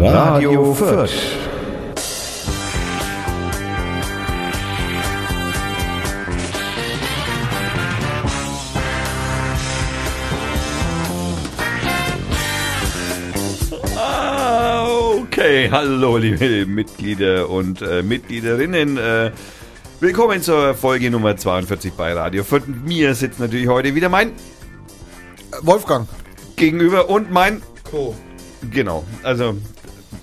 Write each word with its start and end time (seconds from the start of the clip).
Radio 0.00 0.72
Fürth. 0.74 1.10
Ah, 13.96 14.86
Okay, 15.20 15.68
hallo 15.70 16.16
liebe 16.16 16.66
Mitglieder 16.66 17.48
und 17.48 17.82
äh, 17.82 18.02
Mitgliederinnen. 18.02 18.96
Äh, 18.98 19.30
willkommen 20.00 20.42
zur 20.42 20.74
Folge 20.74 21.10
Nummer 21.10 21.36
42 21.36 21.92
bei 21.94 22.12
Radio 22.12 22.44
Fürth. 22.44 22.64
Mir 22.66 23.14
sitzt 23.14 23.40
natürlich 23.40 23.68
heute 23.68 23.94
wieder 23.94 24.08
mein 24.08 24.32
Wolfgang. 25.62 26.08
Gegenüber 26.56 27.08
und 27.08 27.30
mein 27.30 27.62
Co. 27.90 28.14
Genau, 28.70 29.04
also 29.22 29.54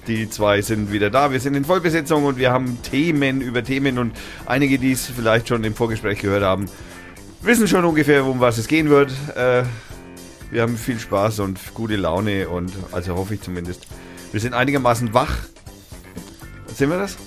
die 0.08 0.30
zwei 0.30 0.62
sind 0.62 0.92
wieder 0.92 1.10
da. 1.10 1.32
Wir 1.32 1.40
sind 1.40 1.56
in 1.56 1.66
Vollbesetzung 1.66 2.26
und 2.26 2.38
wir 2.38 2.52
haben 2.52 2.82
Themen 2.84 3.42
über 3.42 3.64
Themen 3.64 3.98
und 3.98 4.14
einige, 4.46 4.80
die 4.80 4.92
es 4.92 5.06
vielleicht 5.06 5.48
schon 5.48 5.64
im 5.64 5.74
Vorgespräch 5.74 6.20
gehört 6.20 6.44
haben, 6.44 6.68
wissen 7.42 7.68
schon 7.68 7.86
ungefähr, 7.86 8.26
um 8.26 8.40
was 8.40 8.58
es 8.58 8.68
gehen 8.68 8.90
wird. 8.90 9.12
Äh, 9.36 9.64
wir 10.52 10.62
haben 10.62 10.78
viel 10.78 11.00
Spaß 11.00 11.40
und 11.40 11.60
gute 11.74 11.96
Laune 11.96 12.50
und 12.50 12.72
also 12.92 13.16
hoffe 13.16 13.34
ich 13.34 13.42
zumindest. 13.42 13.88
Wir 14.32 14.40
sind 14.40 14.54
einigermaßen 14.54 15.14
wach. 15.14 15.38
Sind 16.74 16.90
wir 16.90 16.98
das? 16.98 17.18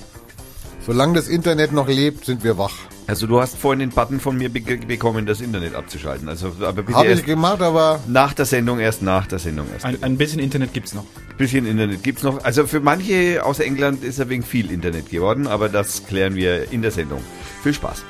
Solange 0.87 1.15
das 1.15 1.29
Internet 1.29 1.73
noch 1.73 1.89
lebt, 1.89 2.25
sind 2.25 2.45
wir 2.45 2.59
wach. 2.59 2.75
Also 3.09 3.27
du 3.27 3.41
hast 3.41 3.57
vorhin 3.57 3.79
den 3.79 3.89
Button 3.89 4.21
von 4.21 4.37
mir 4.37 4.51
be 4.51 4.61
bekommen, 4.61 5.25
das 5.25 5.41
Internet 5.41 5.75
abzuschalten. 5.75 6.29
Also 6.29 6.53
aber 6.61 6.83
bitte 6.83 6.93
Habe 6.93 7.13
ich 7.13 7.25
gemacht, 7.25 7.63
aber 7.63 8.01
nach 8.07 8.35
der 8.35 8.45
Sendung, 8.45 8.81
erst 8.81 9.01
nach 9.01 9.27
der 9.27 9.39
Sendung 9.39 9.67
erst. 9.73 9.87
Ein, 9.87 10.03
ein 10.03 10.19
bisschen 10.19 10.41
Internet 10.41 10.75
gibt's 10.75 10.93
noch. 10.93 11.07
bisschen 11.39 11.65
Internet 11.65 12.03
gibt's 12.03 12.23
noch. 12.23 12.45
Also 12.45 12.67
für 12.67 12.81
manche 12.81 13.43
aus 13.43 13.61
England 13.61 14.05
ist 14.05 14.19
er 14.19 14.29
wegen 14.29 14.43
viel 14.43 14.71
Internet 14.71 15.09
geworden, 15.09 15.47
aber 15.47 15.71
das 15.71 16.07
klären 16.07 16.35
wir 16.35 16.71
in 16.71 16.83
der 16.83 16.91
Sendung. 16.91 17.23
Viel 17.63 17.73
Spaß. 17.73 18.05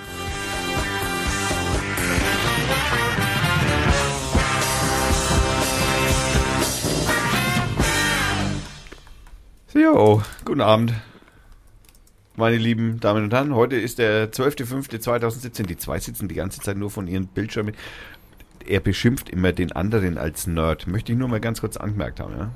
Jo, 9.74 10.22
guten 10.44 10.60
Abend. 10.60 10.92
Meine 12.38 12.56
lieben 12.56 13.00
Damen 13.00 13.24
und 13.24 13.32
Herren, 13.32 13.52
heute 13.52 13.74
ist 13.74 13.98
der 13.98 14.30
12.05.2017. 14.30 15.66
Die 15.66 15.76
zwei 15.76 15.98
sitzen 15.98 16.28
die 16.28 16.36
ganze 16.36 16.60
Zeit 16.60 16.76
nur 16.76 16.88
von 16.88 17.08
ihren 17.08 17.26
Bildschirmen. 17.26 17.74
Er 18.64 18.78
beschimpft 18.78 19.28
immer 19.28 19.50
den 19.50 19.72
anderen 19.72 20.18
als 20.18 20.46
Nerd. 20.46 20.86
Möchte 20.86 21.10
ich 21.10 21.18
nur 21.18 21.26
mal 21.26 21.40
ganz 21.40 21.60
kurz 21.60 21.76
angemerkt 21.76 22.20
haben, 22.20 22.38
ja? 22.38 22.52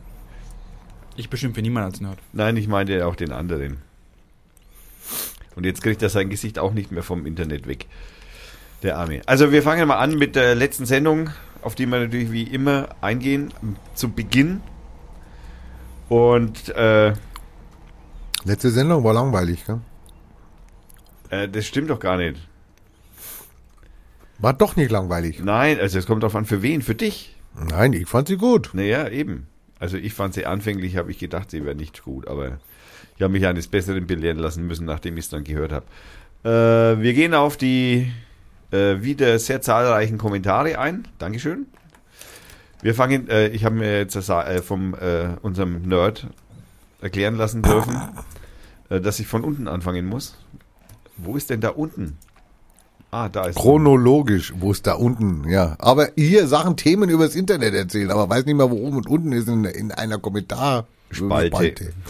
Ich 1.17 1.31
beschimpfe 1.31 1.63
niemanden 1.63 1.91
als 1.91 2.01
Nerd. 2.01 2.19
Nein, 2.33 2.57
ich 2.59 2.69
meinte 2.69 3.05
auch 3.05 3.17
den 3.17 3.33
anderen. 3.33 3.79
Und 5.57 5.67
jetzt 5.67 5.83
kriegt 5.83 6.01
er 6.01 6.11
sein 6.11 6.31
Gesicht 6.31 6.61
auch 6.61 6.75
nicht 6.75 6.93
mehr 6.93 7.03
vom 7.03 7.27
Internet 7.27 7.67
weg. 7.67 7.87
Der 8.85 8.99
Arme. 8.99 9.23
Also 9.27 9.51
wir 9.51 9.65
fangen 9.65 9.89
mal 9.89 9.99
an 9.99 10.17
mit 10.17 10.37
der 10.37 10.55
letzten 10.55 10.87
Sendung, 10.87 11.31
auf 11.61 11.75
die 11.75 11.87
wir 11.87 11.99
natürlich 11.99 12.31
wie 12.31 12.45
immer 12.45 12.91
eingehen, 13.01 13.53
zu 13.97 14.11
Beginn. 14.11 14.61
Und 16.09 16.69
äh, 16.69 17.15
letzte 18.45 18.71
Sendung 18.71 19.05
war 19.05 19.15
langweilig, 19.15 19.65
gell? 19.67 19.81
äh, 21.31 21.49
das 21.49 21.67
stimmt 21.67 21.91
doch 21.91 22.01
gar 22.01 22.17
nicht. 22.17 22.37
War 24.39 24.53
doch 24.53 24.77
nicht 24.77 24.91
langweilig. 24.91 25.41
Nein, 25.43 25.79
also 25.79 25.99
es 25.99 26.07
kommt 26.07 26.23
darauf 26.23 26.35
an, 26.35 26.45
für 26.45 26.63
wen? 26.63 26.83
Für 26.83 26.95
dich? 26.95 27.37
Nein, 27.55 27.93
ich 27.93 28.09
fand 28.09 28.29
sie 28.29 28.37
gut. 28.37 28.71
Naja, 28.73 29.09
eben. 29.09 29.47
Also 29.79 29.97
ich 29.97 30.15
fand 30.15 30.35
sie 30.35 30.47
anfänglich, 30.47 30.97
habe 30.97 31.11
ich 31.11 31.19
gedacht, 31.19 31.51
sie 31.51 31.65
wäre 31.65 31.75
nicht 31.75 32.03
gut, 32.03 32.27
aber 32.29 32.59
ich 33.17 33.23
habe 33.23 33.33
mich 33.33 33.47
eines 33.47 33.69
Besseren 33.69 34.07
belehren 34.07 34.39
lassen 34.39 34.67
müssen, 34.67 34.85
nachdem 34.87 35.17
ich 35.17 35.25
es 35.25 35.31
dann 35.31 35.45
gehört 35.45 35.73
habe. 35.73 35.87
Äh, 36.45 37.01
wir 37.03 37.15
gehen 37.15 37.35
auf 37.35 37.57
die 37.57 38.11
äh, 38.73 39.03
wieder 39.03 39.39
sehr 39.39 39.61
zahlreichen 39.61 40.19
Kommentare 40.19 40.79
ein. 40.79 41.07
Dankeschön. 41.19 41.67
Wir 42.81 42.95
fangen, 42.95 43.29
äh, 43.29 43.49
ich 43.49 43.65
habe 43.65 43.77
mir 43.77 43.99
jetzt 43.99 44.17
äh, 44.17 44.63
vom 44.63 44.95
äh, 44.95 45.37
unserem 45.43 45.83
Nerd 45.83 46.27
erklären 47.03 47.37
lassen 47.37 47.63
dürfen, 47.63 47.97
äh, 48.89 49.01
dass 49.01 49.21
ich 49.21 49.27
von 49.27 49.45
unten 49.45 49.69
anfangen 49.69 50.07
muss. 50.07 50.37
Wo 51.17 51.37
ist 51.37 51.51
denn 51.51 51.61
da 51.61 51.71
unten? 51.71 52.17
Ah, 53.11 53.29
da 53.29 53.45
ist 53.45 53.57
Chronologisch, 53.59 54.55
wo 54.57 54.73
ist 54.73 54.87
da 54.87 54.95
unten, 54.95 55.47
ja. 55.49 55.77
Aber 55.79 56.09
hier 56.17 56.47
Sachen, 56.47 56.79
Themen 56.79 57.11
übers 57.11 57.35
Internet 57.35 57.75
erzählen, 57.75 58.11
aber 58.11 58.31
weiß 58.31 58.47
nicht 58.47 58.55
mehr, 58.55 58.71
wo 58.71 58.77
oben 58.77 58.97
und 58.97 59.07
unten 59.07 59.33
ist 59.33 59.49
in, 59.49 59.65
in 59.65 59.93
einer 59.93 60.19
Kommentar. 60.19 60.87
Spalte. 61.11 61.93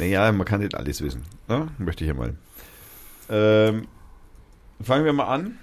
Naja, 0.00 0.32
man 0.32 0.46
kann 0.46 0.60
nicht 0.60 0.74
alles 0.74 1.02
wissen. 1.02 1.24
Ne? 1.46 1.68
Möchte 1.76 2.04
ich 2.04 2.08
ja 2.08 2.14
mal. 2.14 2.34
Ähm, 3.28 3.86
fangen 4.82 5.04
wir 5.04 5.12
mal 5.12 5.26
an. 5.26 5.58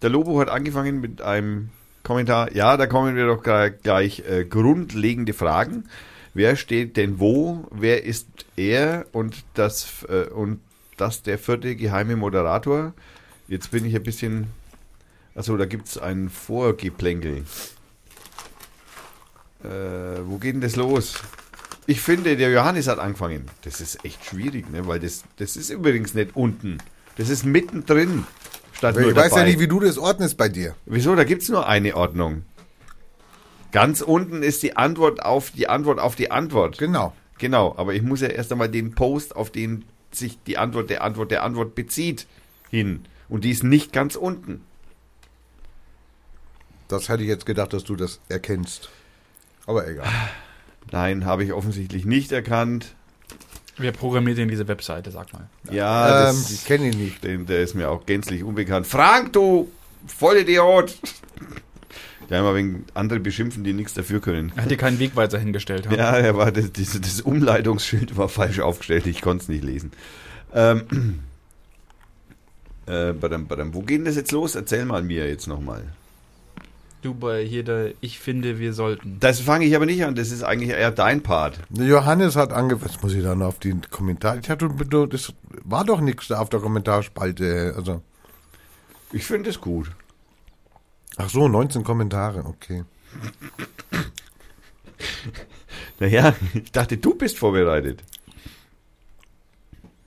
Der 0.00 0.10
Lobo 0.10 0.38
hat 0.40 0.48
angefangen 0.48 1.00
mit 1.00 1.20
einem 1.20 1.70
Kommentar. 2.04 2.52
Ja, 2.54 2.76
da 2.76 2.86
kommen 2.86 3.16
wir 3.16 3.26
doch 3.26 3.42
gleich, 3.42 3.72
gleich 3.82 4.22
äh, 4.28 4.44
grundlegende 4.44 5.32
Fragen. 5.32 5.88
Wer 6.34 6.56
steht 6.56 6.96
denn 6.96 7.20
wo? 7.20 7.66
Wer 7.70 8.04
ist 8.04 8.26
er 8.56 9.06
und 9.12 9.44
das 9.54 10.04
äh, 10.08 10.28
und 10.30 10.60
das 10.96 11.22
der 11.22 11.38
vierte 11.38 11.76
geheime 11.76 12.16
Moderator? 12.16 12.92
Jetzt 13.46 13.70
bin 13.70 13.84
ich 13.84 13.94
ein 13.94 14.02
bisschen. 14.02 14.48
Achso, 15.36 15.56
da 15.56 15.64
gibt 15.64 15.88
es 15.88 15.98
ein 15.98 16.28
Vorgeplänkel. 16.28 17.44
Äh, 19.62 19.68
wo 20.26 20.38
geht 20.38 20.54
denn 20.54 20.60
das 20.60 20.76
los? 20.76 21.14
Ich 21.86 22.00
finde, 22.00 22.36
der 22.36 22.50
Johannes 22.50 22.86
hat 22.88 22.98
angefangen. 22.98 23.46
Das 23.62 23.80
ist 23.80 24.04
echt 24.04 24.24
schwierig, 24.24 24.70
ne? 24.70 24.86
weil 24.86 25.00
das, 25.00 25.24
das 25.36 25.56
ist 25.56 25.70
übrigens 25.70 26.14
nicht 26.14 26.34
unten. 26.34 26.78
Das 27.16 27.28
ist 27.28 27.44
mittendrin. 27.44 28.24
Statt 28.72 28.96
nur 28.96 29.10
Ich 29.10 29.16
weiß 29.16 29.30
dabei. 29.30 29.42
ja 29.42 29.46
nicht, 29.48 29.60
wie 29.60 29.68
du 29.68 29.80
das 29.80 29.98
ordnest 29.98 30.36
bei 30.36 30.48
dir. 30.48 30.74
Wieso? 30.86 31.14
Da 31.14 31.24
gibt 31.24 31.42
es 31.42 31.48
nur 31.48 31.66
eine 31.66 31.94
Ordnung. 31.94 32.44
Ganz 33.74 34.02
unten 34.02 34.44
ist 34.44 34.62
die 34.62 34.76
Antwort 34.76 35.20
auf 35.20 35.50
die 35.50 35.68
Antwort 35.68 35.98
auf 35.98 36.14
die 36.14 36.30
Antwort. 36.30 36.78
Genau. 36.78 37.12
Genau, 37.38 37.74
aber 37.76 37.92
ich 37.92 38.02
muss 38.02 38.20
ja 38.20 38.28
erst 38.28 38.52
einmal 38.52 38.68
den 38.68 38.94
Post, 38.94 39.34
auf 39.34 39.50
den 39.50 39.84
sich 40.12 40.38
die 40.46 40.58
Antwort 40.58 40.90
der 40.90 41.02
Antwort 41.02 41.32
der 41.32 41.42
Antwort 41.42 41.74
bezieht, 41.74 42.28
hin. 42.70 43.04
Und 43.28 43.42
die 43.42 43.50
ist 43.50 43.64
nicht 43.64 43.92
ganz 43.92 44.14
unten. 44.14 44.60
Das 46.86 47.08
hätte 47.08 47.24
ich 47.24 47.28
jetzt 47.28 47.46
gedacht, 47.46 47.72
dass 47.72 47.82
du 47.82 47.96
das 47.96 48.20
erkennst. 48.28 48.90
Aber 49.66 49.88
egal. 49.88 50.06
Nein, 50.92 51.24
habe 51.24 51.42
ich 51.42 51.52
offensichtlich 51.52 52.04
nicht 52.04 52.30
erkannt. 52.30 52.94
Wer 53.76 53.90
programmiert 53.90 54.38
denn 54.38 54.48
diese 54.48 54.68
Webseite, 54.68 55.10
sag 55.10 55.32
mal? 55.32 55.48
Ja, 55.68 56.28
ähm, 56.30 56.36
das 56.36 56.52
ich 56.52 56.64
kenne 56.64 56.90
ihn 56.90 56.98
nicht. 56.98 57.24
Den, 57.24 57.46
der 57.46 57.62
ist 57.62 57.74
mir 57.74 57.90
auch 57.90 58.06
gänzlich 58.06 58.44
unbekannt. 58.44 58.86
Frank, 58.86 59.32
du 59.32 59.68
Vollidiot! 60.06 60.96
Ja, 62.30 62.40
immer 62.40 62.54
wegen 62.54 62.84
andere 62.94 63.20
beschimpfen, 63.20 63.64
die 63.64 63.72
nichts 63.72 63.94
dafür 63.94 64.20
können. 64.20 64.52
Er 64.56 64.62
hat 64.64 64.70
dir 64.70 64.76
keinen 64.76 64.98
Wegweiser 64.98 65.38
hingestellt. 65.38 65.88
ha? 65.88 65.94
Ja, 65.94 66.16
er 66.16 66.36
war 66.36 66.52
das, 66.52 66.72
das, 66.72 67.00
das 67.00 67.20
Umleitungsschild 67.20 68.16
war 68.16 68.28
falsch 68.28 68.60
aufgestellt, 68.60 69.06
ich 69.06 69.20
konnte 69.20 69.42
es 69.42 69.48
nicht 69.48 69.64
lesen. 69.64 69.92
Ähm, 70.54 71.20
äh, 72.86 73.12
badam, 73.12 73.46
badam. 73.46 73.74
Wo 73.74 73.82
geht 73.82 73.98
denn 73.98 74.04
das 74.04 74.16
jetzt 74.16 74.32
los? 74.32 74.54
Erzähl 74.54 74.84
mal 74.84 75.02
mir 75.02 75.28
jetzt 75.28 75.46
nochmal. 75.46 75.84
Du 77.02 77.12
bei 77.12 77.44
hier 77.44 77.64
der 77.64 77.92
Ich 78.00 78.18
finde, 78.18 78.58
wir 78.58 78.72
sollten. 78.72 79.18
Das 79.20 79.38
fange 79.38 79.66
ich 79.66 79.76
aber 79.76 79.84
nicht 79.84 80.02
an, 80.06 80.14
das 80.14 80.30
ist 80.30 80.42
eigentlich 80.42 80.70
eher 80.70 80.90
dein 80.90 81.22
Part. 81.22 81.58
Johannes 81.68 82.34
hat 82.34 82.50
angefangen. 82.50 82.90
Jetzt 82.90 83.02
muss 83.02 83.12
ich 83.12 83.22
dann 83.22 83.42
auf 83.42 83.58
den 83.58 83.82
Kommentar. 83.90 84.38
Ich 84.38 84.48
hatte, 84.48 84.70
das 85.10 85.34
war 85.64 85.84
doch 85.84 86.00
nichts 86.00 86.28
da 86.28 86.38
auf 86.38 86.48
der 86.48 86.60
Kommentarspalte. 86.60 87.74
Also. 87.76 88.00
Ich 89.12 89.24
finde 89.24 89.50
es 89.50 89.60
gut. 89.60 89.90
Ach 91.16 91.28
so, 91.30 91.48
19 91.48 91.84
Kommentare, 91.84 92.44
okay. 92.44 92.84
Naja, 96.00 96.34
ich 96.54 96.72
dachte, 96.72 96.96
du 96.96 97.14
bist 97.14 97.38
vorbereitet. 97.38 98.02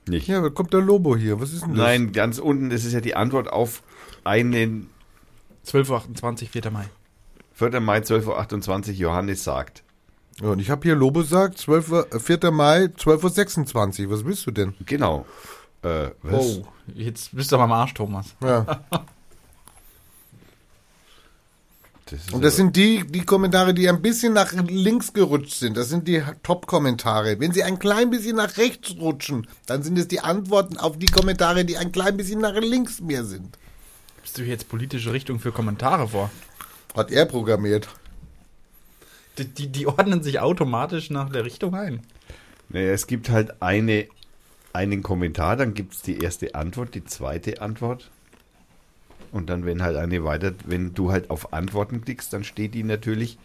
Nicht. 0.06 0.28
Ja, 0.28 0.40
da 0.40 0.48
kommt 0.50 0.72
der 0.72 0.80
Lobo 0.80 1.16
hier. 1.16 1.40
Was 1.40 1.52
ist 1.52 1.62
denn 1.62 1.70
das? 1.74 1.78
Nein, 1.78 2.12
ganz 2.12 2.38
unten, 2.38 2.70
das 2.70 2.84
ist 2.84 2.92
ja 2.92 3.00
die 3.00 3.14
Antwort 3.16 3.48
auf 3.50 3.82
einen 4.24 4.88
12.28 5.66 6.42
Uhr, 6.44 6.48
4. 6.62 6.70
Mai. 6.70 6.84
4. 7.54 7.80
Mai 7.80 7.98
12.28 7.98 8.88
Uhr 8.88 8.94
Johannes 8.94 9.44
sagt. 9.44 9.82
Ja, 10.40 10.48
und 10.48 10.60
ich 10.60 10.70
habe 10.70 10.82
hier 10.82 10.94
Lobo 10.94 11.22
sagt, 11.22 11.58
12, 11.58 11.90
Uhr- 11.90 12.12
äh, 12.14 12.20
4. 12.20 12.50
Mai, 12.50 12.84
12.26 12.84 14.06
Uhr. 14.06 14.12
Was 14.12 14.24
willst 14.24 14.46
du 14.46 14.50
denn? 14.50 14.74
Genau. 14.86 15.26
Äh, 15.82 16.10
was? 16.22 16.58
Oh, 16.58 16.66
jetzt 16.94 17.34
bist 17.34 17.50
du 17.52 17.56
aber 17.56 17.64
am 17.64 17.72
Arsch, 17.72 17.94
Thomas. 17.94 18.34
Ja. 18.42 18.84
Das 22.10 22.20
ist 22.20 22.32
Und 22.32 22.42
das 22.42 22.56
sind 22.56 22.74
die, 22.76 23.04
die 23.06 23.24
Kommentare, 23.24 23.74
die 23.74 23.88
ein 23.88 24.00
bisschen 24.00 24.32
nach 24.32 24.52
links 24.52 25.12
gerutscht 25.12 25.52
sind. 25.52 25.76
Das 25.76 25.88
sind 25.88 26.08
die 26.08 26.22
Top-Kommentare. 26.42 27.38
Wenn 27.38 27.52
sie 27.52 27.62
ein 27.62 27.78
klein 27.78 28.10
bisschen 28.10 28.36
nach 28.36 28.56
rechts 28.56 28.96
rutschen, 28.98 29.46
dann 29.66 29.82
sind 29.82 29.98
es 29.98 30.08
die 30.08 30.20
Antworten 30.20 30.78
auf 30.78 30.98
die 30.98 31.06
Kommentare, 31.06 31.64
die 31.64 31.76
ein 31.76 31.92
klein 31.92 32.16
bisschen 32.16 32.40
nach 32.40 32.54
links 32.54 33.00
mehr 33.00 33.24
sind. 33.24 33.58
Bist 34.22 34.38
du 34.38 34.42
jetzt 34.42 34.68
politische 34.68 35.12
Richtung 35.12 35.38
für 35.38 35.52
Kommentare 35.52 36.08
vor? 36.08 36.30
Hat 36.96 37.10
er 37.10 37.26
programmiert. 37.26 37.88
Die, 39.36 39.44
die, 39.44 39.68
die 39.68 39.86
ordnen 39.86 40.22
sich 40.22 40.40
automatisch 40.40 41.10
nach 41.10 41.28
der 41.28 41.44
Richtung 41.44 41.74
ein. 41.74 42.02
Naja, 42.70 42.92
es 42.92 43.06
gibt 43.06 43.30
halt 43.30 43.62
eine, 43.62 44.06
einen 44.72 45.02
Kommentar, 45.02 45.56
dann 45.56 45.74
gibt 45.74 45.94
es 45.94 46.02
die 46.02 46.18
erste 46.18 46.54
Antwort, 46.54 46.94
die 46.94 47.04
zweite 47.04 47.60
Antwort. 47.60 48.10
Und 49.32 49.50
dann, 49.50 49.66
wenn 49.66 49.82
halt 49.82 49.96
eine 49.96 50.24
weiter, 50.24 50.52
wenn 50.64 50.94
du 50.94 51.12
halt 51.12 51.30
auf 51.30 51.52
Antworten 51.52 52.00
klickst, 52.00 52.32
dann 52.32 52.44
steht 52.44 52.74
die 52.74 52.82
natürlich, 52.82 53.38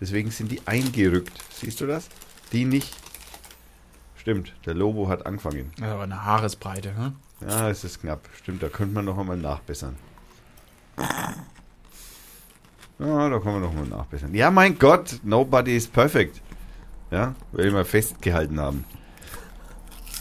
deswegen 0.00 0.30
sind 0.30 0.50
die 0.50 0.60
eingerückt. 0.66 1.32
Siehst 1.52 1.80
du 1.80 1.86
das? 1.86 2.08
Die 2.52 2.64
nicht. 2.64 2.94
Stimmt, 4.16 4.52
der 4.66 4.74
Lobo 4.74 5.08
hat 5.08 5.26
angefangen. 5.26 5.72
Ist 5.76 5.82
aber 5.82 6.02
eine 6.02 6.24
Haaresbreite, 6.24 6.92
ne? 6.92 7.12
Ja, 7.40 7.70
es 7.70 7.84
ist 7.84 8.00
knapp. 8.00 8.28
Stimmt, 8.36 8.62
da 8.62 8.68
könnte 8.68 8.94
man 8.94 9.04
noch 9.04 9.16
einmal 9.16 9.36
nachbessern. 9.36 9.96
Ja, 12.98 13.28
da 13.28 13.38
kann 13.38 13.52
man 13.52 13.62
noch 13.62 13.72
mal 13.72 13.86
nachbessern. 13.86 14.34
Ja, 14.34 14.50
mein 14.50 14.78
Gott, 14.78 15.20
nobody 15.22 15.76
is 15.76 15.86
perfect. 15.86 16.42
Ja, 17.10 17.34
will 17.52 17.66
ich 17.66 17.72
mal 17.72 17.84
festgehalten 17.84 18.60
haben. 18.60 18.84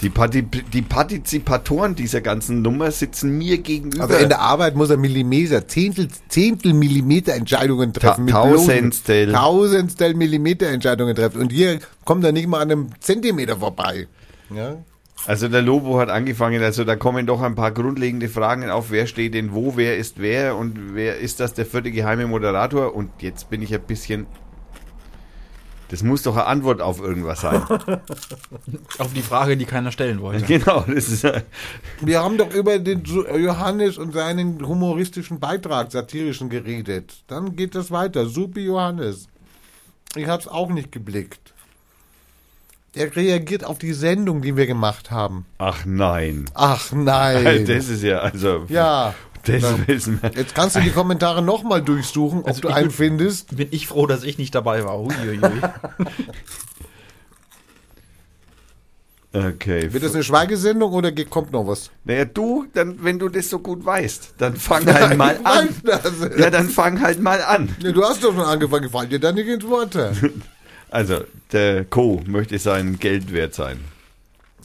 Die, 0.01 0.09
Parti 0.09 0.43
die 0.43 0.81
Partizipatoren 0.81 1.95
dieser 1.95 2.21
ganzen 2.21 2.61
Nummer 2.61 2.91
sitzen 2.91 3.37
mir 3.37 3.57
gegenüber. 3.57 4.03
Also 4.03 4.15
in 4.17 4.29
der 4.29 4.41
Arbeit 4.41 4.75
muss 4.75 4.89
er 4.89 4.97
Millimeter, 4.97 5.67
Zehntel, 5.67 6.07
Zehntel 6.29 6.73
Millimeter 6.73 7.33
Entscheidungen 7.33 7.93
treffen. 7.93 8.25
mit 8.25 8.33
Tausendstel. 8.33 9.31
Tausendstel 9.31 10.13
Millimeter 10.13 10.67
Entscheidungen 10.67 11.15
treffen. 11.15 11.41
Und 11.41 11.51
hier 11.51 11.79
kommt 12.05 12.23
er 12.23 12.31
nicht 12.31 12.47
mal 12.47 12.61
an 12.61 12.71
einem 12.71 12.89
Zentimeter 12.99 13.57
vorbei. 13.57 14.07
Ja? 14.53 14.77
Also 15.25 15.47
der 15.47 15.61
Lobo 15.61 15.99
hat 15.99 16.09
angefangen, 16.09 16.61
also 16.61 16.83
da 16.83 16.95
kommen 16.95 17.25
doch 17.25 17.41
ein 17.41 17.55
paar 17.55 17.71
grundlegende 17.71 18.29
Fragen 18.29 18.69
auf, 18.69 18.91
wer 18.91 19.07
steht 19.07 19.33
denn 19.33 19.53
wo, 19.53 19.75
wer 19.75 19.97
ist 19.97 20.19
wer 20.19 20.55
und 20.55 20.93
wer 20.93 21.17
ist 21.17 21.39
das 21.39 21.53
der 21.53 21.65
vierte 21.65 21.91
geheime 21.91 22.27
Moderator 22.27 22.95
und 22.95 23.09
jetzt 23.19 23.49
bin 23.49 23.61
ich 23.61 23.73
ein 23.73 23.81
bisschen... 23.81 24.27
Das 25.89 26.03
muss 26.03 26.23
doch 26.23 26.35
eine 26.35 26.45
Antwort 26.45 26.81
auf 26.81 26.99
irgendwas 26.99 27.41
sein. 27.41 27.61
Auf 28.97 29.13
die 29.13 29.21
Frage, 29.21 29.55
die 29.55 29.65
keiner 29.65 29.91
stellen 29.91 30.21
wollte. 30.21 30.45
genau, 30.59 30.81
das 30.81 31.07
ist... 31.07 31.25
Wir 32.01 32.21
haben 32.21 32.37
doch 32.37 32.53
über 32.53 32.77
den 32.77 33.03
Jo- 33.03 33.27
Johannes 33.37 33.97
und 33.97 34.13
seinen 34.13 34.65
humoristischen 34.67 35.39
Beitrag, 35.39 35.91
satirischen, 35.91 36.49
geredet. 36.49 37.23
Dann 37.27 37.55
geht 37.55 37.73
das 37.73 37.89
weiter. 37.89 38.25
Supi 38.25 38.65
Johannes. 38.65 39.27
Ich 40.15 40.27
hab's 40.27 40.47
auch 40.47 40.69
nicht 40.69 40.91
geblickt. 40.91 41.53
Er 42.93 43.15
reagiert 43.15 43.63
auf 43.63 43.77
die 43.77 43.93
Sendung, 43.93 44.41
die 44.41 44.57
wir 44.57 44.65
gemacht 44.65 45.11
haben. 45.11 45.45
Ach 45.59 45.85
nein. 45.85 46.45
Ach 46.53 46.91
nein. 46.91 47.65
Das 47.67 47.89
ist 47.89 48.01
ja, 48.03 48.19
also... 48.19 48.65
ja. 48.69 49.13
Das 49.45 49.61
Na, 49.61 49.87
wissen 49.87 50.21
wir. 50.21 50.31
Jetzt 50.35 50.53
kannst 50.55 50.75
du 50.75 50.81
die 50.81 50.89
Kommentare 50.91 51.41
nochmal 51.41 51.81
durchsuchen, 51.81 52.39
ob 52.41 52.47
Also 52.47 52.61
du 52.61 52.67
ich 52.69 52.73
einen 52.75 52.87
bin- 52.87 52.95
findest. 52.95 53.55
Bin 53.55 53.67
ich 53.71 53.87
froh, 53.87 54.05
dass 54.07 54.23
ich 54.23 54.37
nicht 54.37 54.53
dabei 54.55 54.83
war. 54.83 55.07
Okay. 59.33 59.91
Wird 59.93 60.03
das 60.03 60.13
eine 60.15 60.23
Schweigesendung 60.23 60.93
oder 60.93 61.11
kommt 61.25 61.51
noch 61.51 61.67
was? 61.67 61.91
Naja, 62.05 62.25
du, 62.25 62.65
dann, 62.73 63.03
wenn 63.03 63.19
du 63.19 63.29
das 63.29 63.49
so 63.49 63.59
gut 63.59 63.85
weißt, 63.85 64.35
dann 64.37 64.55
fang 64.55 64.85
halt 64.91 65.17
mal 65.17 65.37
an. 65.43 65.69
das. 65.83 66.01
Ja, 66.37 66.49
dann 66.49 66.69
fang 66.69 67.01
halt 67.01 67.21
mal 67.21 67.41
an. 67.41 67.75
Ja, 67.83 67.91
du 67.91 68.03
hast 68.03 68.23
doch 68.23 68.33
schon 68.33 68.43
angefangen, 68.45 68.83
gefallen 68.83 69.09
dir 69.09 69.19
dann 69.19 69.35
nicht 69.35 69.47
ins 69.47 69.67
Wort. 69.67 69.97
Also, 70.89 71.25
der 71.51 71.83
Co. 71.83 72.21
möchte 72.25 72.57
sein 72.59 72.97
Geld 72.97 73.33
wert 73.33 73.53
sein. 73.53 73.81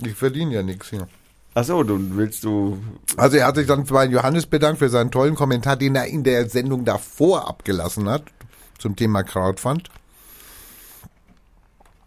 Ich 0.06 0.14
verdiene 0.14 0.54
ja 0.54 0.62
nichts 0.62 0.90
hier. 0.90 1.08
Achso, 1.54 1.82
du 1.82 2.16
willst 2.16 2.44
du. 2.44 2.78
Also 3.16 3.36
er 3.36 3.46
hat 3.46 3.56
sich 3.56 3.66
dann 3.66 3.84
bei 3.84 4.06
Johannes 4.06 4.46
bedankt 4.46 4.78
für 4.78 4.88
seinen 4.88 5.10
tollen 5.10 5.34
Kommentar, 5.34 5.76
den 5.76 5.94
er 5.94 6.06
in 6.06 6.24
der 6.24 6.48
Sendung 6.48 6.84
davor 6.84 7.46
abgelassen 7.48 8.08
hat 8.08 8.24
zum 8.78 8.96
Thema 8.96 9.22
Crowdfund. 9.22 9.90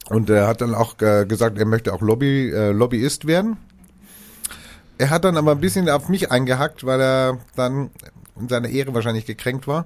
Und 0.09 0.29
er 0.29 0.47
hat 0.47 0.61
dann 0.61 0.75
auch 0.75 0.99
äh, 1.01 1.25
gesagt, 1.25 1.57
er 1.57 1.65
möchte 1.65 1.93
auch 1.93 2.01
Lobby, 2.01 2.49
äh, 2.49 2.71
Lobbyist 2.71 3.25
werden. 3.25 3.57
Er 4.97 5.09
hat 5.09 5.25
dann 5.25 5.37
aber 5.37 5.51
ein 5.51 5.59
bisschen 5.59 5.89
auf 5.89 6.09
mich 6.09 6.31
eingehackt, 6.31 6.85
weil 6.85 7.01
er 7.01 7.39
dann 7.55 7.89
in 8.39 8.47
seiner 8.47 8.69
Ehre 8.69 8.93
wahrscheinlich 8.93 9.25
gekränkt 9.25 9.67
war. 9.67 9.85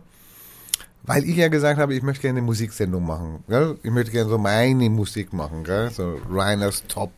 Weil 1.03 1.23
ich 1.23 1.37
ja 1.37 1.47
gesagt 1.47 1.79
habe, 1.79 1.95
ich 1.95 2.03
möchte 2.03 2.23
gerne 2.23 2.39
eine 2.39 2.45
Musiksendung 2.45 3.05
machen. 3.05 3.43
Gell? 3.47 3.77
Ich 3.83 3.91
möchte 3.91 4.11
gerne 4.11 4.29
so 4.29 4.37
meine 4.37 4.89
Musik 4.89 5.33
machen. 5.33 5.63
Gell? 5.63 5.89
So 5.89 6.19
Reiners 6.29 6.83
Top, 6.87 7.11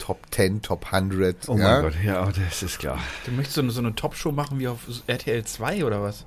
Top 0.00 0.26
10, 0.30 0.62
Top 0.62 0.92
100. 0.92 1.48
Oh 1.48 1.56
ja? 1.56 1.74
mein 1.74 1.82
Gott, 1.82 1.94
ja, 2.04 2.26
das 2.26 2.62
ist 2.62 2.78
klar. 2.78 2.98
Du 3.26 3.32
möchtest 3.32 3.54
so 3.54 3.60
eine, 3.60 3.70
so 3.70 3.80
eine 3.80 3.94
Top-Show 3.94 4.32
machen 4.32 4.58
wie 4.58 4.66
auf 4.66 4.80
RTL 5.06 5.44
2 5.44 5.84
oder 5.84 6.02
was? 6.02 6.24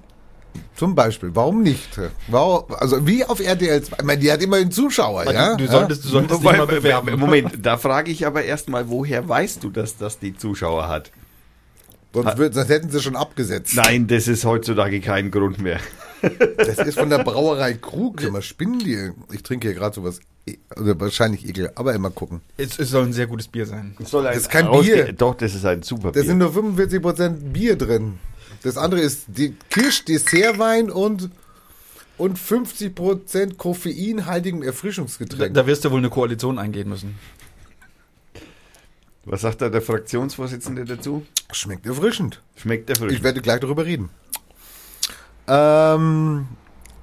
Zum 0.75 0.94
Beispiel, 0.94 1.31
warum 1.34 1.64
nicht? 1.64 2.00
Warum, 2.28 2.66
also 2.75 3.06
wie 3.08 3.25
auf 3.25 3.40
RTL 3.40 3.81
2. 3.81 3.98
Ich 3.98 4.04
meine, 4.04 4.22
die 4.22 4.31
hat 4.31 4.42
immerhin 4.42 4.72
Zuschauer, 4.72 5.25
Weil 5.25 5.34
ja? 5.34 5.56
du, 5.56 5.66
du 5.66 5.72
solltest, 5.72 6.06
du 6.06 6.10
solltest 6.10 6.40
dich 6.40 6.46
Wobei, 6.46 6.58
mal 6.58 6.68
bewerben. 6.68 7.20
Moment, 7.20 7.66
da 7.66 7.78
frage 7.78 8.12
ich 8.12 8.28
aber 8.28 8.44
erstmal, 8.44 8.88
woher 8.90 9.28
weißt 9.28 9.64
du, 9.64 9.72
dass 9.72 9.98
das 9.98 10.20
die 10.20 10.38
Zuschauer 10.38 10.88
hat? 10.88 11.12
Sonst, 12.14 12.38
sonst 12.38 12.70
hätten 12.70 12.92
sie 12.92 13.02
schon 13.02 13.16
abgesetzt. 13.16 13.75
Nein, 13.75 14.06
das 14.08 14.28
ist 14.28 14.46
heutzutage 14.46 15.02
kein 15.02 15.31
Grund 15.31 15.60
mehr. 15.60 15.80
Das 16.58 16.78
ist 16.80 16.98
von 16.98 17.10
der 17.10 17.24
Brauerei 17.24 17.74
Krug. 17.74 18.22
Immer 18.22 18.42
spinnen 18.42 18.80
die. 18.80 19.12
Ich 19.31 19.44
trinke 19.44 19.68
hier 19.68 19.75
gerade 19.75 19.94
sowas. 19.96 20.20
e- 20.48 20.58
Also 20.70 21.00
wahrscheinlich 21.00 21.48
ekel, 21.48 21.72
aber 21.75 21.94
immer 21.94 22.10
gucken. 22.12 22.42
Es, 22.58 22.80
es 22.80 22.90
soll 22.90 23.06
ein 23.06 23.14
sehr 23.14 23.28
gutes 23.28 23.48
Bier 23.48 23.66
sein. 23.66 23.96
Das, 24.00 24.10
soll 24.12 24.25
ein 24.28 24.38
ist 24.38 24.50
kein 24.50 24.70
Bier. 24.72 25.12
Doch, 25.14 25.36
das 25.36 25.54
ist 25.56 25.66
ein 25.66 25.84
super 25.84 26.12
Da 26.12 26.22
Bier. 26.22 26.24
sind 26.25 26.38
nur 26.38 26.50
45% 26.52 27.30
Bier 27.52 27.75
drin. 27.78 28.20
Das 28.64 28.78
andere 28.78 29.02
ist 29.02 29.25
die 29.28 29.56
Kirsch-Dessertwein 29.70 30.90
und, 30.90 31.30
und 32.18 32.40
50% 32.40 33.58
koffeinhaltigem 33.58 34.62
Da, 34.62 34.68
Erfrischungsgetränk. 34.68 35.54
da 35.54 35.68
wirst 35.68 35.84
du 35.84 35.92
wohl 35.92 35.98
eine 36.00 36.10
Koalition 36.10 36.58
eingehen 36.60 36.88
müssen. 36.88 37.16
Was 39.25 39.42
sagt 39.42 39.62
da 39.62 39.70
der 39.70 39.81
Fraktionsvorsitzende 39.81 40.84
dazu? 40.86 41.25
Schmeckt 41.52 41.86
erfrischend. 41.86 42.42
Schmeckt 42.58 42.90
der 42.90 42.96
frisch? 42.98 43.14
Ich 43.14 43.24
werde 43.24 43.42
gleich 43.42 43.60
darüber 43.62 43.86
reden. 43.86 44.10
Ähm, 45.48 46.48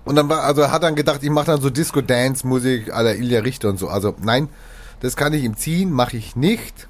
und 0.05 0.17
dann 0.17 0.29
war, 0.29 0.43
also 0.43 0.63
er 0.63 0.73
hat 0.73 0.83
dann 0.83 0.95
gedacht, 0.95 1.23
ich 1.23 1.31
mache 1.31 1.47
dann 1.47 1.61
so 1.61 1.71
Disco-Dance-Musik 1.71 2.89
la 2.89 3.13
Ilja 3.13 3.41
Richter 3.41 3.69
und 3.69 3.79
so. 3.79 3.89
Also 3.89 4.15
nein, 4.21 4.49
das 5.01 5.17
kann 5.17 5.33
ich 5.33 5.45
ihm 5.45 5.57
ziehen, 5.57 5.93
mache 5.93 6.17
ich 6.17 6.37
nicht. 6.37 6.89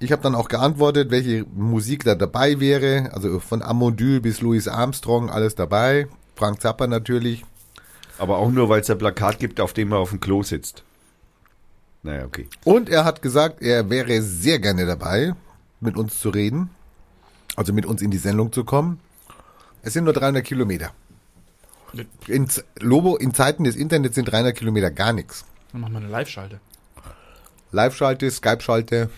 Ich 0.00 0.12
habe 0.12 0.22
dann 0.22 0.34
auch 0.34 0.48
geantwortet, 0.48 1.10
welche 1.10 1.44
Musik 1.54 2.04
da 2.04 2.14
dabei 2.14 2.60
wäre. 2.60 3.10
Also 3.12 3.40
von 3.40 3.62
Amondyl 3.62 4.20
bis 4.20 4.40
Louis 4.40 4.68
Armstrong, 4.68 5.28
alles 5.28 5.56
dabei. 5.56 6.06
Frank 6.36 6.60
Zappa 6.60 6.86
natürlich. 6.86 7.44
Aber 8.18 8.38
auch 8.38 8.50
nur, 8.50 8.68
weil 8.68 8.80
es 8.80 8.90
ein 8.90 8.98
Plakat 8.98 9.38
gibt, 9.38 9.60
auf 9.60 9.72
dem 9.72 9.92
er 9.92 9.98
auf 9.98 10.10
dem 10.10 10.20
Klo 10.20 10.42
sitzt. 10.42 10.84
Naja, 12.02 12.24
okay. 12.24 12.48
Und 12.64 12.88
er 12.88 13.04
hat 13.04 13.22
gesagt, 13.22 13.60
er 13.60 13.90
wäre 13.90 14.22
sehr 14.22 14.60
gerne 14.60 14.86
dabei, 14.86 15.34
mit 15.80 15.96
uns 15.96 16.20
zu 16.20 16.30
reden. 16.30 16.70
Also 17.56 17.72
mit 17.72 17.86
uns 17.86 18.02
in 18.02 18.12
die 18.12 18.18
Sendung 18.18 18.52
zu 18.52 18.64
kommen. 18.64 19.00
Es 19.82 19.92
sind 19.92 20.04
nur 20.04 20.12
300 20.12 20.44
Kilometer. 20.44 20.92
In 22.26 22.46
Lobo, 22.80 23.16
in 23.16 23.32
Zeiten 23.32 23.64
des 23.64 23.76
Internets 23.76 24.14
sind 24.14 24.26
300 24.30 24.54
Kilometer 24.54 24.90
gar 24.90 25.12
nichts. 25.12 25.44
Dann 25.72 25.80
machen 25.80 25.94
wir 25.94 26.00
eine 26.00 26.08
Live-Schalte. 26.08 26.60
Live-Schalte, 27.72 28.30
Skype-Schalte. 28.30 29.10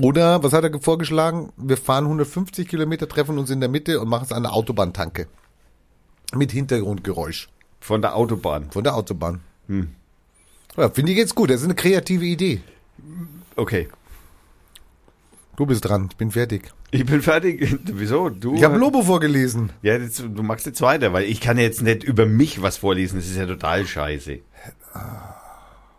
Oder, 0.00 0.42
was 0.42 0.52
hat 0.52 0.64
er 0.64 0.80
vorgeschlagen? 0.80 1.52
Wir 1.56 1.76
fahren 1.76 2.04
150 2.04 2.66
Kilometer, 2.68 3.08
treffen 3.08 3.38
uns 3.38 3.50
in 3.50 3.60
der 3.60 3.68
Mitte 3.68 4.00
und 4.00 4.08
machen 4.08 4.24
es 4.24 4.32
an 4.32 4.42
der 4.44 4.52
Autobahntanke. 4.52 5.26
Mit 6.34 6.50
Hintergrundgeräusch 6.52 7.48
Von 7.80 8.00
der 8.00 8.16
Autobahn. 8.16 8.70
von 8.70 8.84
der 8.84 8.94
Autobahn. 8.94 9.40
Ja, 10.76 10.88
finde 10.90 11.12
ich 11.12 11.18
jetzt 11.18 11.34
gut. 11.34 11.50
Das 11.50 11.60
ist 11.60 11.64
eine 11.64 11.74
kreative 11.74 12.24
Idee. 12.24 12.62
Okay. 13.56 13.88
Du 15.56 15.66
bist 15.66 15.84
dran. 15.84 16.08
Ich 16.10 16.16
bin 16.16 16.30
fertig. 16.30 16.72
Ich 16.92 17.06
bin 17.06 17.22
fertig. 17.22 17.78
Wieso? 17.84 18.28
Du? 18.28 18.54
Ich 18.54 18.62
habe 18.62 18.76
Lobo 18.76 19.02
vorgelesen. 19.02 19.70
Ja, 19.80 19.96
jetzt, 19.96 20.20
du 20.20 20.42
machst 20.42 20.66
jetzt 20.66 20.82
weiter, 20.82 21.12
weil 21.12 21.24
ich 21.24 21.40
kann 21.40 21.56
jetzt 21.58 21.82
nicht 21.82 22.04
über 22.04 22.26
mich 22.26 22.60
was 22.60 22.76
vorlesen. 22.76 23.16
Das 23.16 23.26
ist 23.26 23.36
ja 23.36 23.46
total 23.46 23.86
scheiße. 23.86 24.40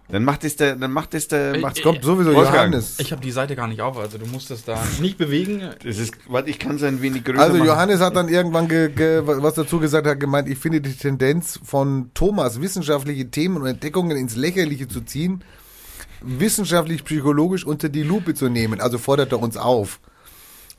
Dann 0.10 0.24
macht 0.24 0.44
es 0.44 0.56
der, 0.56 0.76
dann 0.76 0.92
macht 0.92 1.16
es 1.16 1.28
der, 1.28 1.56
Ey, 1.56 1.62
macht's 1.62 1.80
ey, 1.80 1.84
Kommt 1.86 2.04
sowieso 2.04 2.36
Wolfgang, 2.36 2.56
Johannes. 2.56 3.00
Ich 3.00 3.12
habe 3.12 3.24
die 3.24 3.32
Seite 3.32 3.56
gar 3.56 3.68
nicht 3.68 3.82
auf, 3.82 3.98
also 3.98 4.20
du 4.20 4.28
musst 4.28 4.52
das 4.52 4.64
da 4.64 4.80
nicht 5.02 5.18
bewegen. 5.18 5.64
Das 5.84 5.98
ist, 5.98 6.14
warte, 6.28 6.52
ich 6.52 6.60
kann 6.60 6.76
es 6.76 6.84
ein 6.84 7.02
wenig 7.02 7.24
größer 7.24 7.42
Also 7.42 7.58
machen. 7.58 7.68
Johannes 7.68 8.00
hat 8.00 8.16
dann 8.16 8.30
irgendwann 8.30 8.68
ge, 8.68 8.90
ge, 8.90 9.24
was 9.26 9.56
dazu 9.56 9.80
gesagt, 9.80 10.06
hat 10.06 10.20
gemeint, 10.20 10.48
ich 10.48 10.60
finde 10.60 10.82
die 10.82 10.94
Tendenz 10.94 11.60
von 11.64 12.12
Thomas, 12.14 12.62
wissenschaftliche 12.62 13.32
Themen 13.32 13.58
und 13.58 13.66
Entdeckungen 13.66 14.16
ins 14.16 14.36
Lächerliche 14.36 14.88
zu 14.88 15.02
ziehen, 15.02 15.44
wissenschaftlich 16.22 17.04
psychologisch 17.04 17.66
unter 17.66 17.90
die 17.90 18.04
Lupe 18.04 18.36
zu 18.36 18.50
nehmen. 18.50 18.80
Also 18.82 19.00
fordert 19.00 19.32
er 19.32 19.42
uns 19.42 19.58
auf. 19.58 20.00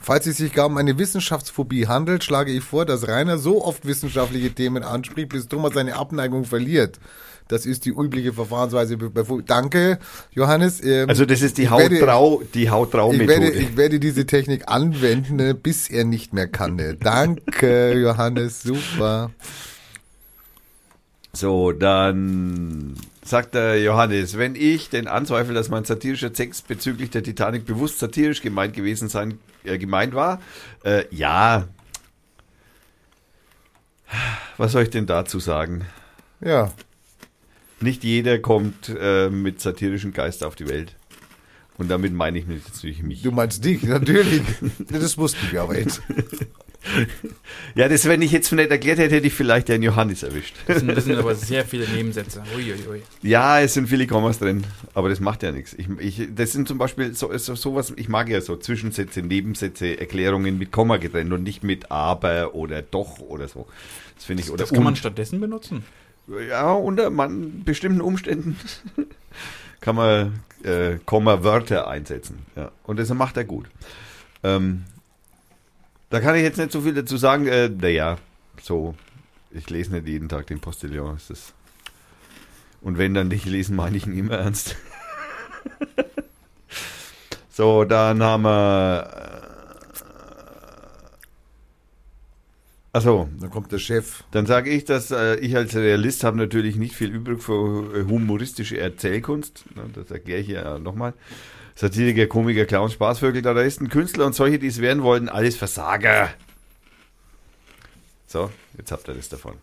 Falls 0.05 0.27
es 0.27 0.37
sich 0.37 0.53
gar 0.53 0.67
um 0.67 0.77
eine 0.77 0.99
Wissenschaftsphobie 0.99 1.87
handelt, 1.87 2.25
schlage 2.25 2.53
ich 2.53 2.63
vor, 2.63 2.85
dass 2.85 3.09
Rainer 3.09 3.39
so 3.39 3.65
oft 3.65 3.87
wissenschaftliche 3.87 4.53
Themen 4.53 4.83
anspricht, 4.83 5.31
bis 5.31 5.49
Thomas 5.49 5.73
seine 5.73 5.97
Abneigung 5.97 6.45
verliert. 6.45 7.01
Das 7.49 7.65
ist 7.65 7.87
die 7.87 7.91
übliche 7.91 8.35
Verfahrensweise. 8.35 8.99
Danke, 9.47 9.99
Johannes. 10.33 10.83
Ähm, 10.85 11.09
Also 11.09 11.25
das 11.25 11.41
ist 11.41 11.57
die 11.57 11.63
ich 11.63 11.71
werde- 11.71 11.97
Hauttrau, 12.01 12.43
die 12.53 12.65
ich 12.65 12.71
Hauttrau-Methode. 12.71 13.29
werde, 13.29 13.51
ich 13.53 13.77
werde 13.79 13.99
diese 13.99 14.27
Technik 14.27 14.65
anwenden, 14.69 15.37
ne, 15.37 15.55
bis 15.55 15.89
er 15.89 16.05
nicht 16.05 16.35
mehr 16.35 16.49
kann. 16.49 16.77
ne. 16.77 16.97
Danke, 17.01 17.95
Johannes, 17.99 18.63
super. 18.63 19.31
So, 21.33 21.73
dann 21.73 22.95
sagt 23.25 23.55
der 23.55 23.81
Johannes, 23.81 24.39
wenn 24.39 24.55
ich 24.55 24.91
den 24.91 25.09
Anzweifel, 25.09 25.55
dass 25.55 25.71
mein 25.71 25.85
satirischer 25.85 26.33
Text 26.33 26.69
bezüglich 26.69 27.11
der 27.11 27.23
Titanic 27.23 27.65
bewusst 27.65 27.99
satirisch 27.99 28.43
gemeint 28.43 28.75
gewesen 28.75 29.09
sein, 29.09 29.39
äh, 29.65 29.79
gemeint 29.79 30.15
war, 30.15 30.41
äh, 30.85 31.05
ja. 31.11 31.67
Was 34.59 34.73
soll 34.73 34.85
ich 34.85 34.91
denn 34.91 35.07
dazu 35.07 35.41
sagen? 35.41 35.87
Ja. 36.41 36.73
Nicht 37.81 38.05
jeder 38.05 38.39
kommt 38.39 38.95
äh, 38.97 39.29
mit 39.31 39.61
satirischem 39.61 40.13
Geist 40.13 40.45
auf 40.45 40.55
die 40.55 40.69
Welt. 40.69 40.95
Und 41.77 41.91
damit 41.91 42.13
meine 42.13 42.39
ich 42.39 42.47
natürlich 42.47 43.03
mich. 43.03 43.23
Du 43.23 43.33
meinst 43.33 43.65
dich, 43.65 43.83
natürlich. 43.83 44.43
das 44.91 45.19
wussten 45.19 45.51
wir 45.51 45.63
aber 45.63 45.79
jetzt. 45.79 46.03
Ja, 47.75 47.89
das, 47.89 48.05
wenn 48.07 48.23
ich 48.23 48.31
jetzt 48.31 48.53
nicht 48.53 48.71
erklärt 48.71 48.99
hätte, 48.99 49.17
hätte 49.17 49.27
ich 49.27 49.33
vielleicht 49.33 49.69
den 49.69 49.83
Johannes 49.83 50.23
erwischt. 50.23 50.55
Das 50.67 50.81
sind, 50.81 50.95
das 50.95 51.05
sind 51.05 51.17
aber 51.17 51.35
sehr 51.35 51.65
viele 51.65 51.89
Nebensätze. 51.89 52.43
Uiuiui. 52.55 53.03
Ja, 53.23 53.61
es 53.61 53.75
sind 53.75 53.89
viele 53.89 54.07
Kommas 54.07 54.39
drin, 54.39 54.65
aber 54.93 55.09
das 55.09 55.21
macht 55.21 55.43
ja 55.43 55.51
nichts. 55.51 55.75
Ich, 55.75 55.89
ich, 55.99 56.29
das 56.35 56.53
sind 56.53 56.69
zum 56.69 56.79
Beispiel 56.79 57.15
so, 57.15 57.37
so 57.39 57.55
sowas, 57.55 57.93
ich 57.97 58.09
mag 58.09 58.29
ja 58.29 58.41
so 58.41 58.57
Zwischensätze, 58.57 59.23
Nebensätze, 59.23 59.99
Erklärungen 59.99 60.59
mit 60.59 60.73
Komma 60.73 60.99
getrennt 60.99 61.33
und 61.33 61.43
nicht 61.43 61.65
mit 61.65 61.91
aber 61.91 62.55
oder 62.55 62.83
doch 62.83 63.19
oder 63.19 63.49
so. 63.49 63.67
Das 64.17 64.27
finde 64.27 64.43
ich, 64.43 64.51
oder 64.51 64.59
Das 64.59 64.73
kann 64.73 64.85
man 64.85 64.97
stattdessen 64.97 65.41
benutzen. 65.41 65.85
Ja, 66.49 66.73
unter 66.73 67.11
man, 67.11 67.65
bestimmten 67.65 68.01
Umständen 68.01 68.57
kann 69.85 69.97
man 69.97 70.41
äh, 70.63 70.99
Komma-Wörter 71.05 71.87
einsetzen. 71.89 72.47
Ja. 72.57 72.73
Und 72.85 72.99
das 72.99 73.11
macht 73.11 73.37
er 73.37 73.45
gut. 73.45 73.67
Ähm, 74.43 74.87
da 76.09 76.21
kann 76.21 76.37
ich 76.37 76.43
jetzt 76.43 76.57
nicht 76.57 76.73
so 76.73 76.81
viel 76.81 76.95
dazu 76.95 77.19
sagen. 77.19 77.47
Äh, 77.47 77.69
naja, 77.69 78.17
so, 78.63 78.95
ich 79.51 79.69
lese 79.69 79.93
nicht 79.93 80.09
jeden 80.09 80.31
Tag 80.31 80.47
den 80.47 80.59
Postillon. 80.61 81.17
Ist 81.17 81.29
das 81.29 81.53
Und 82.81 82.97
wenn 82.97 83.13
dann 83.13 83.29
nicht 83.29 83.45
lesen, 83.45 83.77
meine 83.77 83.99
ich 83.99 84.07
ihn 84.07 84.17
immer 84.17 84.39
ernst. 84.39 84.77
so, 87.51 87.85
dann 87.85 88.23
haben 88.23 88.45
wir. 88.45 89.54
Achso, 92.95 93.29
Dann 93.41 93.51
kommt 93.51 93.73
der 93.73 93.79
Chef. 93.81 94.23
dann 94.31 94.47
sage 94.47 94.71
ich, 94.71 94.85
dass 94.85 95.11
äh, 95.11 95.35
ich 95.41 95.57
als 95.57 95.75
Realist 95.75 96.23
habe 96.23 96.37
natürlich 96.37 96.77
nicht 96.77 96.95
viel 96.95 97.11
übrig 97.11 97.43
für 97.43 97.93
äh, 97.97 98.05
humoristische 98.05 98.79
Erzählkunst. 98.79 99.65
Das 99.95 100.13
erkläre 100.13 100.41
ich 100.41 100.47
ja 100.49 100.79
nochmal. 100.79 101.13
Satiriker, 101.75 102.29
Komiker, 102.29 102.67
Clown, 102.67 102.89
Spaßvögel, 102.91 103.43
Dadaisten, 103.43 103.89
Künstler 103.89 104.27
und 104.27 104.37
solche, 104.37 104.61
die 104.61 104.69
es 104.69 104.81
werden 104.81 105.03
wollten, 105.03 105.29
alles 105.29 105.57
Versager. 105.57 106.31
So, 108.29 108.51
jetzt 108.79 108.93
habt 108.93 109.09
ihr 109.09 109.15
das 109.15 109.29
davon. 109.29 109.55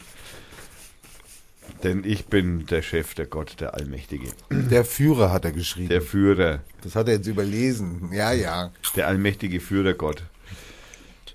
Denn 1.84 2.04
ich 2.04 2.26
bin 2.26 2.66
der 2.66 2.82
Chef, 2.82 3.14
der 3.14 3.28
Gott, 3.28 3.62
der 3.62 3.76
Allmächtige, 3.76 4.28
Der 4.50 4.84
Führer 4.84 5.32
hat 5.32 5.46
er 5.46 5.54
geschrieben. 5.54 5.88
der 5.88 6.02
Führer, 6.02 6.60
das 6.84 6.96
hat 6.96 7.08
er 7.08 7.14
jetzt 7.16 7.28
überlesen. 7.28 8.10
Ja, 8.12 8.34
ja. 8.34 8.72
der 8.98 9.08
allmächtige 9.08 9.62
Führergott. 9.62 10.24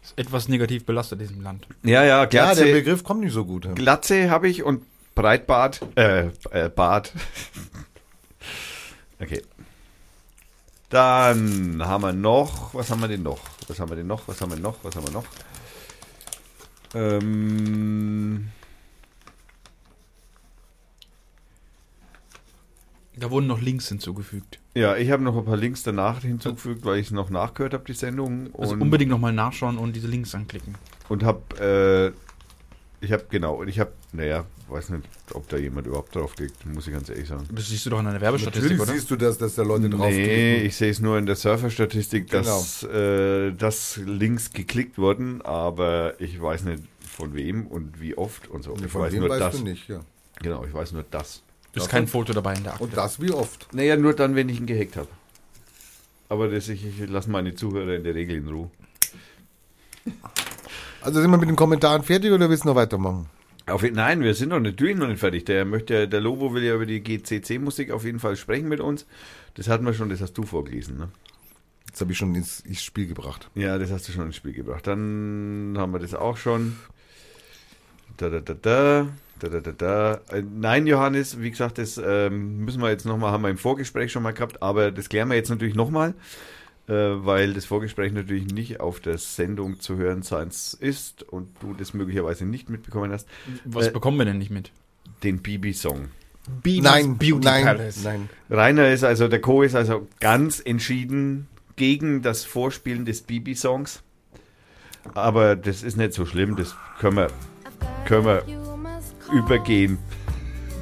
Ist 0.07 0.17
etwas 0.17 0.47
negativ 0.49 0.87
belastet 0.87 1.21
in 1.21 1.27
diesem 1.27 1.43
Land. 1.43 1.67
Ja, 1.83 2.05
ja, 2.05 2.21
Ja, 2.21 2.25
Glatze, 2.27 2.65
der 2.65 2.73
Begriff 2.75 3.03
kommt 3.03 3.23
nicht 3.23 3.33
so 3.33 3.45
gut. 3.45 3.69
Glatze 3.75 4.31
habe 4.31 4.49
ich 4.49 4.63
und 4.63 4.85
Breitbart, 5.17 5.81
äh, 5.97 6.29
äh, 6.51 6.69
Bart. 6.69 7.13
okay. 9.21 9.43
Dann 10.91 11.83
haben 11.85 12.03
wir 12.03 12.13
noch, 12.13 12.73
was 12.73 12.89
haben 12.91 13.01
wir 13.01 13.09
denn 13.09 13.25
noch? 13.25 13.41
Was 13.67 13.81
haben 13.81 13.91
wir 13.91 13.97
denn 13.97 14.07
noch? 14.07 14.29
Was 14.29 14.41
haben 14.41 14.53
wir 14.53 14.61
noch? 14.61 14.77
Was 14.85 14.95
haben 14.95 15.07
wir 15.09 15.13
noch? 15.13 15.25
Ähm, 16.95 18.51
Da 23.19 23.31
wurden 23.31 23.47
noch 23.47 23.61
Links 23.63 23.89
hinzugefügt. 23.89 24.59
ja, 24.75 24.97
ich 24.97 25.11
habe 25.11 25.23
noch 25.23 25.37
ein 25.37 25.45
paar 25.45 25.57
Links 25.57 25.83
danach 25.83 26.21
hinzugefügt, 26.23 26.85
weil 26.85 26.99
ich 26.99 27.07
es 27.07 27.13
noch 27.13 27.31
nachgehört 27.31 27.73
habe, 27.73 27.85
die 27.87 27.95
Sendung. 27.95 28.51
Also 28.59 28.75
und, 28.75 28.83
unbedingt 28.83 29.11
nochmal 29.11 29.33
nachschauen 29.33 29.79
und 29.79 29.97
diese 29.97 30.07
Links 30.09 30.35
anklicken. 30.35 30.75
und 31.09 31.23
habe, 31.25 32.13
äh, 33.03 33.05
ich 33.05 33.13
habe, 33.13 33.25
genau, 33.31 33.55
und 33.57 33.69
ich 33.69 33.79
habe, 33.81 33.93
naja, 34.13 34.45
weiß 34.69 34.91
nicht, 34.91 35.05
ob 35.33 35.49
da 35.49 35.57
jemand 35.57 35.87
überhaupt 35.87 36.15
drauf 36.15 36.35
klickt, 36.35 36.67
muss 36.67 36.87
ich 36.89 36.93
ganz 36.93 37.09
ehrlich 37.09 37.29
sagen. 37.29 37.47
Das 37.53 37.69
siehst 37.69 37.87
du 37.87 37.91
doch 37.91 38.01
in 38.01 38.07
einer 38.07 38.21
Werbestatistik, 38.21 38.73
Natürlich 38.73 38.83
oder? 38.83 38.93
siehst 38.99 39.11
du 39.11 39.17
das, 39.17 39.39
dass 39.39 39.55
da 39.55 39.63
Leute 39.63 39.89
Nee, 39.89 39.97
draufklicken. 39.97 40.67
ich 40.67 40.77
sehe 40.77 40.91
es 40.91 41.01
nur 41.01 41.17
in 41.19 41.25
der 41.27 41.37
Surferstatistik, 41.37 42.29
dass, 42.31 42.83
äh, 42.83 43.53
dass 43.53 43.99
Links 44.05 44.51
geklickt 44.53 44.99
wurden, 44.99 45.41
aber 45.43 46.21
ich 46.21 46.41
weiß 46.41 46.65
nicht 46.65 46.83
von 47.01 47.35
wem 47.35 47.67
und 47.67 48.01
wie 48.01 48.17
oft 48.19 48.49
und 48.49 48.63
so. 48.65 48.75
Nee, 48.75 48.87
ich 48.87 48.93
Von 48.93 49.03
weiß 49.03 49.15
nur 49.15 49.29
weißt 49.29 49.41
das. 49.41 49.57
du 49.59 49.63
nicht, 49.65 49.89
ja. 49.89 50.01
Genau, 50.43 50.65
ich 50.67 50.75
weiß 50.75 50.93
nur 50.93 51.05
das. 51.11 51.43
Ist 51.85 51.89
kein 51.89 52.07
Foto 52.09 52.33
dabei 52.33 52.55
in 52.55 52.63
der 52.63 52.73
Akte. 52.73 52.85
Und 52.85 52.97
das 52.97 53.21
wie 53.21 53.31
oft. 53.33 53.73
Naja, 53.73 53.97
nur 53.97 54.15
dann, 54.15 54.35
wenn 54.35 54.49
ich 54.49 54.59
ihn 54.61 54.67
gehackt 54.67 54.97
habe. 54.97 55.09
Aber 56.29 56.49
das, 56.49 56.69
ich, 56.69 56.85
ich 56.85 57.09
lasse 57.09 57.31
meine 57.31 57.55
Zuhörer 57.55 57.95
in 57.95 58.05
der 58.05 58.15
Regel 58.15 58.37
in 58.39 58.49
Ruhe. 58.49 58.71
Also 61.01 61.21
sind 61.21 61.31
wir 61.31 61.39
mit 61.39 61.49
den 61.49 61.57
Kommentaren 61.57 62.03
fertig 62.03 62.33
oder 62.33 62.49
willst 62.51 62.65
du 62.65 62.69
noch 62.69 62.75
weitermachen? 62.75 63.27
Auf, 63.67 63.83
jeden- 63.83 63.97
nein, 63.97 64.21
wir 64.21 64.35
sind 64.35 64.51
doch 64.51 64.61
natürlich 64.61 64.97
noch 64.97 65.09
nicht 65.09 65.19
fertig. 65.21 65.45
Der 65.45 65.65
möchte, 65.65 66.09
der 66.09 66.21
Lobo 66.21 66.53
will 66.55 66.63
ja 66.63 66.75
über 66.75 66.87
die 66.87 67.01
GCC-Musik 67.03 67.91
auf 67.91 68.05
jeden 68.05 68.21
Fall 68.21 68.37
sprechen 68.37 68.69
mit 68.69 68.81
uns. 68.81 69.07
Das 69.55 69.69
hatten 69.69 69.85
wir 69.85 69.95
schon, 69.95 70.09
das 70.09 70.21
hast 70.21 70.35
du 70.35 70.43
vorgelesen, 70.45 70.99
ne? 70.99 71.09
Das 71.91 72.01
habe 72.03 72.13
ich 72.13 72.19
schon 72.19 72.35
ins, 72.35 72.61
ins 72.61 72.83
Spiel 72.83 73.07
gebracht. 73.07 73.49
Ja, 73.55 73.79
das 73.79 73.91
hast 73.91 74.07
du 74.09 74.13
schon 74.13 74.27
ins 74.27 74.37
Spiel 74.37 74.53
gebracht. 74.53 74.87
Dann 74.87 75.75
haben 75.79 75.93
wir 75.93 75.99
das 75.99 76.15
auch 76.15 76.37
schon. 76.37 76.77
Da, 78.19 78.29
da, 78.29 78.41
da, 78.41 78.55
da. 78.55 79.09
Da, 79.41 79.49
da, 79.49 79.61
da, 79.61 79.73
da. 79.73 80.15
Äh, 80.35 80.43
Nein, 80.43 80.87
Johannes, 80.87 81.41
wie 81.41 81.51
gesagt, 81.51 81.79
das 81.79 82.01
ähm, 82.03 82.65
müssen 82.65 82.81
wir 82.81 82.89
jetzt 82.91 83.05
nochmal, 83.05 83.33
haben 83.33 83.43
wir 83.43 83.51
im 83.51 83.59
Vorgespräch 83.59 84.11
schon 84.13 84.23
mal 84.23 84.33
gehabt, 84.33 84.63
aber 84.63 84.91
das 84.91 85.09
klären 85.09 85.29
wir 85.29 85.35
jetzt 85.37 85.51
natürlich 85.51 85.75
nochmal, 85.75 86.15
äh, 86.89 86.93
weil 86.95 87.53
das 87.53 87.67
Vorgespräch 87.67 88.13
natürlich 88.13 88.47
nicht 88.47 88.81
auf 88.81 89.01
der 89.01 89.19
Sendung 89.19 89.79
zu 89.81 89.97
hören 89.97 90.23
sein 90.23 90.49
ist 90.81 91.23
und 91.25 91.49
du 91.61 91.75
das 91.75 91.93
möglicherweise 91.93 92.47
nicht 92.47 92.71
mitbekommen 92.71 93.13
hast. 93.13 93.29
Was 93.65 93.89
Äh, 93.89 93.91
bekommen 93.91 94.17
wir 94.19 94.25
denn 94.25 94.39
nicht 94.39 94.51
mit? 94.51 94.71
Den 95.23 95.41
Bibi-Song. 95.43 96.09
Nein, 96.65 97.19
Beauty 97.19 97.45
nein, 97.45 97.65
Palace. 97.65 98.05
nein. 98.05 98.29
Rainer 98.49 98.91
ist 98.91 99.03
also, 99.05 99.27
der 99.29 99.41
Co. 99.41 99.63
ist 99.63 99.75
also 99.75 100.07
ganz 100.21 100.61
entschieden 100.65 101.49
gegen 101.75 102.23
das 102.23 102.45
Vorspielen 102.45 103.05
des 103.05 103.23
Bibi-Songs. 103.23 104.03
Aber 105.15 105.57
das 105.57 105.83
ist 105.83 105.97
nicht 105.97 106.13
so 106.15 106.25
schlimm, 106.25 106.57
das 106.57 106.75
können 107.01 107.17
wir 107.17 107.29
können 108.07 108.25
wir 108.25 108.66
übergehen. 109.33 109.99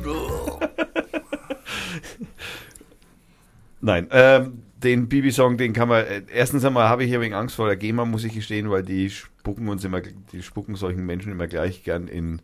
Nein, 3.80 4.08
ähm, 4.10 4.62
den 4.82 5.08
Bibi-Song, 5.08 5.56
den 5.56 5.72
kann 5.72 5.88
man, 5.88 6.04
äh, 6.04 6.22
erstens 6.32 6.64
einmal 6.64 6.88
habe 6.88 7.04
ich 7.04 7.12
ein 7.12 7.20
wenig 7.20 7.34
Angst 7.34 7.56
vor 7.56 7.66
der 7.66 7.76
GEMA, 7.76 8.04
muss 8.04 8.24
ich 8.24 8.34
gestehen, 8.34 8.70
weil 8.70 8.82
die 8.82 9.10
spucken 9.10 9.68
uns 9.68 9.84
immer, 9.84 10.00
die 10.00 10.42
spucken 10.42 10.76
solchen 10.76 11.04
Menschen 11.04 11.32
immer 11.32 11.46
gleich 11.46 11.84
gern 11.84 12.08
in, 12.08 12.40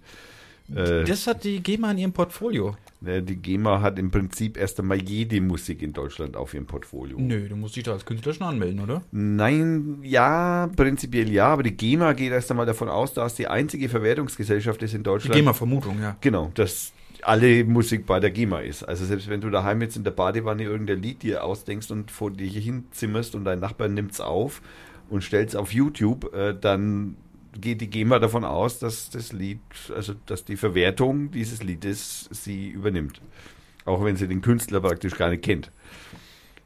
äh, 0.75 1.05
Das 1.05 1.27
hat 1.27 1.45
die 1.45 1.63
GEMA 1.63 1.91
in 1.93 1.99
ihrem 1.99 2.13
Portfolio. 2.13 2.77
äh, 3.05 3.23
die 3.23 3.37
GEMA 3.37 3.81
hat 3.81 3.99
im 3.99 4.11
Prinzip 4.11 4.57
erst 4.57 4.79
einmal 4.81 5.01
jede 5.03 5.41
Musik 5.41 5.83
in 5.83 5.93
Deutschland 5.93 6.37
auf 6.37 6.55
ihrem 6.55 6.67
Portfolio. 6.67 7.19
Nö, 7.19 7.49
du 7.49 7.57
musst 7.57 7.77
dich 7.77 7.85
da 7.85 7.93
als 7.93 8.05
Künstler 8.05 8.33
schon 8.35 8.47
anmelden, 8.47 8.81
oder? 8.81 9.03
Nein, 9.13 9.99
ja, 10.03 10.69
prinzipiell 10.77 11.31
ja, 11.31 11.47
aber 11.49 11.63
die 11.63 11.77
GEMA 11.77 12.13
geht 12.13 12.33
erst 12.33 12.51
einmal 12.51 12.67
davon 12.67 12.89
aus, 12.89 13.15
dass 13.15 13.35
die 13.35 13.49
einzige 13.49 13.89
Verwertungsgesellschaft 13.89 14.83
ist 14.83 14.93
in 14.95 15.01
Die 15.01 15.05
Deutschland. 15.05 15.35
GEMA-Vermutung, 15.37 16.01
ja. 16.01 16.17
Genau, 16.21 16.51
dass 16.55 16.93
alle 17.23 17.65
Musik 17.65 18.07
bei 18.07 18.19
der 18.19 18.31
GEMA 18.31 18.61
ist. 18.61 18.83
Also 18.83 19.05
selbst 19.05 19.29
wenn 19.29 19.41
du 19.43 19.51
daheim 19.51 19.83
jetzt 19.83 19.97
in 19.97 20.05
der 20.05 20.11
Badewanne 20.11 20.63
irgendein 20.63 21.03
Lied 21.03 21.23
dir 21.23 21.45
ausdenkst 21.45 21.91
und 21.91 22.11
vor 22.11 22.31
dir 22.31 22.49
hinzimmerst 22.49 23.35
und 23.35 23.45
dein 23.45 23.61
Nachbar 23.61 23.89
nimmt's 23.89 24.21
auf 24.21 24.63
und 25.11 25.23
stellt's 25.23 25.55
auf 25.55 25.73
YouTube, 25.75 26.33
äh, 26.35 26.55
dann 26.59 27.17
geht 27.59 27.81
die 27.81 27.91
GEMA 27.91 28.19
davon 28.19 28.45
aus, 28.45 28.79
dass 28.79 29.11
das 29.11 29.33
Lied, 29.33 29.61
also 29.95 30.15
dass 30.27 30.45
die 30.45 30.57
Verwertung 30.57 31.31
dieses 31.31 31.63
Liedes 31.63 32.29
sie 32.31 32.69
übernimmt. 32.69 33.21
Auch 33.85 34.05
wenn 34.05 34.17
sie 34.17 34.29
den 34.29 34.43
Künstler 34.43 34.81
praktisch 34.81 35.17
gar 35.17 35.31
nicht 35.31 35.43
kennt. 35.43 35.71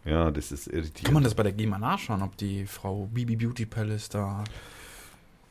Ja, 0.05 0.31
das 0.31 0.53
ist 0.53 0.67
irritierend. 0.67 1.05
Kann 1.05 1.15
man 1.15 1.25
das 1.25 1.35
bei 1.35 1.43
der 1.43 1.53
GEMA 1.53 1.79
nachschauen, 1.79 2.23
ob 2.23 2.37
die 2.37 2.67
Frau 2.67 3.09
Bibi 3.13 3.37
Beauty 3.37 3.65
Palace 3.65 4.09
da. 4.11 4.45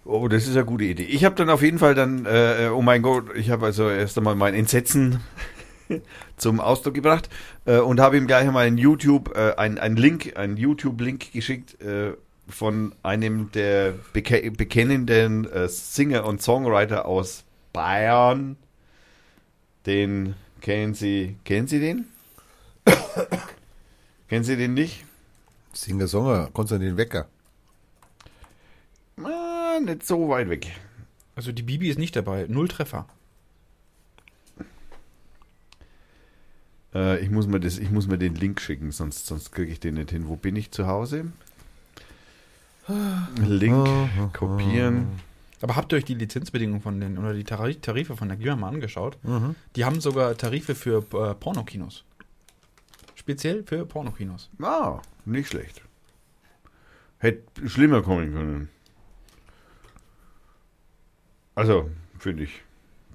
Oh, 0.06 0.28
das 0.28 0.48
ist 0.48 0.56
eine 0.56 0.66
gute 0.66 0.84
Idee. 0.84 1.04
Ich 1.04 1.24
habe 1.24 1.36
dann 1.36 1.50
auf 1.50 1.62
jeden 1.62 1.80
Fall 1.80 1.96
dann, 1.96 2.26
äh, 2.26 2.70
oh 2.72 2.82
mein 2.82 3.02
Gott, 3.02 3.36
ich 3.36 3.50
habe 3.50 3.66
also 3.66 3.90
erst 3.90 4.18
einmal 4.18 4.36
mein 4.36 4.54
Entsetzen 4.54 5.22
zum 6.38 6.60
Ausdruck 6.60 6.94
gebracht 6.94 7.30
äh, 7.66 7.78
und 7.78 8.00
habe 8.00 8.18
ihm 8.18 8.28
gleich 8.28 8.46
einmal 8.46 8.68
einen 8.68 8.78
YouTube, 8.78 9.36
äh, 9.36 9.54
einen, 9.56 9.78
einen 9.80 9.96
Link, 9.96 10.34
einen 10.36 10.58
YouTube-Link 10.58 11.32
geschickt 11.32 11.82
äh, 11.82 12.14
von 12.54 12.94
einem 13.04 13.52
der 13.52 13.94
beke 14.14 14.52
bekennenden 14.52 15.50
äh, 15.52 15.68
Singer 15.68 16.26
und 16.26 16.42
Songwriter 16.42 17.06
aus 17.06 17.44
Bayern. 17.74 18.58
Den 19.86 20.36
kennen 20.62 20.94
Sie, 20.94 21.38
kennen 21.44 21.68
Sie 21.68 21.80
den? 21.80 22.06
kennen 24.30 24.44
Sie 24.44 24.56
den 24.56 24.74
nicht? 24.76 25.04
Singer-Songer, 25.74 26.52
Konstantin 26.54 26.98
Wecker. 26.98 27.28
Ah, 29.18 29.80
nicht 29.84 30.06
so 30.06 30.30
weit 30.30 30.50
weg. 30.50 30.72
Also 31.36 31.52
die 31.52 31.64
Bibi 31.64 31.90
ist 31.90 32.00
nicht 32.00 32.16
dabei. 32.16 32.46
Null 32.48 32.68
Treffer. 32.68 33.08
Äh, 36.94 37.20
ich, 37.20 37.32
muss 37.32 37.48
mir 37.48 37.60
das, 37.60 37.80
ich 37.80 37.90
muss 37.90 38.08
mir 38.08 38.20
den 38.20 38.36
Link 38.36 38.62
schicken, 38.62 38.92
sonst, 38.92 39.26
sonst 39.26 39.52
kriege 39.52 39.72
ich 39.72 39.80
den 39.80 39.96
nicht 39.96 40.12
hin. 40.12 40.28
Wo 40.28 40.36
bin 40.36 40.56
ich 40.56 40.72
zu 40.72 40.88
Hause? 40.88 41.32
Link 43.38 44.34
kopieren. 44.34 45.08
Aber 45.62 45.76
habt 45.78 45.94
ihr 45.94 45.98
euch 45.98 46.06
die 46.06 46.16
Lizenzbedingungen 46.16 46.82
von 46.82 47.00
den 47.00 47.18
oder 47.18 47.34
die 47.34 47.46
Tari- 47.46 47.80
Tarife 47.80 48.18
von 48.18 48.28
der 48.28 48.36
GEMA 48.38 48.56
mal 48.58 48.68
angeschaut? 48.68 49.18
Mhm. 49.24 49.56
Die 49.78 49.86
haben 49.86 50.02
sogar 50.02 50.36
Tarife 50.36 50.76
für 50.76 50.98
äh, 51.14 51.34
Pornokinos. 51.36 52.04
Speziell 53.16 53.64
für 53.64 53.86
Pornokinos. 53.86 54.50
Ah, 54.62 55.00
nicht 55.24 55.48
schlecht. 55.50 55.82
Hätte 57.20 57.70
schlimmer 57.70 58.02
kommen 58.02 58.34
können. 58.34 58.70
Also, 61.56 61.90
finde 62.20 62.44
ich 62.44 62.62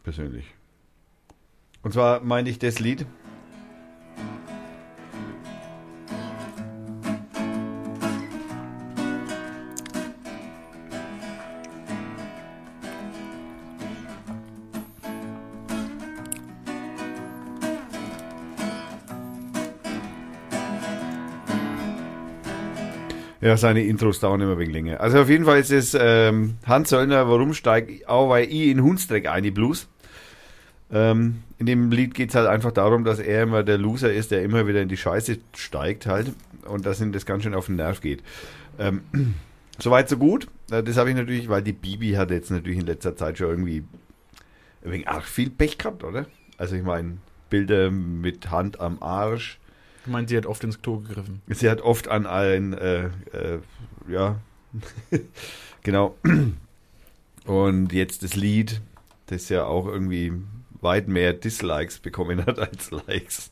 persönlich. 0.02 0.46
Und 1.82 1.92
zwar 1.92 2.20
meine 2.20 2.48
ich 2.48 2.58
das 2.58 2.78
Lied. 2.78 3.04
Ja, 23.40 23.56
seine 23.56 23.84
Intros 23.84 24.18
dauern 24.20 24.40
immer 24.40 24.58
wegen 24.58 24.72
länger. 24.72 25.00
Also 25.00 25.20
auf 25.20 25.28
jeden 25.28 25.44
Fall 25.44 25.60
ist 25.60 25.70
es 25.70 25.96
ähm, 25.98 26.56
Hans 26.66 26.88
Söllner, 26.90 27.28
warum 27.28 27.54
steigt 27.54 28.08
auch 28.08 28.28
weil 28.30 28.44
ich 28.46 28.68
in 28.68 28.82
Hundstreck 28.82 29.28
ein, 29.28 29.44
die 29.44 29.52
Blues. 29.52 29.88
Ähm, 30.90 31.42
in 31.58 31.66
dem 31.66 31.90
Lied 31.90 32.14
geht 32.14 32.30
es 32.30 32.34
halt 32.34 32.48
einfach 32.48 32.72
darum, 32.72 33.04
dass 33.04 33.18
er 33.18 33.42
immer 33.44 33.62
der 33.62 33.78
Loser 33.78 34.12
ist, 34.12 34.30
der 34.30 34.42
immer 34.42 34.66
wieder 34.66 34.80
in 34.82 34.88
die 34.88 34.96
Scheiße 34.96 35.38
steigt 35.54 36.06
halt 36.06 36.32
und 36.66 36.86
dass 36.86 37.00
ihm 37.00 37.12
das 37.12 37.26
ganz 37.26 37.42
schön 37.44 37.54
auf 37.54 37.66
den 37.66 37.76
Nerv 37.76 38.00
geht. 38.00 38.22
Ähm, 38.78 39.02
Soweit 39.80 40.08
so 40.08 40.16
gut. 40.16 40.48
Äh, 40.72 40.82
Das 40.82 40.96
habe 40.96 41.10
ich 41.10 41.16
natürlich, 41.16 41.48
weil 41.48 41.62
die 41.62 41.72
Bibi 41.72 42.12
hat 42.12 42.30
jetzt 42.30 42.50
natürlich 42.50 42.78
in 42.80 42.86
letzter 42.86 43.16
Zeit 43.16 43.38
schon 43.38 43.48
irgendwie 43.50 43.84
wegen 44.82 45.06
arg 45.06 45.24
viel 45.24 45.50
Pech 45.50 45.78
gehabt, 45.78 46.02
oder? 46.02 46.26
Also 46.56 46.74
ich 46.74 46.82
meine, 46.82 47.18
Bilder 47.50 47.90
mit 47.90 48.50
Hand 48.50 48.80
am 48.80 49.00
Arsch. 49.00 49.58
Ich 50.08 50.12
meine, 50.12 50.26
sie 50.26 50.38
hat 50.38 50.46
oft 50.46 50.64
ins 50.64 50.80
Klo 50.80 51.00
gegriffen. 51.00 51.42
Sie 51.48 51.68
hat 51.68 51.82
oft 51.82 52.08
an 52.08 52.24
ein, 52.24 52.72
äh, 52.72 53.08
äh, 53.30 53.58
ja, 54.08 54.40
genau. 55.82 56.16
Und 57.44 57.92
jetzt 57.92 58.22
das 58.22 58.34
Lied, 58.34 58.80
das 59.26 59.50
ja 59.50 59.66
auch 59.66 59.86
irgendwie 59.86 60.32
weit 60.80 61.08
mehr 61.08 61.34
Dislikes 61.34 61.98
bekommen 61.98 62.46
hat 62.46 62.58
als 62.58 62.90
Likes. 62.90 63.50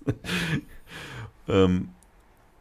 ähm, 1.48 1.90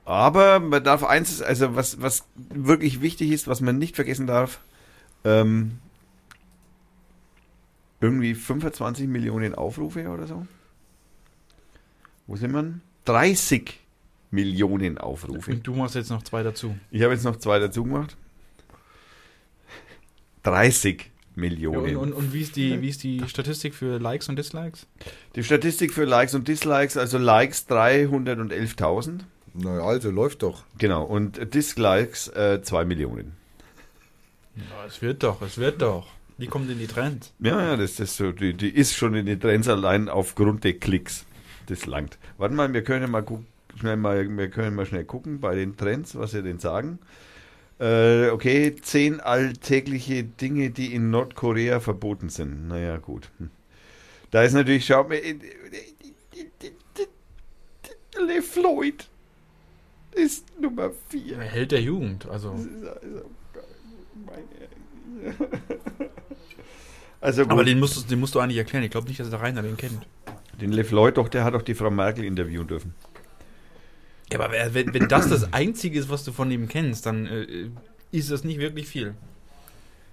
aber 0.03 0.59
man 0.59 0.83
darf 0.83 1.05
eins, 1.05 1.41
also 1.41 1.77
was, 1.77 2.01
was 2.01 2.25
wirklich 2.35 2.99
wichtig 2.99 3.31
ist, 3.31 3.47
was 3.47 3.61
man 3.61 3.77
nicht 3.77 3.95
vergessen 3.95 4.27
darf, 4.27 4.59
ähm, 5.23 5.79
irgendwie 8.01 8.35
25 8.35 9.07
Millionen 9.07 9.55
Aufrufe 9.55 10.09
oder 10.09 10.27
so. 10.27 10.45
Wo 12.27 12.35
sind 12.35 12.51
wir? 12.51 12.81
30 13.05 13.84
Millionen 14.35 14.97
Aufrufe. 14.99 15.51
Und 15.51 15.65
du 15.65 15.73
machst 15.73 15.95
jetzt 15.95 16.09
noch 16.11 16.21
zwei 16.23 16.43
dazu. 16.43 16.75
Ich 16.91 17.01
habe 17.01 17.13
jetzt 17.13 17.23
noch 17.23 17.37
zwei 17.37 17.57
dazu 17.59 17.83
gemacht. 17.83 18.15
30 20.43 21.01
Ja, 21.01 21.41
Millionen. 21.41 21.95
und, 21.97 22.13
und, 22.13 22.13
und 22.13 22.33
wie, 22.33 22.41
ist 22.41 22.55
die, 22.55 22.81
wie 22.81 22.89
ist 22.89 23.03
die 23.03 23.27
Statistik 23.27 23.73
für 23.73 23.97
Likes 23.97 24.29
und 24.29 24.37
Dislikes? 24.37 24.87
Die 25.35 25.43
Statistik 25.43 25.93
für 25.93 26.05
Likes 26.05 26.33
und 26.35 26.47
Dislikes, 26.47 26.97
also 26.97 27.17
Likes 27.17 27.67
311.000. 27.67 29.21
Naja, 29.53 29.81
also 29.83 30.11
läuft 30.11 30.43
doch. 30.43 30.63
Genau, 30.77 31.03
und 31.03 31.53
Dislikes 31.53 32.27
äh, 32.29 32.61
2 32.61 32.85
Millionen. 32.85 33.33
Ja, 34.55 34.85
es 34.87 35.01
wird 35.01 35.23
doch, 35.23 35.41
es 35.41 35.57
wird 35.57 35.81
doch. 35.81 36.07
Die 36.37 36.47
kommt 36.47 36.69
in 36.69 36.79
die 36.79 36.87
Trends. 36.87 37.33
Ja, 37.39 37.61
ja, 37.61 37.77
das 37.77 37.99
ist 37.99 38.17
so, 38.17 38.31
die, 38.31 38.53
die 38.53 38.69
ist 38.69 38.93
schon 38.93 39.15
in 39.15 39.25
den 39.25 39.39
Trends 39.39 39.67
allein 39.69 40.09
aufgrund 40.09 40.63
der 40.65 40.73
Klicks. 40.73 41.25
Das 41.67 41.85
langt. 41.85 42.17
Warte 42.37 42.53
mal, 42.53 42.71
wir 42.73 42.83
können 42.83 43.09
mal 43.09 43.23
gucken, 43.23 43.47
schnell 43.75 43.97
mal, 43.97 44.27
wir 44.37 44.49
können 44.49 44.75
mal 44.75 44.85
schnell 44.85 45.05
gucken 45.05 45.39
bei 45.39 45.55
den 45.55 45.77
Trends, 45.77 46.15
was 46.15 46.31
sie 46.31 46.43
denn 46.43 46.59
sagen. 46.59 46.99
Äh, 47.79 48.29
okay, 48.29 48.75
zehn 48.81 49.19
alltägliche 49.19 50.23
Dinge, 50.23 50.69
die 50.69 50.93
in 50.93 51.09
Nordkorea 51.09 51.79
verboten 51.81 52.29
sind. 52.29 52.69
Naja, 52.69 52.97
gut. 52.97 53.29
Hm. 53.37 53.49
Da 54.31 54.43
ist 54.43 54.53
natürlich, 54.53 54.85
schaut 54.85 55.09
mir, 55.09 55.17
äh, 55.17 55.35
Le 58.17 58.41
Floyd 58.41 59.09
ist 60.13 60.45
Nummer 60.59 60.91
vier. 61.09 61.39
Held 61.39 61.71
der 61.71 61.81
Jugend, 61.81 62.27
also. 62.27 62.55
Also 67.19 67.41
gut. 67.43 67.51
Aber 67.51 67.65
den 67.65 67.79
musst, 67.79 67.97
du, 67.97 68.07
den 68.07 68.19
musst 68.21 68.35
du 68.35 68.39
eigentlich 68.39 68.57
erklären. 68.57 68.83
Ich 68.85 68.91
glaube 68.91 69.07
nicht, 69.07 69.19
dass 69.19 69.29
der 69.29 69.41
Rainer 69.41 69.61
den 69.61 69.75
kennt. 69.75 70.07
Den 70.61 70.71
Le 70.71 70.85
Floyd, 70.85 71.17
doch, 71.17 71.27
der 71.27 71.43
hat 71.43 71.53
doch 71.53 71.61
die 71.61 71.75
Frau 71.75 71.91
Merkel 71.91 72.23
interviewen 72.23 72.67
dürfen. 72.67 72.93
Ja, 74.31 74.39
aber 74.39 74.51
wenn, 74.73 74.93
wenn 74.93 75.07
das 75.07 75.29
das 75.29 75.53
Einzige 75.53 75.99
ist, 75.99 76.09
was 76.09 76.23
du 76.23 76.31
von 76.31 76.49
ihm 76.51 76.67
kennst, 76.67 77.05
dann 77.05 77.25
äh, 77.27 77.69
ist 78.11 78.31
das 78.31 78.43
nicht 78.43 78.59
wirklich 78.59 78.87
viel. 78.87 79.13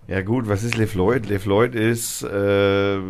Ja 0.09 0.21
gut, 0.23 0.49
was 0.49 0.65
ist 0.65 0.77
Le 0.77 0.87
Floyd? 0.87 1.27
Le 1.27 1.39
Floyd 1.39 1.75
ist, 1.75 2.23
äh, 2.23 2.97
äh, 2.99 3.03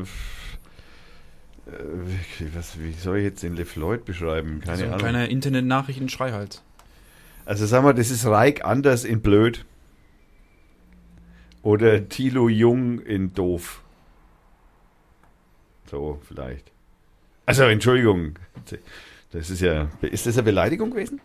was, 2.54 2.78
wie 2.78 2.92
soll 2.92 3.18
ich 3.18 3.24
jetzt 3.24 3.42
den 3.42 3.56
Le 3.56 3.64
Floyd 3.64 4.04
beschreiben? 4.04 4.60
Keine 4.60 4.76
so 4.76 4.82
ein 4.84 4.88
Ahnung. 4.90 5.00
kleiner 5.00 5.28
Internet-Nachrichten-Schreihals. 5.28 6.62
Also 7.44 7.66
sagen 7.66 7.84
wir, 7.86 7.94
das 7.94 8.10
ist 8.10 8.24
Reik 8.26 8.64
Anders 8.64 9.04
in 9.04 9.20
Blöd. 9.22 9.64
Oder 11.62 12.08
Thilo 12.08 12.48
Jung 12.48 13.00
in 13.00 13.34
Doof. 13.34 13.82
So, 15.90 16.20
vielleicht. 16.26 16.70
Also, 17.46 17.64
Entschuldigung. 17.64 18.34
Das 19.32 19.50
ist 19.50 19.60
ja, 19.60 19.88
ist 20.02 20.26
das 20.26 20.34
eine 20.36 20.42
Beleidigung 20.44 20.90
gewesen? 20.90 21.20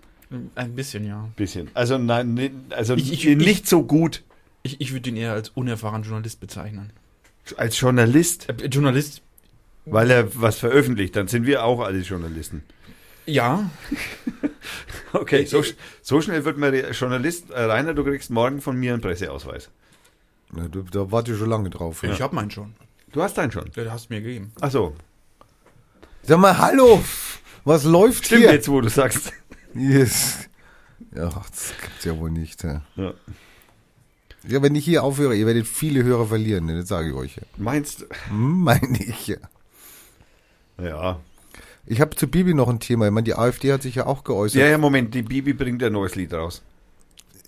Ein 0.55 0.75
bisschen, 0.75 1.05
ja. 1.05 1.29
Bisschen. 1.35 1.69
Also, 1.73 1.97
nein, 1.97 2.65
also 2.71 2.95
Ich- 2.95 3.25
ich- 3.25 3.37
nicht 3.37 3.67
so 3.67 3.83
gut 3.83 4.23
Ich, 4.63 4.81
ich 4.81 4.91
würde 4.91 5.09
ihn 5.09 5.15
eher 5.15 5.31
als 5.33 5.49
unerfahrenen 5.49 6.03
Journalist 6.03 6.39
bezeichnen. 6.41 6.91
als 7.55 7.79
Journalist, 7.79 8.49
Äh, 8.49 8.65
Journalist, 8.67 9.21
weil 9.85 10.11
er 10.11 10.41
was 10.41 10.57
veröffentlicht. 10.57 11.15
Dann 11.15 11.27
sind 11.29 11.45
wir 11.45 11.63
auch 11.63 11.79
alle 11.81 11.99
Journalisten. 11.99 12.63
ja. 13.25 13.69
Okay, 15.13 15.45
so, 15.45 15.63
so 16.01 16.19
schnell 16.21 16.43
wird 16.43 16.57
man 16.57 16.71
Re- 16.71 16.91
Journalist. 16.91 17.49
Äh, 17.51 17.61
Rainer, 17.61 17.93
du 17.93 18.03
kriegst 18.03 18.29
morgen 18.29 18.59
von 18.61 18.75
mir 18.77 18.91
einen 18.93 19.01
Presseausweis. 19.01 19.69
Ja, 20.55 20.67
da, 20.67 20.79
da 20.91 21.11
warte 21.11 21.31
ich 21.31 21.37
schon 21.37 21.49
lange 21.49 21.69
drauf. 21.69 22.03
Ich 22.03 22.21
habe 22.21 22.35
meinen 22.35 22.51
schon. 22.51 22.73
Du 23.13 23.21
hast 23.23 23.37
deinen 23.37 23.51
schon. 23.51 23.65
Ja, 23.75 23.83
Der 23.83 23.91
hast 23.93 24.09
du 24.09 24.13
mir 24.15 24.21
gegeben. 24.21 24.51
Ach 24.59 24.69
so. 24.69 24.93
Sag 26.23 26.39
mal, 26.39 26.57
hallo! 26.57 27.01
Was 27.67 27.83
läuft 27.83 28.27
Stimmt 28.27 28.43
hier? 28.43 28.53
jetzt, 28.53 28.69
wo 28.69 28.79
du 28.79 28.87
sagst. 28.87 29.33
Yes. 29.73 30.47
Ja, 31.13 31.25
das 31.25 31.73
gibt's 31.81 32.05
ja 32.05 32.17
wohl 32.17 32.31
nicht. 32.31 32.63
Ja. 32.63 32.81
Ja. 32.95 33.13
ja, 34.47 34.61
wenn 34.61 34.73
ich 34.73 34.85
hier 34.85 35.03
aufhöre, 35.03 35.35
ihr 35.35 35.45
werdet 35.45 35.67
viele 35.67 36.01
Hörer 36.01 36.27
verlieren, 36.27 36.65
ne, 36.65 36.77
das 36.79 36.87
sage 36.87 37.09
ich 37.09 37.13
euch. 37.13 37.35
Ja. 37.35 37.43
Meinst 37.57 38.01
du? 38.01 38.05
Hm, 38.29 38.63
meine 38.63 39.03
ich. 39.03 39.27
Ja. 39.27 39.37
Ja. 40.81 41.19
Ich 41.85 41.99
habe 41.99 42.15
zu 42.15 42.29
Bibi 42.29 42.53
noch 42.53 42.69
ein 42.69 42.79
Thema. 42.79 43.07
Ich 43.07 43.11
meine, 43.11 43.25
die 43.25 43.35
AfD 43.35 43.73
hat 43.73 43.81
sich 43.81 43.95
ja 43.95 44.05
auch 44.05 44.23
geäußert. 44.23 44.61
Ja, 44.61 44.67
ja, 44.67 44.77
Moment, 44.77 45.13
die 45.13 45.23
Bibi 45.23 45.51
bringt 45.51 45.83
ein 45.83 45.91
neues 45.91 46.15
Lied 46.15 46.33
raus. 46.33 46.61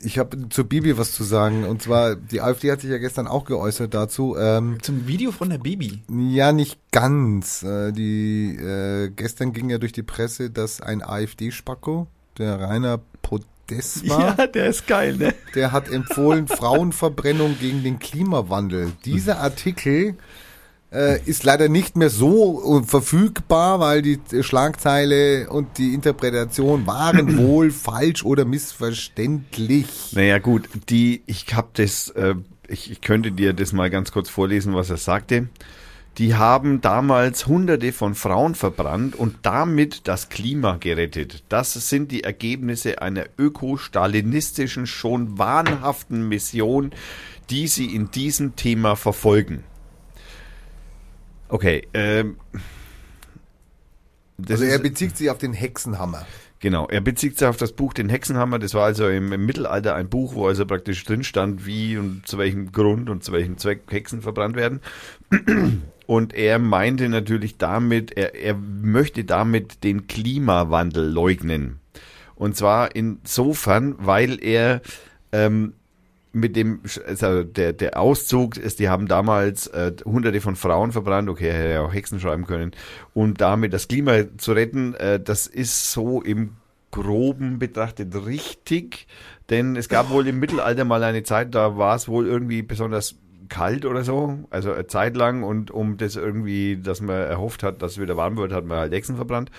Ich 0.03 0.17
habe 0.17 0.49
zu 0.49 0.65
Bibi 0.65 0.97
was 0.97 1.11
zu 1.11 1.23
sagen. 1.23 1.65
Und 1.65 1.81
zwar, 1.81 2.15
die 2.15 2.41
AfD 2.41 2.71
hat 2.71 2.81
sich 2.81 2.89
ja 2.89 2.97
gestern 2.97 3.27
auch 3.27 3.45
geäußert 3.45 3.93
dazu. 3.93 4.35
Ähm, 4.37 4.77
Zum 4.81 5.07
Video 5.07 5.31
von 5.31 5.49
der 5.49 5.57
Baby. 5.57 6.01
ja, 6.09 6.51
nicht 6.51 6.79
ganz. 6.91 7.63
Äh, 7.63 7.91
die, 7.91 8.55
äh, 8.55 9.09
gestern 9.09 9.53
ging 9.53 9.69
ja 9.69 9.77
durch 9.77 9.91
die 9.91 10.03
Presse, 10.03 10.49
dass 10.49 10.81
ein 10.81 11.03
AfD-Spacko, 11.03 12.07
der 12.37 12.59
Rainer 12.59 12.99
Podest 13.21 14.07
war, 14.09 14.47
der 14.53 14.67
ist 14.67 14.87
geil, 14.87 15.17
ne? 15.17 15.33
der 15.55 15.71
hat 15.71 15.89
empfohlen, 15.89 16.47
Frauenverbrennung 16.47 17.57
gegen 17.59 17.83
den 17.83 17.99
Klimawandel. 17.99 18.91
Dieser 19.05 19.39
Artikel 19.39 20.15
äh, 20.91 21.21
ist 21.23 21.43
leider 21.43 21.69
nicht 21.69 21.95
mehr 21.95 22.09
so 22.09 22.79
äh, 22.79 22.83
verfügbar, 22.83 23.79
weil 23.79 24.01
die 24.01 24.19
Schlagzeile 24.41 25.49
und 25.49 25.77
die 25.77 25.93
Interpretation 25.93 26.87
waren 26.87 27.37
wohl 27.37 27.71
falsch 27.71 28.23
oder 28.23 28.45
missverständlich. 28.45 30.13
Naja, 30.13 30.39
gut, 30.39 30.67
die, 30.89 31.23
ich 31.25 31.45
hab 31.55 31.73
das, 31.75 32.09
äh, 32.09 32.35
ich, 32.67 32.91
ich 32.91 33.01
könnte 33.01 33.31
dir 33.31 33.53
das 33.53 33.73
mal 33.73 33.89
ganz 33.89 34.11
kurz 34.11 34.29
vorlesen, 34.29 34.73
was 34.73 34.89
er 34.89 34.97
sagte. 34.97 35.49
Die 36.17 36.35
haben 36.35 36.81
damals 36.81 37.47
hunderte 37.47 37.93
von 37.93 38.13
Frauen 38.13 38.53
verbrannt 38.53 39.15
und 39.15 39.37
damit 39.43 40.07
das 40.07 40.27
Klima 40.27 40.75
gerettet. 40.77 41.43
Das 41.47 41.73
sind 41.73 42.11
die 42.11 42.23
Ergebnisse 42.23 43.01
einer 43.01 43.25
öko-stalinistischen, 43.37 44.85
schon 44.85 45.37
wahnhaften 45.37 46.27
Mission, 46.27 46.91
die 47.49 47.67
sie 47.67 47.95
in 47.95 48.11
diesem 48.11 48.57
Thema 48.57 48.97
verfolgen. 48.97 49.63
Okay, 51.49 51.87
ähm, 51.93 52.37
Also 54.47 54.63
er 54.63 54.79
bezieht 54.79 55.17
sich 55.17 55.29
auf 55.29 55.39
den 55.39 55.53
Hexenhammer. 55.53 56.25
genau, 56.59 56.87
er 56.87 57.01
bezieht 57.01 57.37
sich 57.37 57.47
auf 57.47 57.57
das 57.57 57.73
Buch 57.73 57.93
Den 57.93 58.07
Hexenhammer. 58.09 58.59
Das 58.59 58.73
war 58.73 58.85
also 58.85 59.07
im, 59.09 59.33
im 59.33 59.45
Mittelalter 59.45 59.95
ein 59.95 60.09
Buch, 60.09 60.35
wo 60.35 60.47
also 60.47 60.65
praktisch 60.65 61.03
drin 61.03 61.23
stand, 61.23 61.65
wie 61.65 61.97
und 61.97 62.27
zu 62.27 62.37
welchem 62.37 62.71
Grund 62.71 63.09
und 63.09 63.23
zu 63.23 63.31
welchem 63.31 63.57
Zweck 63.57 63.81
Hexen 63.89 64.21
verbrannt 64.21 64.55
werden. 64.55 64.79
Und 66.05 66.33
er 66.33 66.57
meinte 66.57 67.07
natürlich 67.07 67.59
damit, 67.59 68.17
er, 68.17 68.33
er 68.33 68.55
möchte 68.55 69.25
damit 69.25 69.83
den 69.83 70.07
Klimawandel 70.07 71.07
leugnen. 71.07 71.81
Und 72.33 72.55
zwar 72.57 72.95
insofern, 72.95 73.93
weil 73.99 74.43
er 74.43 74.81
ähm, 75.31 75.73
mit 76.31 76.55
dem, 76.55 76.81
also 77.07 77.43
der, 77.43 77.73
der 77.73 77.99
Auszug 77.99 78.57
ist, 78.57 78.79
die 78.79 78.89
haben 78.89 79.07
damals 79.07 79.67
äh, 79.67 79.93
hunderte 80.05 80.41
von 80.41 80.55
Frauen 80.55 80.91
verbrannt, 80.91 81.29
okay, 81.29 81.51
hätte 81.51 81.73
ja 81.73 81.81
auch 81.81 81.93
Hexen 81.93 82.19
schreiben 82.19 82.45
können, 82.45 82.71
um 83.13 83.33
damit 83.33 83.73
das 83.73 83.87
Klima 83.87 84.25
zu 84.37 84.53
retten, 84.53 84.93
äh, 84.95 85.19
das 85.19 85.47
ist 85.47 85.91
so 85.91 86.21
im 86.21 86.57
Groben 86.91 87.59
betrachtet 87.59 88.15
richtig, 88.25 89.07
denn 89.49 89.75
es 89.75 89.89
gab 89.89 90.09
wohl 90.09 90.27
im 90.27 90.39
Mittelalter 90.39 90.85
mal 90.85 91.03
eine 91.03 91.23
Zeit, 91.23 91.53
da 91.53 91.77
war 91.77 91.95
es 91.95 92.07
wohl 92.07 92.27
irgendwie 92.27 92.61
besonders 92.61 93.15
kalt 93.47 93.85
oder 93.85 94.03
so, 94.03 94.39
also 94.51 94.71
eine 94.73 94.87
Zeit 94.87 95.15
lang 95.15 95.43
und 95.43 95.71
um 95.71 95.97
das 95.97 96.15
irgendwie, 96.15 96.77
dass 96.77 97.01
man 97.01 97.15
erhofft 97.15 97.63
hat, 97.63 97.81
dass 97.81 97.93
es 97.93 97.99
wieder 97.99 98.17
warm 98.17 98.37
wird, 98.37 98.53
hat 98.53 98.65
man 98.65 98.77
halt 98.77 98.93
Hexen 98.93 99.15
verbrannt. 99.15 99.51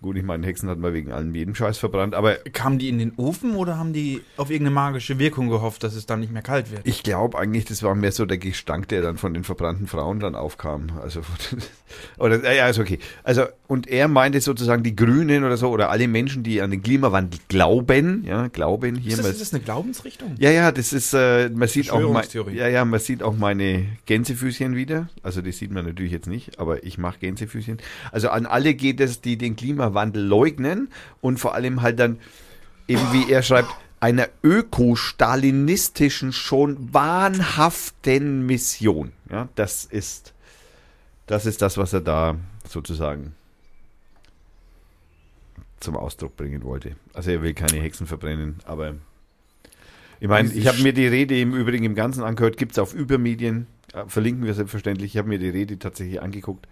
Gut, 0.00 0.16
ich 0.16 0.22
meine, 0.22 0.46
Hexen 0.46 0.68
hat 0.68 0.78
man 0.78 0.94
wegen 0.94 1.10
allem 1.10 1.34
jeden 1.34 1.56
Scheiß 1.56 1.78
verbrannt, 1.78 2.14
aber 2.14 2.36
Kamen 2.52 2.78
die 2.78 2.88
in 2.88 3.00
den 3.00 3.14
Ofen 3.16 3.56
oder 3.56 3.78
haben 3.78 3.92
die 3.92 4.20
auf 4.36 4.48
irgendeine 4.48 4.72
magische 4.72 5.18
Wirkung 5.18 5.48
gehofft, 5.48 5.82
dass 5.82 5.96
es 5.96 6.06
dann 6.06 6.20
nicht 6.20 6.32
mehr 6.32 6.42
kalt 6.42 6.70
wird? 6.70 6.82
Ich 6.84 7.02
glaube 7.02 7.36
eigentlich, 7.36 7.64
das 7.64 7.82
war 7.82 7.96
mehr 7.96 8.12
so 8.12 8.24
der 8.24 8.38
Gestank, 8.38 8.86
der 8.88 9.02
dann 9.02 9.16
von 9.16 9.34
den 9.34 9.42
verbrannten 9.42 9.88
Frauen 9.88 10.20
dann 10.20 10.36
aufkam. 10.36 10.90
Also 11.02 11.22
oder 12.18 12.54
ja, 12.54 12.68
ist 12.68 12.78
okay. 12.78 13.00
Also 13.24 13.46
und 13.66 13.88
er 13.88 14.06
meinte 14.06 14.40
sozusagen 14.40 14.84
die 14.84 14.94
Grünen 14.94 15.42
oder 15.42 15.56
so 15.56 15.68
oder 15.68 15.90
alle 15.90 16.06
Menschen, 16.06 16.44
die 16.44 16.62
an 16.62 16.70
den 16.70 16.80
Klimawandel 16.80 17.40
glauben, 17.48 18.22
ja, 18.24 18.46
glauben 18.46 18.94
hier 18.94 19.14
ist, 19.14 19.18
das, 19.18 19.30
ist 19.30 19.40
das 19.40 19.52
eine 19.52 19.64
Glaubensrichtung? 19.64 20.36
Ja, 20.38 20.52
ja, 20.52 20.70
das 20.70 20.92
ist 20.92 21.12
äh, 21.12 21.48
man 21.48 21.66
sieht 21.66 21.90
auch 21.90 22.12
mein, 22.12 22.24
ja, 22.54 22.68
ja, 22.68 22.84
man 22.84 23.00
sieht 23.00 23.24
auch 23.24 23.36
meine 23.36 23.86
Gänsefüßchen 24.06 24.76
wieder. 24.76 25.08
Also 25.24 25.42
die 25.42 25.50
sieht 25.50 25.72
man 25.72 25.86
natürlich 25.86 26.12
jetzt 26.12 26.28
nicht, 26.28 26.60
aber 26.60 26.84
ich 26.84 26.98
mache 26.98 27.18
Gänsefüßchen. 27.18 27.78
Also 28.12 28.28
an 28.28 28.46
alle 28.46 28.74
geht 28.74 29.00
es, 29.00 29.20
die 29.20 29.36
den 29.36 29.56
Klimawandel 29.56 29.87
leugnen 30.16 30.88
und 31.20 31.38
vor 31.38 31.54
allem 31.54 31.82
halt 31.82 31.98
dann 31.98 32.18
eben 32.86 33.12
wie 33.12 33.30
er 33.30 33.42
schreibt 33.42 33.70
einer 34.00 34.28
ökostalinistischen 34.42 36.32
schon 36.32 36.94
wahnhaften 36.94 38.46
Mission. 38.46 39.12
Ja, 39.30 39.48
das 39.54 39.84
ist 39.84 40.34
das 41.26 41.44
ist 41.44 41.60
das, 41.60 41.76
was 41.76 41.92
er 41.92 42.00
da 42.00 42.36
sozusagen 42.66 43.34
zum 45.80 45.96
Ausdruck 45.96 46.36
bringen 46.36 46.64
wollte. 46.64 46.96
Also 47.12 47.30
er 47.30 47.42
will 47.42 47.54
keine 47.54 47.80
Hexen 47.80 48.06
verbrennen, 48.06 48.56
aber 48.64 48.94
ich 50.20 50.28
meine, 50.28 50.52
ich 50.52 50.66
habe 50.66 50.82
mir 50.82 50.92
die 50.92 51.06
Rede 51.06 51.38
im 51.38 51.54
Übrigen 51.54 51.84
im 51.84 51.94
Ganzen 51.94 52.24
angehört, 52.24 52.56
gibt 52.56 52.72
es 52.72 52.78
auf 52.78 52.92
Übermedien, 52.94 53.66
äh, 53.92 54.04
verlinken 54.08 54.44
wir 54.44 54.54
selbstverständlich. 54.54 55.12
Ich 55.12 55.18
habe 55.18 55.28
mir 55.28 55.38
die 55.38 55.48
Rede 55.48 55.78
tatsächlich 55.78 56.20
angeguckt. 56.20 56.66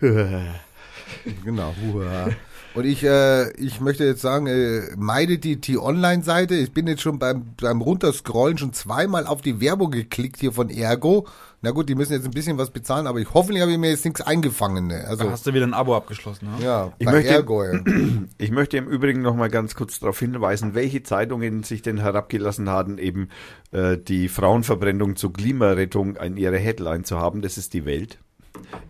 Genau. 1.44 1.74
Hurra. 1.82 2.28
Und 2.74 2.84
ich, 2.84 3.02
äh, 3.04 3.50
ich 3.52 3.80
möchte 3.80 4.04
jetzt 4.04 4.20
sagen, 4.20 4.46
äh, 4.48 4.82
meide 4.98 5.38
die 5.38 5.60
T-Online-Seite. 5.62 6.54
Ich 6.56 6.72
bin 6.72 6.86
jetzt 6.86 7.00
schon 7.00 7.18
beim, 7.18 7.54
beim 7.58 7.80
Runterscrollen 7.80 8.58
schon 8.58 8.74
zweimal 8.74 9.26
auf 9.26 9.40
die 9.40 9.60
Werbung 9.62 9.90
geklickt 9.90 10.40
hier 10.40 10.52
von 10.52 10.68
Ergo. 10.68 11.26
Na 11.62 11.70
gut, 11.70 11.88
die 11.88 11.94
müssen 11.94 12.12
jetzt 12.12 12.26
ein 12.26 12.32
bisschen 12.32 12.58
was 12.58 12.70
bezahlen, 12.70 13.06
aber 13.06 13.18
ich 13.18 13.32
hoffentlich 13.32 13.62
habe 13.62 13.72
ich 13.72 13.78
mir 13.78 13.88
jetzt 13.88 14.04
nichts 14.04 14.20
eingefangen. 14.20 14.88
Ne? 14.88 15.00
Da 15.04 15.08
Also, 15.08 15.30
hast 15.30 15.46
du 15.46 15.54
wieder 15.54 15.66
ein 15.66 15.72
Abo 15.72 15.96
abgeschlossen, 15.96 16.48
ne? 16.58 16.62
ja, 16.64 16.92
Ich 16.98 17.06
bei 17.06 17.12
möchte- 17.12 17.30
Ergo. 17.30 17.64
Ja. 17.64 17.80
Ich 18.38 18.50
möchte 18.50 18.76
im 18.76 18.88
Übrigen 18.88 19.22
noch 19.22 19.34
mal 19.34 19.48
ganz 19.48 19.74
kurz 19.74 19.98
darauf 19.98 20.18
hinweisen, 20.18 20.74
welche 20.74 21.02
Zeitungen 21.02 21.62
sich 21.62 21.80
denn 21.80 21.96
herabgelassen 21.98 22.68
haben, 22.68 22.98
eben 22.98 23.30
äh, 23.72 23.96
die 23.96 24.28
Frauenverbrennung 24.28 25.16
zur 25.16 25.32
Klimarettung 25.32 26.16
in 26.16 26.36
ihrer 26.36 26.58
Headline 26.58 27.04
zu 27.04 27.18
haben. 27.18 27.40
Das 27.40 27.56
ist 27.56 27.72
die 27.72 27.86
Welt. 27.86 28.18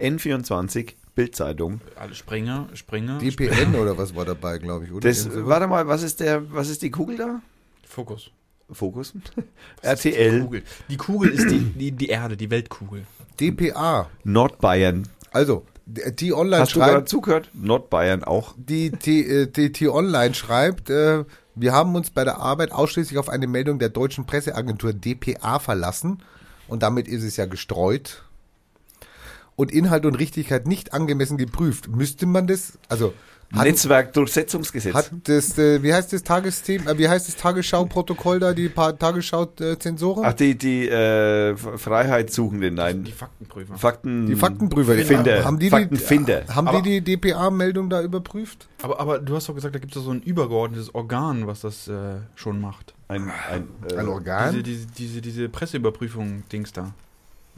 N24, 0.00 0.94
Bildzeitung. 1.16 1.81
Alle 1.96 2.14
Springer, 2.14 2.68
Springer. 2.74 3.18
DPN 3.18 3.74
oder 3.74 3.98
was 3.98 4.14
war 4.14 4.24
dabei, 4.24 4.59
glaube 4.59 4.85
ich, 4.85 4.92
oder? 4.92 5.09
Das, 5.09 5.29
warte 5.33 5.66
mal, 5.66 5.88
was 5.88 6.05
ist 6.05 6.20
der, 6.20 6.52
was 6.52 6.68
ist 6.68 6.83
die 6.83 6.90
Kugel 6.92 7.16
da? 7.16 7.40
Fokus. 7.85 8.31
Fokus? 8.70 9.12
Die 9.83 9.87
RTL, 9.87 10.42
Kugel. 10.42 10.62
Die 10.88 10.96
Kugel 10.96 11.31
ist 11.31 11.48
die, 11.50 11.61
die, 11.61 11.92
die 11.92 12.09
Erde, 12.09 12.37
die 12.37 12.50
Weltkugel. 12.50 13.07
DPA. 13.40 14.11
Nordbayern. 14.24 15.07
Also, 15.31 15.64
die 15.87 16.00
T-Online 16.00 16.62
Hast 16.62 16.74
du 16.74 16.81
gerade 16.81 16.92
schreibt, 16.94 17.09
zugehört? 17.09 17.50
Nordbayern 17.55 18.24
auch. 18.24 18.55
die 18.59 18.90
T- 18.90 19.20
äh, 19.42 19.46
die 19.46 19.70
T-Online 19.70 20.35
schreibt, 20.35 20.90
äh, 20.90 21.24
wir 21.55 21.72
haben 21.72 21.94
uns 21.94 22.11
bei 22.11 22.24
der 22.24 22.38
Arbeit 22.38 22.72
ausschließlich 22.72 23.18
auf 23.18 23.29
eine 23.29 23.46
Meldung 23.46 23.79
der 23.79 23.88
deutschen 23.88 24.26
Presseagentur 24.26 24.92
DPA 24.92 25.61
verlassen 25.61 26.22
und 26.66 26.83
damit 26.83 27.07
ist 27.09 27.22
es 27.22 27.37
ja 27.37 27.46
gestreut 27.46 28.24
und 29.56 29.72
Inhalt 29.72 30.06
und 30.06 30.14
Richtigkeit 30.14 30.66
nicht 30.68 30.92
angemessen 30.92 31.38
geprüft. 31.38 31.88
Müsste 31.88 32.26
man 32.26 32.46
das, 32.46 32.78
also 32.88 33.12
hat, 33.54 33.64
Netzwerkdurchsetzungsgesetz. 33.64 34.94
hat 34.94 35.10
das, 35.24 35.56
äh, 35.56 35.82
wie 35.82 35.94
heißt 35.94 36.12
das 36.12 36.22
Tagesthema, 36.24 36.90
äh, 36.90 36.98
wie 36.98 37.08
heißt 37.08 37.28
das 37.28 37.36
Tagesschau-Protokoll 37.36 38.40
da, 38.40 38.52
die 38.52 38.68
Tagesschau-Zensoren? 38.68 40.24
Ach, 40.26 40.32
die, 40.32 40.56
die 40.58 40.88
äh, 40.88 41.56
Freiheitssuchenden, 41.56 42.74
nein. 42.74 43.04
Die 43.04 43.12
Faktenprüfer. 43.12 43.76
Fakten. 43.76 44.26
die 44.26 44.34
Faktenprüfer, 44.34 44.94
Finder. 44.96 45.44
haben 45.44 45.58
die 45.58 45.70
Faktenfinder. 45.70 46.40
die, 46.42 46.52
haben 46.52 46.68
Aber- 46.68 46.82
die 46.82 47.00
die 47.00 47.16
DPA-Meldung 47.16 47.88
da 47.88 48.02
überprüft? 48.02 48.68
Aber, 48.82 49.00
aber 49.00 49.18
du 49.20 49.36
hast 49.36 49.48
doch 49.48 49.54
gesagt, 49.54 49.74
da 49.74 49.78
gibt 49.78 49.94
es 49.94 50.02
so 50.02 50.10
ein 50.10 50.22
übergeordnetes 50.22 50.94
Organ, 50.94 51.46
was 51.46 51.60
das 51.60 51.88
äh, 51.88 52.16
schon 52.34 52.60
macht. 52.60 52.94
Ein, 53.08 53.30
ein, 53.50 53.68
äh, 53.90 53.96
Ein 53.96 54.08
Organ? 54.08 54.50
Diese, 54.52 54.62
diese, 54.64 54.86
diese, 54.86 55.20
diese 55.20 55.48
Presseüberprüfung-Dings 55.48 56.72
da. 56.72 56.92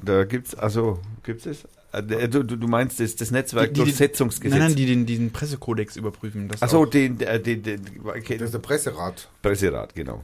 Da 0.03 0.25
gibt's, 0.25 0.55
also, 0.55 1.01
gibt's 1.23 1.47
es? 1.47 1.65
Äh, 1.93 2.29
Du, 2.29 2.43
du, 2.45 2.69
meinst 2.69 3.01
das, 3.01 3.17
das 3.17 3.29
Die- 3.29 3.35
die- 3.35 3.39
Netzwerkdurchsetzungsgesetz. 3.39 4.59
Nein, 4.59 4.69
nein, 4.69 4.77
die 4.77 4.87
den, 4.87 5.07
diesen 5.07 5.31
Pressekodex 5.33 5.97
überprüfen. 5.97 6.49
Achso, 6.61 6.85
den, 6.85 7.19
äh, 7.21 7.41
den, 7.41 7.63
den, 7.63 7.81
okay, 8.05 8.37
Das 8.37 8.47
ist 8.49 8.55
der 8.55 8.59
Presserat. 8.59 9.29
Presserat, 9.43 9.95
genau. 9.95 10.23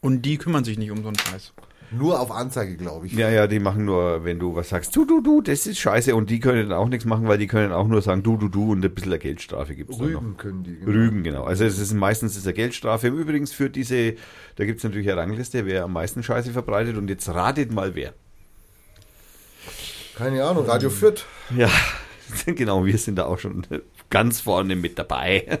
Und 0.00 0.22
die 0.22 0.36
kümmern 0.36 0.64
sich 0.64 0.76
nicht 0.76 0.90
um 0.90 1.00
so 1.02 1.08
einen 1.08 1.18
Scheiß. 1.18 1.52
Nur 1.92 2.18
auf 2.18 2.32
Anzeige, 2.32 2.76
glaube 2.76 3.06
ich. 3.06 3.12
Ja, 3.12 3.30
ja, 3.30 3.46
die 3.46 3.60
machen 3.60 3.84
nur, 3.84 4.24
wenn 4.24 4.38
du 4.40 4.56
was 4.56 4.70
sagst, 4.70 4.96
du, 4.96 5.04
du, 5.04 5.20
du, 5.20 5.42
das 5.42 5.66
ist 5.66 5.78
scheiße. 5.78 6.14
Und 6.16 6.28
die 6.28 6.40
können 6.40 6.68
dann 6.68 6.76
auch 6.78 6.88
nichts 6.88 7.04
machen, 7.04 7.28
weil 7.28 7.38
die 7.38 7.46
können 7.46 7.72
auch 7.72 7.86
nur 7.86 8.02
sagen, 8.02 8.22
du, 8.24 8.36
du, 8.36 8.48
du 8.48 8.72
und 8.72 8.84
ein 8.84 8.92
bisschen 8.92 9.16
Geldstrafe 9.18 9.76
gibt's 9.76 9.96
dann 9.98 10.12
noch. 10.12 10.20
Rügen 10.22 10.36
können 10.36 10.64
die. 10.64 10.74
genau. 10.74 10.90
Rügen, 10.90 11.22
genau. 11.22 11.44
Also 11.44 11.64
es 11.64 11.78
ist 11.78 11.92
meistens 11.94 12.36
ist 12.36 12.46
eine 12.46 12.54
Geldstrafe. 12.54 13.08
Übrigens 13.08 13.52
für 13.52 13.70
diese, 13.70 14.14
da 14.56 14.64
gibt's 14.64 14.82
natürlich 14.82 15.08
eine 15.08 15.20
Rangliste, 15.20 15.66
wer 15.66 15.84
am 15.84 15.92
meisten 15.92 16.22
Scheiße 16.24 16.50
verbreitet. 16.52 16.96
Und 16.96 17.08
jetzt 17.08 17.28
ratet 17.28 17.70
mal 17.72 17.94
wer. 17.94 18.12
Keine 20.16 20.44
Ahnung, 20.44 20.64
Radio 20.66 20.90
Fürth. 20.90 21.26
Ja, 21.56 21.68
genau, 22.46 22.84
wir 22.84 22.98
sind 22.98 23.16
da 23.16 23.24
auch 23.24 23.38
schon 23.38 23.66
ganz 24.10 24.40
vorne 24.40 24.76
mit 24.76 24.98
dabei. 24.98 25.60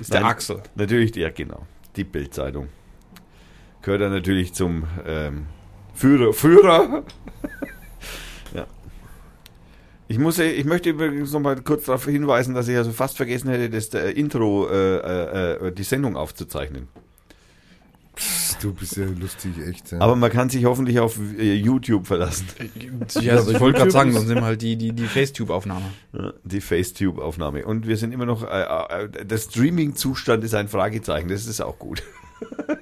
ist 0.00 0.12
der 0.12 0.20
Nein, 0.20 0.30
Axel. 0.30 0.62
Natürlich, 0.74 1.14
ja, 1.16 1.30
genau. 1.30 1.66
Die 1.96 2.04
Bildzeitung. 2.04 2.68
Gehört 3.82 4.02
dann 4.02 4.12
natürlich 4.12 4.54
zum 4.54 4.84
ähm, 5.04 5.46
Führer. 5.94 6.32
Führer. 6.32 7.02
ja. 8.54 8.66
Ich, 10.08 10.18
muss, 10.18 10.38
ich 10.38 10.64
möchte 10.64 10.90
übrigens 10.90 11.32
noch 11.32 11.40
mal 11.40 11.60
kurz 11.62 11.86
darauf 11.86 12.04
hinweisen, 12.04 12.54
dass 12.54 12.68
ich 12.68 12.76
also 12.76 12.92
fast 12.92 13.16
vergessen 13.16 13.50
hätte, 13.50 13.68
das 13.70 13.92
äh, 13.94 14.10
Intro, 14.10 14.68
äh, 14.68 14.96
äh, 14.96 15.66
äh, 15.68 15.72
die 15.72 15.82
Sendung 15.82 16.16
aufzuzeichnen. 16.16 16.88
Du 18.62 18.72
bist 18.72 18.96
ja 18.96 19.06
lustig, 19.06 19.54
echt. 19.66 19.90
Ja. 19.90 20.00
Aber 20.00 20.14
man 20.14 20.30
kann 20.30 20.48
sich 20.48 20.64
hoffentlich 20.64 21.00
auf 21.00 21.18
äh, 21.36 21.54
YouTube 21.54 22.06
verlassen. 22.06 22.46
Ja, 23.20 23.34
also 23.34 23.50
ich 23.50 23.58
wollte 23.58 23.78
gerade 23.78 23.90
sagen, 23.90 24.12
sonst 24.12 24.28
nehmen 24.28 24.42
wir 24.42 24.46
halt 24.46 24.62
die, 24.62 24.76
die, 24.76 24.92
die 24.92 25.06
Facetube-Aufnahme. 25.06 25.92
Die 26.44 26.60
Facetube-Aufnahme. 26.60 27.66
Und 27.66 27.88
wir 27.88 27.96
sind 27.96 28.12
immer 28.12 28.24
noch, 28.24 28.44
äh, 28.44 28.62
äh, 29.04 29.24
der 29.24 29.38
Streaming-Zustand 29.38 30.44
ist 30.44 30.54
ein 30.54 30.68
Fragezeichen, 30.68 31.28
das 31.28 31.46
ist 31.46 31.60
auch 31.60 31.76
gut. 31.76 32.04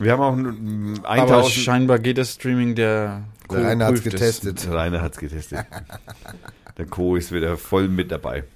wir 0.00 0.12
haben 0.12 0.20
auch 0.20 0.34
mm, 0.34 1.04
Aber 1.04 1.36
1000... 1.36 1.52
scheinbar 1.52 2.00
geht 2.00 2.18
das 2.18 2.32
Streaming 2.32 2.74
der 2.74 3.22
Der 3.50 3.64
Rainer 3.64 3.86
hat's 3.86 4.00
prüft 4.00 4.14
es. 4.14 4.40
getestet. 4.40 4.68
Rainer 4.68 5.00
hat's 5.00 5.18
getestet. 5.18 5.60
Der 6.76 6.86
Co. 6.86 7.14
ist 7.16 7.30
wieder 7.30 7.56
voll 7.56 7.88
mit 7.88 8.10
dabei. 8.10 8.44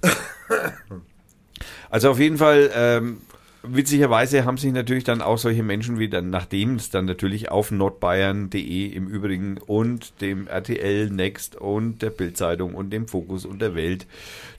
Also 1.89 2.09
auf 2.09 2.19
jeden 2.19 2.37
Fall, 2.37 2.69
ähm, 2.75 3.21
witzigerweise 3.69 4.45
haben 4.45 4.57
sich 4.57 4.71
natürlich 4.71 5.03
dann 5.03 5.21
auch 5.21 5.37
solche 5.37 5.63
Menschen 5.63 5.99
wie 5.99 6.09
dann, 6.09 6.29
nachdem 6.29 6.75
es 6.75 6.89
dann 6.89 7.05
natürlich 7.05 7.51
auf 7.51 7.71
nordbayern.de 7.71 8.87
im 8.87 9.07
Übrigen 9.07 9.57
und 9.57 10.21
dem 10.21 10.47
RTL 10.47 11.09
Next 11.09 11.55
und 11.55 12.01
der 12.01 12.09
Bildzeitung 12.09 12.75
und 12.75 12.91
dem 12.91 13.07
Fokus 13.07 13.45
und 13.45 13.61
der 13.61 13.75
Welt 13.75 14.07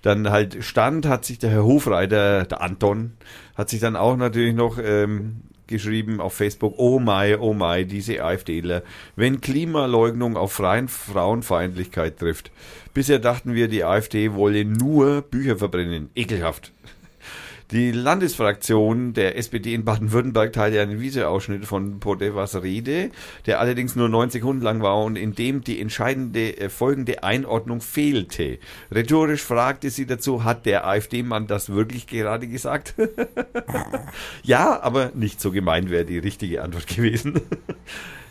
dann 0.02 0.30
halt 0.30 0.64
stand, 0.64 1.06
hat 1.06 1.24
sich 1.24 1.38
der 1.38 1.50
Herr 1.50 1.64
Hofreiter, 1.64 2.44
der 2.44 2.60
Anton, 2.60 3.12
hat 3.56 3.70
sich 3.70 3.80
dann 3.80 3.96
auch 3.96 4.16
natürlich 4.16 4.54
noch 4.54 4.78
ähm, 4.82 5.42
geschrieben 5.66 6.20
auf 6.20 6.34
Facebook, 6.34 6.74
oh 6.76 6.98
my, 6.98 7.36
oh 7.38 7.54
my, 7.54 7.84
diese 7.84 8.22
AfDler, 8.22 8.82
wenn 9.16 9.40
Klimaleugnung 9.40 10.36
auf 10.36 10.52
freien 10.52 10.88
Frauenfeindlichkeit 10.88 12.18
trifft. 12.18 12.50
Bisher 12.94 13.18
dachten 13.18 13.54
wir, 13.54 13.68
die 13.68 13.84
AfD 13.84 14.32
wolle 14.32 14.64
nur 14.64 15.22
Bücher 15.22 15.56
verbrennen. 15.56 16.10
Ekelhaft. 16.14 16.72
Die 17.72 17.90
Landesfraktion 17.90 19.12
der 19.12 19.36
SPD 19.36 19.74
in 19.74 19.84
Baden-Württemberg 19.84 20.52
teilte 20.52 20.80
einen 20.80 21.00
Videoausschnitt 21.00 21.64
von 21.64 21.98
Podevas 21.98 22.62
Rede, 22.62 23.10
der 23.46 23.58
allerdings 23.58 23.96
nur 23.96 24.08
neun 24.08 24.30
Sekunden 24.30 24.62
lang 24.62 24.82
war 24.82 25.02
und 25.02 25.16
in 25.16 25.34
dem 25.34 25.64
die 25.64 25.80
entscheidende 25.80 26.56
äh, 26.58 26.68
folgende 26.68 27.24
Einordnung 27.24 27.80
fehlte. 27.80 28.60
Rhetorisch 28.94 29.42
fragte 29.42 29.90
sie 29.90 30.06
dazu, 30.06 30.44
hat 30.44 30.64
der 30.64 30.86
AfD-Mann 30.86 31.48
das 31.48 31.70
wirklich 31.70 32.06
gerade 32.06 32.46
gesagt? 32.46 32.94
ja, 34.44 34.80
aber 34.80 35.10
nicht 35.14 35.40
so 35.40 35.50
gemein 35.50 35.90
wäre 35.90 36.04
die 36.04 36.18
richtige 36.18 36.62
Antwort 36.62 36.86
gewesen. 36.86 37.40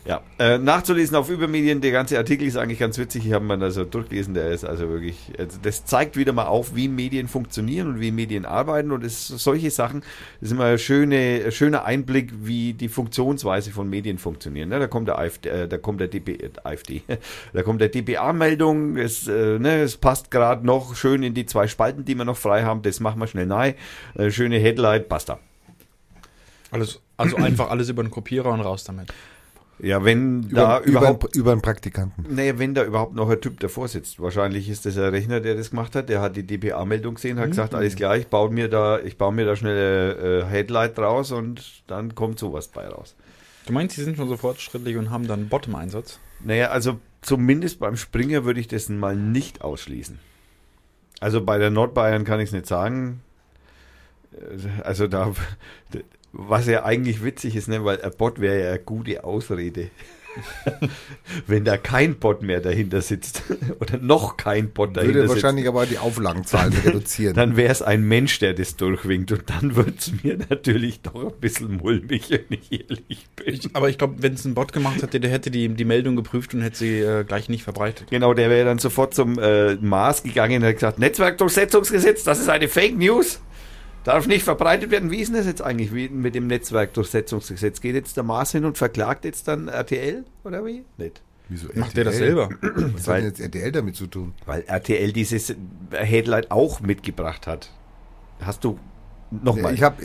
Ja, 0.07 0.21
äh, 0.37 0.59
nachzulesen 0.59 1.15
auf 1.15 1.31
Übermedien, 1.31 1.81
der 1.81 1.91
ganze 1.91 2.15
Artikel 2.19 2.45
ist 2.45 2.57
eigentlich 2.57 2.77
ganz 2.77 2.99
witzig. 2.99 3.25
Ich 3.25 3.33
habe 3.33 3.43
mir 3.43 3.59
also 3.59 3.85
durchgelesen, 3.85 4.35
der 4.35 4.51
ist 4.51 4.63
also 4.63 4.87
wirklich, 4.87 5.33
also 5.39 5.57
das 5.59 5.83
zeigt 5.85 6.15
wieder 6.15 6.31
mal 6.31 6.45
auf, 6.45 6.75
wie 6.75 6.87
Medien 6.87 7.27
funktionieren 7.27 7.87
und 7.87 7.99
wie 7.99 8.11
Medien 8.11 8.45
arbeiten 8.45 8.91
und 8.91 9.03
es, 9.03 9.27
solche 9.27 9.71
Sachen, 9.71 10.01
das 10.39 10.49
ist 10.49 10.51
immer 10.51 10.65
ein 10.65 10.77
schöne, 10.77 11.51
schöner 11.51 11.85
Einblick, 11.85 12.33
wie 12.43 12.73
die 12.73 12.87
Funktionsweise 12.87 13.71
von 13.71 13.89
Medien 13.89 14.19
funktionieren. 14.19 14.69
Ne, 14.69 14.77
da 14.77 14.85
kommt 14.85 15.07
der 15.07 15.17
AfD, 15.17 15.49
äh, 15.49 15.67
da 15.67 15.79
kommt 15.79 15.99
der 15.99 16.07
DB, 16.07 16.33
äh, 16.33 16.51
AfD, 16.63 17.01
da 17.53 17.63
kommt 17.63 17.81
der 17.81 17.89
DBA-Meldung, 17.89 18.97
es, 18.97 19.27
äh, 19.27 19.57
ne, 19.57 19.81
es 19.81 19.97
passt 19.97 20.29
gerade 20.29 20.63
noch 20.63 20.95
schön 20.95 21.23
in 21.23 21.33
die 21.33 21.47
zwei 21.47 21.67
Spalten, 21.67 22.05
die 22.05 22.13
wir 22.13 22.25
noch 22.25 22.37
frei 22.37 22.61
haben, 22.61 22.83
das 22.83 22.99
machen 22.99 23.19
wir 23.19 23.25
schnell 23.25 23.47
nein. 23.47 23.73
Äh, 24.13 24.29
schöne 24.29 24.59
Headline, 24.59 25.05
basta. 25.09 25.39
Alles, 26.69 27.01
also 27.17 27.37
einfach 27.37 27.71
alles 27.71 27.89
über 27.89 28.03
den 28.03 28.11
Kopierer 28.11 28.51
und 28.51 28.61
raus 28.61 28.83
damit. 28.83 29.11
Ja, 29.79 30.05
wenn 30.05 30.49
da 30.49 30.79
über, 30.79 30.99
überhaupt 30.99 31.23
über, 31.25 31.35
über 31.35 31.51
einen 31.51 31.61
Praktikanten. 31.61 32.25
Naja, 32.33 32.57
wenn 32.57 32.73
da 32.73 32.83
überhaupt 32.85 33.13
noch 33.13 33.29
ein 33.29 33.41
Typ 33.41 33.59
davor 33.59 33.87
sitzt. 33.89 34.21
Wahrscheinlich 34.21 34.69
ist 34.69 34.85
das 34.85 34.97
ein 34.97 35.09
Rechner, 35.09 35.41
der 35.41 35.55
das 35.55 35.71
gemacht 35.71 35.95
hat. 35.95 36.07
Der 36.07 36.21
hat 36.21 36.37
die 36.37 36.43
DPA-Meldung 36.47 37.15
gesehen, 37.15 37.39
hat 37.39 37.49
gesagt, 37.49 37.75
alles 37.75 37.95
klar, 37.95 38.15
ich 38.15 38.27
baue 38.27 38.49
mir 38.51 38.69
da, 38.69 38.99
ich 38.99 39.17
baue 39.17 39.33
mir 39.33 39.45
da 39.45 39.55
schnell 39.57 40.43
äh, 40.43 40.49
Headlight 40.49 40.97
draus 40.97 41.31
und 41.31 41.83
dann 41.87 42.15
kommt 42.15 42.39
sowas 42.39 42.69
bei 42.69 42.87
raus. 42.87 43.15
Du 43.65 43.73
meinst, 43.73 43.95
sie 43.95 44.03
sind 44.03 44.15
schon 44.15 44.29
so 44.29 44.37
fortschrittlich 44.37 44.95
und 44.95 45.09
haben 45.09 45.27
dann 45.27 45.41
einen 45.41 45.49
Bottom-Einsatz? 45.49 46.19
Naja, 46.43 46.69
also 46.69 46.99
zumindest 47.21 47.79
beim 47.79 47.97
Springer 47.97 48.45
würde 48.45 48.59
ich 48.59 48.67
das 48.67 48.87
mal 48.89 49.15
nicht 49.15 49.61
ausschließen. 49.61 50.19
Also 51.19 51.43
bei 51.43 51.57
der 51.57 51.69
Nordbayern 51.71 52.23
kann 52.23 52.39
ich 52.39 52.49
es 52.49 52.53
nicht 52.53 52.67
sagen. 52.67 53.21
Äh, 54.33 54.81
Also 54.83 55.07
da, 55.07 55.33
was 56.37 56.67
ja 56.67 56.83
eigentlich 56.83 57.23
witzig 57.23 57.55
ist, 57.55 57.67
ne, 57.67 57.83
weil 57.83 58.01
ein 58.01 58.11
Bot 58.17 58.39
wäre 58.39 58.61
ja 58.61 58.69
eine 58.69 58.79
gute 58.79 59.23
Ausrede. 59.23 59.89
Wenn 61.47 61.63
da 61.63 61.77
kein 61.77 62.15
Bot 62.15 62.41
mehr 62.41 62.59
dahinter 62.59 63.01
sitzt 63.01 63.43
oder 63.79 63.97
noch 63.99 64.35
kein 64.35 64.71
Bot 64.71 64.97
dahinter 64.97 65.15
Würde 65.15 65.27
sitzt, 65.29 65.43
wahrscheinlich 65.43 65.65
aber 65.65 65.85
die 65.85 65.97
Auflagenzahlen 65.97 66.73
reduzieren. 66.85 67.33
dann 67.35 67.55
wäre 67.55 67.71
es 67.71 67.81
ein 67.81 68.03
Mensch, 68.03 68.39
der 68.39 68.53
das 68.53 68.75
durchwinkt 68.75 69.31
und 69.31 69.49
dann 69.49 69.77
wird 69.77 69.97
es 69.97 70.11
mir 70.23 70.37
natürlich 70.49 71.01
doch 71.01 71.15
ein 71.15 71.39
bisschen 71.39 71.77
mulmig, 71.77 72.29
wenn 72.29 72.43
ich 72.49 72.69
ehrlich 72.69 73.27
bin. 73.37 73.53
Ich, 73.53 73.69
aber 73.73 73.87
ich 73.87 73.97
glaube, 73.97 74.15
wenn 74.17 74.33
es 74.33 74.43
ein 74.43 74.55
Bot 74.55 74.73
gemacht 74.73 75.01
hätte, 75.01 75.21
der 75.21 75.31
hätte 75.31 75.51
die, 75.51 75.69
die 75.69 75.85
Meldung 75.85 76.17
geprüft 76.17 76.53
und 76.53 76.61
hätte 76.61 76.79
sie 76.79 76.99
äh, 76.99 77.23
gleich 77.23 77.47
nicht 77.47 77.63
verbreitet. 77.63 78.07
Genau, 78.09 78.33
der 78.33 78.49
wäre 78.49 78.65
dann 78.65 78.79
sofort 78.79 79.13
zum 79.13 79.39
äh, 79.39 79.75
Mars 79.75 80.23
gegangen 80.23 80.61
und 80.61 80.67
hat 80.67 80.75
gesagt, 80.75 80.99
Netzwerkdurchsetzungsgesetz, 80.99 82.25
das 82.25 82.39
ist 82.39 82.49
eine 82.49 82.67
Fake 82.67 82.97
News. 82.97 83.39
Darf 84.05 84.27
nicht 84.27 84.43
verbreitet 84.43 84.91
werden. 84.91 85.09
Wie 85.09 85.17
ist 85.19 85.29
denn 85.29 85.37
das 85.37 85.47
jetzt 85.47 85.63
eigentlich 85.63 85.93
wie 85.93 86.07
mit 86.09 86.35
dem 86.35 86.45
Netzwerkdurchsetzungsgesetz? 86.45 87.81
Geht 87.81 87.95
jetzt 87.95 88.15
der 88.15 88.23
Mars 88.23 88.51
hin 88.51 88.63
und 88.63 88.77
verklagt 88.77 89.25
jetzt 89.25 89.47
dann 89.47 89.67
RTL 89.67 90.23
oder 90.43 90.63
wie? 90.63 90.85
Nicht. 90.97 91.21
Wieso 91.49 91.67
Macht 91.73 91.97
der 91.97 92.05
das 92.05 92.15
RTL? 92.19 92.27
selber? 92.27 92.49
Was 92.61 93.01
hat 93.01 93.07
Weil- 93.07 93.21
denn 93.21 93.29
jetzt 93.31 93.39
RTL 93.39 93.71
damit 93.71 93.95
zu 93.95 94.05
tun? 94.05 94.33
Weil 94.45 94.63
RTL 94.67 95.11
dieses 95.11 95.55
Headline 95.91 96.45
auch 96.49 96.81
mitgebracht 96.81 97.47
hat. 97.47 97.71
Hast 98.41 98.63
du 98.63 98.77
nochmal? 99.31 99.73
Ich 99.73 99.81
habe 99.81 99.95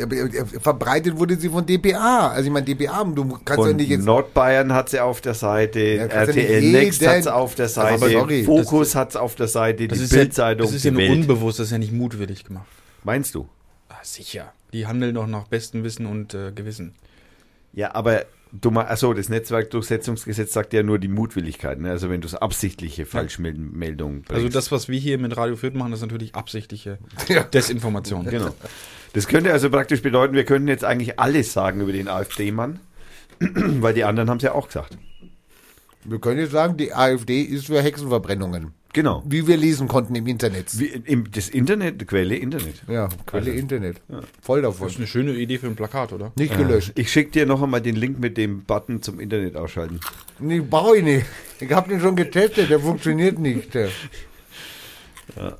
verbreitet 0.63 1.19
wurde 1.19 1.37
sie 1.37 1.51
von 1.51 1.67
DPA. 1.67 2.29
Also 2.29 2.47
ich 2.47 2.53
meine 2.53 2.65
DPA, 2.65 3.05
du 3.05 3.39
kannst 3.45 3.67
ja 3.67 3.73
nicht 3.75 3.91
jetzt 3.91 4.07
Nordbayern 4.07 4.73
hat 4.73 4.89
sie 4.89 5.01
auf 5.01 5.21
der 5.21 5.35
Seite, 5.35 5.79
Ja, 5.81 5.95
ja 6.07 6.07
RTL 6.07 6.61
nicht 6.63 6.73
Next 6.73 7.07
hat 7.07 7.23
sie 7.25 7.35
auf 7.35 7.55
der 7.55 7.69
Seite, 7.69 7.95
Aber 7.97 8.09
sorry, 8.09 8.45
Fokus 8.45 8.95
hat 8.95 9.11
es 9.11 9.17
auf 9.17 9.35
der 9.35 9.49
Seite, 9.49 9.89
Das 9.89 9.99
die 9.99 10.05
ist, 10.05 10.13
ja, 10.13 10.19
Bildzeitung, 10.21 10.67
das 10.67 10.75
ist 10.75 10.85
ja 10.87 10.91
nur 10.91 11.07
unbewusst, 11.11 11.59
das 11.59 11.67
ist 11.67 11.73
ja 11.73 11.79
nicht 11.79 11.93
mutwillig 11.93 12.45
gemacht. 12.45 12.67
Meinst 13.05 13.35
du? 13.35 13.47
Ah, 13.91 13.99
sicher. 14.03 14.53
Die 14.73 14.87
handeln 14.87 15.15
doch 15.17 15.27
nach 15.27 15.49
bestem 15.49 15.83
Wissen 15.85 16.07
und 16.07 16.33
äh, 16.33 16.53
Gewissen. 16.53 16.95
Ja, 17.73 17.95
aber 17.95 18.25
du 18.53 18.71
mal, 18.71 18.87
achso, 18.87 19.13
das 19.15 19.29
Netzwerkdurchsetzungsgesetz 19.29 20.53
sagt 20.53 20.73
ja 20.73 20.83
nur 20.83 20.99
die 20.99 21.09
Mutwilligkeit, 21.09 21.79
ne? 21.81 21.91
Also 21.91 22.09
wenn 22.09 22.21
du 22.21 22.27
es 22.29 22.35
absichtliche 22.35 23.05
Falschmeldung 23.05 24.23
bringst. 24.23 24.31
Also 24.33 24.49
das, 24.49 24.71
was 24.73 24.89
wir 24.89 24.99
hier 24.99 25.19
mit 25.19 25.37
Radio 25.37 25.57
Fürth 25.57 25.75
machen, 25.75 25.93
ist 25.93 26.01
natürlich 26.03 26.35
absichtliche 26.35 26.99
Ja. 27.29 27.43
Desinformation. 27.43 28.25
Genau. 28.27 28.55
Das 29.13 29.27
könnte 29.27 29.53
also 29.53 29.71
praktisch 29.71 30.03
bedeuten, 30.03 30.35
wir 30.35 30.45
könnten 30.45 30.69
jetzt 30.69 30.85
eigentlich 30.85 31.19
alles 31.19 31.53
sagen 31.53 31.81
über 31.81 31.93
den 31.93 32.07
AfD-Mann, 32.09 32.79
weil 33.41 33.95
die 33.95 34.05
anderen 34.05 34.31
haben 34.31 34.37
es 34.39 34.45
ja 34.45 34.53
auch 34.53 34.69
gesagt. 34.69 34.97
wir 36.05 36.21
können 36.21 36.39
jetzt 36.39 36.53
sagen, 36.53 36.77
die 36.77 36.95
AfD 36.95 37.43
ist 37.43 37.67
für 37.67 37.83
Hexenverbrennungen. 37.83 38.73
Genau. 38.93 39.23
Wie 39.25 39.47
wir 39.47 39.57
lesen 39.57 39.87
konnten 39.87 40.15
im 40.17 40.27
Internet. 40.27 40.77
Wie, 40.79 40.87
im, 40.87 41.31
das 41.31 41.49
Internet, 41.49 42.07
Quelle 42.09 42.35
Internet. 42.37 42.83
Ja, 42.89 43.09
Quelle 43.25 43.53
Internet. 43.53 44.01
Voll 44.43 44.63
davon. 44.63 44.87
Das 44.87 44.95
ist 44.95 44.99
eine 44.99 45.07
schöne 45.07 45.33
Idee 45.35 45.59
für 45.59 45.69
ein 45.69 45.77
Plakat, 45.77 46.13
oder? 46.13 46.33
Nicht 46.37 46.57
gelöscht. 46.57 46.93
Ich 46.97 47.13
schicke 47.13 47.31
dir 47.31 47.47
noch 47.47 47.63
einmal 47.63 47.81
den 47.81 47.95
Link 47.95 48.19
mit 48.19 48.37
dem 48.37 48.65
Button 48.65 49.01
zum 49.01 49.21
Internet 49.21 49.55
ausschalten. 49.57 50.01
Nee, 50.41 50.61
brauche 50.61 50.97
ich 50.97 51.05
nicht. 51.05 51.27
Ich 51.61 51.71
habe 51.73 51.89
den 51.89 52.01
schon 52.01 52.17
getestet, 52.17 52.69
der 52.71 52.81
funktioniert 52.81 53.39
nicht. 53.39 53.73
Der- 53.75 53.91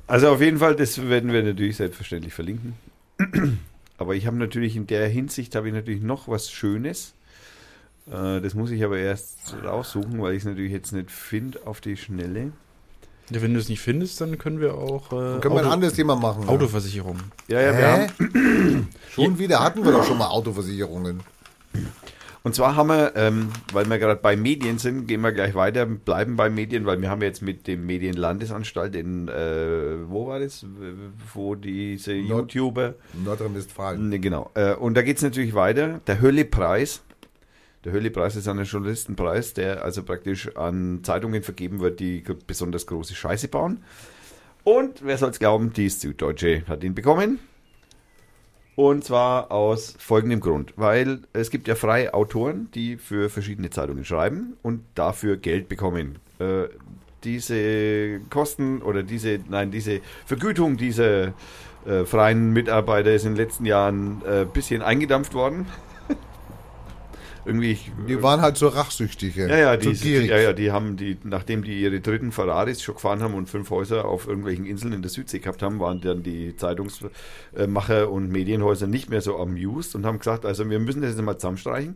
Also 0.07 0.27
auf 0.29 0.41
jeden 0.41 0.57
Fall, 0.57 0.75
das 0.75 1.01
werden 1.07 1.31
wir 1.31 1.41
natürlich 1.43 1.77
selbstverständlich 1.77 2.33
verlinken. 2.33 2.73
Aber 3.97 4.15
ich 4.15 4.27
habe 4.27 4.35
natürlich 4.35 4.75
in 4.75 4.87
der 4.87 5.07
Hinsicht 5.07 5.55
habe 5.55 5.67
ich 5.69 5.73
natürlich 5.73 6.01
noch 6.01 6.27
was 6.27 6.51
Schönes. 6.51 7.13
Äh, 8.07 8.41
Das 8.41 8.55
muss 8.55 8.71
ich 8.71 8.83
aber 8.83 8.97
erst 8.97 9.55
raussuchen, 9.63 10.19
weil 10.21 10.33
ich 10.33 10.39
es 10.39 10.45
natürlich 10.45 10.71
jetzt 10.73 10.91
nicht 10.91 11.11
finde 11.11 11.59
auf 11.65 11.79
die 11.79 11.95
Schnelle. 11.95 12.51
Ja, 13.33 13.41
wenn 13.41 13.53
du 13.53 13.59
es 13.59 13.69
nicht 13.69 13.79
findest, 13.81 14.19
dann 14.21 14.37
können 14.37 14.59
wir 14.59 14.75
auch 14.75 15.07
äh, 15.13 15.39
Können 15.39 15.55
wir 15.55 15.61
ein 15.61 15.71
anderes 15.71 15.93
Thema 15.93 16.15
machen? 16.15 16.47
Autoversicherung. 16.49 17.17
Ja, 17.47 17.61
ja, 17.61 17.77
wir 17.77 17.87
Hä? 17.87 18.07
haben, 18.07 18.87
Schon 19.11 19.39
wieder 19.39 19.59
hatten 19.63 19.83
wir 19.85 19.91
doch 19.91 20.03
schon 20.05 20.17
mal 20.17 20.27
Autoversicherungen. 20.27 21.21
und 22.43 22.55
zwar 22.55 22.75
haben 22.75 22.87
wir, 22.89 23.13
ähm, 23.15 23.49
weil 23.71 23.85
wir 23.85 23.99
gerade 23.99 24.19
bei 24.19 24.35
Medien 24.35 24.79
sind, 24.79 25.07
gehen 25.07 25.21
wir 25.21 25.31
gleich 25.31 25.55
weiter, 25.55 25.85
bleiben 25.85 26.35
bei 26.35 26.49
Medien, 26.49 26.85
weil 26.85 26.99
wir 27.01 27.09
haben 27.09 27.21
jetzt 27.21 27.41
mit 27.41 27.67
dem 27.67 27.85
Medienlandesanstalt 27.85 28.95
in, 28.95 29.27
äh, 29.29 30.09
wo 30.09 30.27
war 30.27 30.39
das, 30.39 30.65
wo 31.33 31.55
diese 31.55 32.13
Nord- 32.15 32.53
YouTuber 32.53 32.95
Nordrhein-Westfalen. 33.23 34.09
Ne, 34.09 34.19
genau. 34.19 34.51
Äh, 34.55 34.73
und 34.73 34.95
da 34.95 35.03
geht 35.03 35.17
es 35.17 35.23
natürlich 35.23 35.53
weiter. 35.53 36.01
Der 36.07 36.19
Hölle-Preis. 36.21 37.01
Der 37.83 37.93
Hölle-Preis 37.93 38.35
ist 38.35 38.47
ein 38.47 38.63
Journalistenpreis, 38.63 39.53
der 39.53 39.83
also 39.83 40.03
praktisch 40.03 40.55
an 40.55 40.99
Zeitungen 41.03 41.41
vergeben 41.41 41.79
wird, 41.79 41.99
die 41.99 42.23
besonders 42.45 42.85
große 42.85 43.15
Scheiße 43.15 43.47
bauen. 43.47 43.83
Und 44.63 45.03
wer 45.03 45.17
soll 45.17 45.31
es 45.31 45.39
glauben, 45.39 45.73
die 45.73 45.89
Süddeutsche 45.89 46.63
hat 46.67 46.83
ihn 46.83 46.93
bekommen. 46.93 47.39
Und 48.75 49.03
zwar 49.03 49.51
aus 49.51 49.95
folgendem 49.97 50.39
Grund. 50.39 50.73
Weil 50.75 51.21
es 51.33 51.49
gibt 51.49 51.67
ja 51.67 51.75
freie 51.75 52.13
Autoren, 52.13 52.69
die 52.73 52.97
für 52.97 53.29
verschiedene 53.29 53.69
Zeitungen 53.69 54.05
schreiben 54.05 54.57
und 54.61 54.83
dafür 54.95 55.37
Geld 55.37 55.67
bekommen. 55.67 56.19
Äh, 56.39 56.65
diese 57.23 58.19
Kosten 58.29 58.81
oder 58.81 59.03
diese, 59.03 59.39
nein, 59.49 59.71
diese 59.71 60.01
Vergütung 60.25 60.77
dieser 60.77 61.33
äh, 61.85 62.05
freien 62.05 62.53
Mitarbeiter 62.53 63.13
ist 63.13 63.25
in 63.25 63.31
den 63.31 63.37
letzten 63.37 63.65
Jahren 63.65 64.21
ein 64.25 64.43
äh, 64.43 64.45
bisschen 64.45 64.81
eingedampft 64.81 65.33
worden. 65.33 65.65
Irgendwie. 67.45 67.79
Die 68.07 68.21
waren 68.21 68.41
halt 68.41 68.57
so 68.57 68.67
rachsüchtig. 68.67 69.35
ja, 69.35 69.47
ja, 69.47 69.73
so 69.81 69.89
die, 69.89 69.97
gierig. 69.97 70.29
ja, 70.29 70.37
ja, 70.37 70.53
die 70.53 70.71
haben 70.71 70.95
die, 70.95 71.17
nachdem 71.23 71.63
die 71.63 71.81
ihre 71.81 71.99
dritten 71.99 72.31
Ferraris 72.31 72.83
schon 72.83 72.95
gefahren 72.95 73.21
haben 73.21 73.33
und 73.33 73.49
fünf 73.49 73.69
Häuser 73.71 74.05
auf 74.05 74.27
irgendwelchen 74.27 74.65
Inseln 74.65 74.93
in 74.93 75.01
der 75.01 75.09
Südsee 75.09 75.39
gehabt 75.39 75.61
haben, 75.61 75.79
waren 75.79 76.01
dann 76.01 76.23
die 76.23 76.55
Zeitungsmacher 76.55 78.11
und 78.11 78.31
Medienhäuser 78.31 78.87
nicht 78.87 79.09
mehr 79.09 79.21
so 79.21 79.37
amused 79.39 79.95
und 79.95 80.05
haben 80.05 80.19
gesagt, 80.19 80.45
also 80.45 80.69
wir 80.69 80.79
müssen 80.79 81.01
das 81.01 81.11
jetzt 81.11 81.21
mal 81.21 81.37
zusammenstreichen. 81.37 81.95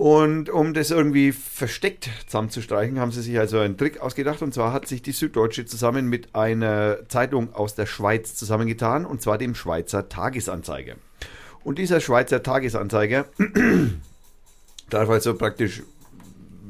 Und 0.00 0.48
um 0.48 0.72
das 0.72 0.90
irgendwie 0.90 1.30
versteckt 1.30 2.08
zusammenzustreichen, 2.24 2.98
haben 2.98 3.12
sie 3.12 3.20
sich 3.20 3.38
also 3.38 3.58
einen 3.58 3.76
Trick 3.76 4.00
ausgedacht. 4.00 4.40
Und 4.40 4.54
zwar 4.54 4.72
hat 4.72 4.88
sich 4.88 5.02
die 5.02 5.12
Süddeutsche 5.12 5.66
zusammen 5.66 6.06
mit 6.06 6.34
einer 6.34 7.06
Zeitung 7.08 7.52
aus 7.52 7.74
der 7.74 7.84
Schweiz 7.84 8.34
zusammengetan, 8.34 9.04
und 9.04 9.20
zwar 9.20 9.36
dem 9.36 9.54
Schweizer 9.54 10.08
Tagesanzeiger. 10.08 10.94
Und 11.64 11.78
dieser 11.78 12.00
Schweizer 12.00 12.42
Tagesanzeiger 12.42 13.26
darf 14.90 15.08
also 15.08 15.34
praktisch 15.34 15.82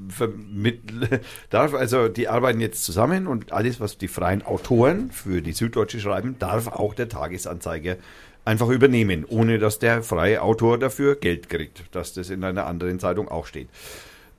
vermitteln, 0.08 1.20
darf 1.50 1.74
also, 1.74 2.08
die 2.08 2.28
arbeiten 2.28 2.60
jetzt 2.60 2.84
zusammen 2.84 3.26
und 3.26 3.52
alles, 3.52 3.80
was 3.80 3.98
die 3.98 4.08
freien 4.08 4.42
Autoren 4.42 5.10
für 5.10 5.40
die 5.40 5.52
Süddeutsche 5.52 6.00
schreiben, 6.00 6.36
darf 6.38 6.66
auch 6.68 6.94
der 6.94 7.08
Tagesanzeiger 7.08 7.96
einfach 8.44 8.68
übernehmen, 8.68 9.24
ohne 9.28 9.58
dass 9.58 9.78
der 9.78 10.02
freie 10.02 10.42
Autor 10.42 10.78
dafür 10.78 11.14
Geld 11.16 11.48
kriegt, 11.48 11.84
dass 11.92 12.12
das 12.14 12.30
in 12.30 12.42
einer 12.42 12.66
anderen 12.66 12.98
Zeitung 12.98 13.28
auch 13.28 13.46
steht. 13.46 13.68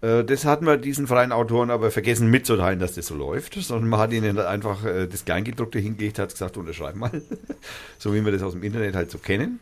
Äh, 0.02 0.24
Das 0.24 0.46
hatten 0.46 0.66
wir 0.66 0.78
diesen 0.78 1.08
freien 1.08 1.32
Autoren 1.32 1.70
aber 1.70 1.92
vergessen 1.92 2.30
mitzuteilen, 2.30 2.80
dass 2.80 2.94
das 2.96 3.08
so 3.08 3.16
läuft, 3.16 3.54
sondern 3.54 3.90
man 3.90 4.00
hat 4.00 4.12
ihnen 4.12 4.40
einfach 4.40 4.84
äh, 4.86 5.08
das 5.08 5.26
Kleingedruckte 5.26 5.80
hingelegt, 5.80 6.20
hat 6.20 6.32
gesagt, 6.32 6.58
unterschreib 6.58 6.96
mal, 6.96 7.22
so 7.98 8.14
wie 8.14 8.26
wir 8.26 8.32
das 8.32 8.44
aus 8.44 8.54
dem 8.54 8.64
Internet 8.64 8.96
halt 8.96 9.12
so 9.12 9.18
kennen. 9.18 9.60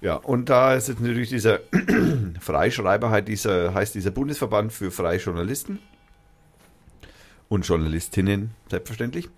Ja, 0.00 0.16
und 0.16 0.48
da 0.50 0.74
ist 0.74 0.88
jetzt 0.88 1.00
natürlich 1.00 1.30
dieser 1.30 1.60
Freischreiber, 2.40 3.10
halt 3.10 3.28
dieser, 3.28 3.72
heißt 3.72 3.94
dieser 3.94 4.10
Bundesverband 4.10 4.72
für 4.72 4.90
freie 4.90 5.18
Journalisten 5.18 5.78
und 7.48 7.66
Journalistinnen, 7.66 8.50
selbstverständlich. 8.68 9.28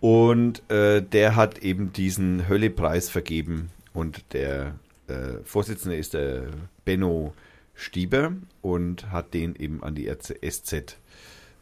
Und 0.00 0.68
äh, 0.70 1.02
der 1.02 1.36
hat 1.36 1.58
eben 1.58 1.92
diesen 1.92 2.48
Höllepreis 2.48 3.10
vergeben 3.10 3.70
und 3.92 4.32
der 4.32 4.74
äh, 5.08 5.38
Vorsitzende 5.44 5.96
ist 5.96 6.14
der 6.14 6.48
Benno 6.84 7.34
Stieber 7.74 8.32
und 8.60 9.10
hat 9.12 9.34
den 9.34 9.54
eben 9.56 9.82
an 9.82 9.94
die 9.94 10.10
SZ 10.10 10.96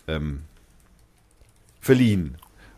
ähm, 0.08 0.42
verliehen. 1.80 2.36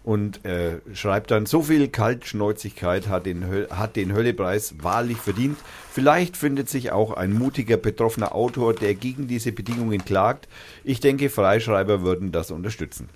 Und 0.08 0.42
äh, 0.46 0.80
schreibt 0.94 1.30
dann, 1.30 1.44
so 1.44 1.60
viel 1.60 1.86
Kaltschnäuzigkeit 1.88 3.08
hat 3.08 3.26
den, 3.26 3.44
hat 3.68 3.94
den 3.94 4.14
Höllepreis 4.14 4.76
wahrlich 4.80 5.18
verdient. 5.18 5.58
Vielleicht 5.92 6.38
findet 6.38 6.70
sich 6.70 6.92
auch 6.92 7.12
ein 7.12 7.34
mutiger, 7.34 7.76
betroffener 7.76 8.34
Autor, 8.34 8.72
der 8.72 8.94
gegen 8.94 9.28
diese 9.28 9.52
Bedingungen 9.52 10.02
klagt. 10.02 10.48
Ich 10.82 11.00
denke, 11.00 11.28
Freischreiber 11.28 12.00
würden 12.00 12.32
das 12.32 12.50
unterstützen. 12.50 13.10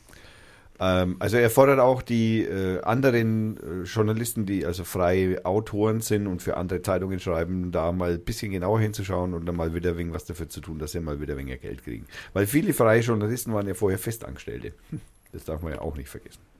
Ähm, 0.80 1.16
also 1.18 1.38
er 1.38 1.48
fordert 1.48 1.80
auch 1.80 2.02
die 2.02 2.42
äh, 2.42 2.82
anderen 2.82 3.56
äh, 3.56 3.84
Journalisten, 3.84 4.44
die 4.44 4.66
also 4.66 4.84
freie 4.84 5.46
Autoren 5.46 6.02
sind 6.02 6.26
und 6.26 6.42
für 6.42 6.58
andere 6.58 6.82
Zeitungen 6.82 7.20
schreiben, 7.20 7.72
da 7.72 7.90
mal 7.92 8.12
ein 8.12 8.20
bisschen 8.20 8.52
genauer 8.52 8.80
hinzuschauen 8.80 9.32
und 9.32 9.46
dann 9.46 9.56
mal 9.56 9.74
wieder 9.74 9.96
wegen 9.96 10.12
was 10.12 10.26
dafür 10.26 10.50
zu 10.50 10.60
tun, 10.60 10.78
dass 10.78 10.92
sie 10.92 11.00
mal 11.00 11.22
wieder 11.22 11.38
weniger 11.38 11.56
Geld 11.56 11.84
kriegen. 11.84 12.04
Weil 12.34 12.46
viele 12.46 12.74
freie 12.74 13.00
Journalisten 13.00 13.54
waren 13.54 13.66
ja 13.66 13.72
vorher 13.72 13.98
Festangestellte. 13.98 14.74
Das 15.32 15.46
darf 15.46 15.62
man 15.62 15.72
ja 15.72 15.80
auch 15.80 15.96
nicht 15.96 16.10
vergessen. 16.10 16.51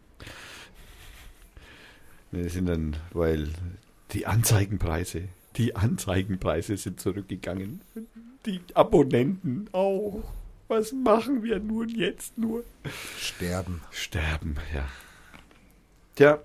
Ne, 2.33 2.45
Das 2.45 2.55
sind 2.55 2.67
dann, 2.67 2.97
weil 3.13 3.49
die 4.13 4.27
Anzeigenpreise, 4.27 5.29
die 5.57 5.77
Anzeigenpreise 5.77 6.77
sind 6.77 7.01
zurückgegangen. 7.01 7.81
Die 8.47 8.61
Abonnenten 8.75 9.69
auch. 9.73 10.23
Was 10.69 10.93
machen 10.93 11.43
wir 11.43 11.61
nun 11.61 11.89
jetzt 11.91 12.39
nur? 12.39 12.65
Sterben. 13.19 13.83
Sterben, 13.91 14.57
ja. 14.75 14.89
Tja, 16.17 16.39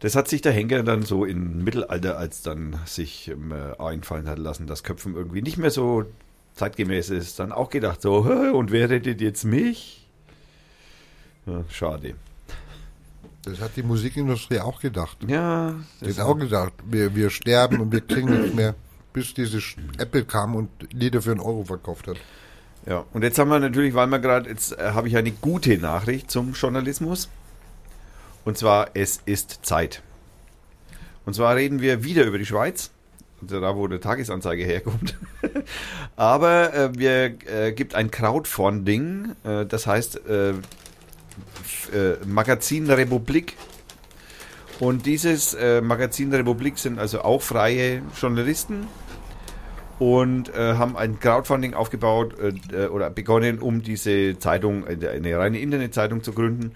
das 0.00 0.16
hat 0.16 0.28
sich 0.28 0.40
der 0.40 0.52
Henker 0.52 0.82
dann 0.82 1.02
so 1.02 1.24
im 1.24 1.62
Mittelalter, 1.64 2.16
als 2.18 2.42
dann 2.42 2.78
sich 2.86 3.28
ähm, 3.28 3.52
äh, 3.52 3.76
einfallen 3.78 4.26
hat 4.28 4.38
lassen, 4.38 4.66
dass 4.66 4.82
Köpfen 4.82 5.14
irgendwie 5.14 5.42
nicht 5.42 5.58
mehr 5.58 5.70
so 5.70 6.04
zeitgemäß 6.54 7.10
ist, 7.10 7.38
dann 7.38 7.52
auch 7.52 7.70
gedacht 7.70 8.02
so, 8.02 8.26
"Hä, 8.26 8.48
und 8.54 8.70
wer 8.72 8.90
rettet 8.90 9.20
jetzt 9.20 9.44
mich? 9.44 10.06
Ja, 11.46 11.64
schade. 11.70 12.14
Das 13.44 13.60
hat 13.60 13.76
die 13.76 13.82
Musikindustrie 13.82 14.60
auch 14.60 14.80
gedacht. 14.80 15.18
Ja, 15.26 15.74
das 16.00 16.18
hat 16.18 16.26
auch 16.26 16.38
gedacht, 16.38 16.72
wir, 16.84 17.14
wir 17.16 17.30
sterben 17.30 17.80
und 17.80 17.90
wir 17.90 18.00
kriegen 18.00 18.30
nichts 18.30 18.54
mehr, 18.54 18.74
bis 19.12 19.34
diese 19.34 19.58
Apple 19.98 20.24
kam 20.24 20.54
und 20.54 20.68
Lieder 20.92 21.20
für 21.22 21.32
einen 21.32 21.40
Euro 21.40 21.64
verkauft 21.64 22.06
hat. 22.06 22.18
Ja, 22.86 23.04
und 23.12 23.22
jetzt 23.22 23.38
haben 23.38 23.48
wir 23.48 23.58
natürlich, 23.58 23.94
weil 23.94 24.06
wir 24.08 24.18
gerade, 24.20 24.48
jetzt 24.48 24.78
äh, 24.78 24.92
habe 24.92 25.08
ich 25.08 25.16
eine 25.16 25.30
gute 25.32 25.76
Nachricht 25.78 26.30
zum 26.30 26.52
Journalismus. 26.52 27.28
Und 28.44 28.58
zwar, 28.58 28.90
es 28.94 29.20
ist 29.24 29.60
Zeit. 29.62 30.02
Und 31.24 31.34
zwar 31.34 31.54
reden 31.54 31.80
wir 31.80 32.02
wieder 32.02 32.24
über 32.24 32.38
die 32.38 32.46
Schweiz, 32.46 32.90
also 33.40 33.60
da 33.60 33.76
wo 33.76 33.86
der 33.86 34.00
Tagesanzeige 34.00 34.64
herkommt. 34.64 35.16
Aber 36.16 36.74
äh, 36.74 36.98
wir 36.98 37.36
äh, 37.48 37.72
gibt 37.72 37.94
ein 37.94 38.10
Crowdfunding, 38.10 39.36
äh, 39.44 39.66
das 39.66 39.86
heißt 39.86 40.20
äh, 41.92 42.12
äh, 42.12 42.16
Magazin 42.26 42.90
Republik. 42.90 43.56
Und 44.80 45.06
dieses 45.06 45.54
äh, 45.54 45.80
Magazin 45.80 46.32
Republik 46.34 46.78
sind 46.78 46.98
also 46.98 47.22
auch 47.22 47.42
freie 47.42 48.02
Journalisten, 48.20 48.88
und 50.02 50.52
äh, 50.52 50.74
haben 50.74 50.96
ein 50.96 51.20
Crowdfunding 51.20 51.74
aufgebaut 51.74 52.34
äh, 52.72 52.86
oder 52.86 53.08
begonnen, 53.08 53.60
um 53.60 53.82
diese 53.82 54.36
Zeitung, 54.36 54.84
äh, 54.84 55.08
eine 55.08 55.38
reine 55.38 55.60
Internetzeitung 55.60 56.24
zu 56.24 56.32
gründen 56.32 56.72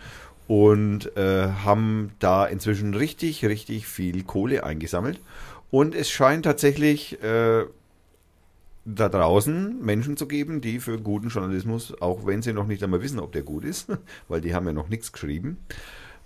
und 0.46 1.16
äh, 1.16 1.48
haben 1.64 2.12
da 2.20 2.46
inzwischen 2.46 2.94
richtig, 2.94 3.44
richtig 3.44 3.88
viel 3.88 4.22
Kohle 4.22 4.62
eingesammelt. 4.62 5.20
Und 5.72 5.96
es 5.96 6.08
scheint 6.08 6.44
tatsächlich 6.44 7.20
äh, 7.20 7.64
da 8.86 9.08
draußen 9.08 9.84
Menschen 9.84 10.16
zu 10.16 10.26
geben, 10.26 10.60
die 10.60 10.78
für 10.78 10.98
guten 10.98 11.28
Journalismus, 11.28 12.00
auch 12.00 12.24
wenn 12.24 12.40
sie 12.40 12.52
noch 12.52 12.66
nicht 12.66 12.82
einmal 12.82 13.02
wissen, 13.02 13.18
ob 13.18 13.32
der 13.32 13.42
gut 13.42 13.64
ist, 13.64 13.88
weil 14.28 14.40
die 14.40 14.54
haben 14.54 14.66
ja 14.66 14.72
noch 14.72 14.88
nichts 14.88 15.12
geschrieben, 15.12 15.58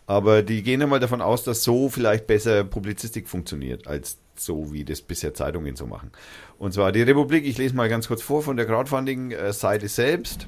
aber 0.06 0.42
die 0.42 0.62
gehen 0.62 0.82
einmal 0.82 1.00
davon 1.00 1.22
aus, 1.22 1.42
dass 1.44 1.64
so 1.64 1.88
vielleicht 1.88 2.26
besser 2.26 2.64
Publizistik 2.64 3.28
funktioniert, 3.28 3.86
als 3.86 4.18
so 4.34 4.72
wie 4.72 4.84
das 4.84 5.00
bisher 5.00 5.34
Zeitungen 5.34 5.76
so 5.76 5.86
machen. 5.86 6.10
Und 6.58 6.74
zwar 6.74 6.92
die 6.92 7.02
Republik, 7.02 7.46
ich 7.46 7.58
lese 7.58 7.74
mal 7.74 7.88
ganz 7.88 8.08
kurz 8.08 8.22
vor 8.22 8.42
von 8.42 8.56
der 8.56 8.66
Crowdfunding-Seite 8.66 9.88
selbst. 9.88 10.46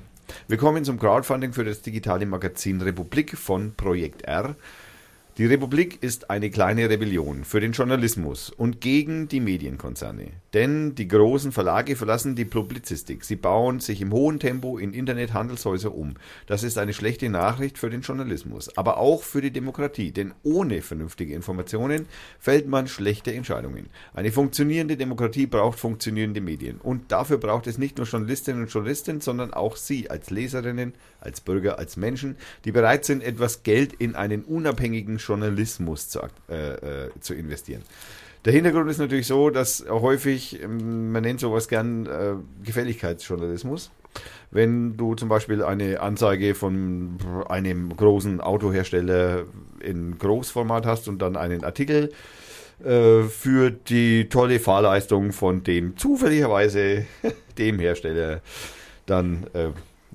Willkommen 0.49 0.85
zum 0.85 0.99
Crowdfunding 0.99 1.53
für 1.53 1.65
das 1.65 1.83
digitale 1.83 2.27
Magazin 2.27 2.81
Republik 2.81 3.37
von 3.37 3.75
Projekt 3.75 4.23
R. 4.23 4.57
Die 5.39 5.47
Republik 5.47 6.03
ist 6.03 6.29
eine 6.29 6.51
kleine 6.51 6.91
Rebellion 6.91 7.45
für 7.45 7.59
den 7.59 7.73
Journalismus 7.73 8.51
und 8.51 8.83
gegen 8.83 9.29
die 9.29 9.41
Medienkonzerne. 9.41 10.29
Denn 10.53 10.95
die 10.95 11.09
großen 11.09 11.53
Verlage 11.53 11.97
verlassen 11.97 12.37
die 12.37 12.45
Publizistik. 12.45 13.25
Sie 13.25 13.37
bauen 13.37 13.81
sich 13.81 14.03
im 14.03 14.13
hohen 14.13 14.41
Tempo 14.41 14.77
in 14.77 14.93
Internethandelshäuser 14.93 15.95
um. 15.95 16.17
Das 16.45 16.63
ist 16.63 16.77
eine 16.77 16.93
schlechte 16.93 17.31
Nachricht 17.31 17.79
für 17.79 17.89
den 17.89 18.03
Journalismus, 18.03 18.77
aber 18.77 18.99
auch 18.99 19.23
für 19.23 19.41
die 19.41 19.51
Demokratie. 19.51 20.13
Denn 20.13 20.35
ohne 20.43 20.83
vernünftige 20.83 21.33
Informationen 21.33 22.09
fällt 22.39 22.69
man 22.69 22.87
schlechte 22.87 23.33
Entscheidungen. 23.33 23.87
Eine 24.13 24.33
funktionierende 24.33 24.99
Demokratie 24.99 25.47
braucht 25.47 25.79
funktionierende 25.79 26.43
Medien. 26.43 26.77
Und 26.77 27.11
dafür 27.11 27.39
braucht 27.39 27.67
es 27.67 27.79
nicht 27.79 27.97
nur 27.97 28.07
Journalistinnen 28.07 28.65
und 28.65 28.69
Journalisten, 28.71 29.23
sondern 29.23 29.55
auch 29.55 29.77
Sie 29.77 30.11
als 30.11 30.29
Leserinnen, 30.29 30.93
als 31.23 31.41
Bürger, 31.41 31.79
als 31.79 31.97
Menschen, 31.97 32.37
die 32.65 32.73
bereit 32.73 33.05
sind, 33.05 33.23
etwas 33.23 33.63
Geld 33.63 33.93
in 33.95 34.15
einen 34.15 34.43
unabhängigen 34.45 35.19
Journalismus 35.19 36.09
zu, 36.09 36.21
äh, 36.49 37.07
äh, 37.07 37.11
zu 37.21 37.35
investieren. 37.35 37.83
Der 38.45 38.53
Hintergrund 38.53 38.91
ist 38.91 38.99
natürlich 38.99 39.29
so, 39.29 39.51
dass 39.51 39.85
häufig, 39.89 40.61
ähm, 40.63 41.13
man 41.13 41.23
nennt 41.23 41.41
sowas 41.41 41.69
gern 41.69 42.07
äh, 42.07 42.35
Gefälligkeitsjournalismus. 42.65 43.91
Wenn 44.51 44.97
du 44.97 45.15
zum 45.15 45.29
Beispiel 45.29 45.63
eine 45.63 46.01
Anzeige 46.01 46.55
von 46.55 47.17
einem 47.49 47.97
großen 47.97 48.41
Autohersteller 48.41 49.45
in 49.81 50.19
Großformat 50.19 50.85
hast 50.85 51.09
und 51.09 51.23
dann 51.23 51.37
einen 51.37 51.65
Artikel 51.65 52.11
äh, 52.85 53.23
für 53.23 53.71
die 53.71 54.29
tolle 54.29 54.59
Fahrleistung 54.59 55.33
von 55.33 55.63
dem 55.63 55.97
zufälligerweise 55.97 57.07
dem 57.59 57.79
Hersteller 57.79 58.41
dann 59.07 59.47
äh, 59.55 59.69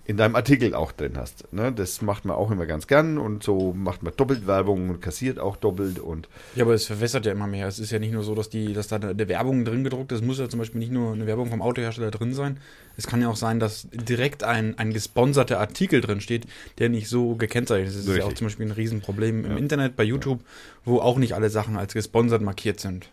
in 0.07 0.15
deinem 0.15 0.35
Artikel 0.37 0.73
auch 0.73 0.93
drin 0.93 1.17
hast. 1.17 1.51
Ne? 1.51 1.73
Das 1.73 2.01
macht 2.01 2.23
man 2.23 2.37
auch 2.37 2.49
immer 2.49 2.65
ganz 2.65 2.87
gern 2.87 3.17
und 3.17 3.43
so 3.43 3.73
macht 3.73 4.03
man 4.03 4.13
doppelt 4.15 4.47
Werbung 4.47 4.89
und 4.89 5.01
kassiert 5.01 5.37
auch 5.37 5.57
doppelt 5.57 5.99
und 5.99 6.29
Ja, 6.55 6.63
aber 6.63 6.73
es 6.73 6.85
verwässert 6.85 7.25
ja 7.25 7.33
immer 7.33 7.45
mehr. 7.45 7.67
Es 7.67 7.77
ist 7.77 7.91
ja 7.91 7.99
nicht 7.99 8.13
nur 8.13 8.23
so, 8.23 8.33
dass 8.33 8.49
die, 8.49 8.71
dass 8.71 8.87
da 8.87 8.95
eine, 8.95 9.27
Werbung 9.27 9.65
drin 9.65 9.83
gedruckt 9.83 10.13
ist. 10.13 10.21
Es 10.21 10.25
muss 10.25 10.39
ja 10.39 10.47
zum 10.47 10.59
Beispiel 10.59 10.79
nicht 10.79 10.93
nur 10.93 11.11
eine 11.11 11.27
Werbung 11.27 11.49
vom 11.49 11.61
Autohersteller 11.61 12.09
drin 12.09 12.33
sein. 12.33 12.57
Es 12.95 13.05
kann 13.05 13.21
ja 13.21 13.27
auch 13.27 13.35
sein, 13.35 13.59
dass 13.59 13.89
direkt 13.91 14.45
ein, 14.45 14.79
ein 14.79 14.93
gesponserter 14.93 15.59
Artikel 15.59 15.99
drin 15.99 16.21
steht, 16.21 16.47
der 16.79 16.87
nicht 16.87 17.09
so 17.09 17.35
gekennzeichnet 17.35 17.89
ist. 17.89 17.95
Das 17.95 18.01
ist 18.03 18.07
ja 18.07 18.13
Richtig. 18.13 18.31
auch 18.31 18.37
zum 18.37 18.47
Beispiel 18.47 18.67
ein 18.67 18.71
Riesenproblem 18.71 19.43
im 19.43 19.51
Ja. 19.51 19.57
Internet, 19.57 19.97
bei 19.97 20.03
YouTube, 20.05 20.39
wo 20.85 20.99
auch 20.99 21.17
nicht 21.17 21.33
alle 21.33 21.49
Sachen 21.49 21.75
als 21.75 21.93
gesponsert 21.93 22.41
markiert 22.41 22.79
sind. 22.79 23.09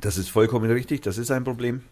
Das 0.00 0.16
ist 0.16 0.30
vollkommen 0.30 0.70
richtig, 0.70 1.02
das 1.02 1.18
ist 1.18 1.30
ein 1.30 1.44
Problem. 1.44 1.82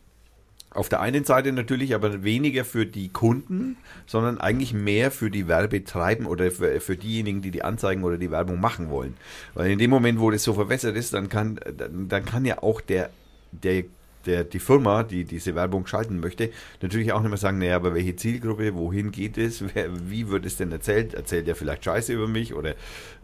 Auf 0.75 0.89
der 0.89 1.01
einen 1.01 1.25
Seite 1.25 1.53
natürlich 1.53 1.95
aber 1.95 2.25
weniger 2.25 2.65
für 2.65 2.85
die 2.85 3.09
Kunden, 3.09 3.77
sondern 4.07 4.39
eigentlich 4.39 4.75
mehr 4.75 5.13
für 5.13 5.31
die 5.31 5.47
Werbetreiben 5.47 6.27
oder 6.27 6.51
für, 6.51 6.81
für 6.81 6.97
diejenigen, 6.97 7.43
die 7.43 7.53
die 7.53 7.63
Anzeigen 7.63 8.03
oder 8.03 8.19
die 8.19 8.33
Werbung 8.33 8.61
machen 8.61 8.91
wollen. 8.91 9.15
Weil 9.55 9.71
in 9.71 9.79
dem 9.79 9.91
Moment, 9.91 10.19
wo 10.19 10.33
das 10.33 10.43
so 10.43 10.53
verwässert 10.53 10.97
ist, 10.97 11.15
dann 11.15 11.29
kann, 11.29 11.61
dann, 11.77 12.09
dann 12.09 12.25
kann 12.25 12.45
ja 12.45 12.61
auch 12.61 12.81
der, 12.81 13.11
der, 13.53 13.85
der, 14.27 14.43
die 14.43 14.59
Firma, 14.59 15.05
die 15.05 15.25
diese 15.25 15.55
Werbung 15.55 15.87
schalten 15.87 16.19
möchte, 16.19 16.51
natürlich 16.83 17.13
auch 17.13 17.21
nicht 17.21 17.31
mehr 17.31 17.39
sagen, 17.39 17.59
naja, 17.59 17.77
aber 17.77 17.95
welche 17.95 18.17
Zielgruppe, 18.17 18.75
wohin 18.75 19.13
geht 19.13 19.39
es, 19.39 19.63
wer, 19.75 20.11
wie 20.11 20.29
wird 20.29 20.45
es 20.45 20.57
denn 20.57 20.73
erzählt? 20.73 21.15
Erzählt 21.15 21.47
er 21.47 21.55
vielleicht 21.55 21.85
Scheiße 21.85 22.13
über 22.13 22.27
mich 22.27 22.53
oder 22.53 22.75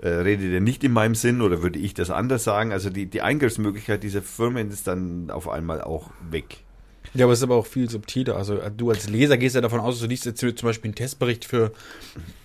äh, 0.03 0.09
redet 0.09 0.53
er 0.53 0.61
nicht 0.61 0.85
in 0.85 0.93
meinem 0.93 1.17
Sinn 1.17 1.43
oder 1.43 1.65
würde 1.65 1.81
ich 1.81 1.95
das 1.95 2.11
anders 2.11 2.45
sagen? 2.45 2.71
Also 2.71 2.91
die, 2.91 3.07
die 3.07 3.23
Eingriffsmöglichkeit 3.23 4.05
dieser 4.05 4.23
Firmen 4.23 4.71
ist 4.71 4.87
dann 4.87 5.33
auf 5.33 5.49
einmal 5.49 5.81
auch 5.81 6.11
weg. 6.31 6.63
Ja, 7.15 7.25
aber 7.27 7.33
es 7.33 7.41
ist 7.41 7.43
aber 7.45 7.57
auch 7.57 7.67
viel 7.67 7.91
subtiler. 7.91 8.37
Also 8.37 8.59
äh, 8.59 8.71
du 8.71 8.91
als 8.91 9.09
Leser 9.09 9.37
gehst 9.37 9.55
ja 9.55 9.61
davon 9.61 9.81
aus, 9.81 10.01
du 10.01 10.07
liest 10.07 10.27
jetzt 10.27 10.41
zum 10.41 10.55
Beispiel 10.63 10.89
einen 10.89 10.95
Testbericht 10.95 11.45
für, 11.45 11.73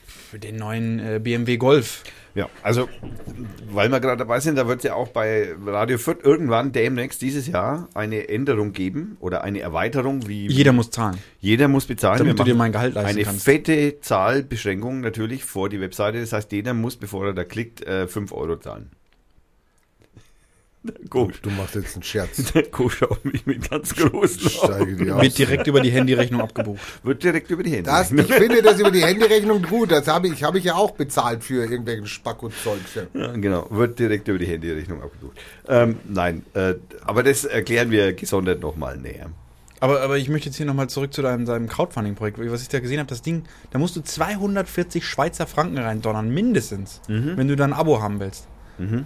für 0.08 0.40
den 0.40 0.56
neuen 0.56 1.00
äh, 1.00 1.20
BMW 1.22 1.58
Golf. 1.58 2.04
Ja, 2.34 2.50
also, 2.64 2.90
weil 3.72 3.90
wir 3.90 4.02
gerade 4.02 4.18
dabei 4.18 4.42
sind, 4.42 4.58
da 4.58 4.68
wird 4.68 4.80
es 4.80 4.84
ja 4.84 4.94
auch 4.94 5.08
bei 5.08 5.56
Radio 5.66 5.98
Fürth 5.98 6.18
irgendwann 6.22 6.74
demnächst 6.74 7.22
dieses 7.22 7.48
Jahr 7.48 7.88
eine 7.94 8.28
Änderung 8.28 8.74
geben 8.74 9.16
oder 9.22 9.46
eine 9.46 9.62
Erweiterung, 9.62 10.28
wie 10.28 10.48
Jeder 10.48 10.74
muss 10.74 10.92
zahlen. 10.92 11.18
jeder 11.40 11.70
muss 11.70 11.86
bezahlen. 11.86 12.18
Damit 12.18 12.34
Wir 12.38 12.44
du 12.44 12.52
dir 12.52 12.56
mein 12.56 12.74
Gehalt 12.74 12.96
leisten 12.96 13.10
Eine 13.16 13.24
kannst. 13.24 13.46
fette 13.46 14.02
Zahlbeschränkung 14.02 15.00
natürlich 15.00 15.46
vor 15.46 15.70
die 15.70 15.80
Webseite. 15.80 16.20
Das 16.20 16.34
heißt, 16.34 16.52
jeder 16.52 16.74
muss, 16.74 16.98
bevor 16.98 17.28
er 17.28 17.34
da 17.34 17.46
klickt, 17.46 17.86
äh, 17.86 18.06
5 18.06 18.34
Euro 18.34 18.58
zahlen. 18.58 18.90
Gut. 21.10 21.40
Du 21.42 21.50
machst 21.50 21.76
jetzt 21.76 21.96
einen 21.96 22.04
Scherz. 22.04 22.52
Der 22.54 22.64
Co 22.64 22.90
schaut 22.90 23.24
mich 23.26 23.46
mit 23.46 23.70
ganz 23.70 23.96
großen 23.96 24.60
Augen. 24.62 25.12
aus. 25.12 25.22
Wird 25.22 25.38
direkt 25.38 25.68
über 25.68 25.82
die 25.82 25.92
Handyrechnung 25.92 26.42
abgebucht. 26.42 26.80
Wird 27.04 27.24
direkt 27.24 27.50
über 27.52 27.64
die 27.64 27.72
Hände. 27.72 27.84
Das, 27.84 28.12
ich 28.12 28.26
finde 28.34 28.62
das 28.62 28.80
über 28.80 28.92
die 28.92 29.04
Handyrechnung 29.04 29.62
gut. 29.64 29.92
Das 29.92 30.08
habe 30.08 30.28
ich, 30.28 30.44
habe 30.44 30.58
ich 30.58 30.66
ja 30.66 30.76
auch 30.76 30.92
bezahlt 30.92 31.44
für 31.44 31.66
irgendwelchen 31.66 32.08
Spacko-Zeug. 32.08 32.80
Ja, 33.14 33.32
genau, 33.34 33.68
wird 33.70 34.00
direkt 34.00 34.28
über 34.28 34.40
die 34.40 34.48
Handyrechnung 34.48 35.02
abgebucht. 35.02 35.38
Ähm, 35.68 35.98
nein, 36.08 36.44
äh, 36.54 36.76
aber 37.04 37.24
das 37.24 37.46
erklären 37.46 37.92
wir 37.92 38.14
gesondert 38.14 38.62
nochmal 38.62 38.98
näher. 38.98 39.30
Aber, 39.82 40.02
aber 40.02 40.18
ich 40.18 40.30
möchte 40.30 40.48
jetzt 40.50 40.56
hier 40.56 40.66
nochmal 40.66 40.90
zurück 40.90 41.14
zu 41.14 41.22
deinem, 41.22 41.46
deinem 41.46 41.68
Crowdfunding-Projekt. 41.68 42.40
Was 42.52 42.62
ich 42.62 42.70
da 42.70 42.80
gesehen 42.80 43.00
habe, 43.00 43.10
das 43.10 43.22
Ding, 43.22 43.44
da 43.72 43.80
musst 43.80 43.96
du 43.96 44.02
240 44.02 45.06
Schweizer 45.06 45.48
Franken 45.48 45.78
reindonnern, 45.78 46.30
mindestens, 46.34 47.02
wenn 47.08 47.48
du 47.48 47.56
da 47.56 47.66
ein 47.66 47.74
Abo 47.74 48.02
haben 48.02 48.20
willst. 48.20 48.48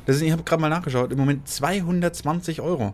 Das 0.06 0.16
ist, 0.18 0.22
ich 0.22 0.32
habe 0.32 0.44
gerade 0.44 0.62
mal 0.62 0.70
nachgeschaut, 0.70 1.12
im 1.12 1.18
Moment 1.18 1.48
220 1.48 2.62
Euro. 2.62 2.94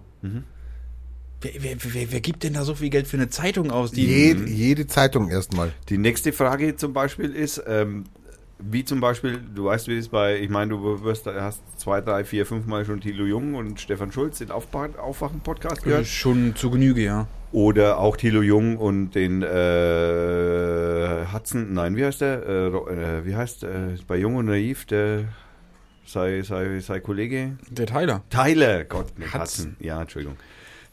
Wer, 1.41 1.51
wer, 1.59 1.75
wer, 1.81 2.11
wer 2.11 2.21
gibt 2.21 2.43
denn 2.43 2.53
da 2.53 2.63
so 2.63 2.75
viel 2.75 2.89
Geld 2.89 3.07
für 3.07 3.17
eine 3.17 3.29
Zeitung 3.29 3.71
aus? 3.71 3.91
Die, 3.91 4.05
Jede, 4.05 4.45
jede 4.49 4.87
Zeitung 4.87 5.29
erstmal. 5.29 5.71
Die 5.89 5.97
nächste 5.97 6.33
Frage 6.33 6.75
zum 6.75 6.93
Beispiel 6.93 7.31
ist, 7.31 7.61
ähm, 7.67 8.05
wie 8.57 8.85
zum 8.85 9.01
Beispiel, 9.01 9.39
du 9.53 9.65
weißt, 9.65 9.87
wie 9.89 9.97
es 9.97 10.07
bei, 10.07 10.39
ich 10.39 10.49
meine, 10.49 10.71
du 10.71 11.03
wirst, 11.03 11.27
hast 11.27 11.61
zwei, 11.77 12.01
drei, 12.01 12.23
vier, 12.23 12.45
fünf 12.45 12.65
Mal 12.65 12.85
schon 12.85 13.01
Thilo 13.01 13.25
Jung 13.25 13.53
und 13.53 13.79
Stefan 13.79 14.11
Schulz 14.11 14.37
den 14.39 14.49
Aufwachen-Podcast 14.49 15.81
äh, 15.81 15.85
gehört. 15.89 16.07
schon 16.07 16.55
zu 16.55 16.71
Genüge, 16.71 17.03
ja. 17.03 17.27
Oder 17.51 17.99
auch 17.99 18.17
Thilo 18.17 18.41
Jung 18.41 18.77
und 18.77 19.11
den 19.11 19.41
äh, 19.41 21.25
Hudson, 21.31 21.73
nein, 21.73 21.95
wie 21.95 22.05
heißt 22.05 22.21
der? 22.21 22.43
Äh, 22.45 22.67
äh, 22.67 23.25
wie 23.25 23.35
heißt 23.35 23.63
äh, 23.63 23.95
bei 24.07 24.17
Jung 24.17 24.35
und 24.35 24.45
Naiv, 24.47 24.85
der 24.85 25.25
sei, 26.05 26.41
sei, 26.43 26.79
sei 26.79 26.99
Kollege? 26.99 27.57
Der 27.69 27.85
Tyler. 27.87 28.23
Tyler, 28.29 28.83
Gott, 28.85 29.17
nicht 29.17 29.33
Hudson. 29.33 29.41
Hudson. 29.41 29.75
Ja, 29.79 30.01
Entschuldigung. 30.01 30.37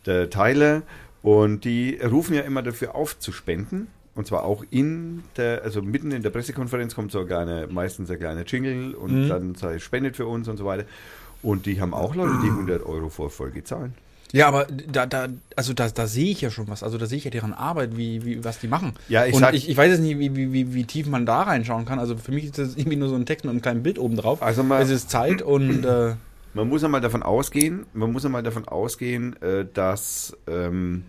Der 0.06 0.30
Tyler. 0.30 0.82
Und 1.22 1.64
die 1.64 1.98
rufen 2.02 2.34
ja 2.34 2.42
immer 2.42 2.62
dafür 2.62 2.94
auf 2.94 3.18
zu 3.18 3.30
spenden. 3.32 3.88
Und 4.14 4.26
zwar 4.26 4.44
auch 4.44 4.64
in 4.70 5.22
der, 5.36 5.62
also 5.62 5.80
mitten 5.80 6.10
in 6.10 6.22
der 6.22 6.30
Pressekonferenz 6.30 6.94
kommt 6.94 7.12
so 7.12 7.20
ein 7.20 7.26
kleiner, 7.26 7.66
meistens 7.68 8.10
ein 8.10 8.18
kleiner 8.18 8.44
Jingle 8.44 8.94
und 8.94 9.24
Mhm. 9.24 9.28
dann 9.28 9.54
sei 9.54 9.78
spendet 9.78 10.16
für 10.16 10.26
uns 10.26 10.48
und 10.48 10.56
so 10.58 10.64
weiter. 10.66 10.84
Und 11.42 11.64
die 11.66 11.80
haben 11.80 11.94
auch 11.94 12.14
Leute, 12.14 12.34
die 12.42 12.50
100 12.50 12.84
Euro 12.84 13.08
vor 13.08 13.30
Folge 13.30 13.64
zahlen. 13.64 13.94
Ja, 14.32 14.48
aber 14.48 14.66
da, 14.66 15.04
da, 15.06 15.28
also 15.56 15.74
da, 15.74 15.88
da 15.88 16.06
sehe 16.06 16.30
ich 16.32 16.40
ja 16.40 16.50
schon 16.50 16.66
was. 16.68 16.82
Also 16.82 16.96
da 16.98 17.06
sehe 17.06 17.18
ich 17.18 17.24
ja 17.24 17.30
deren 17.30 17.52
Arbeit, 17.52 17.96
wie, 17.96 18.24
wie, 18.24 18.42
was 18.44 18.58
die 18.58 18.68
machen. 18.68 18.94
Ja, 19.08 19.26
ich 19.26 19.34
Und 19.34 19.40
sag- 19.40 19.54
ich, 19.54 19.68
ich 19.68 19.76
weiß 19.76 19.90
jetzt 19.90 20.00
nicht, 20.00 20.18
wie, 20.18 20.34
wie, 20.34 20.52
wie, 20.52 20.72
wie 20.74 20.84
tief 20.84 21.06
man 21.06 21.26
da 21.26 21.42
reinschauen 21.42 21.84
kann. 21.84 21.98
Also 21.98 22.16
für 22.16 22.32
mich 22.32 22.44
ist 22.46 22.58
das 22.58 22.76
irgendwie 22.76 22.96
nur 22.96 23.08
so 23.10 23.14
ein 23.14 23.26
Text 23.26 23.44
mit 23.44 23.50
einem 23.50 23.60
kleinen 23.62 23.82
Bild 23.82 23.98
oben 23.98 24.16
drauf. 24.16 24.42
Also 24.42 24.62
mal- 24.62 24.80
es 24.82 24.88
ist 24.90 25.10
Zeit 25.10 25.42
und 25.42 25.84
äh, 25.84 26.14
Man 26.54 26.68
muss 26.68 26.82
einmal 26.82 27.00
davon 27.02 27.22
ausgehen, 27.22 27.84
man 27.92 28.10
muss 28.10 28.24
einmal 28.24 28.42
davon 28.42 28.66
ausgehen, 28.66 29.40
äh, 29.42 29.66
dass 29.72 30.36
ähm, 30.46 31.04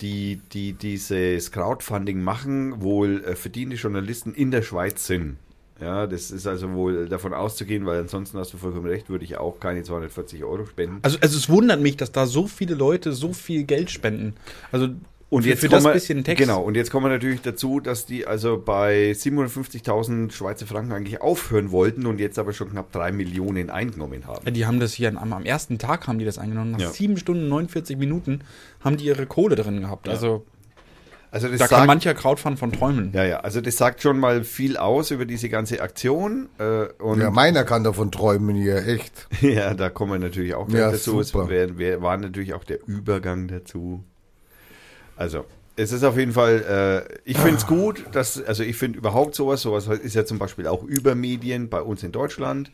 die, 0.00 0.40
die 0.52 0.72
dieses 0.72 1.52
Crowdfunding 1.52 2.22
machen, 2.22 2.80
wohl 2.80 3.22
äh, 3.24 3.36
verdiente 3.36 3.76
Journalisten 3.76 4.32
in 4.32 4.50
der 4.50 4.62
Schweiz 4.62 5.06
sind. 5.06 5.36
Ja, 5.80 6.06
das 6.06 6.30
ist 6.30 6.46
also 6.46 6.72
wohl 6.72 7.08
davon 7.08 7.32
auszugehen, 7.32 7.86
weil 7.86 8.00
ansonsten 8.00 8.38
hast 8.38 8.52
du 8.52 8.58
vollkommen 8.58 8.86
recht, 8.86 9.08
würde 9.08 9.24
ich 9.24 9.38
auch 9.38 9.58
keine 9.60 9.82
240 9.82 10.44
Euro 10.44 10.66
spenden. 10.66 10.98
also, 11.02 11.18
also 11.20 11.36
es 11.38 11.48
wundert 11.48 11.80
mich, 11.80 11.96
dass 11.96 12.12
da 12.12 12.26
so 12.26 12.46
viele 12.46 12.74
Leute 12.74 13.12
so 13.12 13.32
viel 13.32 13.64
Geld 13.64 13.90
spenden. 13.90 14.34
Also 14.72 14.88
Und 15.30 15.44
für, 15.44 15.48
jetzt 15.48 15.60
für 15.60 15.68
das 15.68 15.84
wir, 15.84 15.92
bisschen 15.92 16.22
Text. 16.24 16.40
Genau, 16.42 16.62
und 16.62 16.74
jetzt 16.74 16.90
kommen 16.90 17.06
wir 17.06 17.10
natürlich 17.10 17.40
dazu, 17.40 17.80
dass 17.80 18.04
die 18.04 18.26
also 18.26 18.60
bei 18.62 19.12
750.000 19.12 20.32
Schweizer 20.32 20.66
Franken 20.66 20.92
eigentlich 20.92 21.20
aufhören 21.20 21.70
wollten 21.70 22.06
und 22.06 22.18
jetzt 22.20 22.38
aber 22.38 22.52
schon 22.52 22.70
knapp 22.70 22.92
3 22.92 23.12
Millionen 23.12 23.70
eingenommen 23.70 24.26
haben. 24.26 24.52
Die 24.52 24.66
haben 24.66 24.80
das 24.80 24.92
hier 24.92 25.08
am, 25.16 25.32
am 25.32 25.44
ersten 25.44 25.78
Tag 25.78 26.06
haben 26.08 26.18
die 26.18 26.24
das 26.24 26.38
eingenommen. 26.38 26.72
Nach 26.72 26.80
Ja. 26.80 26.90
sieben 26.90 27.16
Stunden 27.16 27.48
49 27.48 27.96
Minuten 27.96 28.40
haben 28.80 28.96
die 28.96 29.04
ihre 29.06 29.26
Kohle 29.26 29.56
drin 29.56 29.80
gehabt. 29.80 30.08
Also 30.08 30.44
Also 31.32 31.48
das 31.48 31.58
da 31.60 31.66
kann 31.68 31.78
sagt- 31.78 31.86
mancher 31.86 32.14
Crowdfund 32.14 32.58
von 32.58 32.72
träumen. 32.72 33.12
Ja, 33.14 33.24
ja, 33.24 33.40
also 33.40 33.60
das 33.60 33.76
sagt 33.76 34.02
schon 34.02 34.18
mal 34.18 34.42
viel 34.42 34.76
aus 34.76 35.10
über 35.12 35.24
diese 35.26 35.48
ganze 35.48 35.80
Aktion. 35.80 36.48
Äh, 36.58 36.86
und 37.02 37.20
Ja, 37.20 37.30
meiner 37.30 37.62
kann 37.64 37.84
davon 37.84 38.10
träumen 38.10 38.56
hier, 38.56 38.86
echt. 38.86 39.28
ja, 39.40 39.74
da 39.74 39.90
kommen 39.90 40.12
wir 40.12 40.18
natürlich 40.18 40.54
auch 40.54 40.66
gleich 40.66 40.80
Ja, 40.80 40.90
dazu. 40.90 41.20
Es 41.20 41.28
super. 41.28 41.48
wär, 41.48 41.78
wär, 41.78 42.02
war 42.02 42.16
natürlich 42.16 42.52
auch 42.54 42.64
der 42.64 42.78
Übergang 42.88 43.46
dazu. 43.46 44.02
Also, 45.16 45.44
es 45.76 45.92
ist 45.92 46.02
auf 46.02 46.16
jeden 46.18 46.32
Fall, 46.32 47.06
äh, 47.08 47.18
ich 47.24 47.38
finde 47.38 47.56
es 47.56 47.66
gut, 47.66 48.04
dass, 48.12 48.42
also 48.42 48.62
ich 48.62 48.76
finde 48.76 48.98
überhaupt 48.98 49.34
sowas, 49.34 49.62
sowas 49.62 49.86
ist 49.86 50.14
ja 50.14 50.24
zum 50.24 50.38
Beispiel 50.38 50.66
auch 50.66 50.82
über 50.82 51.14
Medien 51.14 51.68
bei 51.70 51.80
uns 51.80 52.02
in 52.02 52.10
Deutschland 52.12 52.70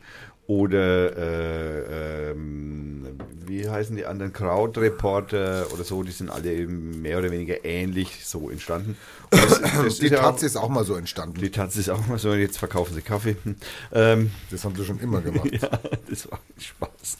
oder 0.47 1.17
äh, 1.17 2.31
ähm, 2.31 3.05
wie 3.45 3.67
heißen 3.69 3.95
die 3.95 4.05
anderen 4.05 4.33
Crowd-Reporter 4.33 5.67
oder 5.73 5.83
so, 5.83 6.03
die 6.03 6.11
sind 6.11 6.29
alle 6.29 6.53
eben 6.53 7.01
mehr 7.01 7.17
oder 7.17 7.31
weniger 7.31 7.63
ähnlich 7.65 8.25
so 8.25 8.49
entstanden. 8.49 8.97
Das, 9.29 9.61
das 9.61 9.99
Die 9.99 10.05
ist 10.07 10.11
ja 10.13 10.29
auch- 10.29 10.41
ist 10.41 10.55
auch 10.57 10.69
mal 10.69 10.83
so 10.85 10.95
entstanden. 10.95 11.39
die 11.41 11.49
Taz 11.51 11.75
ist 11.77 11.89
auch 11.89 12.05
mal 12.07 12.17
so, 12.17 12.33
jetzt 12.33 12.57
verkaufen 12.57 12.93
sie 12.93 13.01
Kaffee. 13.01 13.35
Hm. 13.43 13.55
Ähm, 13.93 14.31
Das 14.51 14.63
haben 14.63 14.75
sie 14.75 14.85
schon 14.85 14.99
immer 14.99 15.21
gemacht. 15.21 15.49
ja, 15.61 15.69
das 16.09 16.29
war 16.31 16.39
ein 16.55 16.61
Spaß. 16.61 17.17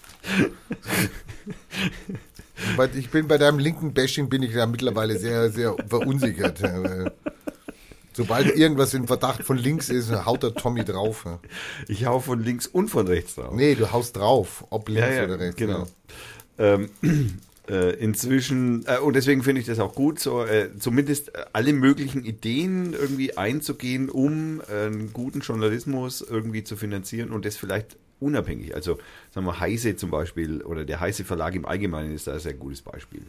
Ich 2.95 3.09
bin 3.09 3.27
bei 3.27 3.37
deinem 3.37 3.59
linken 3.59 3.93
Bashing 3.93 4.29
bin 4.29 4.43
ich 4.43 4.53
da 4.53 4.65
mittlerweile 4.67 5.17
sehr, 5.17 5.49
sehr 5.51 5.75
verunsichert. 5.87 6.61
Sobald 8.17 8.55
irgendwas 8.55 8.95
in 8.95 9.05
Verdacht 9.05 9.43
von 9.43 9.59
links 9.59 9.89
ist, 9.89 10.11
haut 10.25 10.41
der 10.41 10.55
Tommy 10.55 10.83
drauf. 10.83 11.25
ja. 11.25 11.39
Ich 11.87 12.07
hau 12.07 12.19
von 12.19 12.43
links 12.43 12.65
und 12.65 12.89
von 12.89 13.05
rechts 13.05 13.35
drauf. 13.35 13.53
Nee, 13.53 13.75
du 13.75 13.91
haust 13.91 14.17
drauf, 14.17 14.65
ob 14.71 14.89
links 14.89 15.07
ja, 15.07 15.15
ja, 15.17 15.23
oder 15.25 15.39
rechts. 15.39 15.55
genau. 15.55 15.85
Ähm, 16.57 16.89
äh, 17.69 17.91
inzwischen, 17.97 18.85
äh, 18.87 18.97
und 18.97 19.15
deswegen 19.15 19.43
finde 19.43 19.61
ich 19.61 19.67
das 19.67 19.77
auch 19.77 19.93
gut, 19.93 20.19
so 20.19 20.43
äh, 20.43 20.71
zumindest 20.79 21.35
äh, 21.35 21.45
alle 21.53 21.73
möglichen 21.73 22.25
Ideen 22.25 22.93
irgendwie 22.93 23.37
einzugehen, 23.37 24.09
um 24.09 24.61
äh, 24.61 24.87
einen 24.87 25.13
guten 25.13 25.41
Journalismus 25.41 26.21
irgendwie 26.21 26.63
zu 26.63 26.75
finanzieren 26.75 27.29
und 27.29 27.45
das 27.45 27.55
vielleicht 27.55 27.97
unabhängig. 28.19 28.73
Also 28.73 28.97
sagen 29.31 29.45
wir 29.45 29.59
Heise 29.59 29.95
zum 29.95 30.09
Beispiel 30.09 30.63
oder 30.63 30.85
der 30.85 30.99
Heise 31.01 31.23
Verlag 31.23 31.53
im 31.53 31.67
Allgemeinen 31.67 32.15
ist 32.15 32.25
da 32.25 32.33
ein 32.33 32.39
sehr 32.39 32.55
gutes 32.55 32.81
Beispiel, 32.81 33.21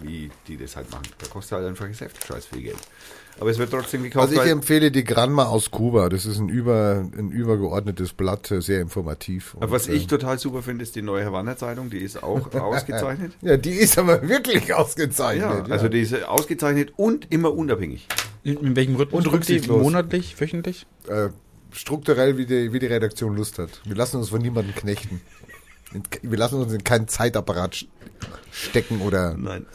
wie 0.00 0.30
die 0.46 0.56
das 0.56 0.76
halt 0.76 0.92
machen. 0.92 1.08
Da 1.18 1.26
kostet 1.26 1.58
halt 1.58 1.66
einfach 1.66 1.88
das 1.88 2.00
Heft 2.02 2.24
scheiß 2.24 2.46
viel 2.46 2.62
Geld. 2.62 2.78
Aber 3.38 3.50
es 3.50 3.58
wird 3.58 3.70
trotzdem 3.70 4.02
gekauft. 4.02 4.30
Also 4.30 4.42
ich 4.42 4.50
empfehle 4.50 4.90
die 4.90 5.04
Granma 5.04 5.44
aus 5.44 5.70
Kuba. 5.70 6.08
Das 6.08 6.24
ist 6.24 6.38
ein, 6.38 6.48
über, 6.48 7.06
ein 7.16 7.30
übergeordnetes 7.30 8.14
Blatt, 8.14 8.50
äh, 8.50 8.62
sehr 8.62 8.80
informativ. 8.80 9.54
Und, 9.54 9.70
Was 9.70 9.88
äh, 9.88 9.92
ich 9.92 10.06
total 10.06 10.38
super 10.38 10.62
finde, 10.62 10.82
ist 10.84 10.96
die 10.96 11.02
neue 11.02 11.24
Havanna 11.26 11.56
Zeitung. 11.56 11.90
Die 11.90 11.98
ist 11.98 12.22
auch 12.22 12.52
ausgezeichnet. 12.54 13.32
Ja, 13.42 13.56
die 13.58 13.72
ist 13.72 13.98
aber 13.98 14.26
wirklich 14.26 14.72
ausgezeichnet. 14.72 15.68
Ja, 15.68 15.72
also 15.74 15.88
die 15.88 16.00
ist 16.00 16.24
ausgezeichnet 16.24 16.94
und 16.96 17.30
immer 17.30 17.52
unabhängig. 17.52 18.08
In, 18.42 18.56
in 18.58 18.76
welchem 18.76 18.96
Rhythmus 18.96 19.26
Und 19.26 19.32
rücksichtslos. 19.32 19.82
Monatlich, 19.82 20.40
wöchentlich? 20.40 20.86
äh, 21.08 21.28
strukturell, 21.72 22.38
wie 22.38 22.46
die, 22.46 22.72
wie 22.72 22.78
die 22.78 22.86
Redaktion 22.86 23.36
Lust 23.36 23.58
hat. 23.58 23.82
Wir 23.84 23.96
lassen 23.96 24.16
uns 24.16 24.30
von 24.30 24.40
niemandem 24.40 24.74
knechten. 24.74 25.20
In- 25.92 26.02
Wir 26.30 26.38
lassen 26.38 26.60
uns 26.62 26.72
in 26.72 26.82
keinen 26.84 27.06
Zeitapparat 27.06 27.84
stecken 28.50 29.02
oder 29.02 29.34
Nein. 29.36 29.66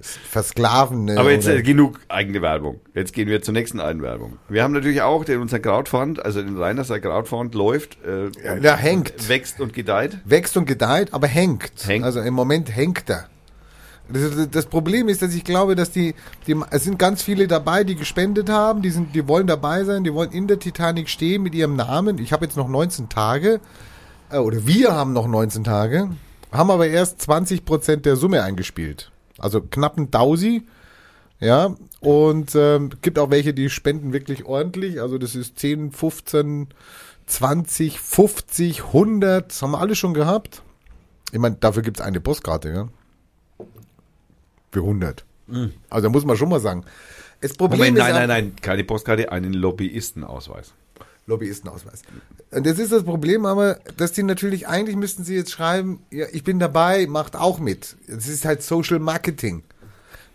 Versklaven. 0.00 1.08
äh, 1.08 1.16
Aber 1.16 1.32
jetzt 1.32 1.48
äh, 1.48 1.62
genug 1.62 2.00
eigene 2.08 2.42
Werbung. 2.42 2.80
Jetzt 2.94 3.12
gehen 3.12 3.28
wir 3.28 3.42
zur 3.42 3.54
nächsten 3.54 3.80
Eigenwerbung. 3.80 4.38
Wir 4.48 4.62
haben 4.62 4.72
natürlich 4.72 5.02
auch 5.02 5.24
den, 5.24 5.40
unser 5.40 5.58
Crowdfund, 5.58 6.24
also 6.24 6.42
den 6.42 6.56
Rheinerser 6.56 7.00
Crowdfund 7.00 7.54
läuft, 7.54 7.98
äh, 8.04 8.30
Ja, 8.44 8.56
der 8.56 8.76
hängt. 8.76 9.28
wächst 9.28 9.60
und 9.60 9.72
gedeiht. 9.72 10.18
wächst 10.24 10.56
und 10.56 10.66
gedeiht, 10.66 11.12
aber 11.14 11.26
hängt. 11.26 11.72
Hängt. 11.86 12.04
Also 12.04 12.20
im 12.20 12.34
Moment 12.34 12.74
hängt 12.74 13.08
er. 13.10 13.28
Das, 14.10 14.48
das 14.50 14.66
Problem 14.66 15.08
ist, 15.08 15.20
dass 15.20 15.34
ich 15.34 15.44
glaube, 15.44 15.74
dass 15.74 15.90
die, 15.90 16.14
die, 16.46 16.56
es 16.70 16.84
sind 16.84 16.98
ganz 16.98 17.22
viele 17.22 17.46
dabei, 17.46 17.84
die 17.84 17.94
gespendet 17.94 18.48
haben, 18.48 18.80
die 18.80 18.88
sind, 18.90 19.14
die 19.14 19.28
wollen 19.28 19.46
dabei 19.46 19.84
sein, 19.84 20.02
die 20.02 20.14
wollen 20.14 20.30
in 20.32 20.46
der 20.46 20.58
Titanic 20.58 21.10
stehen 21.10 21.42
mit 21.42 21.54
ihrem 21.54 21.76
Namen. 21.76 22.16
Ich 22.18 22.32
habe 22.32 22.46
jetzt 22.46 22.56
noch 22.56 22.68
19 22.68 23.10
Tage, 23.10 23.60
äh, 24.30 24.38
oder 24.38 24.66
wir 24.66 24.92
haben 24.94 25.12
noch 25.12 25.26
19 25.26 25.62
Tage, 25.62 26.08
haben 26.50 26.70
aber 26.70 26.86
erst 26.86 27.20
20 27.20 27.66
Prozent 27.66 28.06
der 28.06 28.16
Summe 28.16 28.42
eingespielt. 28.42 29.10
Also 29.38 29.60
knapp 29.60 29.96
ein 29.96 30.10
Tausi, 30.10 30.62
ja, 31.40 31.74
und 32.00 32.54
ähm, 32.56 32.90
gibt 33.00 33.18
auch 33.18 33.30
welche, 33.30 33.54
die 33.54 33.70
spenden 33.70 34.12
wirklich 34.12 34.44
ordentlich. 34.44 35.00
Also 35.00 35.18
das 35.18 35.34
ist 35.34 35.58
10, 35.58 35.92
15, 35.92 36.68
20, 37.26 38.00
50, 38.00 38.84
100, 38.86 39.50
das 39.50 39.62
haben 39.62 39.70
wir 39.70 39.78
alle 39.78 39.94
schon 39.94 40.14
gehabt. 40.14 40.62
Ich 41.30 41.38
meine, 41.38 41.56
dafür 41.56 41.82
gibt's 41.82 42.00
eine 42.00 42.20
Postkarte, 42.20 42.70
ja. 42.70 42.88
für 44.72 44.80
100. 44.80 45.24
Also 45.90 46.08
da 46.08 46.10
muss 46.10 46.24
man 46.24 46.36
schon 46.36 46.48
mal 46.48 46.60
sagen. 46.60 46.84
Das 47.40 47.54
Problem 47.54 47.78
Moment, 47.78 47.98
nein, 47.98 48.14
nein, 48.14 48.28
nein, 48.28 48.56
keine 48.60 48.82
Postkarte, 48.82 49.30
einen 49.30 49.52
Lobbyistenausweis. 49.52 50.74
Lobbyistenausweis. 51.28 52.02
Und 52.50 52.66
das 52.66 52.78
ist 52.78 52.90
das 52.90 53.04
Problem, 53.04 53.46
aber 53.46 53.78
dass 53.96 54.12
die 54.12 54.22
natürlich, 54.24 54.66
eigentlich 54.66 54.96
müssten 54.96 55.22
sie 55.22 55.36
jetzt 55.36 55.52
schreiben, 55.52 56.00
ja, 56.10 56.26
ich 56.32 56.42
bin 56.42 56.58
dabei, 56.58 57.06
macht 57.06 57.36
auch 57.36 57.58
mit. 57.60 57.96
Es 58.08 58.26
ist 58.26 58.44
halt 58.44 58.62
Social 58.62 58.98
Marketing. 58.98 59.62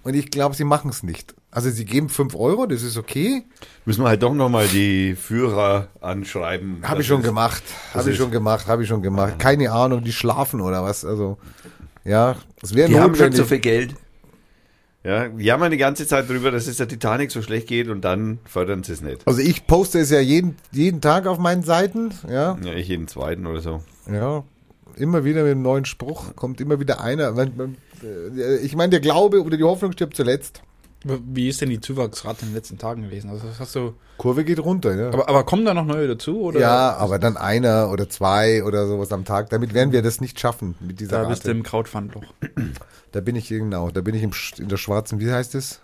Und 0.04 0.14
ich 0.14 0.32
glaube, 0.32 0.56
sie 0.56 0.64
machen 0.66 0.90
es 0.90 1.02
nicht. 1.04 1.34
Also 1.50 1.70
sie 1.70 1.86
geben 1.86 2.10
5 2.10 2.36
Euro, 2.36 2.66
das 2.66 2.82
ist 2.84 2.98
okay. 2.98 3.44
Müssen 3.86 4.04
wir 4.04 4.10
halt 4.10 4.24
doch 4.24 4.34
nochmal 4.34 4.68
die 4.68 5.16
Führer 5.16 5.88
anschreiben. 6.02 6.80
Habe 6.84 7.02
ich 7.02 7.08
schon 7.08 7.22
ist- 7.22 7.26
gemacht. 7.28 7.64
Habe 7.94 8.12
ich 8.12 8.18
schon 8.18 8.32
gemacht, 8.32 8.68
habe 8.68 8.84
ich 8.84 8.90
schon 8.90 9.02
gemacht. 9.02 9.40
Keine 9.40 9.72
Ahnung, 9.72 10.04
die 10.04 10.12
schlafen 10.14 10.62
oder 10.62 10.84
was. 10.84 11.06
Also, 11.06 11.38
ja, 12.04 12.36
es 12.62 12.74
wäre 12.74 12.90
Die 12.90 13.00
haben 13.00 13.16
schon 13.16 13.32
so 13.32 13.46
viel 13.46 13.60
Geld. 13.60 13.96
Ja, 15.04 15.28
jammern 15.38 15.72
die 15.72 15.78
ganze 15.78 16.08
Zeit 16.08 16.30
drüber, 16.30 16.50
dass 16.50 16.68
es 16.68 16.78
der 16.78 16.88
Titanic 16.88 17.30
so 17.32 17.42
schlecht 17.42 17.68
geht 17.68 17.90
und 17.90 18.02
dann 18.06 18.40
fördern 18.46 18.84
sie 18.84 18.94
es 18.94 19.02
nicht. 19.02 19.28
Also 19.28 19.42
ich 19.42 19.68
poste 19.68 20.00
es 20.00 20.10
ja 20.10 20.22
jeden, 20.22 20.56
jeden 20.72 21.02
Tag 21.02 21.28
auf 21.28 21.40
meinen 21.40 21.64
Seiten, 21.64 22.12
ja. 22.30 22.58
Ja, 22.64 22.74
ich 22.74 22.88
jeden 22.88 23.08
zweiten 23.10 23.46
oder 23.46 23.60
so. 23.60 23.84
Ja, 24.10 24.44
immer 24.96 25.26
wieder 25.26 25.44
mit 25.44 25.52
einem 25.52 25.62
neuen 25.62 25.84
Spruch, 25.86 26.36
kommt 26.38 26.62
immer 26.62 26.80
wieder 26.80 27.02
einer. 27.02 27.36
Äh, 27.38 28.58
Ich 28.64 28.76
meine, 28.78 28.92
der 28.92 29.00
Glaube 29.02 29.44
oder 29.44 29.58
die 29.58 29.64
Hoffnung 29.64 29.92
stirbt 29.92 30.16
zuletzt. 30.16 30.62
Wie 31.04 31.50
ist 31.50 31.60
denn 31.62 31.70
die 31.70 31.82
Zuwachsrate 31.82 32.44
in 32.44 32.50
den 32.50 32.56
letzten 32.56 32.78
Tagen 32.78 33.04
gewesen? 33.04 33.30
Also 33.30 33.48
hast 33.60 33.76
du. 33.76 33.94
Kurve 34.18 34.44
geht 34.46 34.60
runter, 34.60 34.96
ja. 34.96 35.08
Aber, 35.10 35.28
aber 35.28 35.44
kommen 35.44 35.66
da 35.66 35.74
noch 35.74 35.86
neue 35.86 36.08
dazu? 36.08 36.40
Oder 36.42 36.60
ja, 36.62 36.96
aber 36.96 37.20
dann 37.20 37.36
einer 37.36 37.90
oder 37.92 38.08
zwei 38.10 38.64
oder 38.64 38.88
sowas 38.88 39.12
am 39.12 39.26
Tag. 39.26 39.50
Damit 39.50 39.74
werden 39.74 39.92
wir 39.92 40.02
das 40.02 40.22
nicht 40.22 40.40
schaffen 40.40 40.76
mit 40.80 41.00
dieser 41.00 41.24
da 41.24 41.28
bist 41.30 41.44
du 41.44 41.50
Rate. 41.50 41.58
im 41.58 41.64
Krautpfandloch. 41.64 42.24
Da 43.12 43.22
bin 43.22 43.36
ich 43.36 43.48
genau, 43.48 43.92
da 43.92 44.02
bin 44.02 44.16
ich 44.16 44.24
im, 44.24 44.32
in 44.58 44.70
der 44.70 44.78
schwarzen, 44.78 45.20
wie 45.20 45.32
heißt 45.32 45.54
es? 45.54 45.82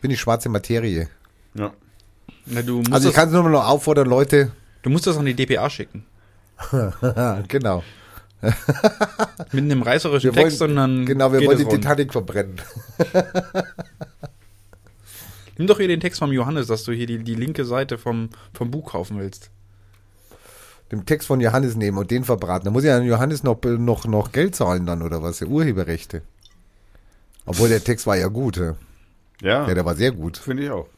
Bin 0.00 0.10
ich 0.10 0.18
schwarze 0.18 0.48
Materie. 0.48 1.08
Ja. 1.52 1.72
Na, 2.46 2.62
du, 2.62 2.78
musst 2.78 2.90
Also 2.90 3.10
ich 3.10 3.14
kann 3.14 3.28
es 3.28 3.34
nur 3.34 3.46
noch 3.50 3.66
auffordern, 3.68 4.06
Leute. 4.08 4.50
du 4.80 4.88
musst 4.88 5.06
das 5.06 5.18
an 5.18 5.26
die 5.26 5.34
DPA 5.34 5.68
schicken. 5.68 6.06
genau. 7.48 7.82
Mit 9.52 9.64
einem 9.64 9.82
reißerischen 9.82 10.34
Wir 10.34 10.42
Text 10.42 10.60
wollen, 10.60 10.70
und 10.70 10.76
dann. 10.76 11.04
genau, 11.06 11.32
wir 11.32 11.40
geht 11.40 11.48
wollen 11.48 11.58
es 11.58 11.64
die 11.64 11.70
rund. 11.70 11.82
Titanic 11.82 12.12
verbrennen. 12.12 12.56
Nimm 15.56 15.66
doch 15.66 15.78
hier 15.78 15.88
den 15.88 16.00
Text 16.00 16.18
vom 16.18 16.32
Johannes, 16.32 16.66
dass 16.66 16.84
du 16.84 16.92
hier 16.92 17.06
die, 17.06 17.18
die 17.18 17.34
linke 17.34 17.64
Seite 17.64 17.98
vom, 17.98 18.30
vom 18.52 18.70
Buch 18.70 18.92
kaufen 18.92 19.18
willst. 19.18 19.50
Den 20.90 21.06
Text 21.06 21.26
von 21.28 21.40
Johannes 21.40 21.76
nehmen 21.76 21.98
und 21.98 22.10
den 22.10 22.24
verbraten. 22.24 22.64
Da 22.66 22.70
muss 22.70 22.84
ja 22.84 22.96
an 22.96 23.04
Johannes 23.04 23.42
noch, 23.42 23.58
noch, 23.62 24.04
noch 24.06 24.32
Geld 24.32 24.54
zahlen 24.54 24.86
dann 24.86 25.02
oder 25.02 25.22
was? 25.22 25.40
Ja, 25.40 25.46
Urheberrechte. 25.46 26.22
Obwohl 27.46 27.68
der 27.68 27.82
Text 27.82 28.06
war 28.06 28.16
ja 28.16 28.28
gut. 28.28 28.56
Ja, 28.56 28.76
Ja, 29.40 29.68
ja 29.68 29.74
der 29.74 29.84
war 29.84 29.94
sehr 29.94 30.12
gut. 30.12 30.38
finde 30.38 30.64
ich 30.64 30.70
auch. 30.70 30.88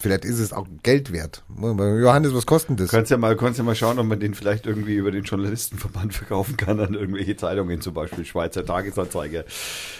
Vielleicht 0.00 0.24
ist 0.24 0.38
es 0.38 0.54
auch 0.54 0.66
Geld 0.82 1.12
wert. 1.12 1.44
Johannes, 1.60 2.34
was 2.34 2.46
kostet 2.46 2.80
das? 2.80 2.88
kannst 2.88 3.10
ja 3.10 3.18
mal, 3.18 3.36
kannst 3.36 3.58
ja 3.58 3.64
mal 3.64 3.74
schauen, 3.74 3.98
ob 3.98 4.06
man 4.06 4.18
den 4.18 4.32
vielleicht 4.32 4.64
irgendwie 4.64 4.94
über 4.94 5.10
den 5.10 5.24
Journalistenverband 5.24 6.14
verkaufen 6.20 6.56
kann 6.56 6.80
an 6.80 6.94
irgendwelche 6.94 7.36
Zeitungen, 7.36 7.82
zum 7.82 7.92
Beispiel 7.92 8.24
Schweizer 8.24 8.64
Tagesanzeiger. 8.64 9.44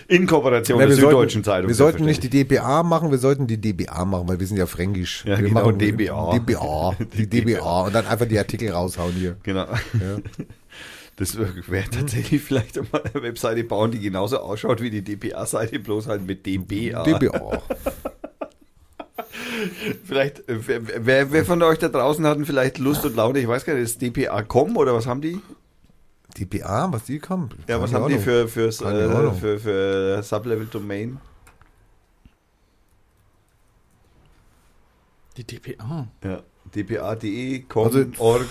In 0.08 0.26
Kooperation 0.26 0.80
Ja, 0.80 0.86
mit 0.86 0.96
der 0.96 1.04
Süddeutschen 1.04 1.44
Zeitung. 1.44 1.68
wir 1.68 1.74
sollten 1.74 2.06
nicht 2.06 2.22
die. 2.22 2.30
DBA 2.30 2.82
machen, 2.82 3.10
wir 3.10 3.18
sollten 3.18 3.46
die 3.46 3.60
DBA 3.60 4.06
machen, 4.06 4.26
weil 4.26 4.40
wir 4.40 4.46
sind 4.46 4.56
ja 4.56 4.64
fränkisch. 4.64 5.24
Ja, 5.26 5.36
wir 5.38 5.48
genau, 5.48 5.66
machen 5.66 5.78
DBA. 5.78 6.38
DBA, 6.38 6.96
die 7.18 7.28
DBA 7.28 7.80
und 7.86 7.94
dann 7.94 8.06
einfach 8.06 8.26
die 8.26 8.38
Artikel 8.38 8.70
raushauen 8.70 9.12
hier. 9.12 9.36
Genau. 9.42 9.66
Das 11.16 11.36
wäre 11.36 11.90
tatsächlich 11.90 12.40
vielleicht 12.40 12.76
mal 12.90 13.02
eine 13.02 13.22
Webseite 13.22 13.62
bauen, 13.62 13.90
die 13.90 14.00
genauso 14.00 14.38
ausschaut 14.38 14.80
wie 14.80 14.88
die 14.88 15.02
DPA-Seite, 15.02 15.78
bloß 15.78 16.06
halt 16.06 16.26
mit 16.26 16.46
DBA. 16.46 17.02
DBA. 17.02 17.62
Vielleicht, 20.04 20.48
äh, 20.48 20.58
wer, 20.66 21.06
wer, 21.06 21.32
wer 21.32 21.44
von 21.44 21.62
euch 21.62 21.78
da 21.78 21.88
draußen 21.88 22.26
hatten 22.26 22.44
vielleicht 22.44 22.78
Lust 22.78 23.04
und 23.04 23.16
Laune, 23.16 23.38
ich 23.38 23.48
weiß 23.48 23.64
gar 23.64 23.74
nicht, 23.74 23.84
ist 23.84 24.02
DPA.com 24.02 24.76
oder 24.76 24.94
was 24.94 25.06
haben 25.06 25.20
die? 25.20 25.40
DBA, 26.38 26.92
was 26.92 27.04
die 27.04 27.18
kommen? 27.18 27.50
Ja, 27.66 27.80
was 27.82 27.92
haben 27.92 28.06
die 28.06 28.14
Ahnung. 28.14 28.24
für, 28.24 28.46
fürs, 28.48 28.80
äh, 28.80 29.30
für, 29.32 29.58
für 29.58 30.22
Sublevel 30.22 30.66
Domain? 30.66 31.18
Die 35.36 35.44
DPA. 35.44 36.08
Ja, 36.22 36.42
dpa.de, 36.74 37.60
com, 37.68 37.86
Also- 37.86 38.04
org, 38.18 38.46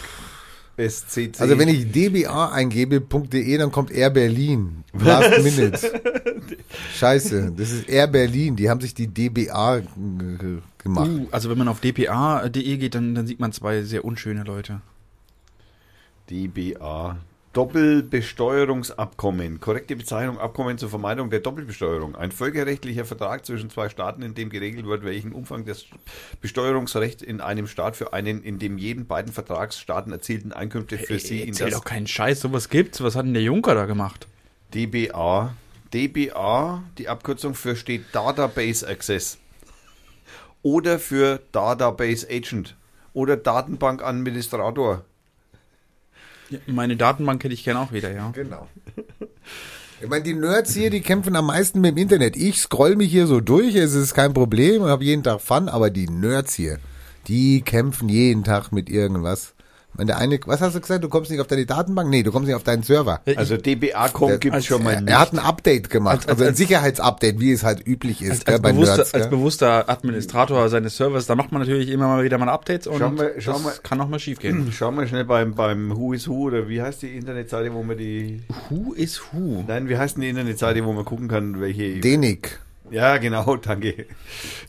SCC. 0.80 1.40
Also 1.40 1.60
wenn 1.60 1.68
ich 1.68 1.92
DBA 1.92 2.50
eingebe, 2.50 3.02
.de, 3.02 3.58
dann 3.58 3.72
kommt 3.72 3.92
Air 3.92 4.10
Berlin. 4.10 4.84
Last 4.94 5.44
Minute. 5.44 6.02
Scheiße, 6.96 7.54
das 7.56 7.72
ist 7.72 7.90
Air 7.90 8.08
Berlin. 8.08 8.56
Die 8.56 8.70
haben 8.70 8.82
sich 8.82 8.94
die 8.94 9.08
DBA 9.08 9.82
gemacht. 10.78 11.10
Uh, 11.10 11.28
also 11.32 11.50
wenn 11.50 11.58
man 11.58 11.68
auf 11.68 11.82
dpa.de 11.82 12.78
geht, 12.78 12.96
dann, 12.96 13.14
dann 13.16 13.28
sieht 13.28 13.40
man 13.40 13.52
zwei 13.52 13.84
sehr 13.84 14.06
unschöne 14.06 14.44
Leute. 14.44 14.82
DBA. 16.30 17.18
Doppelbesteuerungsabkommen. 17.60 19.60
Korrekte 19.60 19.98
Bezeichnung 19.98 20.40
Abkommen 20.40 20.78
zur 20.78 20.88
Vermeidung 20.88 21.30
der 21.30 21.42
Doppelbesteuerung. 21.42 22.16
Ein 22.16 22.32
völkerrechtlicher 22.32 23.04
Vertrag 23.04 23.46
zwischen 23.46 23.70
zwei 23.70 23.90
Staaten, 23.90 24.22
in 24.22 24.34
dem 24.34 24.50
geregelt 24.50 24.86
wird, 24.86 25.04
welchen 25.04 25.34
Umfang 25.34 25.66
das 25.66 25.84
Besteuerungsrecht 26.40 27.22
in 27.22 27.42
einem 27.42 27.68
Staat 27.68 27.98
für 27.98 28.14
einen 28.14 28.44
in 28.44 28.60
dem 28.60 28.78
jeden 28.78 29.08
beiden 29.08 29.34
Vertragsstaaten 29.34 30.14
erzielten 30.14 30.54
Einkünfte 30.54 30.98
für 30.98 31.20
sie 31.20 31.42
in 31.42 31.54
das 31.54 31.72
doch 31.72 31.84
keinen 31.84 32.08
Scheiß, 32.08 32.40
sowas 32.40 32.70
gibt's. 32.70 33.04
Was 33.04 33.18
hat 33.18 33.26
denn 33.26 33.34
der 33.34 33.44
Juncker 33.44 33.76
da 33.76 33.88
gemacht? 33.88 34.30
DBA. 34.74 35.54
DBA, 35.94 36.84
die 36.98 37.10
Abkürzung 37.10 37.56
für 37.56 37.76
steht 37.76 38.06
Database 38.14 38.88
Access. 38.88 39.38
Oder 40.64 40.98
für 40.98 41.42
Database 41.52 42.26
Agent. 42.32 42.78
Oder 43.12 43.36
Datenbankadministrator. 43.36 45.04
Meine 46.68 46.96
Datenbank 46.96 47.44
hätte 47.44 47.54
ich 47.54 47.64
gern 47.64 47.78
auch 47.78 47.92
wieder, 47.92 48.12
ja. 48.12 48.32
Genau. 48.32 48.68
Ich 50.02 50.08
meine, 50.08 50.24
die 50.24 50.34
Nerds 50.34 50.74
hier, 50.74 50.90
die 50.90 51.02
kämpfen 51.02 51.36
am 51.36 51.48
meisten 51.48 51.82
mit 51.82 51.92
dem 51.92 51.98
Internet. 51.98 52.38
Ich 52.38 52.60
scroll 52.60 52.96
mich 52.96 53.12
hier 53.12 53.28
so 53.28 53.42
durch, 53.42 53.76
es 53.76 53.94
ist 53.94 54.14
kein 54.14 54.34
Problem, 54.34 54.84
habe 54.84 55.04
jeden 55.04 55.24
Tag 55.24 55.42
Fun, 55.42 55.68
aber 55.68 55.90
die 55.90 56.08
Nerds 56.08 56.54
hier, 56.54 56.80
die 57.28 57.62
kämpfen 57.62 58.08
jeden 58.08 58.46
Tag 58.46 58.72
mit 58.72 58.90
irgendwas. 58.90 59.56
Meine, 59.94 60.08
der 60.08 60.18
eine, 60.20 60.40
was 60.46 60.62
hast 60.62 60.76
du 60.76 60.80
gesagt? 60.82 61.04
Du 61.04 61.10
kommst 61.10 61.30
nicht 61.30 61.42
auf 61.42 61.48
deine 61.48 61.66
Datenbank? 61.66 62.10
Nee, 62.10 62.24
du 62.24 62.32
kommst 62.32 62.48
nicht 62.48 62.56
auf 62.56 62.64
deinen 62.64 62.84
Server. 62.84 63.22
Also 63.36 63.58
DBA.com 63.58 64.32
es 64.54 64.66
schon 64.66 64.84
mal 64.84 64.94
Er, 64.94 65.02
nicht. 65.02 65.10
er 65.12 65.20
hat 65.20 65.34
ein 65.34 65.40
Update 65.40 65.90
gemacht, 65.90 66.20
Als- 66.20 66.28
als- 66.28 66.38
also 66.40 66.46
ein 66.50 66.56
Sicherheitsupdate, 66.56 67.40
wie 67.40 67.52
es 67.52 67.64
halt 67.64 67.86
üblich 67.86 68.22
ist 68.22 68.32
Als, 68.32 68.46
als, 68.48 68.62
bei 68.62 68.72
bewusster, 68.72 68.96
Nerds. 68.98 69.14
als 69.14 69.30
bewusster 69.30 69.90
Administrator 69.90 70.70
seines 70.70 70.96
Servers, 70.96 71.26
da 71.26 71.36
macht 71.36 71.52
man 71.52 71.62
natürlich 71.62 71.90
immer 71.90 72.08
mal 72.08 72.24
wieder 72.24 72.38
mal 72.38 72.50
Updates 72.50 72.88
und 72.88 73.00
Schau 73.00 73.10
mal- 73.10 73.34
schau 73.40 73.54
das 73.54 73.64
mal. 73.64 73.74
kann 73.84 74.00
auch 74.00 74.08
mal 74.08 74.20
schief 74.20 74.40
gehen. 74.40 74.72
Schau 74.72 74.92
mal 74.92 75.08
schnell 75.08 75.26
beim, 75.26 75.54
beim 75.56 75.96
Who 75.98 76.14
is 76.14 76.28
Who 76.30 76.44
oder 76.48 76.70
wie 76.70 76.82
heißt 76.82 77.02
die 77.02 77.18
Internetseite, 77.18 77.74
wo 77.74 77.84
man 77.84 77.98
die. 77.98 78.42
Who 78.70 78.94
is 78.94 79.22
who? 79.34 79.66
Nein, 79.68 79.90
wie 79.90 79.98
heißt 79.98 80.16
denn 80.16 80.22
die 80.22 80.30
Internetseite, 80.30 80.86
wo 80.86 80.94
man 80.94 81.04
gucken 81.04 81.28
kann, 81.28 81.60
welche. 81.60 82.00
Denik. 82.00 82.60
Ja, 82.92 83.18
genau, 83.18 83.56
danke. 83.62 84.06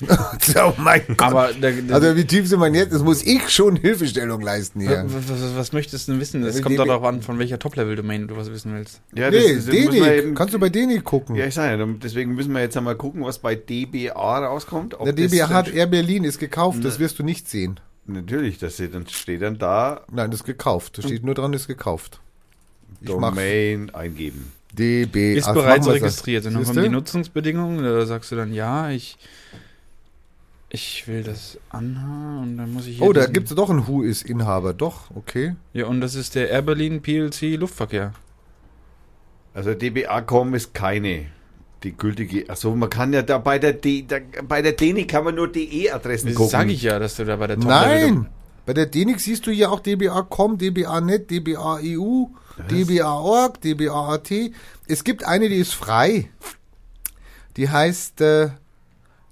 oh 0.57 0.73
mein 0.79 1.03
Gott. 1.09 1.23
Aber 1.23 1.53
der, 1.53 1.73
der, 1.73 1.95
also 1.95 2.17
wie 2.17 2.25
tief 2.25 2.49
sind 2.49 2.61
wir 2.61 2.69
jetzt? 2.73 2.93
Das 2.93 3.03
muss 3.03 3.23
ich 3.23 3.49
schon 3.51 3.77
Hilfestellung 3.77 4.41
leisten 4.41 4.81
hier. 4.81 5.05
was, 5.07 5.29
was, 5.29 5.57
was 5.57 5.73
möchtest 5.73 6.09
du 6.09 6.13
denn 6.13 6.21
wissen? 6.21 6.43
Es 6.45 6.63
kommt 6.63 6.79
darauf 6.79 7.03
an, 7.05 7.23
von 7.23 7.39
welcher 7.39 7.59
Top-Level-Domain 7.59 8.29
du 8.29 8.37
was 8.37 8.51
wissen 8.51 8.75
willst. 8.75 9.01
Ja, 9.15 9.31
nee, 9.31 9.55
das 9.55 9.67
man 9.67 9.75
Denik. 9.75 10.37
Kannst 10.37 10.55
du 10.55 10.59
bei 10.59 10.69
Denik 10.69 11.05
gucken. 11.05 11.37
Ja, 11.37 11.47
ich 11.47 11.55
sage 11.55 11.79
ja, 11.79 11.87
deswegen 12.03 12.35
müssen 12.35 12.53
wir 12.53 12.61
jetzt 12.61 12.77
einmal 12.77 12.97
gucken, 12.97 13.25
was 13.25 13.39
bei 13.39 13.55
DBA 13.55 14.47
rauskommt. 14.47 14.97
Der 15.05 15.13
das 15.13 15.31
DBA 15.31 15.49
hat 15.49 15.73
Air 15.73 15.87
Berlin, 15.87 16.25
ist 16.25 16.39
gekauft, 16.39 16.85
das 16.85 16.99
wirst 16.99 17.19
du 17.19 17.23
nicht 17.23 17.49
sehen. 17.49 17.81
Natürlich, 18.07 18.59
das 18.59 18.75
steht 18.75 19.43
dann, 19.43 19.59
da, 19.59 20.05
Nein, 20.11 20.31
das 20.31 20.41
ist 20.41 20.47
gekauft. 20.47 20.99
Da 20.99 21.03
steht 21.03 21.25
nur 21.25 21.35
dran, 21.35 21.53
ist 21.53 21.69
gekauft. 21.69 22.21
Domain 23.01 23.91
eingeben. 23.95 24.53
DB. 24.73 25.35
Ist 25.35 25.49
Ach, 25.49 25.55
bereits 25.55 25.89
registriert. 25.89 26.47
Und 26.47 26.55
dann 26.55 26.65
kommen 26.65 26.83
die 26.83 26.89
Nutzungsbedingungen, 26.89 27.83
da 27.83 28.07
sagst 28.07 28.31
du 28.33 28.37
dann, 28.37 28.53
ja, 28.53 28.91
ich, 28.91 29.17
ich 30.69 31.07
will 31.09 31.23
das 31.23 31.59
anhaben 31.71 32.39
und 32.43 32.57
dann 32.57 32.73
muss 32.73 32.87
ich 32.87 32.99
hier 32.99 33.07
Oh, 33.07 33.13
da 33.13 33.27
gibt 33.27 33.49
es 33.51 33.55
doch 33.55 33.71
einen 33.71 33.87
Who 33.89 34.03
is 34.03 34.23
Inhaber. 34.23 34.73
Doch, 34.75 35.11
okay. 35.15 35.57
Ja, 35.73 35.87
und 35.87 36.01
das 36.01 36.15
ist 36.15 36.35
der 36.35 36.51
Air 36.51 36.63
Berlin 36.63 37.03
PLC 37.03 37.57
Luftverkehr. 37.59 38.13
Also 39.53 39.75
DBA.com 39.75 40.55
ist 40.55 40.75
keine 40.75 41.27
die 41.83 41.97
gültige. 41.97 42.49
Achso, 42.49 42.75
man 42.77 42.91
kann 42.91 43.13
ja 43.13 43.23
da 43.23 43.39
bei 43.39 43.59
der 43.59 43.73
D, 43.73 44.05
da, 44.07 44.19
bei 44.47 44.63
der 44.63 44.73
DENI 44.73 45.07
kann 45.07 45.25
man 45.25 45.35
nur 45.35 45.49
DE-Adressen 45.49 46.29
Das 46.29 46.37
gucken. 46.37 46.51
sage 46.51 46.73
ich 46.73 46.83
ja, 46.83 46.99
dass 46.99 47.17
du 47.17 47.25
da 47.25 47.37
bei 47.37 47.47
der 47.47 47.57
Top 47.57 47.69
Nein! 47.69 48.27
Bei 48.67 48.75
der 48.75 48.87
Denik 48.87 49.19
siehst 49.21 49.47
du 49.47 49.51
hier 49.51 49.73
auch 49.73 49.81
DBA.com, 49.81 50.59
DBA.net, 50.59 51.31
DBA.eu, 51.31 52.27
DBA.org, 52.61 53.61
DBA.at. 53.61 54.31
Es 54.87 55.05
gibt 55.05 55.25
eine, 55.25 55.49
die 55.49 55.57
ist 55.57 55.75
frei. 55.75 56.29
Die 57.57 57.69
heißt 57.69 58.21
äh, 58.21 58.51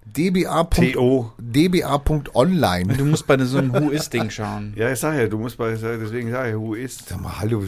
DBA. 0.07 0.65
TO. 0.65 1.33
DBA.online. 1.39 2.97
Du 2.97 3.05
musst 3.05 3.27
bei 3.27 3.39
so 3.45 3.59
einem 3.59 3.73
Who 3.73 3.91
is 3.91 4.11
Ding 4.11 4.31
schauen. 4.31 4.73
Ja, 4.77 4.91
ich 4.93 4.99
sage 4.99 5.21
ja, 5.21 5.27
du 5.29 5.39
musst 5.39 5.57
bei, 5.59 5.71
deswegen 5.75 6.31
sage 6.31 6.51
ich, 6.51 6.57
who 6.57 6.75
ist. 6.75 7.09
Sag 7.09 7.21
mal, 7.21 7.39
hallo. 7.39 7.65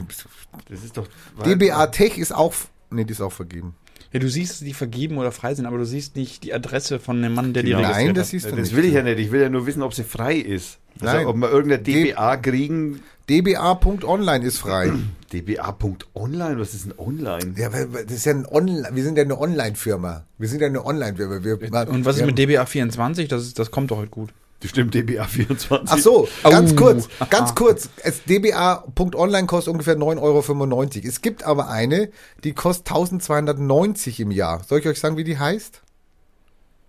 Das 0.68 0.82
ist 0.82 0.96
doch. 0.96 1.06
DBA 1.44 1.86
Tech 1.88 2.18
ist 2.18 2.32
auch. 2.34 2.54
Nee, 2.90 3.04
die 3.04 3.12
ist 3.12 3.20
auch 3.20 3.32
vergeben. 3.32 3.74
Ja, 4.12 4.18
du 4.18 4.28
siehst, 4.28 4.52
dass 4.52 4.58
die 4.60 4.74
vergeben 4.74 5.18
oder 5.18 5.30
frei 5.30 5.54
sind, 5.54 5.66
aber 5.66 5.78
du 5.78 5.86
siehst 5.86 6.16
nicht 6.16 6.42
die 6.42 6.52
Adresse 6.52 6.98
von 6.98 7.22
dem 7.22 7.32
Mann, 7.34 7.52
der 7.52 7.62
die 7.62 7.68
Genau. 7.70 7.82
registriert 7.82 8.06
Nein, 8.08 8.14
das 8.16 8.30
siehst 8.30 8.46
du 8.46 8.50
das 8.50 8.58
nicht. 8.58 8.76
will 8.76 8.84
ich 8.86 8.94
ja 8.94 9.02
nicht. 9.04 9.20
Ich 9.20 9.30
will 9.30 9.40
ja 9.40 9.48
nur 9.48 9.66
wissen, 9.66 9.82
ob 9.82 9.94
sie 9.94 10.02
frei 10.02 10.34
ist. 10.36 10.78
Also 11.00 11.16
Nein. 11.16 11.26
ob 11.26 11.36
wir 11.36 11.48
irgendeine 11.50 11.82
DBA 11.82 12.36
kriegen. 12.38 13.00
dba.online 13.30 14.44
ist 14.44 14.58
frei. 14.58 14.92
DBA.online? 15.32 16.58
Was 16.58 16.74
ist 16.74 16.86
denn 16.86 16.94
online? 16.98 17.54
Ja, 17.56 17.72
weil 17.72 17.92
weil 17.92 18.04
das 18.04 18.16
ist 18.16 18.26
ja 18.26 18.32
ein 18.32 18.46
Online, 18.46 18.88
wir 18.92 19.04
sind 19.04 19.16
ja 19.16 19.22
eine 19.22 19.38
Online-Firma. 19.38 20.24
Wir 20.38 20.48
sind 20.48 20.60
ja 20.60 20.66
eine 20.66 20.84
Online-Firma. 20.84 21.44
Wir, 21.44 21.88
Und 21.88 22.04
was 22.04 22.16
ist 22.16 22.26
mit 22.26 22.36
DBA24? 22.36 23.28
Das, 23.28 23.42
ist, 23.42 23.58
das 23.58 23.70
kommt 23.70 23.92
doch 23.92 23.98
heute 23.98 24.10
gut. 24.10 24.30
Das 24.58 24.70
stimmt, 24.70 24.94
DBA24. 24.94 25.82
Ach 25.86 25.98
so, 25.98 26.28
ganz 26.42 26.72
Au. 26.72 26.76
kurz, 26.76 27.08
ganz 27.30 27.54
kurz. 27.54 27.88
Es, 28.02 28.24
dba.online 28.24 29.46
kostet 29.46 29.72
ungefähr 29.72 29.96
9,95 29.96 30.20
Euro. 30.20 31.08
Es 31.08 31.22
gibt 31.22 31.44
aber 31.44 31.70
eine, 31.70 32.10
die 32.44 32.52
kostet 32.52 32.88
1290 32.88 34.20
im 34.20 34.32
Jahr. 34.32 34.62
Soll 34.64 34.80
ich 34.80 34.88
euch 34.88 34.98
sagen, 34.98 35.16
wie 35.16 35.24
die 35.24 35.38
heißt? 35.38 35.80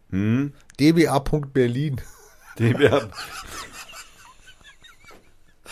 Hm? 0.09 0.51
dba.berlin. 0.79 2.01
DBA. 2.57 3.07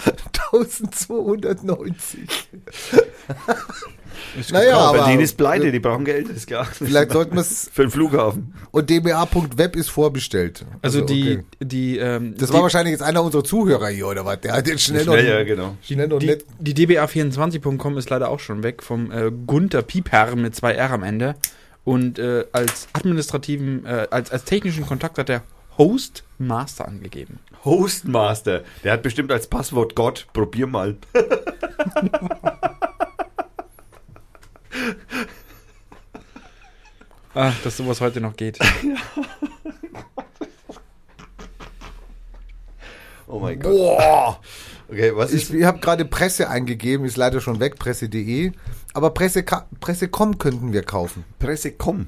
1290. 0.06 2.20
Ist 4.38 4.52
Naja, 4.52 4.70
Ja, 4.70 4.78
aber 4.78 5.00
Berlin 5.00 5.20
ist 5.22 5.38
pleite, 5.38 5.72
die 5.72 5.80
brauchen 5.80 6.06
Geld, 6.06 6.30
ist 6.30 6.48
klar. 6.48 6.66
vielleicht 6.66 7.12
sollten 7.12 7.36
wir 7.36 7.42
es. 7.42 7.70
Für 7.74 7.84
den 7.84 7.92
Flughafen. 7.92 8.54
Und 8.72 8.90
dba.web 8.90 9.76
ist 9.76 9.90
vorbestellt. 9.90 10.66
Also, 10.82 11.02
die, 11.02 11.38
okay. 11.38 11.44
die, 11.60 11.98
ähm, 11.98 12.36
Das 12.38 12.50
die, 12.50 12.56
war 12.56 12.64
wahrscheinlich 12.64 12.92
jetzt 12.92 13.02
einer 13.02 13.24
unserer 13.24 13.44
Zuhörer 13.44 13.90
hier, 13.90 14.08
oder 14.08 14.26
was? 14.26 14.42
Der 14.42 14.54
hat 14.54 14.68
jetzt 14.68 14.84
schnell 14.84 15.06
noch. 15.06 15.14
Schnell, 15.14 15.28
ja, 15.28 15.44
genau. 15.44 15.78
Schnell 15.82 16.08
noch 16.08 16.20
die, 16.20 16.28
nett. 16.28 16.46
die 16.60 16.88
dba24.com 16.88 17.98
ist 17.98 18.10
leider 18.10 18.30
auch 18.30 18.40
schon 18.40 18.64
weg 18.64 18.84
vom 18.84 19.12
äh, 19.12 19.32
Gunther 19.48 19.82
Pieper 19.82 20.36
mit 20.36 20.56
zwei 20.56 20.74
R 20.74 20.92
am 20.92 21.04
Ende. 21.04 21.36
Und 21.84 22.20
äh, 22.20 22.46
als 22.52 22.88
administrativen, 22.94 23.86
äh, 23.86 24.08
als, 24.12 24.32
als 24.32 24.44
technischen 24.44 24.86
Kontakt 24.86 25.18
hat 25.18 25.30
der 25.30 25.44
Host 25.78 26.24
Master 26.38 26.88
angegeben. 26.88 27.40
Hostmaster. 27.66 28.64
Der 28.84 28.94
hat 28.94 29.02
bestimmt 29.04 29.32
als 29.32 29.48
Passwort 29.48 29.96
Gott. 29.96 30.28
Probier 30.34 30.68
mal. 30.68 30.98
Ach, 37.34 37.56
dass 37.64 37.78
sowas 37.78 38.02
heute 38.02 38.22
noch 38.22 38.36
geht. 38.36 38.58
Oh 43.32 43.38
mein 43.40 43.60
Gott. 43.60 43.72
Boah! 43.72 44.40
Okay, 44.90 45.12
was 45.16 45.32
Ich, 45.32 45.44
ist. 45.44 45.54
ich 45.54 45.64
habe 45.64 45.78
gerade 45.78 46.04
Presse 46.04 46.50
eingegeben, 46.50 47.06
ist 47.06 47.16
leider 47.16 47.42
schon 47.42 47.60
weg, 47.60 47.78
presse.de. 47.78 48.54
Aber 48.96 49.12
Presse, 49.12 49.44
Presse.com 49.80 50.40
könnten 50.40 50.74
wir 50.74 50.82
kaufen. 50.82 51.24
Presse.com. 51.38 52.08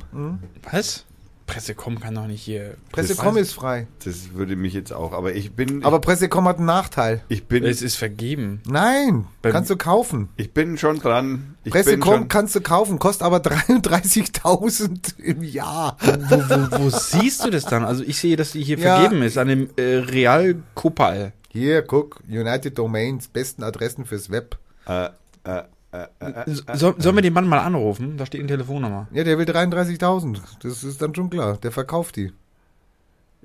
Was? 0.71 1.05
Pressecom 1.53 1.99
kann 1.99 2.15
doch 2.15 2.27
nicht 2.27 2.41
hier. 2.41 2.75
Presse.com 2.91 3.37
ist 3.37 3.53
frei. 3.53 3.87
Das 4.03 4.33
würde 4.33 4.55
mich 4.55 4.73
jetzt 4.73 4.91
auch. 4.93 5.13
Aber 5.13 5.33
ich 5.33 5.51
bin. 5.53 5.83
Aber 5.85 5.99
Presse.com 6.01 6.47
hat 6.47 6.57
einen 6.57 6.65
Nachteil. 6.65 7.23
ich 7.29 7.45
bin. 7.45 7.63
Es 7.65 7.81
ist 7.81 7.95
vergeben. 7.95 8.61
Nein, 8.67 9.25
Beim- 9.41 9.51
kannst 9.51 9.69
du 9.69 9.75
kaufen. 9.77 10.29
Ich 10.37 10.53
bin 10.53 10.77
schon 10.77 10.99
dran. 10.99 11.55
Ich 11.63 11.71
Presse.com 11.71 12.01
schon, 12.13 12.27
kannst 12.27 12.55
du 12.55 12.61
kaufen, 12.61 12.99
kostet 12.99 13.23
aber 13.23 13.37
33.000 13.41 15.19
im 15.19 15.43
Jahr. 15.43 15.97
Wo, 16.01 16.11
wo, 16.37 16.83
wo 16.85 16.89
siehst 16.89 17.43
du 17.45 17.49
das 17.49 17.65
dann? 17.65 17.83
Also 17.85 18.03
ich 18.03 18.17
sehe, 18.19 18.35
dass 18.35 18.51
die 18.51 18.63
hier 18.63 18.77
Ja. 18.77 18.99
vergeben 18.99 19.21
ist, 19.21 19.37
an 19.37 19.47
dem 19.47 19.69
äh, 19.77 19.81
Real 19.97 20.55
Kopal. 20.75 21.33
Hier, 21.49 21.81
guck, 21.81 22.21
United 22.29 22.77
Domains, 22.77 23.27
besten 23.27 23.63
Adressen 23.63 24.05
fürs 24.05 24.29
Web. 24.29 24.57
äh, 24.87 25.09
äh, 25.43 25.63
äh, 25.91 26.07
äh, 26.19 26.43
So, 26.75 26.93
sollen 26.97 27.15
wir 27.15 27.21
den 27.21 27.33
Mann 27.33 27.47
mal 27.47 27.59
anrufen? 27.59 28.17
Da 28.17 28.25
steht 28.25 28.39
eine 28.41 28.47
Telefonnummer. 28.49 29.07
Ja, 29.11 29.23
der 29.23 29.37
will 29.37 29.45
33.000. 29.45 30.39
Das 30.61 30.83
ist 30.83 31.01
dann 31.01 31.13
schon 31.15 31.29
klar. 31.29 31.57
Der 31.57 31.71
verkauft 31.71 32.15
die. 32.15 32.31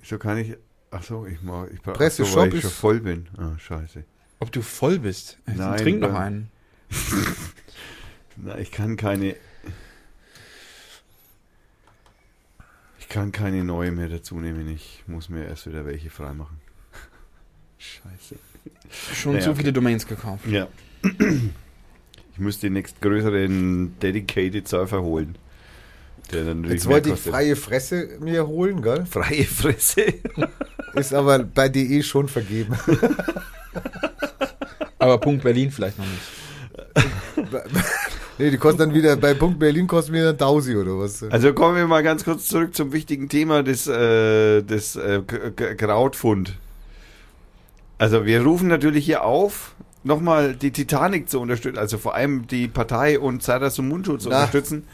so 0.03 0.18
kann 0.18 0.38
ich. 0.38 0.57
Ach 0.90 1.03
so, 1.03 1.26
ich 1.26 1.42
mag. 1.42 1.70
Ich, 1.72 1.80
ach 1.84 1.92
Presse 1.94 2.24
so, 2.24 2.30
Shop 2.30 2.36
weil 2.38 2.49
ich 2.49 2.55
ist- 2.57 2.62
schon 2.62 2.70
voll 2.70 3.01
bin. 3.01 3.26
Ah, 3.36 3.59
scheiße. 3.59 4.05
Ob 4.38 4.53
du 4.53 4.62
voll 4.62 4.99
bist? 4.99 5.38
Äh, 5.47 5.53
Nein, 5.57 5.78
Trink 5.78 6.01
noch 6.01 6.14
einen. 6.14 6.49
Na, 8.36 8.59
ich 8.59 8.70
kann 8.70 8.97
keine. 8.97 9.34
Ich 13.01 13.09
kann 13.09 13.32
keine 13.32 13.64
neue 13.64 13.92
mehr 13.92 14.09
dazu 14.09 14.38
nehmen. 14.40 14.68
Ich 14.68 15.05
muss 15.07 15.28
mir 15.28 15.44
erst 15.47 15.66
wieder 15.66 15.84
welche 15.86 16.11
freimachen. 16.11 16.59
Scheiße. 17.78 18.36
Schon 19.14 19.32
Naja, 19.32 19.44
zu 19.44 19.51
okay. 19.51 19.61
viele 19.61 19.72
Domains 19.72 20.07
gekauft. 20.07 20.47
Ja. 20.47 20.68
Ich 22.37 22.43
muss 22.43 22.61
den 22.61 22.74
nächstgrößeren 22.74 23.99
Dedicated 23.99 24.68
Surfer 24.68 25.01
holen. 25.01 25.37
Dann 26.30 26.64
Jetzt 26.64 26.87
wollte 26.87 27.14
ich 27.14 27.20
freie 27.20 27.57
Fresse 27.57 28.11
mir 28.20 28.47
holen, 28.47 28.82
gell? 28.82 29.07
freie 29.07 29.45
Fresse. 29.45 30.03
Ist 30.95 31.14
aber 31.14 31.39
bei 31.39 31.70
DE 31.70 32.03
schon 32.03 32.28
vergeben. 32.28 32.76
Aber 34.99 35.18
Punkt 35.18 35.45
Berlin 35.45 35.70
vielleicht 35.70 35.99
noch 35.99 36.07
nicht. 36.07 36.22
nee, 38.39 38.51
die 38.51 38.59
kosten 38.59 38.78
dann 38.78 38.95
wieder, 38.95 39.16
bei 39.16 39.34
Punkt 39.34 39.59
Berlin 39.59 39.87
kosten 39.87 40.12
wieder 40.12 40.30
ein 40.30 40.39
Tausi 40.39 40.76
oder 40.76 40.99
was? 40.99 41.22
Also 41.22 41.53
kommen 41.53 41.76
wir 41.76 41.87
mal 41.87 42.03
ganz 42.03 42.24
kurz 42.24 42.49
zurück 42.49 42.74
zum 42.74 42.93
wichtigen 42.93 43.28
Thema 43.28 43.62
des, 43.62 43.87
äh, 43.87 44.62
des 44.62 44.97
äh, 44.97 45.20
Krautfund. 45.22 46.55
Also 47.99 48.26
wir 48.26 48.43
rufen 48.43 48.68
natürlich 48.68 49.05
hier 49.05 49.24
auf, 49.24 49.74
nochmal 50.07 50.54
die 50.54 50.70
Titanic 50.70 51.28
zu 51.28 51.40
unterstützen, 51.40 51.78
also 51.78 51.98
vor 51.98 52.14
allem 52.14 52.46
die 52.46 52.68
Partei 52.68 53.18
und 53.18 53.42
Sardar 53.42 53.70
Sumuncu 53.70 54.16
zu 54.16 54.28
Na. 54.28 54.36
unterstützen. 54.38 54.84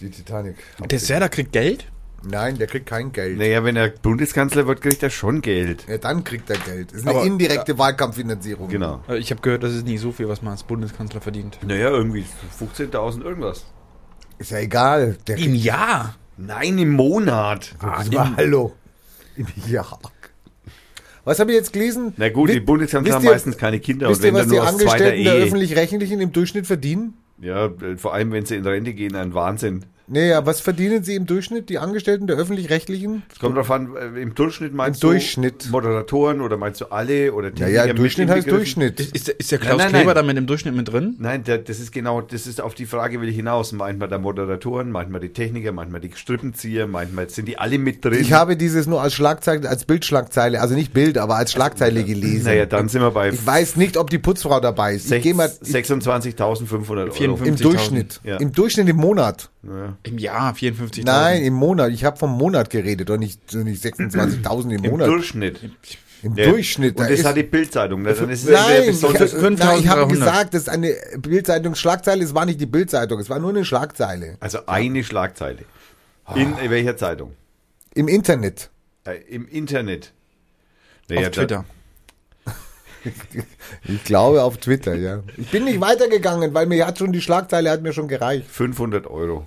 Die 0.00 0.10
Titanic. 0.10 0.56
Der 0.90 0.98
Serda 0.98 1.28
kriegt 1.28 1.52
Geld? 1.52 1.86
Nein, 2.26 2.56
der 2.56 2.66
kriegt 2.66 2.86
kein 2.86 3.12
Geld. 3.12 3.36
Naja, 3.38 3.62
wenn 3.64 3.76
er 3.76 3.90
Bundeskanzler 3.90 4.66
wird, 4.66 4.80
kriegt 4.80 5.02
er 5.02 5.10
schon 5.10 5.42
Geld. 5.42 5.84
Ja, 5.88 5.98
dann 5.98 6.24
kriegt 6.24 6.48
er 6.48 6.56
Geld. 6.56 6.90
Das 6.90 7.00
ist 7.00 7.06
eine 7.06 7.18
Aber- 7.18 7.26
indirekte 7.26 7.76
Wahlkampffinanzierung. 7.78 8.68
Genau. 8.68 9.02
Äh, 9.08 9.18
Ich 9.18 9.30
habe 9.30 9.42
gehört, 9.42 9.62
das 9.62 9.74
ist 9.74 9.84
nicht 9.86 10.00
so 10.00 10.10
viel, 10.10 10.26
was 10.28 10.40
man 10.40 10.52
als 10.52 10.62
Bundeskanzler 10.62 11.20
verdient. 11.20 11.58
Naja, 11.66 11.90
irgendwie 11.90 12.24
15.000 12.58 13.22
irgendwas. 13.22 13.66
Ist 14.38 14.50
ja 14.52 14.58
egal. 14.58 15.18
Der 15.26 15.36
Im 15.36 15.54
Jahr? 15.54 16.14
Nein, 16.38 16.78
im 16.78 16.92
Monat. 16.92 17.74
Ah, 17.80 18.02
aber 18.06 18.36
hallo. 18.36 18.72
Ja. 19.68 19.84
Was 21.24 21.38
habe 21.40 21.52
ich 21.52 21.56
jetzt 21.56 21.72
gelesen? 21.72 22.12
Na 22.16 22.28
gut, 22.28 22.50
die 22.50 22.60
wisst 22.66 22.94
haben 22.94 23.06
ihr- 23.06 23.30
meistens 23.30 23.56
keine 23.56 23.80
Kinder 23.80 24.08
Wisst 24.10 24.20
und 24.20 24.26
ihr, 24.26 24.34
wenn 24.34 24.40
was 24.40 24.48
die 24.48 24.58
Angestellten 24.60 25.24
der. 25.24 25.34
Öffentlich-Rechtlichen 25.34 26.20
im 26.20 26.32
Durchschnitt 26.32 26.66
verdienen? 26.66 27.14
Ja, 27.40 27.66
äh, 27.66 27.96
vor 27.96 28.14
allem 28.14 28.32
wenn 28.32 28.44
sie 28.44 28.56
in 28.56 28.66
Rente 28.66 28.92
gehen, 28.92 29.16
ein 29.16 29.34
Wahnsinn. 29.34 29.84
Nee, 30.06 30.28
ja, 30.28 30.44
was 30.44 30.60
verdienen 30.60 31.02
sie 31.02 31.14
im 31.14 31.24
Durchschnitt, 31.24 31.70
die 31.70 31.78
Angestellten 31.78 32.26
der 32.26 32.36
Öffentlich-Rechtlichen? 32.36 33.22
Es 33.32 33.38
kommt 33.38 33.56
drauf 33.56 33.70
an, 33.70 33.96
äh, 33.96 34.20
im 34.20 34.34
Durchschnitt 34.34 34.74
meinst 34.74 35.02
Im 35.02 35.08
du 35.08 35.12
Durchschnitt. 35.14 35.70
Moderatoren 35.70 36.42
oder 36.42 36.58
meinst 36.58 36.82
du 36.82 36.86
alle 36.86 37.32
oder 37.32 37.50
Ja, 37.56 37.68
ja, 37.68 37.86
mit 37.86 37.98
Durchschnitt 37.98 38.28
heißt? 38.28 38.50
Durchschnitt. 38.50 39.00
Ist, 39.00 39.30
ist, 39.30 39.50
der- 39.50 39.58
Klaus 39.58 39.78
Nein, 39.78 39.92
nein, 39.92 40.02
Kleber 40.02 40.14
nein. 40.14 40.14
da 40.16 40.22
mit 40.26 40.36
im 40.36 40.46
Durchschnitt 40.46 40.74
mit 40.74 40.92
drin? 40.92 41.16
Nein, 41.18 41.42
der, 41.44 41.56
das 41.58 41.80
ist 41.80 41.90
genau, 41.90 42.20
das 42.20 42.46
ist 42.46 42.60
auf 42.60 42.74
die 42.74 42.84
Frage 42.84 43.20
will 43.22 43.28
ich 43.30 43.36
hinaus. 43.36 43.72
Manchmal 43.72 44.08
der 44.08 44.18
Moderatoren, 44.18 44.90
manchmal 44.90 45.20
die 45.20 45.30
Techniker, 45.30 45.72
manchmal 45.72 46.00
die 46.02 46.10
Strippenzieher, 46.14 46.86
manchmal 46.86 47.30
sind 47.30 47.48
die 47.48 47.56
alle 47.58 47.78
mit 47.78 48.04
drin. 48.04 48.20
Ich 48.20 48.34
habe 48.34 48.58
dieses 48.58 48.86
nur 48.86 49.00
als 49.00 49.14
Schlagzeile, 49.14 49.66
als 49.68 49.84
Bildschlagzeile, 49.86 50.60
also 50.60 50.74
nicht 50.74 50.92
Bild, 50.92 51.16
aber 51.16 51.36
als 51.36 51.50
Schlagzeile 51.52 52.04
gelesen. 52.04 52.44
naja, 52.44 52.66
dann 52.66 52.90
sind 52.90 53.00
wir 53.00 53.10
bei 53.10 53.30
Ich 53.30 53.46
weiß 53.46 53.76
nicht, 53.76 53.96
ob 53.96 54.10
die 54.10 54.18
Putzfrau 54.18 54.60
dabei 54.60 54.96
ist. 54.96 55.10
Ich 55.10 55.22
gehe 55.22 55.32
mal 55.34 55.50
ich, 55.62 55.74
26.500 55.74 56.90
Euro. 56.98 57.10
54. 57.12 57.46
im 57.46 57.56
50.000. 57.56 57.62
Durchschnitt. 57.62 58.20
Ja. 58.22 58.36
Im 58.36 58.52
Durchschnitt 58.52 58.88
im 58.88 58.96
Monat. 58.96 59.48
Ja. 59.62 59.93
Im 60.02 60.18
Jahr 60.18 60.52
54.000. 60.54 61.04
Nein, 61.04 61.42
im 61.42 61.54
Monat. 61.54 61.90
Ich 61.92 62.04
habe 62.04 62.16
vom 62.16 62.30
Monat 62.36 62.70
geredet 62.70 63.08
und 63.10 63.20
nicht, 63.20 63.52
nicht 63.54 63.82
26.000 63.84 64.74
im 64.74 64.84
Im 64.84 64.90
Monat. 64.90 65.08
Durchschnitt. 65.08 65.60
Im 66.22 66.34
Ja. 66.36 66.46
Durchschnitt. 66.50 66.96
Und 66.96 67.04
da 67.04 67.08
das 67.10 67.20
ist- 67.20 67.24
hat 67.26 67.36
die 67.36 67.42
Bildzeitung. 67.42 68.02
ne? 68.02 68.14
Dann 68.14 68.30
ist 68.30 68.44
es 68.44 68.50
Nein, 68.50 68.82
ich, 68.88 69.00
nein, 69.02 69.12
ich 69.18 69.88
habe 69.88 70.06
5300. 70.06 70.08
gesagt, 70.08 70.54
das 70.54 70.62
ist 70.62 70.68
eine 70.68 70.94
Bildzeitung-Schlagzeile, 71.18 72.24
es 72.24 72.34
war 72.34 72.46
nicht 72.46 72.60
die 72.60 72.66
Bildzeitung, 72.66 73.20
es 73.20 73.28
war 73.30 73.38
nur 73.38 73.50
eine 73.50 73.64
Schlagzeile. 73.64 74.36
Also 74.40 74.58
eine 74.66 75.04
Schlagzeile. 75.04 75.64
In 76.34 76.56
welcher 76.70 76.96
Zeitung? 76.96 77.32
Im 77.94 78.08
Internet. 78.08 78.70
Äh, 79.06 79.16
Im 79.28 79.46
Internet. 79.46 80.12
Auf 81.04 81.10
Naja, 81.10 81.22
da- 81.28 81.30
Twitter. 81.30 81.64
Ich 83.86 84.02
glaube 84.04 84.42
auf 84.42 84.56
Twitter, 84.56 84.94
ja. 84.94 85.22
Ich 85.36 85.50
bin 85.50 85.64
nicht 85.64 85.78
weitergegangen, 85.80 86.54
weil 86.54 86.64
mir 86.66 86.86
hat 86.86 86.98
schon 86.98 87.12
die 87.12 87.20
Schlagzeile 87.20 87.70
hat 87.70 87.82
mir 87.82 87.92
schon 87.92 88.08
gereicht. 88.08 88.46
500 88.50 89.06
Euro. 89.06 89.46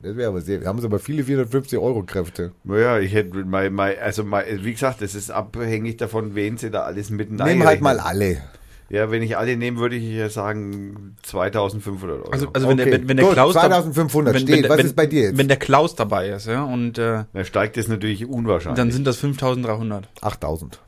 Das 0.00 0.14
wäre 0.16 0.28
aber 0.28 0.40
sehr. 0.42 0.60
Wir 0.60 0.68
haben 0.68 0.84
aber 0.84 0.98
viele 0.98 1.24
450 1.24 1.78
Euro 1.78 2.02
Kräfte. 2.02 2.52
Naja, 2.64 2.98
ich 2.98 3.14
hätte 3.14 3.44
mein, 3.44 3.72
mein, 3.72 3.98
also 3.98 4.24
mein, 4.24 4.44
wie 4.64 4.72
gesagt, 4.72 5.00
das 5.02 5.14
ist 5.14 5.30
abhängig 5.30 5.96
davon, 5.96 6.34
wen 6.34 6.58
sie 6.58 6.70
da 6.70 6.82
alles 6.82 7.10
miteinander 7.10 7.46
Nehmen 7.52 7.66
halt 7.66 7.80
mal 7.80 7.98
alle. 7.98 8.42
Ja, 8.88 9.10
wenn 9.10 9.20
ich 9.22 9.36
alle 9.36 9.56
nehme, 9.56 9.78
würde 9.78 9.96
ich 9.96 10.04
ja 10.04 10.28
sagen 10.28 11.16
2500 11.22 12.18
Euro. 12.20 12.30
Also, 12.30 12.48
also 12.52 12.68
wenn, 12.68 12.76
der, 12.76 12.86
Okay. 12.86 12.94
wenn, 13.00 13.08
wenn 13.08 13.16
der 13.16 13.26
Gut, 13.26 13.34
Klaus. 13.34 13.54
da- 13.54 13.60
2500 13.62 14.34
wenn, 14.34 14.42
steht. 14.42 14.62
wenn, 14.62 14.70
Was 14.70 14.78
wenn, 14.78 14.86
ist 14.86 14.94
bei 14.96 15.06
dir 15.06 15.22
jetzt? 15.22 15.38
Wenn 15.38 15.48
der 15.48 15.56
Klaus 15.56 15.96
dabei 15.96 16.28
ist, 16.28 16.46
ja, 16.46 16.62
und 16.62 16.96
äh, 16.98 17.24
da 17.32 17.44
steigt 17.44 17.76
das 17.76 17.88
natürlich 17.88 18.26
unwahrscheinlich. 18.26 18.76
dann 18.76 18.92
sind 18.92 19.04
das 19.06 19.16
5300. 19.16 20.08
8000. 20.20 20.78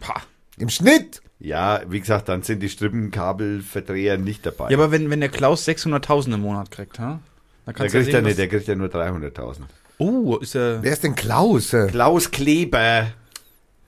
Pah. 0.00 0.20
Im 0.58 0.68
Schnitt. 0.68 1.22
ja, 1.38 1.80
wie 1.88 2.00
gesagt, 2.00 2.28
dann 2.28 2.42
sind 2.42 2.62
die 2.62 2.68
Strippenkabelverdreher 2.68 4.18
nicht 4.18 4.44
dabei. 4.44 4.70
Ja, 4.70 4.76
aber 4.76 4.90
wenn, 4.90 5.08
wenn 5.10 5.20
der 5.20 5.28
Klaus 5.28 5.66
600.000 5.66 6.34
im 6.34 6.40
Monat 6.40 6.70
kriegt, 6.70 6.98
ha? 6.98 7.20
Da 7.66 7.72
Der 7.72 7.88
kriegt, 7.88 7.94
ja 7.94 8.00
ja 8.00 8.04
sehen, 8.18 8.24
nicht, 8.24 8.38
der 8.38 8.48
kriegt 8.48 8.66
ja 8.68 8.74
nur 8.74 8.88
300.000. 8.88 9.46
was- 9.48 9.58
Oh, 9.98 10.36
ist 10.36 10.54
er. 10.54 10.82
Wer 10.82 10.92
ist 10.92 11.02
denn 11.04 11.14
Klaus? 11.14 11.72
Äh, 11.72 11.86
Klaus 11.88 12.30
Kleber. 12.30 13.08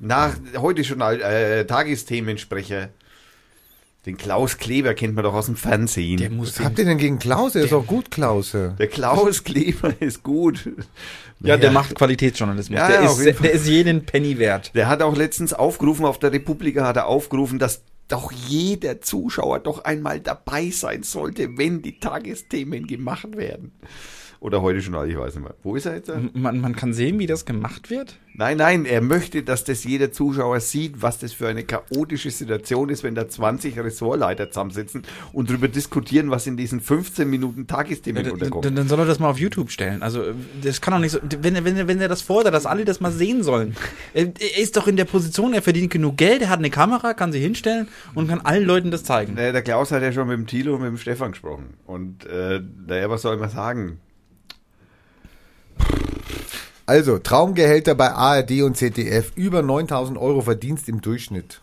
Nach 0.00 0.34
heute 0.56 0.84
schon 0.84 1.00
äh, 1.00 1.64
Tagesthemensprecher. 1.66 2.88
Den 4.06 4.16
Klaus 4.16 4.56
Kleber 4.56 4.94
kennt 4.94 5.14
man 5.14 5.24
doch 5.24 5.34
aus 5.34 5.46
dem 5.46 5.56
Fernsehen. 5.56 6.16
Der 6.18 6.28
Der, 6.28 6.36
muss 6.36 6.58
Was 6.58 6.64
habt 6.64 6.78
ihr 6.78 6.84
denn 6.86 6.98
gegen 6.98 7.18
Klaus? 7.18 7.54
Er 7.56 7.64
ist 7.64 7.72
doch 7.72 7.86
gut, 7.86 8.10
Klaus. 8.10 8.54
äh. 8.54 8.70
Klaus 8.86 9.44
Kleber 9.44 9.92
ist 10.00 10.22
gut. 10.22 10.64
Ja, 11.40 11.56
der 11.56 11.58
Naja, 11.58 11.70
macht 11.72 11.94
Qualitätsjournalismus. 11.94 12.78
Ja, 12.78 12.88
der, 12.88 13.02
ja, 13.02 13.12
ist, 13.12 13.44
der 13.44 13.52
ist 13.52 13.66
jeden 13.66 14.06
Penny 14.06 14.38
wert. 14.38 14.74
Der 14.74 14.88
hat 14.88 15.02
auch 15.02 15.16
letztens 15.16 15.52
aufgerufen, 15.52 16.04
auf 16.06 16.18
der 16.18 16.32
Republika 16.32 16.86
hat 16.86 16.96
er 16.96 17.06
aufgerufen, 17.06 17.58
dass 17.58 17.82
doch 18.08 18.32
jeder 18.32 19.00
Zuschauer 19.00 19.60
doch 19.60 19.84
einmal 19.84 20.20
dabei 20.20 20.70
sein 20.70 21.02
sollte, 21.02 21.56
wenn 21.58 21.82
die 21.82 22.00
Tagesthemen 22.00 22.86
gemacht 22.86 23.36
werden. 23.36 23.72
Oder 24.40 24.62
heute 24.62 24.80
schon, 24.80 24.94
ich 25.08 25.18
weiß 25.18 25.34
nicht 25.34 25.44
mehr. 25.44 25.54
Wo 25.64 25.74
ist 25.74 25.86
er 25.86 25.96
jetzt? 25.96 26.12
Man, 26.34 26.60
man 26.60 26.76
kann 26.76 26.92
sehen, 26.92 27.18
wie 27.18 27.26
das 27.26 27.44
gemacht 27.44 27.90
wird. 27.90 28.18
Nein, 28.34 28.56
nein, 28.58 28.84
er 28.84 29.00
möchte, 29.00 29.42
dass 29.42 29.64
das 29.64 29.82
jeder 29.82 30.12
Zuschauer 30.12 30.60
sieht, 30.60 31.02
was 31.02 31.18
das 31.18 31.32
für 31.32 31.48
eine 31.48 31.64
chaotische 31.64 32.30
Situation 32.30 32.88
ist, 32.88 33.02
wenn 33.02 33.16
da 33.16 33.28
20 33.28 33.76
Ressortleiter 33.80 34.48
zusammensitzen 34.48 35.02
und 35.32 35.50
darüber 35.50 35.66
diskutieren, 35.66 36.30
was 36.30 36.46
in 36.46 36.56
diesen 36.56 36.80
15 36.80 37.28
Minuten 37.28 37.66
Tagesthemen 37.66 38.22
Dann, 38.22 38.34
unterkommt. 38.34 38.64
dann, 38.64 38.76
dann 38.76 38.86
soll 38.86 39.00
er 39.00 39.06
das 39.06 39.18
mal 39.18 39.28
auf 39.28 39.40
YouTube 39.40 39.72
stellen. 39.72 40.02
Also, 40.04 40.22
das 40.62 40.80
kann 40.80 40.94
doch 40.94 41.00
nicht 41.00 41.10
so. 41.10 41.18
Wenn 41.42 41.56
er, 41.56 41.64
wenn 41.64 41.88
wenn 41.88 42.00
er 42.00 42.06
das 42.08 42.22
fordert, 42.22 42.54
dass 42.54 42.64
alle 42.64 42.84
das 42.84 43.00
mal 43.00 43.10
sehen 43.10 43.42
sollen. 43.42 43.74
Er, 44.14 44.26
er 44.26 44.58
ist 44.58 44.76
doch 44.76 44.86
in 44.86 44.96
der 44.96 45.04
Position, 45.04 45.52
er 45.52 45.62
verdient 45.62 45.90
genug 45.90 46.16
Geld, 46.16 46.42
er 46.42 46.50
hat 46.50 46.60
eine 46.60 46.70
Kamera, 46.70 47.14
kann 47.14 47.32
sie 47.32 47.40
hinstellen 47.40 47.88
und 48.14 48.28
kann 48.28 48.40
allen 48.42 48.64
Leuten 48.64 48.92
das 48.92 49.02
zeigen. 49.02 49.34
Naja, 49.34 49.50
der 49.50 49.62
Klaus 49.62 49.90
hat 49.90 50.02
ja 50.02 50.12
schon 50.12 50.28
mit 50.28 50.36
dem 50.36 50.46
Thilo 50.46 50.76
und 50.76 50.82
mit 50.82 50.90
dem 50.90 50.98
Stefan 50.98 51.32
gesprochen. 51.32 51.74
Und 51.86 52.24
äh, 52.26 52.60
naja, 52.86 53.10
was 53.10 53.22
soll 53.22 53.36
man 53.36 53.50
sagen? 53.50 53.98
Also, 56.88 57.18
Traumgehälter 57.18 57.94
bei 57.94 58.12
ARD 58.12 58.62
und 58.62 58.78
ZDF. 58.78 59.32
Über 59.36 59.60
9000 59.60 60.16
Euro 60.16 60.40
Verdienst 60.40 60.88
im 60.88 61.02
Durchschnitt. 61.02 61.60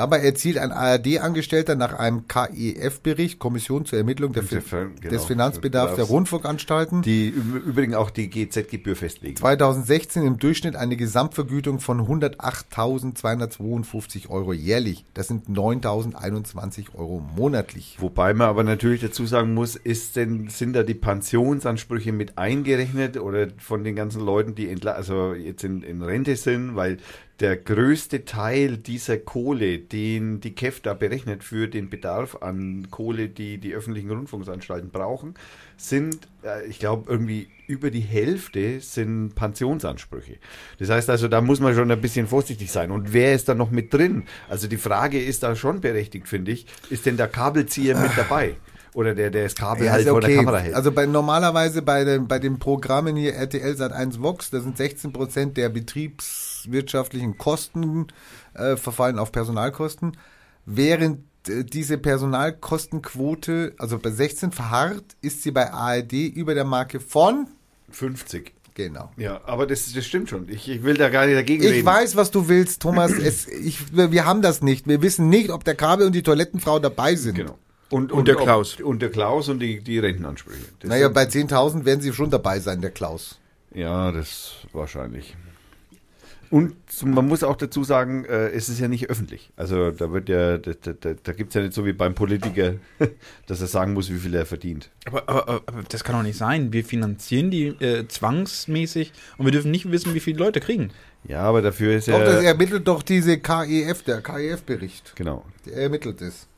Dabei 0.00 0.20
erzielt 0.20 0.56
ein 0.56 0.72
ARD-Angestellter 0.72 1.76
nach 1.76 1.92
einem 1.92 2.26
KEF-Bericht, 2.26 3.38
Kommission 3.38 3.84
zur 3.84 3.98
Ermittlung 3.98 4.32
der, 4.32 4.44
Der 4.44 4.62
genau, 4.62 5.10
des 5.10 5.26
Finanzbedarfs 5.26 5.96
der 5.96 6.06
Rundfunkanstalten 6.06 7.02
Die 7.02 7.28
im 7.28 7.56
Übrigen 7.56 7.94
auch 7.94 8.08
die 8.08 8.30
GZ-Gebühr 8.30 8.96
festlegen. 8.96 9.36
2016 9.36 10.24
im 10.24 10.38
Durchschnitt 10.38 10.74
eine 10.74 10.96
Gesamtvergütung 10.96 11.80
von 11.80 12.00
108.252 12.00 14.30
Euro 14.30 14.54
jährlich. 14.54 15.04
Das 15.12 15.28
sind 15.28 15.50
9.021 15.50 16.94
Euro 16.94 17.22
monatlich. 17.36 17.96
Wobei 17.98 18.32
man 18.32 18.48
aber 18.48 18.64
natürlich 18.64 19.02
dazu 19.02 19.26
sagen 19.26 19.52
muss, 19.52 19.76
ist 19.76 20.16
denn, 20.16 20.48
sind 20.48 20.72
da 20.72 20.82
die 20.82 20.94
Pensionsansprüche 20.94 22.12
mit 22.12 22.38
eingerechnet 22.38 23.18
oder 23.18 23.48
von 23.58 23.84
den 23.84 23.96
ganzen 23.96 24.24
Leuten, 24.24 24.54
die 24.54 24.70
entla 24.70 24.92
also 24.92 25.34
jetzt 25.34 25.62
in, 25.62 25.82
in 25.82 26.00
Rente 26.00 26.36
sind, 26.36 26.74
weil 26.74 26.96
der 27.40 27.56
größte 27.56 28.26
Teil 28.26 28.76
dieser 28.76 29.16
Kohle, 29.16 29.78
den 29.78 30.40
die 30.40 30.54
KEF 30.54 30.80
da 30.80 30.92
berechnet 30.92 31.42
für 31.42 31.68
den 31.68 31.88
Bedarf 31.88 32.36
an 32.42 32.88
Kohle, 32.90 33.28
die 33.28 33.58
die 33.58 33.72
öffentlichen 33.72 34.10
Rundfunksanstalten 34.10 34.90
brauchen, 34.90 35.34
sind, 35.78 36.28
äh, 36.44 36.66
ich 36.66 36.78
glaube, 36.78 37.10
irgendwie 37.10 37.48
über 37.66 37.90
die 37.90 38.00
Hälfte 38.00 38.80
sind 38.80 39.34
Pensionsansprüche. 39.34 40.36
Das 40.78 40.90
heißt 40.90 41.08
also, 41.08 41.28
da 41.28 41.40
muss 41.40 41.60
man 41.60 41.74
schon 41.74 41.90
ein 41.90 42.00
bisschen 42.00 42.26
vorsichtig 42.26 42.70
sein. 42.70 42.90
Und 42.90 43.14
wer 43.14 43.34
ist 43.34 43.48
da 43.48 43.54
noch 43.54 43.70
mit 43.70 43.94
drin? 43.94 44.24
Also 44.48 44.68
die 44.68 44.76
Frage 44.76 45.22
ist 45.22 45.42
da 45.42 45.56
schon 45.56 45.80
berechtigt, 45.80 46.28
finde 46.28 46.52
ich. 46.52 46.66
Ist 46.90 47.06
denn 47.06 47.16
der 47.16 47.28
Kabelzieher 47.28 47.96
mit 47.96 48.10
dabei? 48.16 48.56
Oder 48.92 49.14
der, 49.14 49.30
der 49.30 49.44
das 49.44 49.54
Kabel 49.54 49.86
Ja, 49.86 49.92
halt 49.92 50.02
ist 50.02 50.10
vor 50.10 50.20
der 50.20 50.30
okay. 50.30 50.38
Kamera 50.38 50.58
hält? 50.58 50.74
Also 50.74 50.92
bei, 50.92 51.06
normalerweise 51.06 51.80
bei 51.80 52.04
den, 52.04 52.26
bei 52.26 52.38
den 52.38 52.58
Programmen 52.58 53.16
hier 53.16 53.34
RTL 53.34 53.76
Sat 53.76 53.92
1 53.92 54.20
Vox, 54.20 54.50
da 54.50 54.60
sind 54.60 54.76
16 54.76 55.12
Prozent 55.12 55.56
der 55.56 55.68
betriebswirtschaftlichen 56.64 57.38
Kosten 57.38 58.06
äh, 58.54 58.76
verfallen 58.76 59.18
auf 59.18 59.32
Personalkosten, 59.32 60.16
während 60.66 61.20
äh, 61.48 61.64
diese 61.64 61.98
Personalkostenquote, 61.98 63.74
also 63.78 63.98
bei 63.98 64.10
16 64.10 64.52
verharrt, 64.52 65.04
ist 65.22 65.42
sie 65.42 65.50
bei 65.50 65.72
ARD 65.72 66.12
über 66.12 66.54
der 66.54 66.64
Marke 66.64 67.00
von 67.00 67.46
50. 67.90 68.52
genau. 68.74 69.10
Ja, 69.16 69.40
aber 69.44 69.66
das, 69.66 69.92
das 69.92 70.04
stimmt 70.06 70.28
schon. 70.30 70.48
Ich, 70.48 70.68
ich 70.68 70.82
will 70.82 70.94
da 70.96 71.08
gar 71.08 71.26
nicht 71.26 71.36
dagegen 71.36 71.62
Ich 71.64 71.70
reden. 71.70 71.86
weiß, 71.86 72.16
was 72.16 72.30
du 72.30 72.48
willst, 72.48 72.82
Thomas. 72.82 73.12
Es, 73.18 73.46
ich, 73.48 73.78
wir 73.96 74.24
haben 74.24 74.42
das 74.42 74.62
nicht. 74.62 74.86
Wir 74.86 75.02
wissen 75.02 75.28
nicht, 75.28 75.50
ob 75.50 75.64
der 75.64 75.74
Kabel 75.74 76.06
und 76.06 76.14
die 76.14 76.22
Toilettenfrau 76.22 76.78
dabei 76.78 77.14
sind. 77.16 77.34
Genau. 77.36 77.58
Und, 77.90 78.12
Und 78.12 78.28
der 78.28 78.36
ob- 78.36 78.44
Klaus. 78.44 78.76
Und 78.80 79.02
der 79.02 79.10
Klaus 79.10 79.48
und 79.48 79.58
die, 79.58 79.80
die 79.82 79.98
Rentenansprüche. 79.98 80.58
Das 80.78 80.88
Naja, 80.88 81.08
bei 81.08 81.24
10.000 81.24 81.84
werden 81.84 82.00
sie 82.00 82.12
schon 82.12 82.30
dabei 82.30 82.60
sein, 82.60 82.80
der 82.80 82.92
Klaus. 82.92 83.38
Ja, 83.74 84.12
das 84.12 84.52
wahrscheinlich. 84.72 85.36
Und 86.50 86.74
man 87.04 87.28
muss 87.28 87.44
auch 87.44 87.56
dazu 87.56 87.84
sagen, 87.84 88.24
äh, 88.24 88.48
es 88.48 88.68
ist 88.68 88.80
ja 88.80 88.88
nicht 88.88 89.08
öffentlich. 89.08 89.52
Also 89.54 89.92
da 89.92 90.10
wird 90.10 90.28
ja, 90.28 90.58
da, 90.58 90.72
da, 90.72 90.92
da, 90.94 91.14
da 91.14 91.32
gibt 91.32 91.50
es 91.50 91.54
ja 91.54 91.62
nicht 91.62 91.74
so 91.74 91.86
wie 91.86 91.92
beim 91.92 92.16
Politiker, 92.16 92.74
dass 93.46 93.60
er 93.60 93.68
sagen 93.68 93.92
muss, 93.92 94.10
wie 94.10 94.18
viel 94.18 94.34
er 94.34 94.44
verdient. 94.44 94.90
Aber, 95.06 95.28
aber, 95.28 95.62
aber 95.66 95.82
das 95.88 96.02
kann 96.02 96.16
doch 96.16 96.24
nicht 96.24 96.36
sein. 96.36 96.72
Wir 96.72 96.84
finanzieren 96.84 97.52
die 97.52 97.68
äh, 97.68 98.08
zwangsmäßig 98.08 99.12
und 99.38 99.44
wir 99.44 99.52
dürfen 99.52 99.70
nicht 99.70 99.92
wissen, 99.92 100.12
wie 100.12 100.20
viele 100.20 100.38
Leute 100.38 100.58
kriegen. 100.58 100.90
Ja, 101.22 101.42
aber 101.42 101.62
dafür 101.62 101.94
ist 101.96 102.08
Doch, 102.08 102.18
das 102.18 102.42
ja. 102.42 102.48
ermittelt 102.48 102.88
doch 102.88 103.02
diese 103.02 103.38
KEF, 103.38 104.02
der 104.02 104.20
KEF-Bericht. 104.20 105.12
Genau. 105.14 105.44
Der 105.66 105.76
ermittelt 105.76 106.20
es. 106.20 106.48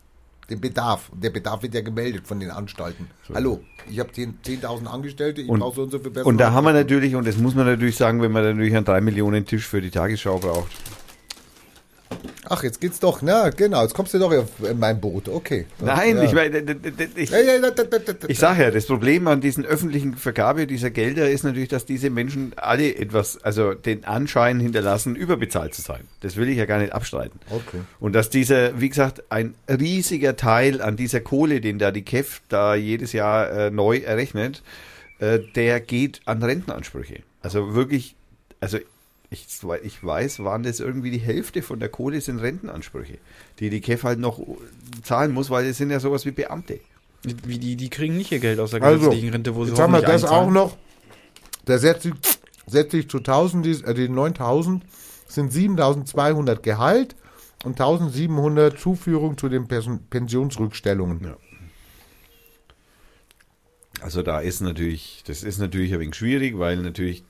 Den 0.52 0.60
Bedarf. 0.60 1.08
Und 1.10 1.24
der 1.24 1.30
Bedarf 1.30 1.62
wird 1.62 1.72
ja 1.72 1.80
gemeldet 1.80 2.26
von 2.26 2.38
den 2.38 2.50
Anstalten. 2.50 3.08
Hallo, 3.32 3.60
ich 3.90 3.98
habe 3.98 4.12
10 4.12 4.40
10.000 4.44 4.84
Angestellte, 4.84 5.40
ich 5.40 5.48
brauche 5.48 5.74
so 5.74 5.82
und 5.84 5.90
so 5.90 5.98
viel 5.98 6.10
Personal. 6.10 6.26
Und 6.26 6.36
da 6.36 6.52
haben 6.52 6.64
wir 6.64 6.74
natürlich, 6.74 7.14
und 7.14 7.26
das 7.26 7.38
muss 7.38 7.54
man 7.54 7.64
natürlich 7.64 7.96
sagen, 7.96 8.20
wenn 8.20 8.32
man 8.32 8.44
natürlich 8.44 8.76
einen 8.76 8.84
3 8.84 9.00
Millionen 9.00 9.46
Tisch 9.46 9.66
für 9.66 9.80
die 9.80 9.88
Tagesschau 9.88 10.40
braucht. 10.40 10.70
Ach, 12.48 12.62
jetzt 12.62 12.80
geht's 12.80 13.00
doch. 13.00 13.22
Na, 13.22 13.50
genau, 13.50 13.82
jetzt 13.82 13.94
kommst 13.94 14.14
du 14.14 14.18
doch 14.18 14.32
auf 14.32 14.48
in 14.68 14.78
mein 14.78 15.00
Boot. 15.00 15.28
Okay. 15.28 15.66
Nein, 15.80 16.16
ja. 16.16 16.22
ich 16.24 16.32
meine, 16.32 16.58
ich, 17.16 17.30
Ich 18.28 18.38
sage 18.38 18.62
ja, 18.62 18.70
das 18.70 18.86
Problem 18.86 19.26
an 19.26 19.40
diesen 19.40 19.64
öffentlichen 19.64 20.16
Vergabe 20.16 20.66
dieser 20.66 20.90
Gelder 20.90 21.30
ist 21.30 21.44
natürlich, 21.44 21.68
dass 21.68 21.86
diese 21.86 22.10
Menschen 22.10 22.52
alle 22.56 22.94
etwas, 22.96 23.42
also 23.42 23.74
den 23.74 24.04
Anschein 24.04 24.60
hinterlassen, 24.60 25.16
überbezahlt 25.16 25.74
zu 25.74 25.82
sein. 25.82 26.02
Das 26.20 26.36
will 26.36 26.48
ich 26.48 26.58
ja 26.58 26.66
gar 26.66 26.78
nicht 26.78 26.92
abstreiten. 26.92 27.40
Okay. 27.50 27.80
Und 28.00 28.14
dass 28.14 28.30
dieser, 28.30 28.80
wie 28.80 28.88
gesagt, 28.88 29.24
ein 29.30 29.54
riesiger 29.68 30.36
Teil 30.36 30.80
an 30.80 30.96
dieser 30.96 31.20
Kohle, 31.20 31.60
den 31.60 31.78
da 31.78 31.90
die 31.90 32.02
KEF 32.02 32.42
da 32.48 32.74
jedes 32.74 33.12
Jahr 33.12 33.50
äh, 33.50 33.70
neu 33.70 33.98
errechnet, 33.98 34.62
äh, 35.18 35.38
der 35.54 35.80
geht 35.80 36.20
an 36.24 36.42
Rentenansprüche. 36.42 37.20
Also 37.42 37.74
wirklich, 37.74 38.16
also 38.60 38.78
ich, 39.32 39.46
ich 39.82 40.04
weiß, 40.04 40.44
waren 40.44 40.62
das 40.62 40.80
irgendwie 40.80 41.10
die 41.10 41.18
Hälfte 41.18 41.62
von 41.62 41.80
der 41.80 41.88
Kohle 41.88 42.20
sind 42.20 42.38
Rentenansprüche, 42.38 43.18
die 43.58 43.70
die 43.70 43.80
KEF 43.80 44.04
halt 44.04 44.18
noch 44.18 44.40
zahlen 45.02 45.32
muss, 45.32 45.50
weil 45.50 45.66
das 45.66 45.78
sind 45.78 45.90
ja 45.90 46.00
sowas 46.00 46.26
wie 46.26 46.30
Beamte. 46.30 46.80
Wie 47.22 47.58
die, 47.58 47.76
die 47.76 47.88
kriegen 47.88 48.16
nicht 48.16 48.32
ihr 48.32 48.40
Geld 48.40 48.58
aus 48.58 48.72
der 48.72 48.82
Also, 48.82 48.98
gesetzlichen 49.10 49.30
Rente, 49.30 49.54
wo 49.54 49.64
sie 49.64 49.70
Jetzt 49.70 49.80
haben 49.80 49.92
wir 49.92 50.02
das 50.02 50.24
einzahlen. 50.24 50.48
auch 50.48 50.50
noch. 50.50 50.76
Da 51.64 51.78
setzt 51.78 52.02
sich, 52.02 52.14
setzt 52.66 52.90
sich 52.92 53.08
zu 53.08 53.18
1000, 53.18 53.64
die, 53.64 53.70
äh, 53.84 53.94
die 53.94 54.08
9000 54.08 54.84
sind 55.28 55.52
7200 55.52 56.62
Gehalt 56.62 57.14
und 57.64 57.80
1700 57.80 58.78
Zuführung 58.78 59.38
zu 59.38 59.48
den 59.48 59.68
Person 59.68 60.00
Pensionsrückstellungen. 60.10 61.20
Ja. 61.24 61.36
Also 64.00 64.22
da 64.22 64.40
ist 64.40 64.60
natürlich, 64.60 65.22
das 65.26 65.44
ist 65.44 65.58
natürlich 65.58 65.94
ein 65.94 66.00
wenig 66.00 66.16
schwierig, 66.16 66.58
weil 66.58 66.76
natürlich, 66.78 67.22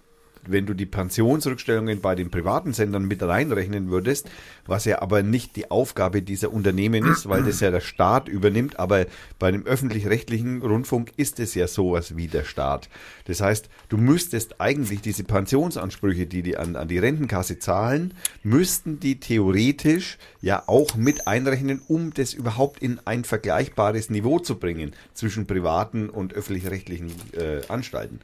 wenn 0.46 0.66
du 0.66 0.74
die 0.74 0.86
Pensionsrückstellungen 0.86 2.00
bei 2.00 2.14
den 2.14 2.30
privaten 2.30 2.72
Sendern 2.72 3.04
mit 3.04 3.22
reinrechnen 3.22 3.90
würdest, 3.90 4.28
was 4.66 4.84
ja 4.84 5.02
aber 5.02 5.22
nicht 5.22 5.56
die 5.56 5.70
Aufgabe 5.70 6.22
dieser 6.22 6.52
Unternehmen 6.52 7.06
ist, 7.06 7.28
weil 7.28 7.42
das 7.42 7.60
ja 7.60 7.70
der 7.70 7.80
Staat 7.80 8.28
übernimmt, 8.28 8.78
aber 8.78 9.06
bei 9.38 9.50
dem 9.50 9.66
öffentlich-rechtlichen 9.66 10.62
Rundfunk 10.62 11.12
ist 11.16 11.40
es 11.40 11.54
ja 11.54 11.66
sowas 11.66 12.16
wie 12.16 12.28
der 12.28 12.44
Staat. 12.44 12.88
Das 13.26 13.40
heißt, 13.40 13.68
du 13.88 13.96
müsstest 13.96 14.60
eigentlich 14.60 15.00
diese 15.00 15.24
Pensionsansprüche, 15.24 16.26
die 16.26 16.42
die 16.42 16.56
an, 16.56 16.76
an 16.76 16.88
die 16.88 16.98
Rentenkasse 16.98 17.58
zahlen, 17.58 18.14
müssten 18.42 19.00
die 19.00 19.20
theoretisch 19.20 20.18
ja 20.40 20.64
auch 20.66 20.96
mit 20.96 21.26
einrechnen, 21.26 21.80
um 21.88 22.12
das 22.14 22.34
überhaupt 22.34 22.82
in 22.82 23.00
ein 23.04 23.24
vergleichbares 23.24 24.10
Niveau 24.10 24.38
zu 24.38 24.58
bringen 24.58 24.92
zwischen 25.14 25.46
privaten 25.46 26.08
und 26.08 26.34
öffentlich-rechtlichen 26.34 27.12
äh, 27.32 27.60
Anstalten. 27.68 28.20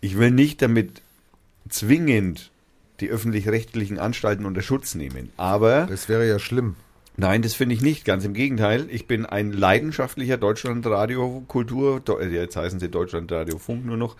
Ich 0.00 0.18
will 0.18 0.30
nicht 0.30 0.62
damit 0.62 1.02
zwingend 1.68 2.50
die 3.00 3.08
öffentlich-rechtlichen 3.08 3.98
Anstalten 3.98 4.46
unter 4.46 4.62
Schutz 4.62 4.94
nehmen, 4.94 5.30
aber 5.36 5.86
Das 5.86 6.08
wäre 6.08 6.26
ja 6.26 6.38
schlimm. 6.38 6.76
Nein, 7.18 7.40
das 7.42 7.54
finde 7.54 7.74
ich 7.74 7.80
nicht. 7.80 8.04
Ganz 8.04 8.24
im 8.24 8.34
Gegenteil. 8.34 8.86
Ich 8.90 9.06
bin 9.06 9.24
ein 9.24 9.52
leidenschaftlicher 9.52 10.36
Deutschlandradio-Kultur, 10.36 12.02
äh, 12.20 12.28
jetzt 12.28 12.56
heißen 12.56 12.78
sie 12.78 12.90
Deutschlandradio 12.90 13.58
Funk 13.58 13.86
nur 13.86 13.96
noch, 13.96 14.16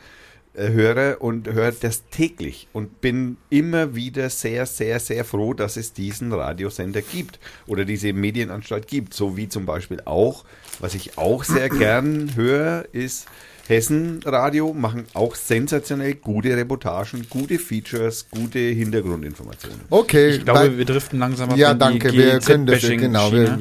äh, 0.54 0.70
Hörer 0.70 1.20
und 1.20 1.52
höre 1.52 1.72
das 1.72 2.08
täglich 2.08 2.68
und 2.72 3.02
bin 3.02 3.36
immer 3.50 3.94
wieder 3.94 4.30
sehr, 4.30 4.64
sehr, 4.64 4.98
sehr 4.98 5.26
froh, 5.26 5.52
dass 5.52 5.76
es 5.76 5.92
diesen 5.92 6.32
Radiosender 6.32 7.02
gibt 7.02 7.38
oder 7.66 7.84
diese 7.84 8.14
Medienanstalt 8.14 8.86
gibt. 8.86 9.12
So 9.12 9.36
wie 9.36 9.50
zum 9.50 9.66
Beispiel 9.66 10.00
auch, 10.06 10.44
was 10.80 10.94
ich 10.94 11.18
auch 11.18 11.44
sehr 11.44 11.68
gern 11.68 12.34
höre, 12.34 12.86
ist 12.92 13.26
Hessen 13.68 14.20
Radio 14.24 14.72
machen 14.72 15.04
auch 15.14 15.34
sensationell 15.34 16.14
gute 16.14 16.56
Reportagen, 16.56 17.26
gute 17.28 17.58
Features, 17.58 18.26
gute 18.30 18.58
Hintergrundinformationen. 18.58 19.80
Okay. 19.90 20.30
Ich 20.36 20.44
glaube, 20.44 20.60
weil- 20.60 20.78
wir 20.78 20.84
driften 20.84 21.18
langsam 21.18 21.50
ab 21.50 21.56
ja, 21.56 21.72
in 21.72 21.78
danke. 21.78 22.10
die 22.10 22.18
Wir 22.18 22.38
können 22.40 22.66
das 22.66 22.80
genau. 22.82 23.32
Wir, 23.32 23.58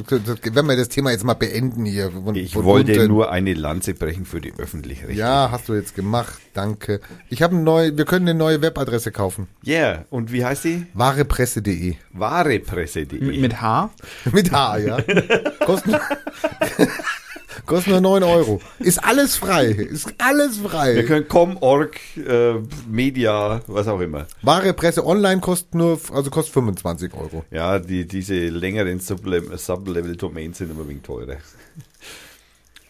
wenn 0.54 0.66
wir 0.68 0.76
das 0.76 0.90
Thema 0.90 1.12
jetzt 1.12 1.24
mal 1.24 1.34
beenden 1.34 1.86
hier. 1.86 2.12
Von, 2.12 2.36
Ich 2.36 2.54
von 2.54 2.64
wollte 2.64 2.94
unten. 2.94 3.08
nur 3.08 3.32
eine 3.32 3.54
Lanze 3.54 3.94
brechen 3.94 4.26
für 4.26 4.42
die 4.42 4.54
öffentlich 4.58 5.02
rechte 5.04 5.14
Ja, 5.14 5.50
hast 5.52 5.70
du 5.70 5.74
jetzt 5.74 5.96
gemacht. 5.96 6.34
Danke. 6.54 7.02
Ich 7.30 7.42
habe 7.42 7.56
eine 7.56 7.64
neue. 7.64 7.98
Wir 7.98 8.06
können 8.06 8.28
eine 8.28 8.38
neue 8.38 8.62
Webadresse 8.62 9.12
kaufen. 9.12 9.48
Yeah, 9.66 10.06
und 10.10 10.32
wie 10.32 10.46
heißt 10.46 10.64
die? 10.64 10.86
Wahrepresse.de. 10.94 11.96
Wahrepresse.de. 12.14 13.20
Mit, 13.22 13.42
mit 13.42 13.62
H. 13.62 13.90
Mit 14.32 14.52
H, 14.52 14.78
ja. 14.78 14.98
Kosten, 15.66 15.96
kosten 17.66 17.92
nur 17.92 18.02
9 18.02 18.24
Euro. 18.24 18.62
Ist 18.80 19.04
alles 19.04 19.36
frei. 19.36 19.66
Ist 19.68 20.14
alles 20.18 20.62
Wir 20.62 20.70
frei. 20.70 21.04
können 21.04 21.28
com, 21.28 21.58
org, 21.62 21.96
äh, 22.18 22.54
Media, 22.90 23.62
was 23.68 23.88
auch 23.88 24.00
immer. 24.00 24.28
Wahre 24.42 24.74
Presse 24.74 25.06
online 25.06 25.42
kostet 25.42 25.76
nur, 25.76 26.00
also 26.14 26.30
kostet 26.30 26.54
25 26.54 27.14
Euro. 27.14 27.44
Ja, 27.52 27.80
die, 27.80 28.06
diese 28.08 28.36
längeren 28.50 29.00
Suble- 29.00 29.58
Sublevel-Domains 29.58 30.58
sind 30.58 30.72
immer 30.72 30.82
ein 30.84 30.90
wenig 30.90 31.04
teurer. 31.04 31.38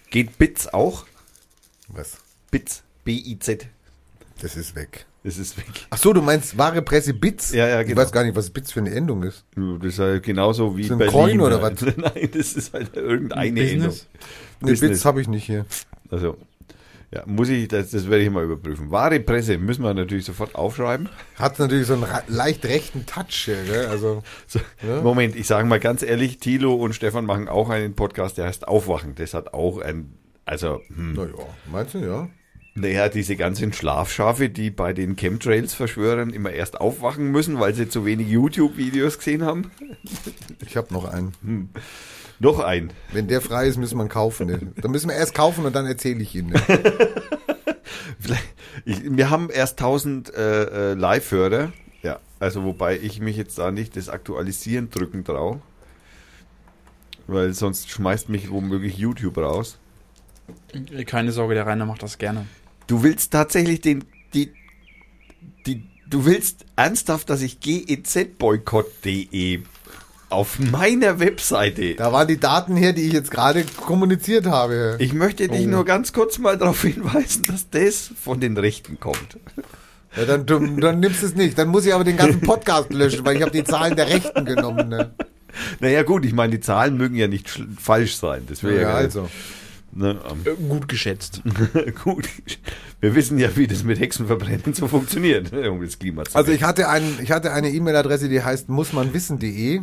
Geht 0.10 0.38
Bits 0.38 0.68
auch? 0.74 1.06
Was? 1.90 2.18
Bits, 2.52 2.84
B-I-Z. 3.04 3.68
Das 4.42 4.56
ist 4.56 4.76
weg. 4.76 5.06
Das 5.24 5.38
ist 5.38 5.58
weg. 5.58 5.66
Ach 5.90 5.98
so, 5.98 6.14
du 6.14 6.22
meinst 6.22 6.56
wahre 6.58 6.82
Presse 6.84 7.14
Bits? 7.14 7.52
Ja, 7.52 7.68
ja, 7.68 7.82
Ich 7.82 7.88
genau. 7.88 8.02
weiß 8.02 8.12
gar 8.12 8.24
nicht, 8.24 8.36
was 8.36 8.50
Bits 8.52 8.72
für 8.72 8.80
eine 8.82 8.92
Endung 8.92 9.24
ist. 9.24 9.44
Das 9.56 9.94
ist 9.94 10.00
halt 10.00 10.22
genauso 10.24 10.78
wie 10.78 10.82
Ist 10.84 10.92
ein 10.92 11.00
Berlin. 11.00 11.14
Coin 11.14 11.42
oder 11.42 11.62
was? 11.62 11.82
Nein, 11.98 12.30
das 12.32 12.54
ist 12.54 12.74
halt 12.74 12.96
irgendeine 12.96 13.60
Business? 13.60 14.06
Nee, 14.62 14.72
Business. 14.72 14.92
Bits 14.92 15.06
habe 15.06 15.22
ich 15.22 15.28
nicht 15.28 15.46
hier. 15.46 15.66
Also, 16.10 16.38
ja, 17.12 17.24
muss 17.26 17.50
ich, 17.50 17.68
das, 17.68 17.92
das 17.92 18.10
werde 18.10 18.24
ich 18.24 18.30
mal 18.30 18.44
überprüfen. 18.44 18.92
Wahre 18.92 19.20
Presse 19.20 19.58
müssen 19.58 19.84
wir 19.84 19.94
natürlich 19.94 20.26
sofort 20.26 20.56
aufschreiben. 20.56 21.10
Hat 21.36 21.60
natürlich 21.60 21.88
so 21.88 21.94
einen 21.94 22.06
leicht 22.28 22.66
rechten 22.66 23.06
Touch 23.06 23.46
hier, 23.46 23.64
gell? 23.64 23.86
Also, 23.86 24.24
So, 24.48 24.60
Ja. 24.86 25.02
Moment, 25.02 25.36
ich 25.36 25.48
sage 25.48 25.68
mal 25.68 25.80
ganz 25.80 26.04
ehrlich, 26.04 26.40
Thilo 26.40 26.74
und 26.74 26.94
Stefan 26.94 27.26
machen 27.26 27.48
auch 27.48 27.70
einen 27.70 27.96
Podcast, 27.96 28.38
der 28.38 28.48
heißt 28.48 28.68
Aufwachen. 28.68 29.16
Das 29.16 29.34
hat 29.34 29.54
auch 29.54 29.80
ein, 29.80 30.14
also, 30.46 30.82
hm, 30.88 31.14
naja, 31.14 31.34
meinst 31.72 31.94
du, 31.94 32.00
ja? 32.00 32.30
naja, 32.76 33.08
diese 33.08 33.38
ganzen 33.38 33.72
Schlafschafe, 33.72 34.50
die 34.50 34.70
bei 34.70 34.92
den 34.92 35.16
Chemtrails-Verschwörern 35.16 36.32
immer 36.32 36.52
erst 36.52 36.82
aufwachen 36.82 37.32
müssen, 37.32 37.60
weil 37.60 37.74
sie 37.74 37.88
zu 37.88 38.06
wenig 38.06 38.28
YouTube-Videos 38.28 39.18
gesehen 39.18 39.44
haben. 39.44 39.72
Ich 40.66 40.76
habe 40.76 40.94
noch 40.94 41.06
einen. 41.06 41.70
Noch 42.40 42.60
ein. 42.60 42.92
Wenn 43.12 43.28
der 43.28 43.42
frei 43.42 43.68
ist, 43.68 43.78
müssen 43.78 43.98
wir 43.98 44.04
ihn 44.04 44.10
kaufen. 44.10 44.48
Ne? 44.48 44.60
Dann 44.82 44.92
müssen 44.92 45.10
wir 45.10 45.16
erst 45.16 45.34
kaufen 45.34 45.66
und 45.66 45.76
dann 45.76 45.86
erzähle 45.86 46.22
ich 46.22 46.36
ihn. 46.36 46.48
Ne? 46.48 46.62
Ich, 48.84 49.02
wir 49.04 49.30
haben 49.30 49.50
erst 49.50 49.80
1000 49.80 50.34
äh, 50.34 50.92
äh, 50.92 50.94
Live-Hörer. 50.94 51.72
Ja, 52.04 52.20
also 52.40 52.64
wobei 52.64 53.00
ich 53.00 53.20
mich 53.20 53.38
jetzt 53.38 53.58
da 53.58 53.72
nicht 53.72 53.96
das 53.96 54.10
Aktualisieren 54.10 54.92
drücken 54.92 55.24
traue. 55.24 55.62
Weil 57.26 57.54
sonst 57.54 57.90
schmeißt 57.90 58.30
mich 58.30 58.52
womöglich 58.52 58.98
YouTube 58.98 59.38
raus. 59.38 59.80
Keine 61.08 61.32
Sorge, 61.32 61.56
der 61.56 61.66
Rainer 61.66 61.86
macht 61.86 62.04
das 62.04 62.18
gerne. 62.18 62.46
Du 62.86 63.02
willst 63.02 63.32
tatsächlich 63.32 63.82
den, 63.82 64.04
die, 64.34 64.54
die, 65.66 65.88
du 66.08 66.26
willst 66.26 66.66
ernsthaft, 66.76 67.30
dass 67.30 67.42
ich 67.42 67.60
gezboykott.de 67.60 69.64
auf 70.36 70.60
meiner 70.60 71.20
Webseite. 71.20 71.96
Da 71.96 72.12
waren 72.14 72.28
die 72.28 72.40
Daten 72.40 72.76
her, 72.76 72.94
die 72.94 73.02
ich 73.04 73.14
jetzt 73.14 73.32
gerade 73.32 73.64
kommuniziert 73.78 74.46
habe. 74.46 74.98
Ich 75.00 75.14
möchte 75.14 75.48
dich 75.48 75.66
Oh. 75.66 75.70
nur 75.70 75.86
ganz 75.86 76.14
kurz 76.14 76.38
mal 76.38 76.58
darauf 76.58 76.82
hinweisen, 76.84 77.46
dass 77.48 77.70
das 77.70 78.12
von 78.22 78.40
den 78.40 78.58
Rechten 78.58 79.00
kommt. 79.00 79.38
Ja, 80.16 80.26
dann, 80.26 80.46
dann 80.80 81.00
nimmst 81.00 81.22
du 81.24 81.26
es 81.26 81.36
nicht. 81.36 81.58
Dann 81.58 81.70
muss 81.70 81.86
ich 81.86 81.94
aber 81.94 82.04
den 82.04 82.18
ganzen 82.18 82.42
Podcast 82.42 82.94
löschen, 82.94 83.26
weil 83.26 83.36
ich 83.38 83.42
habe 83.42 83.52
die 83.52 83.64
Zahlen 83.64 83.96
der 83.96 84.08
Rechten 84.10 84.46
genommen. 84.46 84.88
Ne? 84.90 85.14
Naja 85.80 86.04
gut, 86.04 86.26
ich 86.26 86.34
meine, 86.34 86.52
die 86.52 86.60
Zahlen 86.60 86.98
mögen 86.98 87.16
ja 87.16 87.28
nicht 87.28 87.50
falsch 87.80 88.16
sein. 88.18 88.44
Das 88.48 88.62
wäre 88.64 88.76
ja, 88.76 88.82
Ja, 88.82 88.94
also. 88.96 89.30
Ne, 89.98 90.20
ähm, 90.30 90.40
Äh, 90.44 90.56
Gut 90.68 90.90
geschätzt. 90.90 91.42
gut. 92.04 92.28
Wir 93.00 93.16
wissen 93.16 93.38
ja, 93.40 93.56
wie 93.56 93.66
das 93.68 93.84
mit 93.86 93.98
Hexenverbrennen 94.00 94.74
so 94.74 94.88
funktioniert, 94.90 95.54
um 95.70 95.82
das 95.82 95.98
Klima 96.00 96.26
zu 96.26 96.36
Also 96.36 96.52
ich 96.52 96.64
hatte, 96.64 96.90
einen, 96.90 97.18
ich 97.24 97.32
hatte 97.32 97.54
eine 97.54 97.70
E-Mail-Adresse, 97.70 98.28
die 98.28 98.42
heißt 98.44 98.68
mussmanwissen.de. 98.68 99.82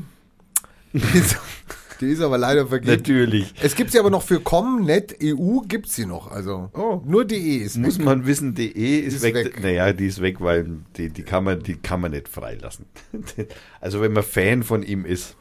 Die 0.92 2.06
ist, 2.10 2.20
aber 2.20 2.36
leider 2.36 2.66
vergeben. 2.66 2.96
Natürlich. 2.96 3.54
Es 3.62 3.76
gibt 3.76 3.92
sie 3.92 3.98
aber 4.00 4.10
noch 4.10 4.22
für 4.22 4.40
com.net 4.40 5.16
EU 5.22 5.60
gibt 5.60 5.88
sie 5.88 6.04
noch. 6.04 6.30
Also 6.32 6.68
Oh. 6.74 7.00
nur 7.04 7.24
DE 7.24 7.58
ist 7.58 7.76
Muss 7.76 7.98
weg. 7.98 8.04
man 8.04 8.26
wissen, 8.26 8.54
DE 8.54 8.66
ist, 8.98 9.14
Ist 9.14 9.22
weg. 9.22 9.34
weg. 9.36 9.62
Naja, 9.62 9.92
die 9.92 10.06
ist 10.08 10.20
weg, 10.20 10.40
weil 10.40 10.66
die, 10.96 11.10
die, 11.10 11.22
kann 11.22 11.44
man, 11.44 11.62
die 11.62 11.76
kann 11.76 12.00
man 12.00 12.10
nicht 12.10 12.28
freilassen. 12.28 12.86
Also 13.80 14.00
wenn 14.00 14.12
man 14.12 14.24
Fan 14.24 14.62
von 14.64 14.82
ihm 14.82 15.04
ist. 15.04 15.36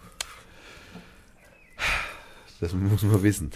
Das 2.60 2.74
muss 2.74 3.02
man 3.02 3.24
wissen. 3.24 3.50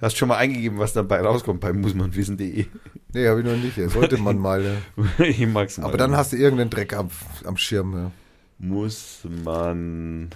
Hast 0.00 0.16
schon 0.16 0.28
mal 0.28 0.38
eingegeben, 0.38 0.78
was 0.78 0.94
dabei 0.94 1.20
rauskommt 1.20 1.60
bei 1.60 1.72
mussmanwissen.de. 1.74 2.64
Nee, 3.12 3.28
habe 3.28 3.40
ich 3.40 3.46
noch 3.46 3.56
nicht. 3.56 3.76
Das 3.76 3.92
sollte 3.92 4.16
man 4.16 4.38
mal. 4.38 4.64
Ja. 4.64 5.04
Ich 5.26 5.46
mag's 5.46 5.76
mal. 5.76 5.88
Aber 5.88 5.98
dann 5.98 6.16
hast 6.16 6.32
du 6.32 6.36
irgendeinen 6.38 6.70
Dreck 6.70 6.94
am, 6.94 7.10
am 7.44 7.58
Schirm. 7.58 7.92
Ja. 7.94 8.10
muss 8.58 9.18
man 9.44 10.30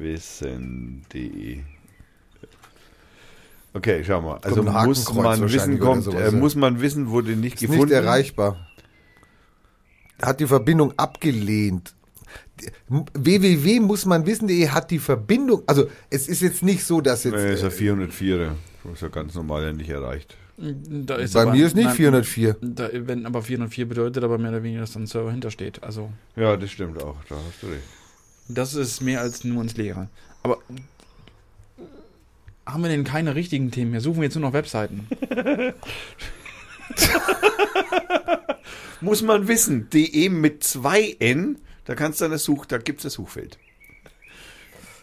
wissen.de. 0.00 1.60
Okay, 3.74 4.02
schau 4.04 4.20
mal. 4.22 4.38
Also 4.42 4.62
ein 4.66 4.86
muss 4.86 5.12
man 5.12 5.52
wissen 5.52 5.78
kommt, 5.78 6.04
sowas, 6.04 6.20
äh, 6.20 6.24
ja. 6.26 6.32
muss 6.32 6.54
man 6.54 6.80
wissen, 6.80 7.08
wurde 7.10 7.32
nicht 7.36 7.54
Ist 7.56 7.60
gefunden. 7.62 7.84
nicht 7.84 7.92
erreichbar. 7.92 8.66
Hat 10.22 10.40
die 10.40 10.46
Verbindung 10.46 10.92
abgelehnt. 10.96 11.94
www 12.88 13.80
muss 13.80 14.04
man 14.04 14.26
wissen.de 14.26 14.68
hat 14.68 14.90
die 14.90 14.98
Verbindung, 14.98 15.62
also 15.66 15.88
es 16.10 16.26
ist 16.28 16.40
jetzt 16.42 16.62
nicht 16.62 16.82
so, 16.84 17.00
dass 17.00 17.22
jetzt, 17.24 17.34
Nee, 17.34 17.52
ist 17.52 17.62
ja 17.62 17.68
äh, 17.68 17.70
404. 17.70 18.56
Das 18.84 18.92
ist 18.94 19.02
ja 19.02 19.08
ganz 19.08 19.34
normal 19.34 19.62
ja 19.64 19.72
nicht 19.72 19.90
erreicht. 19.90 20.36
Da 20.56 21.14
ist 21.16 21.34
bei 21.34 21.42
aber- 21.42 21.52
mir 21.52 21.66
ist 21.66 21.76
nicht 21.76 21.84
nein, 21.84 21.94
404. 21.94 22.56
Da, 22.60 22.88
wenn 22.92 23.26
aber 23.26 23.42
404 23.42 23.86
bedeutet 23.86 24.24
aber 24.24 24.38
mehr 24.38 24.50
oder 24.50 24.62
weniger, 24.64 24.80
dass 24.80 24.92
da 24.92 24.98
ein 24.98 25.06
Server 25.06 25.30
hintersteht. 25.30 25.82
Also 25.84 26.10
Ja, 26.34 26.56
das 26.56 26.70
stimmt 26.72 27.00
auch. 27.00 27.16
Da 27.28 27.36
hast 27.36 27.62
du 27.62 27.66
recht. 27.68 27.82
Das 28.48 28.74
ist 28.74 29.00
mehr 29.00 29.20
als 29.20 29.44
nur 29.44 29.62
ins 29.62 29.76
Leere. 29.76 30.08
Aber 30.42 30.58
haben 32.66 32.82
wir 32.82 32.88
denn 32.90 33.04
keine 33.04 33.34
richtigen 33.34 33.70
Themen 33.70 33.92
mehr? 33.92 34.00
Suchen 34.00 34.18
wir 34.18 34.24
jetzt 34.24 34.34
nur 34.34 34.42
noch 34.42 34.52
Webseiten? 34.52 35.06
Muss 39.00 39.22
man 39.22 39.48
wissen. 39.48 39.88
DE 39.90 40.28
mit 40.28 40.64
zwei 40.64 41.16
N. 41.18 41.58
Da 41.84 41.94
kannst 41.94 42.20
du 42.20 42.26
eine 42.26 42.38
Such, 42.38 42.66
da 42.66 42.78
gibt's 42.78 43.04
das 43.04 43.14
Suchfeld. 43.14 43.58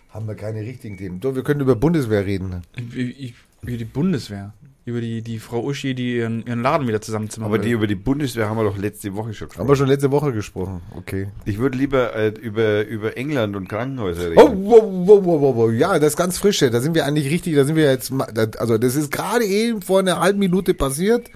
Haben 0.10 0.28
wir 0.28 0.36
keine 0.36 0.62
richtigen 0.62 0.98
Themen. 0.98 1.20
Doch, 1.20 1.36
wir 1.36 1.44
können 1.44 1.62
über 1.62 1.76
Bundeswehr 1.76 2.26
reden. 2.26 2.62
über 2.78 3.78
die 3.78 3.86
Bundeswehr. 3.86 4.54
Über 4.88 5.02
die, 5.02 5.24
die 5.24 5.40
Frau 5.40 5.64
Uschi, 5.64 5.96
die 5.96 6.18
ihren, 6.18 6.46
ihren 6.46 6.62
Laden 6.62 6.88
wieder 6.88 7.02
zusammenzimmern 7.02 7.50
Aber 7.50 7.58
die 7.58 7.72
über 7.72 7.88
die 7.88 7.96
Bundeswehr 7.96 8.48
haben 8.48 8.58
wir 8.58 8.64
doch 8.64 8.78
letzte 8.78 9.16
Woche 9.16 9.34
schon 9.34 9.48
Haben 9.48 9.50
gesprochen. 9.50 9.68
wir 9.68 9.76
schon 9.78 9.88
letzte 9.88 10.12
Woche 10.12 10.32
gesprochen. 10.32 10.82
Okay. 10.96 11.30
Ich 11.44 11.58
würde 11.58 11.76
lieber 11.76 12.16
äh, 12.16 12.28
über, 12.28 12.86
über 12.86 13.18
England 13.18 13.56
und 13.56 13.68
Krankenhäuser 13.68 14.30
reden. 14.30 14.38
Oh, 14.38 14.52
wow, 14.54 14.84
wow, 14.84 15.26
wow, 15.26 15.42
wow, 15.42 15.56
wow. 15.56 15.72
Ja, 15.72 15.98
das 15.98 16.10
ist 16.10 16.18
ganz 16.18 16.38
frische. 16.38 16.70
Da 16.70 16.82
sind 16.82 16.94
wir 16.94 17.06
eigentlich 17.06 17.32
richtig, 17.32 17.56
da 17.56 17.66
sind 17.66 17.76
wir 17.76 17.90
jetzt, 17.90 18.14
also 18.60 18.78
das 18.78 18.96
ist 18.96 19.12
gerade 19.12 19.44
eben 19.44 19.82
vor 19.82 20.00
einer 20.00 20.20
halben 20.20 20.38
Minute 20.38 20.76
passiert. 20.76 21.32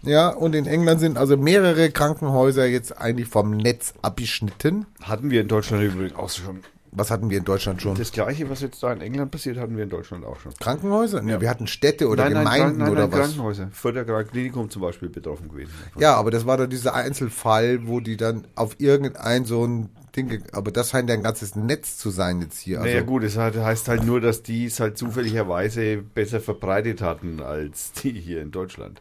Ja, 0.00 0.30
und 0.30 0.54
in 0.54 0.66
England 0.66 1.00
sind 1.00 1.18
also 1.18 1.36
mehrere 1.36 1.90
Krankenhäuser 1.90 2.66
jetzt 2.66 2.98
eigentlich 2.98 3.28
vom 3.28 3.56
Netz 3.56 3.92
abgeschnitten. 4.00 4.86
Hatten 5.02 5.30
wir 5.30 5.42
in 5.42 5.48
Deutschland 5.48 5.82
übrigens 5.82 6.14
auch 6.16 6.30
schon. 6.30 6.60
Was 6.96 7.10
hatten 7.10 7.28
wir 7.28 7.38
in 7.38 7.44
Deutschland 7.44 7.82
schon? 7.82 7.96
Das 7.96 8.12
gleiche, 8.12 8.48
was 8.48 8.60
jetzt 8.60 8.80
da 8.80 8.92
in 8.92 9.00
England 9.00 9.32
passiert, 9.32 9.56
hatten 9.58 9.76
wir 9.76 9.82
in 9.82 9.90
Deutschland 9.90 10.24
auch 10.24 10.38
schon. 10.38 10.54
Krankenhäuser? 10.54 11.22
Nee, 11.22 11.40
wir 11.40 11.50
hatten 11.50 11.66
Städte 11.66 12.06
oder 12.08 12.24
nein, 12.24 12.34
nein, 12.34 12.44
Gemeinden 12.44 12.78
nein, 12.78 12.90
oder 12.92 13.10
was. 13.10 13.18
Krankenhäuser. 13.18 13.68
Fördergrad 13.72 14.30
Klinikum 14.30 14.70
zum 14.70 14.82
Beispiel 14.82 15.08
betroffen 15.08 15.48
gewesen. 15.48 15.72
Ja, 15.98 16.14
aber 16.14 16.30
das 16.30 16.46
war 16.46 16.56
doch 16.56 16.66
dieser 16.68 16.94
Einzelfall, 16.94 17.88
wo 17.88 17.98
die 17.98 18.16
dann 18.16 18.46
auf 18.54 18.76
irgendein 18.78 19.44
so 19.44 19.66
ein 19.66 19.88
Ding, 20.14 20.44
aber 20.52 20.70
das 20.70 20.90
scheint 20.90 21.08
ja 21.08 21.16
ein 21.16 21.24
ganzes 21.24 21.56
Netz 21.56 21.98
zu 21.98 22.10
sein 22.10 22.40
jetzt 22.40 22.60
hier. 22.60 22.78
Also, 22.78 22.88
naja 22.88 23.02
gut, 23.02 23.24
es 23.24 23.36
hat- 23.36 23.56
heißt 23.56 23.88
halt 23.88 24.04
nur, 24.04 24.20
dass 24.20 24.44
die 24.44 24.66
es 24.66 24.78
halt 24.78 24.96
zufälligerweise 24.96 25.96
besser 25.96 26.40
verbreitet 26.40 27.02
hatten 27.02 27.40
als 27.42 27.90
die 27.90 28.12
hier 28.12 28.40
in 28.40 28.52
Deutschland. 28.52 29.00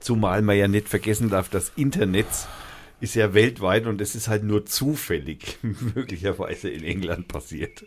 Zumal 0.00 0.42
man 0.42 0.56
ja 0.56 0.66
nicht 0.68 0.88
vergessen 0.88 1.30
darf, 1.30 1.48
das 1.48 1.70
Internet 1.76 2.26
ist 3.06 3.14
ja 3.14 3.34
weltweit 3.34 3.86
und 3.86 4.00
es 4.00 4.14
ist 4.16 4.26
halt 4.28 4.42
nur 4.42 4.66
zufällig 4.66 5.58
möglicherweise 5.94 6.68
in 6.68 6.82
England 6.82 7.28
passiert. 7.28 7.84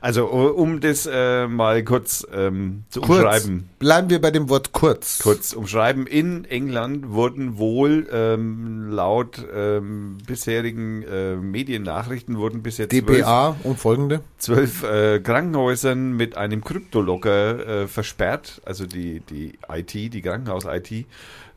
Also 0.00 0.26
um 0.26 0.80
das 0.80 1.08
äh, 1.10 1.48
mal 1.48 1.82
kurz 1.82 2.24
ähm, 2.32 2.84
zu 2.88 3.00
Kurz. 3.00 3.18
umschreiben. 3.18 3.68
Bleiben 3.80 4.08
wir 4.08 4.20
bei 4.20 4.30
dem 4.30 4.48
Wort 4.48 4.72
kurz. 4.72 5.18
Kurz 5.18 5.52
umschreiben. 5.52 6.06
In 6.06 6.44
England 6.44 7.10
wurden 7.10 7.58
wohl 7.58 8.06
ähm, 8.12 8.90
laut 8.90 9.44
ähm, 9.52 10.18
bisherigen 10.26 11.02
äh, 11.02 11.34
Mediennachrichten 11.34 12.38
wurden 12.38 12.62
bisher 12.62 12.88
zwölf, 12.88 13.04
DPA 13.04 13.56
und 13.64 13.78
folgende. 13.80 14.20
zwölf 14.38 14.84
äh, 14.84 15.18
Krankenhäusern 15.18 16.12
mit 16.12 16.36
einem 16.36 16.62
Kryptolocker 16.62 17.82
äh, 17.82 17.86
versperrt. 17.88 18.62
Also 18.64 18.86
die, 18.86 19.20
die 19.20 19.58
IT, 19.68 19.92
die 19.92 20.22
Krankenhaus-IT, 20.22 21.06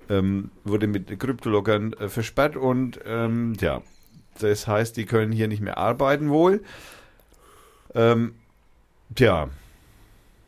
ähm, 0.10 0.52
wurde 0.64 0.88
mit 0.88 1.20
Kryptolockern 1.20 1.94
äh, 1.94 2.10
versperrt 2.10 2.56
und 2.56 3.00
ähm, 3.06 3.54
ja, 3.60 3.82
das 4.40 4.68
heißt, 4.68 4.98
die 4.98 5.06
können 5.06 5.32
hier 5.32 5.48
nicht 5.48 5.62
mehr 5.62 5.78
arbeiten 5.78 6.30
wohl. 6.30 6.62
Ähm, 7.94 8.36
tja, 9.16 9.50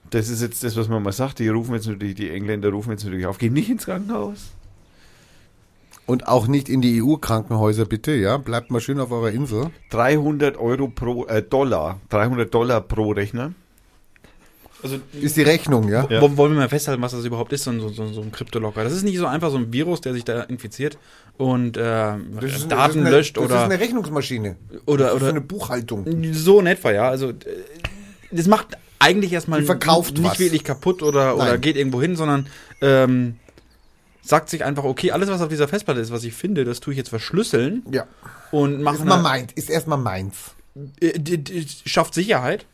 das 0.09 0.29
ist 0.29 0.41
jetzt 0.41 0.63
das, 0.63 0.75
was 0.75 0.87
man 0.87 1.03
mal 1.03 1.11
sagt. 1.11 1.39
Die 1.39 1.47
rufen 1.47 1.73
jetzt 1.73 1.87
natürlich, 1.87 2.15
die 2.15 2.29
Engländer 2.29 2.69
rufen 2.69 2.91
jetzt 2.91 3.03
natürlich 3.03 3.25
auf, 3.25 3.37
geh 3.37 3.49
nicht 3.49 3.69
ins 3.69 3.85
Krankenhaus. 3.85 4.53
Und 6.05 6.27
auch 6.27 6.47
nicht 6.47 6.69
in 6.69 6.79
die 6.79 7.03
EU-Krankenhäuser, 7.03 7.85
bitte, 7.85 8.13
ja. 8.13 8.37
Bleibt 8.37 8.71
mal 8.71 8.79
schön 8.79 8.99
auf 9.01 9.11
eurer 9.11 9.31
Insel. 9.31 9.71
300 9.89 10.55
Euro 10.55 10.87
pro 10.87 11.25
äh, 11.25 11.43
Dollar, 11.43 11.99
300 12.09 12.53
Dollar 12.53 12.79
pro 12.79 13.11
Rechner. 13.11 13.53
Also 14.83 14.97
Ist 15.19 15.35
die 15.37 15.41
Rechnung, 15.41 15.89
ja? 15.89 16.05
Ja. 16.09 16.21
Wollen 16.21 16.51
wir 16.53 16.59
mal 16.59 16.69
festhalten, 16.69 17.01
was 17.01 17.11
das 17.11 17.25
überhaupt 17.25 17.51
ist, 17.53 17.63
so, 17.63 17.71
ein- 17.71 17.79
so, 17.79 17.89
so, 17.89 18.21
ein 18.21 18.31
Kryptolocker. 18.31 18.83
Das 18.83 18.93
ist 18.93 19.03
nicht 19.03 19.17
so 19.17 19.25
einfach 19.25 19.49
so 19.49 19.57
ein 19.57 19.73
Virus, 19.73 20.01
der 20.01 20.13
sich 20.13 20.23
da 20.23 20.43
infiziert 20.43 20.97
und 21.37 21.77
äh, 21.77 21.81
Das 21.81 22.17
ist- 22.43 22.71
Daten 22.71 22.77
das 22.77 22.89
ist 22.89 22.97
eine, 22.97 23.09
löscht 23.09 23.37
Das 23.37 23.45
ist 23.45 23.51
oder, 23.51 23.63
eine 23.63 23.79
Rechnungsmaschine. 23.79 24.55
oder, 24.85 25.05
Das 25.05 25.13
ist 25.15 25.21
oder 25.21 25.29
eine 25.31 25.41
Buchhaltung. 25.41 26.05
so 26.33 26.59
in 26.59 26.67
etwa, 26.67 26.91
ja. 26.91 27.09
Also 27.09 27.29
äh, 27.29 27.33
das 28.31 28.47
macht 28.47 28.77
eigentlich 28.99 29.33
erstmal 29.33 29.61
nicht 29.61 29.69
was. 29.69 30.09
wirklich 30.39 30.63
kaputt 30.63 31.01
oder, 31.01 31.35
oder 31.35 31.45
Nein. 31.53 31.61
geht 31.61 31.75
irgendwo 31.75 32.01
hin, 32.01 32.15
sondern 32.15 32.47
ähm, 32.81 33.35
sagt 34.21 34.49
sich 34.49 34.63
einfach, 34.63 34.83
okay, 34.83 35.11
alles, 35.11 35.29
was 35.29 35.41
auf 35.41 35.49
dieser 35.49 35.67
Festplatte 35.67 35.99
ist, 36.01 36.11
was 36.11 36.23
ich 36.23 36.33
finde, 36.33 36.65
das 36.65 36.81
tue 36.81 36.93
ich 36.93 36.97
jetzt 36.97 37.09
verschlüsseln 37.09 37.83
Ja. 37.91 38.05
und 38.51 38.81
mache 38.81 38.97
Ist 38.97 39.05
mal 39.05 39.21
meins. 39.21 39.53
Ist 39.53 39.69
erstmal 39.69 39.97
meins. 39.97 40.35
äh, 41.01 41.13
schafft 41.85 42.13
Sicherheit, 42.13 42.65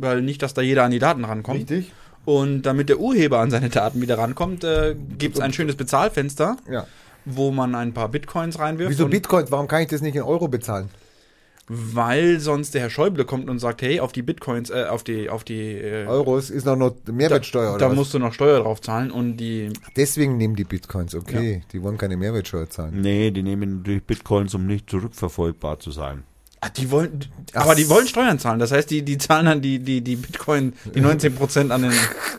weil 0.00 0.22
nicht, 0.22 0.42
dass 0.42 0.54
da 0.54 0.62
jeder 0.62 0.84
an 0.84 0.90
die 0.90 0.98
Daten 0.98 1.24
rankommt. 1.24 1.70
Richtig? 1.70 1.92
Und 2.24 2.62
damit 2.62 2.88
der 2.88 2.98
Urheber 3.00 3.38
an 3.38 3.50
seine 3.50 3.70
Daten 3.70 4.00
wieder 4.02 4.18
rankommt, 4.18 4.62
äh, 4.64 4.94
gibt 5.18 5.36
es 5.36 5.40
ein 5.40 5.52
schönes 5.52 5.76
Bezahlfenster, 5.76 6.56
Ja. 6.70 6.86
wo 7.24 7.50
man 7.50 7.74
ein 7.74 7.94
paar 7.94 8.08
Bitcoins 8.08 8.58
reinwirft. 8.58 8.90
Wieso 8.90 9.08
Bitcoins? 9.08 9.50
Warum 9.50 9.66
kann 9.68 9.82
ich 9.82 9.88
das 9.88 10.02
nicht 10.02 10.14
in 10.16 10.22
Euro 10.22 10.48
bezahlen? 10.48 10.90
Weil 11.70 12.40
sonst 12.40 12.72
der 12.72 12.80
Herr 12.80 12.90
Schäuble 12.90 13.26
kommt 13.26 13.50
und 13.50 13.58
sagt, 13.58 13.82
hey, 13.82 14.00
auf 14.00 14.12
die 14.12 14.22
Bitcoins, 14.22 14.70
äh, 14.70 14.86
auf 14.88 15.04
die, 15.04 15.28
auf 15.28 15.44
die 15.44 15.72
äh, 15.74 16.06
Euros 16.06 16.48
ist 16.48 16.64
noch 16.64 16.76
noch 16.76 16.94
Mehrwertsteuer 17.10 17.72
oder 17.72 17.78
da 17.78 17.90
was? 17.90 17.96
musst 17.96 18.14
du 18.14 18.18
noch 18.18 18.32
Steuer 18.32 18.60
drauf 18.60 18.80
zahlen 18.80 19.10
und 19.10 19.36
die 19.36 19.70
Deswegen 19.94 20.38
nehmen 20.38 20.56
die 20.56 20.64
Bitcoins, 20.64 21.14
okay. 21.14 21.62
Die 21.72 21.82
wollen 21.82 21.98
keine 21.98 22.16
Mehrwertsteuer 22.16 22.70
zahlen. 22.70 23.02
Nee, 23.02 23.30
die 23.32 23.42
nehmen 23.42 23.78
natürlich 23.78 24.02
Bitcoins, 24.02 24.54
um 24.54 24.66
nicht 24.66 24.88
zurückverfolgbar 24.88 25.78
zu 25.78 25.90
sein. 25.90 26.22
Ah, 26.60 26.70
die 26.70 26.90
wollen, 26.90 27.20
Ach 27.54 27.62
aber 27.62 27.74
die 27.76 27.88
wollen 27.88 28.08
Steuern 28.08 28.38
zahlen. 28.38 28.58
Das 28.58 28.72
heißt, 28.72 28.90
die, 28.90 29.02
die 29.02 29.16
zahlen 29.18 29.46
dann 29.46 29.60
die, 29.60 29.78
die, 29.78 30.00
die 30.00 30.16
Bitcoin, 30.16 30.72
die 30.94 31.00
19% 31.00 31.70
an 31.70 31.82
den, 31.82 31.92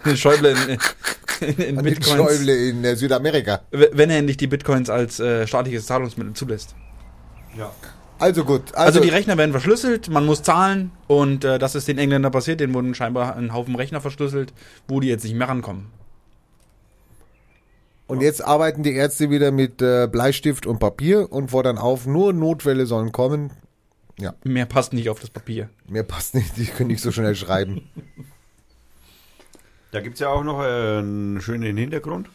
den 0.05 0.17
Schäuble 0.17 0.51
in, 0.51 1.47
in, 1.47 1.57
in 1.57 1.78
An 1.78 1.86
den 1.86 1.93
Bitcoins. 1.95 2.17
Schäuble 2.17 2.70
in 2.70 2.84
äh, 2.84 2.95
Südamerika. 2.97 3.61
Wenn 3.72 4.09
er 4.09 4.17
endlich 4.17 4.36
die 4.38 4.47
Bitcoins 4.47 4.89
als 4.89 5.20
äh, 5.22 5.47
staatliches 5.47 5.86
Zahlungsmittel 5.86 6.34
zulässt. 6.34 6.76
Ja. 7.57 7.72
Also 8.20 8.43
gut. 8.43 8.74
Also, 8.74 8.99
Also, 8.99 8.99
die 8.99 9.09
Rechner 9.09 9.38
werden 9.38 9.51
verschlüsselt, 9.51 10.09
man 10.09 10.26
muss 10.26 10.43
zahlen 10.43 10.91
und 11.07 11.45
äh, 11.45 11.57
das 11.57 11.76
ist 11.76 11.88
den 11.88 11.97
Engländern 11.97 12.34
passiert, 12.34 12.59
denen 12.59 12.74
wurden 12.74 12.93
scheinbar 12.93 13.38
ein 13.38 13.53
Haufen 13.53 13.76
Rechner 13.76 14.01
verschlüsselt, 14.01 14.51
wo 14.89 14.99
die 14.99 15.07
jetzt 15.07 15.24
nicht 15.24 15.36
mehr 15.36 15.47
rankommen. 15.47 15.88
und 18.07 18.22
jetzt 18.22 18.43
arbeiten 18.43 18.84
die 18.84 18.93
Ärzte 18.93 19.30
wieder 19.30 19.51
mit 19.51 19.82
äh, 19.82 20.07
Bleistift 20.11 20.65
und 20.65 20.80
Papier 20.80 21.32
und 21.32 21.51
fordern 21.51 21.78
auf, 21.78 22.07
nur 22.07 22.34
Notfälle 22.34 22.86
sollen 22.88 23.11
kommen. 23.13 23.51
Mehr 24.43 24.65
passt 24.65 24.93
nicht 24.93 25.09
auf 25.09 25.20
das 25.20 25.30
Papier. 25.30 25.70
Mehr 25.88 26.03
passt 26.03 26.36
nicht, 26.36 26.57
die 26.57 26.65
können 26.65 26.89
nicht 26.89 27.01
so 27.01 27.11
schnell 27.11 27.36
schreiben. 27.36 27.89
Da 29.91 30.01
gibt 30.01 30.15
es 30.15 30.20
ja 30.20 30.30
auch 30.30 30.43
noch 30.43 30.61
äh, 30.61 30.99
einen 30.99 31.41
schönen 31.41 31.76
Hintergrund, 31.78 32.30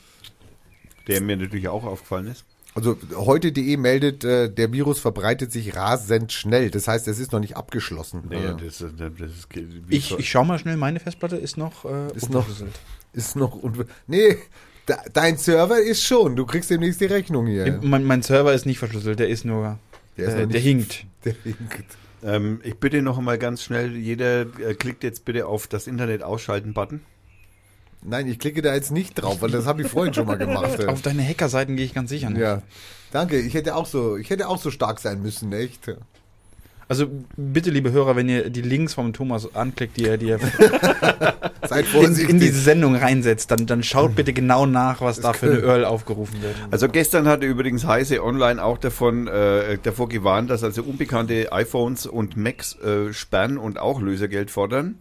der 1.07 1.21
mir 1.21 1.37
natürlich 1.37 1.69
auch 1.69 1.85
aufgefallen 1.85 2.27
ist. 2.27 2.45
Also 2.75 2.99
heute.de 3.15 3.77
meldet, 3.77 4.25
äh, 4.25 4.49
der 4.51 4.73
Virus 4.73 4.99
verbreitet 4.99 5.53
sich 5.53 5.77
rasend 5.77 6.33
schnell. 6.33 6.71
Das 6.71 6.89
heißt, 6.89 7.07
es 7.07 7.21
ist 7.21 7.31
noch 7.31 7.39
nicht 7.39 7.57
abgeschlossen. 7.57 8.25
Nee, 8.29 8.37
Äh, 8.37 8.57
das, 8.57 8.79
das, 8.79 8.91
das 9.17 9.31
Ich, 9.89 10.19
ich 10.19 10.29
schau 10.29 10.45
mal 10.45 10.59
schnell, 10.59 10.77
meine 10.77 10.99
Festplatte 10.99 11.37
ist 11.37 11.57
noch 11.57 11.85
äh, 11.85 12.09
Ist 12.17 12.31
noch- 12.31 12.49
ist 13.13 13.37
noch 13.37 13.55
unver 13.55 13.85
Nee, 14.09 14.39
dein 15.13 15.37
Server 15.39 15.79
ist 15.81 16.03
schon. 16.03 16.35
Du 16.35 16.45
kriegst 16.47 16.69
demnächst 16.71 17.01
die 17.01 17.05
Rechnung 17.05 17.47
hier. 17.47 17.79
Mein, 17.81 18.03
mein 18.03 18.23
Server 18.23 18.53
ist 18.53 18.67
nicht 18.67 18.81
verschlüsselt, 18.81 19.21
der 19.21 19.29
ist 19.29 19.45
nur, 19.45 19.79
Der 20.17 20.29
ist 20.29 20.35
äh, 20.35 20.43
noch 20.45 20.51
der 20.53 20.61
nicht- 20.61 20.65
hinkt. 20.65 21.07
Der 21.25 21.35
hinkt. 21.43 21.97
ähm, 22.23 22.61
ich 22.65 22.77
bitte 22.77 23.03
noch 23.03 23.19
einmal 23.19 23.39
ganz 23.39 23.63
schnell, 23.63 23.97
jeder 23.97 24.43
äh, 24.61 24.75
klickt 24.75 25.03
jetzt 25.05 25.25
bitte 25.25 25.47
auf 25.47 25.67
das 25.67 25.87
Internet 25.87 26.23
ausschalten-Button. 26.23 27.01
Nein, 28.03 28.29
ich 28.29 28.39
klicke 28.39 28.61
da 28.61 28.75
jetzt 28.75 28.91
nicht 28.91 29.15
drauf, 29.15 29.41
weil 29.41 29.51
das 29.51 29.65
habe 29.67 29.81
ich 29.83 29.89
vorhin 29.89 30.13
schon 30.13 30.27
mal 30.27 30.37
gemacht. 30.37 30.85
Auf 30.87 31.01
deine 31.01 31.27
Hackerseiten 31.27 31.75
gehe 31.77 31.87
ich 31.87 31.95
ganz 31.95 32.11
sicher 32.11 32.29
nicht. 32.29 32.41
Ja. 32.43 32.63
Danke, 33.13 33.39
ich 33.41 33.55
hätte 33.55 33.75
auch 33.77 33.87
so, 33.87 34.17
ich 34.19 34.29
hätte 34.29 34.49
auch 34.49 34.61
so 34.61 34.71
stark 34.71 35.01
sein 35.01 35.23
müssen, 35.23 35.51
echt. 35.55 35.89
Also 36.89 37.07
bitte, 37.37 37.71
liebe 37.71 37.93
Hörer, 37.93 38.17
wenn 38.17 38.29
ihr 38.29 38.51
die 38.51 38.63
Links 38.63 38.95
vom 38.95 39.13
Thomas 39.13 39.55
anklickt, 39.55 39.97
die 39.97 40.07
er 40.07 40.39
Seid 41.69 41.87
in, 41.95 42.17
in 42.17 42.41
diese 42.41 42.61
Sendung 42.61 42.95
reinsetzt, 42.95 43.51
dann, 43.51 43.67
dann 43.67 43.83
schaut 43.83 44.15
bitte 44.15 44.33
genau 44.33 44.67
nach, 44.67 45.01
was 45.01 45.21
da 45.21 45.33
für 45.33 45.47
eine 45.47 45.61
URL 45.63 45.85
aufgerufen 45.85 46.43
wird. 46.43 46.55
Also 46.71 46.89
gestern 46.89 47.27
hatte 47.27 47.47
übrigens 47.47 47.87
Heise 47.87 48.23
Online 48.23 48.63
auch 48.63 48.79
davon 48.79 49.29
äh, 49.29 49.79
davor 49.83 50.09
gewarnt, 50.09 50.51
dass 50.51 50.63
also 50.63 50.83
unbekannte 50.83 51.53
iPhones 51.53 52.07
und 52.07 52.37
Macs 52.37 52.79
äh, 52.81 53.13
sperren 53.13 53.57
und 53.57 53.79
auch 53.79 54.01
Lösegeld 54.01 54.51
fordern. 54.51 54.99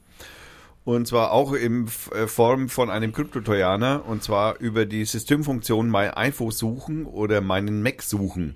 Und 0.86 1.07
zwar 1.07 1.31
auch 1.31 1.53
in 1.53 1.88
äh, 2.13 2.27
Form 2.27 2.67
von 2.67 2.89
einem 2.89 3.13
Kryptotrojaner 3.13 4.03
und 4.05 4.21
zwar 4.21 4.59
über 4.59 4.86
die 4.86 5.05
Systemfunktion 5.05 5.89
MyInfo 5.89 6.51
suchen 6.51 7.05
oder 7.05 7.39
meinen 7.41 7.81
Mac 7.81 8.01
suchen. 8.01 8.55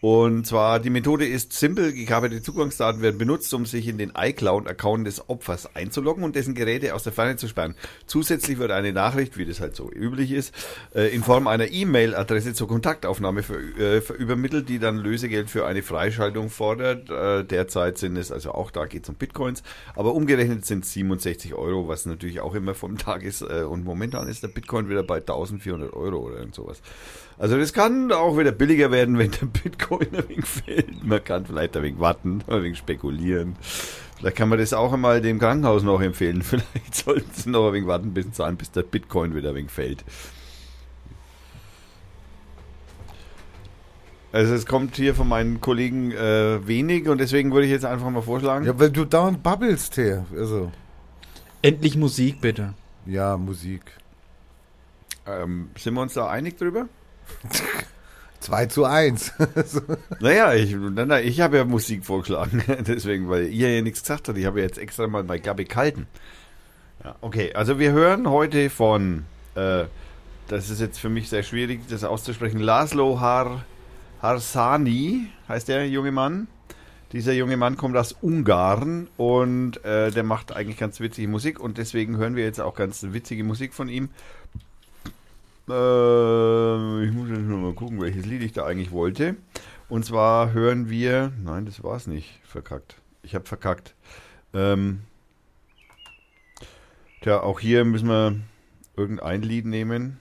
Und 0.00 0.46
zwar 0.46 0.80
die 0.80 0.90
Methode 0.90 1.26
ist 1.26 1.52
simpel, 1.52 1.92
gekabelte 1.92 2.40
Zugangsdaten 2.42 3.02
werden 3.02 3.18
benutzt, 3.18 3.52
um 3.52 3.66
sich 3.66 3.86
in 3.86 3.98
den 3.98 4.12
iCloud-Account 4.16 5.06
des 5.06 5.28
Opfers 5.28 5.74
einzuloggen 5.76 6.24
und 6.24 6.36
dessen 6.36 6.54
Geräte 6.54 6.94
aus 6.94 7.02
der 7.02 7.12
Ferne 7.12 7.36
zu 7.36 7.48
sperren. 7.48 7.74
Zusätzlich 8.06 8.58
wird 8.58 8.70
eine 8.70 8.92
Nachricht, 8.92 9.36
wie 9.36 9.44
das 9.44 9.60
halt 9.60 9.76
so 9.76 9.90
üblich 9.90 10.32
ist, 10.32 10.54
äh, 10.94 11.14
in 11.14 11.22
Form 11.22 11.46
einer 11.46 11.70
E-Mail-Adresse 11.70 12.54
zur 12.54 12.68
Kontaktaufnahme 12.68 13.42
äh, 13.78 13.98
übermittelt, 14.14 14.68
die 14.70 14.78
dann 14.78 14.96
Lösegeld 14.96 15.50
für 15.50 15.66
eine 15.66 15.82
Freischaltung 15.82 16.48
fordert. 16.48 17.10
Äh, 17.10 17.44
derzeit 17.44 17.98
sind 17.98 18.16
es, 18.16 18.32
also 18.32 18.52
auch 18.52 18.70
da 18.70 18.86
geht 18.86 19.02
es 19.02 19.08
um 19.10 19.16
Bitcoins, 19.16 19.62
aber 19.94 20.14
umgerechnet 20.14 20.64
sind 20.64 20.84
es 20.84 20.92
67 20.92 21.54
Euro, 21.54 21.88
was 21.88 22.06
natürlich 22.06 22.40
auch 22.40 22.54
immer 22.54 22.74
vom 22.74 22.96
Tag 22.98 23.22
ist. 23.22 23.42
Und 23.42 23.84
momentan 23.84 24.28
ist 24.28 24.42
der 24.42 24.48
Bitcoin 24.48 24.88
wieder 24.88 25.02
bei 25.02 25.16
1400 25.16 25.92
Euro 25.92 26.18
oder 26.18 26.38
irgend 26.38 26.54
sowas. 26.54 26.80
Also 27.40 27.56
das 27.56 27.72
kann 27.72 28.12
auch 28.12 28.36
wieder 28.36 28.52
billiger 28.52 28.90
werden, 28.90 29.16
wenn 29.16 29.30
der 29.30 29.46
Bitcoin 29.46 30.08
ein 30.14 30.28
wenig 30.28 30.44
fällt. 30.44 31.02
Man 31.02 31.24
kann 31.24 31.46
vielleicht 31.46 31.74
ein 31.74 31.82
wenig 31.82 31.98
warten, 31.98 32.44
ein 32.46 32.62
wenig 32.62 32.78
spekulieren. 32.78 33.56
Vielleicht 34.18 34.36
kann 34.36 34.50
man 34.50 34.58
das 34.58 34.74
auch 34.74 34.92
einmal 34.92 35.22
dem 35.22 35.38
Krankenhaus 35.38 35.82
noch 35.82 36.02
empfehlen. 36.02 36.42
Vielleicht 36.42 36.94
sollten 36.94 37.30
sie 37.32 37.48
noch 37.48 37.68
ein 37.68 37.72
wenig 37.72 37.88
warten, 37.88 38.12
bis, 38.12 38.30
zahlen, 38.32 38.58
bis 38.58 38.70
der 38.70 38.82
Bitcoin 38.82 39.34
wieder 39.34 39.48
ein 39.48 39.54
wenig 39.54 39.70
fällt. 39.70 40.04
Also 44.32 44.52
es 44.52 44.66
kommt 44.66 44.96
hier 44.96 45.14
von 45.14 45.26
meinen 45.26 45.62
Kollegen 45.62 46.12
äh, 46.12 46.66
wenig 46.68 47.08
und 47.08 47.18
deswegen 47.18 47.52
würde 47.52 47.64
ich 47.64 47.72
jetzt 47.72 47.86
einfach 47.86 48.10
mal 48.10 48.20
vorschlagen. 48.20 48.66
Ja, 48.66 48.78
weil 48.78 48.90
du 48.90 49.06
dauernd 49.06 49.42
babbelst 49.42 49.94
hier. 49.94 50.26
Also, 50.36 50.70
Endlich 51.62 51.96
Musik, 51.96 52.42
bitte. 52.42 52.74
ja, 53.06 53.38
Musik. 53.38 53.80
Ähm, 55.26 55.70
sind 55.78 55.94
wir 55.94 56.02
uns 56.02 56.12
da 56.12 56.28
einig 56.28 56.58
drüber? 56.58 56.86
2 58.40 58.66
zu 58.66 58.84
1. 58.84 59.32
Naja, 60.20 60.54
ich, 60.54 60.74
na, 60.74 61.20
ich 61.20 61.40
habe 61.40 61.58
ja 61.58 61.64
Musik 61.64 62.04
vorgeschlagen, 62.04 62.62
deswegen, 62.86 63.28
weil 63.28 63.48
ihr 63.48 63.74
ja 63.74 63.82
nichts 63.82 64.02
gesagt 64.02 64.28
habt. 64.28 64.38
Ich 64.38 64.46
habe 64.46 64.60
ja 64.60 64.66
jetzt 64.66 64.78
extra 64.78 65.06
mal 65.06 65.24
bei 65.24 65.38
Gabi 65.38 65.64
kalten. 65.64 66.06
Ja, 67.04 67.16
okay, 67.20 67.54
also 67.54 67.78
wir 67.78 67.92
hören 67.92 68.28
heute 68.28 68.70
von, 68.70 69.24
äh, 69.54 69.84
das 70.48 70.68
ist 70.68 70.80
jetzt 70.80 70.98
für 70.98 71.08
mich 71.08 71.28
sehr 71.28 71.42
schwierig, 71.42 71.80
das 71.88 72.04
auszusprechen, 72.04 72.60
Laszlo 72.60 73.20
Har, 73.20 73.64
Harsani 74.20 75.28
heißt 75.48 75.68
der 75.68 75.88
junge 75.88 76.12
Mann. 76.12 76.48
Dieser 77.12 77.32
junge 77.32 77.56
Mann 77.56 77.76
kommt 77.76 77.96
aus 77.96 78.12
Ungarn 78.12 79.08
und 79.16 79.84
äh, 79.84 80.12
der 80.12 80.22
macht 80.22 80.54
eigentlich 80.54 80.78
ganz 80.78 81.00
witzige 81.00 81.26
Musik 81.26 81.58
und 81.58 81.76
deswegen 81.76 82.18
hören 82.18 82.36
wir 82.36 82.44
jetzt 82.44 82.60
auch 82.60 82.74
ganz 82.74 83.04
witzige 83.10 83.42
Musik 83.42 83.74
von 83.74 83.88
ihm. 83.88 84.10
Äh, 85.70 87.04
ich 87.04 87.12
muss 87.12 87.28
jetzt 87.28 87.40
noch 87.40 87.58
mal 87.58 87.74
gucken, 87.74 88.00
welches 88.00 88.26
Lied 88.26 88.42
ich 88.42 88.52
da 88.52 88.66
eigentlich 88.66 88.90
wollte. 88.90 89.36
Und 89.88 90.04
zwar 90.04 90.52
hören 90.52 90.88
wir, 90.90 91.32
nein, 91.42 91.66
das 91.66 91.82
war's 91.82 92.06
nicht, 92.06 92.40
verkackt. 92.44 92.96
Ich 93.22 93.34
habe 93.34 93.44
verkackt. 93.46 93.94
Ähm, 94.54 95.00
tja, 97.22 97.40
auch 97.40 97.60
hier 97.60 97.84
müssen 97.84 98.08
wir 98.08 98.36
irgendein 98.96 99.42
Lied 99.42 99.66
nehmen. 99.66 100.18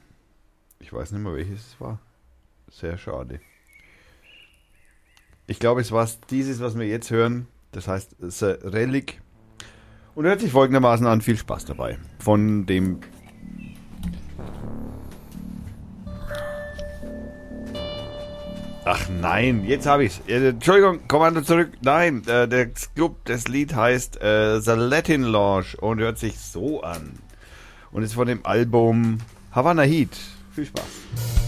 Ich 0.80 0.94
weiß 0.94 1.12
nicht 1.12 1.22
mehr, 1.22 1.34
welches 1.34 1.68
es 1.68 1.82
war. 1.82 2.00
Sehr 2.72 2.98
schade. 2.98 3.40
Ich 5.48 5.60
glaube, 5.60 5.82
es 5.82 5.92
war 5.92 6.08
dieses, 6.30 6.60
was 6.60 6.78
wir 6.78 6.88
jetzt 6.88 7.10
hören. 7.10 7.48
Das 7.72 7.88
heißt, 7.88 8.16
The 8.20 8.46
Relic. 8.64 9.22
Und 10.16 10.26
hört 10.26 10.42
sich 10.42 10.52
folgendermaßen 10.52 11.06
an. 11.08 11.22
Viel 11.22 11.38
Spaß 11.38 11.66
dabei. 11.66 11.98
Von 12.20 12.66
dem 12.66 13.00
Ach 18.86 19.10
nein, 19.10 19.66
jetzt 19.66 19.86
habe 19.86 20.06
ich's. 20.06 20.22
Äh, 20.28 20.50
Entschuldigung, 20.50 21.08
Kommando 21.08 21.42
zurück. 21.42 21.72
Nein, 21.82 22.24
äh, 22.28 22.48
der 22.48 22.68
Club, 22.96 23.18
das 23.26 23.48
Lied 23.48 23.76
heißt 23.76 24.22
äh, 24.22 24.60
The 24.62 24.72
Latin 24.72 25.24
Lounge 25.24 25.76
und 25.80 26.00
hört 26.00 26.18
sich 26.18 26.40
so 26.40 26.82
an. 26.82 27.20
Und 27.92 28.04
ist 28.04 28.14
von 28.14 28.28
dem 28.28 28.46
Album 28.46 29.20
Havana 29.52 29.84
Heat. 29.84 30.16
Viel 30.54 30.66
Spaß. 30.66 31.39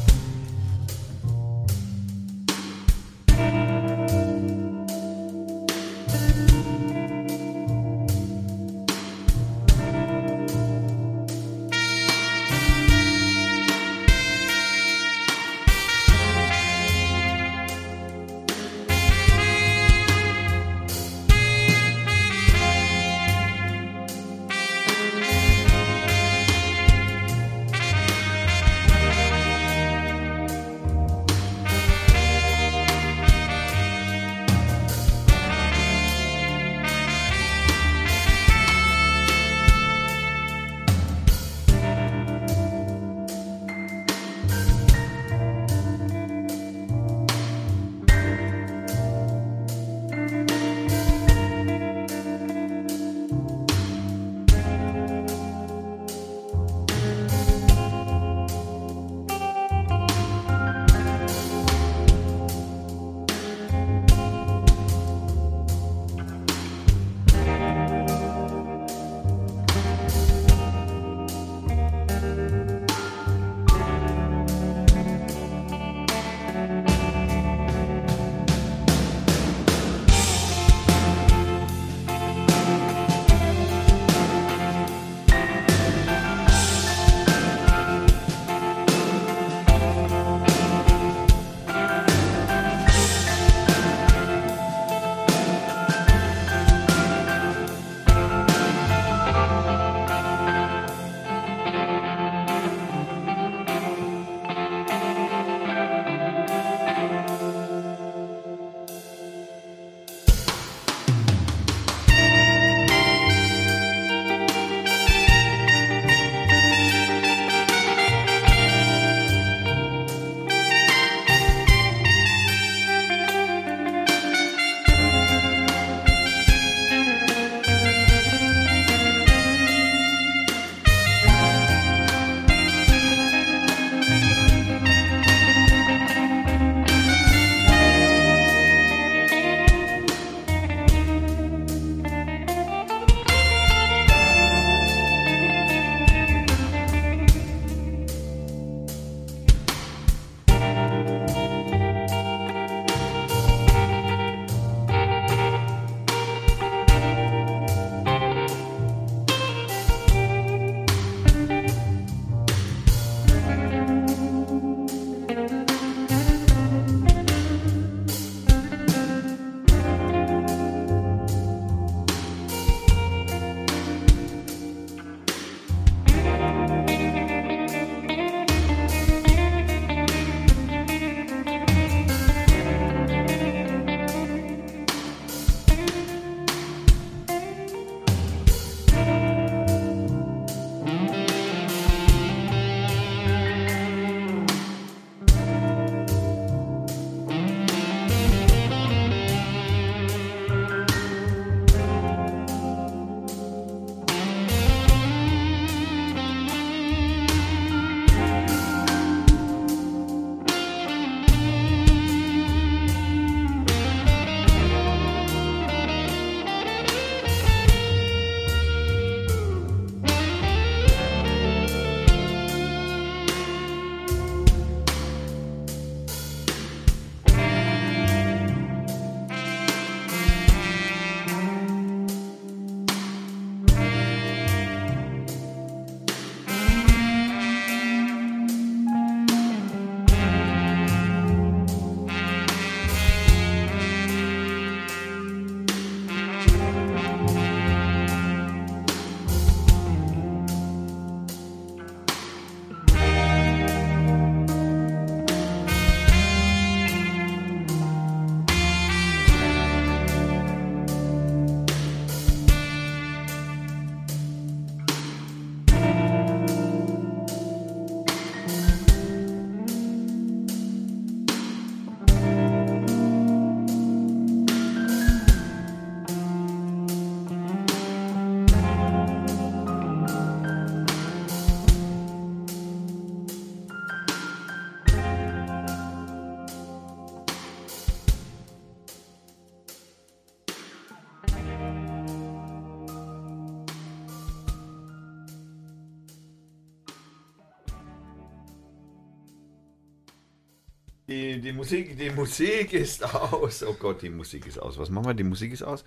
Die, 301.42 301.52
Musik, 301.52 301.98
die 301.98 302.10
Musik 302.10 302.74
ist 302.74 303.04
aus. 303.04 303.64
Oh 303.64 303.76
Gott, 303.80 304.02
die 304.02 304.10
Musik 304.10 304.48
ist 304.48 304.58
aus. 304.60 304.78
Was 304.78 304.90
machen 304.90 305.08
wir? 305.08 305.14
Die 305.14 305.24
Musik 305.24 305.54
ist 305.54 305.64
aus. 305.64 305.82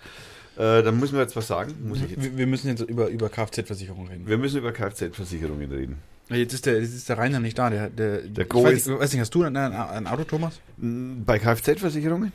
Äh, 0.55 0.83
dann 0.83 0.99
müssen 0.99 1.13
wir 1.15 1.21
jetzt 1.21 1.35
was 1.35 1.47
sagen. 1.47 1.73
Jetzt, 1.93 2.21
Wir, 2.21 2.37
wir 2.37 2.47
müssen 2.47 2.67
jetzt 2.69 2.81
über, 2.81 3.07
über 3.07 3.29
Kfz-Versicherung 3.29 4.07
reden. 4.07 4.27
wir 4.27 4.37
müssen 4.37 4.57
über 4.57 4.71
Kfz-Versicherungen 4.71 5.71
reden. 5.71 5.97
Jetzt 6.29 6.53
ist 6.53 6.65
der, 6.65 6.79
jetzt 6.81 6.95
ist 6.95 7.07
der 7.09 7.17
Rainer 7.19 7.39
nicht 7.39 7.57
da. 7.59 7.69
Der, 7.69 7.89
der, 7.89 8.21
Der 8.21 8.43
ich 8.45 8.49
Go 8.49 8.63
weiß, 8.63 8.73
ist- 8.73 8.87
ich 8.87 8.99
weiß 8.99 9.11
nicht, 9.13 9.21
hast 9.21 9.35
du 9.35 9.43
ein, 9.43 9.55
ein, 9.55 10.07
Auto, 10.07 10.23
Thomas? 10.23 10.59
Bei 10.77 11.37
Kfz-Versicherungen? 11.39 12.31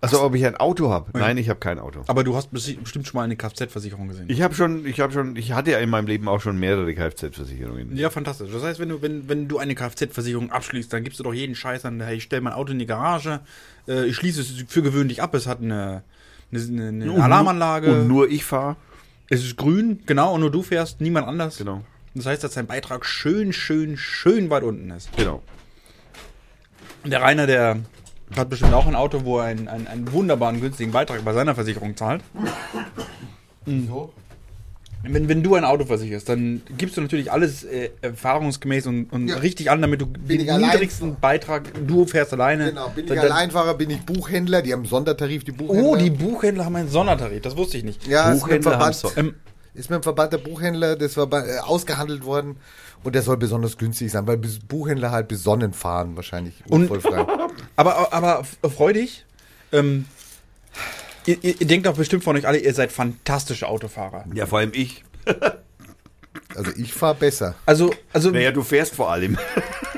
Also 0.00 0.20
ob 0.22 0.34
ich 0.34 0.44
ein 0.44 0.56
Auto 0.56 0.90
habe? 0.90 1.16
Nein, 1.16 1.38
ich 1.38 1.48
habe 1.48 1.60
kein 1.60 1.78
Auto. 1.78 2.02
Aber 2.08 2.24
du 2.24 2.34
hast 2.34 2.50
bestimmt 2.50 2.88
schon 3.06 3.18
mal 3.18 3.22
eine 3.22 3.36
Kfz-Versicherung 3.36 4.08
gesehen. 4.08 4.24
Ich 4.28 4.42
habe 4.42 4.52
schon, 4.54 4.84
ich 4.84 4.98
habe 5.00 5.12
schon, 5.12 5.36
ich 5.36 5.52
hatte 5.52 5.70
ja 5.72 5.78
in 5.78 5.90
meinem 5.90 6.08
Leben 6.08 6.26
auch 6.28 6.40
schon 6.40 6.58
mehrere 6.58 6.92
Kfz-Versicherungen. 6.92 7.96
Ja, 7.96 8.10
fantastisch. 8.10 8.50
Das 8.52 8.62
heißt, 8.64 8.80
wenn 8.80 8.88
du, 8.88 9.00
wenn, 9.02 9.28
wenn 9.28 9.46
du 9.46 9.58
eine 9.58 9.74
Kfz-Versicherung 9.76 10.50
abschließt, 10.50 10.92
dann 10.92 11.04
gibst 11.04 11.20
du 11.20 11.24
doch 11.24 11.32
jeden 11.34 11.54
Scheiß 11.54 11.84
an, 11.84 12.00
hey, 12.00 12.16
ich 12.16 12.24
stelle 12.24 12.42
mein 12.42 12.52
Auto 12.52 12.72
in 12.72 12.78
die 12.80 12.86
Garage, 12.86 13.40
äh, 13.86 14.04
ich 14.06 14.16
schließe 14.16 14.40
es 14.40 14.64
für 14.68 14.82
gewöhnlich 14.82 15.22
ab, 15.22 15.34
es 15.34 15.46
hat 15.46 15.60
eine, 15.60 16.02
eine, 16.52 16.60
eine 16.88 16.92
nur- 17.06 17.22
Alarmanlage, 17.22 17.92
Und 17.92 18.08
nur 18.08 18.28
ich 18.28 18.44
fahre. 18.44 18.74
es 19.30 19.44
ist 19.44 19.56
grün, 19.56 20.00
genau, 20.06 20.34
und 20.34 20.40
nur 20.40 20.50
du 20.50 20.62
fährst, 20.62 21.00
niemand 21.00 21.28
anders. 21.28 21.58
Genau. 21.58 21.84
Das 22.14 22.26
heißt, 22.26 22.44
dass 22.44 22.54
dein 22.54 22.66
Beitrag 22.66 23.06
schön, 23.06 23.52
schön, 23.52 23.96
schön 23.96 24.50
weit 24.50 24.62
unten 24.62 24.90
ist. 24.90 25.08
Genau. 25.16 25.42
Und 27.04 27.10
der 27.10 27.22
Rainer, 27.22 27.46
der 27.46 27.78
hat 28.36 28.48
bestimmt 28.50 28.74
auch 28.74 28.86
ein 28.86 28.94
Auto, 28.94 29.24
wo 29.24 29.38
er 29.38 29.46
einen, 29.46 29.68
einen, 29.68 29.86
einen 29.86 30.12
wunderbaren, 30.12 30.60
günstigen 30.60 30.92
Beitrag 30.92 31.24
bei 31.24 31.32
seiner 31.32 31.54
Versicherung 31.54 31.96
zahlt. 31.96 32.22
So. 33.66 34.12
Wenn, 35.04 35.28
wenn 35.28 35.42
du 35.42 35.56
ein 35.56 35.64
Auto 35.64 35.84
versicherst, 35.84 36.28
dann 36.28 36.62
gibst 36.78 36.96
du 36.96 37.00
natürlich 37.00 37.32
alles 37.32 37.64
äh, 37.64 37.90
erfahrungsgemäß 38.02 38.86
und, 38.86 39.06
und 39.12 39.26
Ja. 39.28 39.36
richtig 39.38 39.68
an, 39.68 39.82
damit 39.82 40.00
du 40.00 40.06
den 40.06 40.40
ich 40.40 40.52
allein- 40.52 40.70
niedrigsten 40.70 41.16
Beitrag, 41.18 41.64
du 41.88 42.06
fährst 42.06 42.32
alleine. 42.32 42.66
Genau, 42.68 42.88
bin 42.90 43.06
ich 43.06 43.18
Alleinfahrer, 43.18 43.74
bin 43.74 43.90
ich 43.90 44.00
Buchhändler, 44.02 44.62
die 44.62 44.72
haben 44.72 44.80
einen 44.80 44.88
Sondertarif, 44.88 45.42
die 45.42 45.50
Buchhändler. 45.50 45.88
Oh, 45.88 45.96
die 45.96 46.10
Buchhändler 46.10 46.66
haben 46.66 46.76
einen 46.76 46.88
Sondertarif, 46.88 47.42
das 47.42 47.56
wusste 47.56 47.78
ich 47.78 47.84
nicht. 47.84 48.06
ja, 48.06 48.32
Buchhändler 48.32 48.78
haben 48.78 48.92
so- 48.92 49.10
Ähm, 49.16 49.34
ist 49.74 49.90
mit 49.90 49.96
dem 50.00 50.02
Verband 50.02 50.32
der 50.32 50.38
Buchhändler, 50.38 50.96
das 50.96 51.16
war 51.16 51.26
bei, 51.26 51.46
äh, 51.46 51.58
ausgehandelt 51.60 52.24
worden 52.24 52.56
und 53.04 53.14
der 53.14 53.22
soll 53.22 53.36
besonders 53.36 53.78
günstig 53.78 54.10
sein, 54.12 54.26
weil 54.26 54.36
Buchhändler 54.36 55.10
halt 55.10 55.28
bis 55.28 55.42
Sonnen 55.42 55.72
fahren 55.72 56.14
wahrscheinlich 56.16 56.62
Und- 56.68 56.90
unfallfrei. 56.90 57.26
aber, 57.76 58.12
aber 58.12 58.40
f- 58.40 58.58
freu 58.74 58.92
dich. 58.92 59.24
Ähm, 59.72 60.06
ihr, 61.26 61.42
ihr, 61.42 61.60
ihr 61.60 61.66
denkt 61.66 61.86
doch 61.86 61.96
bestimmt 61.96 62.22
von 62.24 62.36
euch 62.36 62.46
alle, 62.46 62.58
ihr 62.58 62.74
seid 62.74 62.92
fantastische 62.92 63.66
Autofahrer. 63.68 64.24
Ja, 64.34 64.46
vor 64.46 64.58
allem 64.58 64.72
ich. 64.74 65.04
Also 66.54 66.70
ich 66.76 66.92
fahre 66.92 67.14
besser. 67.14 67.54
Also, 67.64 67.94
also 68.12 68.30
Naja, 68.30 68.50
du 68.52 68.62
fährst 68.62 68.94
vor 68.94 69.10
allem. 69.10 69.38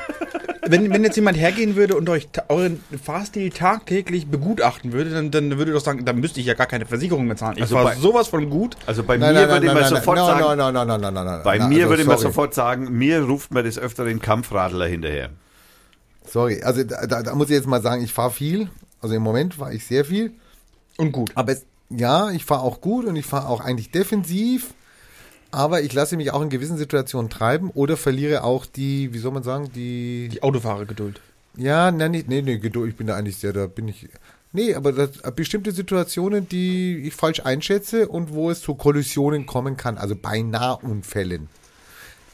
wenn, 0.67 0.91
wenn 0.93 1.05
jetzt 1.05 1.17
jemand 1.17 1.37
hergehen 1.39 1.77
würde 1.77 1.97
und 1.97 2.09
euch 2.09 2.29
euren 2.49 2.83
Fahrstil 3.03 3.51
tagtäglich 3.51 4.27
begutachten 4.27 4.93
würde, 4.93 5.11
dann, 5.11 5.31
dann 5.31 5.57
würde 5.59 5.73
doch 5.73 5.81
sagen, 5.81 6.05
dann 6.05 6.19
müsste 6.21 6.41
ich 6.41 6.47
ja 6.47 6.55
gar 6.55 6.67
keine 6.67 6.87
Versicherung 6.87 7.27
mehr 7.27 7.37
zahlen. 7.37 7.57
Ich 7.57 7.63
Also 7.63 7.75
war 7.77 7.85
bei- 7.85 7.95
sowas 7.97 8.29
von 8.29 8.49
gut. 8.51 8.77
Also 8.87 9.03
bei 9.03 9.19
mir 9.19 9.35
würde 9.49 9.67
man 9.73 9.85
sofort 9.89 10.17
nein, 10.19 10.27
sagen, 10.27 10.59
nein, 10.59 10.75
nein, 10.75 10.87
nein, 10.87 11.01
nein, 11.01 11.15
nein, 11.15 11.25
nein, 11.27 11.41
bei 11.45 11.59
nein, 11.59 11.69
mir 11.69 11.85
also 11.85 11.91
würde 11.91 12.05
man 12.05 12.19
sofort 12.19 12.55
sagen, 12.55 12.97
mir 12.97 13.23
ruft 13.23 13.53
man 13.53 13.65
des 13.65 13.79
Öfteren 13.79 14.21
Kampfradler 14.21 14.87
hinterher. 14.87 15.31
Sorry, 16.27 16.63
also 16.63 16.83
da, 16.85 17.07
da, 17.07 17.23
da 17.23 17.35
muss 17.35 17.49
ich 17.51 17.57
jetzt 17.57 17.67
mal 17.67 17.83
sagen, 17.83 18.03
ich 18.03 18.13
fahre 18.13 18.31
viel. 18.31 18.69
Also 19.01 19.15
im 19.15 19.23
Moment 19.23 19.55
fahre 19.55 19.75
ich 19.75 19.85
sehr 19.87 20.05
viel. 20.05 20.33
Und 20.97 21.13
gut. 21.13 21.31
Aber 21.35 21.53
es, 21.53 21.67
ja, 21.91 22.31
ich 22.31 22.45
fahre 22.45 22.63
auch 22.63 22.81
gut 22.81 23.05
und 23.05 23.17
ich 23.17 23.27
fahre 23.27 23.49
auch 23.49 23.61
eigentlich 23.61 23.91
defensiv. 23.91 24.73
Aber 25.55 25.83
ich 25.83 25.93
lasse 25.93 26.17
mich 26.17 26.33
auch 26.33 26.43
in 26.43 26.51
gewissen 26.51 26.77
Situationen 26.77 27.31
treiben 27.31 27.71
oder 27.71 27.97
verliere 27.97 28.43
auch 28.43 28.67
die, 28.67 29.15
wie 29.15 29.19
soll 29.19 29.31
man 29.31 29.45
sagen, 29.45 29.71
die. 29.73 30.29
Die 30.33 30.43
Autofahrergeduld. 30.43 31.21
Ja, 31.57 31.93
nein, 31.93 32.11
nicht, 32.11 32.29
nee, 32.29 32.43
nee, 32.43 32.59
Geduld, 32.59 32.91
ich 32.91 32.97
bin 32.97 33.07
da 33.07 33.15
eigentlich 33.15 33.37
sehr, 33.37 33.53
da 33.53 33.69
bin 33.69 33.87
ich. 33.87 34.09
Nee, 34.53 34.75
aber 34.75 34.91
das, 34.91 35.11
bestimmte 35.37 35.71
Situationen, 35.71 36.49
die 36.49 36.97
ich 37.07 37.15
falsch 37.15 37.41
einschätze 37.45 38.09
und 38.09 38.33
wo 38.33 38.51
es 38.51 38.63
zu 38.63 38.75
Kollisionen 38.75 39.47
kommen 39.47 39.77
kann, 39.77 39.97
also 39.97 40.17
bei 40.17 40.43
Nahunfällen, 40.43 41.49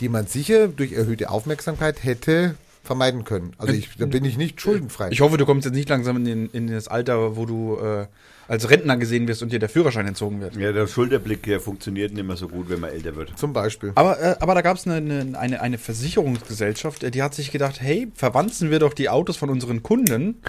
die 0.00 0.08
man 0.08 0.26
sicher 0.26 0.68
durch 0.68 0.92
erhöhte 0.92 1.28
Aufmerksamkeit 1.28 2.02
hätte 2.02 2.54
vermeiden 2.82 3.24
können. 3.24 3.52
Also 3.58 3.74
ich, 3.74 3.90
da 3.98 4.06
bin 4.06 4.24
ich 4.24 4.38
nicht 4.38 4.58
schuldenfrei. 4.62 5.10
Ich 5.10 5.20
hoffe, 5.20 5.36
du 5.36 5.44
kommst 5.44 5.66
jetzt 5.66 5.74
nicht 5.74 5.90
langsam 5.90 6.24
in, 6.24 6.48
in 6.50 6.68
das 6.68 6.88
Alter, 6.88 7.36
wo 7.36 7.44
du 7.44 7.76
äh, 7.76 8.06
als 8.50 8.68
Rentner 8.68 8.96
gesehen 8.96 9.28
wirst 9.28 9.44
und 9.44 9.52
dir 9.52 9.60
der 9.60 9.68
Führerschein 9.68 10.08
entzogen 10.08 10.40
wird. 10.40 10.56
Ja, 10.56 10.72
der 10.72 10.88
Schulterblick 10.88 11.44
der 11.44 11.60
funktioniert 11.60 12.12
nicht 12.12 12.26
mehr 12.26 12.36
so 12.36 12.48
gut, 12.48 12.68
wenn 12.68 12.80
man 12.80 12.90
älter 12.90 13.14
wird. 13.14 13.38
Zum 13.38 13.52
Beispiel. 13.52 13.92
Aber, 13.94 14.20
äh, 14.20 14.34
aber 14.40 14.54
da 14.54 14.60
gab 14.60 14.76
es 14.76 14.88
eine, 14.88 15.38
eine, 15.38 15.60
eine, 15.60 15.78
Versicherungsgesellschaft, 15.78 17.04
äh, 17.04 17.12
die 17.12 17.22
hat 17.22 17.32
sich 17.32 17.52
gedacht, 17.52 17.80
hey, 17.80 18.10
verwanzen 18.16 18.72
wir 18.72 18.80
doch 18.80 18.92
die 18.92 19.08
Autos 19.08 19.36
von 19.36 19.50
unseren 19.50 19.84
Kunden 19.84 20.42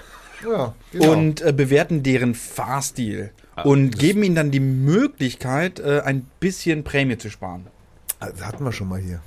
Ja, 0.43 0.73
genau. 0.91 1.11
und 1.11 1.41
äh, 1.41 1.53
bewerten 1.53 2.01
deren 2.01 2.33
Fahrstil 2.33 3.29
und 3.63 3.99
geben 3.99 4.23
ihnen 4.23 4.33
dann 4.33 4.49
die 4.49 4.59
Möglichkeit, 4.59 5.79
äh, 5.79 6.01
ein 6.03 6.25
bisschen 6.39 6.83
Prämie 6.83 7.19
zu 7.19 7.29
sparen. 7.29 7.67
das 8.19 8.43
hatten 8.43 8.63
wir 8.65 8.71
schon 8.71 8.89
mal 8.89 8.99
hier. 8.99 9.19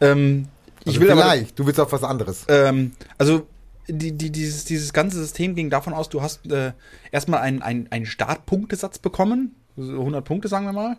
Ähm, 0.00 0.46
ich 0.84 0.90
Also 0.94 1.00
will 1.00 1.10
aber, 1.10 1.22
vielleicht, 1.22 1.58
du 1.58 1.66
willst 1.66 1.80
auf 1.80 1.90
was 1.90 2.04
anderes. 2.04 2.44
ähm, 2.46 2.92
also 3.18 3.48
die, 3.92 4.12
die, 4.12 4.30
dieses, 4.30 4.64
dieses 4.64 4.92
ganze 4.92 5.18
System 5.18 5.54
ging 5.54 5.70
davon 5.70 5.92
aus, 5.92 6.08
du 6.08 6.22
hast 6.22 6.50
äh, 6.50 6.72
erstmal 7.10 7.40
einen, 7.40 7.62
einen, 7.62 7.88
einen 7.90 8.06
Startpunktesatz 8.06 8.98
bekommen, 8.98 9.54
so 9.76 10.00
100 10.00 10.24
Punkte 10.24 10.48
sagen 10.48 10.66
wir 10.66 10.72
mal. 10.72 10.96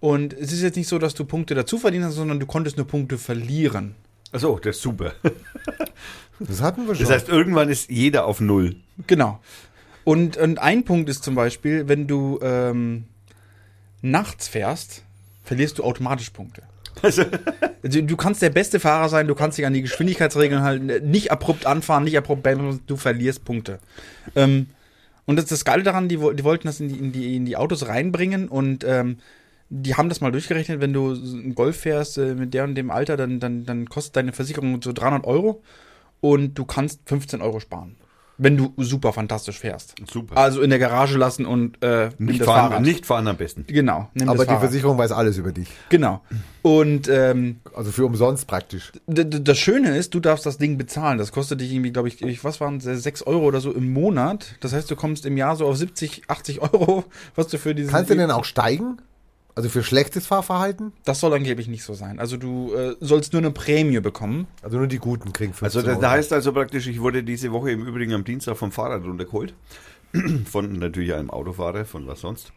Und 0.00 0.32
es 0.34 0.52
ist 0.52 0.62
jetzt 0.62 0.76
nicht 0.76 0.88
so, 0.88 0.98
dass 0.98 1.14
du 1.14 1.24
Punkte 1.24 1.54
dazu 1.54 1.78
verdient 1.78 2.04
hast, 2.04 2.14
sondern 2.14 2.38
du 2.38 2.46
konntest 2.46 2.76
nur 2.76 2.86
Punkte 2.86 3.18
verlieren. 3.18 3.94
Achso, 4.32 4.58
das 4.58 4.76
ist 4.76 4.82
super. 4.82 5.12
Das 6.38 6.60
hatten 6.60 6.86
wir 6.86 6.94
schon. 6.94 7.06
Das 7.06 7.14
heißt, 7.14 7.28
irgendwann 7.30 7.70
ist 7.70 7.88
jeder 7.88 8.26
auf 8.26 8.40
Null. 8.40 8.76
Genau. 9.06 9.40
Und, 10.04 10.36
und 10.36 10.58
ein 10.58 10.84
Punkt 10.84 11.08
ist 11.08 11.24
zum 11.24 11.34
Beispiel, 11.34 11.88
wenn 11.88 12.06
du 12.06 12.38
ähm, 12.42 13.06
nachts 14.02 14.46
fährst, 14.46 15.02
verlierst 15.42 15.78
du 15.78 15.84
automatisch 15.84 16.30
Punkte. 16.30 16.62
Also, 17.02 17.24
Also, 17.82 18.02
du 18.02 18.16
kannst 18.16 18.42
der 18.42 18.50
beste 18.50 18.80
Fahrer 18.80 19.08
sein, 19.08 19.28
du 19.28 19.34
kannst 19.34 19.58
dich 19.58 19.66
an 19.66 19.72
die 19.72 19.82
Geschwindigkeitsregeln 19.82 20.62
halten, 20.62 21.10
nicht 21.10 21.30
abrupt 21.30 21.66
anfahren, 21.66 22.04
nicht 22.04 22.16
abrupt 22.16 22.42
bremsen, 22.42 22.80
du 22.86 22.96
verlierst 22.96 23.44
Punkte. 23.44 23.78
Ähm, 24.34 24.66
und 25.24 25.36
das 25.36 25.44
ist 25.44 25.52
das 25.52 25.64
Geile 25.64 25.82
daran, 25.82 26.08
die, 26.08 26.16
die 26.16 26.44
wollten 26.44 26.66
das 26.66 26.80
in 26.80 26.88
die, 26.88 26.98
in 26.98 27.12
die, 27.12 27.36
in 27.36 27.44
die 27.44 27.56
Autos 27.56 27.86
reinbringen 27.86 28.48
und 28.48 28.84
ähm, 28.84 29.18
die 29.68 29.94
haben 29.96 30.08
das 30.08 30.20
mal 30.20 30.30
durchgerechnet, 30.32 30.80
wenn 30.80 30.92
du 30.92 31.12
einen 31.12 31.54
Golf 31.54 31.80
fährst 31.80 32.18
äh, 32.18 32.34
mit 32.34 32.54
der 32.54 32.64
und 32.64 32.74
dem 32.76 32.90
Alter, 32.90 33.16
dann, 33.16 33.40
dann, 33.40 33.66
dann 33.66 33.88
kostet 33.88 34.16
deine 34.16 34.32
Versicherung 34.32 34.80
so 34.80 34.92
300 34.92 35.24
Euro 35.26 35.62
und 36.20 36.54
du 36.54 36.64
kannst 36.64 37.00
15 37.06 37.42
Euro 37.42 37.60
sparen. 37.60 37.96
Wenn 38.38 38.56
du 38.56 38.74
super 38.76 39.12
fantastisch 39.12 39.58
fährst. 39.58 39.94
super. 40.10 40.36
Also 40.36 40.60
in 40.60 40.70
der 40.70 40.78
Garage 40.78 41.16
lassen 41.16 41.46
und 41.46 41.82
äh, 41.82 42.10
nicht, 42.18 42.40
das 42.40 42.46
fahren, 42.46 42.70
Fahrrad. 42.70 42.82
nicht 42.82 43.06
fahren 43.06 43.26
am 43.28 43.36
besten. 43.36 43.64
Genau. 43.66 44.10
Nimm 44.14 44.28
aber 44.28 44.44
das 44.44 44.54
die. 44.54 44.60
Versicherung 44.60 44.98
weiß 44.98 45.12
alles 45.12 45.38
über 45.38 45.52
dich. 45.52 45.68
Genau. 45.88 46.20
Und 46.62 47.08
ähm, 47.08 47.60
Also 47.74 47.92
für 47.92 48.04
umsonst 48.04 48.46
praktisch. 48.46 48.92
Das 49.06 49.58
Schöne 49.58 49.96
ist, 49.96 50.14
du 50.14 50.20
darfst 50.20 50.44
das 50.44 50.58
Ding 50.58 50.76
bezahlen. 50.76 51.16
Das 51.18 51.32
kostet 51.32 51.60
dich 51.60 51.72
irgendwie, 51.72 51.92
glaube 51.92 52.08
ich, 52.08 52.20
ich, 52.22 52.44
was 52.44 52.60
waren 52.60 52.76
es, 52.76 52.84
6 52.84 53.22
Euro 53.22 53.44
oder 53.44 53.60
so 53.60 53.72
im 53.72 53.92
Monat. 53.92 54.56
Das 54.60 54.72
heißt, 54.72 54.90
du 54.90 54.96
kommst 54.96 55.24
im 55.26 55.36
Jahr 55.36 55.56
so 55.56 55.66
auf 55.66 55.76
70, 55.76 56.24
80 56.28 56.60
Euro, 56.60 57.04
was 57.36 57.48
du 57.48 57.58
für 57.58 57.74
dieses. 57.74 57.90
Kannst 57.92 58.10
du 58.10 58.16
denn 58.16 58.30
auch 58.30 58.44
steigen? 58.44 58.98
Also 59.56 59.70
für 59.70 59.82
schlechtes 59.82 60.26
Fahrverhalten? 60.26 60.92
Das 61.04 61.18
soll 61.20 61.32
angeblich 61.32 61.66
nicht 61.66 61.82
so 61.82 61.94
sein. 61.94 62.18
Also 62.20 62.36
du 62.36 62.74
äh, 62.74 62.94
sollst 63.00 63.32
nur 63.32 63.40
eine 63.40 63.50
Prämie 63.50 64.00
bekommen. 64.00 64.46
Also 64.62 64.76
nur 64.76 64.86
die 64.86 64.98
Guten 64.98 65.32
kriegen 65.32 65.54
15 65.54 65.64
Also 65.64 65.80
das, 65.80 65.88
Euro. 65.92 66.00
das 66.02 66.10
heißt 66.10 66.32
also 66.34 66.52
praktisch, 66.52 66.86
ich 66.86 67.00
wurde 67.00 67.24
diese 67.24 67.50
Woche 67.52 67.70
im 67.70 67.86
Übrigen 67.86 68.12
am 68.12 68.22
Dienstag 68.22 68.58
vom 68.58 68.70
Fahrrad 68.70 69.02
runtergeholt. 69.02 69.54
Von 70.44 70.78
natürlich 70.78 71.14
einem 71.14 71.30
Autofahrer, 71.30 71.84
von 71.84 72.06
was 72.06 72.20
sonst. 72.20 72.52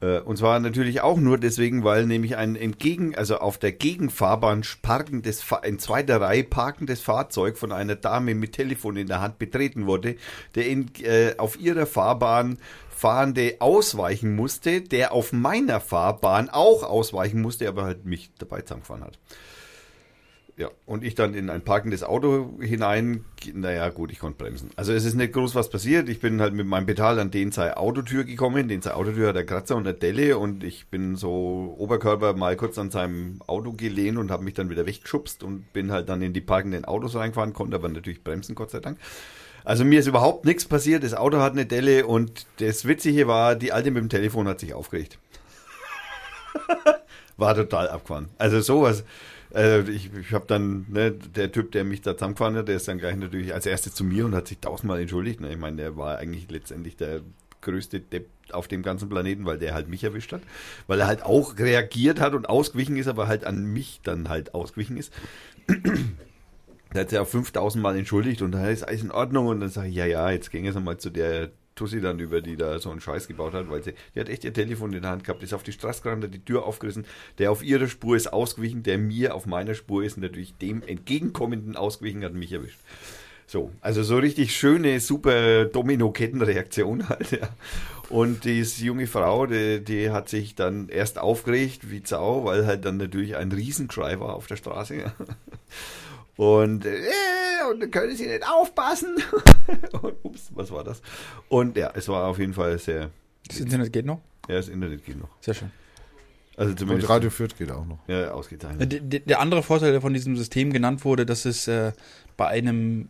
Äh, 0.00 0.20
Und 0.20 0.36
zwar 0.36 0.60
natürlich 0.60 1.00
auch 1.00 1.16
nur 1.18 1.38
deswegen, 1.38 1.82
weil 1.82 2.06
nämlich 2.06 2.36
ein 2.36 2.56
entgegen, 2.56 3.14
also 3.14 3.38
auf 3.38 3.58
der 3.58 3.72
Gegenfahrbahn 3.72 4.62
parkendes, 4.82 5.44
in 5.64 5.78
zweiter 5.78 6.20
Reihe 6.20 6.44
parkendes 6.44 7.00
Fahrzeug 7.00 7.56
von 7.56 7.72
einer 7.72 7.96
Dame 7.96 8.34
mit 8.34 8.52
Telefon 8.52 8.96
in 8.96 9.06
der 9.06 9.20
Hand 9.20 9.38
betreten 9.38 9.86
wurde, 9.86 10.16
der 10.54 10.66
in, 10.66 10.90
äh, 11.02 11.34
auf 11.38 11.58
ihrer 11.58 11.86
Fahrbahn 11.86 12.58
Fahrende 12.94 13.56
ausweichen 13.58 14.36
musste, 14.36 14.80
der 14.80 15.12
auf 15.12 15.32
meiner 15.32 15.80
Fahrbahn 15.80 16.48
auch 16.48 16.82
ausweichen 16.82 17.42
musste, 17.42 17.68
aber 17.68 17.84
halt 17.84 18.04
mich 18.04 18.30
dabei 18.38 18.62
zusammengefahren 18.62 19.04
hat. 19.04 19.18
Ja, 20.56 20.70
und 20.86 21.02
ich 21.02 21.16
dann 21.16 21.34
in 21.34 21.50
ein 21.50 21.62
parkendes 21.62 22.04
Auto 22.04 22.60
hinein, 22.60 23.24
naja 23.52 23.88
gut, 23.88 24.12
ich 24.12 24.20
konnte 24.20 24.38
bremsen. 24.38 24.70
Also 24.76 24.92
es 24.92 25.04
ist 25.04 25.16
nicht 25.16 25.32
groß 25.32 25.56
was 25.56 25.68
passiert. 25.68 26.08
Ich 26.08 26.20
bin 26.20 26.40
halt 26.40 26.54
mit 26.54 26.68
meinem 26.68 26.86
Pedal 26.86 27.18
an 27.18 27.32
den 27.32 27.50
sei 27.50 27.76
Autotür 27.76 28.22
gekommen. 28.22 28.68
Den 28.68 28.80
sei 28.80 28.94
Autotür 28.94 29.28
hat 29.28 29.36
der 29.36 29.46
Kratzer 29.46 29.74
und 29.74 29.82
der 29.82 29.94
Delle 29.94 30.38
und 30.38 30.62
ich 30.62 30.86
bin 30.86 31.16
so 31.16 31.74
Oberkörper 31.76 32.34
mal 32.34 32.54
kurz 32.54 32.78
an 32.78 32.92
seinem 32.92 33.40
Auto 33.48 33.72
gelehnt 33.72 34.16
und 34.16 34.30
habe 34.30 34.44
mich 34.44 34.54
dann 34.54 34.70
wieder 34.70 34.86
weggeschubst 34.86 35.42
und 35.42 35.72
bin 35.72 35.90
halt 35.90 36.08
dann 36.08 36.22
in 36.22 36.32
die 36.32 36.40
parkenden 36.40 36.84
Autos 36.84 37.16
reingefahren, 37.16 37.52
konnte 37.52 37.74
aber 37.74 37.88
natürlich 37.88 38.22
bremsen, 38.22 38.54
Gott 38.54 38.70
sei 38.70 38.78
Dank. 38.78 38.98
Also 39.64 39.84
mir 39.84 39.98
ist 39.98 40.06
überhaupt 40.06 40.44
nichts 40.44 40.66
passiert. 40.66 41.02
Das 41.02 41.14
Auto 41.14 41.38
hat 41.38 41.52
eine 41.52 41.66
Delle 41.66 42.06
und 42.06 42.46
das 42.58 42.86
Witzige 42.86 43.26
war, 43.26 43.56
die 43.56 43.72
Alte 43.72 43.90
mit 43.90 44.02
dem 44.02 44.10
Telefon 44.10 44.46
hat 44.46 44.60
sich 44.60 44.74
aufgeregt. 44.74 45.18
war 47.36 47.54
total 47.54 47.88
abgefahren. 47.88 48.28
Also 48.38 48.60
sowas. 48.60 49.04
Äh, 49.54 49.80
ich 49.90 50.10
ich 50.14 50.32
habe 50.32 50.44
dann, 50.46 50.84
ne, 50.88 51.12
der 51.12 51.50
Typ, 51.50 51.72
der 51.72 51.84
mich 51.84 52.02
da 52.02 52.14
zusammengefahren 52.14 52.56
hat, 52.56 52.68
der 52.68 52.76
ist 52.76 52.88
dann 52.88 52.98
gleich 52.98 53.16
natürlich 53.16 53.54
als 53.54 53.64
erstes 53.64 53.94
zu 53.94 54.04
mir 54.04 54.26
und 54.26 54.34
hat 54.34 54.48
sich 54.48 54.58
tausendmal 54.58 55.00
entschuldigt. 55.00 55.40
Ne? 55.40 55.50
Ich 55.50 55.58
meine, 55.58 55.76
der 55.76 55.96
war 55.96 56.18
eigentlich 56.18 56.50
letztendlich 56.50 56.96
der 56.96 57.22
größte 57.62 58.00
Depp 58.00 58.28
auf 58.52 58.68
dem 58.68 58.82
ganzen 58.82 59.08
Planeten, 59.08 59.46
weil 59.46 59.58
der 59.58 59.72
halt 59.72 59.88
mich 59.88 60.04
erwischt 60.04 60.32
hat. 60.32 60.42
Weil 60.86 61.00
er 61.00 61.06
halt 61.06 61.22
auch 61.22 61.58
reagiert 61.58 62.20
hat 62.20 62.34
und 62.34 62.48
ausgewichen 62.48 62.96
ist, 62.96 63.08
aber 63.08 63.26
halt 63.26 63.44
an 63.44 63.64
mich 63.64 64.00
dann 64.02 64.28
halt 64.28 64.54
ausgewichen 64.54 64.98
ist. 64.98 65.12
Der 66.94 67.02
hat 67.02 67.10
sich 67.10 67.18
auch 67.18 67.26
5000 67.26 67.82
Mal 67.82 67.96
entschuldigt 67.96 68.40
und 68.40 68.52
dann 68.52 68.64
ist 68.66 68.84
alles 68.84 69.02
in 69.02 69.10
Ordnung 69.10 69.48
und 69.48 69.60
dann 69.60 69.68
sage 69.68 69.88
ich, 69.88 69.96
ja, 69.96 70.06
ja, 70.06 70.30
jetzt 70.30 70.50
ging 70.50 70.66
es 70.66 70.76
einmal 70.76 70.96
zu 70.98 71.10
der 71.10 71.50
Tussi 71.74 72.00
dann 72.00 72.20
über, 72.20 72.40
die 72.40 72.56
da 72.56 72.78
so 72.78 72.90
einen 72.90 73.00
Scheiß 73.00 73.26
gebaut 73.26 73.52
hat, 73.52 73.68
weil 73.68 73.82
sie, 73.82 73.94
die 74.14 74.20
hat 74.20 74.28
echt 74.28 74.44
ihr 74.44 74.52
Telefon 74.52 74.92
in 74.92 75.02
der 75.02 75.10
Hand 75.10 75.24
gehabt, 75.24 75.42
ist 75.42 75.54
auf 75.54 75.64
die 75.64 75.72
Straße 75.72 76.02
gerannt, 76.02 76.24
hat 76.24 76.34
die 76.34 76.44
Tür 76.44 76.64
aufgerissen, 76.64 77.04
der 77.38 77.50
auf 77.50 77.64
ihrer 77.64 77.88
Spur 77.88 78.16
ist 78.16 78.32
ausgewichen, 78.32 78.82
der 78.82 78.98
mir 78.98 79.34
auf 79.34 79.46
meiner 79.46 79.74
Spur 79.74 80.04
ist 80.04 80.16
und 80.16 80.22
natürlich 80.22 80.54
dem 80.54 80.82
entgegenkommenden 80.82 81.76
ausgewichen 81.76 82.24
hat 82.24 82.34
mich 82.34 82.52
erwischt. 82.52 82.78
So, 83.46 83.70
also 83.82 84.02
so 84.02 84.16
richtig 84.16 84.56
schöne, 84.56 85.00
super 85.00 85.66
Domino-Kettenreaktion 85.66 87.08
halt, 87.08 87.32
ja. 87.32 87.48
Und 88.08 88.44
diese 88.44 88.84
junge 88.84 89.06
Frau, 89.06 89.46
die, 89.46 89.82
die 89.82 90.10
hat 90.10 90.28
sich 90.28 90.54
dann 90.54 90.88
erst 90.88 91.18
aufgeregt 91.18 91.90
wie 91.90 92.02
Zau, 92.02 92.44
weil 92.44 92.66
halt 92.66 92.84
dann 92.84 92.98
natürlich 92.98 93.36
ein 93.36 93.50
Riesenschrei 93.50 94.20
war 94.20 94.34
auf 94.34 94.46
der 94.46 94.56
Straße. 94.56 94.96
Ja. 94.96 95.14
Und, 96.36 96.84
äh, 96.84 97.00
und 97.70 97.80
dann 97.80 97.90
können 97.90 98.16
sie 98.16 98.26
nicht 98.26 98.48
aufpassen. 98.48 99.16
und, 100.02 100.14
ups, 100.22 100.50
was 100.54 100.70
war 100.70 100.84
das? 100.84 101.00
Und 101.48 101.76
ja, 101.76 101.92
es 101.94 102.08
war 102.08 102.26
auf 102.26 102.38
jeden 102.38 102.54
Fall 102.54 102.78
sehr. 102.78 103.10
Das 103.46 103.60
Internet 103.60 103.92
geht 103.92 104.06
noch? 104.06 104.20
Ja, 104.48 104.56
das 104.56 104.68
Internet 104.68 105.04
geht 105.04 105.18
noch. 105.18 105.28
Sehr 105.40 105.54
schön. 105.54 105.70
Also 106.56 106.70
Und 106.70 106.78
zumindest. 106.78 107.08
Radio 107.08 107.30
Fürth 107.30 107.56
geht 107.58 107.70
auch 107.70 107.84
noch. 107.84 107.98
Ja, 108.06 108.24
Äh, 108.24 108.28
ausgezeichnet. 108.28 108.92
Der, 108.92 109.00
der 109.00 109.20
der 109.20 109.40
andere 109.40 109.62
Vorteil, 109.62 109.92
der 109.92 110.00
von 110.00 110.14
diesem 110.14 110.36
System 110.36 110.72
genannt 110.72 111.04
wurde, 111.04 111.26
dass 111.26 111.44
es 111.44 111.68
äh, 111.68 111.92
bei 112.36 112.46
einem 112.48 113.08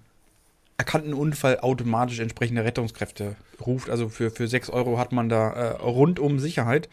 erkannten 0.76 1.14
Unfall 1.14 1.60
automatisch 1.60 2.18
entsprechende 2.18 2.64
Rettungskräfte 2.64 3.36
ruft. 3.64 3.90
Also 3.90 4.08
für, 4.08 4.30
für 4.30 4.48
6 4.48 4.70
Euro 4.70 4.98
hat 4.98 5.12
man 5.12 5.28
da 5.28 5.50
äh, 5.52 5.68
rundum 5.82 6.38
Sicherheit. 6.38 6.88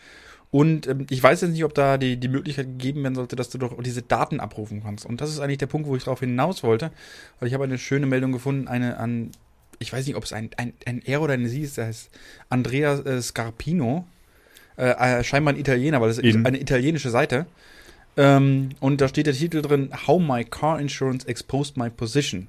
Und 0.52 0.86
ähm, 0.88 1.08
ich 1.10 1.24
weiß 1.24 1.42
jetzt 1.42 1.52
nicht, 1.52 1.64
ob 1.64 1.74
da 1.74 1.98
die, 1.98 2.18
die 2.18 2.28
Möglichkeit 2.28 2.66
gegeben 2.66 3.04
werden 3.04 3.16
sollte, 3.16 3.38
dass 3.38 3.50
du 3.50 3.58
doch 3.58 3.82
diese 3.82 4.02
Daten 4.02 4.40
abrufen 4.40 4.84
kannst. 4.84 5.06
Und 5.06 5.22
das 5.22 5.30
ist 5.30 5.40
eigentlich 5.40 5.60
der 5.60 5.68
Punkt, 5.68 5.88
wo 5.88 5.96
ich 5.96 6.04
darauf 6.04 6.20
hinaus 6.20 6.62
wollte. 6.62 6.92
Weil 7.40 7.48
ich 7.48 7.54
habe 7.54 7.64
eine 7.64 7.78
schöne 7.78 8.06
Meldung 8.06 8.34
gefunden, 8.34 8.68
eine 8.68 8.98
an, 8.98 9.32
ich 9.80 9.92
weiß 9.92 10.06
nicht, 10.06 10.16
ob 10.16 10.26
es 10.26 10.34
ein, 10.34 10.50
ein, 10.58 10.74
ein 10.86 11.02
er 11.06 11.22
oder 11.22 11.34
eine 11.34 11.48
sie 11.48 11.62
ist, 11.62 11.78
der 11.78 11.86
heißt 11.86 12.10
Andrea 12.50 13.00
äh, 13.00 13.22
Scarpino. 13.22 14.06
Äh, 14.78 15.20
äh, 15.20 15.24
scheinbar 15.24 15.54
ein 15.54 15.60
Italiener, 15.60 16.02
weil 16.02 16.10
es 16.10 16.18
ist 16.18 16.26
In. 16.26 16.46
eine 16.46 16.60
italienische 16.60 17.10
Seite. 17.10 17.46
Ähm, 18.18 18.70
und 18.82 19.00
da 19.00 19.08
steht 19.08 19.28
der 19.28 19.34
Titel 19.34 19.62
drin, 19.62 19.92
How 20.06 20.22
My 20.22 20.44
Car 20.44 20.80
Insurance 20.82 21.26
Exposed 21.28 21.78
My 21.78 21.90
Position. 21.90 22.48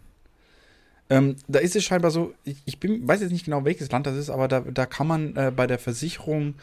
Ähm, 1.08 1.36
da 1.46 1.60
ist 1.60 1.76
es 1.76 1.84
scheinbar 1.84 2.10
so, 2.10 2.34
ich, 2.44 2.56
ich 2.64 2.80
bin, 2.80 3.06
weiß 3.06 3.20
jetzt 3.20 3.32
nicht 3.32 3.44
genau, 3.44 3.64
welches 3.64 3.90
Land 3.92 4.06
das 4.06 4.16
ist, 4.16 4.30
aber 4.30 4.48
da, 4.48 4.60
da 4.60 4.86
kann 4.86 5.06
man 5.06 5.36
äh, 5.36 5.52
bei 5.54 5.66
der 5.66 5.78
Versicherung, 5.78 6.54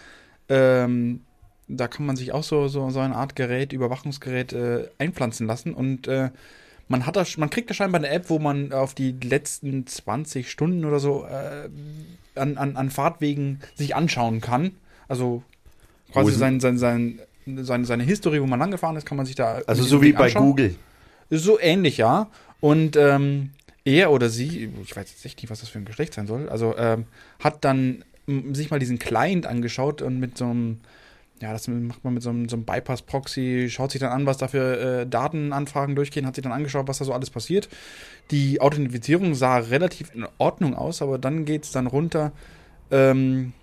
ähm, 0.50 1.22
da 1.70 1.88
kann 1.88 2.06
man 2.06 2.16
sich 2.16 2.34
auch 2.34 2.44
so, 2.44 2.68
so, 2.68 2.90
so 2.90 3.00
eine 3.00 3.16
Art 3.16 3.36
Gerät, 3.36 3.72
Überwachungsgerät 3.72 4.54
äh, 4.54 4.90
einpflanzen 4.98 5.48
lassen 5.48 5.74
und 5.74 6.08
äh, 6.08 6.30
man 6.90 7.06
hat 7.06 7.16
da, 7.16 7.24
man 7.38 7.50
kriegt 7.50 7.70
da 7.70 7.74
scheinbar 7.74 8.02
eine 8.02 8.10
App, 8.10 8.30
wo 8.30 8.40
man 8.40 8.74
auf 8.74 8.96
die 8.96 9.12
letzten 9.24 9.86
20 9.86 10.50
Stunden 10.50 10.84
oder 10.86 11.00
so 11.00 11.26
äh, 11.26 11.70
an, 12.36 12.58
an, 12.58 12.76
an 12.76 12.90
Fahrtwegen 12.90 13.60
sich 13.76 13.96
anschauen 13.96 14.42
kann. 14.42 14.72
Also 15.08 15.44
quasi 16.12 16.32
sein, 16.32 16.60
sein, 16.60 16.80
sein, 16.80 17.20
seine, 17.46 17.86
seine 17.86 18.04
History, 18.04 18.42
wo 18.42 18.48
man 18.48 18.62
angefahren 18.62 18.96
ist, 18.96 19.06
kann 19.06 19.18
man 19.18 19.28
sich 19.28 19.36
da. 19.36 19.62
Also 19.68 19.84
so 19.84 20.02
wie 20.02 20.14
bei 20.14 20.26
anschauen. 20.26 20.48
Google. 20.48 20.76
So 21.30 21.60
ähnlich, 21.60 21.98
ja. 21.98 22.28
Und 22.60 22.96
ähm, 22.96 23.52
er 23.86 24.12
oder 24.12 24.30
sie, 24.30 24.72
ich 24.84 24.96
weiß 24.96 25.10
jetzt 25.12 25.26
echt 25.26 25.42
nicht, 25.42 25.52
was 25.52 25.60
das 25.60 25.70
für 25.70 25.78
ein 25.78 25.86
Geschlecht 25.86 26.16
sein 26.16 26.28
soll, 26.28 26.50
also 26.50 26.76
ähm, 26.78 27.06
hat 27.40 27.64
dann 27.64 28.04
sich 28.52 28.70
mal 28.70 28.80
diesen 28.80 29.00
Client 29.00 29.46
angeschaut 29.46 30.02
und 30.02 30.20
mit 30.20 30.38
so 30.38 30.46
einem, 30.46 30.82
ja, 31.42 31.54
das 31.54 31.68
macht 31.68 32.04
man 32.04 32.14
mit 32.14 32.24
so 32.24 32.30
einem, 32.30 32.50
so 32.50 32.56
einem 32.56 32.66
Bypass-Proxy, 32.66 33.68
schaut 33.70 33.92
sich 33.92 34.02
dann 34.02 34.12
an, 34.12 34.26
was 34.26 34.38
da 34.38 34.48
für 34.48 35.02
äh, 35.02 35.08
Datenanfragen 35.08 35.96
durchgehen, 35.96 36.26
hat 36.26 36.36
sich 36.36 36.44
dann 36.44 36.52
angeschaut, 36.52 36.88
was 36.88 36.98
da 36.98 37.06
so 37.06 37.14
alles 37.14 37.30
passiert. 37.30 37.70
Die 38.32 38.60
Authentifizierung 38.62 39.36
sah 39.36 39.58
relativ 39.58 40.14
in 40.14 40.28
Ordnung 40.38 40.76
aus, 40.76 41.02
aber 41.02 41.18
dann 41.18 41.46
geht's 41.46 41.72
dann 41.72 41.88
runter. 41.88 42.34
Ähm, 42.92 43.54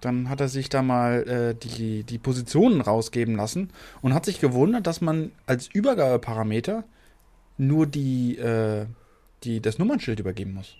dann 0.00 0.28
hat 0.28 0.40
er 0.40 0.48
sich 0.48 0.68
da 0.68 0.82
mal 0.82 1.22
äh, 1.28 1.54
die, 1.54 2.02
die 2.02 2.18
Positionen 2.18 2.80
rausgeben 2.80 3.36
lassen 3.36 3.70
und 4.02 4.14
hat 4.14 4.24
sich 4.24 4.40
gewundert, 4.40 4.86
dass 4.86 5.00
man 5.00 5.32
als 5.46 5.68
Übergabeparameter 5.68 6.84
nur 7.56 7.86
die, 7.86 8.36
äh, 8.36 8.86
die, 9.44 9.60
das 9.60 9.78
Nummernschild 9.78 10.20
übergeben 10.20 10.54
muss. 10.54 10.76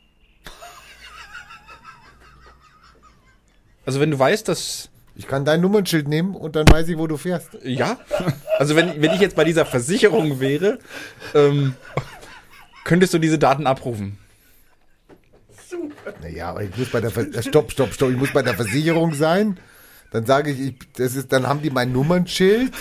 Also 3.84 4.00
wenn 4.00 4.10
du 4.10 4.18
weißt, 4.18 4.46
dass 4.48 4.91
Ich 5.14 5.26
kann 5.26 5.44
dein 5.44 5.60
Nummernschild 5.60 6.08
nehmen 6.08 6.34
und 6.34 6.56
dann 6.56 6.66
weiß 6.70 6.88
ich, 6.88 6.96
wo 6.96 7.06
du 7.06 7.16
fährst. 7.16 7.50
ja, 7.64 7.98
also 8.58 8.76
wenn, 8.76 9.02
wenn 9.02 9.12
ich 9.12 9.20
jetzt 9.20 9.36
bei 9.36 9.44
dieser 9.44 9.66
Versicherung 9.66 10.40
wäre, 10.40 10.78
ähm, 11.34 11.74
könntest 12.84 13.12
du 13.12 13.18
diese 13.18 13.38
Daten 13.38 13.66
abrufen. 13.66 14.18
Naja, 16.22 16.50
aber 16.50 16.62
ich 16.62 16.76
muss 16.76 16.88
bei 16.88 17.00
der 17.00 17.10
Ver 17.10 17.22
äh, 17.22 17.42
Stopp, 17.42 17.72
stopp, 17.72 17.92
stopp. 17.92 18.10
Ich 18.10 18.16
muss 18.16 18.32
bei 18.32 18.42
der 18.42 18.54
Versicherung 18.54 19.14
sein. 19.14 19.58
Dann 20.10 20.26
sage 20.26 20.50
ich, 20.50 20.60
ich, 20.60 20.74
das 20.96 21.14
ist, 21.14 21.32
dann 21.32 21.46
haben 21.46 21.62
die 21.62 21.70
mein 21.70 21.92
Nummernschild. 21.92 22.72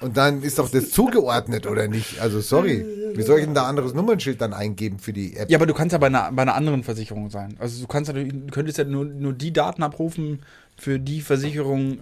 Und 0.00 0.16
dann 0.16 0.42
ist 0.42 0.58
doch 0.58 0.68
das 0.68 0.90
zugeordnet, 0.90 1.66
oder 1.66 1.86
nicht? 1.86 2.20
Also 2.20 2.40
sorry. 2.40 2.84
Wie 3.14 3.22
soll 3.22 3.38
ich 3.38 3.44
denn 3.44 3.54
da 3.54 3.66
anderes 3.66 3.94
Nummernschild 3.94 4.40
dann 4.40 4.52
eingeben 4.52 4.98
für 4.98 5.12
die 5.12 5.36
App? 5.36 5.48
Ja, 5.48 5.58
aber 5.58 5.66
du 5.66 5.74
kannst 5.74 5.92
ja 5.92 5.98
bei 5.98 6.08
einer, 6.08 6.32
bei 6.32 6.42
einer 6.42 6.56
anderen 6.56 6.82
Versicherung 6.82 7.30
sein. 7.30 7.56
Also 7.60 7.80
du 7.80 7.86
kannst 7.86 8.10
du 8.10 8.46
könntest 8.50 8.78
ja 8.78 8.84
nur, 8.84 9.04
nur 9.04 9.32
die 9.32 9.52
Daten 9.52 9.84
abrufen 9.84 10.40
für 10.82 10.98
die 10.98 11.20
Versicherung, 11.20 11.98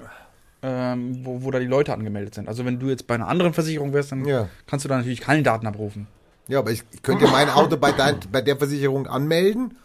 ähm, 0.62 1.20
wo, 1.22 1.42
wo 1.42 1.50
da 1.50 1.58
die 1.58 1.66
Leute 1.66 1.92
angemeldet 1.92 2.34
sind. 2.34 2.48
Also 2.48 2.64
wenn 2.64 2.78
du 2.78 2.88
jetzt 2.88 3.06
bei 3.06 3.14
einer 3.14 3.28
anderen 3.28 3.52
Versicherung 3.52 3.92
wärst, 3.92 4.12
dann 4.12 4.24
Ja. 4.24 4.48
kannst 4.66 4.86
du 4.86 4.88
da 4.88 4.96
natürlich 4.96 5.20
keine 5.20 5.42
Daten 5.42 5.66
abrufen. 5.66 6.06
Ja, 6.48 6.60
aber 6.60 6.70
ich, 6.70 6.82
ich 6.90 7.02
könnte 7.02 7.26
mein 7.28 7.50
Auto 7.50 7.76
bei, 7.76 7.92
dein, 7.92 8.16
bei 8.32 8.40
der 8.40 8.56
Versicherung 8.56 9.06
anmelden 9.06 9.76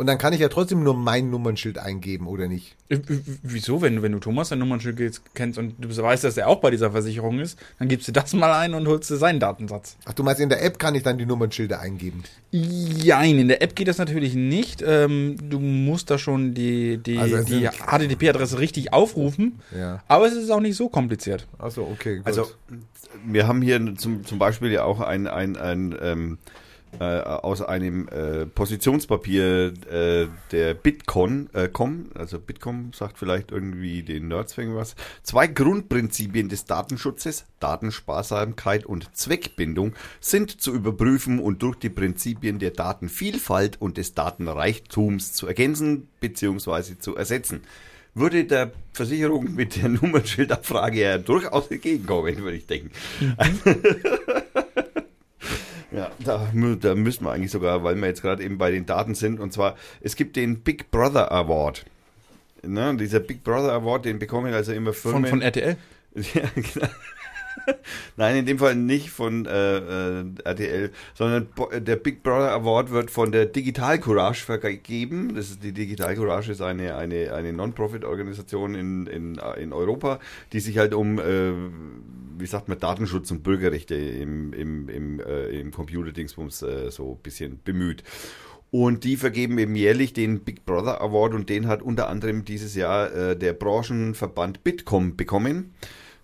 und 0.00 0.06
dann 0.06 0.16
kann 0.16 0.32
ich 0.32 0.40
ja 0.40 0.48
trotzdem 0.48 0.82
nur 0.82 0.94
mein 0.94 1.28
Nummernschild 1.28 1.76
eingeben, 1.76 2.26
oder 2.26 2.48
nicht? 2.48 2.74
Äh, 2.88 3.00
Wieso, 3.42 3.82
wenn 3.82 3.96
du, 3.96 4.02
wenn 4.02 4.12
du 4.12 4.18
Thomas 4.18 4.48
dein 4.48 4.58
Nummernschild 4.58 4.98
jetzt 4.98 5.34
kennst 5.34 5.58
und 5.58 5.74
du 5.78 5.94
weißt, 5.94 6.24
dass 6.24 6.38
er 6.38 6.48
auch 6.48 6.60
bei 6.60 6.70
dieser 6.70 6.92
Versicherung 6.92 7.38
ist, 7.38 7.58
dann 7.78 7.88
gibst 7.88 8.08
du 8.08 8.12
das 8.12 8.32
mal 8.32 8.50
ein 8.54 8.72
und 8.72 8.88
holst 8.88 9.10
dir 9.10 9.18
seinen 9.18 9.40
Datensatz. 9.40 9.98
Ach, 10.06 10.14
du 10.14 10.22
meinst, 10.22 10.40
in 10.40 10.48
der 10.48 10.64
App 10.64 10.78
kann 10.78 10.94
ich 10.94 11.02
dann 11.02 11.18
die 11.18 11.26
Nummernschilder 11.26 11.80
eingeben? 11.80 12.22
Jein, 12.50 13.38
in 13.38 13.48
der 13.48 13.60
App 13.60 13.76
geht 13.76 13.88
das 13.88 13.98
natürlich 13.98 14.34
nicht. 14.34 14.82
Ähm, 14.82 15.36
du 15.50 15.60
musst 15.60 16.10
da 16.10 16.16
schon 16.16 16.54
die, 16.54 16.96
die, 16.96 17.18
Also 17.18 17.42
die 17.44 17.68
HTTP-Adresse 17.68 18.58
richtig 18.58 18.94
aufrufen. 18.94 19.60
Ja. 19.76 20.02
Aber 20.08 20.26
es 20.26 20.32
ist 20.32 20.48
auch 20.48 20.60
nicht 20.60 20.76
so 20.76 20.88
kompliziert. 20.88 21.46
Achso, 21.58 21.82
okay, 21.82 22.16
gut. 22.16 22.26
Also, 22.26 22.46
wir 23.26 23.46
haben 23.46 23.60
hier 23.60 23.94
zum, 23.96 24.24
zum 24.24 24.38
Beispiel 24.38 24.72
ja 24.72 24.84
auch 24.84 25.00
ein, 25.00 25.26
ein, 25.26 25.58
ein 25.58 25.94
ähm, 26.00 26.38
äh, 26.98 27.04
aus 27.04 27.62
einem 27.62 28.08
äh, 28.08 28.46
Positionspapier 28.46 29.72
äh, 29.90 30.26
der 30.50 30.74
Bitcon, 30.74 31.48
äh, 31.52 31.68
com, 31.68 32.10
also 32.14 32.38
Bitcom 32.38 32.92
sagt 32.92 33.18
vielleicht 33.18 33.52
irgendwie 33.52 34.02
den 34.02 34.28
Nerds 34.28 34.56
was. 34.58 34.96
Zwei 35.22 35.46
Grundprinzipien 35.46 36.48
des 36.48 36.64
Datenschutzes, 36.64 37.46
Datensparsamkeit 37.60 38.84
und 38.84 39.16
Zweckbindung, 39.16 39.94
sind 40.20 40.60
zu 40.60 40.74
überprüfen 40.74 41.38
und 41.38 41.62
durch 41.62 41.76
die 41.76 41.90
Prinzipien 41.90 42.58
der 42.58 42.72
Datenvielfalt 42.72 43.80
und 43.80 43.96
des 43.96 44.14
Datenreichtums 44.14 45.32
zu 45.32 45.46
ergänzen 45.46 46.08
bzw. 46.20 46.98
zu 46.98 47.16
ersetzen. 47.16 47.62
Würde 48.14 48.44
der 48.44 48.72
Versicherung 48.92 49.54
mit 49.54 49.80
der 49.80 49.88
Nummernschildabfrage 49.88 51.00
ja 51.00 51.18
durchaus 51.18 51.70
entgegenkommen, 51.70 52.36
würde 52.38 52.56
ich 52.56 52.66
denken. 52.66 52.90
Ja, 55.92 56.10
da, 56.20 56.50
da 56.80 56.94
müssen 56.94 57.24
wir 57.24 57.32
eigentlich 57.32 57.50
sogar, 57.50 57.82
weil 57.82 57.96
wir 57.96 58.06
jetzt 58.06 58.22
gerade 58.22 58.42
eben 58.42 58.58
bei 58.58 58.70
den 58.70 58.86
Daten 58.86 59.14
sind. 59.14 59.40
Und 59.40 59.52
zwar, 59.52 59.76
es 60.00 60.16
gibt 60.16 60.36
den 60.36 60.60
Big 60.60 60.90
Brother 60.90 61.32
Award. 61.32 61.84
Ne, 62.62 62.94
dieser 62.96 63.20
Big 63.20 63.42
Brother 63.42 63.72
Award, 63.72 64.04
den 64.04 64.18
bekommen 64.18 64.52
also 64.52 64.72
immer 64.72 64.92
Von, 64.92 65.12
Firmen. 65.12 65.30
von 65.30 65.42
RTL. 65.42 65.76
ja, 66.14 66.42
genau. 66.54 66.88
Nein, 68.16 68.36
in 68.36 68.46
dem 68.46 68.58
Fall 68.58 68.74
nicht 68.74 69.10
von 69.10 69.46
äh, 69.46 69.78
äh, 69.78 70.24
RTL, 70.44 70.90
sondern 71.14 71.48
der 71.78 71.96
Big 71.96 72.22
Brother 72.22 72.52
Award 72.52 72.90
wird 72.90 73.10
von 73.10 73.32
der 73.32 73.46
Digital 73.46 73.98
Courage 73.98 74.44
vergeben. 74.44 75.34
Das 75.34 75.50
ist 75.50 75.62
die 75.62 75.72
Digital 75.72 76.14
Courage 76.14 76.52
ist 76.52 76.60
eine 76.60 76.96
eine 76.96 77.32
eine 77.32 77.52
Non-Profit-Organisation 77.52 78.74
in, 78.74 79.06
in 79.06 79.38
äh, 79.38 79.60
in 79.60 79.72
Europa, 79.72 80.20
die 80.52 80.60
sich 80.60 80.78
halt 80.78 80.94
um 80.94 81.18
äh, 81.18 81.52
wie 82.38 82.46
sagt 82.46 82.68
man 82.68 82.78
Datenschutz 82.78 83.30
und 83.30 83.42
Bürgerrechte 83.42 83.94
im 83.94 84.52
im 84.52 84.88
im, 84.88 85.20
äh, 85.20 85.46
im 85.60 85.70
Computerdingsbums 85.70 86.62
äh, 86.62 86.90
so 86.90 87.12
ein 87.12 87.22
bisschen 87.22 87.60
bemüht. 87.62 88.02
Und 88.70 89.02
die 89.02 89.16
vergeben 89.16 89.58
eben 89.58 89.74
jährlich 89.74 90.12
den 90.12 90.40
Big 90.40 90.64
Brother 90.64 91.00
Award 91.00 91.34
und 91.34 91.48
den 91.48 91.66
hat 91.66 91.82
unter 91.82 92.08
anderem 92.08 92.44
dieses 92.44 92.76
Jahr 92.76 93.12
äh, 93.12 93.36
der 93.36 93.52
Branchenverband 93.52 94.62
Bitkom 94.62 95.16
bekommen. 95.16 95.74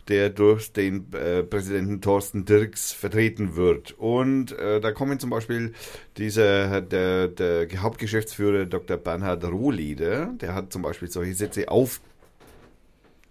Der 0.09 0.31
durch 0.31 0.73
den 0.73 1.13
äh, 1.13 1.43
Präsidenten 1.43 2.01
Thorsten 2.01 2.45
Dirks 2.45 2.93
vertreten 2.93 3.57
wird. 3.57 3.93
Und 3.99 4.53
äh, 4.53 4.81
da 4.81 4.93
kommen 4.93 5.19
zum 5.19 5.31
Beispiel 5.31 5.73
dieser, 6.17 6.81
der, 6.81 7.29
der 7.29 7.69
Hauptgeschäftsführer 7.77 8.67
Dr. 8.67 8.97
Bernhard 8.97 9.45
Rohleder, 9.45 10.33
der 10.41 10.55
hat 10.55 10.73
zum 10.73 10.83
Beispiel 10.83 11.11
solche 11.11 11.35
Sätze 11.35 11.69
auf 11.69 12.01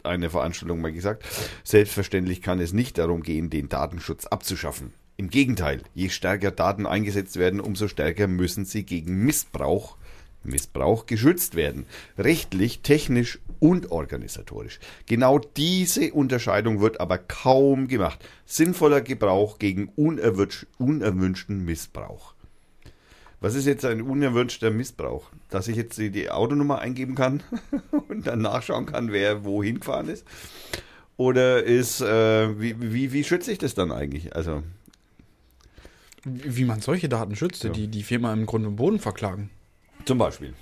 einer 0.04 0.30
Veranstaltung 0.30 0.82
mal 0.82 0.92
gesagt, 0.92 1.24
selbstverständlich 1.64 2.42
kann 2.42 2.60
es 2.60 2.74
nicht 2.74 2.98
darum 2.98 3.24
gehen, 3.24 3.50
den 3.50 3.70
Datenschutz 3.70 4.26
abzuschaffen. 4.26 4.94
Im 5.18 5.30
Gegenteil, 5.30 5.82
je 5.94 6.10
stärker 6.10 6.52
Daten 6.52 6.86
eingesetzt 6.86 7.38
werden, 7.38 7.62
umso 7.62 7.88
stärker 7.88 8.28
müssen 8.28 8.66
sie 8.66 8.86
gegen 8.86 9.24
Missbrauch 9.24 9.98
Missbrauch 10.46 11.06
geschützt 11.06 11.56
werden. 11.56 11.86
Rechtlich, 12.18 12.82
technisch 12.82 13.40
und 13.60 13.92
organisatorisch. 13.92 14.80
Genau 15.06 15.40
diese 15.40 16.14
Unterscheidung 16.14 16.82
wird 16.82 17.00
aber 17.00 17.18
kaum 17.18 17.88
gemacht. 17.88 18.24
Sinnvoller 18.46 19.02
Gebrauch 19.02 19.60
gegen 19.60 19.90
unerwünschten 19.96 21.66
Missbrauch. 21.66 22.36
Was 23.42 23.54
ist 23.56 23.66
jetzt 23.66 23.86
ein 23.86 24.02
unerwünschter 24.02 24.72
Missbrauch? 24.72 25.30
Dass 25.50 25.68
ich 25.68 25.76
jetzt 25.76 25.98
die, 25.98 26.10
die 26.10 26.32
Autonummer 26.32 26.80
eingeben 26.80 27.16
kann 27.16 27.44
und 28.08 28.26
dann 28.28 28.40
nachschauen 28.42 28.86
kann, 28.86 29.12
wer 29.12 29.44
wohin 29.44 29.80
gefahren 29.80 30.10
ist? 30.10 30.26
Oder 31.18 31.64
ist, 31.64 32.02
äh, 32.02 32.60
wie, 32.60 32.76
wie, 32.80 33.14
wie 33.14 33.24
schütze 33.24 33.52
ich 33.52 33.58
das 33.58 33.74
dann 33.74 33.92
eigentlich? 33.92 34.36
Also. 34.36 34.64
Wie 36.24 36.66
man 36.66 36.82
solche 36.82 37.08
Daten 37.08 37.36
schützt, 37.36 37.64
ja. 37.64 37.70
die 37.70 37.88
die 37.88 38.04
Firma 38.04 38.34
im 38.34 38.46
Grund 38.46 38.66
und 38.66 38.78
Boden 38.78 39.00
verklagen. 39.00 39.50
Zum 40.06 40.18
Beispiel. 40.18 40.54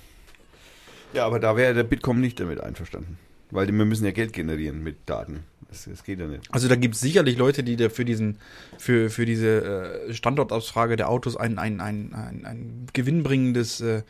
Ja, 1.12 1.26
aber 1.26 1.38
da 1.38 1.56
wäre 1.56 1.74
der 1.74 1.84
Bitkom 1.84 2.20
nicht 2.20 2.40
damit 2.40 2.60
einverstanden. 2.60 3.18
Weil 3.50 3.66
wir 3.66 3.84
müssen 3.84 4.04
ja 4.04 4.10
Geld 4.10 4.32
generieren 4.32 4.82
mit 4.82 4.96
Daten. 5.06 5.44
Das, 5.68 5.84
das 5.84 6.04
geht 6.04 6.18
ja 6.18 6.26
nicht. 6.26 6.52
Also 6.52 6.68
da 6.68 6.76
gibt 6.76 6.94
es 6.94 7.00
sicherlich 7.00 7.36
Leute, 7.36 7.62
die 7.62 7.76
da 7.76 7.88
für 7.88 8.04
diesen, 8.04 8.38
für, 8.78 9.10
für 9.10 9.26
diese 9.26 10.08
äh, 10.08 10.14
Standortausfrage 10.14 10.96
der 10.96 11.08
Autos 11.08 11.36
ein, 11.36 11.58
ein, 11.58 11.80
ein, 11.80 12.12
ein, 12.14 12.44
ein 12.44 12.86
gewinnbringendes 12.92 13.80
äh, 13.80 14.02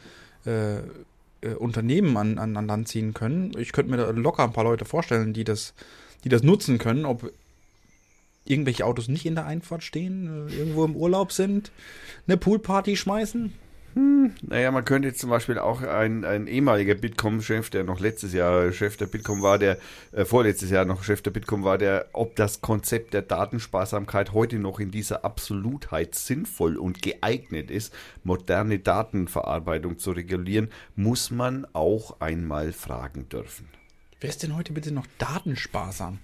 äh, 0.47 0.79
äh, 1.41 1.55
Unternehmen 1.55 2.17
an, 2.17 2.39
an, 2.39 2.57
an 2.57 2.67
Land 2.67 2.89
ziehen 2.89 3.13
können. 3.13 3.53
Ich 3.59 3.73
könnte 3.73 3.91
mir 3.91 3.99
da 3.99 4.11
locker 4.11 4.45
ein 4.45 4.53
paar 4.53 4.65
Leute 4.65 4.85
vorstellen, 4.85 5.33
die 5.33 5.45
das, 5.45 5.75
die 6.25 6.29
das 6.29 6.43
nutzen 6.43 6.79
können, 6.79 7.05
ob 7.05 7.31
irgendwelche 8.45 8.85
Autos 8.85 9.09
nicht 9.09 9.27
in 9.27 9.35
der 9.35 9.47
Einfahrt 9.47 9.83
stehen, 9.83 10.49
äh, 10.49 10.55
irgendwo 10.55 10.85
im 10.85 10.97
Urlaub 10.97 11.33
sind, 11.33 11.71
eine 12.27 12.37
Poolparty 12.37 12.97
schmeißen. 12.97 13.53
Hm, 13.95 14.33
naja, 14.43 14.73
man 14.73 14.85
könnte 14.85 15.09
jetzt 15.09 15.21
zum 15.21 15.31
Beispiel 15.31 15.59
auch 15.59 15.81
ein, 15.83 16.25
ein 16.25 16.49
ehemaliger 16.49 16.97
Bitkom-Chef, 16.97 17.71
der 17.71 17.85
noch 17.85 18.01
letztes 18.01 18.33
Jahr 18.33 18.73
Chef 18.73 18.97
der 18.97 19.07
Bitkom 19.07 19.41
war, 19.41 19.59
der 19.59 19.79
äh, 20.11 20.25
vorletztes 20.25 20.71
Jahr 20.71 20.85
noch 20.85 21.05
Chef 21.05 21.23
der 21.23 21.31
Bitkom 21.31 21.63
war, 21.63 21.79
der, 21.79 22.07
ob 22.13 22.35
das 22.35 22.61
Konzept 22.61 23.15
der 23.15 23.23
Datensparsamkeit 23.23 24.33
heute 24.33 24.59
noch 24.59 24.81
in 24.81 24.91
dieser 24.91 25.25
Absolutheit 25.25 26.17
sinnvoll 26.17 26.77
und 26.77 27.03
geeignet 27.03 27.71
ist, 27.71 27.95
moderne 28.25 28.81
Datenverarbeitung 28.81 29.99
zu 29.99 30.11
regulieren, 30.11 30.71
muss 30.97 31.31
man 31.31 31.65
auch 31.73 32.21
einmal 32.21 32.73
fragen 32.73 33.29
dürfen. 33.29 33.69
Wer 34.21 34.31
ist 34.31 34.43
denn 34.43 34.57
heute 34.57 34.73
bitte 34.73 34.91
noch 34.91 35.07
datensparsam? 35.19 36.19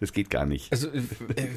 Das 0.00 0.12
geht 0.12 0.30
gar 0.30 0.46
nicht. 0.46 0.72
Also 0.72 0.88
äh, 0.88 1.02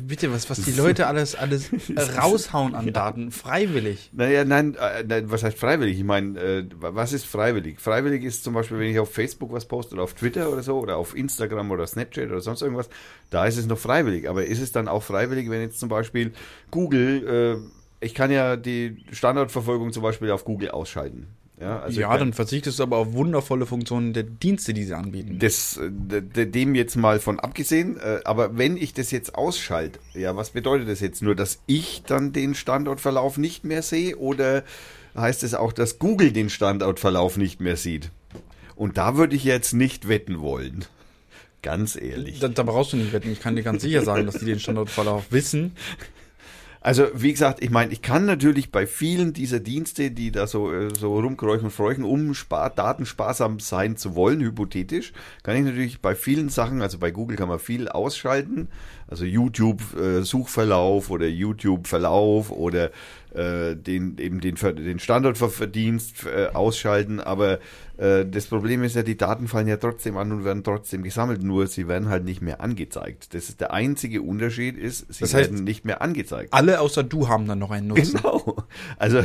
bitte, 0.01 0.31
was, 0.31 0.49
was 0.49 0.61
die 0.61 0.71
Leute 0.71 1.07
alles, 1.07 1.35
alles 1.35 1.69
raushauen 2.17 2.75
an 2.75 2.91
Daten, 2.93 3.31
freiwillig. 3.31 4.09
Naja, 4.13 4.45
nein, 4.45 4.75
äh, 4.75 5.03
nein, 5.05 5.31
was 5.31 5.43
heißt 5.43 5.57
freiwillig? 5.57 5.97
Ich 5.97 6.03
meine, 6.03 6.39
äh, 6.39 6.65
was 6.77 7.13
ist 7.13 7.25
freiwillig? 7.25 7.79
Freiwillig 7.79 8.23
ist 8.23 8.43
zum 8.43 8.53
Beispiel, 8.53 8.79
wenn 8.79 8.89
ich 8.89 8.99
auf 8.99 9.11
Facebook 9.13 9.51
was 9.51 9.65
poste 9.65 9.95
oder 9.95 10.03
auf 10.03 10.13
Twitter 10.13 10.51
oder 10.51 10.63
so 10.63 10.79
oder 10.79 10.97
auf 10.97 11.15
Instagram 11.15 11.71
oder 11.71 11.87
Snapchat 11.87 12.29
oder 12.29 12.41
sonst 12.41 12.61
irgendwas, 12.61 12.89
da 13.29 13.45
ist 13.45 13.57
es 13.57 13.65
noch 13.65 13.77
freiwillig. 13.79 14.29
Aber 14.29 14.45
ist 14.45 14.61
es 14.61 14.71
dann 14.71 14.87
auch 14.87 15.03
freiwillig, 15.03 15.49
wenn 15.49 15.61
jetzt 15.61 15.79
zum 15.79 15.89
Beispiel 15.89 16.33
Google, 16.71 17.61
äh, 18.01 18.05
ich 18.05 18.13
kann 18.13 18.31
ja 18.31 18.55
die 18.57 19.03
Standardverfolgung 19.11 19.93
zum 19.93 20.03
Beispiel 20.03 20.31
auf 20.31 20.45
Google 20.45 20.71
ausschalten. 20.71 21.27
Ja, 21.59 21.79
also 21.79 22.01
ja 22.01 22.17
dann 22.17 22.33
verzichtest 22.33 22.79
du 22.79 22.83
aber 22.83 22.97
auf 22.97 23.13
wundervolle 23.13 23.65
Funktionen 23.65 24.13
der 24.13 24.23
Dienste, 24.23 24.73
die 24.73 24.83
sie 24.83 24.93
anbieten. 24.93 25.37
Das, 25.39 25.79
dem 25.79 26.75
jetzt 26.75 26.95
mal 26.95 27.19
von 27.19 27.39
abgesehen, 27.39 27.97
äh, 27.97 28.19
aber 28.25 28.57
wenn 28.57 28.75
ich 28.75 28.93
das 28.93 29.11
jetzt 29.11 29.35
ausschalte, 29.35 29.99
ja, 30.13 30.35
was 30.35 30.49
bedeutet 30.49 30.89
das 30.89 30.99
jetzt? 30.99 31.21
Nur, 31.21 31.35
dass 31.35 31.59
ich 31.67 32.03
dann 32.07 32.33
den 32.33 32.55
Standortverlauf 32.55 33.37
nicht 33.37 33.65
mehr 33.65 33.83
sehe 33.83 34.17
oder 34.17 34.63
heißt 35.15 35.43
es 35.43 35.53
auch, 35.53 35.73
dass 35.73 35.99
Google 35.99 36.31
den 36.31 36.49
Standortverlauf 36.49 37.37
nicht 37.37 37.61
mehr 37.61 37.77
sieht? 37.77 38.09
Und 38.75 38.97
da 38.97 39.15
würde 39.15 39.35
ich 39.35 39.43
jetzt 39.43 39.73
nicht 39.73 40.07
wetten 40.07 40.41
wollen. 40.41 40.85
Ganz 41.61 41.95
ehrlich. 41.95 42.39
Da, 42.39 42.49
da 42.49 42.63
brauchst 42.63 42.93
du 42.93 42.97
nicht 42.97 43.13
wetten. 43.13 43.31
Ich 43.31 43.39
kann 43.39 43.55
dir 43.55 43.63
ganz 43.63 43.83
sicher 43.83 44.01
sagen, 44.01 44.25
dass 44.25 44.39
die 44.39 44.45
den 44.45 44.59
Standortverlauf 44.59 45.31
wissen. 45.31 45.75
Also 46.83 47.07
wie 47.13 47.31
gesagt, 47.31 47.63
ich 47.63 47.69
meine, 47.69 47.93
ich 47.93 48.01
kann 48.01 48.25
natürlich 48.25 48.69
bei 48.69 48.85
vielen 48.85 49.31
dieser 49.31 49.61
Dienste, 49.61 50.11
die 50.11 50.31
da 50.31 50.47
so, 50.47 50.69
äh, 50.73 50.89
so 50.93 51.17
rumkräuchen 51.17 51.65
und 51.65 51.71
fräuchen, 51.71 52.03
um 52.03 52.33
spar 52.33 52.69
datensparsam 52.69 53.61
sein 53.61 53.95
zu 53.95 54.15
wollen, 54.15 54.41
hypothetisch, 54.41 55.13
kann 55.43 55.55
ich 55.55 55.63
natürlich 55.63 56.01
bei 56.01 56.13
vielen 56.13 56.49
Sachen, 56.49 56.81
also 56.81 56.97
bei 56.97 57.09
Google 57.11 57.37
kann 57.37 57.47
man 57.47 57.59
viel 57.59 57.87
ausschalten, 57.87 58.67
also 59.07 59.23
YouTube 59.23 59.81
äh, 59.97 60.23
Suchverlauf 60.23 61.09
oder 61.09 61.25
YouTube 61.25 61.87
Verlauf 61.87 62.51
oder 62.51 62.91
äh, 63.33 63.77
den 63.77 64.17
eben 64.17 64.41
den, 64.41 64.55
den 64.55 64.99
Standortverdienst 64.99 66.25
äh, 66.25 66.47
ausschalten, 66.47 67.21
aber 67.21 67.59
das 67.95 68.47
Problem 68.47 68.83
ist 68.83 68.95
ja, 68.95 69.03
die 69.03 69.17
Daten 69.17 69.47
fallen 69.47 69.67
ja 69.67 69.77
trotzdem 69.77 70.17
an 70.17 70.31
und 70.31 70.43
werden 70.43 70.63
trotzdem 70.63 71.03
gesammelt, 71.03 71.43
nur 71.43 71.67
sie 71.67 71.87
werden 71.87 72.09
halt 72.09 72.23
nicht 72.23 72.41
mehr 72.41 72.59
angezeigt. 72.59 73.35
Das 73.35 73.49
ist 73.49 73.61
der 73.61 73.71
einzige 73.71 74.23
Unterschied 74.23 74.77
ist, 74.77 75.13
sie 75.13 75.21
das 75.21 75.33
heißt, 75.35 75.51
werden 75.51 75.63
nicht 75.63 75.85
mehr 75.85 76.01
angezeigt. 76.01 76.51
Alle 76.53 76.79
außer 76.79 77.03
du 77.03 77.27
haben 77.27 77.47
dann 77.47 77.59
noch 77.59 77.69
einen 77.69 77.87
Nutzen. 77.87 78.17
Genau. 78.17 78.55
Also 78.97 79.21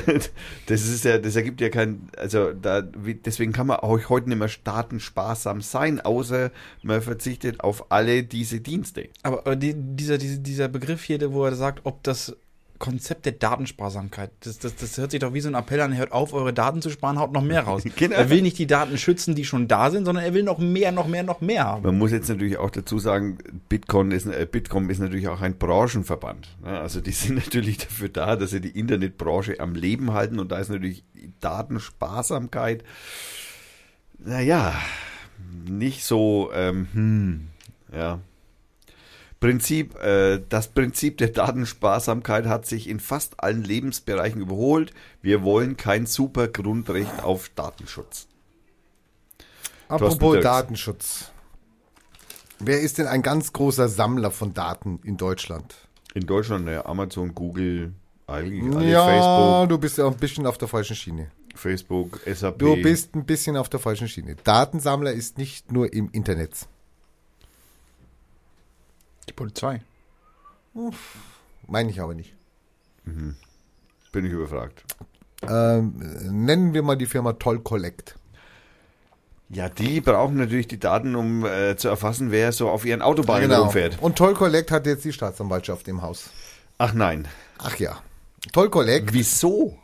das 0.66 0.88
ist 0.88 1.04
ja, 1.04 1.18
das 1.18 1.34
ergibt 1.36 1.60
ja 1.60 1.70
kein, 1.70 2.08
also 2.16 2.52
da, 2.52 2.82
deswegen 2.82 3.52
kann 3.52 3.68
man 3.68 3.78
auch 3.78 4.08
heute 4.10 4.28
nicht 4.28 4.38
mehr 4.38 4.50
datensparsam 4.64 5.62
sein, 5.62 6.00
außer 6.00 6.50
man 6.82 7.00
verzichtet 7.00 7.60
auf 7.60 7.90
alle 7.90 8.22
diese 8.22 8.60
Dienste. 8.60 9.08
Aber 9.22 9.56
die, 9.56 9.74
dieser, 9.74 10.18
dieser 10.18 10.68
Begriff 10.68 11.04
hier, 11.04 11.32
wo 11.32 11.44
er 11.44 11.54
sagt, 11.54 11.80
ob 11.84 12.02
das 12.02 12.36
Konzept 12.78 13.26
der 13.26 13.32
Datensparsamkeit. 13.32 14.30
Das, 14.40 14.58
das, 14.58 14.76
das 14.76 14.96
hört 14.98 15.10
sich 15.10 15.20
doch 15.20 15.34
wie 15.34 15.40
so 15.40 15.48
ein 15.48 15.54
Appell 15.54 15.80
an, 15.80 15.96
hört 15.96 16.12
auf, 16.12 16.32
eure 16.32 16.52
Daten 16.52 16.80
zu 16.80 16.90
sparen, 16.90 17.18
haut 17.18 17.32
noch 17.32 17.42
mehr 17.42 17.62
raus. 17.62 17.82
genau. 17.96 18.14
Er 18.14 18.30
will 18.30 18.42
nicht 18.42 18.58
die 18.58 18.66
Daten 18.66 18.98
schützen, 18.98 19.34
die 19.34 19.44
schon 19.44 19.68
da 19.68 19.90
sind, 19.90 20.04
sondern 20.04 20.24
er 20.24 20.34
will 20.34 20.42
noch 20.42 20.58
mehr, 20.58 20.92
noch 20.92 21.06
mehr, 21.06 21.22
noch 21.22 21.40
mehr 21.40 21.64
haben. 21.64 21.82
Man 21.82 21.98
muss 21.98 22.12
jetzt 22.12 22.28
natürlich 22.28 22.58
auch 22.58 22.70
dazu 22.70 22.98
sagen, 22.98 23.38
Bitcoin 23.68 24.10
ist, 24.10 24.26
äh, 24.26 24.46
Bitkom 24.50 24.90
ist 24.90 24.98
natürlich 25.00 25.28
auch 25.28 25.40
ein 25.40 25.58
Branchenverband. 25.58 26.48
Ne? 26.62 26.78
Also 26.78 27.00
die 27.00 27.12
sind 27.12 27.34
natürlich 27.44 27.78
dafür 27.78 28.08
da, 28.08 28.36
dass 28.36 28.50
sie 28.50 28.60
die 28.60 28.78
Internetbranche 28.78 29.58
am 29.60 29.74
Leben 29.74 30.12
halten 30.12 30.38
und 30.38 30.52
da 30.52 30.58
ist 30.58 30.70
natürlich 30.70 31.04
Datensparsamkeit, 31.40 32.84
naja, 34.18 34.74
nicht 35.68 36.04
so, 36.04 36.50
ähm, 36.52 36.88
hm, 36.92 37.48
ja, 37.92 38.20
Prinzip, 39.40 39.94
äh, 40.02 40.40
das 40.48 40.68
Prinzip 40.68 41.18
der 41.18 41.28
Datensparsamkeit 41.28 42.46
hat 42.46 42.66
sich 42.66 42.88
in 42.88 42.98
fast 42.98 43.40
allen 43.40 43.62
Lebensbereichen 43.62 44.40
überholt. 44.40 44.92
Wir 45.22 45.42
wollen 45.44 45.76
kein 45.76 46.06
super 46.06 46.48
Grundrecht 46.48 47.22
auf 47.22 47.48
Datenschutz. 47.54 48.26
Apropos 49.88 50.40
Datenschutz. 50.40 51.30
Wer 52.58 52.80
ist 52.80 52.98
denn 52.98 53.06
ein 53.06 53.22
ganz 53.22 53.52
großer 53.52 53.88
Sammler 53.88 54.32
von 54.32 54.52
Daten 54.52 54.98
in 55.04 55.16
Deutschland? 55.16 55.74
In 56.14 56.26
Deutschland, 56.26 56.64
naja, 56.64 56.84
Amazon, 56.86 57.32
Google, 57.32 57.92
eigentlich 58.26 58.74
alle 58.74 58.90
ja, 58.90 59.06
Facebook. 59.06 59.68
du 59.68 59.78
bist 59.78 59.98
ja 59.98 60.06
ein 60.08 60.16
bisschen 60.16 60.46
auf 60.46 60.58
der 60.58 60.66
falschen 60.66 60.96
Schiene. 60.96 61.30
Facebook, 61.54 62.20
SAP. 62.26 62.58
Du 62.58 62.76
bist 62.82 63.14
ein 63.14 63.24
bisschen 63.24 63.56
auf 63.56 63.68
der 63.68 63.78
falschen 63.80 64.08
Schiene. 64.08 64.36
Datensammler 64.42 65.12
ist 65.12 65.38
nicht 65.38 65.70
nur 65.70 65.92
im 65.92 66.10
Internet. 66.10 66.66
Die 69.28 69.34
Polizei. 69.34 69.82
Meine 71.66 71.90
ich 71.90 72.00
aber 72.00 72.14
nicht. 72.14 72.34
Mhm. 73.04 73.36
Bin 74.12 74.24
ich 74.24 74.32
überfragt. 74.32 74.84
Ähm, 75.42 75.94
nennen 76.30 76.74
wir 76.74 76.82
mal 76.82 76.96
die 76.96 77.06
Firma 77.06 77.34
Toll 77.34 77.60
Collect. 77.60 78.16
Ja, 79.50 79.68
die 79.68 80.00
brauchen 80.00 80.36
natürlich 80.36 80.68
die 80.68 80.78
Daten, 80.78 81.14
um 81.14 81.44
äh, 81.46 81.76
zu 81.76 81.88
erfassen, 81.88 82.30
wer 82.30 82.52
so 82.52 82.68
auf 82.68 82.84
ihren 82.84 83.00
Autobahnen 83.00 83.48
genau. 83.48 83.62
rumfährt. 83.62 83.98
Und 84.00 84.16
Toll 84.16 84.34
Collect 84.34 84.70
hat 84.70 84.86
jetzt 84.86 85.04
die 85.04 85.12
Staatsanwaltschaft 85.12 85.88
im 85.88 86.02
Haus. 86.02 86.30
Ach 86.76 86.92
nein. 86.92 87.26
Ach 87.58 87.76
ja. 87.76 87.98
Toll 88.52 88.68
Collect. 88.68 89.12
Wieso? 89.12 89.78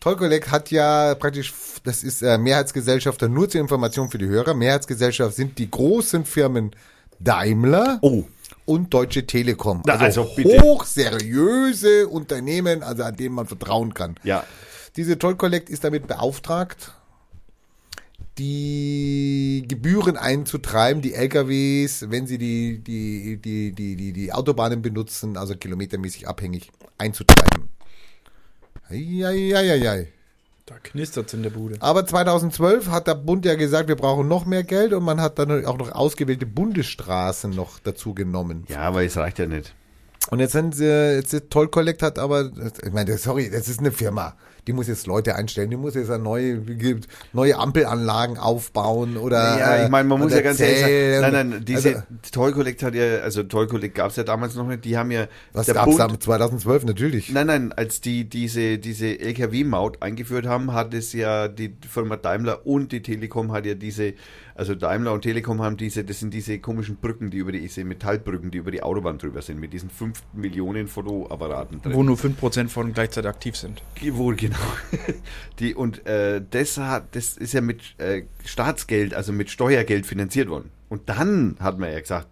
Toll 0.00 0.16
Collect 0.16 0.50
hat 0.50 0.70
ja 0.70 1.14
praktisch, 1.14 1.54
das 1.84 2.02
ist 2.04 2.22
äh, 2.22 2.36
Mehrheitsgesellschafter, 2.36 3.28
nur 3.28 3.48
zur 3.48 3.60
Information 3.60 4.10
für 4.10 4.18
die 4.18 4.26
Hörer. 4.26 4.54
Mehrheitsgesellschaft 4.54 5.34
sind 5.34 5.58
die 5.58 5.70
großen 5.70 6.24
Firmen 6.24 6.72
Daimler. 7.18 7.98
Oh 8.02 8.24
und 8.66 8.92
Deutsche 8.92 9.26
Telekom. 9.26 9.82
Na, 9.86 9.94
also, 9.94 10.22
also 10.22 10.60
hochseriöse 10.60 12.08
Unternehmen, 12.08 12.82
also 12.82 13.04
an 13.04 13.16
denen 13.16 13.34
man 13.34 13.46
vertrauen 13.46 13.94
kann. 13.94 14.16
Ja. 14.22 14.44
Diese 14.96 15.18
Toll 15.18 15.36
Collect 15.36 15.70
ist 15.70 15.84
damit 15.84 16.06
beauftragt, 16.06 16.92
die 18.38 19.64
Gebühren 19.66 20.16
einzutreiben, 20.16 21.00
die 21.00 21.14
LKWs, 21.14 22.10
wenn 22.10 22.26
sie 22.26 22.38
die, 22.38 22.78
die, 22.78 23.38
die, 23.38 23.72
die, 23.72 23.96
die, 23.96 24.12
die 24.12 24.32
Autobahnen 24.32 24.82
benutzen, 24.82 25.36
also 25.36 25.54
kilometermäßig 25.54 26.28
abhängig, 26.28 26.70
einzutreiben. 26.98 27.68
Eieieiei. 28.88 30.08
Da 30.66 30.74
knistert's 30.82 31.32
in 31.32 31.44
der 31.44 31.50
Bude. 31.50 31.76
Aber 31.78 32.04
2012 32.04 32.88
hat 32.88 33.06
der 33.06 33.14
Bund 33.14 33.44
ja 33.44 33.54
gesagt, 33.54 33.88
wir 33.88 33.94
brauchen 33.94 34.26
noch 34.26 34.46
mehr 34.46 34.64
Geld 34.64 34.92
und 34.92 35.04
man 35.04 35.20
hat 35.20 35.38
dann 35.38 35.64
auch 35.64 35.78
noch 35.78 35.92
ausgewählte 35.92 36.44
Bundesstraßen 36.44 37.50
noch 37.52 37.78
dazu 37.78 38.14
genommen. 38.14 38.64
Ja, 38.68 38.80
aber 38.80 39.04
es 39.04 39.16
reicht 39.16 39.38
ja 39.38 39.46
nicht. 39.46 39.76
Und 40.28 40.40
jetzt 40.40 40.52
sind 40.52 40.74
sie, 40.74 41.14
jetzt 41.14 41.32
ist 41.32 41.50
Toll 41.50 41.68
Collect 41.68 42.02
hat 42.02 42.18
aber, 42.18 42.50
ich 42.84 42.92
meine, 42.92 43.16
sorry, 43.16 43.48
das 43.48 43.68
ist 43.68 43.78
eine 43.78 43.92
Firma. 43.92 44.34
Die 44.66 44.72
muss 44.72 44.88
jetzt 44.88 45.06
Leute 45.06 45.36
einstellen, 45.36 45.70
die 45.70 45.76
muss 45.76 45.94
jetzt 45.94 46.10
eine 46.10 46.22
neue, 46.22 46.60
neue 47.32 47.56
Ampelanlagen 47.56 48.36
aufbauen 48.36 49.16
oder. 49.16 49.58
Ja, 49.58 49.84
ich 49.84 49.90
meine, 49.90 50.08
man 50.08 50.18
muss 50.18 50.26
oder 50.32 50.36
ja 50.36 50.42
ganz 50.42 50.60
ehrlich 50.60 51.20
sagen, 51.20 51.32
nein, 51.32 51.50
nein, 51.50 51.64
diese 51.64 51.88
Also, 51.96 52.02
Toy 52.32 52.52
Collect 52.52 52.82
hat 52.82 52.94
ja, 52.94 53.18
also 53.18 53.42
Toy 53.44 53.66
Collect 53.66 53.94
gab 53.94 54.10
es 54.10 54.16
ja 54.16 54.24
damals 54.24 54.54
noch 54.56 54.66
nicht, 54.66 54.84
die 54.84 54.96
haben 54.96 55.10
ja, 55.10 55.28
was 55.52 55.66
Bund- 55.66 55.98
da 56.00 56.18
2012 56.18 56.84
natürlich? 56.84 57.32
Nein, 57.32 57.46
nein, 57.46 57.72
als 57.72 58.00
die 58.00 58.28
diese, 58.28 58.78
diese 58.78 59.18
LKW-Maut 59.20 60.02
eingeführt 60.02 60.46
haben, 60.46 60.72
hat 60.72 60.94
es 60.94 61.12
ja 61.12 61.48
die 61.48 61.76
Firma 61.88 62.16
Daimler 62.16 62.66
und 62.66 62.92
die 62.92 63.02
Telekom 63.02 63.52
hat 63.52 63.66
ja 63.66 63.74
diese, 63.74 64.14
also 64.54 64.74
Daimler 64.74 65.12
und 65.12 65.22
Telekom 65.22 65.62
haben 65.62 65.76
diese, 65.76 66.02
das 66.04 66.18
sind 66.20 66.32
diese 66.34 66.58
komischen 66.58 66.96
Brücken, 66.96 67.30
die 67.30 67.38
über 67.38 67.52
die, 67.52 67.60
diese 67.60 67.84
Metallbrücken, 67.84 68.50
die 68.50 68.58
über 68.58 68.70
die 68.70 68.82
Autobahn 68.82 69.18
drüber 69.18 69.42
sind, 69.42 69.60
mit 69.60 69.72
diesen 69.72 69.90
5 69.90 70.22
Millionen 70.32 70.88
Fotoapparaten 70.88 71.82
drin. 71.82 71.94
Wo 71.94 72.02
nur 72.02 72.16
5% 72.16 72.68
von 72.68 72.92
gleichzeitig 72.92 73.28
aktiv 73.28 73.56
sind. 73.56 73.82
Wohl 74.12 74.34
genau. 74.36 74.55
Die, 75.58 75.74
und 75.74 76.06
äh, 76.06 76.42
das 76.50 76.76
hat, 76.78 77.14
das 77.14 77.36
ist 77.36 77.54
ja 77.54 77.60
mit 77.60 77.80
äh, 77.98 78.22
Staatsgeld, 78.44 79.14
also 79.14 79.32
mit 79.32 79.50
Steuergeld 79.50 80.06
finanziert 80.06 80.48
worden. 80.48 80.70
Und 80.88 81.08
dann 81.08 81.56
hat 81.60 81.78
man 81.78 81.92
ja 81.92 82.00
gesagt, 82.00 82.28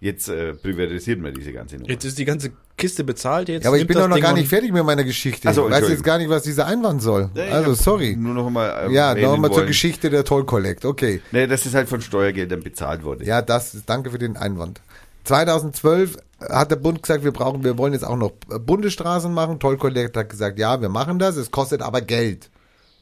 jetzt 0.00 0.28
äh, 0.28 0.54
privatisiert 0.54 1.20
man 1.20 1.32
diese 1.32 1.52
ganze 1.52 1.76
Nummer. 1.76 1.88
Jetzt 1.88 2.04
ist 2.04 2.18
die 2.18 2.24
ganze 2.24 2.52
Kiste 2.76 3.04
bezahlt. 3.04 3.48
Jetzt 3.48 3.64
Ja, 3.64 3.70
aber 3.70 3.78
ich 3.78 3.86
bin 3.86 3.96
doch 3.96 4.08
noch 4.08 4.16
Ding 4.16 4.24
gar 4.24 4.34
nicht 4.34 4.48
fertig 4.48 4.72
mit 4.72 4.84
meiner 4.84 5.04
Geschichte. 5.04 5.48
Ach 5.48 5.54
so, 5.54 5.66
ich 5.66 5.72
weiß 5.72 5.88
jetzt 5.88 6.04
gar 6.04 6.18
nicht, 6.18 6.28
was 6.28 6.42
dieser 6.42 6.66
Einwand 6.66 7.00
soll. 7.02 7.30
Ja, 7.34 7.46
ich 7.46 7.52
also, 7.52 7.74
sorry. 7.74 8.16
Nur 8.16 8.34
noch 8.34 8.50
mal. 8.50 8.88
äh, 8.88 8.92
Ja, 8.92 9.10
erwähnen 9.10 9.30
nochmal 9.30 9.52
zur. 9.52 9.64
Geschichte 9.64 10.10
der 10.10 10.24
Toll 10.24 10.44
Collect. 10.44 10.84
Okay. 10.84 11.22
Nee, 11.30 11.46
das 11.46 11.66
ist 11.66 11.74
halt 11.74 11.88
von 11.88 12.00
Steuergeldern 12.00 12.62
bezahlt 12.62 13.04
worden. 13.04 13.24
Ja, 13.24 13.42
das, 13.42 13.76
danke 13.86 14.10
für 14.10 14.18
den 14.18 14.36
Einwand. 14.36 14.80
2012 15.24 16.18
hat 16.48 16.70
der 16.70 16.76
Bund 16.76 17.02
gesagt, 17.02 17.24
wir 17.24 17.32
brauchen, 17.32 17.64
wir 17.64 17.78
wollen 17.78 17.92
jetzt 17.92 18.04
auch 18.04 18.16
noch 18.16 18.30
Bundesstraßen 18.30 19.32
machen. 19.32 19.60
Toll 19.60 19.76
Collect 19.76 20.16
hat 20.16 20.28
gesagt, 20.28 20.58
ja, 20.58 20.80
wir 20.80 20.88
machen 20.88 21.18
das, 21.18 21.36
es 21.36 21.50
kostet 21.50 21.82
aber 21.82 22.00
Geld. 22.00 22.50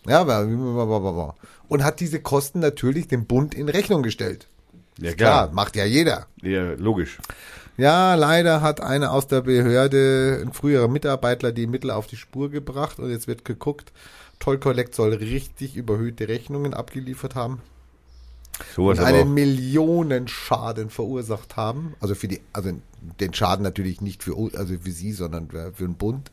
Ja, 0.07 0.23
und 1.69 1.85
hat 1.85 2.01
diese 2.01 2.21
Kosten 2.21 2.59
natürlich 2.59 3.09
dem 3.09 3.27
Bund 3.27 3.55
in 3.55 3.69
Rechnung 3.69 4.03
gestellt. 4.03 4.49
ja 4.99 5.13
Klar, 5.13 5.45
klar. 5.45 5.55
macht 5.55 5.77
ja 5.77 5.85
jeder. 5.85 6.27
Ja, 6.43 6.73
logisch. 6.73 7.19
Ja, 7.77 8.15
leider 8.15 8.61
hat 8.61 8.81
einer 8.81 9.13
aus 9.13 9.29
der 9.29 9.43
Behörde, 9.43 10.43
ein 10.45 10.53
früherer 10.53 10.89
Mitarbeiter, 10.89 11.53
die 11.53 11.67
Mittel 11.67 11.91
auf 11.91 12.07
die 12.07 12.17
Spur 12.17 12.51
gebracht 12.51 12.99
und 12.99 13.11
jetzt 13.11 13.29
wird 13.29 13.45
geguckt, 13.45 13.93
Toll 14.41 14.59
Collect 14.59 14.95
soll 14.95 15.15
richtig 15.15 15.77
überhöhte 15.77 16.29
Rechnungen 16.29 16.75
abgeliefert 16.75 17.35
haben 17.35 17.63
Sowas 18.75 18.99
und 18.99 19.05
einen. 19.05 19.35
Millionenschaden 19.35 20.91
verursacht 20.91 21.57
haben. 21.57 21.95
Also 22.01 22.15
für 22.15 22.29
die, 22.29 22.41
also 22.53 22.71
den 23.21 23.35
Schaden 23.35 23.63
natürlich 23.63 24.01
nicht 24.01 24.23
für, 24.23 24.37
also 24.57 24.75
für 24.79 24.91
sie, 24.91 25.13
sondern 25.13 25.49
für 25.51 25.73
für 25.73 25.85
den 25.85 25.95
Bund. 25.95 26.31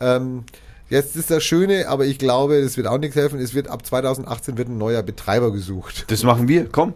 Ähm, 0.00 0.44
jetzt 0.88 1.16
ist 1.16 1.30
das 1.30 1.42
Schöne, 1.44 1.88
aber 1.88 2.06
ich 2.06 2.18
glaube, 2.18 2.62
das 2.62 2.76
wird 2.76 2.86
auch 2.86 2.98
nichts 2.98 3.16
helfen. 3.16 3.40
Es 3.40 3.54
wird 3.54 3.68
ab 3.68 3.84
2018 3.84 4.58
wird 4.58 4.68
ein 4.68 4.78
neuer 4.78 5.02
Betreiber 5.02 5.52
gesucht. 5.52 6.04
Das 6.10 6.22
machen 6.22 6.48
wir, 6.48 6.68
komm. 6.68 6.94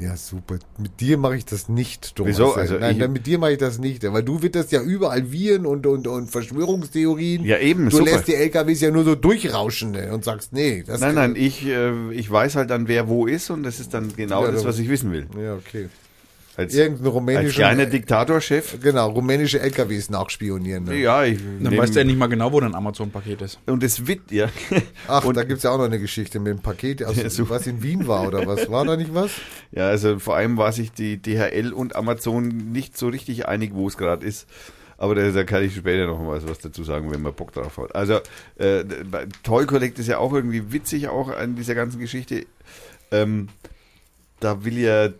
Ja, 0.00 0.16
super. 0.16 0.58
Mit 0.78 1.00
dir 1.00 1.18
mache 1.18 1.36
ich 1.36 1.44
das 1.44 1.68
nicht, 1.68 2.14
Thomas. 2.14 2.30
Wieso? 2.34 2.52
Also 2.54 2.78
Nein, 2.78 3.00
ich- 3.00 3.08
mit 3.08 3.26
dir 3.26 3.38
mache 3.38 3.52
ich 3.52 3.58
das 3.58 3.78
nicht, 3.80 4.04
weil 4.12 4.22
du 4.22 4.42
witterst 4.42 4.70
ja 4.70 4.80
überall 4.80 5.32
Viren 5.32 5.66
und, 5.66 5.86
und, 5.86 6.06
und 6.06 6.30
Verschwörungstheorien. 6.30 7.44
Ja, 7.44 7.58
eben, 7.58 7.90
Du 7.90 7.96
super. 7.98 8.12
lässt 8.12 8.28
die 8.28 8.34
LKWs 8.36 8.80
ja 8.80 8.90
nur 8.92 9.02
so 9.04 9.16
durchrauschen 9.16 9.90
ne, 9.90 10.12
und 10.12 10.24
sagst, 10.24 10.52
nee, 10.52 10.84
das 10.86 11.00
Nein, 11.00 11.16
nein, 11.16 11.34
ich, 11.36 11.66
äh, 11.66 12.12
ich 12.12 12.30
weiß 12.30 12.54
halt 12.54 12.70
dann, 12.70 12.86
wer 12.86 13.08
wo 13.08 13.26
ist 13.26 13.50
und 13.50 13.64
das 13.64 13.80
ist 13.80 13.92
dann 13.92 14.14
genau 14.14 14.44
Ja, 14.44 14.52
das, 14.52 14.64
was 14.64 14.78
ich 14.78 14.88
wissen 14.88 15.10
will. 15.10 15.26
Ja, 15.36 15.54
okay. 15.54 15.88
Als, 16.58 16.74
Irgendein 16.74 17.06
als 17.06 17.14
rumänischer 17.14 17.54
kleiner 17.54 17.86
Diktatorchef. 17.86 18.80
Genau, 18.82 19.10
rumänische 19.10 19.60
LKWs 19.60 20.10
nachspionieren. 20.10 20.84
Ne? 20.86 20.96
Ja, 20.96 21.22
ich. 21.22 21.38
Dann 21.60 21.76
weißt 21.76 21.94
du 21.94 22.00
ja 22.00 22.04
nicht 22.04 22.18
mal 22.18 22.26
genau, 22.26 22.52
wo 22.52 22.58
dein 22.58 22.74
Amazon-Paket 22.74 23.42
ist. 23.42 23.60
Und 23.66 23.84
es 23.84 24.08
wird, 24.08 24.32
ja. 24.32 24.48
Ach, 25.06 25.24
und, 25.24 25.36
da 25.36 25.44
gibt's 25.44 25.62
ja 25.62 25.70
auch 25.70 25.78
noch 25.78 25.84
eine 25.84 26.00
Geschichte 26.00 26.40
mit 26.40 26.48
dem 26.48 26.58
Paket, 26.58 27.04
aus, 27.04 27.14
Ja, 27.14 27.30
super. 27.30 27.50
was 27.50 27.68
in 27.68 27.80
Wien 27.84 28.08
war 28.08 28.26
oder 28.26 28.44
was? 28.44 28.68
War 28.68 28.84
da 28.84 28.96
nicht 28.96 29.14
was? 29.14 29.30
Ja, 29.70 29.86
also 29.86 30.18
vor 30.18 30.34
allem 30.34 30.56
war 30.56 30.72
sich 30.72 30.90
die 30.90 31.22
DHL 31.22 31.72
und 31.72 31.94
Amazon 31.94 32.48
nicht 32.48 32.98
so 32.98 33.06
richtig 33.06 33.46
einig, 33.46 33.70
wo 33.74 33.86
es 33.86 33.96
gerade 33.96 34.26
ist. 34.26 34.48
Aber 34.96 35.14
da, 35.14 35.30
da 35.30 35.44
kann 35.44 35.62
ich 35.62 35.76
später 35.76 36.08
noch 36.08 36.20
mal 36.20 36.42
was 36.44 36.58
dazu 36.58 36.82
sagen, 36.82 37.12
wenn 37.12 37.22
man 37.22 37.34
Bock 37.34 37.52
drauf 37.52 37.78
hat. 37.78 37.94
Also, 37.94 38.18
äh, 38.56 38.82
Toy 39.44 39.64
Collect 39.64 40.00
ist 40.00 40.08
ja 40.08 40.18
auch 40.18 40.32
irgendwie 40.32 40.72
witzig, 40.72 41.06
auch 41.06 41.28
an 41.28 41.54
dieser 41.54 41.76
ganzen 41.76 42.00
Geschichte. 42.00 42.46
Ähm, 43.12 43.48
da 44.40 44.64
will 44.64 44.76
ja 44.76 45.10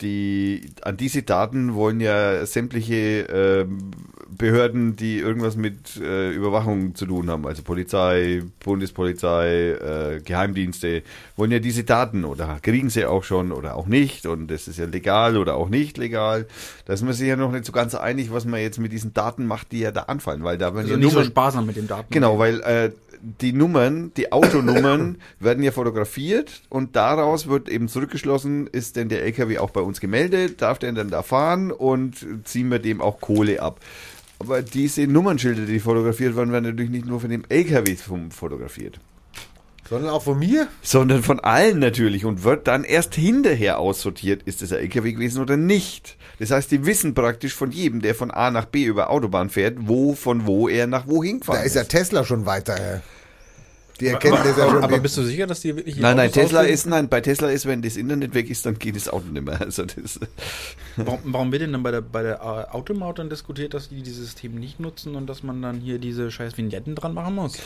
die, 0.00 0.70
an 0.82 0.96
diese 0.96 1.22
Daten 1.22 1.74
wollen 1.74 2.00
ja 2.00 2.44
sämtliche 2.46 3.22
ähm, 3.22 3.90
Behörden, 4.36 4.96
die 4.96 5.18
irgendwas 5.18 5.56
mit 5.56 5.96
äh, 5.96 6.30
Überwachung 6.32 6.94
zu 6.94 7.06
tun 7.06 7.30
haben, 7.30 7.46
also 7.46 7.62
Polizei, 7.62 8.42
Bundespolizei, 8.60 9.70
äh, 9.70 10.20
Geheimdienste, 10.24 11.02
wollen 11.36 11.52
ja 11.52 11.60
diese 11.60 11.84
Daten 11.84 12.24
oder 12.24 12.58
kriegen 12.60 12.90
sie 12.90 13.06
auch 13.06 13.22
schon 13.22 13.52
oder 13.52 13.76
auch 13.76 13.86
nicht 13.86 14.26
und 14.26 14.48
das 14.48 14.66
ist 14.66 14.78
ja 14.78 14.86
legal 14.86 15.36
oder 15.36 15.54
auch 15.54 15.68
nicht 15.68 15.98
legal. 15.98 16.46
Da 16.86 16.94
ist 16.94 17.02
man 17.02 17.12
sich 17.12 17.28
ja 17.28 17.36
noch 17.36 17.52
nicht 17.52 17.64
so 17.64 17.72
ganz 17.72 17.94
einig, 17.94 18.32
was 18.32 18.44
man 18.44 18.60
jetzt 18.60 18.78
mit 18.78 18.92
diesen 18.92 19.14
Daten 19.14 19.46
macht, 19.46 19.72
die 19.72 19.80
ja 19.80 19.92
da 19.92 20.02
anfallen, 20.02 20.42
weil 20.42 20.58
da 20.58 20.74
werden 20.74 20.86
Also 20.86 20.92
ja 20.92 20.96
nicht 20.96 21.12
so 21.12 21.22
sparsam 21.22 21.66
mit 21.66 21.76
dem 21.76 21.86
Daten. 21.86 22.12
Genau, 22.12 22.38
weil 22.38 22.60
äh, 22.62 22.90
die 23.40 23.52
Nummern, 23.52 24.12
die 24.16 24.32
Autonummern 24.32 25.18
werden 25.40 25.64
ja 25.64 25.72
fotografiert 25.72 26.62
und 26.68 26.96
daraus 26.96 27.48
wird 27.48 27.68
eben 27.68 27.88
zurückgeschlossen, 27.88 28.66
ist 28.66 28.96
denn 28.96 29.08
der 29.08 29.22
LKW 29.22 29.58
auch 29.58 29.70
bei 29.70 29.80
uns 29.80 30.00
gemeldet, 30.00 30.60
darf 30.60 30.78
der 30.78 30.92
denn 30.92 31.10
da 31.10 31.22
fahren 31.22 31.70
und 31.70 32.26
ziehen 32.44 32.70
wir 32.70 32.78
dem 32.78 33.00
auch 33.00 33.20
Kohle 33.20 33.62
ab. 33.62 33.80
Aber 34.38 34.62
diese 34.62 35.06
Nummernschilder, 35.06 35.64
die 35.64 35.80
fotografiert 35.80 36.36
werden, 36.36 36.52
werden 36.52 36.64
natürlich 36.64 36.90
nicht 36.90 37.06
nur 37.06 37.20
von 37.20 37.30
dem 37.30 37.44
LKW 37.48 37.96
fotografiert, 38.30 39.00
Sondern 39.88 40.10
auch 40.10 40.22
von 40.22 40.38
mir? 40.38 40.68
sondern 40.82 41.22
von 41.22 41.40
allen 41.40 41.78
natürlich 41.78 42.24
und 42.24 42.42
wird 42.42 42.66
dann 42.66 42.84
erst 42.84 43.14
hinterher 43.14 43.78
aussortiert, 43.78 44.42
ist 44.44 44.62
es 44.62 44.72
ein 44.72 44.78
LKW 44.78 45.12
gewesen 45.12 45.42
oder 45.42 45.56
nicht. 45.56 46.16
Das 46.38 46.50
heißt, 46.50 46.70
die 46.70 46.86
wissen 46.86 47.14
praktisch 47.14 47.54
von 47.54 47.70
jedem, 47.70 48.00
der 48.00 48.14
von 48.14 48.30
A 48.30 48.50
nach 48.50 48.64
B 48.64 48.84
über 48.84 49.10
Autobahn 49.10 49.50
fährt, 49.50 49.76
wo 49.80 50.14
von 50.14 50.46
wo 50.46 50.68
er 50.68 50.86
nach 50.86 51.06
wohin 51.06 51.40
gefahren 51.40 51.58
Da 51.58 51.62
ist 51.62 51.76
ja 51.76 51.84
Tesla 51.84 52.24
schon 52.24 52.46
weiter. 52.46 53.02
Die 54.00 54.08
erkennen 54.08 54.38
das 54.42 54.56
ja 54.56 54.68
schon. 54.68 54.82
Aber 54.82 54.98
bist 54.98 55.16
du 55.16 55.22
sicher, 55.22 55.46
dass 55.46 55.60
die 55.60 55.76
wirklich 55.76 55.96
Nein, 55.96 56.16
nein, 56.16 56.32
Tesla 56.32 56.62
ist, 56.62 56.86
nein, 56.86 57.08
bei 57.08 57.20
Tesla 57.20 57.48
ist, 57.48 57.66
wenn 57.66 57.80
das 57.80 57.96
Internet 57.96 58.34
weg 58.34 58.50
ist, 58.50 58.66
dann 58.66 58.78
geht 58.78 58.96
das 58.96 59.08
Auto 59.08 59.26
nicht 59.28 59.44
mehr. 59.44 59.60
Also 59.64 59.84
das, 59.84 60.20
Warum, 60.96 61.20
warum 61.24 61.52
wird 61.52 61.62
denn 61.62 61.72
dann 61.72 61.82
bei 61.82 61.90
der, 61.90 62.00
bei 62.00 62.22
der 62.22 62.36
äh, 62.36 62.74
Automaut 62.74 63.18
dann 63.18 63.30
diskutiert, 63.30 63.72
dass 63.74 63.88
die 63.88 64.02
dieses 64.02 64.26
System 64.26 64.54
nicht 64.56 64.80
nutzen 64.80 65.14
und 65.14 65.26
dass 65.26 65.42
man 65.42 65.62
dann 65.62 65.80
hier 65.80 65.98
diese 65.98 66.30
scheiß 66.30 66.56
Vignetten 66.56 66.94
dran 66.94 67.14
machen 67.14 67.34
muss? 67.36 67.58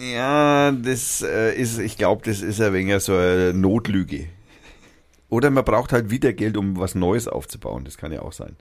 ja, 0.00 0.72
das 0.72 1.22
äh, 1.22 1.54
ist, 1.54 1.78
ich 1.78 1.96
glaube, 1.96 2.22
das 2.24 2.40
ist 2.40 2.60
ein 2.60 2.72
wenig 2.72 3.02
so 3.02 3.14
eine 3.14 3.54
Notlüge. 3.54 4.26
Oder 5.28 5.50
man 5.50 5.64
braucht 5.64 5.92
halt 5.92 6.10
wieder 6.10 6.32
Geld, 6.34 6.56
um 6.56 6.78
was 6.78 6.94
Neues 6.94 7.26
aufzubauen. 7.26 7.84
Das 7.84 7.96
kann 7.96 8.12
ja 8.12 8.20
auch 8.20 8.32
sein. 8.32 8.54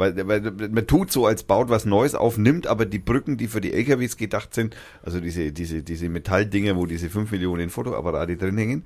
Weil, 0.00 0.26
weil 0.26 0.40
man 0.40 0.86
tut 0.86 1.12
so, 1.12 1.26
als 1.26 1.42
baut 1.42 1.68
was 1.68 1.84
Neues 1.84 2.14
auf, 2.14 2.38
nimmt 2.38 2.66
aber 2.66 2.86
die 2.86 2.98
Brücken, 2.98 3.36
die 3.36 3.48
für 3.48 3.60
die 3.60 3.74
LKWs 3.74 4.16
gedacht 4.16 4.54
sind, 4.54 4.74
also 5.02 5.20
diese, 5.20 5.52
diese, 5.52 5.82
diese 5.82 6.08
Metalldinger, 6.08 6.74
wo 6.76 6.86
diese 6.86 7.10
5 7.10 7.30
Millionen 7.30 7.68
Fotoapparate 7.68 8.38
drin 8.38 8.56
hängen, 8.56 8.84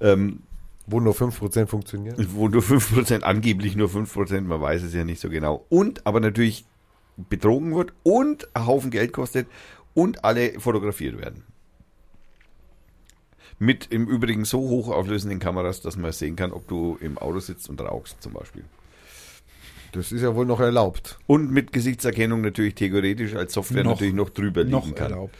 ähm, 0.00 0.40
wo 0.88 0.98
nur 0.98 1.14
5% 1.14 1.66
funktionieren. 1.66 2.16
wo 2.32 2.48
nur 2.48 2.62
5%, 2.62 3.20
angeblich 3.20 3.76
nur 3.76 3.88
5%, 3.88 4.40
man 4.40 4.60
weiß 4.60 4.82
es 4.82 4.92
ja 4.92 5.04
nicht 5.04 5.20
so 5.20 5.30
genau. 5.30 5.64
Und 5.68 6.04
aber 6.04 6.18
natürlich 6.18 6.64
betrogen 7.16 7.76
wird 7.76 7.92
und 8.02 8.48
ein 8.52 8.66
Haufen 8.66 8.90
Geld 8.90 9.12
kostet 9.12 9.46
und 9.94 10.24
alle 10.24 10.58
fotografiert 10.58 11.16
werden. 11.16 11.44
Mit 13.60 13.86
im 13.92 14.08
Übrigen 14.08 14.44
so 14.44 14.58
hochauflösenden 14.58 15.38
Kameras, 15.38 15.80
dass 15.80 15.96
man 15.96 16.10
sehen 16.10 16.34
kann, 16.34 16.50
ob 16.50 16.66
du 16.66 16.98
im 17.00 17.18
Auto 17.18 17.38
sitzt 17.38 17.70
und 17.70 17.80
rauchst 17.80 18.20
zum 18.20 18.32
Beispiel. 18.32 18.64
Das 19.92 20.12
ist 20.12 20.22
ja 20.22 20.34
wohl 20.34 20.46
noch 20.46 20.60
erlaubt. 20.60 21.18
Und 21.26 21.50
mit 21.50 21.72
Gesichtserkennung 21.72 22.40
natürlich 22.42 22.74
theoretisch 22.74 23.34
als 23.34 23.52
Software 23.54 23.82
Noch- 23.84 23.92
natürlich 23.92 24.14
noch 24.14 24.30
drüber 24.30 24.62
liegen 24.62 24.70
Noch 24.76 24.94
kann. 24.94 25.10
erlaubt. 25.12 25.34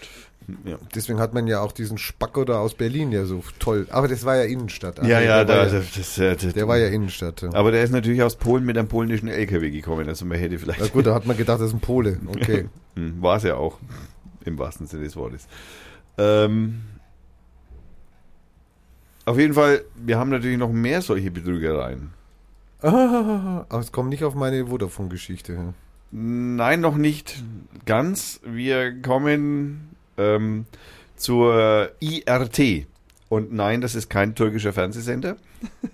Ja, 0.64 0.78
Deswegen 0.94 1.20
hat 1.20 1.32
man 1.32 1.46
ja 1.46 1.60
auch 1.60 1.70
diesen 1.70 1.96
Spacko 1.96 2.44
da 2.44 2.58
aus 2.58 2.74
Berlin 2.74 3.12
ja 3.12 3.24
so 3.24 3.44
toll. 3.60 3.86
Aber 3.90 4.08
das 4.08 4.24
war 4.24 4.36
ja 4.36 4.44
Innenstadt. 4.44 4.98
Ja, 4.98 5.20
nee, 5.20 5.26
ja, 5.26 5.44
der, 5.44 5.44
da, 5.44 5.54
war 5.58 5.66
ja 5.68 5.72
das, 5.78 5.92
das, 5.92 6.18
äh, 6.18 6.34
das, 6.36 6.54
der 6.54 6.66
war 6.66 6.76
ja 6.76 6.88
Innenstadt. 6.88 7.42
Ja. 7.42 7.52
Aber 7.54 7.70
der 7.70 7.84
ist 7.84 7.92
natürlich 7.92 8.22
aus 8.22 8.34
Polen 8.34 8.64
mit 8.64 8.76
einem 8.76 8.88
polnischen 8.88 9.28
LKW 9.28 9.70
gekommen, 9.70 10.08
also 10.08 10.24
man 10.24 10.38
hätte 10.38 10.58
vielleicht. 10.58 10.80
Na 10.80 10.88
gut, 10.88 11.06
da 11.06 11.14
hat 11.14 11.26
man 11.26 11.36
gedacht, 11.36 11.60
das 11.60 11.68
ist 11.68 11.74
ein 11.74 11.80
Pole. 11.80 12.18
Okay. 12.28 12.68
Hm, 12.96 13.22
War 13.22 13.36
es 13.36 13.44
ja 13.44 13.54
auch, 13.54 13.78
im 14.44 14.58
wahrsten 14.58 14.88
Sinne 14.88 15.04
des 15.04 15.14
Wortes. 15.14 15.46
Ähm, 16.18 16.80
Auf 19.24 19.38
jeden 19.38 19.54
Fall, 19.54 19.82
wir 19.94 20.18
haben 20.18 20.30
natürlich 20.30 20.58
noch 20.58 20.72
mehr 20.72 21.02
solche 21.02 21.30
Betrügereien. 21.30 22.10
Ah, 22.82 23.66
aber 23.68 23.80
es 23.80 23.92
kommt 23.92 24.10
nicht 24.10 24.24
auf 24.24 24.34
meine 24.34 24.66
Vodafone-Geschichte. 24.66 25.74
Nein, 26.12 26.80
noch 26.80 26.96
nicht 26.96 27.42
ganz. 27.84 28.40
Wir 28.44 29.00
kommen 29.00 29.90
ähm, 30.16 30.66
zur 31.16 31.90
IRT. 32.00 32.86
Und 33.28 33.52
nein, 33.52 33.80
das 33.80 33.94
ist 33.94 34.08
kein 34.08 34.34
türkischer 34.34 34.72
Fernsehsender. 34.72 35.36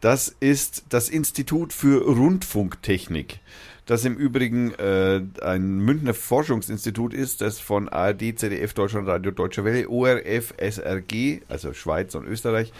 Das 0.00 0.34
ist 0.40 0.84
das 0.88 1.10
Institut 1.10 1.74
für 1.74 2.02
Rundfunktechnik, 2.02 3.40
das 3.84 4.06
im 4.06 4.16
Übrigen 4.16 4.72
äh, 4.74 5.20
ein 5.42 5.78
Münchner 5.80 6.14
Forschungsinstitut 6.14 7.12
ist, 7.12 7.42
das 7.42 7.60
von 7.60 7.90
ARD, 7.90 8.38
ZDF, 8.38 8.72
Deutschlandradio, 8.72 9.30
Deutsche 9.30 9.62
Welle, 9.62 9.90
ORF, 9.90 10.54
SRG, 10.56 11.42
also 11.48 11.74
Schweiz 11.74 12.14
und 12.14 12.26
Österreich, 12.26 12.72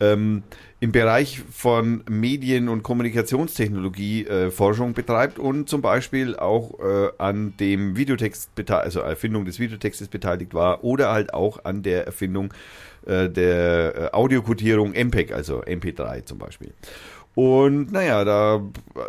ähm, 0.00 0.42
im 0.80 0.92
Bereich 0.92 1.42
von 1.50 2.02
Medien- 2.08 2.68
und 2.68 2.82
Kommunikationstechnologie 2.82 4.24
äh, 4.26 4.50
betreibt 4.94 5.38
und 5.38 5.68
zum 5.68 5.82
Beispiel 5.82 6.36
auch 6.36 6.78
äh, 6.80 7.10
an 7.18 7.54
dem 7.60 7.96
Videotext, 7.96 8.50
also 8.70 9.00
Erfindung 9.00 9.44
des 9.44 9.58
Videotextes 9.58 10.08
beteiligt 10.08 10.54
war 10.54 10.82
oder 10.82 11.12
halt 11.12 11.34
auch 11.34 11.64
an 11.64 11.82
der 11.82 12.06
Erfindung 12.06 12.52
äh, 13.06 13.28
der 13.28 13.94
äh, 13.94 14.16
Audiokodierung 14.16 14.92
MPEG, 14.92 15.32
also 15.32 15.62
MP3 15.62 16.24
zum 16.24 16.38
Beispiel. 16.38 16.72
Und 17.34 17.92
naja, 17.92 18.24
da 18.24 18.56
äh, 18.56 19.00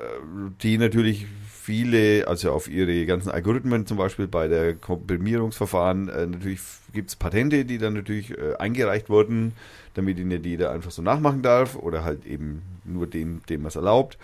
die 0.61 0.77
natürlich 0.77 1.26
viele, 1.49 2.27
also 2.27 2.51
auf 2.51 2.69
ihre 2.69 3.05
ganzen 3.05 3.30
Algorithmen, 3.30 3.85
zum 3.85 3.97
Beispiel 3.97 4.27
bei 4.27 4.47
der 4.47 4.73
Komprimierungsverfahren, 4.76 6.09
äh, 6.09 6.26
natürlich 6.26 6.59
gibt 6.93 7.09
es 7.09 7.15
Patente, 7.15 7.65
die 7.65 7.77
dann 7.77 7.93
natürlich 7.93 8.31
äh, 8.31 8.55
eingereicht 8.57 9.09
wurden, 9.09 9.53
damit 9.93 10.19
ihn 10.19 10.30
nicht 10.30 10.45
jeder 10.45 10.72
einfach 10.72 10.91
so 10.91 11.01
nachmachen 11.01 11.41
darf 11.41 11.76
oder 11.76 12.03
halt 12.03 12.26
eben 12.26 12.61
nur 12.84 13.07
den, 13.07 13.41
dem 13.49 13.63
was 13.63 13.76
erlaubt 13.76 14.18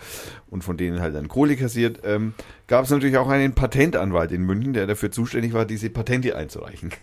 und 0.50 0.64
von 0.64 0.76
denen 0.76 1.00
halt 1.00 1.14
dann 1.14 1.28
Kohle 1.28 1.56
kassiert. 1.56 2.00
Ähm, 2.04 2.34
Gab 2.66 2.84
es 2.84 2.90
natürlich 2.90 3.16
auch 3.16 3.28
einen 3.28 3.54
Patentanwalt 3.54 4.32
in 4.32 4.42
München, 4.42 4.72
der 4.72 4.86
dafür 4.86 5.10
zuständig 5.10 5.52
war, 5.52 5.64
diese 5.64 5.90
Patente 5.90 6.36
einzureichen. 6.36 6.92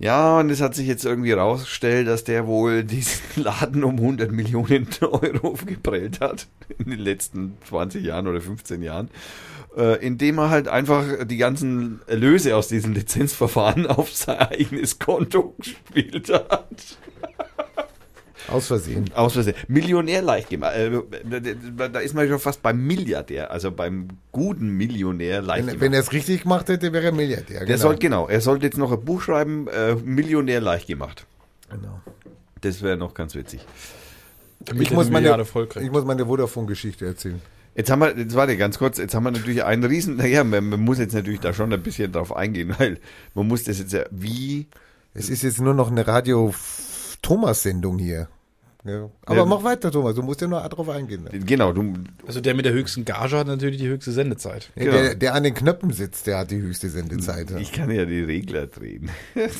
Ja, 0.00 0.38
und 0.38 0.48
es 0.50 0.60
hat 0.60 0.76
sich 0.76 0.86
jetzt 0.86 1.04
irgendwie 1.04 1.32
rausgestellt, 1.32 2.06
dass 2.06 2.22
der 2.22 2.46
wohl 2.46 2.84
diesen 2.84 3.20
Laden 3.42 3.82
um 3.82 3.96
100 3.96 4.30
Millionen 4.30 4.86
Euro 5.00 5.56
geprellt 5.66 6.20
hat 6.20 6.46
in 6.78 6.90
den 6.90 7.00
letzten 7.00 7.58
20 7.68 8.04
Jahren 8.04 8.28
oder 8.28 8.40
15 8.40 8.80
Jahren, 8.82 9.10
äh, 9.76 10.04
indem 10.04 10.38
er 10.38 10.50
halt 10.50 10.68
einfach 10.68 11.24
die 11.24 11.36
ganzen 11.36 12.00
Erlöse 12.06 12.56
aus 12.56 12.68
diesen 12.68 12.94
Lizenzverfahren 12.94 13.86
auf 13.88 14.14
sein 14.14 14.38
eigenes 14.38 14.98
Konto 14.98 15.54
gespielt 15.58 16.30
hat. 16.32 16.98
Aus 18.48 18.66
Versehen. 18.68 19.10
Aus 19.14 19.34
Versehen. 19.34 19.56
Millionär 19.68 20.22
leicht 20.22 20.48
gemacht. 20.48 20.74
Äh, 20.74 20.90
da 21.92 21.98
ist 22.00 22.14
man 22.14 22.28
schon 22.28 22.38
fast 22.38 22.62
beim 22.62 22.78
Milliardär, 22.86 23.50
also 23.50 23.70
beim 23.70 24.08
guten 24.32 24.70
Millionär 24.70 25.42
leicht 25.42 25.58
Wenn, 25.60 25.66
gemacht. 25.66 25.80
wenn 25.80 25.92
er 25.92 26.00
es 26.00 26.12
richtig 26.12 26.44
gemacht 26.44 26.68
hätte, 26.68 26.92
wäre 26.92 27.06
er 27.06 27.12
Milliardär. 27.12 27.66
Der 27.66 27.78
soll, 27.78 27.96
genau, 27.96 28.26
er 28.26 28.40
sollte 28.40 28.64
jetzt 28.66 28.78
noch 28.78 28.90
ein 28.90 29.04
Buch 29.04 29.20
schreiben, 29.20 29.68
äh, 29.68 29.94
Millionär 29.96 30.60
leicht 30.60 30.86
gemacht. 30.86 31.26
genau. 31.70 32.00
Das 32.60 32.82
wäre 32.82 32.96
noch 32.96 33.14
ganz 33.14 33.36
witzig. 33.36 33.60
Ich 34.74 34.90
muss, 34.90 35.06
eine 35.06 35.30
meine, 35.30 35.46
ich 35.80 35.90
muss 35.92 36.04
meine 36.04 36.26
Vodafone-Geschichte 36.26 37.06
erzählen. 37.06 37.40
Jetzt 37.78 37.90
haben 37.90 38.00
wir, 38.00 38.18
jetzt 38.18 38.34
warte 38.34 38.56
ganz 38.56 38.76
kurz, 38.76 38.98
jetzt 38.98 39.14
haben 39.14 39.22
wir 39.22 39.30
natürlich 39.30 39.62
einen 39.62 39.84
riesen, 39.84 40.16
naja, 40.16 40.42
man, 40.42 40.68
man 40.68 40.80
muss 40.80 40.98
jetzt 40.98 41.14
natürlich 41.14 41.38
da 41.38 41.52
schon 41.54 41.72
ein 41.72 41.80
bisschen 41.80 42.10
drauf 42.10 42.34
eingehen, 42.34 42.74
weil 42.78 42.98
man 43.34 43.46
muss 43.46 43.62
das 43.62 43.78
jetzt 43.78 43.92
ja, 43.92 44.02
wie, 44.10 44.66
Es 45.14 45.30
ist 45.30 45.44
jetzt 45.44 45.60
nur 45.60 45.74
noch 45.74 45.88
eine 45.88 46.04
Radio-Thomas-Sendung 46.04 48.00
hier. 48.00 48.26
Ja. 48.84 49.10
Aber 49.26 49.36
Ja. 49.36 49.44
mach 49.44 49.62
weiter, 49.62 49.92
Thomas. 49.92 50.16
Du 50.16 50.22
musst 50.22 50.40
ja 50.40 50.48
nur 50.48 50.60
drauf 50.60 50.88
eingehen. 50.88 51.28
genau, 51.46 51.72
du, 51.72 51.94
Also 52.26 52.40
der 52.40 52.54
mit 52.54 52.64
der 52.64 52.72
höchsten 52.72 53.04
Gage 53.04 53.36
hat 53.36 53.46
natürlich 53.46 53.78
die 53.78 53.88
höchste 53.88 54.10
Sendezeit. 54.10 54.72
Genau. 54.74 54.90
Der, 54.92 55.14
der 55.14 55.34
an 55.34 55.44
den 55.44 55.54
Knöpfen 55.54 55.92
sitzt, 55.92 56.26
der 56.26 56.38
hat 56.38 56.50
die 56.50 56.60
höchste 56.60 56.88
Sendezeit. 56.88 57.50
ich 57.60 57.70
kann 57.70 57.92
ja 57.92 58.06
die 58.06 58.22
Regler 58.22 58.66
drehen. 58.66 59.10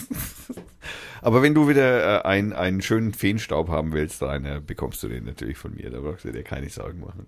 Aber 1.21 1.43
wenn 1.43 1.55
du 1.55 1.69
wieder 1.69 2.25
äh, 2.25 2.29
ein, 2.29 2.53
einen 2.53 2.81
schönen 2.81 3.13
Feenstaub 3.13 3.69
haben 3.69 3.93
willst, 3.93 4.23
Rainer, 4.23 4.61
bekommst 4.61 5.03
du 5.03 5.09
den 5.09 5.25
natürlich 5.25 5.59
von 5.59 5.75
mir, 5.75 5.91
da 5.91 6.01
brauchst 6.01 6.25
du 6.25 6.33
dir 6.33 6.43
keine 6.43 6.69
Sorgen 6.71 7.01
machen. 7.01 7.27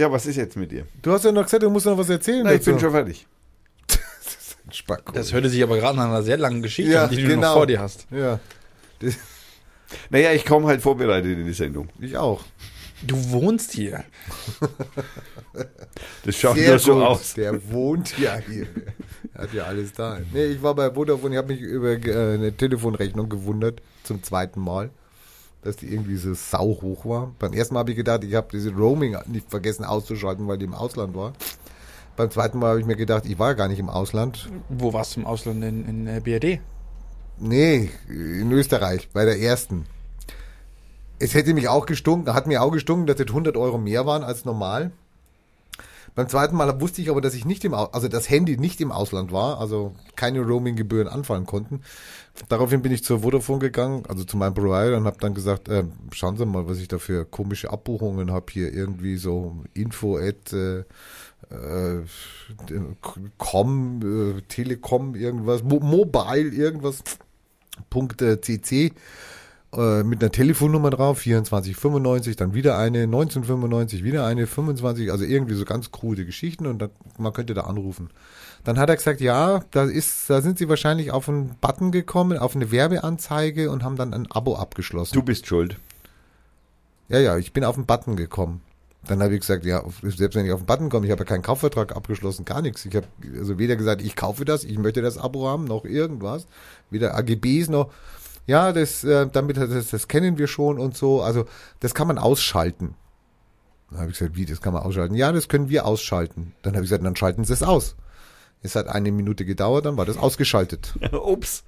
Ja, 0.00 0.10
was 0.10 0.24
ist 0.24 0.36
jetzt 0.36 0.56
mit 0.56 0.72
dir? 0.72 0.86
Du 1.02 1.12
hast 1.12 1.26
ja 1.26 1.30
noch 1.32 1.42
gesagt, 1.44 1.62
du 1.62 1.68
musst 1.68 1.84
noch 1.84 1.98
was 1.98 2.08
erzählen. 2.08 2.40
Na, 2.42 2.54
ich 2.54 2.64
bin 2.64 2.80
schon 2.80 2.90
fertig. 2.90 3.26
Spacko. 4.72 5.12
Das 5.12 5.32
hörte 5.32 5.50
sich 5.50 5.62
aber 5.62 5.76
gerade 5.76 5.98
nach 5.98 6.06
einer 6.06 6.22
sehr 6.22 6.38
langen 6.38 6.62
Geschichte 6.62 6.92
Ja, 6.92 7.04
an, 7.04 7.10
die 7.10 7.16
du 7.22 7.28
genau. 7.28 7.48
noch 7.48 7.52
vor 7.54 7.66
dir 7.66 7.80
hast. 7.80 8.06
Ja, 8.10 8.38
das, 9.00 9.16
Naja, 10.08 10.32
ich 10.32 10.46
komme 10.46 10.68
halt 10.68 10.80
vorbereitet 10.80 11.38
in 11.38 11.44
die 11.44 11.52
Sendung. 11.52 11.88
ich 12.00 12.16
auch. 12.16 12.42
Du 13.02 13.16
wohnst 13.30 13.72
hier. 13.72 14.04
Das 16.24 16.36
schaut 16.36 16.56
Sehr 16.56 16.70
nur 16.70 16.78
so 16.78 16.94
gut. 16.94 17.02
aus. 17.02 17.34
Der 17.34 17.70
wohnt 17.70 18.16
ja 18.18 18.36
hier. 18.38 18.66
Er 19.34 19.42
hat 19.42 19.52
ja 19.54 19.64
alles 19.64 19.92
da. 19.92 20.18
Nee, 20.32 20.44
ich 20.46 20.62
war 20.62 20.74
bei 20.74 20.90
Vodafone, 20.92 21.34
ich 21.34 21.38
habe 21.38 21.52
mich 21.52 21.60
über 21.62 21.92
äh, 21.92 22.34
eine 22.34 22.56
Telefonrechnung 22.56 23.28
gewundert, 23.28 23.80
zum 24.04 24.22
zweiten 24.22 24.60
Mal, 24.60 24.90
dass 25.62 25.76
die 25.76 25.92
irgendwie 25.92 26.16
so 26.16 26.34
sau 26.34 26.78
hoch 26.80 27.04
war. 27.04 27.32
Beim 27.38 27.52
ersten 27.52 27.74
Mal 27.74 27.80
habe 27.80 27.90
ich 27.90 27.96
gedacht, 27.96 28.24
ich 28.24 28.34
habe 28.34 28.48
diese 28.52 28.72
Roaming 28.72 29.16
nicht 29.26 29.50
vergessen 29.50 29.84
auszuschalten, 29.84 30.48
weil 30.48 30.58
die 30.58 30.64
im 30.64 30.74
Ausland 30.74 31.14
war. 31.14 31.32
Beim 32.16 32.30
zweiten 32.30 32.58
Mal 32.58 32.70
habe 32.70 32.80
ich 32.80 32.86
mir 32.86 32.96
gedacht, 32.96 33.24
ich 33.26 33.38
war 33.38 33.54
gar 33.54 33.68
nicht 33.68 33.78
im 33.78 33.88
Ausland. 33.88 34.50
Wo 34.68 34.92
warst 34.92 35.16
du 35.16 35.20
im 35.20 35.26
Ausland? 35.26 35.64
In, 35.64 35.88
in 35.88 36.06
äh, 36.06 36.20
BRD? 36.20 36.60
Nee, 37.38 37.90
in 38.08 38.52
Österreich, 38.52 39.08
bei 39.12 39.24
der 39.24 39.40
ersten. 39.40 39.86
Es 41.18 41.34
hätte 41.34 41.54
mich 41.54 41.68
auch 41.68 41.86
gestunken, 41.86 42.32
hat 42.34 42.46
mir 42.46 42.62
auch 42.62 42.70
gestunken, 42.70 43.06
dass 43.06 43.16
das 43.16 43.28
100 43.28 43.56
Euro 43.56 43.78
mehr 43.78 44.06
waren 44.06 44.22
als 44.22 44.44
normal. 44.44 44.92
Beim 46.14 46.28
zweiten 46.28 46.56
Mal 46.56 46.80
wusste 46.80 47.02
ich 47.02 47.10
aber, 47.10 47.20
dass 47.20 47.34
ich 47.34 47.44
nicht 47.44 47.64
im, 47.64 47.74
also 47.74 48.08
das 48.08 48.28
Handy 48.28 48.56
nicht 48.56 48.80
im 48.80 48.92
Ausland 48.92 49.32
war, 49.32 49.60
also 49.60 49.94
keine 50.16 50.40
Roaming-Gebühren 50.40 51.08
anfallen 51.08 51.46
konnten. 51.46 51.80
Daraufhin 52.48 52.82
bin 52.82 52.92
ich 52.92 53.04
zur 53.04 53.20
Vodafone 53.20 53.58
gegangen, 53.58 54.04
also 54.08 54.24
zu 54.24 54.36
meinem 54.36 54.54
Provider 54.54 54.96
und 54.96 55.04
habe 55.04 55.18
dann 55.20 55.34
gesagt, 55.34 55.68
äh, 55.68 55.84
schauen 56.12 56.36
Sie 56.36 56.46
mal, 56.46 56.68
was 56.68 56.78
ich 56.78 56.88
da 56.88 56.98
für 56.98 57.24
komische 57.24 57.70
Abbuchungen 57.70 58.30
habe 58.30 58.46
hier 58.50 58.72
irgendwie 58.72 59.16
so 59.16 59.64
info 59.74 60.16
at 60.18 60.52
äh, 60.52 60.84
äh, 61.50 62.04
com, 63.38 64.00
äh, 64.02 64.42
Telekom 64.42 65.14
irgendwas, 65.14 65.62
Mo 65.62 65.80
Mobile 65.80 66.50
irgendwas, 66.50 67.02
Punkt 67.88 68.22
äh, 68.22 68.40
CC 68.40 68.92
äh, 69.76 70.02
mit 70.02 70.20
einer 70.20 70.32
Telefonnummer 70.32 70.90
drauf, 70.90 71.22
2495, 71.22 72.36
dann 72.36 72.54
wieder 72.54 72.76
eine, 72.76 73.04
1995, 73.04 74.02
wieder 74.02 74.26
eine, 74.26 74.46
25, 74.46 75.12
also 75.12 75.24
irgendwie 75.24 75.54
so 75.54 75.64
ganz 75.64 75.92
krude 75.92 76.24
Geschichten 76.24 76.66
und 76.66 76.80
dann, 76.80 76.90
man 77.18 77.32
könnte 77.32 77.54
da 77.54 77.62
anrufen. 77.62 78.10
Dann 78.64 78.78
hat 78.78 78.88
er 78.88 78.96
gesagt, 78.96 79.20
ja, 79.20 79.60
da 79.70 79.84
ist, 79.84 80.28
da 80.28 80.42
sind 80.42 80.58
sie 80.58 80.68
wahrscheinlich 80.68 81.12
auf 81.12 81.28
einen 81.28 81.56
Button 81.60 81.92
gekommen, 81.92 82.36
auf 82.36 82.56
eine 82.56 82.70
Werbeanzeige 82.72 83.70
und 83.70 83.84
haben 83.84 83.96
dann 83.96 84.12
ein 84.12 84.30
Abo 84.30 84.56
abgeschlossen. 84.56 85.14
Du 85.14 85.22
bist 85.22 85.46
schuld. 85.46 85.76
Ja, 87.08 87.18
ja, 87.18 87.38
ich 87.38 87.52
bin 87.52 87.64
auf 87.64 87.76
den 87.76 87.86
Button 87.86 88.16
gekommen. 88.16 88.62
Dann 89.06 89.22
habe 89.22 89.34
ich 89.34 89.40
gesagt, 89.40 89.64
ja, 89.64 89.82
selbst 90.02 90.34
wenn 90.34 90.44
ich 90.44 90.52
auf 90.52 90.60
den 90.60 90.66
Button 90.66 90.90
komme, 90.90 91.06
ich 91.06 91.12
habe 91.12 91.22
ja 91.22 91.24
keinen 91.24 91.42
Kaufvertrag 91.42 91.96
abgeschlossen, 91.96 92.44
gar 92.44 92.60
nichts. 92.60 92.84
Ich 92.84 92.94
habe 92.94 93.06
also 93.38 93.58
weder 93.58 93.76
gesagt, 93.76 94.02
ich 94.02 94.14
kaufe 94.14 94.44
das, 94.44 94.62
ich 94.64 94.78
möchte 94.78 95.00
das 95.00 95.16
Abo 95.16 95.48
haben, 95.48 95.64
noch 95.64 95.84
irgendwas. 95.84 96.46
Weder 96.90 97.16
AGBs 97.16 97.68
noch, 97.70 97.90
ja, 98.50 98.72
das, 98.72 99.04
äh, 99.04 99.28
damit, 99.30 99.56
das, 99.56 99.90
das 99.90 100.08
kennen 100.08 100.36
wir 100.36 100.48
schon 100.48 100.80
und 100.80 100.96
so. 100.96 101.22
Also, 101.22 101.44
das 101.78 101.94
kann 101.94 102.08
man 102.08 102.18
ausschalten. 102.18 102.96
Dann 103.90 104.00
habe 104.00 104.10
ich 104.10 104.18
gesagt, 104.18 104.36
wie, 104.36 104.44
das 104.44 104.60
kann 104.60 104.72
man 104.72 104.82
ausschalten? 104.82 105.14
Ja, 105.14 105.30
das 105.30 105.48
können 105.48 105.68
wir 105.68 105.86
ausschalten. 105.86 106.52
Dann 106.62 106.74
habe 106.74 106.84
ich 106.84 106.90
gesagt, 106.90 107.04
dann 107.04 107.14
schalten 107.14 107.44
Sie 107.44 107.52
es 107.52 107.62
aus. 107.62 107.94
Es 108.62 108.74
hat 108.74 108.88
eine 108.88 109.12
Minute 109.12 109.44
gedauert, 109.44 109.86
dann 109.86 109.96
war 109.96 110.04
das 110.04 110.16
ausgeschaltet. 110.16 110.94
Ups. 111.12 111.62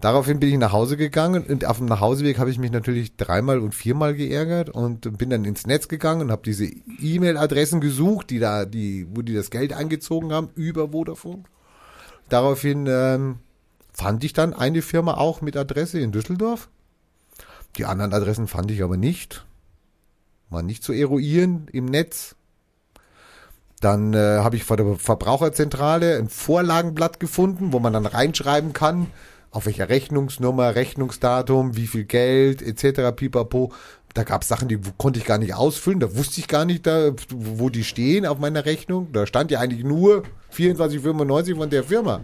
Daraufhin 0.00 0.40
bin 0.40 0.50
ich 0.50 0.58
nach 0.58 0.72
Hause 0.72 0.98
gegangen 0.98 1.44
und 1.44 1.64
auf 1.64 1.78
dem 1.78 1.86
Nachhauseweg 1.86 2.38
habe 2.38 2.50
ich 2.50 2.58
mich 2.58 2.70
natürlich 2.70 3.16
dreimal 3.16 3.58
und 3.58 3.74
viermal 3.74 4.14
geärgert 4.14 4.68
und 4.68 5.16
bin 5.16 5.30
dann 5.30 5.46
ins 5.46 5.66
Netz 5.66 5.88
gegangen 5.88 6.20
und 6.20 6.30
habe 6.30 6.42
diese 6.44 6.66
E-Mail-Adressen 6.66 7.80
gesucht, 7.80 8.28
die 8.28 8.40
da, 8.40 8.66
die, 8.66 9.06
wo 9.10 9.22
die 9.22 9.34
das 9.34 9.50
Geld 9.50 9.72
eingezogen 9.72 10.32
haben 10.32 10.50
über 10.54 10.90
Vodafone. 10.90 11.44
Daraufhin 12.28 12.86
ähm, 12.86 13.38
fand 13.94 14.24
ich 14.24 14.32
dann 14.32 14.52
eine 14.52 14.82
Firma 14.82 15.14
auch 15.14 15.40
mit 15.40 15.56
Adresse 15.56 16.00
in 16.00 16.12
Düsseldorf. 16.12 16.68
Die 17.76 17.86
anderen 17.86 18.12
Adressen 18.12 18.48
fand 18.48 18.70
ich 18.70 18.82
aber 18.82 18.96
nicht. 18.96 19.46
War 20.50 20.62
nicht 20.62 20.82
zu 20.82 20.92
eruieren 20.92 21.68
im 21.72 21.86
Netz. 21.86 22.34
Dann 23.80 24.14
äh, 24.14 24.38
habe 24.38 24.56
ich 24.56 24.64
vor 24.64 24.76
der 24.76 24.96
Verbraucherzentrale 24.96 26.16
ein 26.16 26.28
Vorlagenblatt 26.28 27.20
gefunden, 27.20 27.72
wo 27.72 27.78
man 27.78 27.92
dann 27.92 28.06
reinschreiben 28.06 28.72
kann, 28.72 29.08
auf 29.50 29.66
welcher 29.66 29.88
Rechnungsnummer, 29.88 30.74
Rechnungsdatum, 30.74 31.76
wie 31.76 31.86
viel 31.86 32.04
Geld 32.04 32.62
etc. 32.62 33.14
pipapo. 33.14 33.72
Da 34.14 34.22
gab 34.22 34.42
es 34.42 34.48
Sachen, 34.48 34.68
die 34.68 34.78
konnte 34.96 35.18
ich 35.18 35.26
gar 35.26 35.38
nicht 35.38 35.54
ausfüllen, 35.54 36.00
da 36.00 36.16
wusste 36.16 36.40
ich 36.40 36.48
gar 36.48 36.64
nicht, 36.64 36.86
da, 36.86 37.12
wo 37.30 37.68
die 37.68 37.84
stehen 37.84 38.26
auf 38.26 38.38
meiner 38.38 38.64
Rechnung. 38.64 39.12
Da 39.12 39.26
stand 39.26 39.50
ja 39.50 39.60
eigentlich 39.60 39.84
nur 39.84 40.22
24,95 40.52 41.56
von 41.56 41.70
der 41.70 41.84
Firma. 41.84 42.20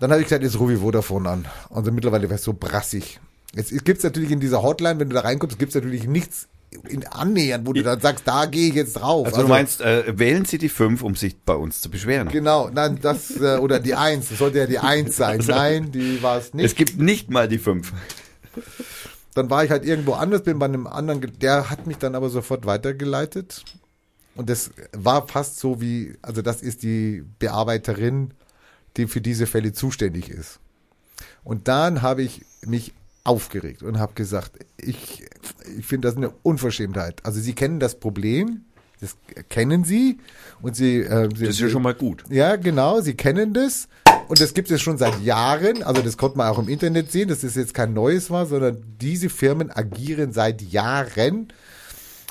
Dann 0.00 0.10
habe 0.10 0.20
ich 0.20 0.28
gesagt, 0.28 0.42
jetzt 0.42 0.58
rufe 0.58 0.74
ich 0.74 0.80
Vodafone 0.80 1.28
an. 1.28 1.46
Und 1.70 1.86
dann 1.86 1.94
mittlerweile 1.94 2.24
wäre 2.24 2.34
es 2.34 2.44
so 2.44 2.52
brassig. 2.52 3.20
Jetzt 3.54 3.70
gibt 3.84 3.98
es 3.98 4.04
natürlich 4.04 4.30
in 4.30 4.40
dieser 4.40 4.62
Hotline, 4.62 5.00
wenn 5.00 5.08
du 5.08 5.14
da 5.14 5.20
reinkommst, 5.20 5.58
gibt 5.58 5.70
es 5.70 5.74
natürlich 5.74 6.06
nichts 6.06 6.48
in 6.88 7.06
annähernd, 7.06 7.66
wo 7.66 7.72
du 7.72 7.82
dann 7.82 8.00
sagst, 8.00 8.26
da 8.26 8.46
gehe 8.46 8.68
ich 8.68 8.74
jetzt 8.74 8.94
drauf. 8.94 9.26
Also, 9.26 9.42
du 9.42 9.48
meinst, 9.48 9.80
äh, 9.80 10.18
wählen 10.18 10.44
Sie 10.44 10.58
die 10.58 10.68
5, 10.68 11.02
um 11.02 11.14
sich 11.14 11.38
bei 11.38 11.54
uns 11.54 11.80
zu 11.80 11.90
beschweren. 11.90 12.28
Genau, 12.28 12.68
nein, 12.68 12.98
das, 13.00 13.40
äh, 13.40 13.58
oder 13.58 13.80
die 13.80 13.94
1, 13.94 14.28
das 14.28 14.38
sollte 14.38 14.58
ja 14.58 14.66
die 14.66 14.78
1 14.78 15.16
sein. 15.16 15.42
Nein, 15.46 15.92
die 15.92 16.22
war 16.22 16.38
es 16.38 16.52
nicht. 16.52 16.66
Es 16.66 16.74
gibt 16.74 16.98
nicht 16.98 17.30
mal 17.30 17.48
die 17.48 17.58
5. 17.58 17.92
Dann 19.34 19.50
war 19.50 19.64
ich 19.64 19.70
halt 19.70 19.84
irgendwo 19.84 20.12
anders, 20.12 20.42
bin 20.42 20.58
bei 20.58 20.66
einem 20.66 20.86
anderen, 20.86 21.20
der 21.40 21.70
hat 21.70 21.86
mich 21.86 21.98
dann 21.98 22.14
aber 22.14 22.30
sofort 22.30 22.66
weitergeleitet. 22.66 23.64
Und 24.34 24.50
das 24.50 24.70
war 24.92 25.26
fast 25.28 25.58
so 25.58 25.80
wie, 25.80 26.14
also 26.20 26.42
das 26.42 26.62
ist 26.62 26.82
die 26.82 27.24
Bearbeiterin, 27.38 28.34
die 28.96 29.06
für 29.06 29.20
diese 29.20 29.46
Fälle 29.46 29.72
zuständig 29.72 30.30
ist. 30.30 30.60
Und 31.44 31.68
dann 31.68 32.02
habe 32.02 32.22
ich 32.22 32.44
mich 32.64 32.92
aufgeregt 33.24 33.82
und 33.82 33.98
habe 33.98 34.14
gesagt, 34.14 34.52
ich, 34.78 35.24
ich 35.78 35.86
finde 35.86 36.08
das 36.08 36.16
eine 36.16 36.30
Unverschämtheit. 36.42 37.20
Also 37.24 37.40
Sie 37.40 37.54
kennen 37.54 37.80
das 37.80 37.98
Problem, 37.98 38.62
das 39.00 39.16
kennen 39.48 39.84
Sie 39.84 40.18
und 40.62 40.76
Sie, 40.76 41.00
äh, 41.00 41.28
Sie 41.34 41.44
Das 41.44 41.54
ist 41.54 41.60
ja 41.60 41.68
schon 41.68 41.82
mal 41.82 41.94
gut. 41.94 42.24
ja, 42.30 42.56
genau, 42.56 43.00
sie 43.00 43.14
kennen 43.14 43.52
das. 43.52 43.88
Und 44.28 44.40
das 44.40 44.54
gibt 44.54 44.70
es 44.70 44.80
schon 44.82 44.98
seit 44.98 45.20
Jahren. 45.22 45.82
Also 45.82 46.02
das 46.02 46.16
konnte 46.16 46.38
man 46.38 46.48
auch 46.48 46.58
im 46.58 46.68
Internet 46.68 47.12
sehen, 47.12 47.28
das 47.28 47.42
jetzt 47.42 47.74
kein 47.74 47.92
neues 47.92 48.30
war, 48.30 48.46
sondern 48.46 48.82
diese 49.00 49.28
Firmen 49.28 49.70
agieren 49.70 50.32
seit 50.32 50.62
Jahren 50.62 51.48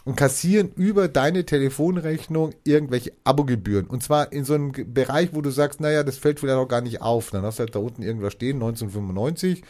und 0.06 0.16
kassieren 0.16 0.72
über 0.76 1.08
deine 1.08 1.46
Telefonrechnung 1.46 2.54
irgendwelche 2.64 3.12
Abogebühren. 3.24 3.88
Und 3.88 4.04
zwar 4.04 4.32
in 4.32 4.46
so 4.46 4.54
einem 4.54 4.72
Bereich, 4.72 5.34
wo 5.34 5.42
du 5.42 5.50
sagst, 5.50 5.82
naja, 5.82 6.04
das 6.04 6.18
fällt 6.18 6.40
vielleicht 6.40 6.58
auch 6.58 6.68
gar 6.68 6.82
nicht 6.82 7.02
auf. 7.02 7.32
Dann 7.32 7.42
hast 7.42 7.58
du 7.58 7.62
halt 7.62 7.76
da 7.76 7.80
unten 7.80 8.04
irgendwas 8.04 8.34
stehen, 8.34 8.58
1995. 8.58 9.64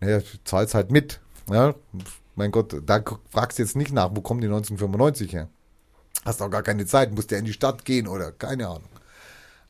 Naja, 0.00 0.20
zahlst 0.44 0.74
halt 0.74 0.92
mit. 0.92 1.20
Ja, 1.50 1.74
mein 2.36 2.52
Gott, 2.52 2.76
da 2.86 3.02
fragst 3.30 3.58
du 3.58 3.62
jetzt 3.62 3.74
nicht 3.74 3.92
nach, 3.92 4.10
wo 4.14 4.20
kommen 4.20 4.40
die 4.40 4.46
1995 4.46 5.32
her? 5.32 5.48
Hast 6.24 6.42
auch 6.42 6.50
gar 6.50 6.62
keine 6.62 6.84
Zeit, 6.84 7.12
musst 7.14 7.30
ja 7.30 7.38
in 7.38 7.46
die 7.46 7.52
Stadt 7.52 7.84
gehen 7.84 8.06
oder 8.06 8.32
keine 8.32 8.68
Ahnung. 8.68 8.88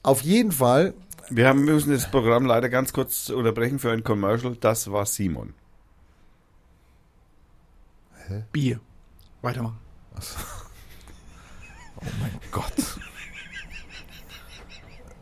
Auf 0.02 0.22
jeden 0.22 0.50
Fall, 0.52 0.94
Wir 1.30 1.46
haben, 1.46 1.64
müssen 1.64 1.92
das 1.92 2.10
Programm 2.10 2.46
leider 2.46 2.68
ganz 2.68 2.92
kurz 2.92 3.28
unterbrechen 3.28 3.78
für 3.78 3.92
ein 3.92 4.02
Commercial. 4.02 4.56
Das 4.60 4.90
war 4.90 5.06
Simon. 5.06 5.54
Bier. 8.52 8.80
Weitermachen. 9.42 9.79
Oh 11.96 12.04
mein 12.20 12.40
Gott. 12.50 12.72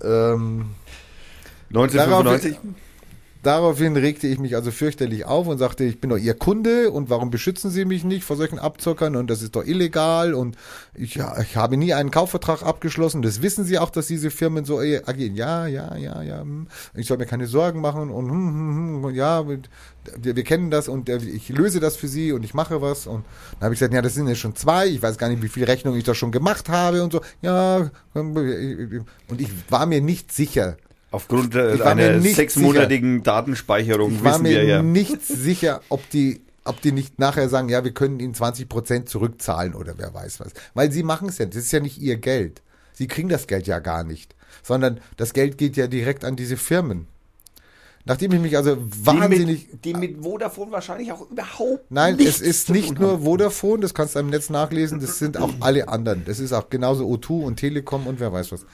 ähm, 0.03 0.75
1995? 1.71 2.59
Daraufhin 3.49 3.97
regte 3.97 4.27
ich 4.27 4.39
mich 4.39 4.55
also 4.57 4.71
fürchterlich 4.71 5.25
auf 5.25 5.47
und 5.47 5.57
sagte, 5.57 5.83
ich 5.83 6.03
bin 6.03 6.11
doch 6.11 6.19
Ihr 6.19 6.35
Kunde 6.35 6.91
und 6.91 7.09
warum 7.09 7.31
beschützen 7.31 7.71
Sie 7.71 7.87
mich 7.87 8.05
nicht 8.05 8.23
vor 8.23 8.37
solchen 8.37 8.59
Abzockern 8.59 9.17
und 9.17 9.31
das 9.31 9.41
ist 9.41 9.57
doch 9.57 9.65
illegal 9.65 10.35
und 10.35 10.55
ich, 10.93 11.17
ich 11.17 11.57
habe 11.57 11.79
nie 11.79 11.95
einen 11.95 12.11
Kaufvertrag 12.11 12.63
abgeschlossen. 12.63 13.23
Das 13.23 13.41
wissen 13.41 13.65
Sie 13.65 13.79
auch, 13.79 13.89
dass 13.89 14.07
diese 14.07 14.31
Firmen 14.31 14.67
so 14.67 14.83
äh, 14.83 15.01
agieren. 15.07 15.35
Ja, 15.35 15.67
ja, 15.67 15.97
ja, 15.97 16.21
ja. 16.21 16.43
hm. 16.43 16.67
Ich 16.93 17.07
soll 17.07 17.17
mir 17.17 17.25
keine 17.25 17.47
Sorgen 17.47 17.81
machen 17.81 18.11
und, 18.11 18.29
hm, 18.29 18.49
hm, 18.49 18.77
hm, 18.77 19.05
und 19.07 19.15
ja, 19.15 19.49
wir, 19.49 19.61
wir 20.37 20.45
kennen 20.45 20.71
das 20.71 20.87
und 20.87 21.09
äh, 21.09 21.17
ich 21.17 21.49
löse 21.49 21.81
das 21.81 21.97
für 21.97 22.09
Sie 22.09 22.33
und 22.33 22.45
ich 22.45 22.53
mache 22.53 22.83
was 22.83 23.07
und 23.07 23.25
dann 23.53 23.63
habe 23.63 23.73
ich 23.73 23.81
gesagt, 23.81 23.95
ja, 23.95 24.03
das 24.03 24.13
sind 24.13 24.29
ja 24.29 24.35
schon 24.35 24.57
zwei. 24.57 24.89
Ich 24.89 25.01
weiß 25.01 25.17
gar 25.17 25.31
nicht, 25.31 25.43
wie 25.43 25.49
viel 25.49 25.65
Rechnung 25.65 25.97
ich 25.97 26.05
da 26.05 26.15
schon 26.15 26.33
gemacht 26.33 26.69
habe 26.69 27.03
und 27.03 27.13
so. 27.13 27.23
Ja, 27.41 27.91
und 28.13 29.41
ich 29.41 29.49
war 29.71 29.87
mir 29.87 30.03
nicht 30.03 30.33
sicher. 30.33 30.77
Aufgrund 31.11 31.55
äh, 31.55 31.81
einer 31.83 32.21
sechsmonatigen 32.21 33.23
Datenspeicherung 33.23 34.13
Ich 34.13 34.25
war 34.25 34.35
wissen 34.35 34.43
mir 34.43 34.51
wir 34.51 34.65
ja. 34.65 34.83
nicht 34.83 35.25
sicher, 35.25 35.81
ob 35.89 36.09
die, 36.11 36.43
ob 36.65 36.83
die 36.83 36.93
nicht 36.93 37.19
nachher 37.19 37.49
sagen, 37.49 37.69
ja, 37.71 37.83
wir 37.83 37.93
können 37.93 38.21
ihnen 38.21 38.35
20 38.35 38.69
Prozent 38.69 39.09
zurückzahlen 39.09 39.75
oder 39.75 39.95
wer 39.97 40.13
weiß 40.13 40.41
was. 40.41 40.53
Weil 40.75 40.93
sie 40.93 41.03
machen 41.03 41.29
es 41.29 41.39
ja, 41.39 41.47
das 41.47 41.57
ist 41.57 41.73
ja 41.73 41.81
nicht 41.81 41.99
ihr 41.99 42.17
Geld. 42.17 42.63
Sie 42.93 43.07
kriegen 43.07 43.29
das 43.29 43.47
Geld 43.47 43.67
ja 43.67 43.79
gar 43.79 44.05
nicht, 44.05 44.35
sondern 44.63 45.01
das 45.17 45.33
Geld 45.33 45.57
geht 45.57 45.77
ja 45.77 45.87
direkt 45.87 46.25
an 46.25 46.37
diese 46.37 46.57
Firmen. 46.57 47.07
Nachdem 48.09 48.33
ich 48.33 48.41
mich 48.41 48.57
also 48.57 48.79
wahnsinnig, 48.79 49.69
Die 49.85 49.93
mit, 49.93 50.03
die 50.03 50.15
mit 50.15 50.23
Vodafone 50.25 50.73
wahrscheinlich 50.73 51.13
auch 51.13 51.31
überhaupt 51.31 51.91
Nein, 51.91 52.19
es 52.19 52.41
ist 52.41 52.71
nicht 52.71 52.99
nur. 52.99 53.21
Vodafone, 53.21 53.83
das 53.83 53.93
kannst 53.93 54.15
du 54.15 54.21
im 54.21 54.31
Netz 54.31 54.49
nachlesen, 54.49 54.99
das 54.99 55.19
sind 55.19 55.37
auch 55.37 55.53
alle 55.61 55.89
anderen. 55.89 56.25
Das 56.25 56.41
ist 56.41 56.55
auch 56.55 56.71
genauso 56.71 57.05
O2 57.07 57.45
und 57.45 57.57
Telekom 57.57 58.07
und 58.07 58.19
wer 58.19 58.33
weiß 58.33 58.51
was. 58.51 58.65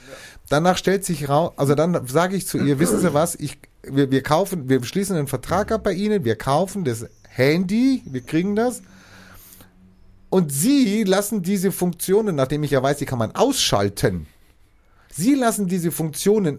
Danach 0.49 0.77
stellt 0.77 1.05
sich 1.05 1.29
raus, 1.29 1.53
also 1.57 1.75
dann 1.75 2.07
sage 2.07 2.37
ich 2.37 2.47
zu 2.47 2.59
ihr, 2.59 2.79
wissen 2.79 3.01
Sie 3.01 3.15
was, 3.15 3.35
ich, 3.35 3.59
wir, 3.83 4.11
wir 4.11 4.23
kaufen, 4.23 4.69
wir 4.69 4.83
schließen 4.85 5.17
einen 5.17 5.27
Vertrag 5.27 5.73
ab 5.73 5.85
bei 5.85 5.93
Ihnen, 5.93 6.25
wir 6.25 6.37
kaufen 6.37 6.85
das 6.85 7.07
Handy, 7.29 8.03
wir 8.05 8.21
kriegen 8.21 8.55
das. 8.55 8.83
Und 10.29 10.53
Sie 10.53 11.05
lassen 11.05 11.43
diese 11.43 11.73
Funktionen, 11.73 12.37
nachdem 12.37 12.63
ich 12.63 12.73
ja 12.73 12.83
weiß, 12.83 12.99
die 12.99 13.07
kann 13.07 13.19
man 13.19 13.35
ausschalten. 13.35 14.27
Sie 15.11 15.35
lassen 15.35 15.69
diese 15.69 15.93
Funktionen 15.93 16.59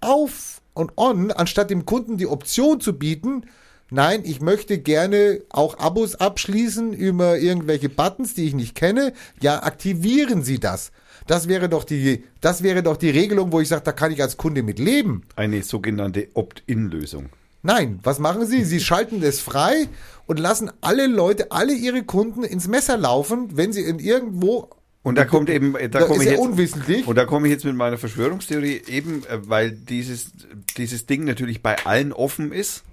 auf 0.00 0.62
und 0.72 0.92
on, 0.96 1.32
anstatt 1.32 1.70
dem 1.70 1.84
Kunden 1.84 2.16
die 2.16 2.28
Option 2.28 2.80
zu 2.80 2.96
bieten, 2.96 3.46
nein, 3.90 4.22
ich 4.24 4.40
möchte 4.40 4.78
gerne 4.78 5.42
auch 5.50 5.78
Abos 5.78 6.14
abschließen 6.14 6.92
über 6.92 7.38
irgendwelche 7.38 7.88
Buttons, 7.88 8.34
die 8.34 8.46
ich 8.46 8.54
nicht 8.54 8.76
kenne. 8.76 9.12
Ja, 9.40 9.62
aktivieren 9.64 10.44
Sie 10.44 10.60
das. 10.60 10.92
Das 11.28 11.46
wäre 11.46 11.68
doch 11.68 11.84
die, 11.84 12.24
das 12.40 12.62
wäre 12.62 12.82
doch 12.82 12.96
die 12.96 13.10
Regelung, 13.10 13.52
wo 13.52 13.60
ich 13.60 13.68
sage, 13.68 13.82
da 13.84 13.92
kann 13.92 14.10
ich 14.10 14.20
als 14.22 14.36
Kunde 14.38 14.62
mit 14.62 14.78
leben. 14.78 15.22
Eine 15.36 15.62
sogenannte 15.62 16.28
Opt-in-Lösung. 16.34 17.26
Nein, 17.62 18.00
was 18.02 18.18
machen 18.18 18.46
Sie? 18.46 18.64
Sie 18.64 18.80
schalten 18.80 19.20
das 19.20 19.38
frei 19.38 19.88
und 20.26 20.38
lassen 20.38 20.70
alle 20.80 21.06
Leute, 21.06 21.52
alle 21.52 21.74
Ihre 21.74 22.02
Kunden 22.02 22.44
ins 22.44 22.66
Messer 22.66 22.96
laufen, 22.96 23.56
wenn 23.56 23.72
sie 23.74 23.82
in 23.82 23.98
irgendwo 23.98 24.70
Und 25.02 25.18
da 25.18 25.26
kommt 25.26 25.50
eben, 25.50 25.74
da 25.74 25.88
Da 25.88 26.00
komme 26.06 26.24
ich 26.24 26.30
jetzt, 26.30 26.40
unwissentlich. 26.40 27.06
und 27.06 27.16
da 27.16 27.26
komme 27.26 27.46
ich 27.48 27.52
jetzt 27.52 27.64
mit 27.66 27.76
meiner 27.76 27.98
Verschwörungstheorie 27.98 28.82
eben, 28.86 29.22
äh, 29.26 29.46
weil 29.48 29.72
dieses, 29.72 30.30
dieses 30.78 31.04
Ding 31.04 31.24
natürlich 31.24 31.62
bei 31.62 31.76
allen 31.84 32.14
offen 32.14 32.52
ist, 32.52 32.84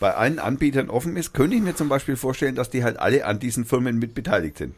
bei 0.00 0.12
allen 0.12 0.40
Anbietern 0.40 0.90
offen 0.90 1.16
ist, 1.16 1.34
könnte 1.34 1.54
ich 1.54 1.62
mir 1.62 1.76
zum 1.76 1.88
Beispiel 1.88 2.16
vorstellen, 2.16 2.56
dass 2.56 2.68
die 2.68 2.82
halt 2.82 2.98
alle 2.98 3.24
an 3.26 3.38
diesen 3.38 3.64
Firmen 3.64 3.98
mit 3.98 4.12
beteiligt 4.14 4.58
sind. 4.58 4.74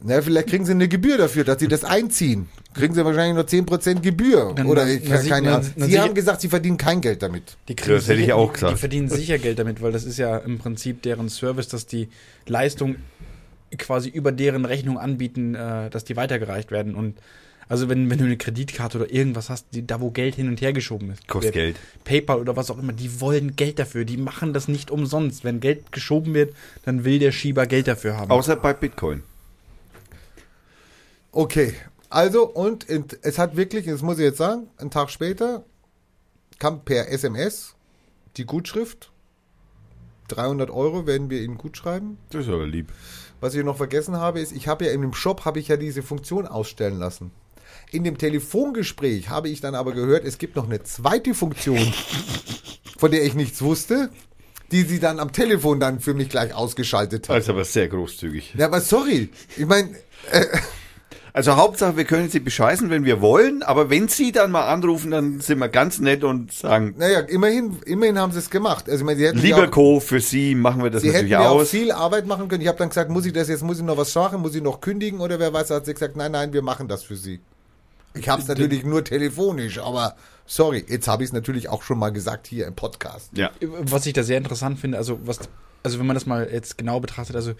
Na, 0.00 0.20
vielleicht 0.20 0.48
kriegen 0.48 0.64
sie 0.66 0.72
eine 0.72 0.88
Gebühr 0.88 1.16
dafür, 1.16 1.44
dass 1.44 1.58
sie 1.58 1.68
das 1.68 1.82
einziehen. 1.84 2.48
Kriegen 2.74 2.94
sie 2.94 3.04
wahrscheinlich 3.04 3.34
nur 3.34 3.44
10% 3.46 4.02
Gebühr. 4.02 4.52
Dann- 4.54 4.66
Oder 4.66 4.86
ich, 4.86 5.00
sieht 5.08 5.28
keine 5.30 5.56
Ahnung. 5.56 5.70
Sie 5.76 5.98
haben 5.98 6.14
gesagt, 6.14 6.42
sie 6.42 6.48
verdienen 6.48 6.76
kein 6.76 7.00
Geld 7.00 7.22
damit. 7.22 7.56
Die 7.68 7.74
kriegen 7.74 7.96
Das 7.96 8.06
hätte 8.08 8.20
ich 8.20 8.32
auch 8.32 8.52
gesagt. 8.52 8.74
Die 8.74 8.78
verdienen 8.78 9.08
sicher 9.08 9.38
Geld 9.38 9.58
damit, 9.58 9.80
weil 9.80 9.92
das 9.92 10.04
ist 10.04 10.18
ja 10.18 10.36
im 10.36 10.58
Prinzip 10.58 11.00
deren 11.02 11.28
Service, 11.30 11.68
dass 11.68 11.86
die 11.86 12.08
Leistung 12.46 12.96
quasi 13.78 14.08
über 14.10 14.32
deren 14.32 14.64
Rechnung 14.64 14.98
anbieten, 14.98 15.54
äh, 15.54 15.88
dass 15.90 16.04
die 16.04 16.16
weitergereicht 16.16 16.70
werden. 16.70 16.94
Und 16.94 17.14
also 17.68 17.88
wenn, 17.88 18.08
wenn 18.10 18.18
du 18.18 18.24
eine 18.24 18.36
Kreditkarte 18.36 18.98
oder 18.98 19.10
irgendwas 19.12 19.48
hast, 19.50 19.66
die, 19.72 19.86
da 19.86 20.00
wo 20.00 20.10
Geld 20.10 20.34
hin 20.36 20.48
und 20.48 20.60
her 20.60 20.72
geschoben 20.72 21.10
ist. 21.10 21.26
Kostet 21.26 21.54
Geld. 21.54 21.76
PayPal 22.04 22.38
oder 22.38 22.54
was 22.56 22.70
auch 22.70 22.78
immer, 22.78 22.92
die 22.92 23.20
wollen 23.20 23.56
Geld 23.56 23.78
dafür. 23.78 24.04
Die 24.04 24.18
machen 24.18 24.52
das 24.52 24.68
nicht 24.68 24.90
umsonst. 24.90 25.42
Wenn 25.42 25.58
Geld 25.60 25.90
geschoben 25.90 26.34
wird, 26.34 26.54
dann 26.84 27.04
will 27.04 27.18
der 27.18 27.32
Schieber 27.32 27.66
Geld 27.66 27.88
dafür 27.88 28.16
haben. 28.18 28.30
Außer 28.30 28.56
bei 28.56 28.72
Bitcoin. 28.72 29.22
Okay, 31.36 31.74
also 32.08 32.46
und 32.46 32.84
in, 32.84 33.04
es 33.20 33.38
hat 33.38 33.58
wirklich, 33.58 33.84
das 33.84 34.00
muss 34.00 34.16
ich 34.16 34.24
jetzt 34.24 34.38
sagen, 34.38 34.70
einen 34.78 34.90
Tag 34.90 35.10
später 35.10 35.66
kam 36.58 36.82
per 36.82 37.10
SMS 37.10 37.74
die 38.38 38.46
Gutschrift. 38.46 39.12
300 40.28 40.70
Euro 40.70 41.06
werden 41.06 41.28
wir 41.28 41.42
Ihnen 41.42 41.58
gut 41.58 41.76
schreiben. 41.76 42.16
Das 42.30 42.46
ist 42.46 42.50
aber 42.50 42.66
lieb. 42.66 42.90
Was 43.38 43.54
ich 43.54 43.62
noch 43.62 43.76
vergessen 43.76 44.16
habe, 44.16 44.40
ist, 44.40 44.52
ich 44.52 44.66
habe 44.66 44.86
ja 44.86 44.92
in 44.92 45.02
dem 45.02 45.12
Shop 45.12 45.44
habe 45.44 45.60
ich 45.60 45.68
ja 45.68 45.76
diese 45.76 46.02
Funktion 46.02 46.46
ausstellen 46.46 46.98
lassen. 46.98 47.32
In 47.90 48.02
dem 48.02 48.16
Telefongespräch 48.16 49.28
habe 49.28 49.50
ich 49.50 49.60
dann 49.60 49.74
aber 49.74 49.92
gehört, 49.92 50.24
es 50.24 50.38
gibt 50.38 50.56
noch 50.56 50.64
eine 50.64 50.84
zweite 50.84 51.34
Funktion, 51.34 51.92
von 52.96 53.10
der 53.10 53.24
ich 53.24 53.34
nichts 53.34 53.60
wusste, 53.60 54.08
die 54.72 54.84
sie 54.84 55.00
dann 55.00 55.20
am 55.20 55.32
Telefon 55.32 55.80
dann 55.80 56.00
für 56.00 56.14
mich 56.14 56.30
gleich 56.30 56.54
ausgeschaltet 56.54 57.28
hat. 57.28 57.36
Das 57.36 57.44
ist 57.44 57.50
aber 57.50 57.66
sehr 57.66 57.88
großzügig. 57.88 58.54
Ja, 58.56 58.68
aber 58.68 58.80
sorry, 58.80 59.28
ich 59.58 59.66
meine, 59.66 59.90
Also 61.36 61.56
Hauptsache, 61.56 61.98
wir 61.98 62.06
können 62.06 62.30
sie 62.30 62.40
bescheißen, 62.40 62.88
wenn 62.88 63.04
wir 63.04 63.20
wollen, 63.20 63.62
aber 63.62 63.90
wenn 63.90 64.08
sie 64.08 64.32
dann 64.32 64.50
mal 64.50 64.68
anrufen, 64.72 65.10
dann 65.10 65.40
sind 65.40 65.58
wir 65.58 65.68
ganz 65.68 65.98
nett 65.98 66.24
und 66.24 66.50
sagen, 66.50 66.94
naja, 66.96 67.20
immerhin, 67.20 67.76
immerhin 67.84 68.18
haben 68.18 68.32
sie 68.32 68.38
es 68.38 68.48
gemacht. 68.48 68.88
Also 68.88 69.00
ich 69.00 69.04
meine, 69.04 69.18
sie 69.18 69.26
hätten 69.26 69.40
lieber 69.40 69.58
ja 69.58 69.66
auch, 69.66 69.70
Co, 69.70 70.00
für 70.00 70.18
sie 70.18 70.54
machen 70.54 70.82
wir 70.82 70.88
das 70.88 71.02
sie 71.02 71.08
hätten 71.08 71.28
natürlich 71.28 71.32
ja 71.32 71.50
auch 71.50 71.60
aus. 71.60 71.68
viel 71.68 71.92
Arbeit 71.92 72.26
machen 72.26 72.48
können. 72.48 72.62
Ich 72.62 72.68
habe 72.68 72.78
dann 72.78 72.88
gesagt, 72.88 73.10
muss 73.10 73.26
ich 73.26 73.34
das 73.34 73.50
jetzt, 73.50 73.62
muss 73.62 73.76
ich 73.76 73.84
noch 73.84 73.98
was 73.98 74.14
machen, 74.14 74.40
muss 74.40 74.54
ich 74.54 74.62
noch 74.62 74.80
kündigen 74.80 75.20
oder 75.20 75.38
wer 75.38 75.52
weiß, 75.52 75.68
hat 75.68 75.84
sie 75.84 75.92
gesagt, 75.92 76.16
nein, 76.16 76.32
nein, 76.32 76.54
wir 76.54 76.62
machen 76.62 76.88
das 76.88 77.02
für 77.02 77.16
sie. 77.16 77.40
Ich 78.14 78.30
habe 78.30 78.40
es 78.40 78.48
natürlich 78.48 78.82
nur 78.86 79.04
telefonisch, 79.04 79.78
aber 79.78 80.16
sorry, 80.46 80.86
jetzt 80.88 81.06
habe 81.06 81.22
ich 81.22 81.28
es 81.28 81.32
natürlich 81.34 81.68
auch 81.68 81.82
schon 81.82 81.98
mal 81.98 82.12
gesagt 82.12 82.46
hier 82.46 82.66
im 82.66 82.74
Podcast. 82.74 83.28
Ja. 83.34 83.50
Was 83.60 84.06
ich 84.06 84.14
da 84.14 84.22
sehr 84.22 84.38
interessant 84.38 84.78
finde, 84.78 84.96
also 84.96 85.18
was, 85.22 85.40
also 85.82 85.98
wenn 85.98 86.06
man 86.06 86.14
das 86.14 86.24
mal 86.24 86.48
jetzt 86.50 86.78
genau 86.78 86.98
betrachtet, 86.98 87.36
also 87.36 87.52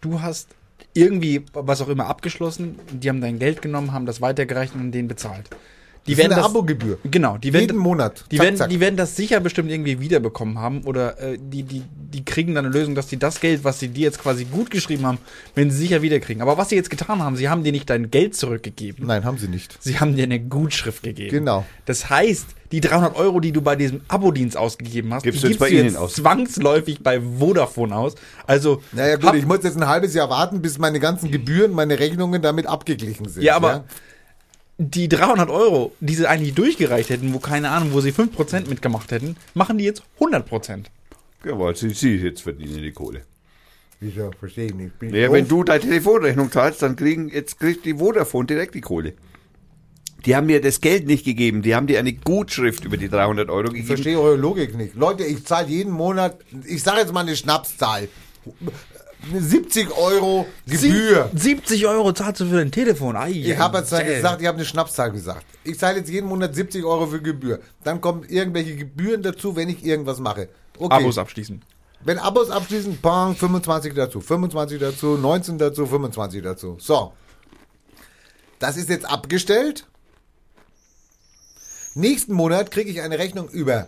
du 0.00 0.22
hast 0.22 0.46
irgendwie 0.94 1.44
was 1.52 1.80
auch 1.80 1.88
immer 1.88 2.06
abgeschlossen, 2.06 2.78
die 2.90 3.08
haben 3.08 3.20
dein 3.20 3.38
Geld 3.38 3.62
genommen, 3.62 3.92
haben 3.92 4.06
das 4.06 4.20
weitergereicht 4.20 4.74
und 4.74 4.92
denen 4.92 5.08
bezahlt. 5.08 5.48
Die 6.06 6.12
Das 6.12 6.18
ist 6.18 6.22
werden 6.24 6.32
eine 6.32 6.42
das, 6.42 6.50
Abogebühr. 6.50 6.98
Genau, 7.08 7.38
die 7.38 7.48
Jeden 7.48 7.60
werden, 7.60 7.76
Monat. 7.76 8.24
Die 8.32 8.36
Zack, 8.36 8.44
werden, 8.46 8.56
zack. 8.56 8.70
die 8.70 8.80
werden 8.80 8.96
das 8.96 9.14
sicher 9.14 9.38
bestimmt 9.38 9.70
irgendwie 9.70 10.00
wiederbekommen 10.00 10.58
haben 10.58 10.82
oder 10.82 11.16
äh, 11.20 11.38
die, 11.40 11.62
die, 11.62 11.82
die 11.96 12.24
kriegen 12.24 12.54
dann 12.56 12.64
eine 12.66 12.74
Lösung, 12.74 12.96
dass 12.96 13.08
sie 13.08 13.18
das 13.18 13.38
Geld, 13.40 13.62
was 13.62 13.78
sie 13.78 13.86
dir 13.88 14.02
jetzt 14.02 14.18
quasi 14.20 14.44
gut 14.44 14.70
geschrieben 14.70 15.06
haben, 15.06 15.18
wenn 15.54 15.70
sie 15.70 15.76
sicher 15.78 16.02
wiederkriegen. 16.02 16.42
Aber 16.42 16.58
was 16.58 16.70
sie 16.70 16.74
jetzt 16.76 16.90
getan 16.90 17.22
haben, 17.22 17.36
sie 17.36 17.48
haben 17.48 17.62
dir 17.62 17.70
nicht 17.70 17.88
dein 17.88 18.10
Geld 18.10 18.34
zurückgegeben. 18.34 19.06
Nein, 19.06 19.24
haben 19.24 19.38
sie 19.38 19.46
nicht. 19.46 19.76
Sie 19.80 20.00
haben 20.00 20.16
dir 20.16 20.24
eine 20.24 20.40
Gutschrift 20.40 21.04
gegeben. 21.04 21.30
Genau. 21.30 21.64
Das 21.86 22.10
heißt, 22.10 22.46
die 22.72 22.80
300 22.80 23.14
Euro, 23.14 23.38
die 23.38 23.52
du 23.52 23.62
bei 23.62 23.76
diesem 23.76 24.00
Abo-Dienst 24.08 24.56
ausgegeben 24.56 25.14
hast, 25.14 25.22
Gibst 25.22 25.40
die 25.42 25.46
du 25.46 25.48
jetzt 25.52 25.60
bei 25.60 25.68
Ihnen 25.68 25.94
aus. 25.94 26.14
zwangsläufig 26.14 27.02
bei 27.02 27.20
Vodafone 27.20 27.94
aus. 27.94 28.14
Also, 28.46 28.82
Naja 28.92 29.16
gut, 29.16 29.26
hab- 29.26 29.34
ich 29.36 29.46
muss 29.46 29.58
jetzt 29.62 29.76
ein 29.76 29.86
halbes 29.86 30.14
Jahr 30.14 30.30
warten, 30.30 30.62
bis 30.62 30.78
meine 30.78 30.98
ganzen 30.98 31.30
Gebühren, 31.30 31.72
meine 31.72 31.98
Rechnungen 31.98 32.42
damit 32.42 32.66
abgeglichen 32.66 33.28
sind. 33.28 33.42
Ja, 33.42 33.56
aber 33.56 33.84
die 34.90 35.08
300 35.08 35.50
Euro, 35.50 35.92
die 36.00 36.14
sie 36.14 36.26
eigentlich 36.26 36.54
durchgereicht 36.54 37.10
hätten, 37.10 37.32
wo 37.34 37.38
keine 37.38 37.70
Ahnung, 37.70 37.92
wo 37.92 38.00
sie 38.00 38.10
5% 38.12 38.68
mitgemacht 38.68 39.10
hätten, 39.10 39.36
machen 39.54 39.78
die 39.78 39.84
jetzt 39.84 40.02
100%. 40.20 40.84
Ja, 41.44 41.58
weil 41.58 41.74
sie, 41.76 41.90
sie 41.90 42.16
jetzt 42.16 42.42
verdienen 42.42 42.82
die 42.82 42.92
Kohle. 42.92 43.22
Wieso? 44.00 44.30
Verstehe 44.38 44.66
ich 44.66 44.74
nicht. 44.74 44.98
Bin 44.98 45.10
ich 45.10 45.14
Ja, 45.20 45.30
wenn 45.32 45.46
du 45.48 45.62
deine 45.64 45.80
Telefonrechnung 45.80 46.50
zahlst, 46.50 46.82
dann 46.82 46.96
kriegen 46.96 47.28
jetzt 47.28 47.58
kriegt 47.60 47.84
die 47.84 47.94
Vodafone 47.94 48.46
direkt 48.46 48.74
die 48.74 48.80
Kohle. 48.80 49.14
Die 50.26 50.36
haben 50.36 50.46
mir 50.46 50.60
das 50.60 50.80
Geld 50.80 51.06
nicht 51.06 51.24
gegeben, 51.24 51.62
die 51.62 51.74
haben 51.74 51.88
dir 51.88 51.98
eine 51.98 52.12
Gutschrift 52.12 52.84
über 52.84 52.96
die 52.96 53.08
300 53.08 53.48
Euro 53.50 53.64
Ich 53.66 53.70
gegeben. 53.70 53.86
verstehe 53.86 54.20
eure 54.20 54.36
Logik 54.36 54.76
nicht. 54.76 54.94
Leute, 54.94 55.24
ich 55.24 55.44
zahle 55.44 55.68
jeden 55.68 55.92
Monat, 55.92 56.38
ich 56.64 56.82
sage 56.82 57.00
jetzt 57.00 57.12
mal 57.12 57.20
eine 57.20 57.34
Schnapszahl. 57.34 58.08
70 59.30 59.96
Euro 59.96 60.46
Gebühr. 60.66 61.30
70 61.34 61.86
Euro 61.86 62.12
zahlst 62.12 62.40
du 62.40 62.46
für 62.46 62.56
dein 62.56 62.72
Telefon. 62.72 63.16
Ei, 63.16 63.30
Ich 63.30 63.56
habe 63.56 63.78
jetzt 63.78 63.90
zäh. 63.90 64.16
gesagt, 64.16 64.40
ich 64.40 64.46
habe 64.48 64.56
eine 64.58 64.64
Schnapszahl 64.64 65.12
gesagt. 65.12 65.44
Ich 65.64 65.78
zahle 65.78 65.98
jetzt 65.98 66.10
jeden 66.10 66.28
Monat 66.28 66.54
70 66.54 66.84
Euro 66.84 67.06
für 67.06 67.22
Gebühr. 67.22 67.60
Dann 67.84 68.00
kommen 68.00 68.24
irgendwelche 68.28 68.74
Gebühren 68.76 69.22
dazu, 69.22 69.54
wenn 69.54 69.68
ich 69.68 69.84
irgendwas 69.84 70.18
mache. 70.18 70.48
Okay. 70.78 70.94
Abos 70.94 71.18
abschließen. 71.18 71.62
Wenn 72.04 72.18
Abos 72.18 72.50
abschließen, 72.50 72.98
bang, 73.00 73.36
25 73.36 73.94
dazu, 73.94 74.20
25 74.20 74.80
dazu, 74.80 75.16
19 75.16 75.58
dazu, 75.58 75.86
25 75.86 76.42
dazu. 76.42 76.76
So. 76.80 77.12
Das 78.58 78.76
ist 78.76 78.88
jetzt 78.88 79.08
abgestellt. 79.08 79.86
Nächsten 81.94 82.32
Monat 82.32 82.70
kriege 82.70 82.90
ich 82.90 83.02
eine 83.02 83.18
Rechnung 83.18 83.48
über 83.48 83.86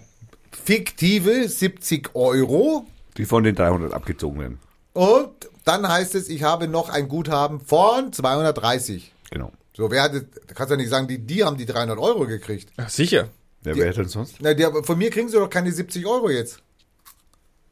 fiktive 0.53 1.49
70 1.49 2.15
Euro. 2.15 2.87
Die 3.17 3.25
von 3.25 3.43
den 3.43 3.55
300 3.55 3.93
abgezogen 3.93 4.41
werden. 4.41 4.59
Und 4.95 5.51
dann 5.65 5.87
heißt 5.87 6.15
es, 6.15 6.29
ich 6.29 6.43
habe 6.43 6.69
noch 6.69 6.89
ein 6.89 7.09
Guthaben 7.09 7.61
von 7.61 8.13
230. 8.13 9.13
Genau. 9.31 9.53
So, 9.77 9.91
wer 9.91 10.03
hat, 10.03 10.13
kannst 10.55 10.71
du 10.71 10.75
ja 10.75 10.77
nicht 10.77 10.89
sagen, 10.89 11.09
die, 11.09 11.19
die 11.19 11.45
haben 11.45 11.57
die 11.57 11.67
300 11.67 11.99
Euro 11.99 12.27
gekriegt. 12.27 12.71
Ja, 12.79 12.89
sicher. 12.89 13.29
Ja, 13.65 13.75
wer 13.75 13.93
denn 13.93 14.09
sonst? 14.09 14.37
Na, 14.41 14.55
die, 14.55 14.67
von 14.83 14.97
mir 14.97 15.11
kriegen 15.11 15.29
sie 15.29 15.37
doch 15.37 15.51
keine 15.51 15.73
70 15.73 16.07
Euro 16.07 16.31
jetzt. 16.31 16.61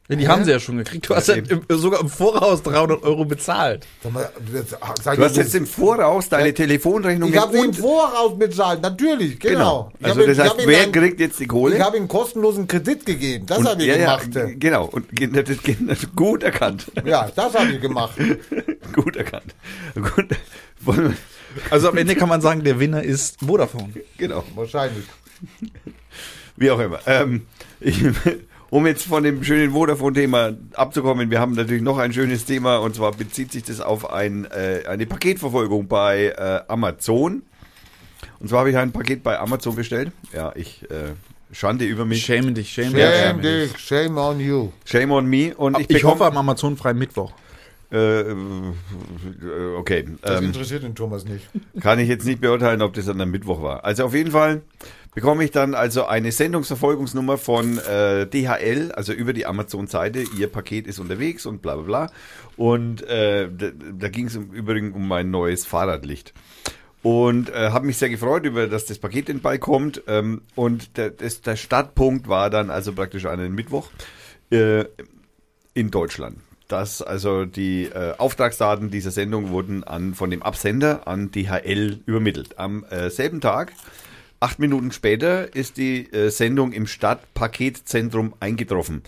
Ja, 0.09 0.17
die 0.17 0.27
haben 0.27 0.43
sie 0.43 0.51
ja 0.51 0.59
schon 0.59 0.77
gekriegt. 0.77 1.09
Du 1.09 1.15
hast 1.15 1.29
ja 1.29 1.35
im, 1.35 1.61
sogar 1.69 2.01
im 2.01 2.09
Voraus 2.09 2.61
300 2.63 3.03
Euro 3.03 3.23
bezahlt. 3.23 3.87
Sag 4.03 4.11
mal, 4.11 4.29
das- 4.51 4.77
sag 5.01 5.15
Du 5.15 5.23
hast 5.23 5.37
jetzt 5.37 5.55
im 5.55 5.65
Voraus 5.65 6.27
deine 6.27 6.53
Telefonrechnung 6.53 7.29
ich 7.31 7.37
habe 7.39 7.57
sie 7.57 7.63
im 7.65 7.73
Voraus 7.73 8.37
bezahlt, 8.37 8.81
natürlich, 8.81 9.39
genau. 9.39 9.93
Ich 9.99 10.05
Also 10.05 10.25
das 10.25 10.37
ich 10.37 10.43
heißt, 10.43 10.55
wer 10.65 10.81
einen- 10.81 10.91
kriegt 10.91 11.21
jetzt 11.21 11.39
die 11.39 11.47
Kohle? 11.47 11.77
Ich 11.77 11.81
habe 11.81 11.95
ihm 11.95 12.09
kostenlosen 12.09 12.67
Kredit 12.67 13.05
gegeben. 13.05 13.45
Das 13.45 13.63
habe 13.63 13.81
ich 13.81 13.87
ja, 13.87 13.95
ja, 13.95 14.17
gemacht. 14.17 14.31
g- 14.49 14.55
genau. 14.59 14.85
Und 14.87 15.09
ge- 15.15 15.27
das, 15.27 15.57
das, 15.87 16.15
gut 16.15 16.43
erkannt. 16.43 16.91
Ja, 17.05 17.29
das 17.33 17.53
habe 17.53 17.71
ich 17.71 17.79
gemacht. 17.79 18.17
gut 18.93 19.15
erkannt. 19.15 19.55
Gut. 19.95 20.35
Also 21.69 21.87
am 21.87 21.95
Ende 21.97 22.15
kann 22.15 22.27
man 22.27 22.41
sagen, 22.41 22.63
der 22.65 22.77
Winner 22.79 23.01
ist 23.03 23.37
Vodafone. 23.39 23.93
Genau. 24.17 24.43
Wahrscheinlich. 24.55 25.05
Wie 26.57 26.69
auch 26.71 26.79
immer. 26.79 26.99
Ähm, 27.05 27.45
ich, 27.79 28.03
um 28.73 28.87
jetzt 28.87 29.03
von 29.05 29.21
dem 29.23 29.43
schönen 29.43 29.71
Vodafone-Thema 29.71 30.53
abzukommen, 30.73 31.29
wir 31.29 31.39
haben 31.39 31.53
natürlich 31.53 31.83
noch 31.83 31.99
ein 31.99 32.11
schönes 32.11 32.45
Thema 32.45 32.77
und 32.77 32.95
zwar 32.95 33.11
bezieht 33.11 33.51
sich 33.51 33.61
das 33.63 33.79
auf 33.79 34.09
ein, 34.11 34.45
äh, 34.45 34.87
eine 34.87 35.05
Paketverfolgung 35.05 35.87
bei 35.87 36.29
äh, 36.35 36.61
Amazon. 36.67 37.43
Und 38.39 38.49
zwar 38.49 38.61
habe 38.61 38.71
ich 38.71 38.77
ein 38.77 38.91
Paket 38.91 39.21
bei 39.21 39.37
Amazon 39.37 39.75
bestellt. 39.75 40.11
Ja, 40.33 40.53
ich 40.55 40.89
äh, 40.89 41.13
Schande 41.51 41.85
über 41.85 42.03
mich. 42.05 42.25
Schäme 42.25 42.51
dich, 42.51 42.69
schäme 42.71 42.99
Shame 42.99 43.41
dich. 43.43 43.71
dich, 43.73 43.79
shame 43.79 44.17
on 44.17 44.39
you. 44.39 44.69
Shame 44.85 45.11
on 45.11 45.27
me. 45.27 45.53
Und 45.55 45.77
ich, 45.79 45.89
Ich, 45.91 45.97
bekomme- 45.97 46.13
hoffe 46.13 46.25
am 46.25 46.37
Amazon 46.37 46.75
freien 46.75 46.97
Mittwoch. 46.97 47.31
Äh, 47.91 48.21
äh, 48.21 48.33
okay. 49.77 50.05
Das 50.23 50.39
Ähm, 50.39 50.45
interessiert 50.47 50.81
den 50.81 50.95
Thomas 50.95 51.25
nicht. 51.25 51.47
Kann 51.79 51.99
ich 51.99 52.09
jetzt 52.09 52.25
nicht 52.25 52.41
beurteilen, 52.41 52.81
ob 52.81 52.93
das 52.93 53.07
an 53.07 53.21
einem 53.21 53.29
Mittwoch 53.29 53.61
war. 53.61 53.85
Also 53.85 54.05
auf 54.05 54.15
jeden 54.15 54.31
Fall 54.31 54.63
bekomme 55.15 55.43
ich 55.43 55.51
dann 55.51 55.75
also 55.75 56.05
eine 56.05 56.31
Sendungsverfolgungsnummer 56.31 57.37
von 57.37 57.77
äh, 57.77 58.27
DHL, 58.27 58.91
also 58.91 59.13
über 59.13 59.33
die 59.33 59.45
Amazon-Seite. 59.45 60.23
Ihr 60.37 60.47
Paket 60.47 60.87
ist 60.87 60.99
unterwegs 60.99 61.45
und 61.45 61.61
bla 61.61 61.75
bla 61.75 61.83
bla. 61.83 62.11
Und 62.57 63.03
äh, 63.03 63.49
da, 63.49 63.67
da 63.71 64.09
ging 64.09 64.27
es 64.27 64.35
im 64.35 64.51
Übrigen 64.51 64.93
um 64.93 65.07
mein 65.07 65.31
neues 65.31 65.65
Fahrradlicht. 65.65 66.33
Und 67.03 67.49
äh, 67.49 67.71
habe 67.71 67.85
mich 67.85 67.97
sehr 67.97 68.09
gefreut 68.09 68.45
über, 68.45 68.67
dass 68.67 68.85
das 68.85 68.97
Paket 68.97 69.27
in 69.27 69.37
den 69.37 69.41
Ball 69.41 69.59
kommt. 69.59 70.03
Ähm, 70.07 70.41
und 70.55 70.97
der, 70.97 71.09
das, 71.09 71.41
der 71.41 71.57
Startpunkt 71.57 72.29
war 72.29 72.49
dann 72.49 72.69
also 72.69 72.93
praktisch 72.93 73.25
an 73.25 73.39
einem 73.39 73.55
Mittwoch 73.55 73.89
äh, 74.51 74.85
in 75.73 75.91
Deutschland. 75.91 76.37
Das 76.69 77.01
also 77.01 77.45
die 77.45 77.83
äh, 77.83 78.13
Auftragsdaten 78.17 78.89
dieser 78.89 79.11
Sendung 79.11 79.49
wurden 79.49 79.83
an 79.83 80.13
von 80.13 80.31
dem 80.31 80.41
Absender 80.41 81.07
an 81.07 81.29
DHL 81.29 81.99
übermittelt. 82.05 82.57
Am 82.57 82.85
äh, 82.85 83.09
selben 83.09 83.41
Tag, 83.41 83.73
acht 84.43 84.59
Minuten 84.59 84.91
später, 84.91 85.55
ist 85.55 85.77
die 85.77 86.11
äh, 86.11 86.29
Sendung 86.29 86.73
im 86.73 86.85
Stadtpaketzentrum 86.85 88.33
eingetroffen. 88.39 89.01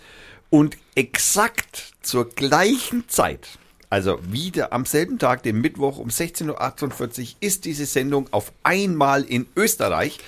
Und 0.50 0.78
exakt 0.96 1.92
zur 2.02 2.30
gleichen 2.30 3.10
Zeit, 3.10 3.60
also 3.90 4.20
wieder 4.32 4.72
am 4.72 4.86
selben 4.86 5.20
Tag, 5.20 5.44
dem 5.44 5.60
Mittwoch 5.60 5.98
um 5.98 6.08
16.48 6.08 7.22
Uhr, 7.22 7.28
ist 7.42 7.66
diese 7.66 7.86
Sendung 7.86 8.28
auf 8.32 8.54
einmal 8.64 9.24
in 9.24 9.46
Österreich 9.58 10.20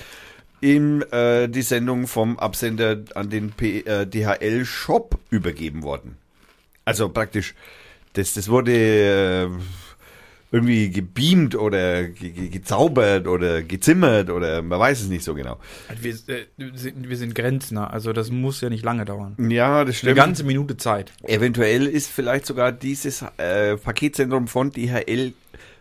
in 0.59 1.03
äh, 1.11 1.47
die 1.47 1.61
Sendung 1.61 2.07
vom 2.07 2.37
Absender 2.37 2.97
an 3.15 3.29
den 3.29 3.51
P 3.51 3.79
äh, 3.81 4.05
DHL 4.05 4.65
Shop 4.65 5.17
übergeben 5.29 5.83
worden. 5.83 6.17
Also 6.83 7.09
praktisch, 7.09 7.53
das, 8.13 8.33
das 8.33 8.49
wurde 8.49 8.73
äh, 8.73 9.49
irgendwie 10.51 10.89
gebeamt 10.89 11.55
oder 11.55 12.03
ge 12.05 12.29
ge 12.31 12.47
gezaubert 12.49 13.27
oder 13.27 13.63
gezimmert 13.63 14.29
oder 14.29 14.61
man 14.61 14.79
weiß 14.79 15.01
es 15.01 15.07
nicht 15.09 15.23
so 15.23 15.33
genau. 15.35 15.59
Wir, 16.01 16.13
äh, 16.13 16.45
sind, 16.75 17.09
wir 17.09 17.17
sind 17.17 17.35
Grenznah, 17.35 17.87
also 17.87 18.13
das 18.13 18.31
muss 18.31 18.61
ja 18.61 18.69
nicht 18.69 18.85
lange 18.85 19.03
dauern. 19.03 19.35
Ja, 19.49 19.79
das 19.79 19.87
Eine 19.87 19.93
stimmt. 19.93 20.15
ganze 20.15 20.43
Minute 20.45 20.77
Zeit. 20.77 21.11
Eventuell 21.23 21.85
ist 21.85 22.09
vielleicht 22.09 22.45
sogar 22.45 22.71
dieses 22.71 23.25
äh, 23.37 23.75
Paketzentrum 23.77 24.47
von 24.47 24.71
DHL 24.71 25.33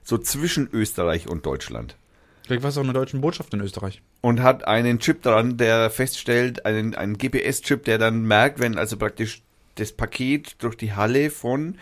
so 0.02 0.18
zwischen 0.18 0.68
Österreich 0.72 1.28
und 1.28 1.47
Deutschland. 1.47 1.97
Vielleicht 2.44 2.62
war 2.62 2.70
es 2.70 2.78
auch 2.78 2.84
eine 2.84 2.93
deutsche 2.93 3.16
Botschaft 3.18 3.52
in 3.55 3.60
Österreich. 3.60 4.02
und 4.20 4.40
hat 4.43 4.66
einen 4.68 4.98
Chip 5.01 5.22
dran, 5.22 5.56
der 5.56 5.90
feststellt, 5.90 6.64
einen, 6.64 6.94
einen 6.94 7.18
GPS-Chip, 7.18 7.84
der 7.84 7.98
dann 7.98 8.22
merkt, 8.22 8.60
wenn 8.60 8.78
also 8.78 8.97
praktisch 8.97 9.43
das 9.76 9.93
Paket 9.93 10.56
durch 10.60 10.76
die 10.76 10.93
Halle 10.93 11.30
von 11.30 11.76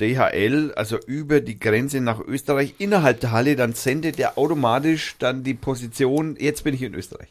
DHL, 0.00 0.72
also 0.74 0.98
über 1.06 1.40
die 1.40 1.58
Grenze 1.58 2.00
nach 2.00 2.20
Österreich, 2.20 2.74
innerhalb 2.78 3.20
der 3.20 3.32
Halle, 3.32 3.56
dann 3.56 3.74
sendet 3.74 4.18
der 4.18 4.38
automatisch 4.38 5.16
dann 5.18 5.44
die 5.44 5.54
Position, 5.54 6.36
jetzt 6.38 6.64
bin 6.64 6.74
ich 6.74 6.82
in 6.82 6.94
Österreich. 6.94 7.28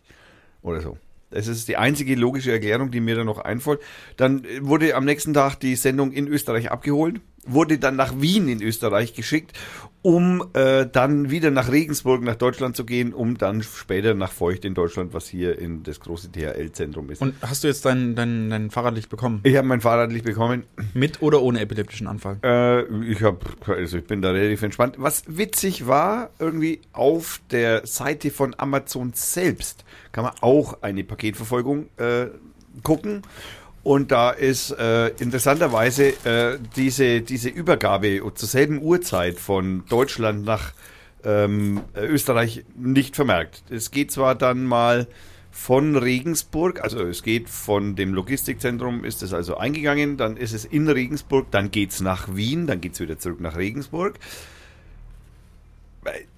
Oder 0.61 0.81
so. 0.81 0.97
Das 1.31 1.47
ist 1.47 1.67
die 1.67 1.77
einzige 1.77 2.15
logische 2.15 2.51
Erklärung, 2.51 2.91
die 2.91 3.01
mir 3.01 3.15
da 3.15 3.23
noch 3.23 3.39
einfällt. 3.39 3.79
Dann 4.17 4.45
wurde 4.61 4.95
am 4.95 5.05
nächsten 5.05 5.33
Tag 5.33 5.59
die 5.59 5.75
Sendung 5.75 6.11
in 6.11 6.27
Österreich 6.27 6.71
abgeholt, 6.71 7.21
wurde 7.53 7.77
dann 7.77 7.95
nach 7.95 8.19
Wien 8.19 8.47
in 8.47 8.61
Österreich 8.61 9.13
geschickt, 9.13 9.57
um 10.01 10.43
äh, 10.53 10.85
dann 10.85 11.29
wieder 11.29 11.51
nach 11.51 11.71
Regensburg 11.71 12.23
nach 12.23 12.35
Deutschland 12.35 12.75
zu 12.75 12.85
gehen, 12.85 13.13
um 13.13 13.37
dann 13.37 13.63
später 13.63 14.13
nach 14.13 14.31
Feucht 14.31 14.63
in 14.63 14.73
Deutschland, 14.73 15.13
was 15.13 15.27
hier 15.27 15.59
in 15.59 15.83
das 15.83 15.99
große 15.99 16.29
DHL-Zentrum 16.29 17.09
ist. 17.09 17.21
Und 17.21 17.35
hast 17.41 17.63
du 17.63 17.67
jetzt 17.67 17.85
dein, 17.85 18.15
dein, 18.15 18.49
dein 18.49 18.69
Fahrradlicht 18.69 19.09
bekommen? 19.09 19.41
ich 19.43 19.55
habe 19.57 19.67
mein 19.67 19.81
Fahrradlicht 19.81 20.25
bekommen. 20.25 20.63
Mit 20.93 21.21
oder 21.21 21.41
ohne 21.41 21.59
epileptischen 21.59 22.07
Anfall? 22.07 22.37
Äh, 22.43 22.83
ich 23.03 23.21
habe, 23.21 23.39
also 23.67 23.97
ich 23.97 24.05
bin 24.05 24.21
da 24.21 24.31
relativ 24.31 24.63
entspannt. 24.63 24.95
Was 24.97 25.23
witzig 25.27 25.87
war, 25.87 26.29
irgendwie 26.39 26.79
auf 26.93 27.41
der 27.51 27.85
Seite 27.85 28.31
von 28.31 28.55
Amazon 28.57 29.11
selbst 29.13 29.83
kann 30.11 30.23
man 30.23 30.33
auch 30.41 30.81
eine 30.81 31.03
Paketverfolgung 31.03 31.89
äh, 31.97 32.27
gucken. 32.83 33.23
Und 33.83 34.11
da 34.11 34.31
ist 34.31 34.71
äh, 34.71 35.07
interessanterweise 35.19 36.09
äh, 36.25 36.59
diese, 36.75 37.21
diese 37.21 37.49
Übergabe 37.49 38.21
zur 38.35 38.49
selben 38.49 38.81
Uhrzeit 38.81 39.39
von 39.39 39.85
Deutschland 39.87 40.45
nach 40.45 40.73
ähm, 41.23 41.81
Österreich 41.95 42.65
nicht 42.77 43.15
vermerkt. 43.15 43.63
Es 43.69 43.91
geht 43.91 44.11
zwar 44.11 44.35
dann 44.35 44.65
mal 44.65 45.07
von 45.51 45.95
Regensburg, 45.95 46.81
also 46.83 47.01
es 47.03 47.23
geht 47.23 47.49
von 47.49 47.95
dem 47.95 48.13
Logistikzentrum, 48.13 49.03
ist 49.03 49.23
es 49.23 49.33
also 49.33 49.57
eingegangen, 49.57 50.15
dann 50.15 50.37
ist 50.37 50.53
es 50.53 50.63
in 50.63 50.87
Regensburg, 50.87 51.51
dann 51.51 51.71
geht 51.71 51.91
es 51.91 52.01
nach 52.01 52.35
Wien, 52.35 52.67
dann 52.67 52.81
geht 52.81 52.93
es 52.93 52.99
wieder 52.99 53.17
zurück 53.17 53.41
nach 53.41 53.57
Regensburg. 53.57 54.19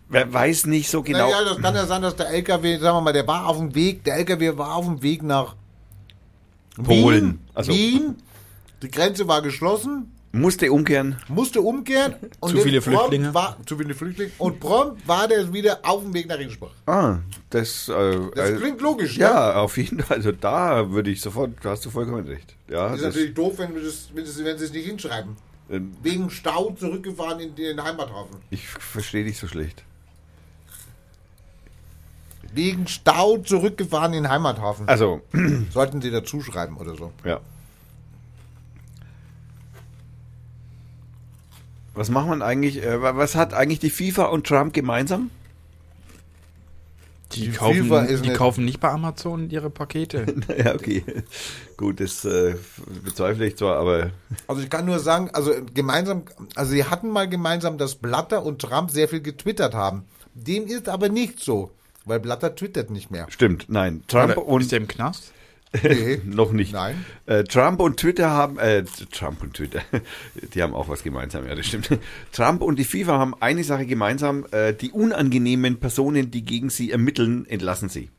wer 0.10 0.34
weiß 0.34 0.66
nicht 0.68 0.90
so 0.90 1.04
genau. 1.04 1.30
Naja, 1.30 1.44
das 1.44 1.62
kann 1.62 1.76
ja 1.76 1.86
sein, 1.86 2.02
dass 2.02 2.16
der 2.16 2.30
LKW, 2.30 2.78
sagen 2.78 2.98
wir 2.98 3.02
mal, 3.02 3.14
der 3.14 3.28
war 3.28 3.48
auf 3.48 3.58
dem 3.58 3.76
Weg, 3.76 4.04
der 4.06 4.16
LKW 4.16 4.58
war 4.58 4.76
auf 4.76 4.86
dem 4.86 5.04
Weg 5.04 5.24
nach 5.24 5.56
Polen. 6.76 7.24
Wien. 7.26 7.40
Also- 7.54 7.72
Wien. 7.74 8.16
Die 8.82 8.90
Grenze 8.90 9.28
war 9.28 9.42
geschlossen, 9.44 10.12
Musste 10.34 10.72
umkehren. 10.72 11.18
musste 11.28 11.62
umkehren. 11.62 12.16
Und 12.40 12.52
Zu 12.52 12.58
viele 12.62 12.82
Flüchtlinge. 12.82 13.34
War, 13.34 13.58
zu 13.66 13.78
viele 13.78 13.94
Flüchtlinge. 13.94 14.32
Und 14.40 14.60
prompt 14.60 15.06
war 15.08 15.28
der 15.28 15.52
wieder 15.54 15.80
auf 15.84 16.02
dem 16.02 16.14
Weg 16.14 16.28
nach 16.30 16.40
Innsbruck. 16.40 16.72
Ah, 16.88 17.18
das, 17.50 17.90
äh, 17.90 18.18
Das 18.34 18.50
äh, 18.52 18.56
klingt 18.56 18.82
logisch, 18.82 19.18
ne? 19.18 19.24
Ja, 19.26 19.56
auf 19.62 19.78
jeden 19.78 20.00
Fall. 20.00 20.18
Also 20.18 20.32
da 20.32 20.90
würde 20.90 21.12
ich 21.12 21.22
sofort, 21.22 21.52
da 21.62 21.72
hast 21.72 21.86
du 21.86 21.90
vollkommen 21.92 22.26
recht. 22.26 22.56
Ja, 22.70 22.88
Das 22.88 22.96
ist 22.96 23.02
das, 23.04 23.14
natürlich 23.16 23.34
doof, 23.36 23.54
wenn, 23.58 23.76
das, 23.76 24.10
wenn 24.14 24.26
sie 24.26 24.44
es 24.66 24.72
nicht 24.72 24.86
hinschreiben. 24.86 25.36
ähm, 25.70 25.92
Wegen 26.02 26.30
Stau 26.32 26.72
zurückgefahren 26.80 27.40
in 27.42 27.54
den 27.54 27.84
Heimathafen. 27.84 28.38
ich 28.50 28.66
verstehe 28.68 29.26
dich 29.26 29.38
so 29.38 29.48
schlecht. 29.48 29.84
Wegen 32.54 32.88
Stau 32.88 33.38
zurückgefahren 33.38 34.14
in 34.14 34.24
den 34.24 34.32
Heimathafen. 34.32 34.88
Also, 34.88 35.22
Sollten 35.72 36.02
sie 36.02 36.12
dazu 36.12 36.42
schreiben 36.42 36.78
oder 36.78 36.96
so. 36.96 37.12
ja. 37.24 37.40
Was 41.94 42.10
macht 42.10 42.28
man 42.28 42.42
eigentlich, 42.42 42.84
äh, 42.84 43.02
wa- 43.02 43.18
was 43.18 43.36
hat 43.36 43.54
eigentlich 43.54 43.80
die 43.80 43.90
FIFA 43.90 44.26
und 44.28 44.48
Trump 44.48 44.74
gemeinsam? 44.74 45.30
Die, 47.34 47.42
Die 47.48 47.52
kaufen, 47.52 47.84
FIFA 47.84 48.02
ist 48.04 48.24
die 48.24 48.30
nicht- 48.30 48.38
kaufen 48.38 48.66
nicht 48.66 48.80
bei 48.80 48.90
Amazon 48.90 49.50
ihre 49.50 49.70
Pakete. 49.70 50.26
ja, 50.58 50.74
okay. 50.74 51.04
Gut, 51.78 52.00
das 52.00 52.24
äh, 52.26 52.56
bezweifle 53.04 53.46
ich 53.48 53.58
zwar, 53.58 53.78
aber 53.78 54.12
Also 54.48 54.62
ich 54.62 54.70
kann 54.70 54.86
nur 54.86 55.00
sagen, 55.00 55.30
also 55.34 55.52
gemeinsam, 55.74 56.24
also 56.56 56.72
sie 56.72 56.86
hatten 56.86 57.10
mal 57.10 57.28
gemeinsam, 57.28 57.78
dass 57.78 57.96
Blatter 57.96 58.44
und 58.46 58.62
Trump 58.62 58.92
sehr 58.92 59.08
viel 59.10 59.22
getwittert 59.22 59.74
haben. 59.74 60.04
Dem 60.34 60.68
ist 60.68 60.88
aber 60.90 61.10
nicht 61.10 61.40
so, 61.40 61.72
weil 62.06 62.20
Blatter 62.20 62.56
twittert 62.56 62.90
nicht 62.90 63.12
mehr. 63.12 63.28
stimmt, 63.30 63.66
nein. 63.70 64.04
Trump 64.08 64.38
Oder 64.38 64.48
und 64.48 64.62
ist 64.62 64.72
der 64.72 64.80
im 64.80 64.88
Knast? 64.88 65.34
Nee. 65.84 66.20
noch 66.26 66.52
nicht. 66.52 66.74
Nein. 66.74 67.06
Äh, 67.28 67.46
Trump 67.46 67.80
und 67.80 67.96
Twitter 67.98 68.30
haben, 68.30 68.60
äh, 68.60 68.84
Trump 69.10 69.42
und 69.42 69.54
Twitter, 69.54 69.82
die 70.54 70.62
haben 70.62 70.74
auch 70.74 70.90
was 70.90 71.02
gemeinsam, 71.02 71.48
ja, 71.48 71.56
das 71.56 71.66
stimmt. 71.66 71.90
Trump 72.34 72.62
und 72.62 72.78
die 72.78 72.84
FIFA 72.84 73.18
haben 73.18 73.36
eine 73.40 73.64
Sache 73.64 73.86
gemeinsam, 73.86 74.46
äh, 74.52 74.74
die 74.74 74.92
unangenehmen 74.92 75.80
Personen, 75.80 76.30
die 76.30 76.44
gegen 76.44 76.70
sie 76.70 76.92
ermitteln, 76.92 77.46
entlassen 77.48 77.88
sie. 77.88 78.10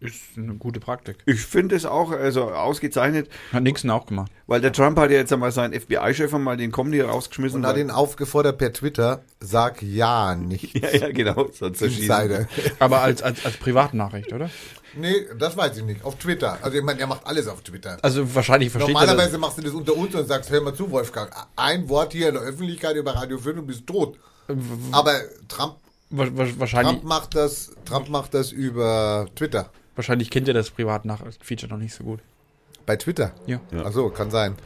Ist 0.00 0.36
eine 0.36 0.54
gute 0.54 0.80
Praktik. 0.80 1.16
Ich 1.26 1.40
finde 1.40 1.74
es 1.74 1.84
auch 1.84 2.10
also 2.10 2.50
ausgezeichnet, 2.50 3.28
Hat 3.52 3.62
Nixon 3.62 3.90
auch 3.90 4.06
gemacht. 4.06 4.30
weil 4.46 4.60
der 4.60 4.72
Trump 4.72 4.98
hat 4.98 5.10
ja 5.10 5.16
jetzt 5.16 5.32
einmal 5.32 5.52
seinen 5.52 5.78
FBI-Chef 5.78 6.32
einmal 6.32 6.56
den 6.56 6.70
Comedy 6.72 7.00
rausgeschmissen. 7.00 7.60
Und 7.60 7.66
hat 7.66 7.76
ihn 7.76 7.90
aufgefordert 7.90 8.58
per 8.58 8.72
Twitter, 8.72 9.22
sag 9.40 9.82
ja 9.82 10.34
nicht. 10.34 10.78
ja, 10.82 10.90
ja, 10.90 11.12
genau, 11.12 11.48
sonst. 11.52 11.80
Seite. 11.80 12.48
Aber 12.78 13.00
als, 13.00 13.22
als, 13.22 13.44
als 13.44 13.56
Privatnachricht, 13.56 14.32
oder? 14.32 14.50
Nee, 14.96 15.26
das 15.38 15.56
weiß 15.56 15.76
ich 15.78 15.84
nicht. 15.84 16.04
Auf 16.04 16.16
Twitter. 16.16 16.58
Also 16.62 16.78
ich 16.78 16.84
meine, 16.84 17.00
er 17.00 17.06
macht 17.06 17.26
alles 17.26 17.48
auf 17.48 17.62
Twitter. 17.62 17.98
Also 18.02 18.32
wahrscheinlich 18.34 18.70
versteht 18.70 18.94
er 18.94 19.00
Normalerweise 19.00 19.32
das. 19.32 19.40
machst 19.40 19.58
du 19.58 19.62
das 19.62 19.72
unter 19.72 19.96
uns 19.96 20.14
und 20.14 20.26
sagst, 20.26 20.50
hör 20.50 20.60
mal 20.60 20.74
zu, 20.74 20.90
Wolfgang, 20.90 21.32
ein 21.56 21.88
Wort 21.88 22.12
hier 22.12 22.28
in 22.28 22.34
der 22.34 22.44
Öffentlichkeit 22.44 22.96
über 22.96 23.14
Radio 23.14 23.38
5 23.38 23.58
und 23.58 23.66
bist 23.66 23.86
tot. 23.86 24.18
Aber 24.92 25.14
Trump, 25.48 25.76
Wahrscheinlich, 26.16 26.92
Trump 26.92 27.04
macht 27.04 27.34
das, 27.34 27.72
Trump 27.84 28.08
macht 28.08 28.34
das 28.34 28.52
über 28.52 29.26
Twitter. 29.34 29.70
wahrscheinlich 29.96 30.30
kennt 30.30 30.48
ihr 30.48 30.54
das 30.54 30.70
Privatnachricht-Feature 30.70 31.72
noch 31.72 31.78
nicht 31.78 31.94
so 31.94 32.04
gut. 32.04 32.20
Bei 32.86 32.96
Twitter? 32.96 33.32
Ja. 33.46 33.60
Ach 33.84 33.92
so, 33.92 34.10
kann 34.10 34.30
sein. 34.30 34.56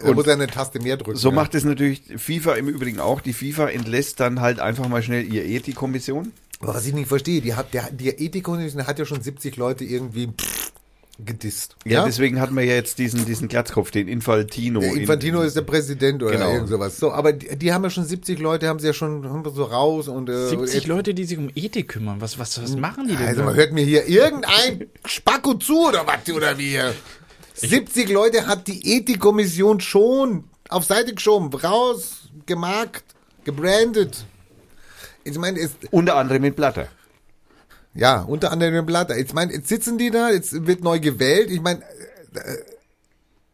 Er 0.00 0.14
muss 0.14 0.28
eine 0.28 0.46
Taste 0.46 0.80
mehr 0.80 0.96
drücken. 0.96 1.18
So 1.18 1.30
ja. 1.30 1.34
macht 1.34 1.54
es 1.54 1.64
natürlich 1.64 2.02
FIFA 2.16 2.54
im 2.54 2.68
Übrigen 2.68 3.00
auch. 3.00 3.20
Die 3.20 3.32
FIFA 3.32 3.70
entlässt 3.70 4.20
dann 4.20 4.40
halt 4.40 4.60
einfach 4.60 4.88
mal 4.88 5.02
schnell 5.02 5.32
ihr 5.32 5.44
Ethikkommission. 5.44 6.32
Aber 6.60 6.74
was 6.74 6.86
ich 6.86 6.94
nicht 6.94 7.08
verstehe, 7.08 7.40
die 7.40 7.54
hat, 7.54 7.74
der, 7.74 7.90
die 7.90 8.08
Ethikkommission 8.08 8.86
hat 8.86 8.98
ja 8.98 9.04
schon 9.04 9.20
70 9.20 9.56
Leute 9.56 9.84
irgendwie 9.84 10.28
pff, 10.28 10.67
gedisst. 11.24 11.74
Ja, 11.84 12.04
deswegen 12.04 12.40
hatten 12.40 12.54
wir 12.54 12.62
ja 12.62 12.74
jetzt 12.74 12.98
diesen, 12.98 13.24
diesen 13.24 13.48
Glatzkopf, 13.48 13.90
den 13.90 14.06
Infantino. 14.06 14.78
Der 14.80 14.92
Infantino 14.94 15.40
in, 15.40 15.46
ist 15.48 15.56
der 15.56 15.62
Präsident 15.62 16.22
oder 16.22 16.32
Genau. 16.32 16.52
irgend 16.52 16.68
sowas. 16.68 16.96
So, 16.98 17.12
aber 17.12 17.32
die, 17.32 17.56
die 17.58 17.72
haben 17.72 17.82
ja 17.82 17.90
schon 17.90 18.04
70 18.04 18.38
Leute, 18.38 18.68
haben 18.68 18.78
sie 18.78 18.86
ja 18.86 18.92
schon 18.92 19.22
so 19.52 19.64
raus 19.64 20.06
und 20.06 20.28
äh, 20.28 20.48
70 20.48 20.82
und- 20.82 20.86
Leute, 20.86 21.14
die 21.14 21.24
sich 21.24 21.36
um 21.36 21.50
Ethik 21.54 21.88
kümmern. 21.88 22.20
Was, 22.20 22.38
was, 22.38 22.62
was 22.62 22.76
machen 22.76 23.08
die 23.08 23.16
denn? 23.16 23.26
Also 23.26 23.42
man 23.42 23.54
hört 23.56 23.72
mir 23.72 23.84
hier 23.84 24.06
irgendein 24.06 24.86
Spacko 25.04 25.54
zu 25.54 25.88
oder 25.88 26.06
was 26.06 26.32
oder 26.32 26.56
wie? 26.56 26.78
70 27.54 28.08
Leute 28.10 28.46
hat 28.46 28.68
die 28.68 28.96
Ethikkommission 28.96 29.80
schon 29.80 30.44
auf 30.68 30.84
Seite 30.84 31.14
geschoben, 31.14 31.52
raus, 31.52 32.28
gemarkt, 32.46 33.04
gebrandet. 33.44 34.24
Ich 35.24 35.36
meine, 35.36 35.58
es, 35.58 35.72
Unter 35.90 36.14
anderem 36.16 36.42
mit 36.42 36.54
Blatter. 36.54 36.86
Ja, 37.98 38.22
unter 38.22 38.52
anderem 38.52 38.74
im 38.76 38.86
Blatter. 38.86 39.16
Ich 39.18 39.32
meine, 39.32 39.52
jetzt 39.52 39.68
sitzen 39.68 39.98
die 39.98 40.10
da, 40.10 40.30
jetzt 40.30 40.66
wird 40.66 40.84
neu 40.84 41.00
gewählt. 41.00 41.50
Ich 41.50 41.60
meine, 41.60 41.82
äh, 41.82 42.56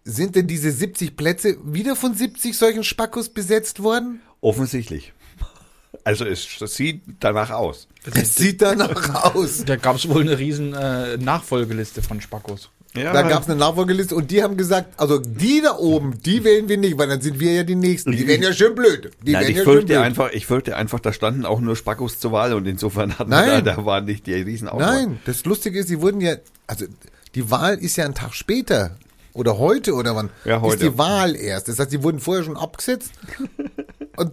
sind 0.04 0.36
denn 0.36 0.46
diese 0.46 0.70
70 0.70 1.16
Plätze 1.16 1.56
wieder 1.64 1.96
von 1.96 2.14
70 2.14 2.56
solchen 2.56 2.84
Spackos 2.84 3.30
besetzt 3.30 3.82
worden? 3.82 4.20
Offensichtlich. 4.42 5.14
Also 6.04 6.26
es 6.26 6.58
sieht 6.66 7.00
danach 7.20 7.50
aus. 7.50 7.88
Das 8.04 8.34
sieht 8.34 8.60
danach 8.60 9.34
aus. 9.34 9.64
Da 9.64 9.76
gab 9.76 9.96
es 9.96 10.06
wohl 10.06 10.20
eine 10.20 10.38
riesen 10.38 10.74
äh, 10.74 11.16
Nachfolgeliste 11.16 12.02
von 12.02 12.20
Spackos. 12.20 12.68
Ja, 12.96 13.12
Da 13.12 13.22
gab 13.22 13.42
es 13.42 13.48
eine 13.48 13.58
Nachfolgeliste 13.58 14.14
und 14.14 14.30
die 14.30 14.42
haben 14.42 14.56
gesagt, 14.56 15.00
also 15.00 15.18
die 15.18 15.60
da 15.62 15.76
oben, 15.78 16.20
die 16.24 16.44
wählen 16.44 16.68
wir 16.68 16.78
nicht, 16.78 16.96
weil 16.96 17.08
dann 17.08 17.20
sind 17.20 17.40
wir 17.40 17.52
ja 17.52 17.62
die 17.64 17.74
Nächsten. 17.74 18.12
Die 18.12 18.26
werden 18.28 18.42
ja 18.42 18.52
schön 18.52 18.74
blöd. 18.76 19.10
Die 19.22 19.32
Nein, 19.32 19.42
ich 19.42 19.48
ja 19.50 19.54
schön 19.56 19.64
fürchte 19.64 19.86
blöd. 19.86 19.98
einfach, 19.98 20.30
ich 20.32 20.46
fürchte 20.46 20.76
einfach, 20.76 21.00
da 21.00 21.12
standen 21.12 21.44
auch 21.44 21.60
nur 21.60 21.74
Spackos 21.74 22.20
zur 22.20 22.30
Wahl 22.30 22.54
und 22.54 22.66
insofern 22.66 23.18
hatten 23.18 23.30
Nein. 23.30 23.46
wir 23.50 23.62
da, 23.62 23.74
da 23.76 23.84
war 23.84 24.00
nicht 24.00 24.26
die 24.28 24.34
Riesenauswahl. 24.34 25.06
Nein, 25.06 25.18
das 25.24 25.44
Lustige 25.44 25.80
ist, 25.80 25.88
sie 25.88 26.00
wurden 26.00 26.20
ja, 26.20 26.36
also 26.68 26.86
die 27.34 27.50
Wahl 27.50 27.78
ist 27.78 27.96
ja 27.96 28.04
ein 28.04 28.14
Tag 28.14 28.32
später. 28.34 28.96
Oder 29.32 29.58
heute 29.58 29.94
oder 29.94 30.14
wann 30.14 30.30
Ja, 30.44 30.60
heute. 30.60 30.74
ist 30.74 30.82
die 30.92 30.96
Wahl 30.96 31.34
erst. 31.34 31.66
Das 31.66 31.80
heißt, 31.80 31.90
die 31.90 32.04
wurden 32.04 32.20
vorher 32.20 32.44
schon 32.44 32.56
abgesetzt. 32.56 33.10
und, 34.16 34.30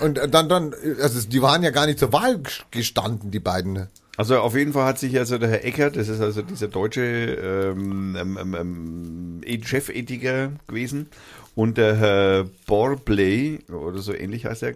und 0.00 0.34
dann, 0.34 0.48
dann, 0.48 0.74
also 1.00 1.20
die 1.28 1.40
waren 1.40 1.62
ja 1.62 1.70
gar 1.70 1.86
nicht 1.86 2.00
zur 2.00 2.12
Wahl 2.12 2.40
gestanden, 2.72 3.30
die 3.30 3.38
beiden. 3.38 3.86
Also 4.20 4.38
auf 4.40 4.54
jeden 4.54 4.74
Fall 4.74 4.84
hat 4.84 4.98
sich 4.98 5.18
also 5.18 5.38
der 5.38 5.48
Herr 5.48 5.64
Eckert, 5.64 5.96
das 5.96 6.10
ist 6.10 6.20
also 6.20 6.42
dieser 6.42 6.68
deutsche 6.68 7.00
ähm, 7.00 8.14
ähm, 8.20 8.38
ähm, 8.38 9.40
ähm, 9.42 9.62
Chefethiker 9.64 10.52
gewesen, 10.66 11.08
und 11.54 11.78
der 11.78 11.96
Herr 11.96 12.46
Borbley, 12.66 13.60
oder 13.70 13.96
so 14.00 14.12
ähnlich 14.12 14.44
heißt 14.44 14.64
er, 14.64 14.74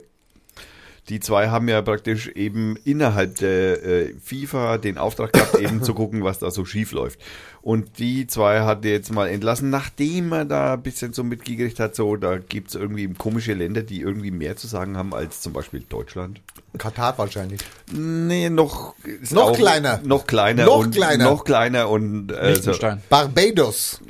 die 1.08 1.20
zwei 1.20 1.48
haben 1.48 1.68
ja 1.68 1.82
praktisch 1.82 2.28
eben 2.28 2.76
innerhalb 2.84 3.36
der 3.36 3.84
äh, 3.84 4.14
FIFA 4.22 4.78
den 4.78 4.96
Auftrag 4.96 5.32
gehabt, 5.32 5.58
eben 5.60 5.82
zu 5.82 5.92
gucken, 5.94 6.24
was 6.24 6.38
da 6.38 6.50
so 6.50 6.64
schief 6.64 6.92
läuft. 6.92 7.20
Und 7.60 7.98
die 7.98 8.26
zwei 8.26 8.60
hat 8.60 8.84
er 8.84 8.92
jetzt 8.92 9.12
mal 9.12 9.28
entlassen, 9.28 9.70
nachdem 9.70 10.32
er 10.32 10.44
da 10.44 10.74
ein 10.74 10.82
bisschen 10.82 11.12
so 11.12 11.24
mitgekriegt 11.24 11.80
hat, 11.80 11.94
so, 11.94 12.16
da 12.16 12.38
gibt's 12.38 12.74
irgendwie 12.74 13.12
komische 13.14 13.54
Länder, 13.54 13.82
die 13.82 14.00
irgendwie 14.00 14.30
mehr 14.30 14.56
zu 14.56 14.66
sagen 14.66 14.96
haben 14.96 15.14
als 15.14 15.40
zum 15.40 15.52
Beispiel 15.52 15.84
Deutschland. 15.88 16.40
Katar 16.76 17.16
wahrscheinlich. 17.18 17.60
Nee, 17.92 18.50
noch 18.50 18.94
Noch 19.30 19.52
kleiner. 19.54 20.00
Noch 20.04 20.26
kleiner. 20.26 20.64
Noch 20.64 20.78
und, 20.78 20.94
kleiner. 20.94 21.24
Noch 21.24 21.44
kleiner 21.44 21.88
und 21.88 22.32
äh, 22.32 22.34
so, 22.34 22.50
Liechtenstein. 22.50 23.02
Barbados. 23.08 24.00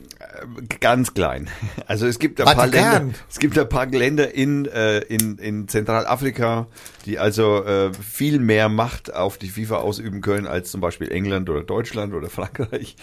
Ganz 0.81 1.15
klein. 1.15 1.48
Also 1.86 2.06
es 2.06 2.19
gibt 2.19 2.40
ein 2.40 2.47
paar 2.47 2.55
Vatikan. 2.66 2.93
Länder, 3.09 3.19
es 3.31 3.39
gibt 3.39 3.59
ein 3.59 3.69
paar 3.69 3.86
Länder 3.86 4.35
in, 4.35 4.65
äh, 4.66 4.98
in, 5.01 5.36
in 5.39 5.69
Zentralafrika, 5.69 6.66
die 7.05 7.19
also 7.19 7.62
äh, 7.65 7.93
viel 7.94 8.39
mehr 8.40 8.69
Macht 8.69 9.12
auf 9.15 9.36
die 9.39 9.48
FIFA 9.48 9.77
ausüben 9.78 10.20
können 10.23 10.47
als 10.47 10.70
zum 10.70 10.81
Beispiel 10.81 11.11
England 11.12 11.51
oder 11.51 11.62
Deutschland 11.62 12.15
oder 12.15 12.31
Frankreich. 12.31 12.97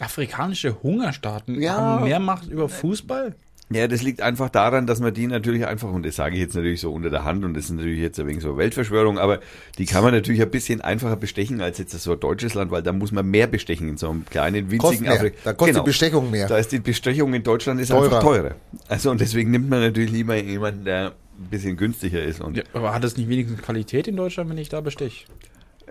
Afrikanische 0.00 0.82
Hungerstaaten 0.82 1.60
Ja. 1.60 1.74
haben 1.76 2.04
mehr 2.04 2.18
Macht 2.18 2.48
über 2.48 2.68
Fußball? 2.68 3.34
Ja, 3.74 3.88
das 3.88 4.02
liegt 4.02 4.22
einfach 4.22 4.48
daran, 4.50 4.86
dass 4.86 5.00
man 5.00 5.14
die 5.14 5.26
natürlich 5.26 5.66
einfach, 5.66 5.90
und 5.90 6.04
das 6.04 6.16
sage 6.16 6.34
ich 6.34 6.40
jetzt 6.40 6.54
natürlich 6.54 6.80
so 6.80 6.92
unter 6.92 7.10
der 7.10 7.24
Hand, 7.24 7.44
und 7.44 7.54
das 7.54 7.66
ist 7.66 7.72
natürlich 7.72 8.00
jetzt 8.00 8.18
ein 8.20 8.26
wenig 8.26 8.42
so 8.42 8.56
Weltverschwörung, 8.56 9.18
aber 9.18 9.40
die 9.78 9.86
kann 9.86 10.02
man 10.02 10.12
natürlich 10.12 10.42
ein 10.42 10.50
bisschen 10.50 10.80
einfacher 10.80 11.16
bestechen 11.16 11.60
als 11.60 11.78
jetzt 11.78 11.92
so 11.98 12.12
ein 12.12 12.20
deutsches 12.20 12.54
Land, 12.54 12.70
weil 12.70 12.82
da 12.82 12.92
muss 12.92 13.12
man 13.12 13.26
mehr 13.26 13.46
bestechen 13.46 13.88
in 13.88 13.96
so 13.96 14.10
einem 14.10 14.24
kleinen, 14.24 14.70
winzigen. 14.70 15.08
Afrika. 15.08 15.36
Da 15.44 15.52
kostet 15.52 15.76
die 15.78 15.82
Bestechung 15.82 16.30
mehr. 16.30 16.48
Da 16.48 16.58
ist 16.58 16.72
die 16.72 16.80
Bestechung 16.80 17.34
in 17.34 17.42
Deutschland 17.42 17.80
ist 17.80 17.88
Teurer. 17.88 18.04
einfach 18.04 18.20
teurer. 18.20 18.54
Also, 18.88 19.10
und 19.10 19.20
deswegen 19.20 19.50
nimmt 19.50 19.68
man 19.68 19.80
natürlich 19.80 20.10
lieber 20.10 20.36
jemanden, 20.36 20.84
der 20.84 21.12
ein 21.38 21.50
bisschen 21.50 21.76
günstiger 21.76 22.22
ist. 22.22 22.40
Und 22.40 22.56
Ja, 22.56 22.62
aber 22.72 22.94
hat 22.94 23.04
es 23.04 23.16
nicht 23.16 23.28
wenigstens 23.28 23.62
Qualität 23.62 24.08
in 24.08 24.16
Deutschland, 24.16 24.50
wenn 24.50 24.58
ich 24.58 24.68
da 24.68 24.80
bestech? 24.80 25.26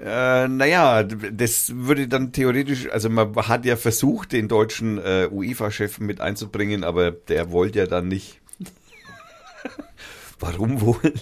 Äh, 0.03 0.47
naja, 0.47 1.03
das 1.03 1.73
würde 1.75 2.07
dann 2.07 2.31
theoretisch, 2.31 2.89
also 2.89 3.07
man 3.09 3.35
hat 3.35 3.65
ja 3.65 3.75
versucht, 3.75 4.31
den 4.31 4.47
deutschen 4.47 4.97
äh, 4.97 5.27
UEFA-Chef 5.31 5.99
mit 5.99 6.21
einzubringen, 6.21 6.83
aber 6.83 7.11
der 7.11 7.51
wollte 7.51 7.79
ja 7.79 7.85
dann 7.85 8.07
nicht. 8.07 8.41
Warum 10.39 10.81
wohl? 10.81 10.95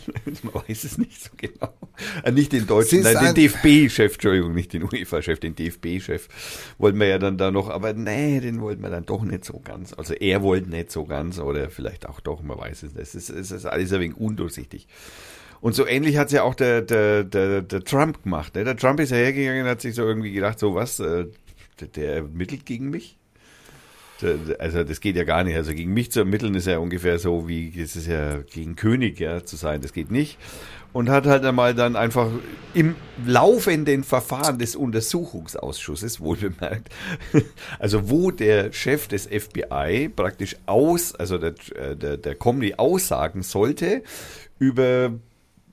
Man 0.43 0.53
weiß 0.53 0.85
es 0.85 0.97
nicht 0.97 1.21
so 1.21 1.31
genau. 1.35 1.73
Äh, 2.23 2.31
nicht 2.31 2.53
den 2.53 2.67
deutschen, 2.67 3.01
nein, 3.01 3.17
den 3.33 3.35
DFB-Chef, 3.35 4.13
Entschuldigung, 4.13 4.53
nicht 4.53 4.71
den 4.71 4.83
UEFA-Chef, 4.83 5.41
den 5.41 5.55
DFB-Chef 5.55 6.29
wollten 6.77 7.01
wir 7.01 7.07
ja 7.07 7.19
dann 7.19 7.37
da 7.37 7.51
noch, 7.51 7.67
aber 7.67 7.91
nee, 7.91 8.39
den 8.39 8.61
wollten 8.61 8.81
wir 8.81 8.89
dann 8.89 9.05
doch 9.05 9.23
nicht 9.23 9.43
so 9.43 9.59
ganz. 9.59 9.91
Also 9.91 10.13
er 10.13 10.41
wollte 10.41 10.69
nicht 10.69 10.89
so 10.89 11.03
ganz 11.03 11.37
oder 11.39 11.69
vielleicht 11.69 12.07
auch 12.07 12.21
doch, 12.21 12.41
man 12.41 12.57
weiß 12.57 12.83
es 12.83 12.93
nicht. 12.93 13.01
Es 13.01 13.15
ist, 13.15 13.29
es 13.29 13.51
ist 13.51 13.65
alles 13.65 13.91
ein 13.91 13.99
wenig 13.99 14.15
undurchsichtig. 14.15 14.87
Und 15.61 15.75
so 15.75 15.85
ähnlich 15.85 16.17
hat 16.17 16.27
es 16.27 16.33
ja 16.33 16.43
auch 16.43 16.55
der, 16.55 16.81
der, 16.81 17.23
der, 17.23 17.61
der 17.61 17.83
Trump 17.83 18.23
gemacht. 18.23 18.55
Ne? 18.55 18.63
Der 18.63 18.77
Trump 18.77 18.99
ist 18.99 19.11
ja 19.11 19.17
hergegangen 19.17 19.63
und 19.63 19.69
hat 19.69 19.81
sich 19.81 19.95
so 19.95 20.03
irgendwie 20.03 20.31
gedacht, 20.31 20.59
so 20.59 20.75
was, 20.75 20.99
äh, 20.99 21.25
der, 21.95 22.15
ermittelt 22.15 22.65
gegen 22.65 22.89
mich? 22.89 23.17
Also 24.59 24.83
das 24.83 24.99
geht 24.99 25.15
ja 25.15 25.23
gar 25.23 25.43
nicht. 25.45 25.55
Also 25.55 25.73
gegen 25.73 25.93
mich 25.93 26.11
zu 26.11 26.19
ermitteln 26.19 26.53
ist 26.55 26.67
ja 26.67 26.77
ungefähr 26.77 27.19
so 27.19 27.47
wie, 27.47 27.73
es 27.79 27.95
ist 27.95 28.07
ja 28.07 28.39
gegen 28.39 28.75
König 28.75 29.19
ja, 29.19 29.45
zu 29.45 29.55
sein. 29.55 29.81
Das 29.81 29.93
geht 29.93 30.11
nicht. 30.11 30.37
Und 30.91 31.09
hat 31.09 31.25
halt 31.25 31.45
einmal 31.45 31.75
dann 31.75 31.95
einfach 31.95 32.29
im 32.73 32.95
laufenden 33.25 34.03
Verfahren 34.03 34.57
des 34.57 34.75
Untersuchungsausschusses, 34.75 36.19
wohlbemerkt, 36.19 36.89
also 37.79 38.09
wo 38.09 38.31
der 38.31 38.73
Chef 38.73 39.07
des 39.07 39.27
FBI 39.27 40.09
praktisch 40.13 40.55
aus, 40.65 41.13
also 41.13 41.37
der, 41.37 41.53
äh, 41.75 41.95
der, 41.95 42.17
der 42.17 42.35
Comedy 42.35 42.73
aussagen 42.75 43.43
sollte 43.43 44.01
über 44.57 45.13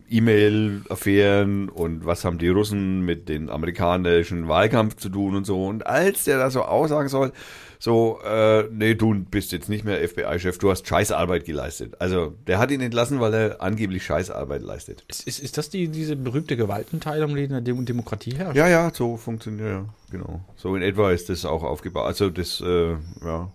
E-Mail-Affären 0.09 1.69
und 1.69 2.07
was 2.07 2.24
haben 2.24 2.39
die 2.39 2.49
Russen 2.49 3.01
mit 3.03 3.28
dem 3.28 3.49
amerikanischen 3.49 4.49
Wahlkampf 4.49 4.97
zu 4.97 5.09
tun 5.09 5.37
und 5.37 5.45
so. 5.45 5.66
Und 5.66 5.87
als 5.87 6.24
der 6.24 6.39
da 6.39 6.51
so 6.51 6.62
aussagen 6.62 7.09
soll, 7.09 7.33
so, 7.78 8.20
äh, 8.24 8.65
nee, 8.70 8.95
du 8.95 9.15
bist 9.15 9.53
jetzt 9.53 9.69
nicht 9.69 9.85
mehr 9.85 10.07
FBI-Chef, 10.07 10.59
du 10.59 10.70
hast 10.70 10.87
Scheißarbeit 10.87 11.45
geleistet. 11.45 11.95
Also, 11.99 12.35
der 12.47 12.59
hat 12.59 12.70
ihn 12.70 12.81
entlassen, 12.81 13.20
weil 13.20 13.35
er 13.35 13.62
angeblich 13.62 14.05
Scheißarbeit 14.05 14.62
leistet. 14.62 15.05
Ist, 15.09 15.27
ist, 15.27 15.39
ist 15.41 15.59
das 15.59 15.69
die, 15.69 15.89
diese 15.89 16.16
berühmte 16.16 16.57
Gewaltenteilung, 16.57 17.35
die 17.35 17.45
in 17.45 17.51
der 17.51 17.61
Dem 17.61 17.85
Demokratie 17.85 18.35
herrscht? 18.35 18.57
Ja, 18.57 18.69
ja, 18.69 18.91
so 18.95 19.16
funktioniert, 19.16 19.69
ja, 19.69 19.85
genau. 20.11 20.41
So 20.57 20.74
in 20.74 20.83
etwa 20.83 21.11
ist 21.11 21.28
das 21.28 21.45
auch 21.45 21.62
aufgebaut. 21.62 22.07
Also, 22.07 22.31
das, 22.31 22.61
äh, 22.61 22.97
ja, 23.24 23.51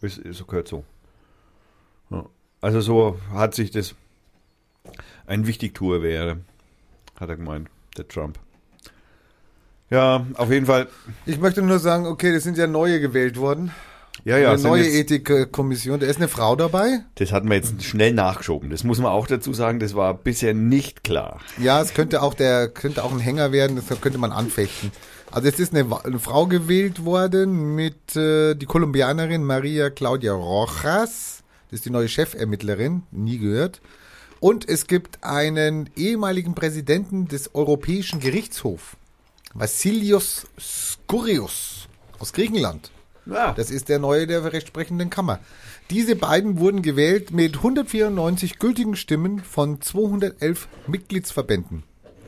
ist, 0.00 0.18
ist, 0.18 0.38
so 0.38 0.44
gehört 0.44 0.68
so. 0.68 0.84
Ja. 2.10 2.24
Also, 2.60 2.80
so 2.80 3.18
hat 3.32 3.54
sich 3.54 3.70
das 3.72 3.94
ein 5.32 5.46
Wichtigtour 5.46 6.02
wäre, 6.02 6.38
hat 7.18 7.28
er 7.30 7.36
gemeint, 7.36 7.68
der 7.96 8.06
Trump. 8.06 8.38
Ja, 9.88 10.26
auf 10.34 10.50
jeden 10.50 10.66
Fall. 10.66 10.88
Ich 11.26 11.38
möchte 11.38 11.62
nur 11.62 11.78
sagen, 11.78 12.06
okay, 12.06 12.32
das 12.32 12.42
sind 12.42 12.58
ja 12.58 12.66
neue 12.66 13.00
gewählt 13.00 13.38
worden. 13.38 13.70
Ja, 14.24 14.36
ja, 14.38 14.52
eine 14.52 14.62
neue 14.62 14.86
Ethikkommission. 14.86 16.00
Da 16.00 16.06
ist 16.06 16.18
eine 16.18 16.28
Frau 16.28 16.54
dabei. 16.54 17.00
Das 17.16 17.32
hatten 17.32 17.48
wir 17.48 17.56
jetzt 17.56 17.82
schnell 17.82 18.12
nachgeschoben. 18.12 18.70
Das 18.70 18.84
muss 18.84 18.98
man 18.98 19.10
auch 19.10 19.26
dazu 19.26 19.52
sagen, 19.52 19.80
das 19.80 19.94
war 19.94 20.14
bisher 20.14 20.54
nicht 20.54 21.02
klar. 21.02 21.40
Ja, 21.58 21.80
es 21.80 21.94
könnte 21.94 22.22
auch 22.22 22.34
der 22.34 22.68
könnte 22.68 23.02
auch 23.02 23.12
ein 23.12 23.18
Hänger 23.18 23.52
werden. 23.52 23.76
Das 23.76 24.00
könnte 24.00 24.18
man 24.18 24.32
anfechten. 24.32 24.92
Also 25.30 25.48
es 25.48 25.58
ist 25.58 25.74
eine, 25.74 25.86
eine 26.04 26.18
Frau 26.18 26.46
gewählt 26.46 27.04
worden 27.04 27.74
mit 27.74 28.14
äh, 28.16 28.54
die 28.54 28.66
Kolumbianerin 28.66 29.42
Maria 29.42 29.88
Claudia 29.88 30.34
Rojas. 30.34 31.42
Das 31.70 31.78
ist 31.78 31.86
die 31.86 31.90
neue 31.90 32.08
Chefermittlerin. 32.08 33.02
Nie 33.10 33.38
gehört. 33.38 33.80
Und 34.42 34.68
es 34.68 34.88
gibt 34.88 35.22
einen 35.22 35.88
ehemaligen 35.94 36.56
Präsidenten 36.56 37.28
des 37.28 37.54
Europäischen 37.54 38.18
Gerichtshofs. 38.18 38.96
Vassilios 39.54 40.48
Skourios 40.58 41.86
aus 42.18 42.32
Griechenland. 42.32 42.90
Ja, 43.24 43.52
Das 43.52 43.70
ist 43.70 43.88
der 43.88 44.00
neue 44.00 44.26
der 44.26 44.52
rechtsprechenden 44.52 45.10
Kammer. 45.10 45.38
Diese 45.90 46.16
beiden 46.16 46.58
wurden 46.58 46.82
gewählt 46.82 47.30
mit 47.30 47.58
194 47.58 48.58
gültigen 48.58 48.96
Stimmen 48.96 49.44
von 49.44 49.80
211 49.80 50.66
Mitgliedsverbänden. 50.88 51.84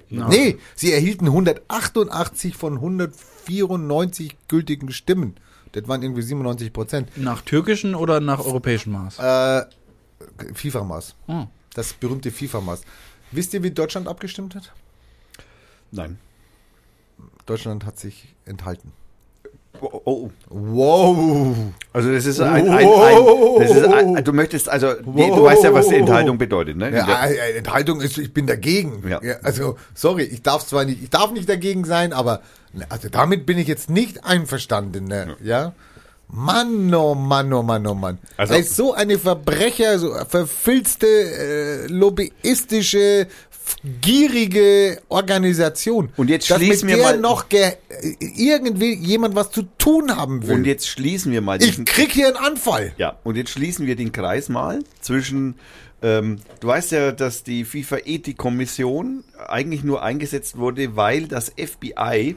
Nee, 0.08 0.58
sie 0.76 0.92
erhielten 0.92 1.26
188 1.26 2.56
von 2.56 2.74
194 2.74 4.36
gültigen 4.46 4.92
Stimmen. 4.92 5.34
Das 5.72 5.88
waren 5.88 6.00
irgendwie 6.00 6.22
97 6.22 6.72
Prozent. 6.72 7.10
Nach 7.16 7.40
türkischen 7.40 7.96
oder 7.96 8.20
nach 8.20 8.38
europäischem 8.38 8.92
Maß? 8.92 9.18
Äh, 9.18 9.64
FIFA-Maß. 10.54 11.16
Hm. 11.26 11.48
Das 11.74 11.92
berühmte 11.92 12.30
FIFA-Maß. 12.30 12.82
Wisst 13.32 13.52
ihr, 13.54 13.62
wie 13.62 13.70
Deutschland 13.70 14.08
abgestimmt 14.08 14.54
hat? 14.54 14.72
nein. 15.90 16.18
Deutschland 17.46 17.84
hat 17.84 17.98
sich 17.98 18.34
enthalten. 18.46 18.92
Oh, 19.80 20.00
oh. 20.04 20.30
Wow. 20.48 21.56
Also 21.92 22.12
das 22.12 22.26
ist 22.26 22.40
ein, 22.40 22.68
ein, 22.68 22.86
ein, 22.86 23.18
das 23.58 23.70
ist 23.70 23.84
ein 23.84 24.24
du 24.24 24.32
möchtest, 24.32 24.68
also 24.68 24.94
nee, 25.04 25.28
du 25.28 25.42
weißt 25.42 25.64
ja, 25.64 25.74
was 25.74 25.88
die 25.88 25.96
Enthaltung 25.96 26.38
bedeutet, 26.38 26.76
ne? 26.76 26.90
Ja, 26.90 27.26
äh, 27.26 27.58
Enthaltung 27.58 28.00
ist, 28.00 28.18
ich 28.18 28.32
bin 28.32 28.46
dagegen. 28.46 29.06
Ja. 29.08 29.20
also, 29.42 29.76
sorry, 29.94 30.22
ich 30.22 30.42
darf 30.42 30.64
zwar 30.64 30.84
nicht, 30.84 31.02
ich 31.02 31.10
darf 31.10 31.32
nicht 31.32 31.48
dagegen 31.48 31.84
sein, 31.84 32.12
aber 32.12 32.40
also 32.88 33.08
damit 33.08 33.46
bin 33.46 33.58
ich 33.58 33.68
jetzt 33.68 33.90
nicht 33.90 34.24
einverstanden, 34.24 35.04
ne? 35.04 35.36
ja. 35.42 35.72
Mann, 36.36 36.92
oh 36.92 37.14
Mann, 37.14 37.52
oh 37.52 37.62
Mann, 37.62 37.86
oh 37.86 37.94
Mann. 37.94 38.18
Also- 38.36 38.54
ist 38.54 38.74
so 38.74 38.92
eine 38.92 39.18
Verbrecher, 39.18 39.98
so 40.00 40.12
verfilzte, 40.28 41.06
äh, 41.06 41.86
lobbyistische, 41.86 43.28
gierige 44.00 45.00
Organisation. 45.08 46.10
Und 46.16 46.28
jetzt 46.30 46.48
schließen 46.48 46.88
wir 46.88 46.96
mal- 46.98 47.18
noch 47.18 47.46
äh, 47.52 47.76
irgendwie 48.18 48.94
jemand 48.94 49.36
was 49.36 49.52
zu 49.52 49.62
tun 49.78 50.14
haben 50.16 50.46
will. 50.46 50.56
Und 50.56 50.64
jetzt 50.64 50.88
schließen 50.88 51.30
wir 51.32 51.40
mal 51.40 51.62
ich 51.62 51.84
krieg 51.84 52.10
hier 52.10 52.26
einen 52.28 52.36
Anfall. 52.36 52.92
Ja, 52.98 53.16
und 53.24 53.36
jetzt 53.36 53.50
schließen 53.50 53.86
wir 53.86 53.94
den 53.96 54.10
Kreis 54.10 54.48
mal 54.48 54.80
zwischen, 55.00 55.54
ähm, 56.02 56.40
du 56.60 56.66
weißt 56.66 56.92
ja, 56.92 57.12
dass 57.12 57.44
die 57.44 57.64
FIFA-Ethikkommission 57.64 59.22
eigentlich 59.46 59.84
nur 59.84 60.02
eingesetzt 60.02 60.58
wurde, 60.58 60.96
weil 60.96 61.28
das 61.28 61.52
FBI, 61.56 62.36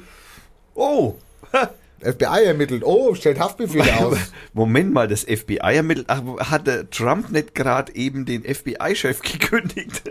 oh, 0.76 1.15
FBI 2.02 2.45
ermittelt. 2.45 2.84
Oh, 2.86 3.14
stellt 3.15 3.40
Haftbefehle 3.40 3.98
aus. 4.06 4.18
Moment 4.53 4.94
mal, 4.94 5.07
das 5.07 5.22
FBI 5.24 5.57
ermittelt, 5.76 6.06
ach, 6.10 6.22
hat 6.52 6.68
der 6.68 6.90
Trump 6.90 7.32
nicht 7.32 7.56
gerade 7.56 7.94
eben 7.95 8.26
den 8.26 8.44
FBI-Chef 8.44 9.22
gekündigt? 9.24 10.03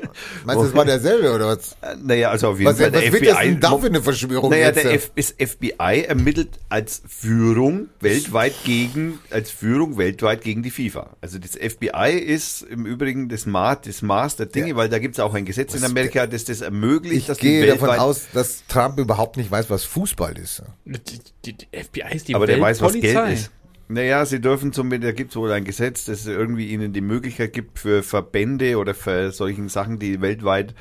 Meinst 0.45 0.61
du, 0.63 0.67
das 0.67 0.75
war 0.75 0.85
derselbe 0.85 1.33
oder 1.35 1.49
was? 1.49 1.73
Äh, 1.83 1.97
Naja, 2.03 2.31
also 2.31 2.49
auf 2.49 2.59
jeden 2.59 2.71
Was, 2.71 2.79
Fall. 2.79 2.93
was 2.93 3.01
der 3.01 3.13
wird 3.13 3.27
das 3.27 3.39
denn 3.41 3.61
da 3.61 3.79
für 3.79 3.87
eine 3.87 4.03
Verschwörung 4.03 4.51
Naja, 4.51 4.67
jetzt? 4.69 4.85
der 4.85 4.93
F 4.95 5.11
das 5.17 5.35
FBI 5.39 6.05
ermittelt 6.07 6.59
als 6.69 7.03
Führung 7.07 7.89
weltweit 8.01 8.55
gegen, 8.65 9.19
als 9.31 9.51
Führung 9.51 9.99
weltweit 9.99 10.43
gegen 10.43 10.63
die 10.63 10.71
FIFA. 10.71 11.17
Also 11.21 11.39
das 11.39 11.53
FBI 11.53 12.11
ist 12.19 12.63
im 12.63 12.87
Übrigen 12.87 13.29
das 13.29 13.47
Maß, 13.47 13.79
das 13.85 14.03
Maß 14.03 14.37
der 14.37 14.47
Dinge, 14.47 14.69
Ja. 14.71 14.77
weil 14.77 14.89
da 14.89 14.99
gibt 14.99 15.15
es 15.15 15.21
auch 15.21 15.35
ein 15.35 15.45
Gesetz 15.45 15.75
in 15.75 15.85
Amerika, 15.85 16.27
das 16.27 16.45
das 16.45 16.61
ermöglicht, 16.61 17.17
ich 17.17 17.27
dass 17.27 17.39
die 17.39 17.47
gehe 17.47 17.67
davon 17.67 17.91
aus, 17.91 18.27
dass 18.33 18.65
Trump 18.69 18.99
überhaupt 18.99 19.37
nicht 19.37 19.51
weiß, 19.51 19.71
was 19.71 19.85
Fußball 19.85 20.37
ist. 20.39 20.63
Die, 20.85 20.99
die, 21.45 21.53
die 21.57 21.67
FBI 21.77 22.15
ist 22.15 22.29
die 22.29 22.35
aber 22.35 22.47
der 22.47 22.61
weiß, 22.61 22.83
was 22.83 22.95
Geld 22.95 23.29
ist. 23.31 23.51
Naja, 23.89 24.27
sie 24.27 24.41
dürfen 24.41 24.73
zum 24.73 24.91
da 24.91 25.13
gibt 25.13 25.31
es 25.31 25.37
wohl 25.37 25.53
ein 25.53 25.65
Gesetz, 25.65 26.07
das 26.07 26.27
irgendwie 26.27 26.73
ihnen 26.73 26.93
die 26.93 27.01
Möglichkeit 27.01 27.53
gibt 27.53 27.79
für 27.79 28.03
Verbände 28.03 28.79
oder 28.79 28.95
für 28.95 29.31
solchen 29.31 29.69
Sachen, 29.69 30.01
die 30.01 30.21
weltweit 30.21 30.75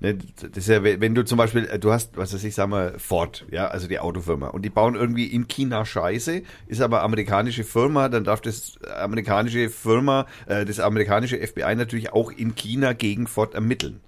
ne, 0.00 0.18
das 0.40 0.56
ist 0.56 0.68
ja, 0.68 0.82
wenn 0.82 1.14
du 1.14 1.24
zum 1.24 1.38
Beispiel, 1.38 1.66
du 1.78 1.92
hast, 1.92 2.16
was 2.16 2.34
weiß 2.34 2.42
ich, 2.44 2.54
sagen 2.54 2.72
wir, 2.72 2.98
Ford, 2.98 3.46
ja, 3.50 3.68
also 3.68 3.86
die 3.86 3.98
Autofirma, 3.98 4.48
und 4.48 4.62
die 4.62 4.70
bauen 4.70 4.94
irgendwie 4.94 5.26
in 5.26 5.46
China 5.46 5.84
Scheiße, 5.84 6.42
ist 6.66 6.80
aber 6.80 7.02
amerikanische 7.02 7.64
Firma, 7.64 8.08
dann 8.08 8.24
darf 8.24 8.40
das 8.40 8.78
amerikanische 8.82 9.70
Firma, 9.70 10.26
äh, 10.46 10.64
das 10.64 10.80
amerikanische 10.80 11.38
FBI 11.38 11.74
natürlich 11.76 12.12
auch 12.12 12.32
in 12.32 12.54
China 12.54 12.92
gegen 12.92 13.26
Ford 13.26 13.54
ermitteln. 13.54 14.00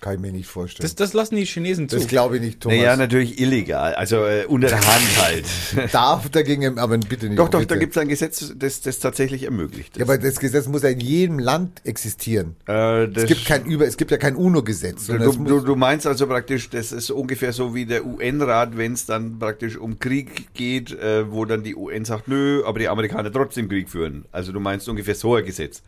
Kann 0.00 0.14
ich 0.14 0.20
mir 0.20 0.32
nicht 0.32 0.46
vorstellen. 0.46 0.84
Das, 0.84 0.94
das 0.94 1.14
lassen 1.14 1.36
die 1.36 1.46
Chinesen 1.46 1.88
zu. 1.88 1.96
Das 1.96 2.06
glaube 2.06 2.36
ich 2.36 2.42
nicht, 2.42 2.60
Thomas. 2.60 2.76
Naja, 2.76 2.96
natürlich 2.96 3.40
illegal, 3.40 3.94
also 3.94 4.24
äh, 4.24 4.44
unter 4.46 4.68
der 4.68 4.80
Hand 4.80 5.22
halt. 5.22 5.46
Darf 5.92 6.28
dagegen, 6.28 6.78
aber 6.78 6.98
bitte 6.98 7.26
nicht. 7.28 7.38
doch, 7.38 7.48
doch, 7.48 7.60
bitte. 7.60 7.74
da 7.74 7.80
gibt 7.80 7.96
es 7.96 7.98
ein 8.02 8.08
Gesetz, 8.08 8.52
das 8.56 8.82
das 8.82 8.98
tatsächlich 8.98 9.44
ermöglicht. 9.44 9.96
Ja, 9.96 10.04
aber 10.04 10.18
das 10.18 10.38
Gesetz 10.38 10.66
muss 10.66 10.82
ja 10.82 10.90
in 10.90 11.00
jedem 11.00 11.38
Land 11.38 11.80
existieren. 11.84 12.56
Äh, 12.66 13.08
das 13.08 13.24
Es 13.24 13.26
gibt 13.26 13.46
kein 13.46 13.64
Über, 13.64 13.86
es 13.86 13.96
gibt 13.96 14.10
ja 14.10 14.18
kein 14.18 14.36
UNO-Gesetz. 14.36 15.06
Du, 15.06 15.16
du, 15.16 15.60
du 15.60 15.76
meinst 15.76 16.06
also 16.06 16.26
praktisch, 16.26 16.68
das 16.68 16.92
ist 16.92 17.10
ungefähr 17.10 17.52
so 17.52 17.74
wie 17.74 17.86
der 17.86 18.04
UN-Rat, 18.04 18.76
wenn 18.76 18.92
es 18.92 19.06
dann 19.06 19.38
praktisch 19.38 19.78
um 19.78 19.98
Krieg 19.98 20.52
geht, 20.52 20.92
äh, 20.92 21.30
wo 21.30 21.46
dann 21.46 21.62
die 21.62 21.74
UN 21.74 22.04
sagt, 22.04 22.28
nö, 22.28 22.62
aber 22.66 22.78
die 22.78 22.88
Amerikaner 22.88 23.32
trotzdem 23.32 23.68
Krieg 23.68 23.88
führen. 23.88 24.26
Also 24.30 24.52
du 24.52 24.60
meinst 24.60 24.88
ungefähr 24.88 25.14
so 25.14 25.34
ein 25.34 25.44
Gesetz. 25.44 25.82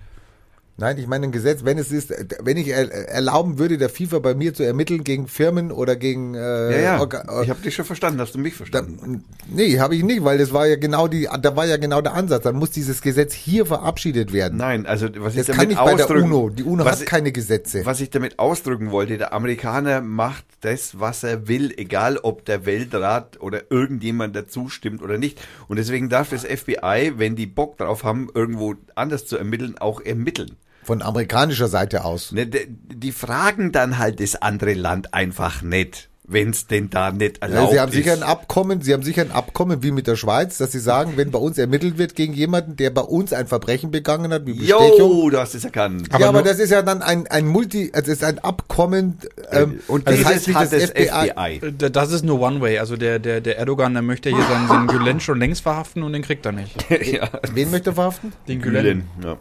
Nein, 0.81 0.97
ich 0.97 1.09
meine 1.09 1.27
ein 1.27 1.33
Gesetz, 1.33 1.65
wenn 1.65 1.77
es 1.77 1.91
ist, 1.91 2.15
wenn 2.41 2.57
ich 2.57 2.69
er, 2.69 2.89
erlauben 3.09 3.59
würde, 3.59 3.79
der 3.79 3.89
FIFA 3.89 4.21
bei 4.21 4.35
mir 4.37 4.55
zu 4.55 4.63
ermitteln 4.63 5.03
gegen 5.03 5.27
Firmen 5.27 5.73
oder 5.73 5.97
gegen 5.97 6.37
äh, 6.37 6.39
Ja, 6.71 6.79
ja. 6.79 7.01
Orga- 7.01 7.43
ich 7.43 7.51
habe 7.51 7.61
dich 7.61 7.75
schon 7.75 7.85
verstanden. 7.85 8.21
Hast 8.21 8.37
du 8.37 8.39
mich 8.39 8.53
da, 8.53 8.59
verstanden? 8.59 9.25
nee, 9.53 9.81
habe 9.81 9.97
ich 9.97 10.05
nicht, 10.05 10.23
weil 10.23 10.39
das 10.39 10.53
war 10.53 10.69
ja 10.69 10.77
genau 10.77 11.09
die, 11.09 11.29
da 11.43 11.57
war 11.57 11.67
ja 11.67 11.79
genau 11.79 12.01
der 12.01 12.15
Ansatz. 12.15 12.45
Dann 12.45 12.55
muss 12.55 12.71
dieses 12.71 13.03
Gesetz 13.03 13.33
hier 13.35 13.67
verabschiedet 13.67 14.33
werden. 14.33 14.57
Nein, 14.57 14.87
also 14.87 15.09
was 15.17 15.33
ich 15.35 15.39
das 15.39 15.47
kann 15.49 15.57
damit 15.57 15.69
nicht 15.71 15.79
bei 15.85 15.95
der 15.95 16.05
ausdrücken, 16.05 16.33
UNO. 16.33 16.49
Die 16.51 16.63
UNO 16.63 16.85
hat 16.85 17.01
ich- 17.01 17.07
keine 17.07 17.33
Gesetze. 17.33 17.85
Was 17.85 18.01
ich 18.01 18.11
damit 18.11 18.39
ausdrücken 18.39 18.93
wollte, 18.93 19.19
der 19.19 19.33
Amerikaner 19.33 20.01
macht 20.01 20.45
das, 20.61 21.01
was 21.01 21.25
er 21.25 21.49
will, 21.49 21.75
egal 21.77 22.19
ob 22.19 22.45
der 22.45 22.67
Weltrat 22.67 23.41
oder 23.41 23.63
irgendjemand 23.73 24.37
dazu 24.37 24.69
stimmt 24.69 25.03
oder 25.03 25.19
nicht. 25.19 25.41
Und 25.67 25.79
deswegen 25.79 26.09
darf 26.09 26.31
das 26.31 26.45
FBI, 26.45 27.15
wenn 27.17 27.35
die 27.35 27.47
Bock 27.47 27.79
drauf 27.79 28.05
haben, 28.05 28.29
irgendwo 28.33 28.77
anders 28.95 29.27
zu 29.27 29.37
ermitteln, 29.37 29.77
auch 29.79 30.01
ermitteln. 30.01 30.53
Von 30.89 31.03
amerikanischer 31.03 31.69
Seite 31.69 32.05
aus. 32.07 32.33
Ne, 32.33 32.47
de- 32.47 32.67
die 32.69 33.13
fragen 33.13 33.73
dann 33.73 33.99
halt 33.99 34.21
das 34.21 34.35
andere 34.41 34.73
Land 34.73 35.13
einfach 35.15 35.61
nicht. 35.63 36.09
wenn 36.31 36.51
es 36.51 36.67
denn 36.67 36.91
da 36.91 37.11
nicht 37.11 37.39
erlaubt 37.39 37.69
Ja, 37.69 37.73
sie 37.73 37.81
haben 37.81 37.89
ist. 37.89 37.95
sicher 37.95 38.13
ein 38.13 38.23
Abkommen, 38.23 38.83
sie 38.83 38.93
haben 38.93 39.03
sicher 39.03 39.23
ein 39.23 39.33
Abkommen 39.33 39.83
wie 39.83 39.91
mit 39.93 40.07
der 40.07 40.17
Schweiz, 40.17 40.59
dass 40.59 40.73
sie 40.73 40.79
sagen, 40.79 41.15
wenn 41.17 41.31
bei 41.31 41.39
uns 41.39 41.57
ermittelt 41.57 41.97
wird 41.97 42.15
gegen 42.17 42.35
jemanden, 42.35 42.77
der 42.77 42.91
bei 42.91 43.01
uns 43.01 43.33
ein 43.33 43.47
Verbrechen 43.47 43.91
begangen 43.91 44.31
hat, 44.35 44.45
wie 44.45 44.53
Bestechung. 44.53 44.99
Jo, 44.99 45.31
du 45.31 45.39
hast 45.39 45.55
es 45.55 45.65
erkannt. 45.65 46.07
ja, 46.19 46.29
aber 46.29 46.43
das 46.43 46.59
ist 46.59 46.69
ja 46.69 46.83
dann 46.83 47.01
ein, 47.01 47.27
ein 47.29 47.47
Multi, 47.47 47.91
also 47.95 48.13
es 48.13 48.19
ist 48.19 48.25
ein 48.25 48.39
Abkommen, 48.41 49.17
ähm, 49.53 49.81
Und 49.89 50.07
das 50.07 50.17
dieses 50.17 50.27
heißt 50.31 50.49
nicht 50.49 50.57
hat 50.59 50.71
das 50.73 50.83
das 50.83 50.91
FBI. 50.91 51.61
FBI. 51.61 51.91
Das 51.93 52.13
ist 52.13 52.25
nur 52.27 52.39
One 52.43 52.61
Way. 52.61 52.79
Also 52.79 52.99
der, 52.99 53.19
der, 53.21 53.41
der 53.41 53.57
Erdogan, 53.57 53.95
der 53.95 54.03
möchte 54.03 54.29
hier 54.29 54.45
seinen, 54.51 54.69
seinen 54.69 54.87
Gülen 54.87 55.21
schon 55.21 55.39
längst 55.39 55.63
verhaften 55.63 56.03
und 56.03 56.13
den 56.13 56.21
kriegt 56.21 56.45
er 56.45 56.53
nicht. 56.53 56.75
ja. 56.91 57.27
Wen 57.55 57.71
möchte 57.71 57.89
er 57.91 57.95
verhaften? 57.95 58.35
Den 58.47 58.61
Gülen. 58.61 58.83
Gülen. 58.83 59.05
Ja. 59.25 59.39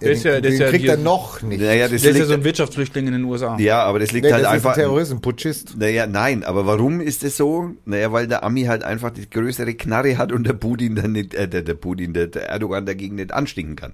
Der 0.00 0.12
ist 0.12 0.22
ja- 0.24 0.32
den 0.34 0.42
der 0.42 0.50
ist 0.52 0.58
den 0.58 0.64
ja 0.66 0.70
kriegt 0.70 0.84
die- 0.84 0.88
er 0.88 0.96
noch 0.96 1.42
nicht. 1.42 1.60
Naja, 1.60 1.88
das 1.88 1.88
Der 1.88 1.96
ist 1.96 2.04
ja 2.04 2.10
liegt, 2.12 2.26
so 2.26 2.34
ein 2.34 2.44
Wirtschaftsflüchtling 2.44 3.06
in 3.08 3.12
den 3.14 3.24
USA. 3.24 3.58
ja, 3.58 3.82
aber 3.82 3.98
das 3.98 4.12
liegt 4.12 4.26
Nee, 4.26 4.32
halt 4.32 4.44
das 4.44 4.50
ist 4.50 4.54
einfach. 4.56 4.70
ein 4.70 4.76
Terrorist, 4.76 5.10
ein 5.12 5.20
Putschist. 5.20 5.76
Naja, 5.76 6.06
nein, 6.06 6.44
aber 6.44 6.66
warum 6.66 7.00
ist 7.00 7.24
es 7.24 7.36
so? 7.36 7.70
Naja, 7.84 8.12
weil 8.12 8.26
der 8.28 8.44
Ami 8.44 8.64
halt 8.64 8.84
einfach 8.84 9.10
die 9.10 9.28
größere 9.28 9.74
Knarre 9.74 10.16
hat 10.18 10.30
und 10.32 10.46
der 10.46 10.52
Putin 10.52 10.94
dann 10.94 11.12
nicht, 11.12 11.34
äh, 11.34 11.48
der, 11.48 11.62
der 11.62 11.74
Putin, 11.74 12.12
der, 12.14 12.28
der 12.28 12.48
Erdogan 12.48 12.86
dagegen 12.86 13.16
nicht 13.16 13.32
anstinken 13.32 13.74
kann. 13.76 13.92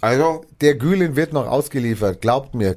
Also, 0.00 0.44
Der 0.60 0.74
Gülen 0.76 1.16
wird 1.16 1.32
noch 1.32 1.46
ausgeliefert, 1.46 2.20
glaubt 2.20 2.54
mir. 2.54 2.76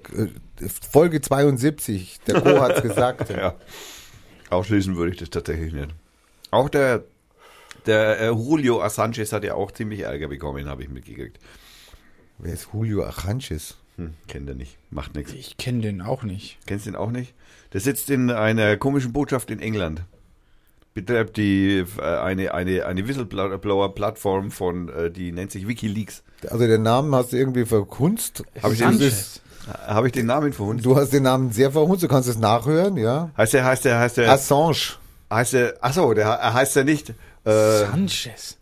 Folge 0.92 1.22
72, 1.22 2.20
der 2.28 2.42
Co 2.42 2.60
hat's 2.62 2.82
gesagt. 2.82 3.30
ja, 3.30 3.56
ausschließen 4.50 4.96
würde 4.96 5.12
ich 5.14 5.18
das 5.20 5.30
tatsächlich 5.30 5.74
nicht. 5.74 5.90
Auch 6.52 6.70
der, 6.70 7.04
der 7.86 8.20
äh, 8.20 8.28
Julio 8.28 8.82
Assange 8.82 9.24
hat 9.26 9.44
ja 9.44 9.56
auch 9.56 9.72
ziemlich 9.72 10.02
Ärger 10.02 10.28
bekommen, 10.28 10.68
habe 10.68 10.84
ich 10.84 10.90
mitgekriegt. 10.90 11.40
Wer 12.38 12.54
ist 12.54 12.70
Julio 12.74 13.04
Achanches? 13.04 13.78
Hm, 13.98 14.14
kennt 14.28 14.48
er 14.48 14.56
nicht, 14.56 14.78
macht 14.92 15.16
nichts. 15.16 15.34
Ich 15.34 15.58
kenne 15.58 15.82
den 15.82 16.02
auch 16.02 16.24
nicht. 16.24 16.58
Kennst 16.66 16.86
du 16.86 16.92
den 16.92 16.96
auch 16.96 17.12
nicht? 17.12 17.34
Der 17.74 17.82
sitzt 17.82 18.10
in 18.10 18.32
einer 18.32 18.78
komischen 18.78 19.12
Botschaft 19.12 19.52
in 19.52 19.60
England. 19.60 20.04
Betreibt 20.94 21.38
die 21.38 21.86
äh, 21.98 22.02
eine, 22.02 22.54
eine, 22.54 22.86
eine 22.86 23.08
Whistleblower-Plattform 23.08 24.52
von, 24.52 24.90
äh, 24.90 25.12
die 25.12 25.32
nennt 25.32 25.52
sich 25.52 25.68
Wikileaks. 25.68 26.24
Also 26.50 26.66
den 26.66 26.82
Namen 26.82 27.14
hast 27.14 27.34
du 27.34 27.38
irgendwie 27.38 27.66
verkunst. 27.66 28.44
Hab 28.62 28.72
ich 28.72 28.80
den-. 28.80 29.12
Habe 29.86 30.08
ich 30.08 30.14
den 30.14 30.26
Namen 30.26 30.54
verhunzt? 30.54 30.86
Du 30.86 30.96
hast 30.96 31.12
den 31.12 31.24
Namen 31.24 31.52
sehr 31.52 31.72
verhunzt, 31.72 32.04
du 32.04 32.08
kannst 32.08 32.28
es 32.30 32.38
nachhören, 32.38 32.98
ja. 32.98 33.30
Heißt 33.38 33.54
der, 33.54 33.66
heißt 33.66 33.86
der, 33.86 34.00
heißt 34.00 34.18
der, 34.18 34.32
Assange. 34.32 34.96
heißt 35.32 35.54
der, 35.54 35.74
achso, 35.82 36.14
der 36.14 36.28
er 36.28 36.54
heißt 36.54 36.76
der 36.76 36.86
nicht, 36.86 37.14
äh, 37.46 37.52
Sanchez. 37.86 38.58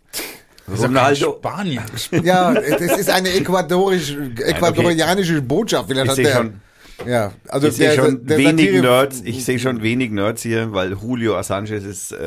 Ronaldo. 0.70 1.38
Spanier. 1.40 1.82
Ja, 2.24 2.54
das 2.54 2.98
ist 2.98 3.10
eine 3.10 3.30
äquatorisch, 3.34 4.14
äquatorianische 4.45 5.41
Botschaft. 5.41 5.88
Vielleicht 5.88 6.06
Ich 6.06 6.10
hat 6.10 6.16
sehe 6.18 6.26
der, 6.26 6.36
schon, 6.36 6.62
ja, 7.08 7.32
also 7.48 7.68
ich 7.68 7.74
sehe 7.76 7.95
schon 7.95 8.26
der 8.26 8.38
wenig 8.38 8.66
Satire- 8.66 8.82
Nerds, 8.82 9.22
ich 9.24 9.45
sehe 9.45 9.60
schon 9.60 9.82
wenig 9.82 10.12
Nerds 10.12 10.41
hier, 10.41 10.74
weil 10.74 10.91
Julio 10.91 11.38
Assange 11.38 11.74
ist 11.76 12.12
äh, 12.12 12.18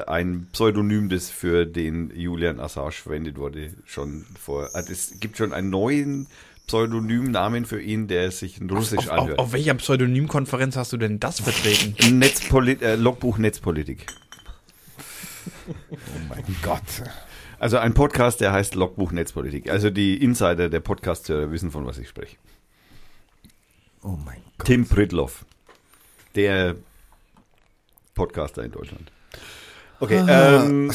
äh, 0.00 0.04
ein 0.06 0.46
Pseudonym, 0.52 1.08
das 1.08 1.30
für 1.30 1.66
den 1.66 2.12
Julian 2.14 2.60
Assange 2.60 2.92
verwendet 2.92 3.38
wurde, 3.38 3.70
schon 3.86 4.24
vor, 4.40 4.68
äh, 4.74 4.82
es 4.88 5.14
gibt 5.18 5.36
schon 5.36 5.52
einen 5.52 5.70
neuen 5.70 6.28
Pseudonymnamen 6.68 7.64
für 7.64 7.82
ihn, 7.82 8.06
der 8.06 8.30
sich 8.30 8.60
in 8.60 8.70
Russisch 8.70 8.98
Auf, 9.00 9.08
auf, 9.10 9.18
anhört. 9.18 9.38
auf 9.40 9.52
welcher 9.52 9.74
Pseudonymkonferenz 9.74 10.76
hast 10.76 10.92
du 10.92 10.96
denn 10.96 11.18
das 11.18 11.40
vertreten? 11.40 12.18
Netzpolit 12.20 12.82
äh, 12.82 12.94
Logbuch 12.94 13.38
Netzpolitik. 13.38 14.06
Oh 15.70 15.74
mein 16.28 16.44
Gott. 16.62 16.82
Also 17.58 17.78
ein 17.78 17.94
Podcast, 17.94 18.40
der 18.40 18.52
heißt 18.52 18.74
Logbuch 18.74 19.12
Netzpolitik. 19.12 19.70
Also 19.70 19.90
die 19.90 20.22
Insider 20.22 20.68
der 20.68 20.80
Podcast-Hörer 20.80 21.50
wissen, 21.52 21.70
von 21.70 21.86
was 21.86 21.98
ich 21.98 22.08
spreche. 22.08 22.36
Oh 24.02 24.16
mein 24.24 24.42
Gott. 24.58 24.66
Tim 24.66 24.86
Pritloff, 24.88 25.44
der 26.34 26.76
Podcaster 28.14 28.64
in 28.64 28.72
Deutschland. 28.72 29.10
Okay, 30.00 30.18
Ah. 30.18 30.64
ähm, 30.64 30.90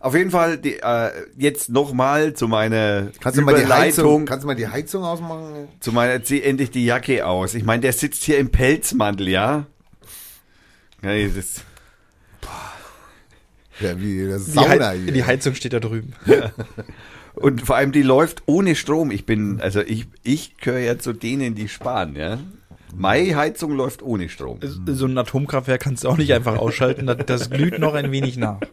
auf 0.00 0.14
jeden 0.14 0.30
Fall 0.30 0.56
die, 0.58 0.78
äh, 0.80 1.10
jetzt 1.36 1.68
nochmal 1.68 2.32
zu 2.32 2.48
meiner 2.48 3.08
Kannst 3.20 3.38
du 3.38 3.42
mal 3.42 3.54
die 3.54 3.70
Heizung, 3.70 4.24
kannst 4.24 4.44
du 4.44 4.46
mal 4.46 4.54
die 4.54 4.66
Heizung 4.68 5.04
ausmachen? 5.04 5.68
zu 5.80 5.92
meiner, 5.92 6.22
zieh 6.24 6.42
endlich 6.42 6.70
die 6.70 6.84
Jacke 6.86 7.26
aus. 7.26 7.54
Ich 7.54 7.64
meine, 7.64 7.82
der 7.82 7.92
sitzt 7.92 8.24
hier 8.24 8.38
im 8.38 8.50
Pelzmantel, 8.50 9.28
ja? 9.28 9.66
ja 11.02 11.28
das, 11.28 11.62
Ja, 13.80 13.98
wie 14.00 14.26
das 14.28 14.44
Die, 14.46 14.50
Sauna 14.52 14.88
Hei- 14.88 14.98
hier. 14.98 15.12
die 15.12 15.24
Heizung 15.24 15.54
steht 15.54 15.72
da 15.72 15.80
drüben. 15.80 16.12
und 17.34 17.62
vor 17.62 17.76
allem, 17.76 17.92
die 17.92 18.02
läuft 18.02 18.42
ohne 18.46 18.74
Strom. 18.74 19.10
Ich 19.10 19.24
bin, 19.26 19.60
also 19.60 19.80
ich, 19.80 20.06
ich 20.22 20.56
gehöre 20.58 20.80
ja 20.80 20.98
zu 20.98 21.12
denen, 21.12 21.54
die 21.54 21.68
sparen, 21.68 22.14
ja? 22.16 22.38
Meine 22.94 23.34
Heizung 23.36 23.72
läuft 23.74 24.02
ohne 24.02 24.28
Strom. 24.28 24.60
So 24.86 25.06
ein 25.06 25.16
Atomkraftwerk 25.16 25.80
kannst 25.80 26.04
du 26.04 26.08
auch 26.10 26.18
nicht 26.18 26.32
einfach 26.34 26.58
ausschalten. 26.58 27.06
Das 27.26 27.48
glüht 27.48 27.78
noch 27.78 27.94
ein 27.94 28.12
wenig 28.12 28.36
nach. 28.36 28.60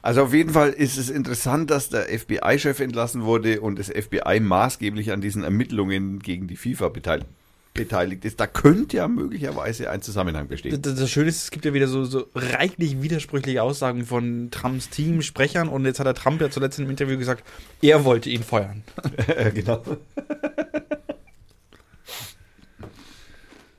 Also 0.00 0.22
auf 0.22 0.34
jeden 0.34 0.50
Fall 0.50 0.70
ist 0.70 0.96
es 0.96 1.10
interessant, 1.10 1.70
dass 1.70 1.88
der 1.90 2.06
FBI-Chef 2.18 2.80
entlassen 2.80 3.22
wurde 3.24 3.60
und 3.60 3.78
das 3.78 3.88
FBI 3.88 4.40
maßgeblich 4.40 5.12
an 5.12 5.20
diesen 5.20 5.44
Ermittlungen 5.44 6.18
gegen 6.18 6.48
die 6.48 6.56
FIFA 6.56 6.88
beteiligt, 6.88 7.26
beteiligt 7.74 8.24
ist. 8.24 8.38
Da 8.40 8.46
könnte 8.46 8.98
ja 8.98 9.08
möglicherweise 9.08 9.90
ein 9.90 10.02
Zusammenhang 10.02 10.48
bestehen. 10.48 10.80
Das, 10.82 10.94
das 10.94 11.10
Schöne 11.10 11.28
ist, 11.28 11.44
es 11.44 11.50
gibt 11.50 11.64
ja 11.64 11.72
wieder 11.72 11.88
so, 11.88 12.04
so 12.04 12.26
reichlich 12.34 13.02
widersprüchliche 13.02 13.62
Aussagen 13.62 14.04
von 14.04 14.50
Trumps 14.50 14.90
Teamsprechern 14.90 15.68
und 15.68 15.84
jetzt 15.86 15.98
hat 15.98 16.06
der 16.06 16.14
Trump 16.14 16.40
ja 16.40 16.50
zuletzt 16.50 16.78
im 16.78 16.90
Interview 16.90 17.16
gesagt, 17.18 17.44
er 17.80 18.04
wollte 18.04 18.30
ihn 18.30 18.42
feuern. 18.42 18.82
genau. 19.54 19.82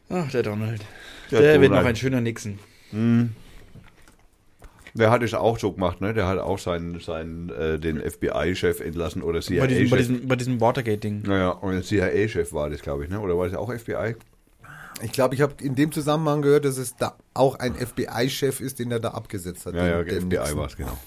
Ach, 0.10 0.30
der 0.32 0.44
Donald. 0.44 0.82
Der 1.32 1.42
Der, 1.42 1.62
wird 1.62 1.72
Donald. 1.72 1.84
noch 1.84 1.90
ein 1.90 1.96
schöner 1.96 2.22
Nixon. 2.22 2.60
Der 4.96 5.10
hat 5.10 5.24
es 5.24 5.34
auch 5.34 5.58
so 5.58 5.72
gemacht, 5.72 6.02
ne? 6.02 6.14
Der 6.14 6.28
hat 6.28 6.38
auch 6.38 6.60
seinen, 6.60 7.00
seinen 7.00 7.50
äh, 7.50 7.80
den 7.80 8.00
FBI-Chef 8.00 8.80
entlassen 8.80 9.24
oder 9.24 9.40
Bei 9.40 9.66
diesem, 9.68 9.90
bei 9.90 9.98
CIA-Chef. 9.98 9.98
diesem, 9.98 10.28
bei 10.28 10.36
diesem 10.36 10.62
Watergate-Ding. 10.62 11.24
Naja, 11.24 11.50
und 11.50 11.74
der 11.74 11.84
CIA-Chef 11.84 12.54
war 12.54 12.70
das, 12.70 12.82
glaube 12.82 13.04
ich, 13.06 13.10
ne? 13.10 13.20
Oder 13.20 13.38
war 13.38 13.48
das 13.48 13.58
auch 13.58 13.74
FBI? 13.74 14.16
Ich 15.02 15.12
glaube, 15.12 15.34
ich 15.34 15.42
habe 15.42 15.56
in 15.62 15.76
dem 15.76 15.92
Zusammenhang 15.92 16.44
gehört, 16.44 16.66
dass 16.66 16.78
es 16.78 16.96
da 16.96 17.16
auch 17.34 17.56
ein 17.56 17.74
FBI-Chef 17.76 18.62
ist, 18.62 18.78
den 18.80 18.92
er 18.92 19.00
da 19.00 19.10
abgesetzt 19.10 19.66
hat. 19.66 19.74
Ja, 19.74 20.02
ja, 20.02 20.04
FBI 20.04 20.56
war 20.56 20.68
es, 20.68 20.78
genau. 20.78 20.98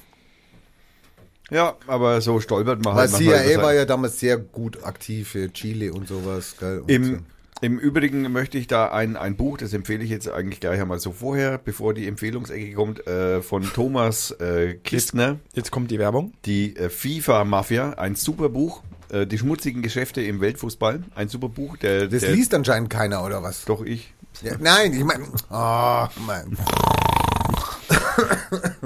Ja, 1.50 1.76
aber 1.86 2.20
so 2.20 2.40
stolpert 2.40 2.84
man 2.84 2.96
Weil 2.96 3.10
halt 3.12 3.20
über 3.20 3.38
CIA 3.38 3.62
war 3.62 3.72
ja 3.72 3.84
damals 3.84 4.18
sehr 4.18 4.36
gut 4.36 4.82
aktiv 4.84 5.28
für 5.28 5.52
Chile 5.52 5.92
und 5.92 6.08
sowas. 6.08 6.56
Gell? 6.58 6.80
Und 6.80 6.90
Im, 6.90 7.24
Im 7.62 7.78
Übrigen 7.78 8.30
möchte 8.32 8.58
ich 8.58 8.66
da 8.66 8.88
ein, 8.88 9.16
ein 9.16 9.36
Buch, 9.36 9.56
das 9.56 9.72
empfehle 9.72 10.04
ich 10.04 10.10
jetzt 10.10 10.28
eigentlich 10.28 10.60
gleich 10.60 10.78
einmal 10.78 10.98
so 10.98 11.12
vorher, 11.12 11.56
bevor 11.56 11.94
die 11.94 12.06
Empfehlungsecke 12.06 12.74
kommt, 12.74 13.06
äh, 13.06 13.40
von 13.40 13.62
Thomas 13.62 14.30
äh, 14.32 14.74
Kistner, 14.74 15.38
Jetzt 15.54 15.70
kommt 15.70 15.90
die 15.90 15.98
Werbung. 15.98 16.34
die 16.44 16.76
äh, 16.76 16.90
FIFA-Mafia, 16.90 17.92
ein 17.94 18.14
super 18.14 18.50
Buch, 18.50 18.82
äh, 19.08 19.26
die 19.26 19.38
schmutzigen 19.38 19.80
Geschäfte 19.80 20.20
im 20.20 20.42
Weltfußball, 20.42 21.02
ein 21.14 21.28
super 21.28 21.48
Buch, 21.48 21.78
der, 21.78 22.08
das 22.08 22.20
der 22.20 22.32
liest 22.32 22.52
anscheinend 22.52 22.90
keiner, 22.90 23.24
oder 23.24 23.42
was? 23.42 23.64
doch 23.64 23.82
ich. 23.82 24.12
Ja, 24.42 24.56
nein, 24.60 24.92
ich 24.92 25.04
meine, 25.04 25.24
oh, 25.50 26.06
mein. 26.26 26.58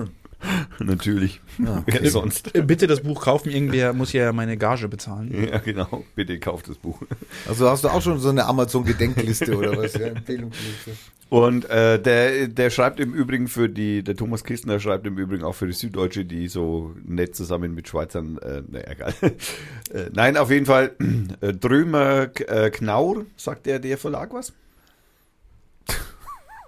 Natürlich. 0.78 1.40
Wer 1.58 2.10
sonst? 2.10 2.54
Äh, 2.54 2.62
Bitte 2.62 2.86
das 2.86 3.00
Buch 3.00 3.22
kaufen, 3.22 3.50
irgendwer 3.50 3.92
muss 3.92 4.12
ja 4.12 4.32
meine 4.32 4.56
Gage 4.56 4.88
bezahlen. 4.88 5.30
Ja, 5.50 5.58
genau. 5.58 6.04
Bitte 6.14 6.38
kauft 6.38 6.68
das 6.68 6.76
Buch. 6.76 7.00
Also 7.48 7.68
hast 7.68 7.84
du 7.84 7.88
auch 7.88 8.02
schon 8.02 8.18
so 8.20 8.28
eine 8.28 8.44
Amazon-Gedenkliste 8.46 9.56
oder 9.56 9.76
was? 9.76 9.94
Ja, 9.94 10.08
Empfehlungsliste. 10.08 10.92
Und 11.28 11.68
äh, 11.70 12.00
der, 12.00 12.48
der 12.48 12.70
schreibt 12.70 13.00
im 13.00 13.14
Übrigen 13.14 13.48
für 13.48 13.68
die, 13.68 14.02
der 14.02 14.16
Thomas 14.16 14.44
Kistner 14.44 14.80
schreibt 14.80 15.06
im 15.06 15.16
Übrigen 15.16 15.44
auch 15.44 15.54
für 15.54 15.66
die 15.66 15.72
Süddeutsche, 15.72 16.24
die 16.24 16.48
so 16.48 16.94
nett 17.04 17.34
zusammen 17.34 17.74
mit 17.74 17.88
Schweizern, 17.88 18.38
äh, 18.38 18.62
ne, 18.68 18.86
egal. 18.86 19.14
äh, 19.22 20.10
nein, 20.12 20.36
auf 20.36 20.50
jeden 20.50 20.66
Fall, 20.66 20.92
äh, 21.40 21.52
Drömer 21.52 22.28
äh, 22.48 22.70
Knaur, 22.70 23.26
sagt 23.36 23.66
der, 23.66 23.78
der 23.78 23.96
Verlag 23.96 24.32
was? 24.32 24.52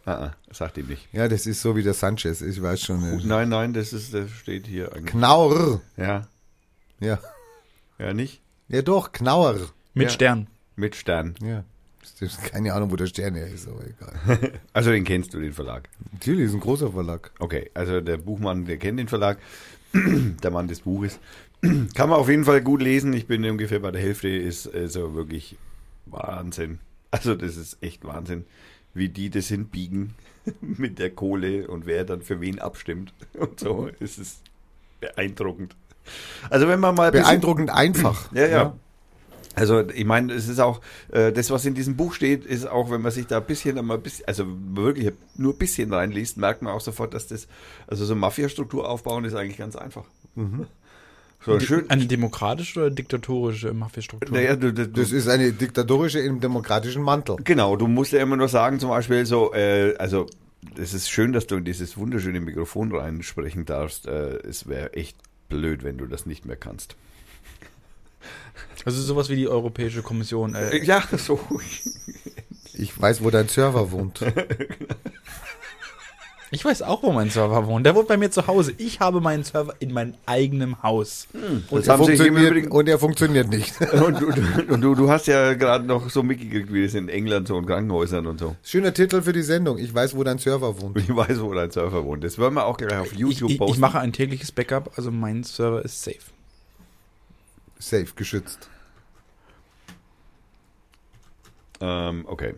Ah, 0.04 0.12
ah, 0.12 0.36
sagt 0.50 0.78
ihm 0.78 0.86
nicht. 0.86 1.08
Ja, 1.12 1.28
das 1.28 1.46
ist 1.46 1.60
so 1.62 1.76
wie 1.76 1.82
der 1.82 1.94
Sanchez, 1.94 2.40
ich 2.42 2.60
weiß 2.62 2.80
schon. 2.80 3.02
äh, 3.02 3.20
Nein, 3.24 3.48
nein, 3.48 3.72
das 3.72 3.92
ist, 3.92 4.12
das 4.14 4.30
steht 4.30 4.66
hier 4.66 4.92
eigentlich. 4.92 5.06
Knaur. 5.12 5.80
Ja, 5.96 6.26
Ja. 7.00 7.18
ja, 7.98 8.12
nicht? 8.14 8.40
Ja 8.68 8.82
doch, 8.82 9.12
Knauer. 9.12 9.56
Mit 9.94 10.04
Ja. 10.04 10.10
Stern. 10.10 10.46
Mit 10.76 10.94
Stern. 10.96 11.34
Ja. 11.42 11.64
Das 12.00 12.20
ist 12.20 12.42
keine 12.44 12.72
Ahnung, 12.74 12.90
wo 12.90 12.96
der 12.96 13.06
Stern 13.06 13.34
her 13.36 13.46
ist, 13.46 13.68
aber 13.68 13.82
egal. 13.86 14.52
Also 14.72 14.90
den 14.90 15.04
kennst 15.04 15.34
du, 15.34 15.40
den 15.40 15.52
Verlag. 15.52 15.88
Natürlich, 16.12 16.46
ist 16.46 16.54
ein 16.54 16.60
großer 16.60 16.90
Verlag. 16.92 17.30
Okay, 17.38 17.70
also 17.74 18.00
der 18.00 18.16
Buchmann, 18.16 18.64
der 18.64 18.78
kennt 18.78 18.98
den 18.98 19.08
Verlag, 19.08 19.38
der 19.94 20.50
Mann 20.50 20.66
des 20.68 20.80
Buches. 20.80 21.18
Kann 21.62 22.08
man 22.08 22.18
auf 22.18 22.28
jeden 22.28 22.44
Fall 22.44 22.60
gut 22.60 22.82
lesen. 22.82 23.12
Ich 23.12 23.26
bin 23.28 23.44
ungefähr 23.44 23.78
bei 23.78 23.92
der 23.92 24.00
Hälfte, 24.02 24.28
ist 24.28 24.72
also 24.74 25.14
wirklich 25.14 25.56
Wahnsinn. 26.06 26.80
Also 27.12 27.34
das 27.36 27.56
ist 27.56 27.76
echt 27.82 28.04
Wahnsinn, 28.04 28.46
wie 28.94 29.08
die 29.08 29.30
das 29.30 29.48
hinbiegen 29.48 30.14
mit 30.60 30.98
der 30.98 31.10
Kohle 31.10 31.68
und 31.68 31.86
wer 31.86 32.04
dann 32.04 32.22
für 32.22 32.40
wen 32.40 32.58
abstimmt 32.58 33.12
und 33.38 33.60
so. 33.60 33.88
Es 34.00 34.18
ist 34.18 34.40
beeindruckend. 35.00 35.74
Also 36.50 36.66
wenn 36.68 36.80
man 36.80 36.94
mal 36.94 37.10
Besuch- 37.10 37.22
Beeindruckend 37.22 37.70
einfach. 37.70 38.32
Ja, 38.34 38.46
ja. 38.46 38.76
Also 39.54 39.86
ich 39.86 40.06
meine, 40.06 40.32
es 40.32 40.48
ist 40.48 40.60
auch, 40.60 40.80
äh, 41.10 41.30
das, 41.30 41.50
was 41.50 41.66
in 41.66 41.74
diesem 41.74 41.94
Buch 41.94 42.14
steht, 42.14 42.46
ist 42.46 42.66
auch, 42.66 42.90
wenn 42.90 43.02
man 43.02 43.12
sich 43.12 43.26
da 43.26 43.36
ein 43.36 43.44
bisschen, 43.44 43.76
einmal 43.78 43.98
ein 43.98 44.02
bisschen 44.02 44.26
also 44.26 44.46
wirklich 44.48 45.12
nur 45.36 45.52
ein 45.52 45.58
bisschen 45.58 45.92
reinliest, 45.92 46.38
merkt 46.38 46.62
man 46.62 46.72
auch 46.72 46.80
sofort, 46.80 47.12
dass 47.12 47.26
das, 47.26 47.48
also 47.86 48.06
so 48.06 48.14
Mafia-Struktur 48.14 48.88
aufbauen 48.88 49.26
ist 49.26 49.34
eigentlich 49.34 49.58
ganz 49.58 49.76
einfach. 49.76 50.06
So 51.44 51.58
schön. 51.60 51.90
Eine 51.90 52.06
demokratische 52.06 52.80
oder 52.80 52.90
diktatorische 52.90 53.72
Mafia-Struktur? 53.72 54.36
Naja, 54.36 54.54
Das 54.54 55.10
ist 55.10 55.28
eine 55.28 55.52
diktatorische 55.52 56.20
im 56.20 56.40
demokratischen 56.40 57.02
Mantel. 57.02 57.36
Genau, 57.42 57.76
du 57.76 57.88
musst 57.88 58.12
ja 58.12 58.20
immer 58.20 58.36
nur 58.36 58.48
sagen, 58.48 58.78
zum 58.78 58.90
Beispiel 58.90 59.26
so, 59.26 59.52
äh, 59.52 59.96
also 59.98 60.26
es 60.78 60.94
ist 60.94 61.10
schön, 61.10 61.32
dass 61.32 61.46
du 61.48 61.56
in 61.56 61.64
dieses 61.64 61.96
wunderschöne 61.96 62.40
Mikrofon 62.40 62.94
reinsprechen 62.94 63.64
darfst. 63.64 64.06
Äh, 64.06 64.36
es 64.48 64.68
wäre 64.68 64.92
echt 64.94 65.16
blöd, 65.48 65.82
wenn 65.82 65.98
du 65.98 66.06
das 66.06 66.26
nicht 66.26 66.44
mehr 66.46 66.56
kannst. 66.56 66.94
Also 68.84 69.00
sowas 69.02 69.28
wie 69.28 69.36
die 69.36 69.48
Europäische 69.48 70.02
Kommission. 70.02 70.54
Äh, 70.54 70.76
Äh, 70.78 70.84
Ja, 70.84 71.02
so. 71.18 71.40
Ich 72.74 73.00
weiß, 73.00 73.22
wo 73.24 73.30
dein 73.30 73.48
Server 73.48 73.90
wohnt. 73.90 74.20
ich 76.52 76.62
weiß 76.62 76.82
auch, 76.82 77.02
wo 77.02 77.12
mein 77.12 77.30
Server 77.30 77.66
wohnt. 77.66 77.86
Der 77.86 77.94
wohnt 77.94 78.08
bei 78.08 78.18
mir 78.18 78.30
zu 78.30 78.46
Hause. 78.46 78.74
Ich 78.76 79.00
habe 79.00 79.22
meinen 79.22 79.42
Server 79.42 79.74
in 79.78 79.90
meinem 79.90 80.12
eigenen 80.26 80.82
Haus. 80.82 81.26
Er 81.32 81.40
im 81.40 81.62
funktioniert, 81.72 82.50
Übrigen, 82.50 82.70
und 82.70 82.88
er 82.90 82.98
funktioniert 82.98 83.48
nicht. 83.48 83.80
und 83.92 84.20
du, 84.20 84.30
du, 84.30 84.74
und 84.74 84.80
du, 84.82 84.94
du 84.94 85.08
hast 85.08 85.26
ja 85.26 85.54
gerade 85.54 85.86
noch 85.86 86.10
so 86.10 86.22
mitgekriegt, 86.22 86.70
wie 86.70 86.84
das 86.84 86.92
in 86.92 87.08
England 87.08 87.48
so 87.48 87.56
in 87.56 87.64
Krankenhäusern 87.64 88.26
und 88.26 88.38
so. 88.38 88.54
Schöner 88.62 88.92
Titel 88.92 89.22
für 89.22 89.32
die 89.32 89.40
Sendung. 89.40 89.78
Ich 89.78 89.94
weiß, 89.94 90.14
wo 90.14 90.24
dein 90.24 90.36
Server 90.36 90.78
wohnt. 90.78 90.98
Ich 90.98 91.08
weiß, 91.08 91.40
wo 91.40 91.54
dein 91.54 91.70
Server 91.70 92.04
wohnt. 92.04 92.22
Das 92.22 92.38
wollen 92.38 92.52
wir 92.52 92.66
auch 92.66 92.76
gleich 92.76 92.98
auf 92.98 93.12
Ich, 93.12 93.18
YouTube 93.18 93.50
ich, 93.50 93.58
posten. 93.58 93.74
ich 93.74 93.80
mache 93.80 93.98
ein 94.00 94.12
tägliches 94.12 94.52
Backup, 94.52 94.92
also 94.96 95.10
mein 95.10 95.44
Server 95.44 95.82
ist 95.82 96.02
safe. 96.02 96.18
Safe, 97.78 98.08
geschützt. 98.14 98.68
ähm, 101.80 102.26
okay. 102.28 102.54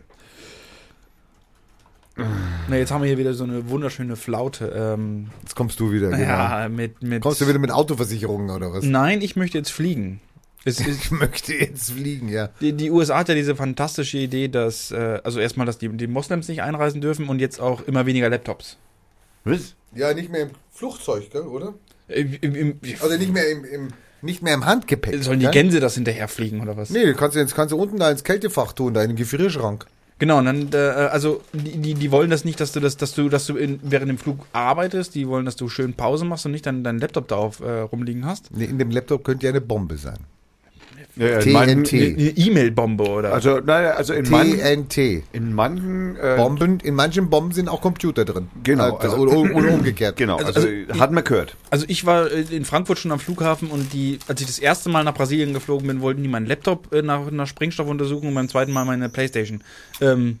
Na, 2.69 2.77
jetzt 2.77 2.91
haben 2.91 3.01
wir 3.01 3.07
hier 3.09 3.17
wieder 3.17 3.33
so 3.33 3.43
eine 3.43 3.69
wunderschöne 3.69 4.15
Flaute. 4.15 4.67
Ähm, 4.75 5.27
Jetzt 5.41 5.55
kommst 5.55 5.79
du 5.79 5.91
wieder. 5.91 6.09
Genau. 6.11 6.21
Ja, 6.21 6.69
mit, 6.69 7.01
mit. 7.03 7.21
Kommst 7.21 7.41
du 7.41 7.47
wieder 7.47 7.59
mit 7.59 7.71
Autoversicherungen 7.71 8.49
oder 8.49 8.71
was? 8.71 8.85
Nein, 8.85 9.21
ich 9.21 9.35
möchte 9.35 9.57
jetzt 9.57 9.71
fliegen. 9.71 10.21
Es 10.63 10.79
ist, 10.85 11.05
Ich 11.05 11.11
möchte 11.11 11.53
jetzt 11.53 11.91
fliegen, 11.91 12.29
ja. 12.29 12.49
die, 12.61 12.73
die 12.73 12.89
USA 12.89 13.19
hat 13.19 13.29
ja 13.29 13.35
diese 13.35 13.55
fantastische 13.55 14.17
Idee, 14.17 14.47
dass, 14.47 14.91
äh, 14.91 15.19
also 15.23 15.39
erstmal, 15.39 15.65
dass 15.65 15.77
die, 15.77 15.89
die 15.89 16.07
Moslems 16.07 16.47
nicht 16.47 16.61
einreisen 16.61 17.01
dürfen 17.01 17.27
und 17.29 17.39
jetzt 17.39 17.59
auch 17.59 17.81
immer 17.85 18.05
weniger 18.05 18.29
Laptops. 18.29 18.77
Was? 19.43 19.75
Ja, 19.93 20.13
nicht 20.13 20.31
mehr 20.31 20.43
im 20.43 20.49
Flugzeug, 20.71 21.29
gell, 21.31 21.43
oder? 21.43 21.73
Äh, 22.07 22.21
im, 22.41 22.55
im, 22.55 22.79
Also 23.01 23.17
nicht 23.17 23.31
mehr 23.33 23.49
im, 23.51 23.63
im 23.65 23.87
nicht 24.21 24.41
mehr 24.41 24.55
im 24.55 24.65
Handgepäck. 24.65 25.21
sollen 25.23 25.39
die? 25.39 25.47
Gänse 25.47 25.79
das 25.79 25.93
hinterherfliegen 25.95 26.61
oder 26.61 26.75
was? 26.75 26.89
Nee, 26.89 27.13
kannst 27.13 27.35
du, 27.35 27.39
jetzt 27.39 27.53
kannst 27.53 27.71
du 27.73 27.77
unten 27.77 27.99
da 27.99 28.09
ins 28.09 28.23
Kältefach 28.23 28.73
tun, 28.73 28.93
da 28.95 29.03
in 29.03 29.09
den 29.09 29.17
Gefrierschrank. 29.17 29.85
Genau, 30.17 30.37
und 30.39 30.45
dann, 30.45 30.69
äh, 30.73 30.77
also 30.77 31.41
die, 31.51 31.77
die, 31.77 31.93
die 31.93 32.11
wollen 32.11 32.29
das 32.29 32.45
nicht, 32.45 32.59
dass 32.61 32.71
du 32.71 32.79
das, 32.79 32.95
dass 32.95 33.13
du, 33.13 33.27
dass 33.27 33.47
du 33.47 33.57
in, 33.57 33.79
während 33.83 34.09
dem 34.09 34.17
Flug 34.17 34.45
arbeitest, 34.53 35.13
die 35.13 35.27
wollen, 35.27 35.45
dass 35.45 35.57
du 35.57 35.67
schön 35.67 35.93
Pause 35.93 36.23
machst 36.23 36.45
und 36.45 36.53
nicht 36.53 36.65
dann 36.65 36.83
deinen 36.83 36.99
Laptop 36.99 37.27
da 37.27 37.35
auf, 37.35 37.59
äh, 37.59 37.81
rumliegen 37.81 38.25
hast. 38.25 38.49
Nee, 38.55 38.65
in 38.65 38.79
dem 38.79 38.91
Laptop 38.91 39.25
könnte 39.25 39.45
ja 39.45 39.51
eine 39.51 39.61
Bombe 39.61 39.97
sein. 39.97 40.19
Ja, 41.17 41.39
ja, 41.39 41.51
manchen- 41.53 41.83
TNT. 41.85 41.93
Eine 42.19 42.29
E-Mail-Bombe 42.31 43.07
oder. 43.07 43.33
Also, 43.33 43.59
naja, 43.59 43.91
also 43.91 44.13
in 44.13 44.29
manchen, 44.29 44.59
TNT. 44.89 45.23
in 45.31 45.53
manchen 45.53 46.17
äh, 46.17 46.35
Bomben, 46.35 46.79
in 46.81 46.93
manchen 46.93 47.29
Bomben 47.29 47.53
sind 47.53 47.69
auch 47.69 47.79
Computer 47.81 48.25
drin. 48.25 48.49
Genau, 48.63 48.97
Äh, 48.97 49.01
also- 49.03 49.17
oder, 49.17 49.55
oder 49.55 49.71
umgekehrt. 49.73 50.17
Genau, 50.17 50.35
Also- 50.37 50.47
also, 50.59 50.67
also- 50.67 50.99
hat 50.99 51.11
man 51.13 51.23
gehört. 51.23 51.55
Also 51.69 51.85
ich 51.87 52.05
war 52.05 52.29
äh, 52.29 52.41
in 52.51 52.65
Frankfurt 52.65 52.99
schon 52.99 53.11
am 53.13 53.19
Flughafen 53.19 53.69
und 53.69 53.93
die, 53.93 54.19
als 54.27 54.41
ich 54.41 54.47
das 54.47 54.59
erste 54.59 54.89
Mal 54.89 55.03
nach 55.05 55.13
Brasilien 55.13 55.53
geflogen 55.53 55.87
bin, 55.87 56.01
wollten 56.01 56.21
die 56.21 56.27
meinen 56.29 56.47
Laptop 56.47 56.93
äh, 56.93 57.01
nach, 57.01 57.31
nach 57.31 57.47
Sprengstoff 57.47 57.87
untersuchen 57.87 58.27
und 58.27 58.33
beim 58.35 58.49
zweiten 58.49 58.73
Mal 58.73 58.83
meine 58.83 59.07
Playstation. 59.07 59.61
Ähm, 60.01 60.39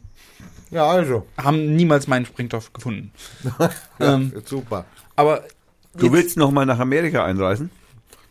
Ja, 0.71 0.87
also. 0.87 1.25
haben 1.37 1.75
niemals 1.77 2.07
meinen 2.07 2.25
Sprengstoff 2.25 2.73
gefunden. 2.73 3.11
ähm, 4.01 4.33
Super. 4.43 4.83
aber 5.15 5.43
Du 5.95 6.07
jetzt- 6.07 6.13
willst 6.13 6.37
noch 6.37 6.51
mal 6.51 6.65
nach 6.65 6.79
Amerika 6.79 7.23
einreisen? 7.23 7.69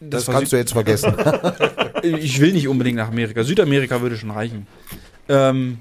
Das, 0.01 0.27
war 0.29 0.35
kannst 0.37 0.53
du 0.53 0.57
jetzt 0.57 0.73
vergessen. 0.73 1.15
Ich 2.05 2.39
will 2.39 2.53
nicht 2.53 2.69
unbedingt 2.69 2.99
nach 2.99 3.09
Amerika. 3.09 3.45
Südamerika 3.45 4.03
würde 4.03 4.19
schon 4.19 4.31
reichen. 4.31 4.67
Ähm, 5.27 5.79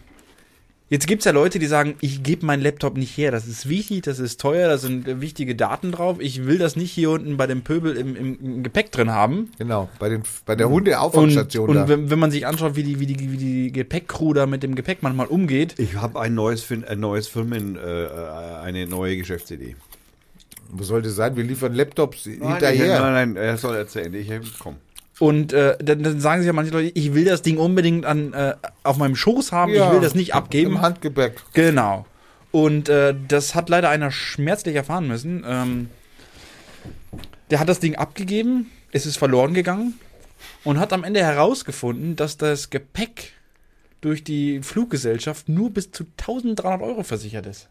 jetzt 0.90 1.06
gibt 1.06 1.20
es 1.20 1.26
ja 1.26 1.34
Leute, 1.34 1.60
die 1.60 1.66
sagen, 1.66 1.96
ich 2.00 2.24
gebe 2.24 2.46
meinen 2.46 2.62
Laptop 2.64 2.96
nicht 2.96 3.18
her. 3.18 3.30
Das 3.30 3.46
ist 3.46 3.68
wichtig, 3.68 4.04
das 4.04 4.20
ist 4.20 4.40
teuer, 4.40 4.70
da 4.70 4.78
sind 4.78 5.06
äh, 5.06 5.20
wichtige 5.20 5.54
Daten 5.54 5.92
drauf. 5.92 6.18
Ich 6.22 6.46
will 6.46 6.58
das 6.58 6.78
nicht 6.78 6.92
hier 6.92 7.10
unten 7.10 7.36
bei 7.36 7.46
dem 7.46 7.62
Pöbel 7.64 7.98
im, 7.98 8.16
im, 8.16 8.40
im 8.42 8.64
Gepäck 8.64 8.90
drin 8.94 9.12
haben. 9.12 9.52
genau, 9.58 9.90
bei, 10.00 10.08
den, 10.08 10.24
bei 10.46 10.56
der 10.56 10.68
Und, 10.68 10.76
Hundeauffangstation 10.76 11.68
und 11.70 11.76
da. 11.76 11.88
wenn, 11.90 12.10
wenn 12.10 12.20
man 12.20 12.32
sich 12.32 12.48
anschaut, 12.48 12.78
wie 12.78 12.84
die, 12.84 13.02
wie, 13.02 13.06
die, 13.06 13.32
wie 13.34 13.38
die 13.38 13.72
Gepäckcrew 13.74 14.34
da 14.34 14.46
mit 14.46 14.64
dem 14.64 14.76
Gepäck 14.76 15.00
manchmal 15.04 15.28
umgeht, 15.28 15.76
Ich 15.78 15.96
habe 15.96 16.22
ein 16.22 16.34
neues, 16.36 16.66
ein 16.72 17.02
neues 17.02 17.28
Firmen, 17.28 17.76
äh, 17.76 18.08
eine 18.64 18.88
neue 18.88 19.18
Geschäftsidee. 19.18 19.76
Wo 20.74 20.84
soll 20.84 21.02
das 21.02 21.16
sein? 21.16 21.36
Wir 21.36 21.44
liefern 21.44 21.74
Laptops 21.74 22.26
Nein, 22.26 22.40
hinterher. 22.42 22.96
Ich, 22.96 23.02
nein, 23.02 23.14
nein, 23.14 23.36
er 23.36 23.58
soll 23.58 23.76
erzählen. 23.76 24.14
Ich 24.14 24.30
komm. 24.60 24.78
und 25.20 25.54
äh, 25.54 25.78
dann, 25.84 26.04
dann 26.04 26.20
sagen 26.20 26.42
sich 26.42 26.48
ja 26.48 26.54
manche 26.54 26.72
Leute, 26.72 26.92
ich 26.96 27.14
will 27.14 27.26
das 27.26 27.42
Ding 27.42 27.58
unbedingt 27.58 28.06
an, 28.06 28.34
äh, 28.34 28.56
auf 28.84 28.98
meinem 28.98 29.16
Schoß 29.16 29.52
haben, 29.52 29.74
Ja, 29.74 29.88
ich 29.88 29.94
will 29.94 30.02
das 30.02 30.16
nicht 30.16 30.34
abgeben. 30.34 30.72
Im 30.72 30.82
Handgepäck. 30.82 31.36
Genau. 31.54 32.06
Und 32.52 32.90
äh, 32.90 33.16
das 33.28 33.56
hat 33.56 33.70
leider 33.70 33.90
einer 33.90 34.12
schmerzlich 34.12 34.76
erfahren 34.76 35.08
müssen. 35.08 35.44
Ähm, 35.48 35.90
der 37.50 37.60
hat 37.60 37.70
das 37.70 37.80
Ding 37.80 37.96
abgegeben, 37.96 38.72
es 38.92 39.06
ist 39.06 39.18
verloren 39.18 39.54
gegangen 39.54 40.00
und 40.64 40.80
hat 40.80 40.94
am 40.94 41.04
Ende 41.04 41.22
herausgefunden, 41.22 42.16
dass 42.16 42.38
das 42.38 42.70
Gepäck 42.70 43.34
durch 44.02 44.24
die 44.24 44.62
Fluggesellschaft 44.62 45.50
nur 45.50 45.72
bis 45.72 45.92
zu 45.92 46.04
1300 46.20 46.82
Euro 46.82 47.04
versichert 47.04 47.46
ist. 47.46 47.68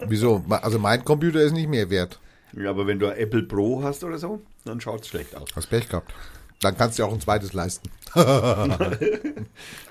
Wieso? 0.00 0.44
Also 0.48 0.78
mein 0.78 1.04
Computer 1.04 1.40
ist 1.40 1.52
nicht 1.52 1.68
mehr 1.68 1.88
wert. 1.90 2.18
Ja, 2.56 2.70
aber 2.70 2.86
wenn 2.86 2.98
du 2.98 3.08
ein 3.08 3.16
Apple 3.18 3.42
Pro 3.44 3.82
hast 3.82 4.04
oder 4.04 4.18
so, 4.18 4.40
dann 4.64 4.80
schaut 4.80 5.02
es 5.02 5.08
schlecht 5.08 5.34
aus. 5.36 5.48
Hast 5.54 5.68
Pech 5.70 5.88
gehabt. 5.88 6.12
Dann 6.60 6.76
kannst 6.76 6.98
du 6.98 7.02
dir 7.02 7.08
auch 7.08 7.12
ein 7.12 7.20
zweites 7.20 7.52
leisten. 7.52 7.90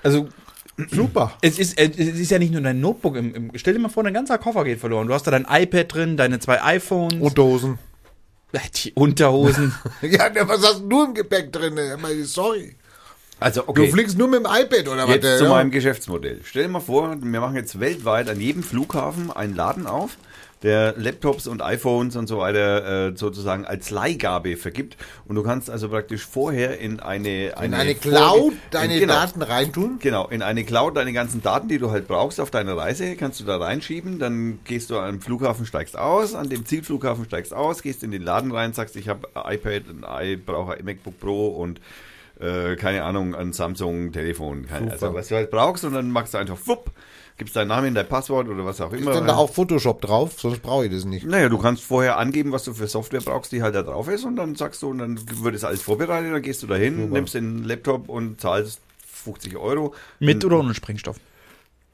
Also 0.02 0.28
Super. 0.90 1.32
es 1.40 1.58
ist, 1.58 1.78
äh, 1.78 1.90
es 1.90 2.18
ist 2.18 2.30
ja 2.30 2.38
nicht 2.38 2.52
nur 2.52 2.60
dein 2.62 2.80
Notebook. 2.80 3.16
Im, 3.16 3.34
im, 3.34 3.50
stell 3.54 3.74
dir 3.74 3.80
mal 3.80 3.88
vor, 3.90 4.02
dein 4.02 4.14
ganzer 4.14 4.38
Koffer 4.38 4.64
geht 4.64 4.80
verloren. 4.80 5.06
Du 5.06 5.14
hast 5.14 5.26
da 5.26 5.30
dein 5.30 5.46
iPad 5.48 5.92
drin, 5.94 6.16
deine 6.16 6.40
zwei 6.40 6.60
iPhones, 6.62 7.20
Und 7.20 7.38
Dosen. 7.38 7.78
die 8.76 8.92
Unterhosen. 8.94 9.74
Ja, 10.02 10.28
ne, 10.30 10.48
was 10.48 10.62
hast 10.62 10.80
du 10.80 10.86
nur 10.86 11.06
im 11.06 11.14
Gepäck 11.14 11.52
drin? 11.52 11.78
Sorry. 12.24 12.76
Also, 13.40 13.62
Du 13.62 13.68
okay. 13.70 13.88
fliegst 13.90 14.16
nur 14.16 14.28
mit 14.28 14.40
dem 14.40 14.46
iPad 14.46 14.88
oder 14.88 15.06
was? 15.08 15.14
Jetzt 15.16 15.38
zu 15.38 15.44
ja? 15.44 15.50
meinem 15.50 15.70
Geschäftsmodell. 15.70 16.40
Stell 16.44 16.62
dir 16.64 16.68
mal 16.68 16.80
vor, 16.80 17.16
wir 17.20 17.40
machen 17.40 17.56
jetzt 17.56 17.78
weltweit 17.80 18.28
an 18.30 18.40
jedem 18.40 18.62
Flughafen 18.62 19.30
einen 19.30 19.54
Laden 19.54 19.86
auf, 19.86 20.16
der 20.62 20.94
Laptops 20.96 21.46
und 21.46 21.60
iPhones 21.60 22.16
und 22.16 22.26
so 22.26 22.38
weiter 22.38 23.08
äh, 23.10 23.16
sozusagen 23.16 23.66
als 23.66 23.90
Leihgabe 23.90 24.56
vergibt. 24.56 24.96
Und 25.26 25.34
du 25.36 25.42
kannst 25.42 25.68
also 25.68 25.90
praktisch 25.90 26.24
vorher 26.24 26.78
in 26.78 27.00
eine, 27.00 27.48
In 27.62 27.74
eine 27.74 27.94
Cloud 27.94 28.52
in- 28.52 28.58
deine 28.70 28.98
genau, 28.98 29.12
Daten 29.12 29.42
reintun? 29.42 29.98
Genau, 29.98 30.26
in 30.28 30.40
eine 30.40 30.64
Cloud 30.64 30.96
deine 30.96 31.12
ganzen 31.12 31.42
Daten, 31.42 31.68
die 31.68 31.78
du 31.78 31.90
halt 31.90 32.08
brauchst 32.08 32.40
auf 32.40 32.50
deiner 32.50 32.78
Reise, 32.78 33.14
kannst 33.16 33.40
du 33.40 33.44
da 33.44 33.58
reinschieben. 33.58 34.18
Dann 34.18 34.60
gehst 34.64 34.88
du 34.88 34.96
am 34.98 35.20
Flughafen, 35.20 35.66
steigst 35.66 35.98
aus, 35.98 36.34
an 36.34 36.48
dem 36.48 36.64
Zielflughafen 36.64 37.26
steigst 37.26 37.52
aus, 37.52 37.82
gehst 37.82 38.02
in 38.02 38.10
den 38.10 38.22
Laden 38.22 38.50
rein, 38.52 38.72
sagst, 38.72 38.96
ich 38.96 39.10
habe 39.10 39.28
iPad, 39.34 39.82
ein 39.90 40.04
i, 40.26 40.36
brauche 40.36 40.74
ein 40.78 40.84
MacBook 40.86 41.20
Pro 41.20 41.48
und 41.48 41.78
äh, 42.40 42.76
keine 42.76 43.04
Ahnung, 43.04 43.34
ein 43.34 43.52
Samsung-Telefon. 43.52 44.66
Keine- 44.66 44.90
Super. 44.90 44.92
Also 44.92 45.14
was 45.14 45.28
du 45.28 45.34
halt 45.36 45.50
brauchst 45.50 45.84
und 45.84 45.94
dann 45.94 46.10
machst 46.10 46.34
du 46.34 46.38
einfach 46.38 46.56
fupp, 46.58 46.90
gibst 47.38 47.56
deinen 47.56 47.68
Namen, 47.68 47.94
dein 47.94 48.08
Passwort 48.08 48.48
oder 48.48 48.64
was 48.64 48.80
auch 48.80 48.92
Ist 48.92 49.00
immer. 49.02 49.12
denn 49.12 49.26
da 49.26 49.36
auch 49.36 49.50
Photoshop 49.52 50.00
drauf? 50.00 50.32
Sonst 50.40 50.60
brauche 50.62 50.86
ich 50.86 50.92
das 50.92 51.04
nicht. 51.04 51.26
Naja, 51.26 51.48
du 51.48 51.58
kannst 51.58 51.82
vorher 51.84 52.18
angeben, 52.18 52.52
was 52.52 52.64
du 52.64 52.74
für 52.74 52.86
Software 52.86 53.20
brauchst, 53.20 53.52
die 53.52 53.62
halt 53.62 53.74
da 53.74 53.82
drauf 53.82 54.08
ist 54.08 54.24
und 54.24 54.36
dann 54.36 54.54
sagst 54.54 54.82
du, 54.82 54.88
und 54.90 54.98
dann 54.98 55.18
wird 55.42 55.54
es 55.54 55.64
alles 55.64 55.82
vorbereitet, 55.82 56.32
dann 56.32 56.42
gehst 56.42 56.62
du 56.62 56.66
dahin, 56.66 57.10
nimmst 57.10 57.34
den 57.34 57.64
Laptop 57.64 58.08
und 58.08 58.40
zahlst 58.40 58.80
50 59.06 59.56
Euro. 59.56 59.94
Mit 60.20 60.44
oder 60.44 60.58
ohne 60.58 60.74
Sprengstoff? 60.74 61.16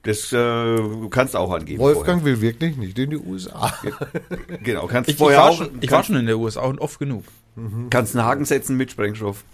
Das 0.03 0.33
äh, 0.33 0.37
du 0.37 1.09
kannst 1.11 1.37
auch 1.37 1.53
angeben. 1.53 1.79
Wolfgang 1.79 2.25
will 2.25 2.41
wirklich 2.41 2.79
nicht 2.79 2.99
in 2.99 3.11
die 3.11 3.19
USA. 3.19 3.69
Vorher. 3.69 4.09
Genau, 4.63 4.87
kannst 4.87 5.11
Ich, 5.11 5.15
ich, 5.15 5.19
vorher 5.19 5.41
war 5.41 5.51
auch. 5.51 5.59
schon, 5.59 5.69
ich 5.83 5.91
war 5.91 6.03
schon 6.03 6.17
in 6.17 6.25
der 6.25 6.39
USA 6.39 6.63
und 6.63 6.81
oft 6.81 6.99
genug. 6.99 7.25
kannst 7.91 8.17
einen 8.17 8.25
Haken 8.25 8.47
setzen 8.47 8.79
mit 8.79 8.91
Sprengstoff. 8.91 9.45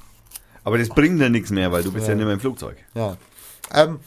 Aber 0.67 0.79
das 0.79 0.89
bringt 0.89 1.21
dir 1.21 1.31
nichts 1.31 1.51
mehr, 1.51 1.71
weil 1.71 1.85
du 1.85 1.93
bist 1.93 2.09
ja, 2.09 2.15
nicht 2.17 2.25
mehr 2.25 2.35
im 2.35 2.41
Flugzeug. 2.41 2.77
Ja. 2.95 3.17
Ähm, 3.73 4.01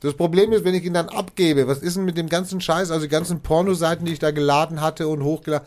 das 0.00 0.14
Problem 0.14 0.52
ist, 0.52 0.64
wenn 0.64 0.74
ich 0.74 0.84
ihn 0.84 0.94
dann 0.94 1.08
abgebe, 1.08 1.66
was 1.66 1.78
ist 1.78 1.96
denn 1.96 2.04
mit 2.04 2.16
dem 2.16 2.28
ganzen 2.28 2.60
Scheiß, 2.60 2.92
also 2.92 3.02
die 3.06 3.10
ganzen 3.10 3.40
Pornoseiten, 3.40 4.06
die 4.06 4.12
ich 4.12 4.20
da 4.20 4.30
geladen 4.30 4.80
hatte 4.80 5.08
und 5.08 5.24
hochgeladen, 5.24 5.66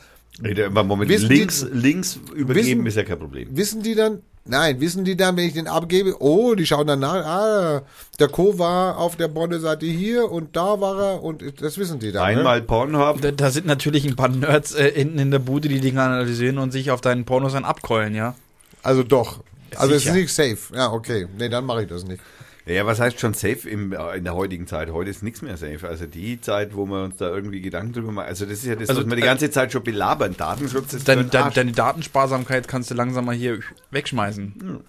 Moment, 0.73 1.09
Wissen 1.09 1.27
links, 1.29 1.65
die- 1.69 1.77
links 1.77 2.19
übergeben 2.33 2.85
wissen- 2.85 2.85
ist 2.85 2.95
ja 2.95 3.03
kein 3.03 3.19
Problem. 3.19 3.49
wissen 3.51 3.83
die 3.83 3.93
dann, 3.95 4.21
nein, 4.45 4.79
wissen 4.79 5.03
die 5.03 5.17
dann, 5.17 5.35
wenn 5.35 5.47
ich 5.47 5.53
den 5.53 5.67
abgebe, 5.67 6.15
oh, 6.21 6.55
die 6.55 6.65
schauen 6.65 6.87
dann 6.87 6.99
nach, 6.99 7.25
ah, 7.25 7.81
der 8.19 8.27
Co. 8.29 8.57
war 8.57 8.99
auf 8.99 9.17
der 9.17 9.27
Pornoseite 9.27 9.85
hier 9.85 10.31
und 10.31 10.55
da 10.55 10.79
war 10.79 11.01
er 11.15 11.23
und 11.23 11.43
das 11.61 11.77
wissen 11.77 11.99
die 11.99 12.13
dann. 12.13 12.23
Einmal 12.23 12.61
Pornhub. 12.61 13.19
Da, 13.19 13.31
da 13.31 13.49
sind 13.51 13.65
natürlich 13.65 14.05
ein 14.07 14.15
paar 14.15 14.29
Nerds 14.29 14.75
äh, 14.75 14.91
hinten 14.93 15.19
in 15.19 15.31
der 15.31 15.39
Bude, 15.39 15.67
die 15.67 15.81
Dinge 15.81 16.01
analysieren 16.01 16.57
und 16.59 16.71
sich 16.71 16.91
auf 16.91 17.01
deinen 17.01 17.25
Pornos 17.25 17.51
dann 17.51 17.65
abkeulen, 17.65 18.15
ja. 18.15 18.29
Ne? 18.29 18.35
Also 18.83 19.03
doch. 19.03 19.41
Also 19.75 19.93
es 19.93 20.05
ist 20.05 20.13
nicht 20.13 20.33
safe. 20.33 20.57
Ja, 20.73 20.91
okay. 20.91 21.27
Nee, 21.37 21.49
dann 21.49 21.65
mache 21.65 21.83
ich 21.83 21.89
das 21.89 22.05
nicht. 22.05 22.21
Ja, 22.67 22.85
was 22.85 22.99
heißt 22.99 23.19
schon 23.19 23.33
safe 23.33 23.69
im, 23.69 23.93
äh, 23.93 24.17
in 24.17 24.25
der 24.25 24.35
heutigen 24.35 24.67
Zeit? 24.67 24.91
Heute 24.91 25.09
ist 25.09 25.23
nichts 25.23 25.41
mehr 25.41 25.55
safe. 25.55 25.87
Also 25.87 26.05
die 26.05 26.41
Zeit, 26.41 26.75
wo 26.75 26.85
wir 26.85 27.03
uns 27.03 27.15
da 27.15 27.29
irgendwie 27.29 27.61
Gedanken 27.61 27.93
drüber 27.93 28.11
machen. 28.11 28.27
Also 28.27 28.45
das 28.45 28.59
ist 28.59 28.65
ja 28.65 28.75
das, 28.75 28.89
Also, 28.89 29.01
was 29.01 29.09
wir 29.09 29.15
die 29.15 29.21
äh, 29.21 29.25
ganze 29.25 29.49
Zeit 29.49 29.71
schon 29.71 29.83
belabern. 29.83 30.35
Datenschutz 30.37 30.93
ist 30.93 31.07
Deine, 31.07 31.23
für 31.23 31.29
den 31.29 31.53
deine, 31.53 31.71
Datensparsamkeit 31.71 32.67
kannst 32.67 32.91
du 32.91 32.95
langsam 32.95 33.25
mal 33.25 33.35
hier 33.35 33.59
wegschmeißen. 33.91 34.83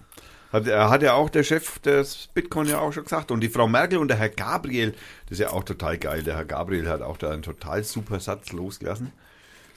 Hat, 0.51 0.67
er 0.67 0.89
hat 0.89 1.03
ja 1.03 1.13
auch 1.13 1.29
der 1.29 1.43
Chef 1.43 1.79
des 1.79 2.27
Bitcoin 2.33 2.67
ja 2.67 2.79
auch 2.79 2.91
schon 2.91 3.03
gesagt. 3.03 3.31
Und 3.31 3.39
die 3.39 3.49
Frau 3.49 3.69
Merkel 3.69 3.99
und 3.99 4.09
der 4.09 4.17
Herr 4.17 4.29
Gabriel, 4.29 4.93
das 5.27 5.39
ist 5.39 5.39
ja 5.39 5.51
auch 5.51 5.63
total 5.63 5.97
geil. 5.97 6.23
Der 6.23 6.35
Herr 6.35 6.45
Gabriel 6.45 6.89
hat 6.89 7.01
auch 7.01 7.17
da 7.17 7.29
einen 7.29 7.43
total 7.43 7.85
super 7.85 8.19
Satz 8.19 8.51
losgelassen, 8.51 9.13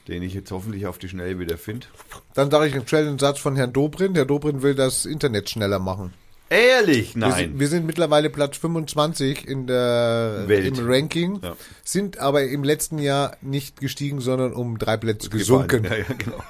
den 0.09 0.23
ich 0.23 0.35
jetzt 0.35 0.51
hoffentlich 0.51 0.87
auf 0.87 0.99
die 0.99 1.09
Schnelle 1.09 1.39
wieder 1.39 1.57
finde. 1.59 1.87
Dann 2.35 2.51
sage 2.51 2.67
ich 2.67 2.89
schnell 2.89 3.07
einen 3.09 3.19
Satz 3.19 3.39
von 3.39 3.57
Herrn 3.57 3.73
Dobrindt. 3.73 4.17
Herr 4.17 4.25
Dobrindt 4.25 4.63
will 4.63 4.75
das 4.75 5.07
Internet 5.07 5.51
schneller 5.51 5.79
machen. 5.79 6.13
Ehrlich? 6.51 7.15
Wir 7.15 7.21
Nein. 7.21 7.35
sind, 7.35 7.61
wir 7.61 7.69
sind 7.69 7.87
mittlerweile 7.87 8.29
Platz 8.29 8.59
25 8.59 9.49
in 9.49 9.67
der, 9.67 10.45
Welt. 10.47 10.77
im 10.79 10.87
Ranking, 10.87 11.41
Ja. 11.43 11.57
sind 11.83 12.19
aber 12.19 12.45
im 12.45 12.63
letzten 12.63 12.99
Jahr 12.99 13.37
nicht 13.41 13.81
gestiegen, 13.81 14.21
sondern 14.21 14.53
um 14.53 14.77
drei 14.79 14.99
Plätze 14.99 15.31
gesunken. 15.31 15.85
Ja, 15.85 15.97
ja, 15.97 16.05
genau. 16.19 16.43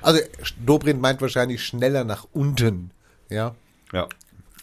Also 0.00 0.20
Dobrindt 0.64 1.00
meint 1.02 1.20
wahrscheinlich 1.20 1.64
schneller 1.64 2.04
nach 2.04 2.24
unten. 2.32 2.92
Ja. 3.30 3.56
Ja. 3.92 4.06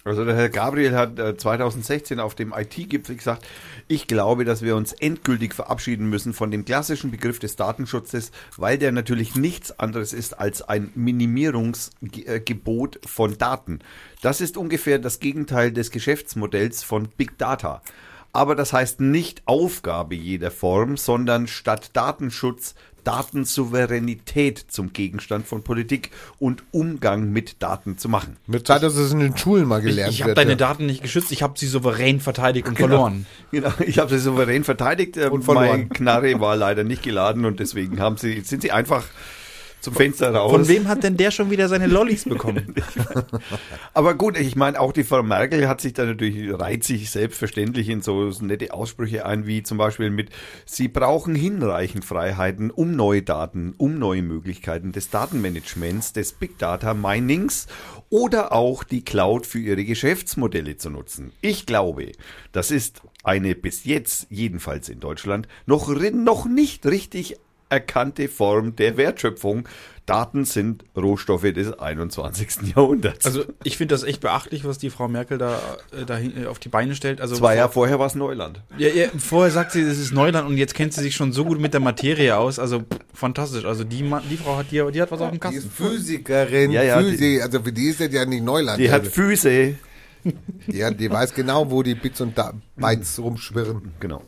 Also 0.07 0.23
der 0.23 0.36
Herr 0.36 0.49
Gabriel 0.49 0.95
hat 0.95 1.18
äh, 1.18 1.36
2016 1.36 2.19
auf 2.19 2.36
dem 2.36 2.53
IT-Gipfel 2.56 3.15
gesagt, 3.15 3.44
ich 3.88 4.06
glaube, 4.06 4.45
dass 4.45 4.61
wir 4.61 4.76
uns 4.76 4.94
endgültig 4.94 5.56
verabschieden 5.56 6.11
müssen 6.11 6.36
von 6.36 6.52
dem 6.52 6.64
klassischen 6.64 7.10
Begriff 7.10 7.40
des 7.40 7.56
Datenschutzes, 7.56 8.32
weil 8.56 8.77
der 8.77 8.91
natürlich 8.91 9.34
nichts 9.34 9.80
anderes 9.80 10.14
ist 10.14 10.40
als 10.40 10.61
ein 10.61 10.91
Minimierungsgebot 10.94 12.99
von 13.03 13.40
Daten. 13.40 13.80
Das 14.22 14.41
ist 14.41 14.57
ungefähr 14.57 14.99
das 14.99 15.19
Gegenteil 15.19 15.72
des 15.72 15.90
Geschäftsmodells 15.90 16.84
von 16.84 17.07
Big 17.18 17.40
Data. 17.40 17.82
Aber 18.32 18.53
das 18.53 18.73
heißt 18.73 19.02
nicht 19.02 19.41
Aufgabe 19.45 20.14
jeder 20.14 20.52
Form, 20.52 20.98
sondern 20.98 21.48
statt 21.48 21.90
Datenschutz 21.94 22.76
Datensouveränität 23.06 24.65
zum 24.68 24.91
Gegenstand 24.94 25.48
von 25.48 25.64
Politik 25.64 26.11
und 26.40 26.64
Umgang 26.72 27.32
mit 27.32 27.61
Daten 27.64 27.98
zu 27.98 28.10
machen. 28.10 28.38
Mit 28.48 28.68
Zeit, 28.68 28.84
dass 28.84 28.95
es 28.95 29.11
in 29.14 29.19
den 29.19 29.38
Schulen 29.38 29.68
mal 29.68 29.80
Ich, 29.80 29.86
gelernt 29.86 30.14
ich 30.14 30.22
habe 30.22 30.30
wird. 30.32 30.38
deine 30.38 30.52
ja. 30.52 30.56
Daten 30.57 30.86
nicht 30.86 31.02
geschützt, 31.02 31.32
ich 31.32 31.41
habe 31.44 31.57
sie 31.57 31.68
souverän 31.68 32.19
verteidigt 32.19 32.68
und 32.68 32.77
verloren. 32.77 33.26
Genau, 33.52 33.72
ich 33.86 33.99
habe 33.99 34.10
sie 34.10 34.19
souverän 34.19 34.64
verteidigt. 34.64 35.18
äh, 35.18 35.27
Und 35.27 35.44
verloren. 35.44 35.68
Meine 35.68 35.88
Knarre 35.88 36.40
war 36.40 36.56
leider 36.56 36.84
nicht 36.84 37.03
geladen 37.03 37.45
und 37.45 37.60
deswegen 37.60 37.99
haben 37.99 38.18
sie, 38.18 38.41
sind 38.41 38.61
sie 38.61 38.72
einfach 38.72 39.06
zum 39.86 39.94
Fenster 39.94 40.34
raus. 40.34 40.52
Von 40.52 40.68
wem 40.68 40.88
hat 40.88 41.03
denn 41.03 41.16
der 41.16 41.32
schon 41.32 41.49
wieder 41.49 41.70
seine 41.70 41.88
Lollis 41.88 42.24
bekommen? 42.30 42.76
Aber 43.94 44.16
gut, 44.16 44.38
ich 44.38 44.56
meine, 44.56 44.80
auch 44.80 44.91
die 44.91 45.03
Frau 45.03 45.24
Merkel 45.24 45.68
hat 45.68 45.80
sich 45.80 45.94
da 45.94 46.06
natürlich, 46.06 46.52
reiht 46.60 46.84
sich 46.84 47.10
selbstverständlich 47.10 47.88
in 47.90 48.02
so 48.02 48.30
nette 48.41 48.74
Aussprüche 48.74 49.26
ein, 49.26 49.45
wie 49.48 49.64
zum 49.64 49.78
Beispiel 49.78 50.10
mit, 50.10 50.30
sie 50.66 50.88
brauchen 50.88 51.36
hinreichend 51.36 52.03
Freiheiten, 52.03 52.72
um 52.72 52.95
neue 52.95 53.22
Daten, 53.22 53.74
um 53.78 53.98
neue 53.98 54.24
Möglichkeiten 54.24 54.91
des 54.91 55.10
Datenmanagements, 55.10 56.14
des 56.14 56.34
Big 56.34 56.57
Data 56.57 56.94
Minings 56.94 57.68
oder 58.10 58.52
auch 58.52 58.84
die 58.84 59.03
Cloud 59.03 59.45
für 59.45 59.60
ihre 59.60 59.86
Geschäftsmodelle 59.86 60.78
zu 60.78 60.90
nutzen. 60.90 61.32
Ich 61.41 61.66
glaube, 61.66 62.12
das 62.52 62.72
ist 62.72 63.02
eine 63.24 63.56
bis 63.56 63.86
jetzt, 63.86 64.28
jedenfalls 64.30 64.90
in 64.90 64.99
Deutschland, 64.99 65.48
noch, 65.66 65.90
noch 65.90 66.45
nicht 66.45 66.86
richtig 66.86 67.38
erkannte 67.76 68.28
Form 68.28 68.76
der 68.76 68.98
Wertschöpfung. 68.98 69.68
Daten 70.06 70.46
sind 70.46 70.86
Rohstoffe 70.96 71.52
des 71.52 71.80
21. 71.80 72.76
Jahrhunderts. 72.76 73.26
Also 73.26 73.44
ich 73.64 73.78
finde 73.78 73.96
das 73.96 74.04
echt 74.04 74.22
beachtlich, 74.22 74.64
was 74.64 74.78
die 74.78 74.92
Frau 74.92 75.08
Merkel 75.08 75.40
da, 75.40 75.60
äh, 76.00 76.06
da 76.06 76.20
äh, 76.20 76.46
auf 76.46 76.60
die 76.60 76.70
Beine 76.70 76.94
stellt. 76.96 77.22
Also 77.22 77.36
Zwei 77.36 77.56
Jahre 77.56 77.70
vor, 77.70 77.84
vorher 77.86 77.98
war 77.98 78.06
es 78.06 78.14
Neuland. 78.14 78.62
ja, 78.78 78.88
ja, 78.90 79.08
vorher 79.18 79.52
sagt 79.52 79.72
sie, 79.72 79.84
das 79.84 79.98
ist 79.98 80.14
Neuland 80.14 80.48
und 80.48 80.58
jetzt 80.58 80.76
kennt 80.76 80.94
sie 80.94 81.02
sich 81.02 81.16
schon 81.16 81.32
so 81.32 81.44
gut 81.44 81.60
mit 81.60 81.74
der 81.74 81.82
Materie 81.82 82.38
aus. 82.38 82.60
Also 82.60 82.82
pff, 82.82 82.86
fantastisch. 83.16 83.66
Also 83.66 83.84
die, 83.84 84.04
die 84.30 84.38
Frau 84.38 84.58
hat 84.58 84.68
die, 84.70 84.84
die 84.92 85.02
hat 85.02 85.10
was 85.12 85.22
auf 85.22 85.32
dem 85.32 85.40
Die 85.40 85.56
ist 85.58 85.64
Kasten. 85.70 85.72
Physikerin, 85.72 86.70
Ja, 86.72 86.84
ja, 86.84 87.00
Physi- 87.00 87.42
also 87.42 87.62
für 87.64 87.72
die 87.74 87.88
ist 87.88 88.00
das 88.00 88.14
ja 88.14 88.26
nicht 88.26 88.44
Neuland. 88.44 88.80
Die 88.80 88.92
hat 88.92 89.08
Füße. 89.08 89.74
die, 90.68 90.86
hat, 90.86 91.00
die 91.00 91.10
weiß 91.10 91.34
genau, 91.34 91.72
wo 91.72 91.82
die 91.82 91.96
Bits 91.96 92.22
und 92.22 92.36
Bytes 92.76 93.18
rumschwirren. 93.18 93.92
Genau. 94.00 94.22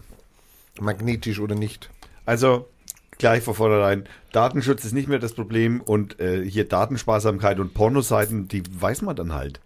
Magnetisch 0.80 1.40
oder 1.40 1.54
nicht. 1.56 1.90
Also 2.26 2.68
gleich 3.18 3.44
von 3.44 3.54
vornherein, 3.54 4.06
Datenschutz 4.32 4.86
ist 4.86 4.94
nicht 4.94 5.08
mehr 5.08 5.20
das 5.20 5.34
Problem 5.34 5.82
und 5.82 6.20
äh, 6.20 6.44
hier 6.44 6.68
Datensparsamkeit 6.68 7.60
und 7.60 7.74
Pornoseiten, 7.74 8.48
die 8.48 8.64
weiß 8.70 9.02
man 9.02 9.16
dann 9.16 9.34
halt. 9.34 9.60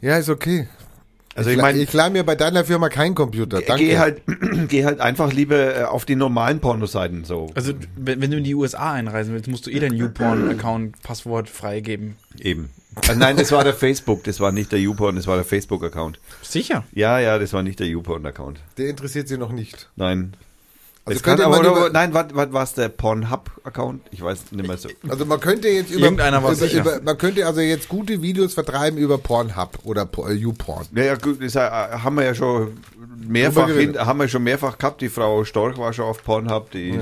Ja, 0.00 0.16
ist 0.16 0.28
okay. 0.28 0.68
Also 1.34 1.48
ich 1.48 1.56
ich 1.56 1.62
meine, 1.62 1.78
ich 1.78 1.92
leih 1.92 2.10
mir 2.10 2.24
bei 2.24 2.34
deiner 2.34 2.64
Firma 2.64 2.88
keinen 2.88 3.14
Computer. 3.14 3.62
Danke. 3.62 3.84
geh 3.84 3.98
halt, 3.98 4.22
geh 4.68 4.84
halt 4.84 5.00
einfach 5.00 5.32
lieber 5.32 5.76
äh, 5.76 5.84
auf 5.84 6.04
die 6.04 6.16
normalen 6.16 6.60
Pornoseiten 6.60 7.24
so. 7.24 7.50
Also 7.54 7.72
wenn, 7.96 8.20
wenn 8.20 8.30
du 8.30 8.36
in 8.36 8.44
die 8.44 8.54
USA 8.54 8.92
einreisen 8.92 9.32
willst, 9.32 9.48
musst 9.48 9.66
du 9.66 9.70
eh 9.70 9.80
dein 9.80 9.94
YouPorn-Account-Passwort 9.94 11.48
freigeben. 11.48 12.16
Eben. 12.38 12.68
Äh, 13.08 13.14
nein, 13.14 13.36
das 13.36 13.50
war 13.50 13.64
der 13.64 13.72
Facebook, 13.72 14.24
das 14.24 14.40
war 14.40 14.52
nicht 14.52 14.72
der 14.72 14.80
YouPorn, 14.80 15.16
das 15.16 15.26
war 15.26 15.36
der 15.36 15.44
Facebook-Account. 15.46 16.18
Sicher. 16.42 16.84
Ja, 16.92 17.18
ja, 17.18 17.38
das 17.38 17.54
war 17.54 17.62
nicht 17.62 17.80
der 17.80 17.86
YouPorn-Account. 17.86 18.60
Der 18.76 18.90
interessiert 18.90 19.28
sie 19.28 19.38
noch 19.38 19.52
nicht. 19.52 19.88
Nein. 19.96 20.34
Also 21.04 21.16
Es 21.16 21.22
kann 21.24 21.36
könnte 21.36 21.46
aber, 21.46 21.58
oder, 21.58 21.70
über- 21.86 21.90
nein, 21.90 22.14
was, 22.14 22.26
war 22.52 22.62
es 22.62 22.74
der 22.74 22.88
Pornhub-Account? 22.88 24.02
Ich 24.12 24.22
weiß 24.22 24.52
nicht 24.52 24.68
mehr 24.68 24.76
so. 24.78 24.88
Also 25.08 25.26
man 25.26 25.40
könnte 25.40 25.66
jetzt 25.68 25.90
über, 25.90 26.04
Irgendeiner 26.04 26.42
war 26.44 26.52
über, 26.52 26.66
über 26.70 27.00
man 27.02 27.18
könnte 27.18 27.44
also 27.44 27.60
jetzt 27.60 27.88
gute 27.88 28.22
Videos 28.22 28.54
vertreiben 28.54 28.98
über 28.98 29.18
Pornhub 29.18 29.80
oder 29.82 30.08
äh, 30.28 30.32
YouPorn. 30.32 30.86
Ja, 30.94 31.02
ja, 31.04 31.14
gut, 31.16 31.42
das 31.42 31.56
äh, 31.56 31.60
haben 31.60 32.16
wir 32.16 32.24
ja 32.24 32.34
schon 32.36 32.78
mehrfach 33.16 33.68
hin, 33.68 33.98
haben 33.98 34.18
wir 34.20 34.28
schon 34.28 34.42
mehrfach 34.44 34.78
gehabt. 34.78 35.00
Die 35.00 35.08
Frau 35.08 35.44
Storch 35.44 35.76
war 35.78 35.92
schon 35.92 36.04
auf 36.06 36.22
Pornhub, 36.24 36.70
die, 36.70 36.98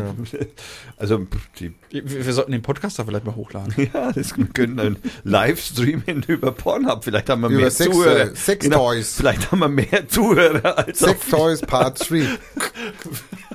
also, 0.96 1.26
die, 1.58 1.72
Wir, 1.90 2.32
sollten 2.32 2.52
den 2.52 2.62
Podcast 2.62 2.98
da 2.98 3.04
vielleicht 3.04 3.24
mal 3.24 3.34
hochladen. 3.36 3.74
ja, 3.94 4.12
das 4.12 4.36
wir 4.36 4.46
können 4.46 4.76
dann 4.76 4.96
live 5.24 5.60
streamen 5.60 6.22
über 6.26 6.52
Pornhub. 6.52 7.04
Vielleicht 7.04 7.28
haben 7.30 7.42
wir 7.42 7.48
Über 7.50 7.60
mehr 7.60 7.70
Sex- 7.70 7.94
Zuhörer. 7.94 8.20
äh, 8.32 8.34
Sex-Toys. 8.36 9.14
vielleicht 9.16 9.50
haben 9.52 9.58
wir 9.60 9.68
mehr 9.68 10.08
Zuhörer 10.08 10.78
als 10.78 10.98
Sex 11.00 11.10
auf, 11.10 11.28
Toys 11.30 11.60
Part 11.62 12.10
3. 12.10 12.26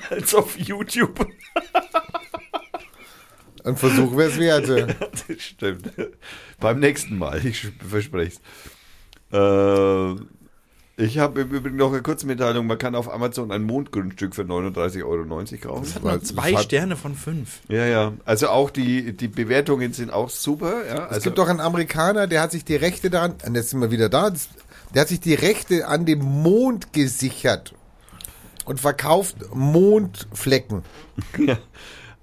als 0.10 0.34
auf 0.36 0.58
YouTube. 0.58 1.28
Ein 3.64 3.78
Versuch 3.78 4.16
wäre 4.16 4.30
es 4.30 4.38
wert. 4.40 4.68
ja. 4.68 4.86
Das 4.86 5.42
stimmt. 5.42 5.92
Beim 6.60 6.80
nächsten 6.80 7.18
Mal, 7.18 7.44
ich 7.46 7.68
verspreche 7.90 8.34
es. 8.34 8.42
Äh, 9.32 10.16
ich 10.98 11.18
habe 11.20 11.42
im 11.42 11.50
Übrigen 11.52 11.76
noch 11.76 11.92
eine 11.92 12.02
Kurzmitteilung. 12.02 12.68
Man 12.68 12.78
kann 12.78 12.96
auf 12.96 13.12
Amazon 13.14 13.52
ein 13.52 13.64
Mondgrundstück 13.64 14.34
für 14.34 14.44
39,90 14.44 15.04
Euro 15.06 15.26
kaufen. 15.76 15.84
Das 15.84 15.96
hat 15.96 16.22
Das 16.22 16.30
zwei 16.30 16.54
hat- 16.54 16.64
Sterne 16.64 16.96
von 16.96 17.16
fünf. 17.16 17.60
Ja, 17.68 17.86
ja. 17.86 18.14
Also 18.24 18.48
auch 18.48 18.70
die, 18.70 19.12
die 19.16 19.28
Bewertungen 19.28 19.92
sind 19.94 20.12
auch 20.12 20.30
super. 20.30 20.86
Ja, 20.88 21.06
also 21.08 21.18
Es 21.18 21.24
gibt 21.24 21.38
doch 21.38 21.50
einen 21.50 21.60
Amerikaner, 21.60 22.28
der 22.28 22.42
hat 22.42 22.52
sich 22.52 22.64
die 22.64 22.76
Rechte 22.76 23.10
daran, 23.10 23.36
und 23.46 23.56
jetzt 23.56 23.72
sind 23.72 23.82
wir 23.82 23.92
wieder 23.92 24.08
da, 24.10 24.32
der 24.94 25.02
hat 25.02 25.10
sich 25.10 25.20
die 25.20 25.34
Rechte 25.34 25.88
an 25.88 26.06
dem 26.06 26.20
Mond 26.20 26.94
gesichert 26.94 27.74
und 28.64 28.80
verkauft 28.80 29.36
Mondflecken. 29.54 30.84
ja. 31.40 31.58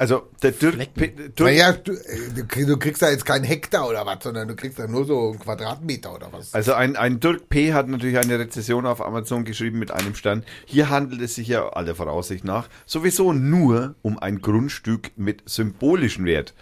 Also 0.02 0.28
der 0.42 0.50
Dirk, 0.50 0.94
Dirk 0.96 1.38
Naja, 1.38 1.70
du, 1.74 1.92
äh, 1.92 1.96
du 2.34 2.44
krieg- 2.44 2.66
du 2.66 2.76
kriegst 2.76 3.02
da 3.02 3.08
jetzt 3.10 3.24
keinen 3.24 3.44
Hektar 3.44 3.88
oder 3.88 4.04
was, 4.04 4.24
sondern 4.24 4.48
du 4.48 4.56
kriegst 4.56 4.76
da 4.80 4.88
nur 4.88 5.04
so 5.04 5.30
einen 5.30 5.38
Quadratmeter 5.38 6.12
oder 6.12 6.26
was. 6.32 6.52
also 6.54 6.72
ein, 6.74 6.96
ein 6.96 7.20
Dirk 7.20 7.48
P. 7.48 7.72
hat 7.72 7.86
natürlich 7.86 8.18
eine 8.18 8.36
Rezession 8.36 8.84
auf 8.84 9.00
Amazon 9.00 9.44
geschrieben 9.44 9.78
mit 9.78 9.92
einem 9.92 10.16
Stern. 10.16 10.42
Hier 10.66 10.90
handelt 10.90 11.20
es 11.22 11.36
sich 11.36 11.46
ja 11.46 11.68
aller 11.68 11.94
Voraussicht 11.94 12.44
nach 12.44 12.68
sowieso 12.84 13.32
nur 13.32 13.94
um 14.02 14.18
ein 14.18 14.40
Grundstück 14.40 15.12
mit 15.14 15.44
symbolischem 15.48 16.24
Wert. 16.24 16.52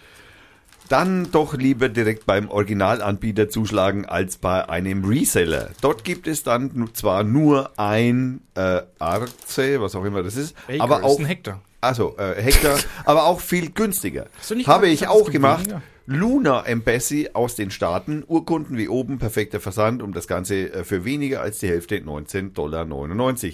Dann 0.87 1.31
doch 1.31 1.55
lieber 1.55 1.89
direkt 1.89 2.27
beim 2.27 2.47
Originalanbieter 2.47 3.49
zuschlagen 3.49 4.05
als 4.05 4.37
bei 4.37 4.69
einem 4.69 5.03
Reseller. 5.03 5.69
Dort 5.81 6.03
gibt 6.03 6.27
es 6.27 6.43
dann 6.43 6.91
zwar 6.93 7.23
nur 7.23 7.71
ein 7.79 8.41
äh, 8.53 8.81
Arze, 8.99 9.81
was 9.81 9.95
auch 9.95 10.05
immer 10.05 10.21
das 10.21 10.35
ist, 10.35 10.55
Acre 10.67 10.81
aber 10.81 10.97
ist 10.99 11.03
auch 11.05 11.19
ein 11.19 11.25
Hektar. 11.25 11.59
Also 11.81 12.15
äh, 12.17 12.41
Hektar, 12.41 12.77
aber 13.05 13.25
auch 13.25 13.41
viel 13.41 13.71
günstiger. 13.71 14.27
Habe 14.65 14.87
ich 14.87 15.07
auch 15.07 15.29
gemacht. 15.31 15.65
weniger? 15.65 15.81
Luna 16.07 16.65
Embassy 16.65 17.29
aus 17.33 17.55
den 17.55 17.71
Staaten, 17.71 18.23
Urkunden 18.27 18.77
wie 18.77 18.89
oben, 18.89 19.17
perfekter 19.17 19.59
Versand 19.59 20.01
und 20.01 20.15
das 20.15 20.27
Ganze 20.27 20.73
äh, 20.73 20.83
für 20.83 21.05
weniger 21.05 21.41
als 21.41 21.59
die 21.59 21.67
Hälfte 21.67 21.97
19,99 21.97 22.53
Dollar. 22.53 22.87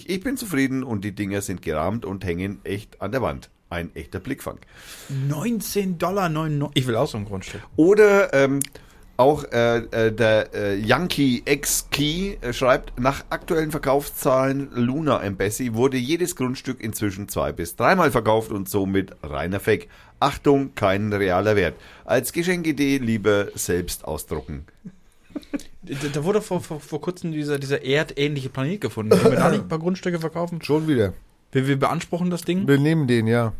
Ich 0.08 0.22
bin 0.22 0.38
zufrieden 0.38 0.84
und 0.84 1.04
die 1.04 1.14
Dinger 1.14 1.41
sind 1.41 1.62
gerahmt 1.62 2.06
und 2.06 2.26
hängen 2.26 2.60
echt 2.64 3.02
an 3.02 3.12
der 3.12 3.22
Wand. 3.22 3.49
Ein 3.70 3.94
echter 3.95 4.20
Blickfang. 4.20 4.60
19,99 5.30 5.98
Dollar. 5.98 6.72
Ich 6.74 6.88
will 6.88 6.95
auch 6.95 7.08
so 7.08 7.18
ein 7.18 7.26
Grundstück. 7.26 7.62
Oder 7.76 8.34
ähm, 8.34 8.62
Auch 9.18 9.45
äh, 9.45 9.77
äh, 9.77 10.11
der 10.11 10.53
äh, 10.53 10.76
Yankee 10.76 11.41
X 11.44 11.88
Key 11.89 12.35
äh, 12.41 12.53
schreibt, 12.53 12.99
nach 12.99 13.26
aktuellen 13.31 13.72
Verkaufszahlen 13.72 14.69
Luna 14.76 15.23
Embassy 15.23 15.73
wurde 15.73 15.98
jedes 15.98 16.35
Grundstück 16.35 16.80
inzwischen 16.80 17.27
zwei 17.27 17.52
bis 17.52 17.76
dreimal 17.76 18.11
verkauft 18.11 18.52
und 18.52 18.69
somit 18.69 19.15
reiner 19.23 19.60
Fake. 19.60 19.88
Achtung, 20.19 20.76
kein 20.76 21.11
realer 21.11 21.56
Wert. 21.56 21.76
Als 22.06 22.31
Geschenkidee 22.31 22.99
lieber 22.99 23.48
selbst 23.56 24.06
ausdrucken. 24.06 24.65
Da, 25.81 25.95
da 26.14 26.23
wurde 26.23 26.41
vor, 26.41 26.61
vor, 26.61 26.80
vor 26.80 27.02
kurzem 27.02 27.31
dieser, 27.31 27.57
dieser 27.57 27.84
erdähnliche 27.84 28.49
Planet 28.49 28.81
gefunden. 28.81 29.18
Können 29.18 29.31
wir 29.31 29.39
da 29.39 29.49
nicht 29.49 29.61
ein 29.61 29.68
paar 29.68 29.80
Grundstücke 29.80 30.19
verkaufen? 30.19 30.61
Schon 30.61 30.88
wieder. 30.88 31.14
Wir, 31.52 31.68
wir 31.68 31.80
beanspruchen 31.80 32.30
das 32.30 32.44
Ding, 32.44 32.68
Wir 32.68 32.77
nehmen 32.77 33.07
den, 33.07 33.26
ja. 33.26 33.53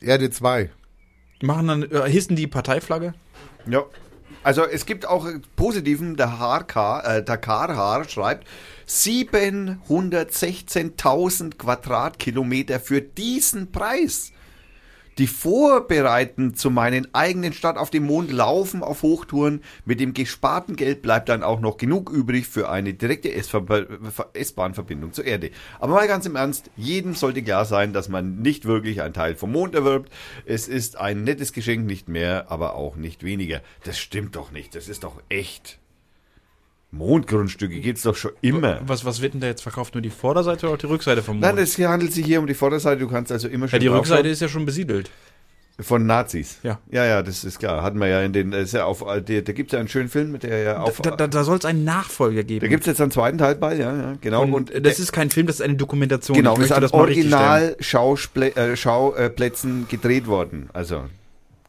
Erde 0.00 0.30
2. 0.30 0.70
machen 1.42 1.66
dann, 1.66 1.82
äh, 1.82 2.08
hissen 2.08 2.36
die 2.36 2.46
Parteiflagge. 2.46 3.14
Ja. 3.66 3.84
Also 4.42 4.64
es 4.64 4.86
gibt 4.86 5.06
auch 5.06 5.28
positiven, 5.56 6.16
der 6.16 6.38
Harkar, 6.38 7.04
äh, 7.04 7.22
der 7.24 7.36
Karhar 7.38 8.08
schreibt, 8.08 8.46
716.000 8.86 11.58
Quadratkilometer 11.58 12.80
für 12.80 13.02
diesen 13.02 13.72
Preis. 13.72 14.32
Die 15.18 15.26
Vorbereiten 15.26 16.54
zu 16.54 16.70
meinen 16.70 17.12
eigenen 17.12 17.52
Stadt 17.52 17.76
auf 17.76 17.90
dem 17.90 18.06
Mond 18.06 18.30
laufen 18.30 18.84
auf 18.84 19.02
Hochtouren. 19.02 19.64
Mit 19.84 19.98
dem 19.98 20.14
gesparten 20.14 20.76
Geld 20.76 21.02
bleibt 21.02 21.28
dann 21.28 21.42
auch 21.42 21.58
noch 21.58 21.76
genug 21.76 22.08
übrig 22.10 22.46
für 22.46 22.68
eine 22.68 22.94
direkte 22.94 23.32
S-Bahn-Verbindung 23.32 25.12
zur 25.12 25.24
Erde. 25.24 25.50
Aber 25.80 25.94
mal 25.94 26.06
ganz 26.06 26.24
im 26.24 26.36
Ernst, 26.36 26.70
jedem 26.76 27.16
sollte 27.16 27.42
klar 27.42 27.64
sein, 27.64 27.92
dass 27.92 28.08
man 28.08 28.42
nicht 28.42 28.64
wirklich 28.64 29.02
einen 29.02 29.12
Teil 29.12 29.34
vom 29.34 29.50
Mond 29.50 29.74
erwirbt. 29.74 30.12
Es 30.46 30.68
ist 30.68 30.96
ein 30.96 31.24
nettes 31.24 31.52
Geschenk, 31.52 31.84
nicht 31.84 32.08
mehr, 32.08 32.48
aber 32.48 32.76
auch 32.76 32.94
nicht 32.94 33.24
weniger. 33.24 33.60
Das 33.82 33.98
stimmt 33.98 34.36
doch 34.36 34.52
nicht, 34.52 34.76
das 34.76 34.88
ist 34.88 35.02
doch 35.02 35.20
echt. 35.28 35.80
Mondgrundstücke 36.90 37.80
gibt's 37.80 38.02
doch 38.02 38.16
schon 38.16 38.32
immer. 38.40 38.80
Was, 38.86 39.04
was 39.04 39.20
wird 39.20 39.34
denn 39.34 39.40
da 39.40 39.46
jetzt 39.46 39.62
verkauft? 39.62 39.94
Nur 39.94 40.00
die 40.00 40.10
Vorderseite 40.10 40.66
oder 40.66 40.74
auch 40.74 40.78
die 40.78 40.86
Rückseite 40.86 41.22
vom 41.22 41.36
Mond? 41.36 41.42
Nein, 41.42 41.58
es 41.62 41.78
handelt 41.78 42.12
sich 42.12 42.24
hier 42.24 42.40
um 42.40 42.46
die 42.46 42.54
Vorderseite. 42.54 43.00
Du 43.00 43.08
kannst 43.08 43.30
also 43.30 43.48
immer 43.48 43.66
ja, 43.66 43.70
schon 43.70 43.80
die 43.80 43.86
draufschauen. 43.86 44.16
Rückseite 44.16 44.28
ist 44.28 44.40
ja 44.40 44.48
schon 44.48 44.64
besiedelt. 44.64 45.10
Von 45.80 46.06
Nazis. 46.06 46.58
Ja. 46.64 46.80
Ja, 46.90 47.04
ja, 47.04 47.22
das 47.22 47.44
ist 47.44 47.60
klar. 47.60 47.82
Hatten 47.82 48.00
wir 48.00 48.08
ja 48.08 48.22
in 48.22 48.32
den, 48.32 48.50
das 48.50 48.62
ist 48.62 48.72
ja 48.72 48.84
auf, 48.84 49.04
da, 49.04 49.20
da 49.20 49.52
gibt 49.52 49.70
es 49.70 49.72
ja 49.72 49.78
einen 49.78 49.88
schönen 49.88 50.08
Film, 50.08 50.32
mit 50.32 50.42
der 50.42 50.58
ja 50.58 50.80
auf. 50.80 51.00
da 51.00 51.12
da, 51.12 51.28
da 51.28 51.44
soll 51.44 51.56
es 51.58 51.64
einen 51.64 51.84
Nachfolger 51.84 52.42
geben. 52.42 52.60
Da 52.60 52.66
gibt 52.66 52.80
es 52.80 52.86
jetzt 52.88 53.00
einen 53.00 53.12
zweiten 53.12 53.38
Teil 53.38 53.54
bei, 53.54 53.76
ja, 53.76 53.96
ja, 53.96 54.14
genau. 54.20 54.42
und, 54.42 54.72
äh, 54.72 54.80
das 54.80 54.98
ist 54.98 55.12
kein 55.12 55.30
Film, 55.30 55.46
das 55.46 55.56
ist 55.56 55.62
eine 55.62 55.76
Dokumentation. 55.76 56.36
genau, 56.36 56.56
ich 56.56 56.64
ist 56.64 56.72
an 56.72 56.82
das. 56.82 56.92
Original-Schauplätzen 56.92 58.72
äh, 58.72 58.76
Schauplätzen 58.76 59.86
gedreht 59.88 60.26
worden. 60.26 60.68
Also, 60.72 61.04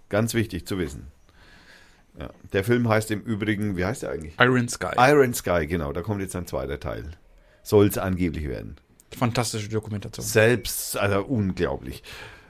ganz 0.07 0.33
wichtig 0.33 0.65
zu 0.65 0.79
wissen. 0.79 1.05
Ja. 2.19 2.29
Der 2.53 2.63
Film 2.63 2.89
heißt 2.89 3.11
im 3.11 3.21
Übrigen, 3.21 3.77
wie 3.77 3.85
heißt 3.85 4.03
der 4.03 4.11
eigentlich? 4.11 4.33
Iron 4.39 4.67
Sky. 4.67 4.95
Iron 4.97 5.33
Sky, 5.33 5.65
genau. 5.67 5.93
Da 5.93 6.01
kommt 6.01 6.21
jetzt 6.21 6.35
ein 6.35 6.45
zweiter 6.47 6.79
Teil. 6.79 7.11
Soll 7.63 7.87
es 7.87 7.97
angeblich 7.97 8.47
werden. 8.47 8.75
Fantastische 9.17 9.69
Dokumentation. 9.69 10.25
Selbst, 10.25 10.97
also 10.97 11.23
unglaublich. 11.23 12.03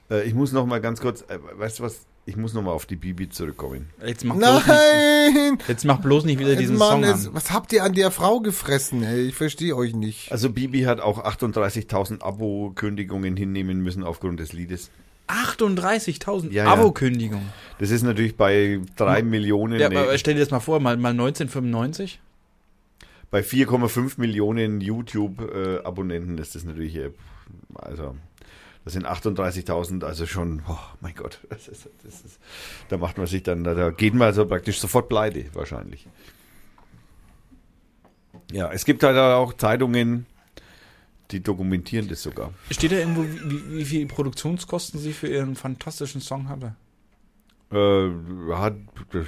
Äh, 0.09 0.23
ich 0.23 0.33
muss 0.33 0.51
noch 0.51 0.65
mal 0.65 0.81
ganz 0.81 1.01
kurz, 1.01 1.21
äh, 1.21 1.39
weißt 1.57 1.79
du 1.79 1.83
was? 1.83 2.05
Ich 2.25 2.35
muss 2.35 2.53
noch 2.53 2.61
mal 2.61 2.71
auf 2.71 2.85
die 2.85 2.95
Bibi 2.95 3.29
zurückkommen. 3.29 3.89
Jetzt 4.05 4.23
mach, 4.23 4.35
bloß 4.35 4.53
nicht, 4.53 4.67
Nein! 4.67 5.57
jetzt 5.67 5.85
mach 5.85 5.99
bloß 5.99 6.25
nicht 6.25 6.37
wieder 6.39 6.55
diesen 6.55 6.77
Mann, 6.77 7.03
Song 7.03 7.05
an. 7.05 7.29
was 7.33 7.51
habt 7.51 7.73
ihr 7.73 7.83
an 7.83 7.93
der 7.93 8.11
Frau 8.11 8.39
gefressen, 8.39 9.01
ey? 9.01 9.21
Ich 9.29 9.35
verstehe 9.35 9.75
euch 9.75 9.95
nicht. 9.95 10.31
Also 10.31 10.51
Bibi 10.51 10.81
hat 10.81 10.99
auch 10.99 11.23
38.000 11.25 12.21
Abo-Kündigungen 12.21 13.35
hinnehmen 13.35 13.81
müssen 13.81 14.03
aufgrund 14.03 14.39
des 14.39 14.53
Liedes. 14.53 14.91
38.000 15.29 16.51
Ja, 16.51 16.65
ja. 16.65 16.73
Abo-Kündigungen. 16.73 17.47
Das 17.77 17.91
ist 17.91 18.01
natürlich 18.03 18.35
bei 18.35 18.81
3 18.97 19.23
Millionen, 19.23 19.79
Ja, 19.79 19.87
aber 19.87 20.17
stell 20.17 20.33
dir 20.33 20.41
das 20.41 20.51
mal 20.51 20.59
vor, 20.59 20.79
mal, 20.79 20.97
mal 20.97 21.11
1995. 21.11 22.19
bei 23.31 23.41
4,5 23.41 24.19
Millionen 24.19 24.81
YouTube-Abonnenten 24.81 26.37
ist 26.39 26.55
das 26.55 26.63
natürlich, 26.63 26.95
äh, 26.95 27.11
also 27.75 28.15
das 28.85 28.93
sind 28.93 29.05
38.000, 29.05 30.03
also 30.03 30.25
schon, 30.25 30.63
oh 30.67 30.77
mein 30.99 31.13
Gott, 31.13 31.39
das 31.49 31.67
ist, 31.67 31.89
das 32.03 32.21
ist, 32.21 32.39
da 32.89 32.97
macht 32.97 33.17
man 33.17 33.27
sich 33.27 33.43
dann, 33.43 33.63
da 33.63 33.91
geht 33.91 34.15
man 34.15 34.27
also 34.27 34.45
praktisch 34.47 34.79
sofort 34.79 35.09
pleite, 35.09 35.45
wahrscheinlich. 35.53 36.07
Ja, 38.51 38.71
es 38.71 38.83
gibt 38.83 39.03
halt 39.03 39.15
auch 39.15 39.53
Zeitungen, 39.53 40.25
die 41.31 41.41
dokumentieren 41.41 42.07
das 42.07 42.23
sogar. 42.23 42.53
Steht 42.71 42.91
da 42.91 42.97
irgendwo, 42.97 43.23
wie, 43.23 43.77
wie 43.79 43.85
viel 43.85 44.05
Produktionskosten 44.07 44.99
sie 44.99 45.13
für 45.13 45.27
ihren 45.27 45.55
fantastischen 45.55 46.21
Song 46.21 46.49
hatte? 46.49 46.75
Äh, 47.71 48.09
hat 48.55 48.75
das, 49.11 49.27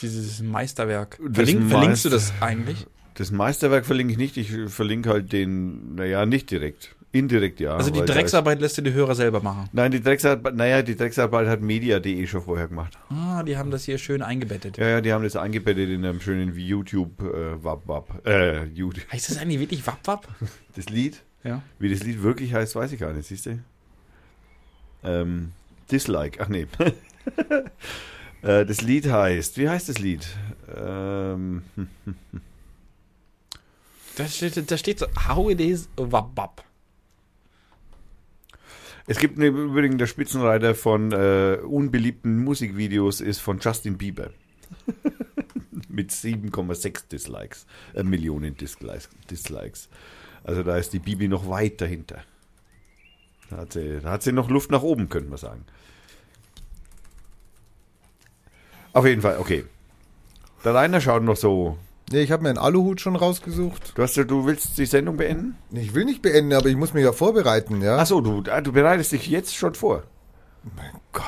Dieses 0.00 0.40
Meisterwerk. 0.40 1.18
Verlink, 1.32 1.68
verlinkst 1.68 2.04
du 2.04 2.10
Meister- 2.10 2.10
das 2.10 2.32
eigentlich? 2.40 2.86
das 3.14 3.30
Meisterwerk 3.32 3.84
verlinke 3.84 4.12
ich 4.12 4.18
nicht, 4.18 4.36
ich 4.36 4.52
verlinke 4.72 5.10
halt 5.10 5.32
den, 5.32 5.96
naja, 5.96 6.24
nicht 6.24 6.50
direkt. 6.52 6.94
Indirekt 7.10 7.58
ja. 7.60 7.74
Also 7.74 7.90
die 7.90 8.02
Drecksarbeit 8.04 8.60
lässt 8.60 8.76
du 8.76 8.82
die 8.82 8.92
Hörer 8.92 9.14
selber 9.14 9.40
machen. 9.42 9.68
Nein, 9.72 9.90
die 9.90 10.00
Drecksarbeit, 10.02 10.54
naja, 10.54 10.82
die 10.82 10.94
Drecksarbeit 10.94 11.48
hat 11.48 11.62
media.de 11.62 12.26
schon 12.26 12.42
vorher 12.42 12.68
gemacht. 12.68 12.98
Ah, 13.08 13.42
die 13.42 13.56
haben 13.56 13.70
das 13.70 13.84
hier 13.84 13.96
schön 13.96 14.20
eingebettet. 14.20 14.76
Ja, 14.76 14.88
ja, 14.88 15.00
die 15.00 15.12
haben 15.12 15.24
das 15.24 15.34
eingebettet 15.34 15.88
in 15.88 16.04
einem 16.04 16.20
schönen 16.20 16.54
YouTube 16.54 17.22
äh, 17.22 17.64
Wap 17.64 17.88
Wap. 17.88 18.26
Äh, 18.26 18.64
YouTube. 18.66 19.10
Heißt 19.10 19.30
das 19.30 19.38
eigentlich 19.38 19.58
wirklich 19.60 19.86
Wapp 19.86 20.06
Wapp? 20.06 20.28
Das 20.76 20.90
Lied, 20.90 21.22
Ja. 21.44 21.62
wie 21.78 21.88
das 21.88 22.02
Lied 22.04 22.22
wirklich 22.22 22.52
heißt, 22.52 22.76
weiß 22.76 22.92
ich 22.92 23.00
gar 23.00 23.12
nicht, 23.14 23.26
siehst 23.26 23.46
du? 23.46 23.58
Ähm, 25.02 25.52
Dislike, 25.90 26.38
ach 26.42 26.48
nee. 26.48 26.66
äh, 28.42 28.66
das 28.66 28.82
Lied 28.82 29.10
heißt, 29.10 29.56
wie 29.56 29.68
heißt 29.68 29.88
das 29.88 29.98
Lied? 29.98 30.26
Ähm, 30.76 31.62
hm, 31.74 31.88
Da 34.16 34.26
steht, 34.26 34.70
da 34.70 34.76
steht 34.76 34.98
so, 34.98 35.06
how 35.28 35.48
it 35.50 35.60
is 35.60 35.88
Wapp 35.96 36.36
Wapp. 36.36 36.64
Es 39.10 39.18
gibt 39.18 39.38
eine, 39.38 39.46
übrigens 39.46 39.96
der 39.96 40.06
Spitzenreiter 40.06 40.74
von 40.74 41.12
äh, 41.12 41.58
unbeliebten 41.62 42.44
Musikvideos 42.44 43.22
ist 43.22 43.40
von 43.40 43.58
Justin 43.58 43.96
Bieber. 43.96 44.30
Mit 45.88 46.10
7,6 46.10 47.08
Dislikes, 47.08 47.66
äh, 47.94 48.02
Millionen 48.02 48.54
Dislikes, 48.54 49.08
Dislikes. 49.30 49.88
Also 50.44 50.62
da 50.62 50.76
ist 50.76 50.92
die 50.92 50.98
Bibi 50.98 51.26
noch 51.26 51.48
weit 51.48 51.80
dahinter. 51.80 52.22
Da 53.48 53.56
hat, 53.56 53.72
sie, 53.72 53.98
da 54.02 54.10
hat 54.10 54.22
sie 54.22 54.32
noch 54.32 54.50
Luft 54.50 54.70
nach 54.70 54.82
oben, 54.82 55.08
könnte 55.08 55.30
man 55.30 55.38
sagen. 55.38 55.64
Auf 58.92 59.06
jeden 59.06 59.22
Fall, 59.22 59.38
okay. 59.38 59.64
Der 60.64 60.74
Rainer 60.74 61.00
schaut 61.00 61.22
noch 61.22 61.36
so. 61.36 61.78
Nee, 62.10 62.22
ich 62.22 62.30
habe 62.32 62.42
mir 62.42 62.48
einen 62.50 62.58
Aluhut 62.58 63.00
schon 63.00 63.16
rausgesucht. 63.16 63.92
Du, 63.94 64.02
hast, 64.02 64.16
ja- 64.16 64.24
du 64.24 64.46
willst 64.46 64.78
die 64.78 64.86
Sendung 64.86 65.16
beenden? 65.18 65.56
Ich 65.72 65.94
will 65.94 66.04
nicht 66.06 66.22
beenden, 66.22 66.52
aber 66.54 66.66
ich 66.68 66.76
muss 66.76 66.94
mich 66.94 67.04
ja 67.04 67.12
vorbereiten, 67.12 67.82
ja? 67.82 67.98
Achso, 67.98 68.20
du, 68.20 68.42
ah, 68.50 68.60
du 68.60 68.72
bereitest 68.72 69.12
dich 69.12 69.26
jetzt 69.26 69.54
schon 69.54 69.74
vor. 69.74 70.04
mein 70.76 70.90
Gott. 71.12 71.24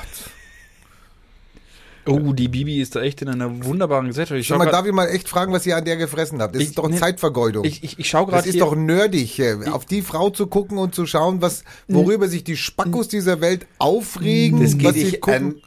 Oh, 2.07 2.33
die 2.33 2.47
Bibi 2.47 2.81
ist 2.81 2.95
da 2.95 3.01
echt 3.01 3.21
in 3.21 3.29
einer 3.29 3.63
wunderbaren 3.63 4.07
Gesellschaft. 4.07 4.39
Ich 4.39 4.47
Schau 4.47 4.55
schau 4.55 4.65
mal, 4.65 4.71
darf 4.71 4.87
ich 4.87 4.91
mal 4.91 5.05
echt 5.05 5.29
fragen, 5.29 5.53
was 5.53 5.67
ihr 5.67 5.77
an 5.77 5.85
der 5.85 5.97
gefressen 5.97 6.41
habt? 6.41 6.55
Das 6.55 6.63
Ich- 6.63 6.69
ist 6.69 6.77
doch 6.79 6.89
nee, 6.89 6.97
Zeitvergeudung. 6.97 7.63
ich, 7.63 7.83
ich, 7.83 7.99
ich 7.99 8.09
schau 8.09 8.25
das 8.25 8.33
gerade 8.43 8.49
ist 8.49 8.59
doch 8.59 8.75
nerdig, 8.75 9.37
äh, 9.37 9.67
auf 9.69 9.85
die 9.85 10.01
Frau 10.01 10.31
zu 10.31 10.47
gucken 10.47 10.79
und 10.79 10.95
zu 10.95 11.05
schauen, 11.05 11.43
was, 11.43 11.63
worüber 11.87 12.27
sich 12.27 12.43
die 12.43 12.57
Spackos 12.57 13.07
dieser 13.07 13.39
Welt 13.39 13.67
aufregen, 13.77 14.61
Das 14.61 14.75
geht 14.79 14.87
was 14.87 14.93
sie 14.95 15.03
dich 15.11 15.21
gucken. 15.21 15.35
an 15.45 15.61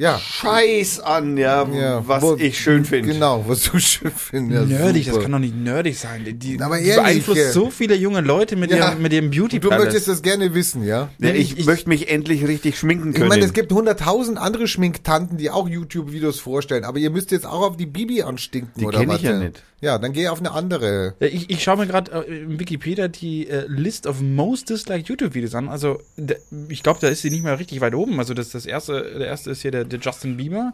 Ja, 0.00 0.18
Scheiß 0.18 1.00
an, 1.00 1.36
ja, 1.36 1.68
ja. 1.68 2.02
was 2.08 2.22
wo- 2.22 2.34
ich 2.36 2.58
schön 2.58 2.86
finde. 2.86 3.12
Genau, 3.12 3.44
was 3.46 3.64
du 3.64 3.78
schön 3.78 4.10
findest. 4.10 4.70
Ja, 4.70 4.78
nerdig, 4.78 5.04
das 5.04 5.12
super. 5.14 5.24
kann 5.24 5.32
doch 5.32 5.38
nicht 5.40 5.54
nerdig 5.54 5.98
sein. 5.98 6.24
Die, 6.24 6.32
die 6.32 6.58
Aber 6.60 6.78
die 6.78 6.84
ehrlich, 6.86 7.04
beeinflusst 7.26 7.40
äh, 7.40 7.52
so 7.52 7.68
viele 7.70 7.94
junge 7.96 8.22
Leute 8.22 8.56
mit, 8.56 8.70
Ja. 8.70 8.78
ihrem, 8.92 9.02
mit 9.02 9.12
ihrem 9.12 9.30
beauty 9.30 9.60
Du 9.60 9.68
möchtest 9.68 10.08
das 10.08 10.22
gerne 10.22 10.54
wissen, 10.54 10.84
ja? 10.86 11.10
Ja, 11.18 11.28
ich, 11.28 11.52
Ich- 11.52 11.58
ich- 11.58 11.66
möchte 11.66 11.90
mich 11.90 12.08
endlich 12.10 12.46
richtig 12.48 12.78
schminken 12.78 13.10
Ich 13.10 13.16
können. 13.16 13.28
meine, 13.28 13.44
es 13.44 13.52
gibt 13.52 13.70
hunderttausend 13.72 14.38
andere 14.38 14.68
Schminktanten, 14.68 15.36
die 15.36 15.50
auch 15.50 15.68
YouTube-Videos 15.68 16.40
vorstellen, 16.40 16.84
aber 16.84 16.98
ihr 16.98 17.10
müsst 17.10 17.30
jetzt 17.30 17.44
auch 17.44 17.60
auf 17.60 17.76
die 17.76 17.84
Bibi 17.86 18.22
anstinken, 18.22 18.72
Die 18.80 18.86
oder 18.86 19.06
was? 19.06 19.16
ich 19.18 19.22
ja 19.24 19.38
nicht. 19.38 19.62
Ja, 19.82 19.96
dann 19.98 20.12
geh 20.12 20.28
auf 20.28 20.40
eine 20.40 20.50
andere. 20.52 21.14
Ja, 21.20 21.26
Ich, 21.26 21.48
ich 21.48 21.62
schaue 21.62 21.78
mir 21.78 21.86
gerade 21.86 22.12
äh, 22.28 22.42
im 22.42 22.58
Wikipedia 22.60 23.08
die 23.08 23.48
äh, 23.48 23.64
List 23.66 24.06
of 24.06 24.20
most 24.20 24.68
disliked 24.68 25.08
YouTube-Videos 25.08 25.54
an. 25.54 25.68
Also, 25.70 26.00
der, 26.18 26.36
ich 26.68 26.82
glaube, 26.82 26.98
da 27.00 27.08
ist 27.08 27.22
sie 27.22 27.30
nicht 27.30 27.42
mehr 27.44 27.58
richtig 27.58 27.80
weit 27.80 27.94
oben. 27.94 28.18
Also, 28.18 28.34
das, 28.34 28.50
das 28.50 28.66
erste, 28.66 28.92
der 29.18 29.26
erste 29.26 29.50
ist 29.52 29.62
hier 29.62 29.70
der, 29.70 29.84
der 29.92 30.00
Justin 30.00 30.36
Bieber 30.36 30.72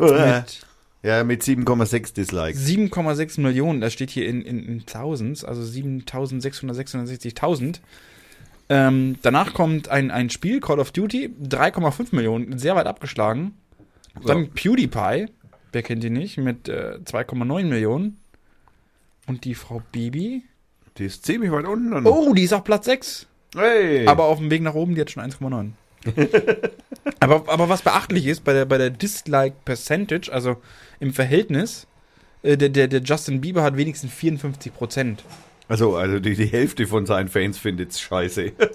Äh, 0.00 0.38
mit 0.38 0.60
ja, 1.02 1.22
mit 1.22 1.42
7,6 1.42 2.14
Dislikes. 2.14 2.66
7,6 2.66 3.40
Millionen. 3.40 3.80
Das 3.80 3.92
steht 3.92 4.10
hier 4.10 4.28
in, 4.28 4.42
in, 4.42 4.64
in 4.64 4.84
Thousands, 4.84 5.44
also 5.44 5.62
7.666.000. 5.62 7.78
Ähm, 8.68 9.16
danach 9.22 9.54
kommt 9.54 9.88
ein, 9.88 10.10
ein 10.10 10.28
Spiel, 10.28 10.60
Call 10.60 10.80
of 10.80 10.90
Duty, 10.90 11.30
3,5 11.42 12.14
Millionen, 12.14 12.58
sehr 12.58 12.76
weit 12.76 12.86
abgeschlagen. 12.86 13.54
Dann 14.24 14.50
PewDiePie, 14.50 15.26
wer 15.72 15.82
kennt 15.82 16.04
ihn 16.04 16.14
nicht, 16.14 16.38
mit 16.38 16.68
äh, 16.68 16.98
2,9 17.04 17.64
Millionen. 17.64 18.18
Und 19.26 19.44
die 19.44 19.54
Frau 19.54 19.82
Bibi. 19.92 20.42
Die 20.96 21.04
ist 21.04 21.24
ziemlich 21.24 21.52
weit 21.52 21.66
unten. 21.66 21.92
Dann. 21.92 22.06
Oh, 22.06 22.34
die 22.34 22.42
ist 22.42 22.52
auf 22.52 22.64
Platz 22.64 22.86
6. 22.86 23.26
hey. 23.54 24.06
Aber 24.06 24.24
auf 24.24 24.38
dem 24.38 24.50
Weg 24.50 24.62
nach 24.62 24.74
oben, 24.74 24.94
die 24.94 25.00
hat 25.00 25.10
schon 25.10 25.22
1,9. 25.22 25.70
aber, 27.20 27.44
aber 27.48 27.68
was 27.68 27.82
beachtlich 27.82 28.26
ist, 28.26 28.44
bei 28.44 28.52
der, 28.52 28.64
bei 28.64 28.78
der 28.78 28.90
Dislike 28.90 29.56
Percentage, 29.64 30.32
also 30.32 30.56
im 31.00 31.12
Verhältnis, 31.12 31.86
äh, 32.42 32.56
der, 32.56 32.68
der, 32.68 32.88
der 32.88 33.00
Justin 33.02 33.40
Bieber 33.40 33.62
hat 33.62 33.76
wenigstens 33.76 34.12
54 34.12 34.74
Prozent. 34.74 35.24
Also, 35.68 35.96
also 35.96 36.18
die, 36.18 36.34
die 36.34 36.46
Hälfte 36.46 36.86
von 36.86 37.06
seinen 37.06 37.28
Fans 37.28 37.58
findet's 37.58 38.00
scheiße. 38.00 38.52
das 38.58 38.68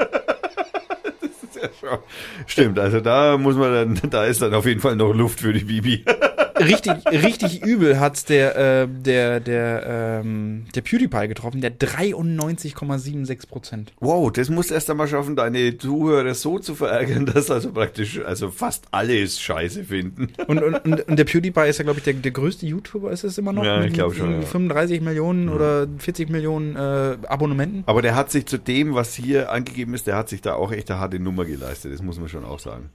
ist 1.41 1.55
ja 1.55 1.69
schon. 1.79 1.99
Stimmt, 2.45 2.79
also 2.79 2.99
da 2.99 3.37
muss 3.37 3.55
man 3.55 3.73
dann, 3.73 4.09
da 4.09 4.25
ist 4.25 4.41
dann 4.41 4.53
auf 4.53 4.65
jeden 4.65 4.81
Fall 4.81 4.95
noch 4.95 5.13
Luft 5.13 5.39
für 5.39 5.53
die 5.53 5.63
Bibi. 5.63 6.05
richtig, 6.59 7.05
richtig 7.07 7.63
übel 7.63 7.99
hat's 7.99 8.25
der, 8.25 8.55
äh, 8.55 8.87
der, 8.87 9.39
der, 9.39 10.21
ähm, 10.23 10.65
der 10.75 10.81
PewDiePie 10.81 11.27
getroffen, 11.27 11.61
der 11.61 11.77
93,76 11.77 13.47
Prozent. 13.47 13.93
Wow, 13.99 14.31
das 14.31 14.49
musst 14.49 14.69
du 14.69 14.75
erst 14.75 14.89
einmal 14.89 15.07
schaffen, 15.07 15.35
deine 15.35 15.77
Zuhörer 15.77 16.33
so 16.33 16.59
zu 16.59 16.75
verärgern, 16.75 17.25
dass 17.33 17.49
also 17.51 17.71
praktisch, 17.71 18.19
also 18.23 18.49
fast 18.49 18.85
alle 18.91 19.21
es 19.21 19.39
scheiße 19.39 19.83
finden. 19.85 20.29
Und, 20.47 20.61
und, 20.61 20.85
und, 21.07 21.19
der 21.19 21.25
PewDiePie 21.25 21.67
ist 21.67 21.77
ja, 21.77 21.83
glaube 21.83 21.99
ich, 21.99 22.03
der, 22.03 22.13
der 22.13 22.31
größte 22.31 22.65
YouTuber, 22.65 23.11
ist 23.11 23.23
es 23.23 23.37
immer 23.37 23.53
noch? 23.53 23.63
Ja, 23.63 23.79
ich 23.79 23.85
Mit 23.85 23.93
glaub 23.93 24.13
schon, 24.13 24.29
irgendwie 24.29 24.45
ja. 24.45 24.51
35 24.51 25.01
Millionen 25.01 25.49
oder 25.49 25.87
40 25.97 26.29
Millionen 26.29 26.75
äh, 26.75 27.17
Abonnementen. 27.27 27.83
Aber 27.85 28.01
der 28.01 28.15
hat 28.15 28.31
sich 28.31 28.45
zu 28.45 28.57
dem, 28.57 28.93
was 28.93 29.13
hier 29.15 29.51
angegeben 29.51 29.93
ist, 29.93 30.07
der 30.07 30.15
hat 30.15 30.29
sich 30.29 30.41
da 30.41 30.55
auch 30.55 30.71
echt 30.71 30.89
eine 30.91 30.99
harte 30.99 31.19
Nummer 31.19 31.45
geleistet, 31.45 31.93
das 31.93 32.01
muss 32.01 32.19
man 32.19 32.29
schon 32.29 32.45
auch 32.45 32.59
sagen. 32.59 32.89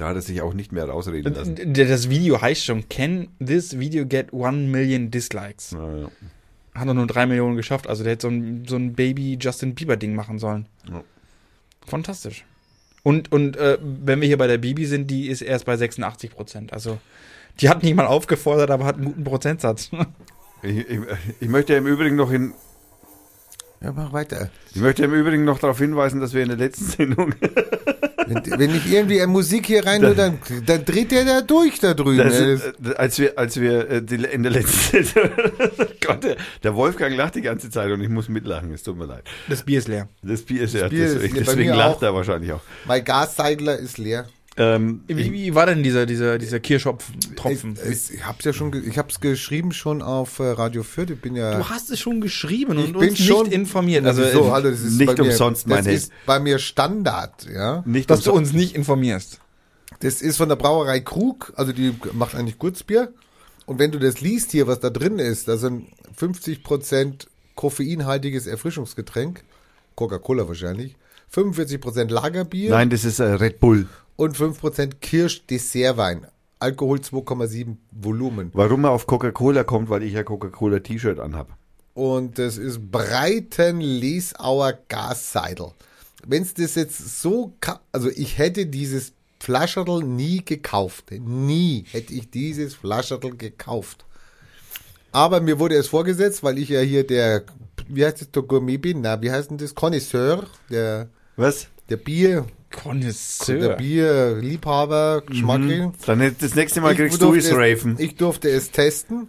Da 0.00 0.08
hat 0.08 0.16
er 0.16 0.22
sich 0.22 0.40
auch 0.40 0.54
nicht 0.54 0.72
mehr 0.72 0.88
rausreden 0.88 1.34
lassen. 1.34 1.74
Das 1.74 2.08
Video 2.08 2.40
heißt 2.40 2.64
schon, 2.64 2.88
can 2.88 3.28
this 3.38 3.78
video 3.78 4.06
get 4.06 4.32
1 4.32 4.70
million 4.70 5.10
dislikes? 5.10 5.72
Ja, 5.72 5.94
ja. 5.94 6.08
Hat 6.74 6.88
er 6.88 6.94
nur 6.94 7.06
3 7.06 7.26
Millionen 7.26 7.54
geschafft, 7.54 7.86
also 7.86 8.02
der 8.02 8.12
hätte 8.12 8.22
so 8.22 8.28
ein, 8.28 8.64
so 8.66 8.76
ein 8.76 8.94
Baby 8.94 9.36
Justin 9.38 9.74
Bieber 9.74 9.98
Ding 9.98 10.14
machen 10.14 10.38
sollen. 10.38 10.64
Ja. 10.88 11.04
Fantastisch. 11.86 12.46
Und, 13.02 13.30
und 13.30 13.58
äh, 13.58 13.76
wenn 13.82 14.22
wir 14.22 14.26
hier 14.28 14.38
bei 14.38 14.46
der 14.46 14.56
Bibi 14.56 14.86
sind, 14.86 15.10
die 15.10 15.28
ist 15.28 15.42
erst 15.42 15.66
bei 15.66 15.76
86 15.76 16.30
Prozent. 16.30 16.72
Also 16.72 16.98
die 17.60 17.68
hat 17.68 17.82
nicht 17.82 17.94
mal 17.94 18.06
aufgefordert, 18.06 18.70
aber 18.70 18.86
hat 18.86 18.96
einen 18.96 19.04
guten 19.04 19.24
Prozentsatz. 19.24 19.90
Ich, 20.62 20.76
ich, 20.76 21.00
ich 21.40 21.48
möchte 21.48 21.72
im 21.72 21.86
Übrigen 21.86 22.16
noch 22.16 22.30
in, 22.30 22.52
Ja, 23.80 23.92
mach 23.92 24.12
weiter. 24.12 24.50
ich 24.74 24.80
möchte 24.82 25.04
im 25.04 25.14
Übrigen 25.14 25.44
noch 25.44 25.58
darauf 25.58 25.78
hinweisen, 25.78 26.20
dass 26.20 26.34
wir 26.34 26.42
in 26.42 26.48
der 26.48 26.58
letzten 26.58 26.84
Sendung 26.90 27.32
Wenn, 28.30 28.58
wenn 28.60 28.74
ich 28.74 28.90
irgendwie 28.90 29.20
eine 29.20 29.26
Musik 29.26 29.66
hier 29.66 29.84
rein 29.84 30.00
tue, 30.00 30.14
dann, 30.14 30.38
dann 30.64 30.84
dreht 30.84 31.10
der 31.10 31.24
da 31.24 31.40
durch 31.40 31.80
da 31.80 31.94
drüben. 31.94 32.18
Das, 32.18 32.38
Das, 32.38 32.92
äh, 32.92 32.94
als 32.96 33.18
wir, 33.18 33.36
als 33.38 33.60
wir 33.60 33.90
äh, 33.90 34.02
die, 34.02 34.16
in 34.16 34.42
der 34.44 34.52
letzten 34.52 35.04
Gott, 36.00 36.22
der, 36.22 36.36
der 36.62 36.74
Wolfgang 36.76 37.16
lacht 37.16 37.34
die 37.34 37.42
ganze 37.42 37.70
Zeit 37.70 37.90
und 37.90 38.00
ich 38.00 38.08
muss 38.08 38.28
mitlachen, 38.28 38.72
es 38.72 38.84
tut 38.84 38.96
mir 38.96 39.06
leid. 39.06 39.24
Das 39.48 39.64
Bier 39.64 39.78
ist 39.78 39.88
leer. 39.88 40.08
Das 40.22 40.42
Bier 40.42 40.62
ist 40.62 40.74
ja, 40.74 40.88
Bier 40.88 41.06
ist 41.06 41.14
deswegen, 41.16 41.34
leer, 41.34 41.44
bei 41.44 41.52
deswegen 41.52 41.74
lacht 41.74 41.96
auch. 41.96 42.02
er 42.02 42.14
wahrscheinlich 42.14 42.52
auch. 42.52 42.62
mein 42.86 43.04
Gasseidler 43.04 43.76
ist 43.76 43.98
leer. 43.98 44.28
Ähm, 44.56 45.02
Wie, 45.06 45.32
wie 45.32 45.54
war 45.54 45.66
denn 45.66 45.82
dieser, 45.82 46.06
dieser, 46.06 46.36
dieser 46.36 46.58
Kirschhopf-Tropfen? 46.60 47.78
Ich, 47.88 48.14
ich 48.14 48.26
hab's 48.26 48.44
ja 48.44 48.52
schon, 48.52 48.72
ich 48.86 48.98
hab's 48.98 49.20
geschrieben 49.20 49.72
schon 49.72 50.02
auf 50.02 50.38
äh, 50.40 50.50
Radio 50.50 50.82
Fürth. 50.82 51.10
Ich 51.10 51.20
bin 51.20 51.36
ja. 51.36 51.56
Du 51.56 51.68
hast 51.68 51.90
es 51.90 52.00
schon 52.00 52.20
geschrieben 52.20 52.78
ich 52.78 52.86
und 52.86 52.98
bin 52.98 53.10
uns 53.10 53.18
schon 53.20 53.44
nicht 53.44 53.54
informiert. 53.54 54.04
Also, 54.04 54.22
so, 54.24 54.46
äh, 54.46 54.50
hallo, 54.50 54.70
das 54.70 54.80
ist 54.80 54.98
nicht 54.98 55.06
bei 55.16 55.22
mir, 55.22 55.30
umsonst, 55.30 55.66
mein 55.68 55.78
Das 55.78 55.86
Held. 55.86 55.96
ist 55.98 56.12
bei 56.26 56.40
mir 56.40 56.58
Standard, 56.58 57.46
ja. 57.52 57.82
nicht 57.86 58.10
dass 58.10 58.22
du 58.22 58.30
umsonst- 58.32 58.50
uns 58.50 58.60
nicht 58.60 58.74
informierst. 58.74 59.38
Das 60.00 60.20
ist 60.20 60.36
von 60.36 60.48
der 60.48 60.56
Brauerei 60.56 61.00
Krug, 61.00 61.52
also 61.56 61.72
die 61.72 61.94
macht 62.12 62.34
eigentlich 62.34 62.58
Gutsbier. 62.58 63.12
Und 63.66 63.78
wenn 63.78 63.92
du 63.92 63.98
das 64.00 64.20
liest 64.20 64.50
hier, 64.50 64.66
was 64.66 64.80
da 64.80 64.90
drin 64.90 65.18
ist, 65.20 65.46
da 65.46 65.56
sind 65.58 65.86
50% 66.18 67.26
koffeinhaltiges 67.54 68.46
Erfrischungsgetränk, 68.46 69.42
Coca-Cola 69.94 70.48
wahrscheinlich, 70.48 70.96
45% 71.32 72.10
Lagerbier 72.10 72.70
Nein, 72.70 72.90
das 72.90 73.04
ist 73.04 73.20
äh, 73.20 73.24
Red 73.24 73.60
Bull. 73.60 73.86
Und 74.20 74.36
5% 74.36 74.96
Kirsch-Dessertwein. 75.00 76.26
Alkohol 76.58 76.98
2,7 76.98 77.76
Volumen. 77.90 78.50
Warum 78.52 78.84
er 78.84 78.90
auf 78.90 79.06
Coca-Cola 79.06 79.64
kommt, 79.64 79.88
weil 79.88 80.02
ich 80.02 80.12
ja 80.12 80.24
Coca-Cola 80.24 80.80
T-Shirt 80.80 81.18
anhab. 81.18 81.56
Und 81.94 82.38
das 82.38 82.58
ist 82.58 82.90
Breiten 82.92 83.80
Lesauer 83.80 84.74
Gasseidel. 84.88 85.70
Wenn 86.26 86.42
es 86.42 86.52
das 86.52 86.74
jetzt 86.74 87.22
so, 87.22 87.54
also 87.92 88.10
ich 88.10 88.36
hätte 88.36 88.66
dieses 88.66 89.14
Flascherl 89.38 90.02
nie 90.02 90.44
gekauft. 90.44 91.12
Nie 91.12 91.86
hätte 91.90 92.12
ich 92.12 92.30
dieses 92.30 92.74
Flascherl 92.74 93.36
gekauft. 93.38 94.04
Aber 95.12 95.40
mir 95.40 95.58
wurde 95.58 95.76
es 95.76 95.86
vorgesetzt, 95.86 96.42
weil 96.42 96.58
ich 96.58 96.68
ja 96.68 96.80
hier 96.80 97.06
der, 97.06 97.44
wie 97.88 98.04
heißt 98.04 98.20
das, 98.20 98.30
der 98.32 98.42
Gourmet 98.42 98.76
bin? 98.76 99.00
Na, 99.00 99.22
wie 99.22 99.30
heißt 99.30 99.50
denn 99.50 99.56
das? 99.56 99.74
Connoisseur, 99.74 100.46
der, 100.68 101.08
Was? 101.36 101.68
der 101.88 101.96
Bier, 101.96 102.44
der 102.72 102.80
Connoisseur. 102.82 103.76
Bierliebhaber, 103.76 105.22
Geschmack. 105.26 105.60
Dann 106.06 106.20
hätt- 106.20 106.42
das 106.42 106.54
nächste 106.54 106.80
Mal 106.80 106.92
Ich 106.92 106.98
kriegst 106.98 107.20
du 107.22 107.34
es 107.34 107.50
Raven. 107.52 107.96
Ich 107.98 108.16
durfte 108.16 108.48
es 108.50 108.70
testen. 108.70 109.28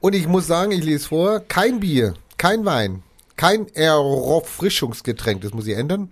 Und 0.00 0.14
ich 0.14 0.26
muss 0.26 0.46
sagen, 0.46 0.72
ich 0.72 0.82
lese 0.82 1.08
vor, 1.08 1.40
kein 1.40 1.80
Bier, 1.80 2.14
kein 2.38 2.64
Wein, 2.64 3.02
kein 3.36 3.68
Erfrischungsgetränk, 3.74 5.42
das 5.42 5.52
muss 5.52 5.66
ich 5.66 5.76
ändern. 5.76 6.08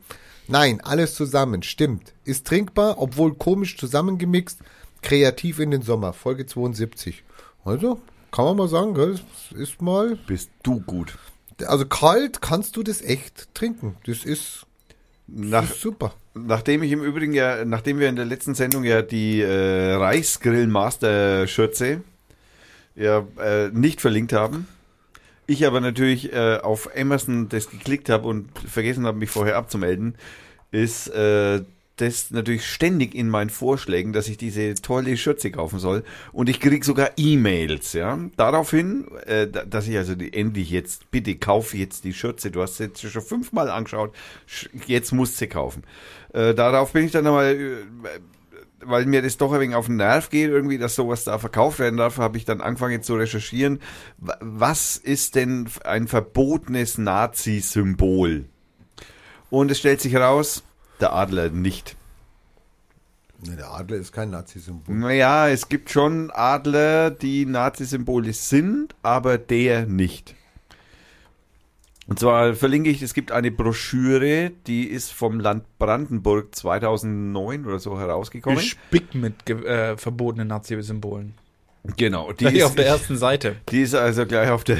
Nein, 0.46 0.80
alles 0.82 1.14
zusammen, 1.14 1.62
stimmt. 1.62 2.12
Ist 2.24 2.46
trinkbar, 2.46 2.96
obwohl 2.98 3.34
komisch 3.34 3.76
zusammengemixt, 3.76 4.60
kreativ 5.02 5.58
in 5.58 5.70
den 5.70 5.82
Sommer, 5.82 6.12
Folge 6.12 6.46
72. 6.46 7.22
Also, 7.64 8.00
kann 8.30 8.44
man 8.44 8.56
mal 8.56 8.68
sagen, 8.68 8.94
gell, 8.94 9.18
das 9.50 9.58
ist 9.58 9.80
mal, 9.82 10.18
Bist 10.26 10.50
du 10.62 10.80
gut. 10.80 11.16
also 11.66 11.86
kalt 11.86 12.40
kannst 12.42 12.76
du 12.76 12.82
das 12.82 13.00
echt 13.02 13.54
trinken. 13.54 13.96
Das 14.06 14.24
ist, 14.24 14.66
Nach, 15.26 15.64
ist 15.70 15.80
super. 15.80 16.12
Nachdem 16.46 16.82
ich 16.82 16.92
im 16.92 17.02
Übrigen 17.02 17.32
ja, 17.32 17.64
nachdem 17.64 17.98
wir 17.98 18.08
in 18.08 18.16
der 18.16 18.24
letzten 18.24 18.54
Sendung 18.54 18.84
ja 18.84 19.02
die 19.02 19.40
äh, 19.40 19.94
Reichsgrill 19.94 20.66
Master 20.66 21.46
Schürze 21.46 22.02
ja 22.94 23.26
äh, 23.42 23.68
nicht 23.72 24.00
verlinkt 24.00 24.32
haben, 24.32 24.66
ich 25.46 25.66
aber 25.66 25.80
natürlich 25.80 26.32
äh, 26.32 26.58
auf 26.62 26.90
Amazon 26.96 27.48
das 27.48 27.70
geklickt 27.70 28.08
habe 28.08 28.28
und 28.28 28.48
vergessen 28.58 29.06
habe, 29.06 29.18
mich 29.18 29.30
vorher 29.30 29.56
abzumelden, 29.56 30.14
ist 30.70 31.08
äh, 31.08 31.62
das 31.96 32.30
natürlich 32.30 32.64
ständig 32.64 33.12
in 33.14 33.28
meinen 33.28 33.50
Vorschlägen, 33.50 34.12
dass 34.12 34.28
ich 34.28 34.36
diese 34.36 34.74
tolle 34.76 35.16
Schürze 35.16 35.50
kaufen 35.50 35.80
soll. 35.80 36.04
Und 36.32 36.48
ich 36.48 36.60
krieg 36.60 36.84
sogar 36.84 37.10
E-Mails, 37.16 37.92
ja. 37.92 38.16
Daraufhin, 38.36 39.06
äh, 39.26 39.48
da- 39.48 39.64
dass 39.64 39.88
ich 39.88 39.96
also 39.96 40.14
die, 40.14 40.32
endlich 40.32 40.70
jetzt, 40.70 41.10
bitte 41.10 41.34
kauf 41.34 41.74
jetzt 41.74 42.04
die 42.04 42.12
Schürze. 42.14 42.52
Du 42.52 42.62
hast 42.62 42.76
sie 42.76 42.84
jetzt 42.84 43.00
schon 43.00 43.22
fünfmal 43.22 43.68
angeschaut. 43.68 44.14
Sch- 44.48 44.68
Jetzt 44.86 45.10
musst 45.12 45.34
du 45.34 45.38
sie 45.38 45.46
kaufen. 45.48 45.82
Äh, 46.32 46.54
darauf 46.54 46.92
bin 46.92 47.04
ich 47.04 47.12
dann 47.12 47.26
einmal, 47.26 47.54
äh, 47.54 47.76
weil 48.80 49.06
mir 49.06 49.22
das 49.22 49.36
doch 49.36 49.52
ein 49.52 49.60
wenig 49.60 49.74
auf 49.76 49.86
den 49.86 49.96
Nerv 49.96 50.30
geht, 50.30 50.50
irgendwie, 50.50 50.78
dass 50.78 50.94
sowas 50.94 51.24
da 51.24 51.38
verkauft 51.38 51.78
werden 51.78 51.96
darf, 51.96 52.18
habe 52.18 52.36
ich 52.36 52.44
dann 52.44 52.60
angefangen 52.60 53.02
zu 53.02 53.16
recherchieren. 53.16 53.80
Wa- 54.18 54.38
Was 54.40 54.96
ist 54.96 55.34
denn 55.34 55.68
ein 55.84 56.06
verbotenes 56.06 56.96
Nazi-Symbol? 56.98 58.44
Und 59.50 59.70
es 59.70 59.78
stellt 59.78 60.00
sich 60.00 60.12
heraus, 60.12 60.62
der 61.00 61.12
Adler 61.12 61.48
nicht. 61.50 61.96
Ne, 63.44 63.56
der 63.56 63.70
Adler 63.72 63.96
ist 63.96 64.12
kein 64.12 64.30
Nazi-Symbol. 64.30 64.94
Naja, 64.94 65.48
es 65.48 65.68
gibt 65.68 65.90
schon 65.90 66.30
Adler, 66.32 67.10
die 67.10 67.46
Nazi-Symbole 67.46 68.32
sind, 68.32 68.94
aber 69.02 69.38
der 69.38 69.86
nicht. 69.86 70.34
Und 72.08 72.18
zwar 72.18 72.54
verlinke 72.54 72.88
ich, 72.88 73.02
es 73.02 73.12
gibt 73.12 73.32
eine 73.32 73.50
Broschüre, 73.50 74.50
die 74.66 74.84
ist 74.84 75.12
vom 75.12 75.40
Land 75.40 75.64
Brandenburg 75.78 76.54
2009 76.54 77.66
oder 77.66 77.78
so 77.78 78.00
herausgekommen. 78.00 78.58
Gespickt 78.58 79.14
mit 79.14 79.48
äh, 79.50 79.94
verbotenen 79.98 80.48
Nazi-Symbolen. 80.48 81.34
Genau, 81.98 82.32
die 82.32 82.36
Gleich 82.44 82.54
ist, 82.54 82.64
auf 82.64 82.74
der 82.74 82.86
ersten 82.86 83.18
Seite. 83.18 83.56
Die 83.68 83.82
ist 83.82 83.94
also 83.94 84.24
gleich 84.24 84.48
auf 84.48 84.64
der, 84.64 84.78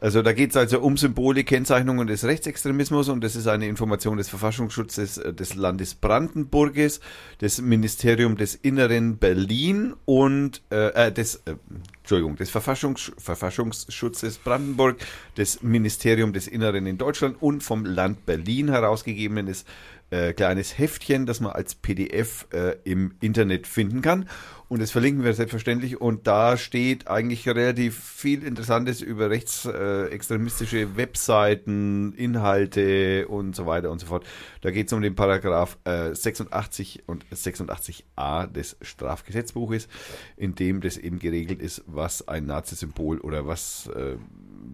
also 0.00 0.22
da 0.22 0.32
geht 0.32 0.50
es 0.50 0.56
also 0.56 0.80
um 0.80 0.96
Symbole, 0.96 1.44
Kennzeichnungen 1.44 2.06
des 2.06 2.24
Rechtsextremismus 2.24 3.08
und 3.08 3.22
das 3.22 3.34
ist 3.34 3.48
eine 3.48 3.66
Information 3.66 4.16
des 4.16 4.28
Verfassungsschutzes 4.28 5.18
äh, 5.18 5.32
des 5.34 5.54
Landes 5.54 5.94
Brandenburges, 5.94 7.00
des 7.40 7.60
Ministerium 7.60 8.36
des 8.36 8.54
Inneren 8.54 9.18
Berlin 9.18 9.94
und 10.04 10.62
äh, 10.70 11.08
äh, 11.08 11.12
des, 11.12 11.36
äh, 11.46 11.56
Entschuldigung, 11.98 12.36
des 12.36 12.50
Verfassungs 12.50 13.12
Verfassungsschutzes 13.18 14.38
Brandenburg, 14.38 14.98
des 15.36 15.62
Ministerium 15.62 16.32
des 16.32 16.46
Inneren 16.46 16.86
in 16.86 16.96
Deutschland 16.98 17.36
und 17.40 17.62
vom 17.62 17.84
Land 17.84 18.24
Berlin 18.24 18.68
herausgegebenes 18.68 19.64
äh, 20.10 20.32
kleines 20.32 20.78
Heftchen, 20.78 21.26
das 21.26 21.40
man 21.40 21.52
als 21.52 21.74
PDF 21.74 22.46
äh, 22.52 22.76
im 22.84 23.14
Internet 23.20 23.66
finden 23.66 24.00
kann. 24.00 24.28
Und 24.68 24.82
das 24.82 24.90
verlinken 24.90 25.24
wir 25.24 25.32
selbstverständlich. 25.32 26.00
Und 26.00 26.26
da 26.26 26.58
steht 26.58 27.08
eigentlich 27.08 27.48
relativ 27.48 27.98
viel 27.98 28.44
Interessantes 28.44 29.00
über 29.00 29.30
rechtsextremistische 29.30 30.96
Webseiten, 30.96 32.12
Inhalte 32.12 33.26
und 33.28 33.56
so 33.56 33.64
weiter 33.64 33.90
und 33.90 33.98
so 33.98 34.06
fort. 34.06 34.26
Da 34.60 34.70
geht 34.70 34.88
es 34.88 34.92
um 34.92 35.00
den 35.00 35.14
Paragraph 35.14 35.78
äh, 35.84 36.14
86 36.14 37.04
und 37.06 37.24
86a 37.32 38.46
des 38.46 38.76
Strafgesetzbuches, 38.82 39.88
in 40.36 40.54
dem 40.54 40.82
das 40.82 40.98
eben 40.98 41.18
geregelt 41.18 41.62
ist, 41.62 41.82
was 41.86 42.28
ein 42.28 42.44
Nazi-Symbol 42.44 43.20
oder 43.20 43.46
was, 43.46 43.88
äh, 43.96 44.16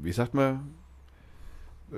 wie 0.03 0.13
sagt 0.13 0.35
man, 0.35 0.75
äh, 1.93 1.97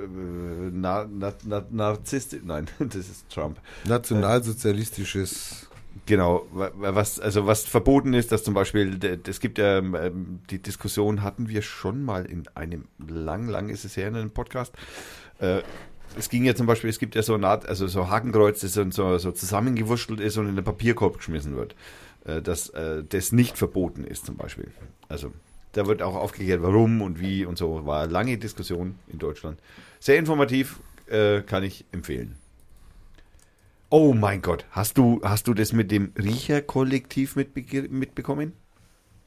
na, 0.71 1.09
na, 1.11 1.33
na, 1.45 1.65
Narzisst, 1.71 2.37
nein, 2.45 2.67
das 2.79 2.97
ist 2.97 3.31
Trump. 3.31 3.59
Nationalsozialistisches. 3.87 5.69
Genau, 6.05 6.47
wa- 6.53 6.71
wa- 6.75 6.95
was, 6.95 7.19
also 7.19 7.47
was 7.47 7.65
verboten 7.65 8.13
ist, 8.13 8.31
dass 8.33 8.45
zum 8.45 8.55
Beispiel, 8.55 8.99
es 9.27 9.41
gibt 9.41 9.57
ja, 9.59 9.79
ähm, 9.79 10.41
die 10.51 10.61
Diskussion 10.61 11.23
hatten 11.23 11.49
wir 11.49 11.63
schon 11.63 12.05
mal 12.05 12.27
in 12.27 12.45
einem, 12.55 12.85
lang, 12.99 13.49
lang 13.49 13.71
ist 13.71 13.85
es 13.85 13.97
her 13.97 14.09
in 14.09 14.17
einem 14.17 14.31
Podcast. 14.31 14.75
Äh, 15.39 15.63
es 16.19 16.29
ging 16.29 16.45
ja 16.45 16.55
zum 16.55 16.67
Beispiel, 16.67 16.91
es 16.91 16.99
gibt 16.99 17.15
ja 17.15 17.23
so 17.23 17.35
eine 17.35 17.49
Art, 17.49 17.67
also 17.69 17.87
so 17.87 18.11
Hakenkreuz, 18.11 18.61
das 18.61 18.75
so, 18.75 19.19
so, 19.19 19.33
zusammengewurschtelt 19.33 20.21
ist 20.21 20.37
und 20.37 20.49
in 20.49 20.57
den 20.57 20.65
Papierkorb 20.65 21.19
geschmissen 21.19 21.57
wird. 21.57 21.75
Äh, 22.25 22.43
dass 22.43 22.69
äh, 22.71 23.03
das 23.09 23.33
nicht 23.33 23.57
verboten 23.57 24.05
ist 24.05 24.27
zum 24.27 24.37
Beispiel. 24.37 24.71
Also 25.09 25.33
da 25.73 25.87
wird 25.87 26.03
auch 26.03 26.15
aufgeklärt, 26.15 26.63
warum 26.63 27.01
und 27.01 27.21
wie 27.21 27.45
und 27.45 27.57
so. 27.59 27.87
War 27.87 28.07
lange 28.07 28.39
Diskussion 28.39 28.97
in 29.09 29.19
Deutschland. 29.19 29.59
Sehr 30.01 30.17
informativ, 30.19 30.81
kann 31.09 31.63
ich 31.63 31.85
empfehlen. 31.93 32.35
Oh 33.89 34.15
mein 34.15 34.43
Gott, 34.43 34.65
hast 34.71 34.99
du, 34.99 35.21
hast 35.23 35.47
du 35.47 35.55
das 35.55 35.73
mit 35.73 35.93
dem 35.93 36.13
Riecherkollektiv 36.19 37.37
mitbe 37.37 37.63
mitbekommen? 37.89 38.53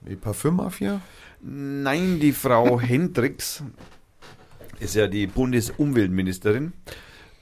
Die 0.02 0.18
Parfümmafia? 0.18 1.00
Nein, 1.42 2.20
die 2.20 2.34
Frau 2.34 2.80
Hendricks 2.82 3.64
ist 4.82 4.96
ja 4.96 5.08
die 5.08 5.28
Bundesumweltministerin. 5.28 6.74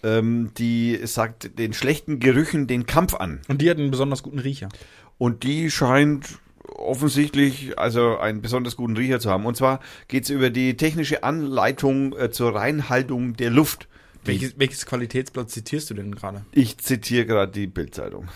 Ähm, 0.04 0.52
die 0.60 1.00
sagt 1.06 1.58
den 1.58 1.74
schlechten 1.74 2.20
Gerüchen 2.20 2.68
den 2.68 2.86
Kampf 2.86 3.16
an. 3.16 3.42
Und 3.48 3.64
die 3.64 3.70
hat 3.72 3.78
einen 3.80 3.90
besonders 3.90 4.22
guten 4.22 4.40
Riecher. 4.40 4.70
Und 5.18 5.42
die 5.42 5.72
scheint 5.72 6.38
offensichtlich 6.68 7.80
also 7.80 8.20
einen 8.20 8.44
besonders 8.44 8.76
guten 8.76 8.96
Riecher 8.96 9.20
zu 9.20 9.32
haben. 9.32 9.48
Und 9.48 9.58
zwar 9.58 9.80
geht 10.08 10.26
es 10.26 10.30
über 10.30 10.52
die 10.52 10.78
technische 10.78 11.24
Anleitung 11.24 12.16
äh, 12.16 12.30
zur 12.30 12.54
Reinhaltung 12.54 13.36
der 13.36 13.50
Luft. 13.50 13.88
Welches, 14.28 14.60
welches 14.60 14.86
Qualitätsblatt 14.86 15.50
zitierst 15.50 15.90
du 15.90 15.94
denn 15.94 16.14
gerade? 16.14 16.46
Ich 16.52 16.78
zitiere 16.78 17.26
gerade 17.26 17.52
die 17.52 17.68
Bildzeitung. 17.68 18.28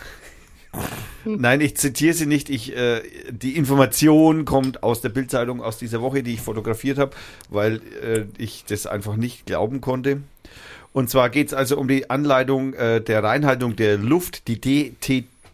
Nein, 1.24 1.60
ich 1.60 1.76
zitiere 1.76 2.14
sie 2.14 2.26
nicht. 2.26 2.48
Ich, 2.48 2.76
äh, 2.76 3.02
die 3.30 3.56
Information 3.56 4.44
kommt 4.44 4.82
aus 4.82 5.00
der 5.02 5.10
Bildzeitung 5.10 5.62
aus 5.62 5.78
dieser 5.78 6.00
Woche, 6.00 6.22
die 6.22 6.34
ich 6.34 6.40
fotografiert 6.40 6.98
habe, 6.98 7.12
weil 7.50 7.80
äh, 8.02 8.24
ich 8.38 8.64
das 8.66 8.86
einfach 8.86 9.16
nicht 9.16 9.46
glauben 9.46 9.80
konnte. 9.80 10.22
Und 10.92 11.10
zwar 11.10 11.30
geht 11.30 11.48
es 11.48 11.54
also 11.54 11.78
um 11.78 11.88
die 11.88 12.10
Anleitung 12.10 12.74
äh, 12.74 13.00
der 13.00 13.22
Reinhaltung 13.22 13.76
der 13.76 13.98
Luft, 13.98 14.48
die 14.48 14.60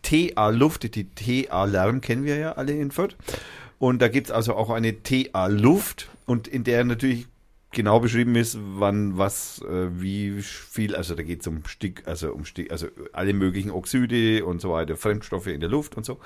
TA-Luft, 0.02 0.94
die 0.94 1.06
TA-Lärm 1.06 2.00
kennen 2.00 2.24
wir 2.24 2.36
ja 2.36 2.52
alle 2.52 2.72
in 2.72 2.90
Fürth. 2.90 3.16
Und 3.78 4.02
da 4.02 4.08
gibt 4.08 4.28
es 4.28 4.32
also 4.32 4.54
auch 4.54 4.70
eine 4.70 5.02
TA-Luft 5.02 6.08
und 6.26 6.48
in 6.48 6.64
der 6.64 6.84
natürlich 6.84 7.26
genau 7.70 8.00
beschrieben 8.00 8.34
ist, 8.34 8.58
wann 8.60 9.18
was, 9.18 9.60
äh, 9.62 9.88
wie 10.00 10.42
viel, 10.42 10.96
also 10.96 11.14
da 11.14 11.22
geht 11.22 11.42
es 11.42 11.46
um 11.46 11.64
Stick, 11.66 12.02
also 12.06 12.32
um 12.32 12.44
Stick, 12.44 12.70
also 12.70 12.88
alle 13.12 13.32
möglichen 13.32 13.70
Oxide 13.70 14.44
und 14.44 14.60
so 14.60 14.70
weiter, 14.70 14.96
Fremdstoffe 14.96 15.48
in 15.48 15.60
der 15.60 15.68
Luft 15.68 15.96
und 15.96 16.04
so. 16.04 16.18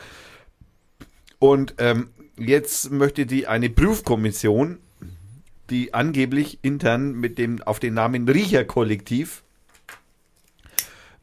Und 1.38 1.74
ähm, 1.78 2.10
jetzt 2.38 2.92
möchte 2.92 3.26
die 3.26 3.46
eine 3.46 3.68
Prüfkommission, 3.68 4.78
die 5.70 5.94
angeblich 5.94 6.58
intern 6.62 7.14
mit 7.14 7.38
dem 7.38 7.62
auf 7.62 7.80
den 7.80 7.94
Namen 7.94 8.28
Riecherkollektiv 8.28 9.42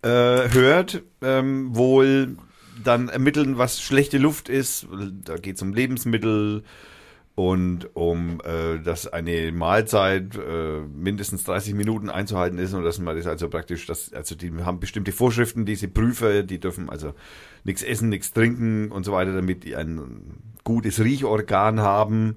äh, 0.01 0.07
hört, 0.07 1.03
ähm, 1.22 1.75
wohl 1.75 2.38
dann 2.83 3.09
ermitteln, 3.09 3.57
was 3.57 3.81
schlechte 3.81 4.17
Luft 4.17 4.49
ist. 4.49 4.88
Da 5.25 5.38
geht 5.38 5.57
es 5.57 5.61
um 5.61 5.73
Lebensmittel 5.73 6.64
und 7.40 7.95
um, 7.95 8.42
äh, 8.43 8.80
dass 8.84 9.08
eine 9.08 9.53
Mahlzeit 9.53 10.35
äh, 10.35 10.82
mindestens 10.93 11.45
30 11.45 11.74
Minuten 11.74 12.09
einzuhalten 12.09 12.58
ist 12.58 12.74
und 12.74 12.84
dass 12.84 13.00
man 13.00 13.16
das 13.16 13.27
also 13.27 13.48
praktisch, 13.48 13.85
dass, 13.85 14.11
also 14.11 14.35
die 14.35 14.51
haben 14.66 14.82
bestimmte 14.82 15.14
Vorschriften, 15.14 15.66
diese 15.66 15.88
Prüfer, 15.88 16.43
die 16.43 16.59
dürfen 16.59 16.90
also 16.90 17.14
nichts 17.64 17.82
essen, 17.82 18.09
nichts 18.09 18.34
trinken 18.34 18.92
und 18.92 19.06
so 19.06 19.14
weiter, 19.14 19.34
damit 19.34 19.64
die 19.64 19.77
ein 19.77 20.34
gutes 20.66 21.01
Riechorgan 21.01 21.80
haben 21.80 22.35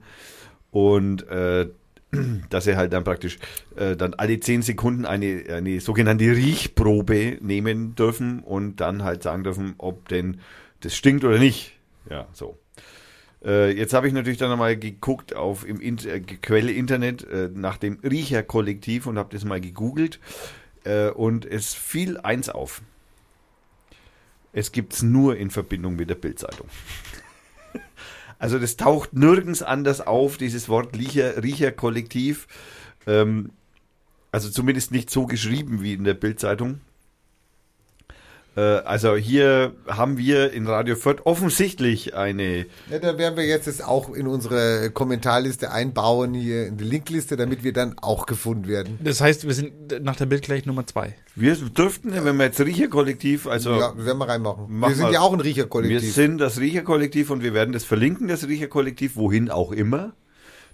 und 0.71 1.27
äh, 1.27 1.69
dass 2.49 2.63
sie 2.63 2.77
halt 2.77 2.93
dann 2.93 3.03
praktisch 3.03 3.41
äh, 3.75 3.97
dann 3.97 4.15
alle 4.15 4.39
10 4.39 4.63
Sekunden 4.63 5.05
eine, 5.05 5.47
eine 5.51 5.81
sogenannte 5.81 6.27
Riechprobe 6.27 7.39
nehmen 7.41 7.97
dürfen 7.97 8.39
und 8.39 8.77
dann 8.77 9.03
halt 9.03 9.25
sagen 9.25 9.43
dürfen, 9.43 9.75
ob 9.79 10.07
denn 10.07 10.39
das 10.79 10.95
stinkt 10.95 11.25
oder 11.25 11.41
nicht. 11.41 11.73
Ja, 12.09 12.29
so. 12.33 12.62
Äh, 13.45 13.77
jetzt 13.77 13.93
habe 13.95 14.07
ich 14.07 14.13
natürlich 14.13 14.39
dann 14.39 14.51
nochmal 14.51 14.77
geguckt 14.77 15.35
auf 15.35 15.67
im 15.67 15.81
Int 15.81 16.07
äh, 16.07 16.21
Quelle 16.21 16.73
Internet 16.73 17.25
äh, 17.25 17.51
nach 17.53 17.77
dem 17.77 17.99
Riecherkollektiv 18.03 19.07
und 19.07 19.19
habe 19.19 19.33
das 19.33 19.45
mal 19.45 19.61
gegoogelt 19.61 20.21
äh, 20.85 21.09
und 21.09 21.45
es 21.45 21.75
fiel 21.75 22.19
eins 22.19 22.49
auf. 22.49 22.83
Es 24.53 24.71
gibt 24.71 24.93
es 24.93 25.03
nur 25.03 25.37
in 25.37 25.51
Verbindung 25.51 25.97
mit 25.97 26.11
der 26.11 26.17
Bildzeitung. 26.17 26.69
Also 28.39 28.59
das 28.59 28.77
taucht 28.77 29.13
nirgends 29.13 29.63
anders 29.63 30.01
auf, 30.01 30.37
dieses 30.37 30.69
Wort 30.69 30.99
Riecher, 30.99 31.41
Riecherkollektiv. 31.45 32.49
Ähm, 33.07 33.51
also 34.33 34.51
zumindest 34.51 34.91
nicht 34.91 35.11
so 35.11 35.27
geschrieben 35.27 35.81
wie 35.85 35.93
in 35.93 36.03
der 36.03 36.15
Bildzeitung. 36.15 36.81
Äh, 38.57 38.61
also 38.61 39.17
hier 39.17 39.73
haben 39.87 40.19
wir 40.19 40.53
in 40.53 40.67
Radio 40.67 40.95
Fürth 40.97 41.23
offensichtlich 41.25 42.15
eine 42.15 42.67
Ja, 42.91 42.99
da 43.01 43.17
werden 43.17 43.37
wir 43.37 43.47
jetzt 43.47 43.67
das 43.67 43.81
auch 43.81 44.13
in 44.13 44.27
unsere 44.27 44.91
Kommentarliste 44.91 45.71
einbauen, 45.71 46.35
hier 46.35 46.67
in 46.67 46.77
die 46.77 46.85
Linkliste, 46.85 47.37
damit 47.37 47.65
wir 47.65 47.73
dann 47.73 47.97
auch 48.01 48.27
gefunden 48.27 48.69
werden. 48.69 48.99
Das 49.03 49.21
heißt, 49.21 49.47
wir 49.47 49.55
sind 49.55 50.03
nach 50.03 50.17
der 50.17 50.27
Bild 50.27 50.43
gleich 50.43 50.67
Nummer 50.67 50.87
zwei. 50.87 51.15
Wir 51.35 51.55
dürften, 51.57 52.13
wenn 52.13 52.37
wir 52.37 52.45
jetzt 52.45 52.61
Riecherkollektiv, 52.61 53.47
also 53.47 53.73
ja, 53.73 53.93
werden 53.97 54.19
wir 54.19 54.29
reinmachen. 54.29 54.67
Mach 54.69 54.89
wir 54.89 54.97
sind 54.97 55.05
mal. 55.05 55.13
ja 55.15 55.21
auch 55.21 55.33
ein 55.33 55.39
wir 55.39 55.47
Riecherkollektiv. 55.47 56.13
sind 56.13 56.39
das 56.39 56.61
Riecherkollektiv 56.61 57.31
und 57.31 57.43
wir 57.43 57.55
werden 57.55 57.73
das 57.73 57.85
verlinken, 57.85 58.29
das 58.29 58.47
Riecherkollektiv, 58.47 59.17
wohin 59.17 59.51
auch 59.51 59.73
immer. 59.73 60.13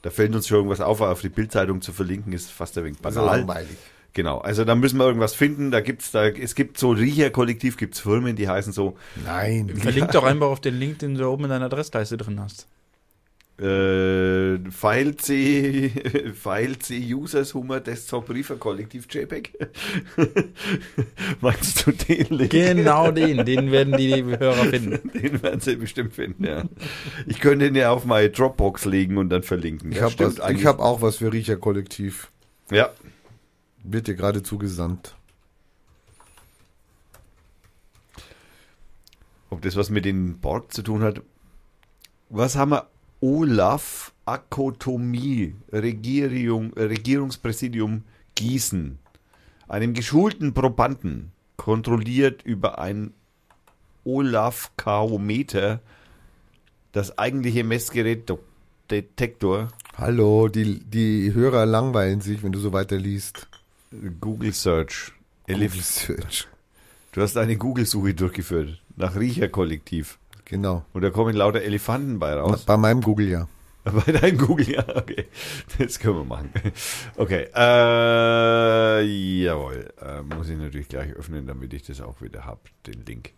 Da 0.03 0.11
fällt 0.11 0.35
uns 0.35 0.47
schon 0.47 0.59
irgendwas 0.59 0.81
auf, 0.81 1.01
aber 1.03 1.13
auf 1.13 1.21
die 1.21 1.29
Bildzeitung 1.29 1.81
zu 1.81 1.93
verlinken 1.93 2.33
ist 2.33 2.51
fast 2.51 2.77
ein 2.79 2.85
wenig 2.85 2.99
banal. 2.99 3.39
langweilig. 3.39 3.77
Genau, 4.19 4.39
also 4.39 4.65
da 4.65 4.75
müssen 4.75 4.99
wir 4.99 5.07
irgendwas 5.07 5.37
finden. 5.37 5.71
Da 5.71 5.81
gibt's 5.81 6.11
da, 6.11 6.27
es 6.27 6.57
gibt 6.57 6.77
so 6.77 6.91
Riecherkollektiv, 6.91 7.77
gibt's 7.77 8.01
Firmen, 8.01 8.35
die 8.35 8.49
heißen 8.49 8.73
so 8.73 8.97
Nein. 9.25 9.69
Verlink 9.77 10.11
doch 10.11 10.25
einfach 10.25 10.49
auf 10.49 10.59
den 10.59 10.77
Link, 10.77 10.99
den 10.99 11.15
du 11.15 11.21
da 11.21 11.27
oben 11.29 11.45
in 11.45 11.51
deiner 11.51 11.67
Adressleiste 11.67 12.17
drin 12.17 12.41
hast. 12.41 12.67
äh, 13.61 14.59
File 14.73 15.17
C, 15.19 15.93
File 16.35 16.81
C 16.81 17.15
Users 17.15 17.55
Hummer 17.55 17.79
Desktop 17.79 18.29
Riecherkollektiv 18.29 19.07
JPEG. 19.09 19.53
Meinst 21.41 21.87
du 21.87 21.93
den 21.93 22.27
Link? 22.37 22.51
Genau 22.51 23.13
den, 23.13 23.47
den 23.47 23.71
werden 23.71 23.97
die 23.97 24.25
Hörer 24.25 24.65
finden. 24.65 25.13
Den 25.17 25.41
werden 25.45 25.61
sie 25.61 25.77
bestimmt 25.77 26.15
finden, 26.15 26.43
ja. 26.43 26.65
Ich 27.29 27.39
könnte 27.39 27.67
den 27.67 27.77
ja 27.77 27.93
auf 27.93 28.05
meine 28.05 28.31
Dropbox 28.31 28.85
legen 28.85 29.17
und 29.17 29.29
dann 29.29 29.45
verlinken. 29.45 29.93
Ich 29.93 30.03
habe 30.03 30.35
hab 30.65 30.81
auch 30.81 31.03
was 31.03 31.19
für 31.19 31.33
Riecherkollektiv. 31.33 32.33
Ja, 32.73 32.91
Wird 33.91 34.07
dir 34.07 34.15
gerade 34.15 34.43
zugesandt. 34.43 35.17
ob 39.51 39.63
das 39.63 39.77
was 39.77 39.91
mit 39.91 40.05
den 40.05 40.39
Borg 40.39 40.73
zu 40.73 40.83
tun 40.83 41.03
hat. 41.03 41.23
Was 42.29 42.57
haben 42.57 42.73
wir? 42.73 42.87
Olaf 43.21 44.13
Akotomie, 44.27 45.57
Regierung, 45.73 46.73
Regierungspräsidium 46.75 48.05
Gießen. 48.37 49.01
Einem 49.67 49.93
geschulten 49.93 50.55
Probanden 50.55 51.33
kontrolliert 51.57 52.43
über 52.43 52.79
ein 52.79 53.13
Olaf-Kaometer 54.05 55.81
das 56.93 57.19
eigentliche 57.19 57.65
Messgerät 57.65 58.33
Detektor 58.89 59.69
Hallo, 59.97 60.47
die, 60.47 60.79
die 60.79 61.35
Hörer 61.35 61.67
langweilen 61.67 62.21
sich, 62.21 62.45
wenn 62.45 62.53
du 62.53 62.61
so 62.61 62.73
weiter 62.73 62.97
liest. 62.97 63.48
Google 64.21 64.53
Search. 64.53 65.13
Elif, 65.47 65.73
Google 65.73 65.85
Search. 65.85 66.49
du 67.13 67.23
hast 67.23 67.37
eine 67.37 67.57
Google-Suche 67.57 68.15
durchgeführt 68.15 68.83
nach 68.97 69.17
Riecherkollektiv. 69.17 70.19
Genau. 70.45 70.85
Und 70.93 71.03
da 71.03 71.11
kommen 71.11 71.35
lauter 71.35 71.63
Elefanten 71.63 72.19
bei 72.19 72.35
raus. 72.35 72.65
Bei 72.65 72.77
meinem 72.77 73.03
Google 73.03 73.29
ja. 73.29 73.49
Bei 73.85 74.13
deinem 74.13 74.37
Google, 74.37 74.71
ja, 74.71 74.85
okay. 74.97 75.27
Das 75.79 75.99
können 75.99 76.17
wir 76.17 76.25
machen. 76.25 76.51
Okay, 77.17 77.49
äh, 77.55 79.03
jawohl. 79.43 79.89
Äh, 80.03 80.23
muss 80.23 80.49
ich 80.51 80.59
natürlich 80.59 80.89
gleich 80.89 81.15
öffnen, 81.15 81.47
damit 81.47 81.73
ich 81.73 81.85
das 81.85 82.01
auch 82.03 82.21
wieder 82.21 82.45
habe, 82.45 82.61
den 82.87 83.05
Link. 83.07 83.33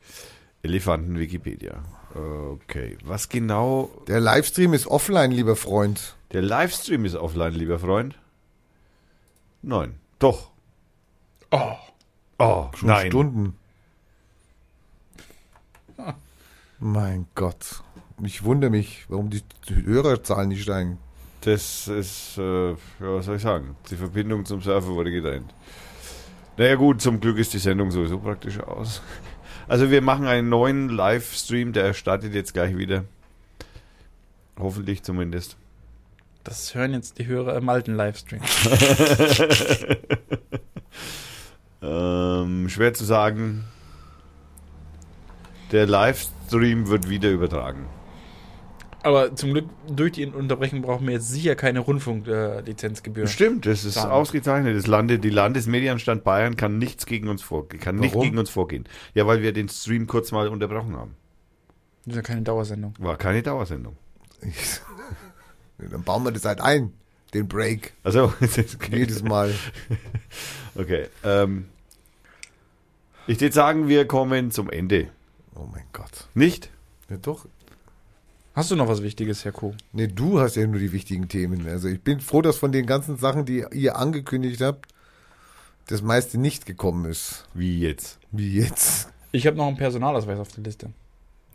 Elefanten 0.63 1.19
Wikipedia. 1.19 1.85
Okay, 2.15 2.99
was 3.05 3.29
genau? 3.29 3.91
Der 4.09 4.21
Livestream 4.21 4.75
ist 4.75 4.87
offline, 4.87 5.31
lieber 5.31 5.57
Freund. 5.57 6.17
Der 6.33 6.43
Livestream 6.43 7.05
ist 7.05 7.15
offline, 7.15 7.55
lieber 7.55 7.79
Freund. 7.79 8.19
Nein, 9.63 9.95
doch. 10.21 10.51
Oh, 11.51 11.75
Oh, 12.39 12.69
Schon 12.75 12.89
nein. 12.89 13.09
Stunden. 13.09 13.55
Mein 16.79 17.27
Gott. 17.35 17.83
Ich 18.23 18.45
wundere 18.45 18.71
mich, 18.71 19.05
warum 19.09 19.29
die 19.29 19.43
Hörerzahlen 19.69 20.49
nicht 20.49 20.63
steigen. 20.63 20.99
Das 21.43 21.87
ist, 21.89 22.39
äh, 22.39 22.71
ja, 22.71 22.77
was 22.99 23.27
soll 23.27 23.37
ich 23.37 23.43
sagen? 23.43 23.77
Die 23.91 23.97
Verbindung 23.97 24.47
zum 24.47 24.63
Server 24.63 24.89
wurde 24.89 25.11
getrennt. 25.11 25.53
Naja 26.57 26.77
gut, 26.77 27.03
zum 27.03 27.21
Glück 27.21 27.37
ist 27.39 27.53
die 27.53 27.59
Sendung 27.59 27.91
sowieso 27.91 28.19
praktisch 28.19 28.59
aus. 28.61 29.03
Also 29.69 29.89
wir 29.93 30.03
machen 30.03 30.27
einen 30.27 30.49
neuen 30.49 30.89
Livestream, 30.89 31.73
der 31.73 31.95
startet 31.95 32.35
jetzt 32.35 32.55
gleich 32.55 32.77
wieder. 32.77 33.05
Hoffentlich 34.59 35.05
zumindest. 35.05 35.57
Das 36.45 36.75
hören 36.75 36.93
jetzt 36.95 37.19
die 37.19 37.27
Hörer 37.27 37.57
im 37.57 37.69
alten 37.69 37.95
Livestream. 37.95 38.41
Ähm, 41.83 42.69
schwer 42.69 42.93
zu 42.95 43.05
sagen. 43.05 43.65
Der 45.73 45.87
Livestream 45.87 46.89
wird 46.89 47.09
wieder 47.09 47.31
übertragen. 47.31 47.87
Aber 49.03 49.35
zum 49.35 49.53
Glück, 49.53 49.65
durch 49.89 50.13
die 50.13 50.27
Unterbrechung 50.27 50.83
brauchen 50.83 51.07
wir 51.07 51.15
jetzt 51.15 51.31
sicher 51.31 51.55
keine 51.55 51.81
Rundfunklizenzgebühr. 51.81 53.27
Stimmt, 53.29 53.65
das 53.65 53.85
ist 53.87 53.95
Sagen. 53.95 54.11
ausgezeichnet. 54.11 54.77
Das 54.77 54.87
Lande, 54.87 55.19
die 55.19 55.31
Landesmedienanstalt 55.31 56.23
Bayern 56.23 56.57
kann 56.57 56.77
nichts 56.77 57.07
gegen 57.07 57.29
uns 57.29 57.41
vor, 57.41 57.67
kann 57.67 57.97
nicht 57.97 58.13
Warum? 58.13 58.25
gegen 58.25 58.39
uns 58.39 58.51
vorgehen. 58.51 58.85
Ja, 59.15 59.27
weil 59.27 59.41
wir 59.41 59.55
den 59.55 59.71
Stream 59.71 60.07
kurz 60.07 60.33
mal 60.33 60.49
unterbrochen 60.49 60.97
haben. 60.97 61.15
Das 62.05 62.13
ist 62.13 62.17
ja 62.17 62.23
keine 62.23 62.43
Dauersendung. 62.43 62.93
War 62.99 63.17
keine 63.17 63.43
Dauersendung. 63.43 63.97
Dann 65.89 66.03
bauen 66.03 66.25
wir 66.25 66.33
das 66.33 66.45
halt 66.45 66.61
ein, 66.61 66.93
den 67.35 67.49
Break. 67.49 67.95
Also, 68.03 68.25
okay. 68.41 68.99
Jedes 68.99 69.23
Mal. 69.23 69.55
okay. 70.75 71.07
Ähm, 71.25 71.67
ich 73.27 73.41
würde 73.41 73.55
sagen, 73.55 73.89
wir 73.89 74.07
kommen 74.07 74.51
zum 74.51 74.71
Ende. 74.71 75.09
Oh 75.55 75.69
mein 75.71 75.85
Gott. 75.93 76.29
Nicht? 76.35 76.71
Ja, 77.09 77.17
doch. 77.17 77.47
Hast 78.55 78.71
du 78.71 78.77
noch 78.77 78.89
was 78.89 79.03
Wichtiges, 79.03 79.45
Herr 79.45 79.53
Kuh? 79.53 79.75
Nee, 79.93 80.09
du 80.09 80.41
hast 80.41 80.57
ja 80.57 80.67
nur 80.67 80.81
die 80.81 80.93
wichtigen 80.93 81.29
Themen. 81.29 81.69
Also 81.69 81.89
ich 81.89 82.03
bin 82.03 82.21
froh, 82.21 82.43
dass 82.43 82.57
von 82.57 82.73
den 82.73 82.87
ganzen 82.87 83.17
Sachen, 83.17 83.45
die 83.45 83.65
ihr 83.73 83.97
angekündigt 83.97 84.61
habt, 84.61 84.87
das 85.87 86.03
meiste 86.03 86.39
nicht 86.39 86.67
gekommen 86.67 87.05
ist. 87.05 87.47
Wie 87.55 87.81
jetzt? 87.81 88.19
Wie 88.33 88.59
jetzt. 88.59 89.09
Ich 89.33 89.47
habe 89.47 89.57
noch 89.57 89.67
einen 89.67 89.77
Personalausweis 89.77 90.39
auf 90.39 90.49
der 90.53 90.65
Liste. 90.65 90.91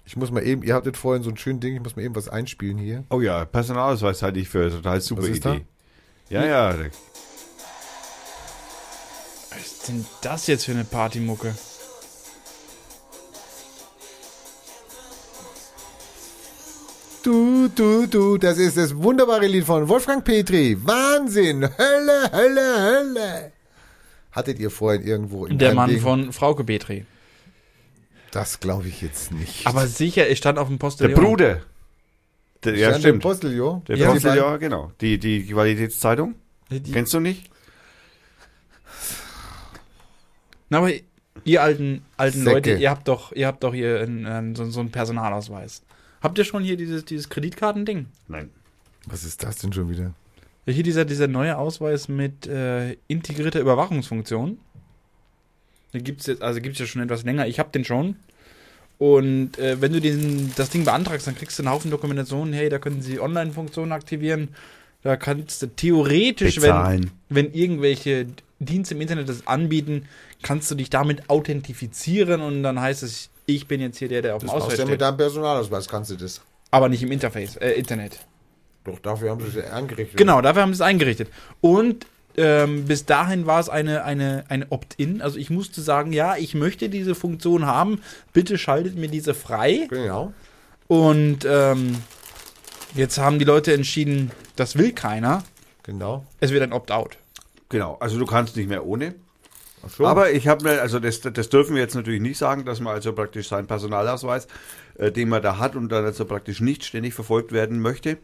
Ich 0.06 0.16
muss 0.16 0.30
mal 0.32 0.46
eben, 0.46 0.62
ihr 0.64 0.76
hattet 0.76 0.98
vorhin 0.98 1.24
so 1.24 1.30
ein 1.32 1.38
schönes 1.38 1.62
Ding, 1.62 1.76
ich 1.76 1.82
muss 1.82 1.96
mal 1.96 2.04
eben 2.04 2.16
was 2.16 2.30
einspielen 2.30 2.78
hier. 2.78 3.04
Oh 3.10 3.22
ja, 3.22 3.44
Personalausweis 3.46 4.22
halte 4.22 4.40
ich 4.40 4.48
für 4.50 4.62
eine 4.62 4.70
total 4.72 5.02
super 5.02 5.24
Was 5.24 5.30
ist 5.30 5.46
da? 5.46 5.54
Idee. 5.56 5.66
Ja, 6.30 6.46
ja. 6.46 6.76
Was 9.50 9.60
ist 9.66 9.88
denn 9.88 10.06
das 10.22 10.48
jetzt 10.48 10.66
für 10.66 10.72
eine 10.74 10.84
Partymucke? 10.86 11.54
Du, 17.24 17.68
du, 17.70 18.06
du, 18.06 18.38
das 18.38 18.58
ist 18.60 18.78
das 18.78 18.96
wunderbare 18.96 19.48
Lied 19.48 19.66
von 19.66 19.88
Wolfgang 19.90 20.24
Petri. 20.24 20.78
Wahnsinn, 20.86 21.64
Hölle, 21.64 22.32
Hölle, 22.32 22.82
Hölle. 22.82 23.52
Hattet 24.32 24.60
ihr 24.60 24.70
vorhin 24.70 25.02
irgendwo 25.02 25.46
in 25.48 25.58
Der 25.58 25.74
Mann 25.74 25.90
Ding? 25.90 26.02
von 26.02 26.32
Frauke 26.34 26.64
Petri. 26.64 27.06
Das 28.36 28.60
glaube 28.60 28.90
ich 28.90 29.02
jetzt 29.02 29.32
nicht. 29.32 29.66
Aber 29.66 29.88
sicher, 29.88 30.28
ich 30.30 30.38
stand 30.40 30.60
auf 30.60 30.68
dem 30.68 30.74
Der 30.74 30.80
Postillon. 30.80 31.14
Bruder. 31.14 31.62
Der, 32.66 32.76
ja, 32.76 32.90
Stand 32.90 33.04
stimmt. 33.04 33.24
Der 33.24 33.30
Postelio. 33.30 33.82
Der 33.88 33.96
Ja, 33.96 34.36
ja, 34.36 34.58
genau. 34.58 34.92
Die, 35.00 35.18
die 35.18 35.46
Qualitätszeitung. 35.46 36.36
Die- 36.70 36.82
die- 36.82 36.92
Kennst 36.92 37.14
du 37.14 37.22
nicht? 37.22 37.50
Na, 40.70 40.80
aber 40.80 40.92
ihr 41.46 41.64
alten, 41.64 42.04
alten 42.18 42.40
Säcke. 42.40 42.72
Leute, 42.72 42.74
ihr 42.74 42.90
habt 42.90 43.08
doch, 43.08 43.32
ihr 43.32 43.48
habt 43.48 43.64
doch 43.64 43.74
hier 43.74 44.02
einen, 44.02 44.26
einen, 44.26 44.54
so, 44.56 44.70
so 44.70 44.82
einen 44.82 44.92
Personalausweis. 44.92 45.84
Habt 46.22 46.38
ihr 46.38 46.44
schon 46.44 46.62
hier 46.62 46.76
dieses, 46.76 47.06
dieses 47.06 47.30
Kreditkartending? 47.30 48.08
Nein. 48.28 48.50
Was 49.06 49.24
ist 49.24 49.44
das 49.44 49.60
denn 49.60 49.72
schon 49.72 49.90
wieder? 49.90 50.14
Hier 50.66 50.84
dieser, 50.84 51.06
dieser 51.06 51.30
neue 51.30 51.58
Ausweis 51.58 52.10
mit 52.10 52.48
äh, 52.48 52.98
integrierter 53.08 53.62
Überwachungsfunktion. 53.62 54.58
Den 55.94 56.04
gibt's 56.04 56.26
jetzt, 56.26 56.42
also 56.42 56.60
gibt's 56.60 56.80
ja 56.80 56.86
schon 56.86 57.02
etwas 57.02 57.24
länger. 57.24 57.48
Ich 57.48 57.60
habe 57.60 57.70
den 57.72 57.86
schon. 57.86 58.18
Und 58.98 59.58
äh, 59.60 59.82
wenn 59.82 59.92
du 59.92 60.00
diesen, 60.00 60.54
das 60.56 60.70
Ding 60.70 60.86
beantragst, 60.86 61.28
dann 61.28 61.36
kriegst 61.36 61.60
du 61.60 61.64
einen 61.64 61.72
Haufen 61.72 61.92
Dokumentationen. 61.92 62.54
Hey, 62.54 62.70
da 62.70 62.80
können 62.80 63.02
sie 63.02 63.20
Online-Funktionen 63.20 63.92
aktivieren. 63.92 64.50
Da 65.04 65.18
kannst 65.18 65.62
du 65.62 65.68
theoretisch, 65.68 66.58
wenn, 66.58 66.70
Bezahlen. 66.70 67.12
wenn 67.30 67.54
irgendwelche 67.54 68.28
Dienste 68.60 68.96
im 68.96 69.02
Internet 69.02 69.30
das 69.30 69.46
anbieten, 69.48 70.08
kannst 70.42 70.72
du 70.72 70.76
dich 70.76 70.90
damit 70.90 71.30
authentifizieren 71.30 72.42
und 72.42 72.64
dann 72.64 72.80
heißt 72.80 73.04
es, 73.04 73.30
ich 73.46 73.68
bin 73.68 73.82
jetzt 73.82 73.98
hier 74.00 74.08
der, 74.08 74.22
der 74.22 74.36
auf 74.36 74.42
dem 74.42 74.48
Das 74.48 74.56
Ausweis 74.56 74.78
ja 74.78 74.86
mit 74.86 74.94
steht. 74.94 75.02
deinem 75.02 75.18
Personalausweis, 75.18 75.88
kannst 75.88 76.12
du 76.12 76.16
das. 76.16 76.42
Aber 76.72 76.90
nicht 76.90 77.04
im 77.04 77.12
Interface, 77.12 77.58
äh, 77.58 77.72
Internet. 77.72 78.20
Doch, 78.84 79.00
dafür 79.00 79.32
haben 79.32 79.42
sie 79.42 79.60
es 79.60 79.72
eingerichtet. 79.72 80.18
Genau, 80.18 80.42
dafür 80.42 80.62
haben 80.64 80.74
sie 80.74 80.78
es 80.78 80.82
eingerichtet. 80.82 81.30
Und 81.62 82.06
ähm, 82.38 82.86
bis 82.86 83.06
dahin 83.06 83.46
war 83.46 83.60
es 83.60 83.70
eine, 83.70 84.04
eine, 84.04 84.46
eine 84.50 84.72
Opt-in. 84.72 85.22
Also 85.22 85.38
ich 85.38 85.50
musste 85.50 85.82
sagen, 85.82 86.12
ja, 86.12 86.36
ich 86.38 86.56
möchte 86.56 86.90
diese 86.90 87.16
Funktion 87.16 87.66
haben. 87.66 88.02
Bitte 88.34 88.58
schaltet 88.58 88.96
mir 88.96 89.08
diese 89.08 89.34
frei. 89.34 89.88
Genau. 89.90 90.34
Und 90.88 91.46
ähm, 91.46 91.96
jetzt 92.94 93.18
haben 93.18 93.40
die 93.40 93.46
Leute 93.46 93.74
entschieden, 93.74 94.32
das 94.56 94.78
will 94.78 94.92
keiner. 94.92 95.44
Genau. 95.84 96.26
Es 96.40 96.52
wird 96.52 96.64
ein 96.64 96.74
Opt-out. 96.74 97.18
Genau, 97.70 97.98
also 98.00 98.20
du 98.20 98.26
kannst 98.26 98.56
nicht 98.56 98.70
mehr 98.70 98.86
ohne. 98.86 99.16
Ach 99.86 99.90
so. 99.90 100.06
Aber 100.06 100.32
ich 100.32 100.48
habe 100.48 100.64
mir, 100.64 100.82
also 100.82 101.00
das, 101.00 101.22
das 101.22 101.50
dürfen 101.50 101.76
wir 101.76 101.82
jetzt 101.82 101.96
natürlich 101.96 102.22
nicht 102.22 102.38
sagen, 102.38 102.66
dass 102.66 102.80
man 102.80 102.94
also 102.94 103.14
praktisch 103.14 103.48
seinen 103.48 103.68
Personalausweis, 103.68 104.48
äh, 104.98 105.12
den 105.12 105.30
man 105.30 105.42
da 105.42 105.58
hat 105.60 105.76
und 105.76 105.90
dann 105.90 106.06
also 106.06 106.26
praktisch 106.26 106.60
nicht 106.62 106.84
ständig 106.86 107.14
verfolgt 107.14 107.52
werden 107.52 107.80
möchte, 107.80 108.18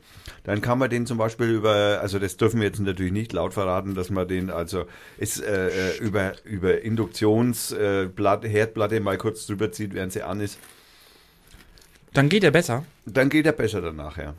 dann 0.43 0.61
kann 0.61 0.79
man 0.79 0.89
den 0.89 1.05
zum 1.05 1.17
Beispiel 1.17 1.47
über, 1.49 1.99
also 2.01 2.19
das 2.19 2.37
dürfen 2.37 2.59
wir 2.59 2.67
jetzt 2.67 2.79
natürlich 2.79 3.11
nicht 3.11 3.33
laut 3.33 3.53
verraten, 3.53 3.95
dass 3.95 4.09
man 4.09 4.27
den 4.27 4.49
also 4.49 4.85
ist, 5.17 5.41
äh, 5.43 5.67
äh, 5.91 5.97
über, 5.99 6.33
über 6.45 6.81
Induktionsplatte, 6.81 8.03
äh, 8.03 8.07
Platte- 8.09 8.47
Herdplatte 8.47 8.99
mal 8.99 9.17
kurz 9.17 9.45
drüber 9.45 9.71
zieht, 9.71 9.93
während 9.93 10.13
sie 10.13 10.23
an 10.23 10.39
ist. 10.41 10.57
Dann 12.13 12.27
geht 12.29 12.43
er 12.43 12.51
besser. 12.51 12.83
Dann 13.05 13.29
geht 13.29 13.45
er 13.45 13.53
besser 13.53 13.81
danach, 13.81 14.17
ja. 14.17 14.33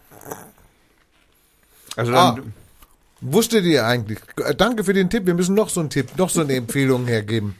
Also 1.97 2.13
Ah. 2.15 2.35
dann, 2.37 2.53
Wusstet 3.25 3.65
ihr 3.67 3.87
eigentlich? 3.87 4.19
Äh, 4.45 4.53
Danke 4.57 4.83
für 4.83 4.95
den 4.95 5.09
Tipp. 5.09 5.27
Wir 5.27 5.35
müssen 5.35 5.55
noch 5.55 5.69
so 5.69 5.79
einen 5.79 5.91
Tipp, 5.91 6.09
noch 6.17 6.29
so 6.29 6.41
eine 6.41 6.55
Empfehlung 6.57 7.07
hergeben. 7.07 7.55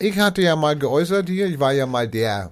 Ich 0.00 0.18
hatte 0.18 0.42
ja 0.42 0.56
mal 0.56 0.76
geäußert 0.76 1.28
hier, 1.28 1.46
ich 1.46 1.60
war 1.60 1.72
ja 1.72 1.86
mal 1.86 2.08
der, 2.08 2.50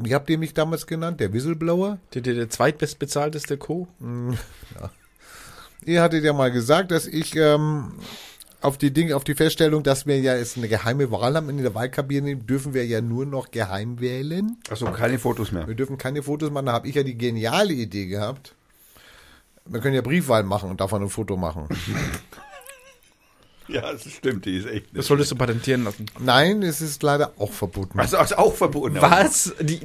wie 0.00 0.14
habt 0.14 0.30
ihr 0.30 0.38
mich 0.38 0.54
damals 0.54 0.86
genannt? 0.86 1.20
Der 1.20 1.32
Whistleblower? 1.32 1.98
Der, 2.14 2.22
der, 2.22 2.34
der 2.34 2.50
zweitbestbezahlteste 2.50 3.58
Co. 3.58 3.88
Ihr 5.84 6.02
hattet 6.02 6.24
ja 6.24 6.32
mal 6.32 6.50
gesagt, 6.50 6.90
dass 6.90 7.06
ich 7.06 7.36
ähm, 7.36 7.92
auf 8.60 8.76
die 8.76 8.92
Dinge, 8.92 9.16
auf 9.16 9.24
die 9.24 9.34
Feststellung, 9.34 9.82
dass 9.82 10.06
wir 10.06 10.20
ja 10.20 10.36
jetzt 10.36 10.56
eine 10.56 10.68
geheime 10.68 11.10
Wahl 11.10 11.36
haben 11.36 11.48
in 11.48 11.62
der 11.62 11.74
Wahlkabine, 11.74 12.36
dürfen 12.36 12.74
wir 12.74 12.86
ja 12.86 13.00
nur 13.00 13.26
noch 13.26 13.50
geheim 13.50 14.00
wählen. 14.00 14.58
achso, 14.68 14.86
keine 14.92 15.18
Fotos 15.18 15.52
mehr. 15.52 15.66
Wir 15.66 15.74
dürfen 15.74 15.98
keine 15.98 16.22
Fotos 16.22 16.50
machen. 16.50 16.66
Da 16.66 16.72
habe 16.72 16.88
ich 16.88 16.94
ja 16.94 17.02
die 17.02 17.16
geniale 17.16 17.72
Idee 17.72 18.06
gehabt. 18.06 18.54
Wir 19.66 19.80
können 19.80 19.94
ja 19.94 20.02
Briefwahl 20.02 20.42
machen 20.42 20.70
und 20.70 20.80
davon 20.80 21.02
ein 21.02 21.08
Foto 21.08 21.36
machen. 21.36 21.68
Ja, 23.74 23.92
das 23.92 24.02
stimmt, 24.10 24.44
die 24.44 24.56
ist 24.56 24.66
echt. 24.66 24.86
Das 24.94 25.06
solltest 25.06 25.30
du 25.30 25.36
patentieren 25.36 25.84
lassen. 25.84 26.06
Nein, 26.18 26.62
es 26.62 26.80
ist 26.80 27.02
leider 27.02 27.32
auch 27.38 27.52
verboten. 27.52 27.98
Also, 28.00 28.16
also 28.16 28.36
auch 28.36 28.54
verboten. 28.54 28.96
Was? 29.00 29.52
Die, 29.60 29.78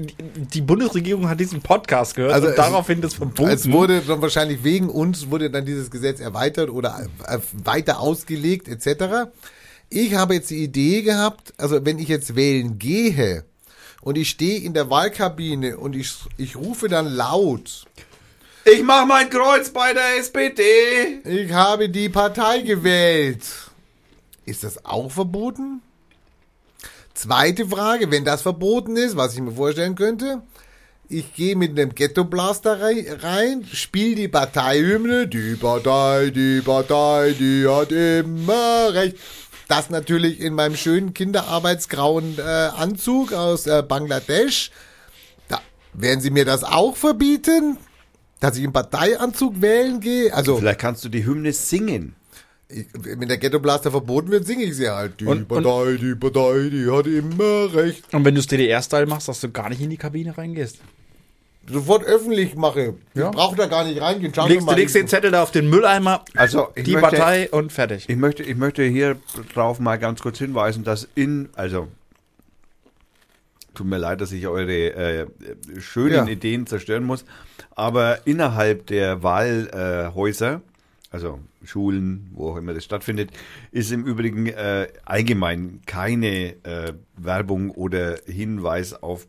die, 0.53 0.61
Bundesregierung 0.61 1.29
hat 1.29 1.39
diesen 1.39 1.61
Podcast 1.61 2.15
gehört 2.15 2.33
Also 2.33 2.47
und 2.47 2.51
es- 2.53 2.57
daraufhin 2.57 3.01
das 3.01 3.13
verboten. 3.13 3.49
Es 3.49 3.71
wurde 3.71 4.01
dann 4.01 4.21
wahrscheinlich 4.21 4.63
wegen 4.63 4.89
uns 4.89 5.29
wurde 5.29 5.49
dann 5.49 5.65
dieses 5.65 5.91
Gesetz 5.91 6.19
erweitert 6.19 6.69
oder 6.69 7.07
äh, 7.27 7.37
weiter 7.63 7.99
ausgelegt 7.99 8.67
etc. 8.67 9.29
Ich 9.89 10.15
habe 10.15 10.33
jetzt 10.33 10.49
die 10.49 10.63
Idee 10.63 11.03
gehabt, 11.03 11.53
also 11.57 11.85
wenn 11.85 11.99
ich 11.99 12.07
jetzt 12.07 12.35
wählen 12.35 12.79
gehe 12.79 13.45
und 14.01 14.17
ich 14.17 14.29
stehe 14.29 14.59
in 14.61 14.73
der 14.73 14.89
Wahlkabine 14.89 15.77
und 15.77 15.95
ich, 15.95 16.11
ich 16.37 16.55
rufe 16.55 16.87
dann 16.89 17.07
laut, 17.13 17.85
Ich 18.65 18.81
mach 18.83 19.05
mein 19.05 19.29
Kreuz 19.29 19.69
bei 19.69 19.93
der 19.93 20.17
SPD. 20.19 20.61
ich 21.23 21.51
habe 21.53 21.87
die 21.89 22.09
Partei 22.09 22.61
gewählt. 22.61 23.43
Ist 24.45 24.63
das 24.63 24.85
auch 24.85 25.11
verboten? 25.11 25.81
Zweite 27.13 27.67
Frage, 27.67 28.11
wenn 28.11 28.25
das 28.25 28.41
verboten 28.41 28.97
ist, 28.97 29.15
was 29.15 29.33
ich 29.33 29.41
mir 29.41 29.53
vorstellen 29.53 29.95
könnte, 29.95 30.41
ich 31.07 31.33
gehe 31.33 31.55
mit 31.55 31.71
einem 31.79 31.93
Ghetto-Blaster 31.93 32.81
rei- 32.81 33.05
rein, 33.21 33.65
spiele 33.71 34.15
die 34.15 34.27
Parteihymne, 34.27 35.27
die 35.27 35.55
Partei, 35.55 36.31
die 36.31 36.61
Partei, 36.61 37.35
die 37.37 37.67
hat 37.67 37.91
immer 37.91 38.93
recht. 38.93 39.17
Das 39.67 39.89
natürlich 39.89 40.41
in 40.41 40.53
meinem 40.53 40.75
schönen 40.75 41.13
kinderarbeitsgrauen 41.13 42.37
äh, 42.37 42.41
Anzug 42.41 43.33
aus 43.33 43.65
äh, 43.65 43.81
Bangladesch. 43.87 44.71
Da, 45.47 45.61
werden 45.93 46.21
Sie 46.21 46.29
mir 46.29 46.45
das 46.45 46.63
auch 46.63 46.95
verbieten? 46.95 47.77
Dass 48.39 48.57
ich 48.57 48.63
im 48.63 48.73
Parteianzug 48.73 49.61
wählen 49.61 50.01
gehe? 50.01 50.33
Also, 50.33 50.57
Vielleicht 50.57 50.81
kannst 50.81 51.03
du 51.03 51.09
die 51.09 51.25
Hymne 51.25 51.53
singen. 51.53 52.15
Ich, 52.69 52.87
wenn 52.93 53.27
der 53.27 53.37
Ghetto 53.37 53.59
Blaster 53.59 53.91
verboten 53.91 54.31
wird, 54.31 54.45
singe 54.45 54.63
ich 54.63 54.75
sie 54.75 54.89
halt. 54.89 55.19
Die 55.19 55.25
Und- 55.25 55.47
Partei, 55.47 55.97
die 56.01 56.15
Partei, 56.15 56.69
die 56.71 56.89
hat 56.89 57.05
immer 57.07 57.73
recht. 57.73 58.03
Und 58.13 58.25
wenn 58.25 58.33
du 58.35 58.39
das 58.39 58.47
DDR-Style 58.47 59.05
machst, 59.05 59.27
dass 59.27 59.39
du 59.41 59.51
gar 59.51 59.69
nicht 59.69 59.81
in 59.81 59.89
die 59.89 59.97
Kabine 59.97 60.37
reingehst. 60.37 60.79
sofort 61.67 62.03
öffentlich 62.05 62.53
mache. 62.55 62.93
Ja. 63.15 63.29
Ich 63.29 63.35
brauche 63.35 63.55
da 63.55 63.65
gar 63.65 63.85
nicht 63.85 63.99
reingehen. 63.99 64.31
Schauen 64.35 64.49
Legst, 64.49 64.61
Sie 64.61 64.65
du 64.67 64.71
mal. 64.71 64.77
legst 64.77 64.93
den 64.95 65.07
Zettel 65.07 65.31
da 65.31 65.41
auf 65.41 65.49
den 65.51 65.67
Mülleimer, 65.67 66.23
Also, 66.35 66.67
ich 66.75 66.83
die 66.83 66.91
möchte- 66.93 67.17
Partei 67.17 67.49
und 67.49 67.71
fertig. 67.71 68.05
Ich 68.07 68.15
möchte, 68.17 68.43
ich 68.43 68.55
möchte 68.55 68.83
hier 68.83 69.17
drauf 69.55 69.79
mal 69.79 69.97
ganz 69.97 70.21
kurz 70.21 70.37
hinweisen, 70.37 70.83
dass 70.83 71.07
in, 71.15 71.49
also, 71.55 71.87
tut 73.73 73.87
mir 73.87 73.97
leid, 73.97 74.21
dass 74.21 74.31
ich 74.31 74.47
eure 74.47 74.71
äh, 74.71 75.25
schönen 75.79 76.13
Ja. 76.13 76.27
Ideen 76.27 76.67
zerstören 76.67 77.03
muss, 77.03 77.25
aber 77.75 78.19
innerhalb 78.27 78.85
der 78.87 79.23
Wahlhäuser, 79.23 80.53
äh, 80.55 80.59
also 81.15 81.39
Schulen, 81.63 82.29
wo 82.33 82.51
auch 82.51 82.57
immer 82.57 82.73
das 82.73 82.83
stattfindet, 82.83 83.31
ist 83.71 83.91
im 83.91 84.05
Übrigen 84.05 84.47
äh, 84.47 84.87
allgemein 85.05 85.79
keine 85.85 86.55
äh, 86.63 86.93
Werbung 87.15 87.71
oder 87.71 88.17
Hinweis 88.25 89.01
auf 89.01 89.25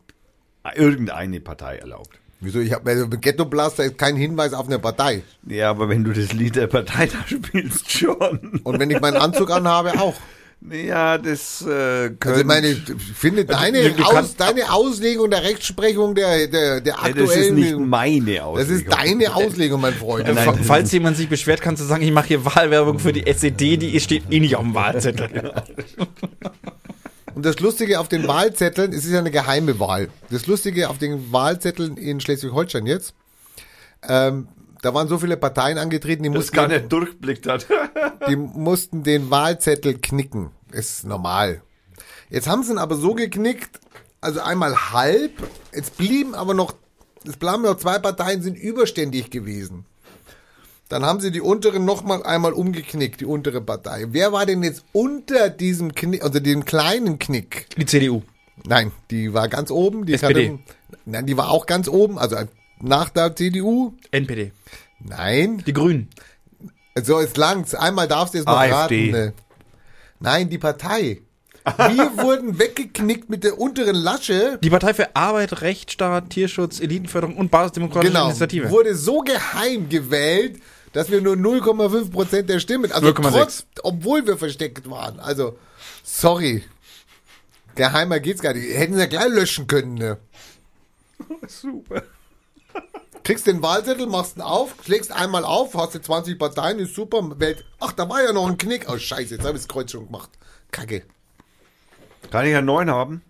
irgendeine 0.75 1.39
Partei 1.39 1.77
erlaubt. 1.77 2.19
Wieso? 2.41 2.59
Ich 2.59 2.73
habe 2.73 2.89
also 2.89 3.07
Ghetto 3.07 3.45
Blaster 3.45 3.85
ist 3.85 3.97
kein 3.97 4.15
Hinweis 4.17 4.53
auf 4.53 4.67
eine 4.67 4.79
Partei. 4.79 5.23
Ja, 5.47 5.69
aber 5.69 5.87
wenn 5.89 6.03
du 6.03 6.11
das 6.11 6.33
Lied 6.33 6.57
der 6.57 6.67
Partei 6.67 7.07
da 7.07 7.25
spielst, 7.25 7.89
schon. 7.89 8.61
Und 8.63 8.79
wenn 8.79 8.91
ich 8.91 8.99
meinen 8.99 9.17
Anzug 9.17 9.49
anhabe, 9.49 9.99
auch. 9.99 10.15
Ja, 10.69 11.17
das 11.19 11.61
äh, 11.61 11.65
können 11.65 12.17
Also 12.23 12.39
ich 12.41 12.45
meine, 12.47 12.67
ich 12.69 12.81
finde 13.15 13.45
deine, 13.45 13.83
du- 13.89 13.95
du 13.95 14.03
Aus, 14.03 14.35
deine 14.35 14.71
Auslegung 14.73 15.29
der 15.29 15.43
Rechtsprechung 15.43 16.15
der, 16.15 16.47
der, 16.47 16.81
der 16.81 16.93
Ja, 16.95 17.09
das 17.13 17.35
ist 17.35 17.51
nicht 17.51 17.67
aktuellen... 17.73 17.87
meine 17.89 18.33
Das 18.35 18.43
Auslegung. 18.43 18.75
ist 18.75 18.91
deine 18.91 19.35
Auslegung, 19.35 19.81
mein 19.81 19.93
Freund. 19.93 20.27
Äh, 20.27 20.33
Nein, 20.33 20.45
das 20.57 20.65
Falls 20.65 20.91
jemand 20.91 21.15
sich 21.15 21.29
beschwert, 21.29 21.61
kannst 21.61 21.81
du 21.81 21.85
sagen, 21.85 22.01
ich 22.01 22.11
mache 22.11 22.27
hier 22.29 22.43
Wahlwerbung 22.43 22.97
für 22.99 23.13
die 23.13 23.27
SED, 23.27 23.77
die 23.77 23.99
steht 23.99 24.23
eh 24.31 24.39
nicht 24.39 24.55
auf 24.55 24.63
dem 24.63 24.73
Wahlzettel. 24.73 25.53
Und 27.35 27.45
das 27.45 27.59
Lustige 27.59 27.99
auf 27.99 28.07
den 28.09 28.27
Wahlzetteln, 28.27 28.91
es 28.93 29.05
ist 29.05 29.11
ja 29.11 29.19
eine 29.19 29.31
geheime 29.31 29.79
Wahl. 29.79 30.09
Das 30.31 30.47
Lustige 30.47 30.89
auf 30.89 30.97
den 30.97 31.31
Wahlzetteln 31.31 31.95
in 31.97 32.19
Schleswig-Holstein 32.19 32.87
jetzt, 32.87 33.13
ähm, 34.09 34.47
da 34.81 34.93
waren 34.93 35.07
so 35.07 35.17
viele 35.19 35.37
Parteien 35.37 35.77
angetreten, 35.77 36.23
die 36.23 36.29
das 36.29 36.35
mussten, 36.37 36.55
gar 36.55 36.67
nicht 36.67 36.91
durchblickt 36.91 37.47
hat. 37.47 37.67
Die 38.27 38.35
mussten 38.35 39.03
den 39.03 39.29
Wahlzettel 39.29 39.97
knicken. 39.97 40.51
Ist 40.71 41.05
normal. 41.05 41.61
Jetzt 42.29 42.47
haben 42.47 42.63
sie 42.63 42.73
ihn 42.73 42.77
aber 42.77 42.95
so 42.95 43.13
geknickt, 43.13 43.79
also 44.19 44.41
einmal 44.41 44.91
halb, 44.91 45.31
jetzt 45.73 45.97
blieben 45.97 46.35
aber 46.35 46.53
noch, 46.53 46.73
es 47.25 47.37
bleiben 47.37 47.63
noch 47.63 47.77
zwei 47.77 47.99
Parteien, 47.99 48.41
sind 48.41 48.57
überständig 48.57 49.29
gewesen. 49.29 49.85
Dann 50.89 51.05
haben 51.05 51.19
sie 51.19 51.31
die 51.31 51.41
unteren 51.41 51.83
nochmal 51.85 52.23
einmal 52.23 52.53
umgeknickt, 52.53 53.21
die 53.21 53.25
untere 53.25 53.61
Partei. 53.61 54.05
Wer 54.09 54.31
war 54.31 54.45
denn 54.45 54.63
jetzt 54.63 54.85
unter 54.93 55.49
diesem 55.49 55.93
Knick, 55.93 56.23
also 56.23 56.39
dem 56.39 56.63
kleinen 56.63 57.19
Knick? 57.19 57.67
Die 57.77 57.85
CDU. 57.85 58.23
Nein, 58.65 58.91
die 59.11 59.33
war 59.33 59.49
ganz 59.49 59.69
oben. 59.69 60.05
Die 60.05 60.13
SPD. 60.13 60.47
Kann, 60.47 60.59
nein, 61.05 61.25
die 61.25 61.37
war 61.37 61.49
auch 61.49 61.65
ganz 61.65 61.87
oben, 61.87 62.17
also 62.17 62.37
nach 62.79 63.09
der 63.09 63.35
CDU. 63.35 63.93
NPD. 64.11 64.53
Nein. 64.99 65.63
Die 65.65 65.73
Grünen. 65.73 66.09
So, 67.03 67.19
jetzt 67.21 67.37
langt's. 67.37 67.73
Einmal 67.75 68.07
darfst 68.07 68.33
du 68.33 68.39
jetzt 68.39 68.47
noch 68.47 68.57
AfD. 68.57 68.73
raten. 68.73 69.11
Ne? 69.11 69.33
Nein, 70.19 70.49
die 70.49 70.57
Partei. 70.57 71.21
Wir 71.65 72.17
wurden 72.17 72.59
weggeknickt 72.59 73.29
mit 73.29 73.43
der 73.43 73.59
unteren 73.59 73.95
Lasche. 73.95 74.57
Die 74.63 74.69
Partei 74.69 74.93
für 74.93 75.15
Arbeit, 75.15 75.61
Rechtsstaat, 75.61 76.29
Tierschutz, 76.29 76.79
Elitenförderung 76.79 77.35
und 77.37 77.51
Basisdemokratische 77.51 78.13
Genau. 78.13 78.25
Initiative. 78.27 78.69
Wurde 78.69 78.95
so 78.95 79.19
geheim 79.19 79.89
gewählt, 79.89 80.59
dass 80.93 81.11
wir 81.11 81.21
nur 81.21 81.35
0,5 81.35 82.09
Prozent 82.11 82.49
der 82.49 82.59
Stimmen, 82.59 82.91
also 82.91 83.07
0,6. 83.09 83.31
trotz, 83.31 83.65
obwohl 83.83 84.25
wir 84.25 84.37
versteckt 84.37 84.89
waren. 84.89 85.19
Also, 85.19 85.57
sorry. 86.03 86.63
Geheimer 87.75 88.19
geht's 88.19 88.41
gar 88.41 88.53
nicht. 88.53 88.73
Hätten 88.73 88.93
sie 88.95 89.01
ja 89.01 89.05
gleich 89.05 89.27
löschen 89.29 89.67
können, 89.67 89.95
ne? 89.95 90.17
Super. 91.47 92.03
Kriegst 93.27 93.45
den 93.45 93.61
Wahlzettel, 93.61 94.07
machst 94.07 94.37
ihn 94.37 94.41
auf, 94.41 94.73
schlägst 94.85 95.11
einmal 95.11 95.43
auf, 95.43 95.73
hast 95.73 95.93
du 95.93 96.01
20 96.01 96.39
Parteien, 96.39 96.79
ist 96.79 96.95
super. 96.95 97.37
Welt. 97.41 97.65
Ach, 97.77 97.91
da 97.91 98.07
war 98.07 98.23
ja 98.23 98.31
noch 98.31 98.47
ein 98.47 98.57
Knick. 98.57 98.85
Oh, 98.89 98.97
scheiße, 98.97 99.35
jetzt 99.35 99.45
habe 99.45 99.57
ich 99.57 99.63
das 99.63 99.67
Kreuz 99.67 99.91
schon 99.91 100.05
gemacht. 100.05 100.29
Kacke. 100.71 101.03
Kann 102.31 102.45
ich 102.45 102.55
einen 102.55 102.67
neuen 102.67 102.89
haben? 102.89 103.21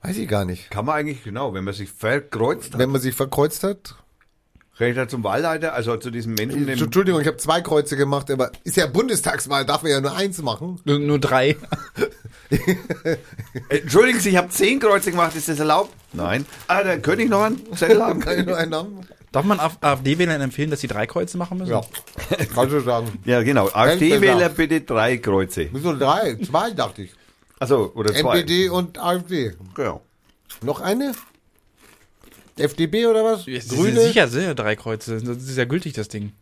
Weiß 0.00 0.16
ich 0.16 0.28
gar 0.28 0.44
nicht. 0.44 0.70
Kann 0.70 0.84
man 0.84 0.94
eigentlich, 0.94 1.24
genau, 1.24 1.54
wenn 1.54 1.64
man 1.64 1.74
sich 1.74 1.90
verkreuzt 1.90 2.74
hat, 2.74 2.78
Wenn 2.78 2.90
man 2.90 3.00
sich 3.00 3.16
verkreuzt 3.16 3.64
hat. 3.64 3.96
Rennt 4.78 4.96
er 4.98 5.08
zum 5.08 5.24
Wahlleiter, 5.24 5.72
also 5.74 5.96
zu 5.96 6.10
diesem 6.10 6.34
Menschen, 6.34 6.66
dem, 6.66 6.78
Entschuldigung, 6.82 7.20
ich 7.20 7.26
habe 7.26 7.36
zwei 7.38 7.60
Kreuze 7.60 7.96
gemacht, 7.96 8.30
aber 8.30 8.50
ist 8.64 8.76
ja 8.76 8.86
Bundestagswahl, 8.86 9.64
darf 9.64 9.82
man 9.82 9.92
ja 9.92 10.00
nur 10.00 10.14
eins 10.14 10.40
machen. 10.42 10.80
Nur, 10.84 10.98
nur 10.98 11.18
drei. 11.18 11.56
Äh, 12.50 13.16
Entschuldigen 13.68 14.20
Sie, 14.20 14.30
ich 14.30 14.36
habe 14.36 14.48
zehn 14.50 14.78
Kreuze 14.78 15.10
gemacht, 15.10 15.34
ist 15.34 15.48
das 15.48 15.58
erlaubt? 15.58 15.92
Nein. 16.12 16.46
Ah, 16.68 16.82
dann 16.82 17.02
könnte 17.02 17.24
ich 17.24 17.30
noch 17.30 17.42
einen 17.42 17.60
Zettel 17.76 18.02
haben. 18.02 18.20
Kann 18.24 18.38
ich 18.38 18.46
nur 18.46 18.56
einen 18.56 18.74
haben? 18.74 19.00
Darf 19.32 19.44
man 19.44 19.58
Af- 19.58 19.78
AfD-Wählern 19.82 20.40
empfehlen, 20.40 20.70
dass 20.70 20.80
sie 20.80 20.86
drei 20.86 21.06
Kreuze 21.06 21.36
machen 21.36 21.58
müssen? 21.58 21.70
Ja, 21.72 21.80
kannst 22.54 22.72
du 22.72 22.80
sagen. 22.80 23.18
Ja, 23.24 23.42
genau. 23.42 23.68
AfD-Wähler 23.68 24.48
bitte 24.50 24.80
drei 24.82 25.18
Kreuze. 25.18 25.68
Wieso 25.72 25.94
drei? 25.96 26.36
Zwei, 26.36 26.70
dachte 26.70 27.02
ich. 27.02 27.12
Also, 27.58 27.92
oder 27.94 28.14
zwei. 28.14 28.38
NPD 28.40 28.68
und 28.70 28.98
AfD. 28.98 29.54
Genau. 29.74 30.00
Noch 30.62 30.80
eine? 30.80 31.12
FDP 32.58 33.06
oder 33.06 33.24
was? 33.24 33.46
Jetzt 33.46 33.70
Grüne? 33.70 34.00
Sicher, 34.00 34.28
sicher, 34.28 34.54
drei 34.54 34.76
Kreuze. 34.76 35.20
Das 35.20 35.36
ist 35.38 35.58
ja 35.58 35.64
gültig, 35.64 35.92
das 35.92 36.08
Ding. 36.08 36.32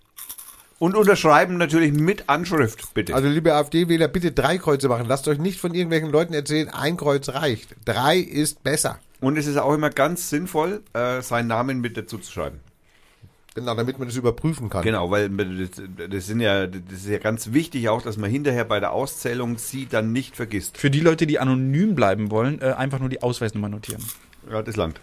Und 0.78 0.96
unterschreiben 0.96 1.56
natürlich 1.56 1.92
mit 1.92 2.28
Anschrift, 2.28 2.94
bitte. 2.94 3.14
Also 3.14 3.28
liebe 3.28 3.54
AfD-Wähler, 3.54 4.08
bitte 4.08 4.32
drei 4.32 4.58
Kreuze 4.58 4.88
machen. 4.88 5.06
Lasst 5.06 5.28
euch 5.28 5.38
nicht 5.38 5.60
von 5.60 5.72
irgendwelchen 5.74 6.10
Leuten 6.10 6.34
erzählen, 6.34 6.68
ein 6.68 6.96
Kreuz 6.96 7.28
reicht. 7.28 7.76
Drei 7.84 8.18
ist 8.18 8.62
besser. 8.64 8.98
Und 9.20 9.38
es 9.38 9.46
ist 9.46 9.56
auch 9.56 9.72
immer 9.72 9.90
ganz 9.90 10.28
sinnvoll, 10.30 10.82
äh, 10.92 11.22
seinen 11.22 11.46
Namen 11.46 11.80
mit 11.80 11.96
dazu 11.96 12.18
zu 12.18 12.30
schreiben. 12.30 12.60
Genau, 13.54 13.74
damit 13.76 13.98
man 14.00 14.08
das 14.08 14.16
überprüfen 14.16 14.68
kann. 14.68 14.82
Genau, 14.82 15.12
weil 15.12 15.30
das, 15.30 15.80
das 16.10 16.26
sind 16.26 16.40
ja, 16.40 16.66
das 16.66 16.82
ist 16.90 17.08
ja 17.08 17.18
ganz 17.18 17.52
wichtig 17.52 17.88
auch, 17.88 18.02
dass 18.02 18.16
man 18.16 18.28
hinterher 18.28 18.64
bei 18.64 18.80
der 18.80 18.92
Auszählung 18.92 19.58
sie 19.58 19.86
dann 19.86 20.12
nicht 20.12 20.34
vergisst. 20.34 20.76
Für 20.76 20.90
die 20.90 21.00
Leute, 21.00 21.26
die 21.28 21.38
anonym 21.38 21.94
bleiben 21.94 22.32
wollen, 22.32 22.60
äh, 22.60 22.72
einfach 22.72 22.98
nur 22.98 23.08
die 23.08 23.22
Ausweisnummer 23.22 23.68
notieren. 23.68 24.02
Ja, 24.50 24.60
das 24.60 24.74
langt. 24.74 25.00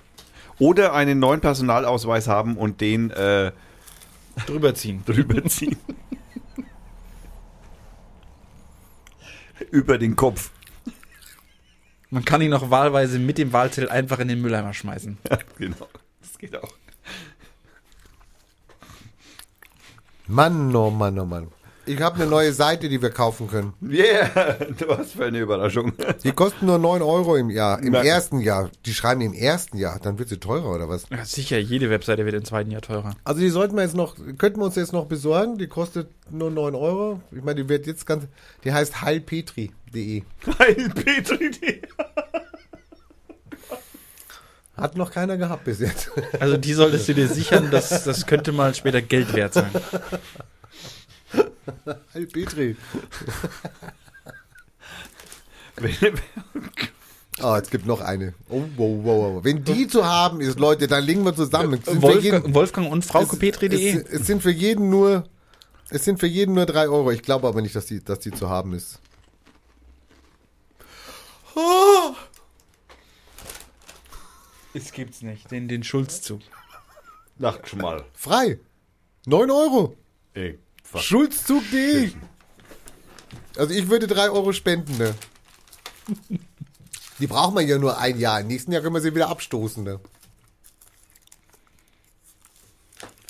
Oder 0.62 0.94
einen 0.94 1.18
neuen 1.18 1.42
Personalausweis 1.42 2.28
haben 2.28 2.56
und 2.56 2.82
den 2.82 3.10
äh, 3.10 3.52
Drüber 4.46 4.76
ziehen. 4.76 5.04
drüber 5.08 5.44
ziehen. 5.46 5.76
Über 9.72 9.98
den 9.98 10.16
Kopf. 10.16 10.52
Man 12.12 12.24
kann 12.26 12.42
ihn 12.42 12.52
noch 12.52 12.70
wahlweise 12.70 13.18
mit 13.18 13.40
dem 13.40 13.52
Wahlzettel 13.54 13.90
einfach 13.90 14.20
in 14.20 14.28
den 14.28 14.40
Mülleimer 14.40 14.76
schmeißen. 14.76 15.18
Ja, 15.28 15.40
genau. 15.58 15.88
Das 16.22 16.38
geht 16.38 16.56
auch. 16.56 16.76
Mann, 20.28 20.76
oh 20.76 20.92
Mann, 20.92 21.18
oh 21.18 21.26
Mann. 21.26 21.48
Ich 21.88 22.00
habe 22.00 22.16
eine 22.18 22.28
neue 22.28 22.54
Seite, 22.54 22.90
die 22.90 23.02
wir 23.02 23.10
kaufen 23.10 23.48
können. 23.48 23.74
Yeah, 23.82 24.30
du 24.78 24.96
hast 24.96 25.14
für 25.14 25.26
eine 25.26 25.40
Überraschung. 25.40 25.94
Die 26.24 26.32
kosten 26.32 26.68
nur 26.68 26.78
9 26.78 27.02
Euro 27.02 27.36
im 27.36 27.50
Jahr, 27.50 27.80
im 27.82 27.94
Na- 27.94 28.04
ersten 28.04 28.40
Jahr. 28.40 28.70
Die 28.86 28.94
schreiben 28.94 29.22
im 29.22 29.34
ersten 29.34 29.78
Jahr, 29.78 30.00
dann 30.00 30.20
wird 30.20 30.30
sie 30.30 30.38
teurer 30.38 30.70
oder 30.76 30.88
was? 30.90 31.06
Ja, 31.10 31.26
sicher, 31.26 31.58
jede 31.58 31.90
Webseite 31.90 32.24
wird 32.24 32.36
im 32.36 32.46
zweiten 32.46 32.70
Jahr 32.70 32.82
teurer. 32.82 33.16
Also 33.24 33.42
die 33.42 33.50
sollten 33.50 33.76
wir 33.76 33.82
jetzt 33.84 33.96
noch, 33.96 34.16
könnten 34.38 34.60
wir 34.60 34.66
uns 34.66 34.76
jetzt 34.76 34.94
noch 34.94 35.06
besorgen. 35.08 35.58
Die 35.58 35.66
kostet 35.68 36.10
nur 36.30 36.52
9 36.52 36.76
Euro. 36.76 37.20
Ich 37.32 37.42
meine, 37.44 37.64
die 37.64 37.70
wird 37.70 37.88
jetzt 37.88 38.06
ganz, 38.06 38.26
die 38.64 38.72
heißt 38.72 39.02
heilpetri.de. 39.02 40.22
Heil 40.60 40.90
Petri. 40.90 41.82
Hat 44.78 44.96
noch 44.98 45.12
keiner 45.12 45.38
gehabt 45.38 45.64
bis 45.66 45.80
jetzt. 45.80 46.12
Also 46.40 46.58
die 46.58 46.74
solltest 46.74 47.08
du 47.10 47.14
dir 47.14 47.28
sichern, 47.28 47.70
das, 47.72 48.04
das 48.04 48.26
könnte 48.26 48.52
mal 48.52 48.74
später 48.74 49.02
Geld 49.02 49.34
wert 49.34 49.54
sein. 49.56 49.70
Heilpetri. 52.14 52.76
Wenn- 55.78 55.98
Oh, 57.44 57.56
jetzt 57.56 57.72
gibt 57.72 57.88
noch 57.88 58.02
eine. 58.02 58.34
Oh, 58.50 58.62
wow, 58.76 59.04
wow, 59.04 59.34
wow. 59.36 59.44
Wenn 59.44 59.64
die 59.64 59.88
zu 59.88 60.06
haben 60.06 60.42
ist, 60.42 60.60
Leute, 60.60 60.86
dann 60.88 61.04
legen 61.04 61.24
wir 61.24 61.36
zusammen. 61.36 61.74
Es 61.80 61.86
sind 61.86 62.02
für 62.02 62.20
jeden- 62.20 62.34
Wolfgang, 62.34 62.54
Wolfgang 62.56 62.92
und 62.92 63.00
es, 63.04 63.10
fraukepetri.de. 63.10 63.90
es, 63.98 64.04
es 64.22 64.28
sind 64.28 64.44
für 64.44 64.52
jeden 64.52 64.90
nur, 64.92 65.24
es 65.90 66.06
sind 66.06 66.20
für 66.20 66.28
jeden 66.28 66.54
nur 66.54 66.68
3 66.68 66.88
Euro. 66.90 67.10
Ich 67.12 67.24
glaube 67.24 67.48
aber 67.48 67.62
nicht, 67.62 67.76
dass 67.76 67.88
die, 67.88 68.04
dass 68.04 68.20
die 68.20 68.32
zu 68.32 68.50
haben 68.50 68.74
ist. 68.74 69.00
Oh, 71.54 72.16
Das 74.74 74.92
gibt's 74.94 75.22
nicht. 75.22 75.52
Den, 75.52 75.68
den 75.68 75.84
Schulzzug. 75.84 76.40
Nachtschmal. 77.38 78.06
frei. 78.14 78.58
9 79.26 79.50
Euro. 79.52 79.98
Ey, 80.34 80.60
fuck. 80.92 81.02
Schulzzug.de. 81.02 82.12
Also 83.58 83.74
ich 83.74 83.90
würde 83.90 84.08
3 84.08 84.30
Euro 84.30 84.54
spenden, 84.54 84.98
ne? 84.98 85.14
Die 87.20 87.28
brauchen 87.28 87.56
wir 87.56 87.62
ja 87.62 87.78
nur 87.78 87.98
ein 87.98 88.20
Jahr. 88.20 88.42
Im 88.42 88.48
nächsten 88.48 88.72
Jahr 88.72 88.82
können 88.82 88.96
wir 88.96 89.02
sie 89.02 89.14
wieder 89.14 89.30
abstoßen, 89.30 89.84
ne? 89.84 90.00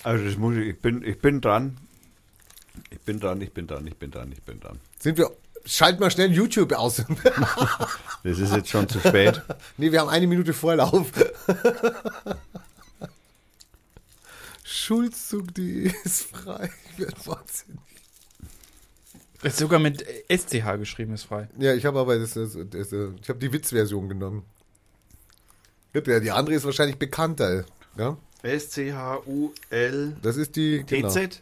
Also 0.03 0.25
das 0.25 0.37
muss 0.37 0.55
ich, 0.55 0.67
ich 0.67 0.79
bin, 0.79 1.03
ich 1.03 1.19
bin 1.19 1.41
dran. 1.41 1.77
Ich 2.89 3.01
bin 3.01 3.19
dran, 3.19 3.41
ich 3.41 3.51
bin 3.51 3.67
dran, 3.67 3.85
ich 3.85 3.97
bin 3.97 4.11
dran, 4.11 4.31
ich 4.31 4.41
bin 4.41 4.59
dran. 4.59 4.79
Sind 4.99 5.17
wir. 5.17 5.31
Schalt 5.63 5.99
mal 5.99 6.09
schnell 6.09 6.31
YouTube 6.31 6.73
aus. 6.73 7.03
Das 8.23 8.37
ist 8.37 8.53
jetzt 8.53 8.69
schon 8.69 8.87
zu 8.87 8.99
spät. 8.99 9.41
nee, 9.77 9.91
wir 9.91 9.99
haben 9.99 10.09
eine 10.09 10.27
Minute 10.27 10.53
Vorlauf. 10.53 11.07
Schulzzug.de 14.71 15.91
ist 16.03 16.23
frei. 16.23 16.69
Ich 16.93 16.99
werde 16.99 17.17
wahnsinnig. 17.25 17.79
Ist 19.43 19.57
sogar 19.57 19.79
mit 19.79 20.05
SCH 20.29 20.77
geschrieben, 20.77 21.13
ist 21.13 21.23
frei. 21.23 21.49
Ja, 21.57 21.73
ich 21.73 21.85
habe 21.85 21.99
aber 21.99 22.17
das, 22.19 22.33
das, 22.33 22.55
das, 22.69 22.91
ich 22.91 23.29
habe 23.29 23.39
die 23.39 23.51
Witzversion 23.51 24.07
genommen. 24.07 24.43
Ja, 25.93 26.19
Die 26.19 26.31
andere 26.31 26.55
ist 26.55 26.63
wahrscheinlich 26.63 26.97
bekannter. 26.97 27.65
Ja? 27.97 28.17
S-C-H-U-L. 28.43 30.15
Das 30.21 30.37
ist 30.37 30.55
die. 30.55 30.83
genau. 30.85 31.09
TZ? 31.09 31.41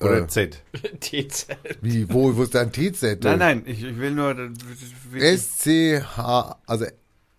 Oder 0.00 0.22
Äh. 0.22 0.26
Z? 0.28 0.62
TZ. 1.00 1.46
Wie, 1.82 2.08
wo, 2.08 2.34
wo 2.36 2.44
ist 2.44 2.54
dein 2.54 2.72
TZ? 2.72 3.02
Nein, 3.24 3.38
nein, 3.38 3.62
ich, 3.66 3.82
ich 3.82 3.98
will 3.98 4.12
nur. 4.12 4.34
SCH, 5.18 6.18
also, 6.66 6.86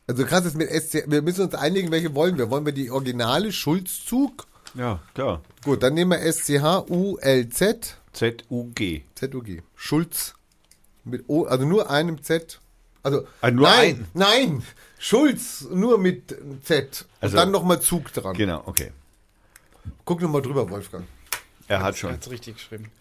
also 0.07 0.25
krass 0.25 0.45
ist 0.45 0.55
mit 0.57 0.69
SC, 0.69 1.05
wir 1.07 1.21
müssen 1.21 1.45
uns 1.45 1.55
einigen, 1.55 1.89
welche 1.91 2.13
wollen 2.13 2.37
wir. 2.37 2.49
Wollen 2.49 2.65
wir 2.65 2.73
die 2.73 2.91
originale 2.91 3.51
Schulzzug? 3.53 4.45
Ja, 4.75 4.99
klar. 5.13 5.41
Gut, 5.63 5.81
dann 5.83 5.93
nehmen 5.93 6.11
wir 6.11 6.19
S-C-H-U-L-Z, 6.21 7.97
Z-U-G. 8.13 9.03
Z-U-G. 9.15 9.61
Schulz. 9.75 10.35
Mit 11.03 11.23
O, 11.27 11.43
also 11.45 11.65
nur 11.65 11.89
einem 11.89 12.21
Z. 12.21 12.59
Also, 13.01 13.25
Ah, 13.41 13.49
nur 13.51 13.67
nein, 13.67 13.95
ein? 13.95 14.07
nein, 14.13 14.63
Schulz, 14.99 15.65
nur 15.71 15.97
mit 15.97 16.35
Z. 16.63 17.01
Und 17.01 17.23
Also- 17.23 17.37
dann 17.37 17.51
nochmal 17.51 17.81
Zug 17.81 18.11
dran. 18.13 18.35
Genau, 18.35 18.61
okay. 18.65 18.91
Guck 20.05 20.21
nochmal 20.21 20.41
drüber, 20.41 20.69
Wolfgang. 20.69 21.05
Er 21.67 21.81
hat 21.81 21.95
Er 21.95 21.97
schon. 21.97 22.11
hat's 22.11 22.29
richtig 22.29 22.55
geschrieben. 22.55 22.91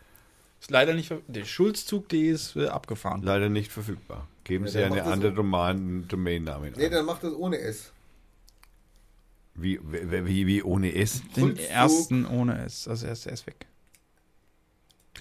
Ist 0.61 0.71
leider 0.71 0.95
nicht, 0.95 1.13
der 1.29 1.45
Schulzzug.de 1.45 2.31
ist 2.31 2.57
äh, 2.57 2.69
abgefahren. 2.69 3.23
Leider 3.23 3.49
nicht 3.49 3.71
verfügbar. 3.73 4.27
Geben 4.45 4.65
Ja, 4.67 4.71
Sie 4.71 4.79
der 4.79 4.87
eine 4.87 5.05
andere 5.05 5.31
so. 5.31 5.37
Domain, 5.37 6.07
Domainnamen 6.09 6.73
Nee, 6.77 6.87
an. 6.87 6.93
dann 6.93 7.05
macht 7.05 7.25
das 7.25 7.33
ohne 7.35 7.59
S. 7.59 7.93
Wie, 9.61 9.81
wie, 9.83 10.25
wie, 10.25 10.47
wie 10.47 10.63
ohne 10.63 10.95
S? 10.95 11.23
Den 11.35 11.57
Schulzzug. 11.57 11.71
ersten 11.71 12.27
ohne 12.27 12.65
S. 12.65 12.87
Also 12.87 13.07
er 13.07 13.13
ist, 13.13 13.27
er 13.27 13.33
ist 13.33 13.47
weg. 13.47 13.67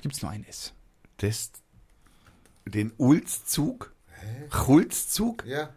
Gibt's 0.01 0.21
nur 0.21 0.29
ein 0.29 0.45
S. 0.45 0.73
Das, 1.17 1.51
den 2.65 2.93
Ulzzug? 2.97 3.93
Chulzzug? 4.49 5.43
Ja. 5.45 5.73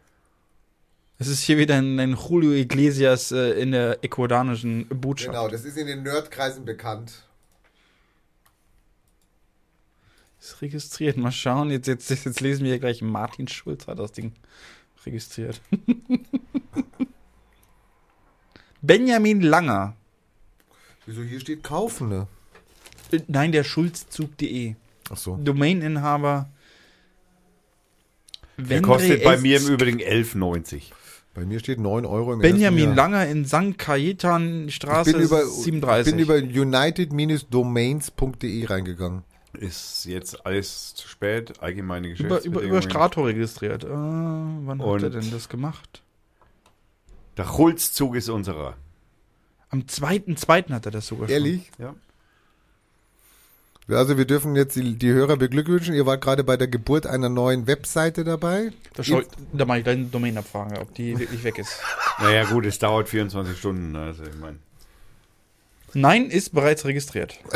Es 1.19 1.29
ist 1.29 1.41
hier 1.43 1.59
wieder 1.59 1.77
ein, 1.77 1.99
ein 1.99 2.17
Julio 2.17 2.53
Iglesias 2.53 3.33
äh, 3.33 3.61
in 3.61 3.73
der 3.73 4.03
ecuadanischen 4.05 4.87
Botschaft. 4.89 5.31
Genau, 5.31 5.49
das 5.49 5.65
ist 5.65 5.77
in 5.77 5.87
den 5.87 6.03
Nerdkreisen 6.03 6.65
bekannt. 6.65 7.27
Ist 10.39 10.61
registriert. 10.63 11.17
Mal 11.17 11.33
schauen. 11.33 11.71
Jetzt, 11.71 11.87
jetzt, 11.87 12.09
jetzt 12.11 12.41
lesen 12.41 12.65
wir 12.65 12.71
hier 12.71 12.79
gleich. 12.79 13.03
Martin 13.03 13.49
Schulz 13.49 13.87
hat 13.87 13.99
das 13.99 14.13
Ding 14.13 14.33
registriert. 15.05 15.61
Benjamin 18.83 19.41
Langer. 19.41 19.94
Wieso 21.07 21.23
hier 21.23 21.41
steht 21.41 21.62
kaufen, 21.62 22.09
ne? 22.09 22.26
Äh, 23.12 23.20
Nein, 23.26 23.52
der 23.52 23.65
Schulzzug.de. 23.65 24.75
Ach 25.10 25.17
so. 25.17 25.36
Domaininhaber. 25.42 26.49
Der 28.57 28.83
kostet 28.83 29.25
bei 29.25 29.36
mir 29.39 29.59
im 29.59 29.67
Übrigen. 29.68 29.99
Übrigen 30.00 30.25
11,90. 30.25 30.83
Bei 31.34 31.44
mir 31.44 31.59
steht 31.60 31.78
9 31.78 32.05
Euro 32.07 32.33
im 32.34 32.41
Benjamin 32.41 32.89
ersten 32.91 32.97
Jahr. 32.99 33.09
Langer 33.10 33.26
in 33.28 33.44
St. 33.47 33.78
Cajetan 33.78 34.68
Straße 34.70 35.10
Ich 35.10 35.17
bin 35.17 35.25
über, 35.25 35.44
37. 35.47 36.12
Ich 36.12 36.17
bin 36.17 36.25
über 36.25 36.36
united-domains.de 36.60 38.67
reingegangen. 38.67 39.23
Ist 39.52 40.05
jetzt 40.05 40.47
alles 40.47 40.94
zu 40.94 41.09
spät. 41.09 41.60
Allgemeine 41.60 42.09
über, 42.09 42.17
über, 42.18 42.28
Geschäftsbedingungen. 42.28 42.68
über 42.68 42.83
Strato 42.83 43.23
registriert. 43.25 43.84
Äh, 43.84 43.89
wann 43.89 44.81
Und- 44.81 45.02
hat 45.02 45.02
er 45.02 45.10
denn 45.20 45.31
das 45.31 45.49
gemacht? 45.49 46.02
Der 47.36 47.47
Chulzzug 47.47 48.17
ist 48.17 48.28
unserer. 48.28 48.76
Am 49.70 49.83
2.2. 49.83 50.73
hat 50.73 50.86
er 50.86 50.92
das 50.92 51.07
sogar 51.07 51.28
schon. 51.28 51.34
Ehrlich? 51.34 51.70
Ja. 51.78 51.94
Also 53.89 54.17
wir 54.17 54.25
dürfen 54.25 54.55
jetzt 54.55 54.76
die, 54.76 54.94
die 54.94 55.10
Hörer 55.12 55.36
beglückwünschen. 55.36 55.94
Ihr 55.94 56.07
wart 56.07 56.20
gerade 56.23 56.44
bei 56.44 56.57
der 56.57 56.68
Geburt 56.68 57.07
einer 57.07 57.28
neuen 57.28 57.67
Webseite 57.67 58.23
dabei. 58.23 58.70
Da, 58.94 59.02
schau, 59.02 59.23
da 59.52 59.65
mache 59.65 59.78
ich 59.78 59.84
gleich 59.84 59.97
eine 59.97 60.07
Domainabfrage, 60.07 60.81
ob 60.81 60.94
die 60.94 61.18
wirklich 61.18 61.42
weg 61.44 61.59
ist. 61.59 61.81
Naja, 62.20 62.44
gut, 62.44 62.67
es 62.67 62.78
dauert 62.78 63.09
24 63.09 63.57
Stunden. 63.57 63.97
Also, 63.97 64.25
ich 64.25 64.36
meine. 64.39 64.59
Nein, 65.94 66.31
ist 66.31 66.52
bereits 66.55 66.85
registriert. 66.85 67.39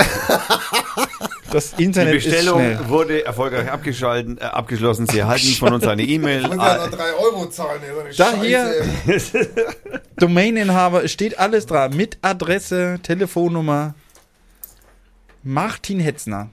Das 1.50 1.76
Die 1.76 1.84
Internet 1.84 2.16
ist 2.16 2.24
Bestellung 2.24 2.58
schnell. 2.58 2.88
wurde 2.88 3.24
erfolgreich 3.24 3.70
abgeschalten, 3.70 4.38
äh, 4.38 4.40
abgeschlossen. 4.40 5.06
Sie 5.06 5.20
erhalten 5.20 5.46
von 5.54 5.72
uns 5.74 5.86
eine 5.86 6.02
E-Mail. 6.02 6.46
Ah, 6.58 6.88
3 6.88 7.12
Euro 7.14 7.46
zahlen. 7.48 7.80
ey, 7.80 7.94
so 7.94 8.24
eine 8.24 8.34
Da 8.34 8.42
hier- 8.42 8.84
Domaininhaber, 10.16 11.04
es 11.04 11.12
steht 11.12 11.38
alles 11.38 11.66
dran. 11.66 11.94
Mit 11.96 12.18
Adresse, 12.22 12.98
Telefonnummer. 13.04 13.94
Martin 15.44 16.00
Hetzner 16.00 16.50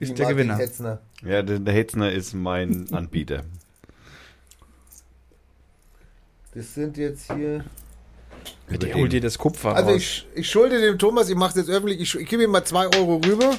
ist 0.00 0.18
der 0.18 0.26
Gewinner. 0.26 0.56
Hetzner. 0.56 0.98
ja, 1.24 1.42
der, 1.42 1.60
der 1.60 1.74
Hetzner 1.74 2.10
ist 2.10 2.34
mein 2.34 2.88
Anbieter. 2.92 3.42
Das 6.52 6.74
sind 6.74 6.96
jetzt 6.96 7.32
hier... 7.32 7.64
Der 8.70 8.94
holt 8.94 9.12
dir 9.12 9.20
das 9.20 9.38
Kupfer 9.38 9.74
Also 9.74 9.90
raus. 9.90 9.96
ich, 9.98 10.26
ich 10.34 10.50
schulde 10.50 10.80
dem 10.80 10.98
Thomas, 10.98 11.28
ich 11.28 11.36
mache 11.36 11.58
jetzt 11.58 11.68
öffentlich, 11.68 12.00
ich, 12.00 12.14
ich 12.14 12.28
gebe 12.28 12.42
ihm 12.44 12.50
mal 12.50 12.64
2 12.64 12.96
Euro 12.96 13.16
rüber. 13.24 13.56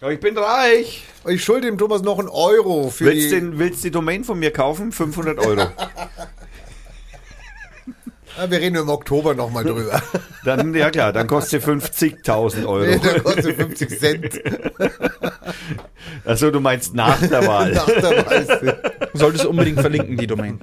Aber 0.00 0.12
ich 0.12 0.20
bin 0.20 0.36
reich. 0.36 1.04
Ich 1.28 1.44
schulde 1.44 1.66
dem 1.66 1.76
Thomas 1.78 2.02
noch 2.02 2.18
einen 2.18 2.28
Euro 2.28 2.88
für 2.90 3.06
Willst, 3.06 3.26
die... 3.26 3.40
den, 3.40 3.58
willst 3.58 3.84
die 3.84 3.90
Domain 3.90 4.24
von 4.24 4.38
mir 4.38 4.50
kaufen? 4.50 4.92
500 4.92 5.38
Euro. 5.38 5.66
Ah, 8.40 8.50
wir 8.50 8.58
reden 8.58 8.76
im 8.76 8.88
Oktober 8.88 9.34
nochmal 9.34 9.64
drüber. 9.64 10.00
Dann, 10.44 10.74
ja 10.74 10.90
klar, 10.90 11.12
dann 11.12 11.26
kostet 11.26 11.62
sie 11.62 11.68
50.000 11.70 12.56
Nee, 12.60 12.64
Euro. 12.64 12.98
der 12.98 13.20
kostet 13.20 13.56
50 13.56 13.98
Cent 14.00 14.40
Also 16.24 16.50
du 16.50 16.60
meinst 16.60 16.94
nach 16.94 17.20
der 17.20 17.46
Wahl. 17.46 17.72
nach 17.74 17.84
der 17.86 18.26
Wahl. 18.26 18.80
Solltest 19.12 19.44
du 19.44 19.50
unbedingt 19.50 19.80
verlinken, 19.80 20.16
die 20.16 20.26
Domain. 20.26 20.60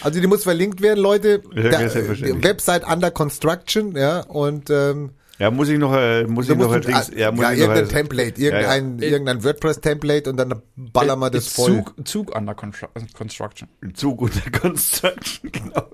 Also 0.00 0.20
die 0.20 0.26
muss 0.26 0.42
verlinkt 0.42 0.80
werden, 0.82 0.98
Leute. 0.98 1.42
Ja, 1.54 1.62
Der, 1.70 1.88
die 1.88 2.42
Website 2.42 2.84
under 2.84 3.12
construction, 3.12 3.94
ja, 3.96 4.20
und 4.20 4.68
ähm, 4.70 5.10
Ja, 5.38 5.50
muss 5.52 5.68
ich 5.68 5.78
noch, 5.78 5.94
äh, 5.94 6.24
muss 6.24 6.46
da 6.48 6.54
ich 6.54 6.58
noch 6.58 6.70
musst 6.72 6.88
du, 6.88 6.90
ja, 7.16 7.30
muss 7.30 7.42
ja, 7.42 7.52
ich 7.52 7.58
noch, 7.60 7.66
irgendein 7.68 7.84
äh, 7.84 7.88
Template, 7.88 8.40
irgendein, 8.40 8.98
ja. 8.98 9.08
irgendein 9.08 9.44
WordPress-Template 9.44 10.30
und 10.30 10.36
dann 10.36 10.60
ballern 10.76 11.18
wir 11.20 11.30
das 11.30 11.46
Ist 11.46 11.54
voll. 11.54 11.84
Zug, 11.84 11.94
Zug 12.08 12.36
under 12.36 12.54
Constru- 12.54 12.88
Construction. 13.16 13.68
Zug 13.94 14.20
unter 14.22 14.50
Construction, 14.50 15.50
genau. 15.52 15.88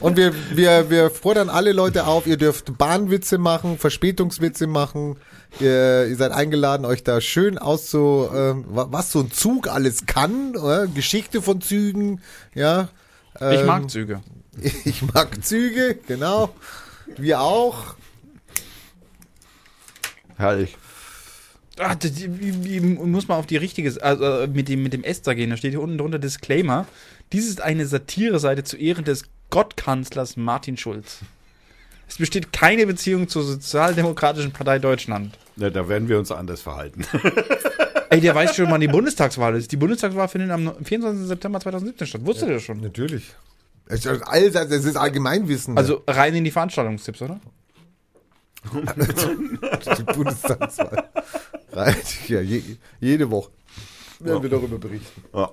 Und 0.00 0.16
wir, 0.16 0.32
wir, 0.56 0.88
wir 0.88 1.10
fordern 1.10 1.48
alle 1.48 1.72
Leute 1.72 2.06
auf, 2.06 2.26
ihr 2.26 2.36
dürft 2.36 2.78
Bahnwitze 2.78 3.38
machen, 3.38 3.76
Verspätungswitze 3.76 4.66
machen. 4.68 5.16
Ihr, 5.58 6.06
ihr 6.06 6.16
seid 6.16 6.30
eingeladen, 6.30 6.84
euch 6.86 7.02
da 7.02 7.20
schön 7.20 7.58
auszu, 7.58 8.28
wa- 8.30 8.86
was 8.90 9.10
so 9.10 9.20
ein 9.20 9.32
Zug 9.32 9.66
alles 9.68 10.06
kann, 10.06 10.54
oder? 10.56 10.86
Geschichte 10.86 11.42
von 11.42 11.60
Zügen, 11.60 12.20
ja. 12.54 12.88
Ich 13.40 13.60
Ähm, 13.60 13.66
mag 13.66 13.90
Züge. 13.90 14.20
Ich 14.84 15.02
mag 15.02 15.44
Züge, 15.44 15.98
genau. 16.06 16.54
Wir 17.16 17.40
auch. 17.40 17.94
Herrlich. 20.36 20.76
Die, 22.02 22.10
die, 22.10 22.52
die, 22.52 22.80
muss 22.80 23.28
man 23.28 23.38
auf 23.38 23.46
die 23.46 23.56
richtige, 23.56 24.02
also 24.02 24.24
äh, 24.24 24.46
mit 24.48 24.68
dem, 24.68 24.82
mit 24.82 24.92
dem 24.92 25.04
Esther 25.04 25.36
gehen. 25.36 25.50
Da 25.50 25.56
steht 25.56 25.70
hier 25.70 25.80
unten 25.80 25.96
drunter 25.96 26.18
Disclaimer. 26.18 26.86
Dies 27.32 27.48
ist 27.48 27.60
eine 27.60 27.86
Satire-Seite 27.86 28.64
zu 28.64 28.76
Ehren 28.76 29.04
des 29.04 29.24
Gottkanzlers 29.50 30.36
Martin 30.36 30.76
Schulz. 30.76 31.20
Es 32.08 32.16
besteht 32.16 32.52
keine 32.52 32.86
Beziehung 32.86 33.28
zur 33.28 33.44
Sozialdemokratischen 33.44 34.52
Partei 34.52 34.80
Deutschland. 34.80 35.38
Ja, 35.58 35.70
da 35.70 35.88
werden 35.88 36.08
wir 36.08 36.18
uns 36.18 36.30
anders 36.30 36.60
verhalten. 36.60 37.04
Ey, 38.10 38.20
der 38.20 38.34
weiß 38.34 38.56
schon, 38.56 38.70
wann 38.70 38.80
die 38.80 38.88
Bundestagswahl 38.88 39.56
ist. 39.56 39.70
Die 39.72 39.76
Bundestagswahl 39.76 40.28
findet 40.28 40.50
am 40.50 40.72
24. 40.82 41.26
September 41.26 41.60
2017 41.60 42.06
statt. 42.06 42.24
Wusstet 42.24 42.48
ihr 42.48 42.54
das 42.54 42.62
schon? 42.62 42.80
Natürlich. 42.80 43.34
Es 43.86 44.06
ist, 44.06 44.22
allseits, 44.22 44.72
es 44.72 44.84
ist 44.84 44.96
Allgemeinwissen. 44.96 45.76
Also 45.76 46.02
rein 46.06 46.34
in 46.34 46.44
die 46.44 46.50
Veranstaltungstipps, 46.50 47.22
oder? 47.22 47.40
die 48.74 50.02
Bundestagswahl. 50.02 51.08
Rein, 51.72 51.96
ja, 52.28 52.40
je, 52.40 52.62
jede 53.00 53.30
Woche 53.30 53.50
werden 54.20 54.42
wir 54.42 54.50
darüber 54.50 54.78
berichten. 54.78 55.22
Ja. 55.32 55.50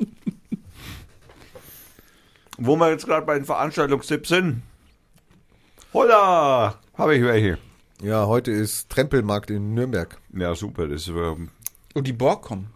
Wo 2.57 2.75
wir 2.75 2.89
jetzt 2.89 3.05
gerade 3.05 3.25
bei 3.25 3.35
den 3.35 3.45
Veranstaltungstipps 3.45 4.29
sind. 4.29 4.63
Holla! 5.93 6.79
Habe 6.97 7.15
ich 7.15 7.23
welche. 7.23 7.57
Ja, 8.05 8.27
heute 8.27 8.51
ist 8.51 8.89
Trempelmarkt 8.91 9.49
in 9.49 9.73
Nürnberg. 9.73 10.15
Ja, 10.31 10.53
super. 10.53 10.87
Das 10.87 11.01
ist 11.01 11.07
ähm, 11.07 11.49
Und 11.95 12.05
die 12.05 12.13
Borg 12.13 12.43
kommen. 12.43 12.67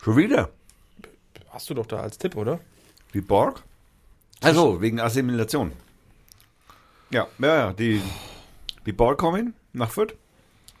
schon 0.00 0.16
wieder. 0.16 0.50
Hast 1.48 1.68
du 1.70 1.74
doch 1.74 1.86
da 1.86 1.98
als 1.98 2.18
Tipp, 2.18 2.36
oder? 2.36 2.60
Die 3.12 3.20
Borg? 3.20 3.64
Also, 4.40 4.80
wegen 4.80 5.00
Assimilation. 5.00 5.72
Ja, 7.10 7.26
ja, 7.40 7.56
ja. 7.56 7.72
Die, 7.72 8.00
die 8.86 8.92
Borg 8.92 9.18
kommen 9.18 9.54
nach 9.72 9.90
Fürth. 9.90 10.14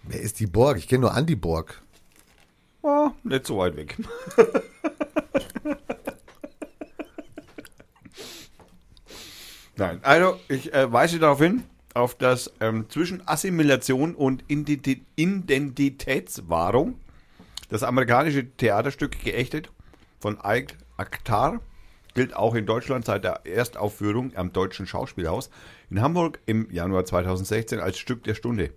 Wer 0.04 0.20
ist 0.20 0.38
die 0.38 0.46
Borg? 0.46 0.78
Ich 0.78 0.86
kenne 0.86 1.00
nur 1.00 1.14
Andi 1.14 1.34
Borg. 1.34 1.82
Oh, 2.82 3.10
nicht 3.24 3.44
so 3.44 3.58
weit 3.58 3.74
weg. 3.74 3.96
Nein, 9.76 9.98
also 10.02 10.38
ich 10.48 10.72
äh, 10.72 10.92
weise 10.92 11.18
darauf 11.18 11.40
hin, 11.40 11.64
auf 12.00 12.16
das 12.16 12.52
ähm, 12.60 12.86
zwischen 12.88 13.26
Assimilation 13.28 14.14
und 14.14 14.42
Identi- 14.48 15.02
Identitätswahrung 15.16 16.94
das 17.68 17.82
amerikanische 17.84 18.50
Theaterstück 18.56 19.22
geächtet 19.22 19.70
von 20.18 20.38
Ike 20.44 20.74
Akhtar 20.96 21.60
gilt 22.14 22.34
auch 22.34 22.54
in 22.56 22.66
Deutschland 22.66 23.04
seit 23.04 23.22
der 23.22 23.46
Erstaufführung 23.46 24.32
am 24.34 24.52
Deutschen 24.52 24.86
Schauspielhaus 24.86 25.50
in 25.90 26.00
Hamburg 26.02 26.40
im 26.46 26.68
Januar 26.72 27.04
2016 27.04 27.78
als 27.78 27.98
Stück 27.98 28.24
der 28.24 28.34
Stunde. 28.34 28.70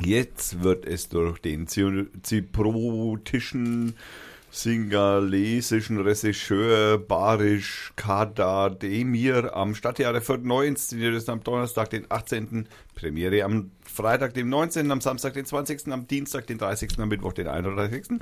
Jetzt 0.00 0.62
wird 0.62 0.84
es 0.86 1.08
durch 1.08 1.40
den 1.40 1.66
zy- 1.66 2.06
zyprotischen, 2.22 3.94
singalesischen 4.50 6.00
Regisseur 6.00 6.98
Barish 6.98 7.92
Kadademir 7.96 9.54
am 9.54 9.74
Stadttheater 9.74 10.20
Fürth 10.20 10.44
neu 10.44 10.66
inszeniert 10.66 11.14
ist 11.14 11.28
am 11.28 11.42
Donnerstag, 11.42 11.90
den 11.90 12.06
18. 12.08 12.66
Premiere 12.94 13.44
am 13.44 13.70
Freitag, 13.84 14.34
den 14.34 14.48
19., 14.48 14.90
am 14.90 15.00
Samstag, 15.00 15.34
den 15.34 15.44
20., 15.44 15.88
am 15.92 16.06
Dienstag, 16.06 16.46
den 16.46 16.58
30., 16.58 16.98
am 16.98 17.08
Mittwoch, 17.08 17.32
den 17.32 17.46
31. 17.46 18.20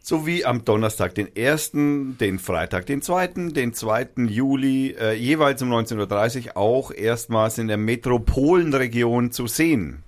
Sowie 0.00 0.44
am 0.44 0.64
Donnerstag, 0.64 1.14
den 1.14 1.28
1., 1.34 1.70
den 1.72 2.38
Freitag, 2.38 2.86
den 2.86 3.00
2., 3.00 3.28
den 3.28 3.72
2. 3.72 4.08
Juli, 4.28 4.90
äh, 4.98 5.14
jeweils 5.14 5.62
um 5.62 5.72
19.30 5.72 6.46
Uhr 6.48 6.56
auch 6.56 6.90
erstmals 6.90 7.56
in 7.58 7.68
der 7.68 7.78
Metropolenregion 7.78 9.32
zu 9.32 9.46
sehen. 9.46 10.02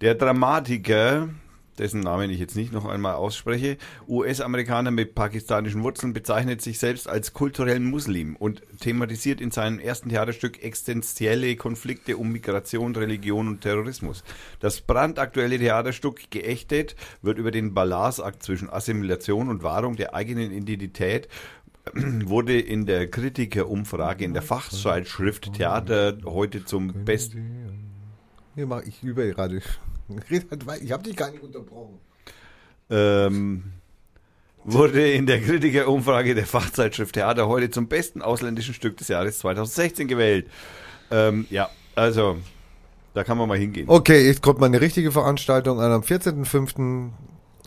Der 0.00 0.14
Dramatiker, 0.14 1.28
dessen 1.78 2.00
Namen 2.00 2.30
ich 2.30 2.38
jetzt 2.38 2.56
nicht 2.56 2.72
noch 2.72 2.84
einmal 2.84 3.14
ausspreche, 3.14 3.76
US-Amerikaner 4.08 4.90
mit 4.90 5.14
pakistanischen 5.14 5.82
Wurzeln, 5.82 6.12
bezeichnet 6.12 6.62
sich 6.62 6.78
selbst 6.78 7.08
als 7.08 7.32
kulturellen 7.32 7.84
Muslim 7.84 8.36
und 8.36 8.62
thematisiert 8.80 9.40
in 9.40 9.50
seinem 9.50 9.78
ersten 9.78 10.08
Theaterstück 10.08 10.62
existenzielle 10.62 11.56
Konflikte 11.56 12.16
um 12.16 12.32
Migration, 12.32 12.94
Religion 12.94 13.48
und 13.48 13.60
Terrorismus. 13.60 14.24
Das 14.60 14.80
brandaktuelle 14.80 15.58
Theaterstück 15.58 16.30
Geächtet 16.30 16.96
wird 17.22 17.38
über 17.38 17.50
den 17.50 17.74
Balanceakt 17.74 18.42
zwischen 18.42 18.70
Assimilation 18.70 19.48
und 19.48 19.62
Wahrung 19.62 19.96
der 19.96 20.14
eigenen 20.14 20.52
Identität 20.52 21.28
wurde 21.94 22.58
in 22.58 22.86
der 22.86 23.08
Kritikerumfrage 23.10 24.24
in 24.24 24.32
der 24.32 24.42
Fachzeitschrift 24.42 25.52
Theater 25.54 26.16
heute 26.24 26.64
zum 26.64 27.04
besten 27.04 27.90
Hier 28.54 28.66
mach 28.66 28.82
ich 28.82 29.02
über 29.02 29.26
gerade. 29.26 29.60
Ich 30.80 30.92
habe 30.92 31.02
dich 31.02 31.16
gar 31.16 31.30
nicht 31.30 31.42
unterbrochen. 31.42 31.98
ähm, 32.90 33.64
wurde 34.64 35.12
in 35.12 35.26
der 35.26 35.40
Kritikerumfrage 35.40 36.34
der 36.34 36.46
Fachzeitschrift 36.46 37.14
Theater 37.14 37.48
heute 37.48 37.70
zum 37.70 37.88
besten 37.88 38.22
ausländischen 38.22 38.74
Stück 38.74 38.96
des 38.96 39.08
Jahres 39.08 39.38
2016 39.38 40.08
gewählt. 40.08 40.46
Ähm, 41.10 41.46
ja, 41.50 41.68
also 41.94 42.38
da 43.14 43.24
kann 43.24 43.38
man 43.38 43.48
mal 43.48 43.58
hingehen. 43.58 43.88
Okay, 43.88 44.26
jetzt 44.26 44.42
kommt 44.42 44.58
mal 44.58 44.66
eine 44.66 44.80
richtige 44.80 45.12
Veranstaltung 45.12 45.80
an. 45.80 45.92
Am 45.92 46.00
14.05. 46.02 47.10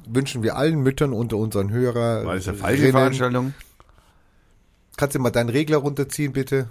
wünschen 0.08 0.44
wir 0.44 0.58
allen 0.58 0.82
Müttern 0.82 1.14
unter 1.14 1.38
unseren 1.38 1.72
Hörern. 1.72 2.26
War 2.26 2.36
das 2.36 2.48
eine 2.48 2.58
falsche 2.58 2.92
Veranstaltung? 2.92 3.54
Kannst 4.98 5.16
du 5.16 5.20
mal 5.20 5.30
deinen 5.30 5.50
Regler 5.50 5.78
runterziehen, 5.78 6.34
bitte? 6.34 6.70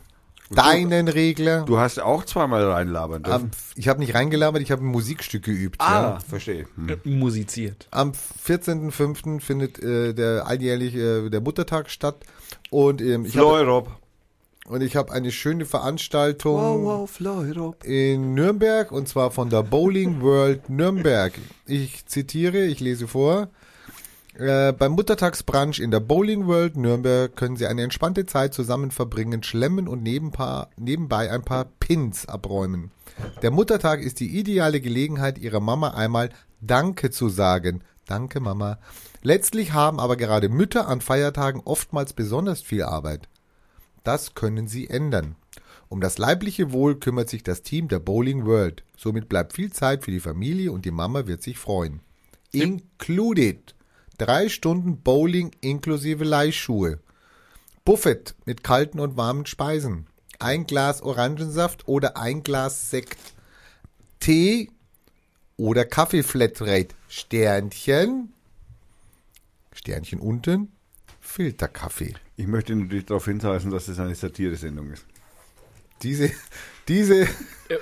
Deinen 0.50 1.08
Regler. 1.08 1.64
Du 1.64 1.78
hast 1.78 2.00
auch 2.00 2.24
zweimal 2.24 2.64
reinlabern 2.70 3.22
dürfen. 3.22 3.44
Am, 3.46 3.50
ich 3.74 3.88
habe 3.88 3.98
nicht 4.00 4.14
reingelabert, 4.14 4.62
ich 4.62 4.70
habe 4.70 4.82
ein 4.84 4.86
Musikstück 4.88 5.44
geübt. 5.44 5.80
ah, 5.80 6.02
Ja. 6.02 6.18
verstehe. 6.20 6.66
Hm. 6.76 7.18
Musiziert. 7.18 7.88
Am 7.90 8.12
14.05. 8.12 9.40
findet 9.40 9.82
äh, 9.82 10.14
der 10.14 10.46
alljährlich 10.46 10.94
äh, 10.94 11.28
der 11.30 11.40
Muttertag 11.40 11.90
statt. 11.90 12.16
Und 12.70 13.00
ähm, 13.00 13.24
ich 13.24 13.36
habe 13.36 13.86
und 14.68 14.82
ich 14.82 14.96
habe 14.96 15.12
eine 15.12 15.30
schöne 15.30 15.64
Veranstaltung 15.64 17.06
Fleurop. 17.06 17.84
in 17.84 18.34
Nürnberg 18.34 18.90
und 18.90 19.08
zwar 19.08 19.30
von 19.30 19.48
der 19.48 19.62
Bowling 19.62 20.20
World 20.22 20.68
Nürnberg. 20.68 21.32
Ich 21.66 22.06
zitiere, 22.06 22.64
ich 22.64 22.80
lese 22.80 23.06
vor. 23.06 23.48
Äh, 24.38 24.72
beim 24.72 24.92
Muttertagsbrunch 24.92 25.78
in 25.78 25.90
der 25.90 26.00
Bowling 26.00 26.46
World 26.46 26.76
Nürnberg 26.76 27.34
können 27.36 27.56
Sie 27.56 27.66
eine 27.66 27.82
entspannte 27.82 28.26
Zeit 28.26 28.52
zusammen 28.52 28.90
verbringen, 28.90 29.42
schlemmen 29.42 29.88
und 29.88 30.06
nebenpa- 30.06 30.68
nebenbei 30.76 31.30
ein 31.32 31.42
paar 31.42 31.64
Pins 31.80 32.26
abräumen. 32.26 32.90
Der 33.40 33.50
Muttertag 33.50 34.00
ist 34.00 34.20
die 34.20 34.38
ideale 34.38 34.82
Gelegenheit, 34.82 35.38
Ihrer 35.38 35.60
Mama 35.60 35.90
einmal 35.90 36.28
Danke 36.60 37.10
zu 37.10 37.30
sagen. 37.30 37.82
Danke, 38.06 38.40
Mama. 38.40 38.78
Letztlich 39.22 39.72
haben 39.72 39.98
aber 39.98 40.16
gerade 40.16 40.50
Mütter 40.50 40.86
an 40.86 41.00
Feiertagen 41.00 41.62
oftmals 41.64 42.12
besonders 42.12 42.60
viel 42.60 42.82
Arbeit. 42.82 43.28
Das 44.04 44.34
können 44.34 44.68
Sie 44.68 44.88
ändern. 44.90 45.36
Um 45.88 46.00
das 46.00 46.18
leibliche 46.18 46.72
Wohl 46.72 46.96
kümmert 46.98 47.30
sich 47.30 47.42
das 47.42 47.62
Team 47.62 47.88
der 47.88 48.00
Bowling 48.00 48.44
World. 48.44 48.84
Somit 48.96 49.28
bleibt 49.30 49.54
viel 49.54 49.72
Zeit 49.72 50.04
für 50.04 50.10
die 50.10 50.20
Familie 50.20 50.72
und 50.72 50.84
die 50.84 50.90
Mama 50.90 51.26
wird 51.26 51.42
sich 51.42 51.58
freuen. 51.58 52.00
Included. 52.52 53.75
Drei 54.18 54.48
Stunden 54.48 54.98
Bowling 55.02 55.50
inklusive 55.60 56.24
Leihschuhe. 56.24 57.00
Buffet 57.84 58.34
mit 58.46 58.64
kalten 58.64 58.98
und 58.98 59.16
warmen 59.16 59.46
Speisen. 59.46 60.06
Ein 60.38 60.66
Glas 60.66 61.02
Orangensaft 61.02 61.86
oder 61.86 62.16
ein 62.16 62.42
Glas 62.42 62.90
Sekt. 62.90 63.18
Tee 64.20 64.70
oder 65.56 65.84
Kaffee-Flatrate. 65.84 66.88
Sternchen. 67.08 68.32
Sternchen 69.72 70.20
unten. 70.20 70.72
Filterkaffee. 71.20 72.14
Ich 72.36 72.46
möchte 72.46 72.74
natürlich 72.74 73.06
darauf 73.06 73.24
hinweisen, 73.26 73.70
dass 73.70 73.88
es 73.88 73.98
eine 73.98 74.14
Satire-Sendung 74.14 74.92
ist. 74.92 75.04
Diese, 76.02 76.30
diese, 76.88 77.22
Äh, 77.22 77.28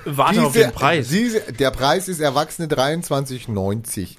warte 0.05 0.35
diese, 0.35 0.47
auf 0.47 0.53
den 0.53 0.73
Preis. 0.73 1.09
Diese, 1.09 1.41
der 1.53 1.71
Preis 1.71 2.09
ist 2.09 2.21
Erwachsene 2.21 2.69
23,90. 2.69 4.17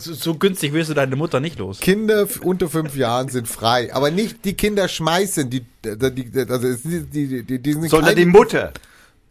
Also, 0.00 0.14
so 0.14 0.34
günstig 0.34 0.72
wirst 0.72 0.88
du 0.88 0.94
deine 0.94 1.14
Mutter 1.14 1.40
nicht 1.40 1.58
los. 1.58 1.80
Kinder 1.80 2.26
unter 2.42 2.70
fünf 2.70 2.96
Jahren 2.96 3.28
sind 3.28 3.46
frei, 3.46 3.92
aber 3.94 4.10
nicht 4.10 4.46
die 4.46 4.54
Kinder 4.54 4.88
schmeißen, 4.88 5.50
die, 5.50 5.66
die, 5.84 6.48
also 6.48 6.74
die, 6.88 7.04
die, 7.04 7.42
die, 7.44 7.58
die 7.58 7.72
sind 7.72 7.90
Sondern 7.90 8.16
die 8.16 8.24
Mutter. 8.24 8.72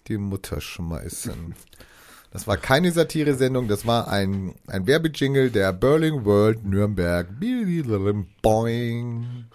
die 0.07 0.19
Mutter 0.19 0.61
schmeißen. 0.61 1.55
Das 2.31 2.45
war 2.45 2.57
keine 2.57 2.91
Satire-Sendung, 2.91 3.67
das 3.67 3.87
war 3.87 4.09
ein, 4.09 4.53
ein 4.67 4.85
Werbejingle 4.85 5.49
der 5.49 5.73
Berlin 5.73 6.23
World 6.23 6.63
Nürnberg. 6.63 7.27
Boing. 8.43 9.45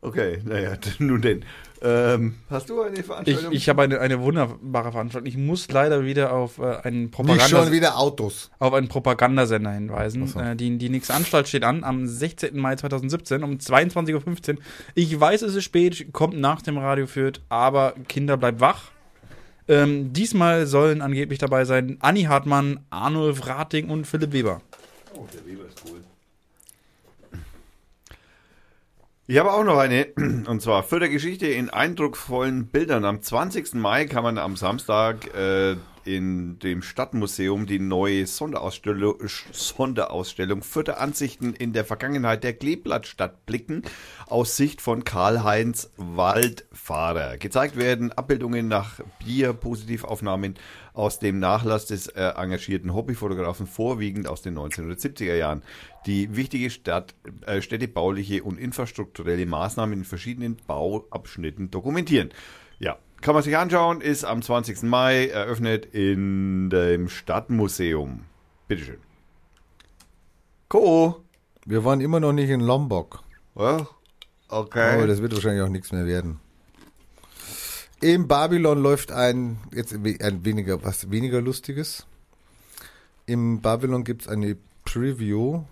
Okay, 0.00 0.40
naja, 0.44 0.78
nun 0.98 1.20
denn. 1.20 1.44
Ähm, 1.86 2.36
hast 2.48 2.70
du 2.70 2.80
eine 2.80 2.98
Ich, 2.98 3.04
Veranstaltung? 3.04 3.52
ich 3.52 3.68
habe 3.68 3.82
eine, 3.82 4.00
eine 4.00 4.20
wunderbare 4.22 4.90
Veranstaltung. 4.90 5.28
Ich 5.28 5.36
muss 5.36 5.70
leider 5.70 6.04
wieder 6.04 6.32
auf 6.32 6.58
äh, 6.58 6.76
einen 6.82 7.02
Nicht 7.04 7.14
schon 7.16 7.26
Propaganda 7.26 7.72
wieder 7.72 7.98
Autos. 7.98 8.50
auf 8.58 8.72
einen 8.72 8.88
Propagandasender 8.88 9.72
hinweisen. 9.72 10.26
so. 10.26 10.40
Äh, 10.40 10.56
die, 10.56 10.78
die 10.78 10.88
nächste 10.88 11.12
Anstalt 11.12 11.46
steht 11.46 11.62
an 11.62 11.84
am 11.84 12.06
16. 12.06 12.56
Mai 12.58 12.76
2017 12.76 13.42
um 13.42 13.56
22.15 13.58 14.54
Uhr. 14.54 14.58
Ich 14.94 15.20
weiß, 15.20 15.42
es 15.42 15.54
ist 15.54 15.64
spät, 15.64 16.12
kommt 16.12 16.38
nach 16.38 16.62
dem 16.62 16.78
Radio 16.78 17.06
Fürth, 17.06 17.40
aber 17.50 17.92
Kinder 18.08 18.36
bleibt 18.38 18.60
wach. 18.60 18.90
Ähm, 19.68 20.12
diesmal 20.12 20.66
sollen 20.66 21.02
angeblich 21.02 21.38
dabei 21.38 21.64
sein 21.64 21.96
Anni 22.00 22.22
Hartmann, 22.22 22.80
Arnulf 22.90 23.46
Rating 23.46 23.90
und 23.90 24.06
Philipp 24.06 24.32
Weber. 24.32 24.60
Oh, 25.16 25.26
der 25.34 25.44
Weber 25.46 25.66
ist 25.66 25.80
cool. 25.86 26.00
Ich 29.26 29.38
habe 29.38 29.52
auch 29.52 29.64
noch 29.64 29.78
eine, 29.78 30.06
und 30.16 30.60
zwar 30.60 30.82
für 30.82 31.00
der 31.00 31.08
Geschichte 31.08 31.46
in 31.46 31.70
eindrucksvollen 31.70 32.66
Bildern. 32.66 33.06
Am 33.06 33.22
20. 33.22 33.72
Mai 33.74 34.04
kann 34.04 34.22
man 34.22 34.36
am 34.36 34.54
Samstag 34.56 35.34
äh, 35.34 35.76
in 36.04 36.58
dem 36.58 36.82
Stadtmuseum 36.82 37.66
die 37.66 37.78
neue 37.78 38.26
Sonderausstellung, 38.26 39.16
Sonderausstellung 39.52 40.62
Vierte 40.62 40.98
Ansichten 40.98 41.54
in 41.54 41.72
der 41.72 41.84
Vergangenheit 41.84 42.44
der 42.44 42.52
Kleeblattstadt 42.52 43.46
blicken, 43.46 43.82
aus 44.26 44.56
Sicht 44.56 44.80
von 44.80 45.04
Karl-Heinz 45.04 45.90
Waldfahrer. 45.96 47.38
Gezeigt 47.38 47.76
werden 47.76 48.12
Abbildungen 48.12 48.68
nach 48.68 49.00
Bier-Positivaufnahmen 49.24 50.54
aus 50.92 51.18
dem 51.18 51.40
Nachlass 51.40 51.86
des 51.86 52.06
äh, 52.06 52.22
engagierten 52.36 52.94
Hobbyfotografen, 52.94 53.66
vorwiegend 53.66 54.28
aus 54.28 54.42
den 54.42 54.56
1970er 54.56 55.34
Jahren, 55.34 55.62
die 56.06 56.36
wichtige 56.36 56.70
Stadt, 56.70 57.14
äh, 57.46 57.60
städtebauliche 57.60 58.44
und 58.44 58.58
infrastrukturelle 58.58 59.46
Maßnahmen 59.46 59.98
in 59.98 60.04
verschiedenen 60.04 60.56
Bauabschnitten 60.66 61.70
dokumentieren. 61.70 62.30
Kann 63.24 63.32
man 63.32 63.42
sich 63.42 63.56
anschauen, 63.56 64.02
ist 64.02 64.24
am 64.24 64.42
20. 64.42 64.82
Mai 64.82 65.28
eröffnet 65.28 65.86
in 65.94 66.68
dem 66.68 67.08
Stadtmuseum. 67.08 68.26
Bitteschön. 68.68 68.98
Co. 70.68 71.24
Wir 71.64 71.86
waren 71.86 72.02
immer 72.02 72.20
noch 72.20 72.34
nicht 72.34 72.50
in 72.50 72.60
Lombok. 72.60 73.22
Ja, 73.54 73.88
okay. 74.48 74.92
Aber 74.92 75.06
das 75.06 75.22
wird 75.22 75.32
wahrscheinlich 75.32 75.62
auch 75.62 75.70
nichts 75.70 75.90
mehr 75.90 76.04
werden. 76.04 76.38
Im 78.02 78.28
Babylon 78.28 78.82
läuft 78.82 79.10
ein, 79.10 79.56
jetzt 79.72 79.94
ein 79.94 80.44
weniger, 80.44 80.84
was 80.84 81.10
weniger 81.10 81.40
Lustiges. 81.40 82.04
Im 83.24 83.62
Babylon 83.62 84.04
gibt 84.04 84.20
es 84.20 84.28
eine 84.28 84.58
Preview. 84.84 85.62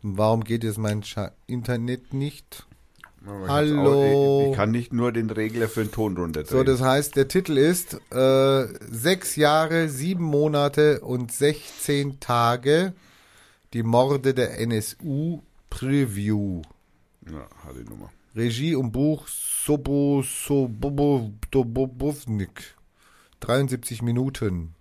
Warum 0.00 0.44
geht 0.44 0.64
jetzt 0.64 0.78
mein 0.78 1.04
Internet 1.46 2.14
nicht? 2.14 2.66
Hallo. 3.26 3.82
auch- 4.46 4.50
Ich, 4.50 4.56
kann 4.56 4.70
nicht 4.70 4.92
nur 4.92 5.12
den 5.12 5.30
Regler 5.30 5.68
für 5.68 5.84
den 5.84 5.90
Ton 5.92 6.16
runterdrehen. 6.16 6.58
So, 6.58 6.64
das 6.64 6.80
heißt, 6.82 7.16
der 7.16 7.28
Titel 7.28 7.56
ist 7.56 7.94
äh, 8.10 8.66
Sechs 8.90 9.36
Jahre, 9.36 9.88
sieben 9.88 10.24
Monate 10.24 11.00
und 11.00 11.30
16 11.32 12.18
Tage. 12.20 12.92
Die 13.72 13.82
Morde 13.82 14.34
der 14.34 14.58
NSU 14.60 15.40
Preview. 15.70 16.62
ja, 17.26 17.46
hatte 17.64 17.80
ich 17.82 17.88
Nummer. 17.88 18.10
Regie 18.34 18.74
und 18.74 18.92
Buch 18.92 19.26
Sobo 19.28 20.22
Sobobovnik. 21.52 22.74
73 23.40 24.02
Minuten. 24.02 24.74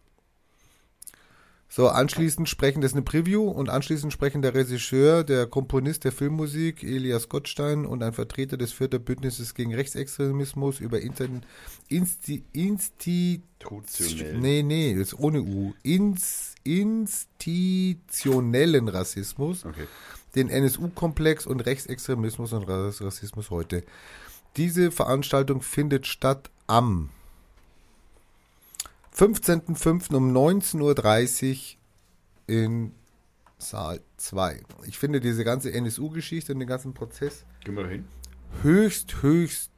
So, 1.73 1.87
anschließend 1.87 2.49
sprechen, 2.49 2.81
das 2.81 2.91
ist 2.91 2.97
eine 2.97 3.05
Preview, 3.05 3.47
und 3.49 3.69
anschließend 3.69 4.11
sprechen 4.11 4.41
der 4.41 4.53
Regisseur, 4.53 5.23
der 5.23 5.47
Komponist 5.47 6.03
der 6.03 6.11
Filmmusik, 6.11 6.83
Elias 6.83 7.29
Gottstein, 7.29 7.85
und 7.85 8.03
ein 8.03 8.11
Vertreter 8.11 8.57
des 8.57 8.73
Vierter 8.73 8.99
Bündnisses 8.99 9.55
gegen 9.55 9.73
Rechtsextremismus 9.73 10.81
über 10.81 10.99
Inter 10.99 11.27
Insti 11.87 12.43
Insti 12.51 13.41
Institutionell. 13.61 14.37
Nee, 14.39 14.63
nee, 14.63 14.91
ist 14.91 15.17
ohne 15.17 15.41
U. 15.41 15.73
Ins 15.83 16.55
institutionellen 16.65 18.89
Rassismus 18.89 19.65
Okay. 19.65 19.87
den 20.35 20.49
NSU-Komplex 20.49 21.47
und 21.47 21.61
Rechtsextremismus 21.61 22.51
und 22.53 22.63
Rass- 22.63 23.01
Rassismus 23.01 23.49
heute. 23.49 23.83
Diese 24.57 24.91
Veranstaltung 24.91 25.61
findet 25.61 26.05
statt 26.05 26.51
am 26.67 27.11
15.05. 29.15 30.13
um 30.15 30.35
19.30 30.35 31.75
Uhr 31.75 31.77
in 32.47 32.93
Saal 33.57 34.01
2. 34.17 34.61
Ich 34.85 34.97
finde 34.97 35.19
diese 35.19 35.43
ganze 35.43 35.71
NSU-Geschichte 35.71 36.53
und 36.53 36.59
den 36.59 36.67
ganzen 36.67 36.93
Prozess 36.93 37.45
Gehen 37.63 37.75
wir 37.75 37.83
da 37.83 37.89
hin? 37.89 38.05
höchst, 38.63 39.21
höchst 39.21 39.71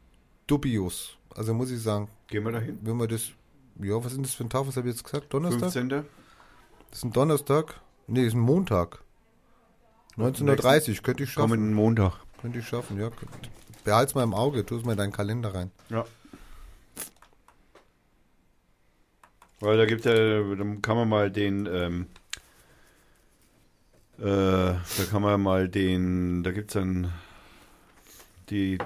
dubios. 0.48 1.18
Also 1.36 1.54
muss 1.54 1.72
ich 1.72 1.82
sagen, 1.82 2.08
Gehen 2.28 2.44
wir 2.44 2.52
da 2.52 2.60
hin? 2.60 2.80
wenn 2.82 2.96
man 2.96 3.08
das, 3.10 3.32
ja, 3.82 3.96
was 3.98 4.08
ist 4.08 4.16
denn 4.16 4.24
das 4.24 4.34
für 4.34 4.44
ein 4.46 4.50
Tag? 4.50 4.68
Was 4.68 4.78
habe 4.78 4.88
ich 4.88 4.96
jetzt 4.96 5.04
gesagt? 5.04 5.34
Donnerstag? 5.34 5.72
15. 5.72 5.90
Das 5.90 6.04
ist 7.00 7.04
ein 7.04 7.12
Donnerstag? 7.12 7.82
Nee, 8.08 8.22
das 8.22 8.28
ist 8.30 8.34
ein 8.36 8.40
Montag. 8.42 9.00
19.30 10.18 10.90
Uhr, 10.98 11.04
könnte 11.04 11.24
ich 11.24 11.32
schaffen. 11.32 11.50
Kommenden 11.50 11.74
Montag. 11.74 12.14
Könnte 12.40 12.60
ich 12.60 12.68
schaffen, 12.68 13.00
ja. 13.00 13.10
Behalt's 13.84 14.14
mal 14.16 14.24
im 14.24 14.34
Auge, 14.34 14.66
tu 14.66 14.78
es 14.78 14.86
mal 14.86 14.92
in 14.92 14.98
deinen 14.98 15.12
Kalender 15.12 15.54
rein. 15.56 15.72
Ja. 15.90 16.06
Weil 19.64 19.78
da 19.78 19.86
gibt 19.86 20.04
ja, 20.04 20.14
dann 20.56 20.82
kann 20.82 20.98
man 20.98 21.08
mal 21.08 21.32
den, 21.32 21.66
ähm, 21.72 22.08
äh, 24.20 24.26
da 24.26 24.82
kann 25.10 25.22
man 25.22 25.42
mal 25.42 25.70
den, 25.70 26.44
da 26.44 26.52
gibt's 26.52 26.74
dann 26.74 27.14
die, 28.50 28.78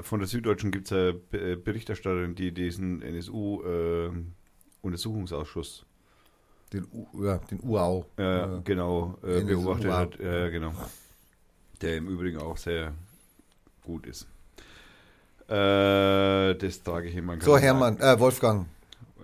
von 0.00 0.20
der 0.20 0.28
Süddeutschen 0.28 0.70
gibt's 0.70 0.88
ja 0.88 1.12
Be- 1.12 1.52
äh, 1.52 1.56
Berichterstatterin, 1.56 2.34
die 2.34 2.50
diesen 2.52 3.02
NSU-Untersuchungsausschuss, 3.02 5.84
Den, 6.72 6.86
U, 6.92 7.06
ja, 7.22 7.36
den 7.50 7.60
UAU. 7.60 8.06
äh, 8.16 8.22
Ja. 8.22 8.60
genau, 8.64 9.18
äh, 9.22 9.42
beobachtet 9.42 9.88
wow. 9.88 9.94
hat. 9.94 10.18
Ja, 10.18 10.48
genau. 10.48 10.72
Der 11.82 11.98
im 11.98 12.08
Übrigen 12.08 12.38
auch 12.38 12.56
sehr 12.56 12.94
gut 13.84 14.06
ist. 14.06 14.26
Äh, 15.48 16.54
das 16.54 16.82
trage 16.82 17.08
ich 17.08 17.16
in 17.16 17.26
meinen 17.26 17.42
So, 17.42 17.58
Hermann, 17.58 18.00
äh, 18.00 18.18
Wolfgang. 18.18 18.66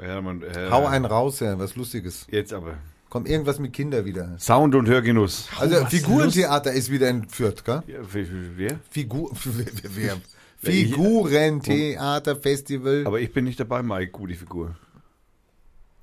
Hermann, 0.00 0.42
Herr, 0.52 0.70
hau 0.70 0.86
einen 0.86 1.04
raus, 1.04 1.40
ja, 1.40 1.58
was 1.58 1.76
Lustiges. 1.76 2.26
Jetzt 2.30 2.52
aber. 2.52 2.74
Komm, 3.10 3.24
irgendwas 3.26 3.58
mit 3.58 3.72
Kinder 3.72 4.04
wieder. 4.04 4.36
Sound 4.38 4.74
und 4.74 4.86
Hörgenuss. 4.88 5.48
Also, 5.58 5.76
was 5.80 5.90
Figurentheater 5.90 6.72
ist 6.72 6.90
wieder 6.90 7.08
entführt, 7.08 7.64
gell? 7.64 7.82
Ja, 7.86 7.98
wer- 8.12 8.26
wer? 8.56 8.78
Figur, 8.90 9.30
wer, 9.44 10.16
Figurentheaterfestival. 10.58 13.06
Aber 13.06 13.20
ich 13.20 13.32
bin 13.32 13.44
nicht 13.44 13.58
dabei, 13.60 13.82
Mike, 13.82 14.10
gute 14.12 14.34
Figur. 14.34 14.76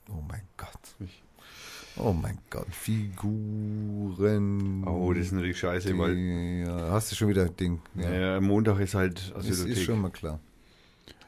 Oh 0.10 0.22
mein 0.28 0.42
Gott. 0.58 0.70
Ich- 1.00 1.22
Oh 1.98 2.12
mein 2.12 2.40
Gott, 2.50 2.68
Figuren. 2.72 4.84
Oh, 4.86 5.14
das 5.14 5.28
ist 5.28 5.32
natürlich 5.32 5.58
scheiße, 5.60 5.98
weil 5.98 6.18
ja, 6.68 6.90
hast 6.92 7.10
du 7.10 7.16
schon 7.16 7.30
wieder 7.30 7.44
ein 7.44 7.56
Ding. 7.56 7.80
Ja, 7.96 8.12
ja, 8.14 8.42
Montag 8.42 8.82
ist 8.82 8.96
halt 8.96 9.34
das 9.34 9.48
ist 9.48 9.82
schon 9.84 10.02
mal 10.02 10.10
klar. 10.12 10.42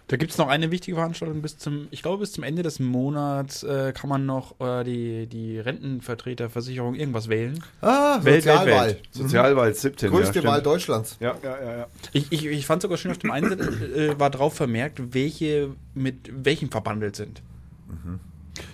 Da 0.10 0.16
gibt 0.16 0.32
es 0.32 0.38
noch 0.38 0.48
eine 0.48 0.72
wichtige 0.72 0.96
Veranstaltung 0.96 1.42
bis 1.42 1.58
zum, 1.58 1.90
ich 1.92 2.02
glaube, 2.02 2.20
bis 2.20 2.32
zum 2.32 2.46
Ende 2.46 2.64
des 2.64 2.80
Monats 2.80 3.64
äh, 3.64 3.92
kann 3.94 4.10
man 4.10 4.26
noch 4.26 4.58
äh, 4.62 4.86
die, 4.86 5.28
die 5.28 5.60
Rentenvertreterversicherung 5.60 6.96
irgendwas 6.96 7.28
wählen. 7.28 7.62
Ah, 7.82 8.20
Welt, 8.24 8.44
Sozialwahl. 8.44 8.88
Welt, 8.88 9.02
Sozialwahl 9.12 9.74
17. 9.74 10.10
Größte 10.10 10.40
ja, 10.40 10.46
Wahl. 10.46 10.62
Deutschlands. 10.62 11.18
Ja, 11.20 11.36
ja, 11.44 11.62
ja, 11.62 11.78
ja. 11.80 11.88
Ich, 12.14 12.32
ich, 12.32 12.46
ich 12.46 12.66
fand 12.66 12.82
sogar 12.82 12.98
schön 12.98 13.12
auf 13.12 13.18
dem 13.18 13.32
einen 13.32 13.60
äh, 13.60 14.18
war 14.18 14.30
drauf 14.30 14.54
vermerkt, 14.54 15.14
welche 15.14 15.72
mit 15.94 16.32
welchem 16.32 16.72
verbandelt 16.72 17.18
sind. 17.18 17.42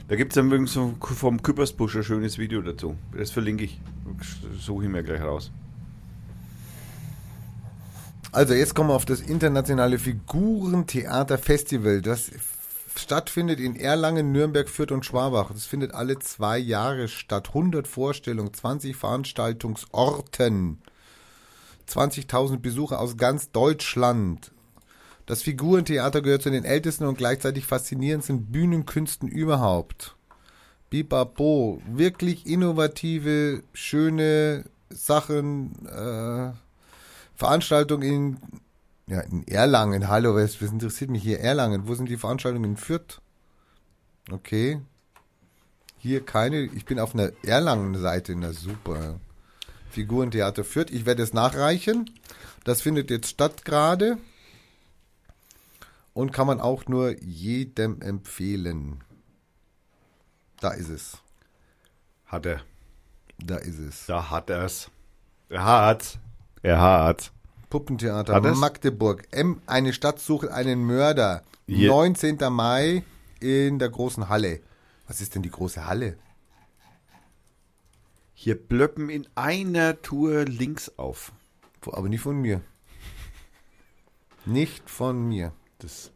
Da 0.07 0.15
gibt 0.15 0.31
es 0.31 0.35
dann 0.35 0.47
übrigens 0.47 0.73
so 0.73 0.95
vom 1.01 1.41
Küppersbusch 1.41 1.95
ein 1.95 2.03
schönes 2.03 2.37
Video 2.37 2.61
dazu. 2.61 2.95
Das 3.17 3.31
verlinke 3.31 3.63
ich. 3.63 3.79
Suche 4.59 4.83
ich 4.83 4.89
mir 4.89 5.03
gleich 5.03 5.21
raus. 5.21 5.51
Also 8.33 8.53
jetzt 8.55 8.73
kommen 8.73 8.89
wir 8.89 8.95
auf 8.95 9.05
das 9.05 9.21
internationale 9.21 9.99
Figurentheater-Festival, 9.99 12.01
das 12.01 12.31
stattfindet 12.95 13.59
in 13.59 13.75
Erlangen, 13.75 14.31
Nürnberg, 14.31 14.67
Fürth 14.67 14.91
und 14.91 15.05
Schwabach. 15.05 15.51
Das 15.51 15.67
findet 15.67 15.93
alle 15.93 16.17
zwei 16.17 16.57
Jahre 16.57 17.07
statt. 17.07 17.49
100 17.49 17.87
Vorstellungen, 17.87 18.51
20 18.51 18.95
Veranstaltungsorten, 18.95 20.81
20.000 21.87 22.57
Besucher 22.57 22.99
aus 22.99 23.17
ganz 23.17 23.51
Deutschland. 23.51 24.49
Das 25.27 25.43
Figurentheater 25.43 26.23
gehört 26.23 26.41
zu 26.41 26.49
den 26.49 26.65
ältesten 26.65 27.05
und 27.05 27.19
gleichzeitig 27.19 27.67
faszinierendsten 27.67 28.47
Bühnenkünsten 28.47 29.29
überhaupt. 29.29 30.15
Bibabo, 30.89 31.83
wirklich 31.85 32.47
innovative, 32.47 33.61
schöne 33.73 34.65
Sachen, 34.89 35.85
äh, 35.85 36.53
Veranstaltung 37.35 38.01
in, 38.01 38.37
ja, 39.07 39.21
in 39.21 39.47
Erlangen. 39.47 40.07
Hallo, 40.07 40.35
was, 40.35 40.61
was 40.61 40.71
interessiert 40.71 41.09
mich 41.09 41.23
hier? 41.23 41.39
Erlangen. 41.39 41.87
Wo 41.87 41.95
sind 41.95 42.09
die 42.09 42.17
Veranstaltungen 42.17 42.71
in 42.71 42.77
Fürth? 42.77 43.21
Okay. 44.31 44.81
Hier 45.97 46.25
keine. 46.25 46.61
Ich 46.61 46.85
bin 46.85 46.99
auf 46.99 47.13
einer 47.13 47.31
Erlangen-Seite. 47.43 48.35
Na 48.35 48.53
super. 48.53 49.19
Figurentheater 49.89 50.63
Fürth. 50.63 50.91
Ich 50.91 51.05
werde 51.05 51.23
es 51.23 51.33
nachreichen. 51.33 52.09
Das 52.63 52.81
findet 52.81 53.09
jetzt 53.09 53.29
statt 53.29 53.65
gerade. 53.65 54.17
Und 56.13 56.31
kann 56.31 56.47
man 56.47 56.61
auch 56.61 56.85
nur 56.87 57.19
jedem 57.21 58.01
empfehlen. 58.01 59.03
Da 60.59 60.71
ist 60.71 60.89
es. 60.89 61.17
Hat 62.25 62.45
er. 62.45 62.61
Da 63.37 63.57
ist 63.57 63.79
es. 63.79 64.05
Da 64.05 64.29
hat 64.29 64.49
er's. 64.49 64.89
Er 65.49 65.65
hat's. 65.65 66.19
Er 66.63 66.79
hat's. 66.81 67.31
Puppentheater 67.69 68.33
Hat? 68.33 68.55
Magdeburg. 68.55 69.27
M, 69.31 69.61
eine 69.67 69.93
Stadt 69.93 70.19
sucht 70.19 70.47
einen 70.47 70.83
Mörder. 70.85 71.43
Je- 71.67 71.87
19. 71.87 72.37
Mai 72.51 73.03
in 73.39 73.79
der 73.79 73.89
großen 73.89 74.29
Halle. 74.29 74.61
Was 75.07 75.21
ist 75.21 75.35
denn 75.35 75.41
die 75.43 75.49
große 75.51 75.85
Halle? 75.85 76.17
Hier 78.33 78.55
blöppen 78.55 79.09
in 79.09 79.27
einer 79.35 80.01
Tour 80.01 80.45
links 80.45 80.91
auf. 80.97 81.31
Aber 81.85 82.07
nicht 82.09 82.21
von 82.21 82.37
mir. 82.41 82.61
Nicht 84.45 84.89
von 84.89 85.27
mir. 85.27 85.51
Das 85.79 86.11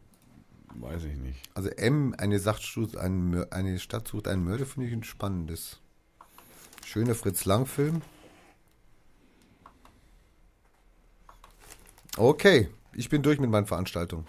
weiß 0.75 1.03
ich 1.05 1.15
nicht. 1.17 1.39
Also 1.55 1.69
M, 1.69 2.15
eine, 2.17 2.39
sucht 2.39 2.97
einen 2.97 3.51
eine 3.51 3.79
Stadt 3.79 4.07
sucht 4.07 4.27
einen 4.27 4.43
Mörder, 4.43 4.65
finde 4.65 4.87
ich 4.87 4.93
ein 4.93 5.03
spannendes. 5.03 5.79
Schöner 6.85 7.15
Fritz 7.15 7.45
Lang-Film. 7.45 8.01
Okay, 12.17 12.69
ich 12.93 13.09
bin 13.09 13.21
durch 13.21 13.39
mit 13.39 13.49
meinen 13.49 13.65
Veranstaltungen. 13.65 14.25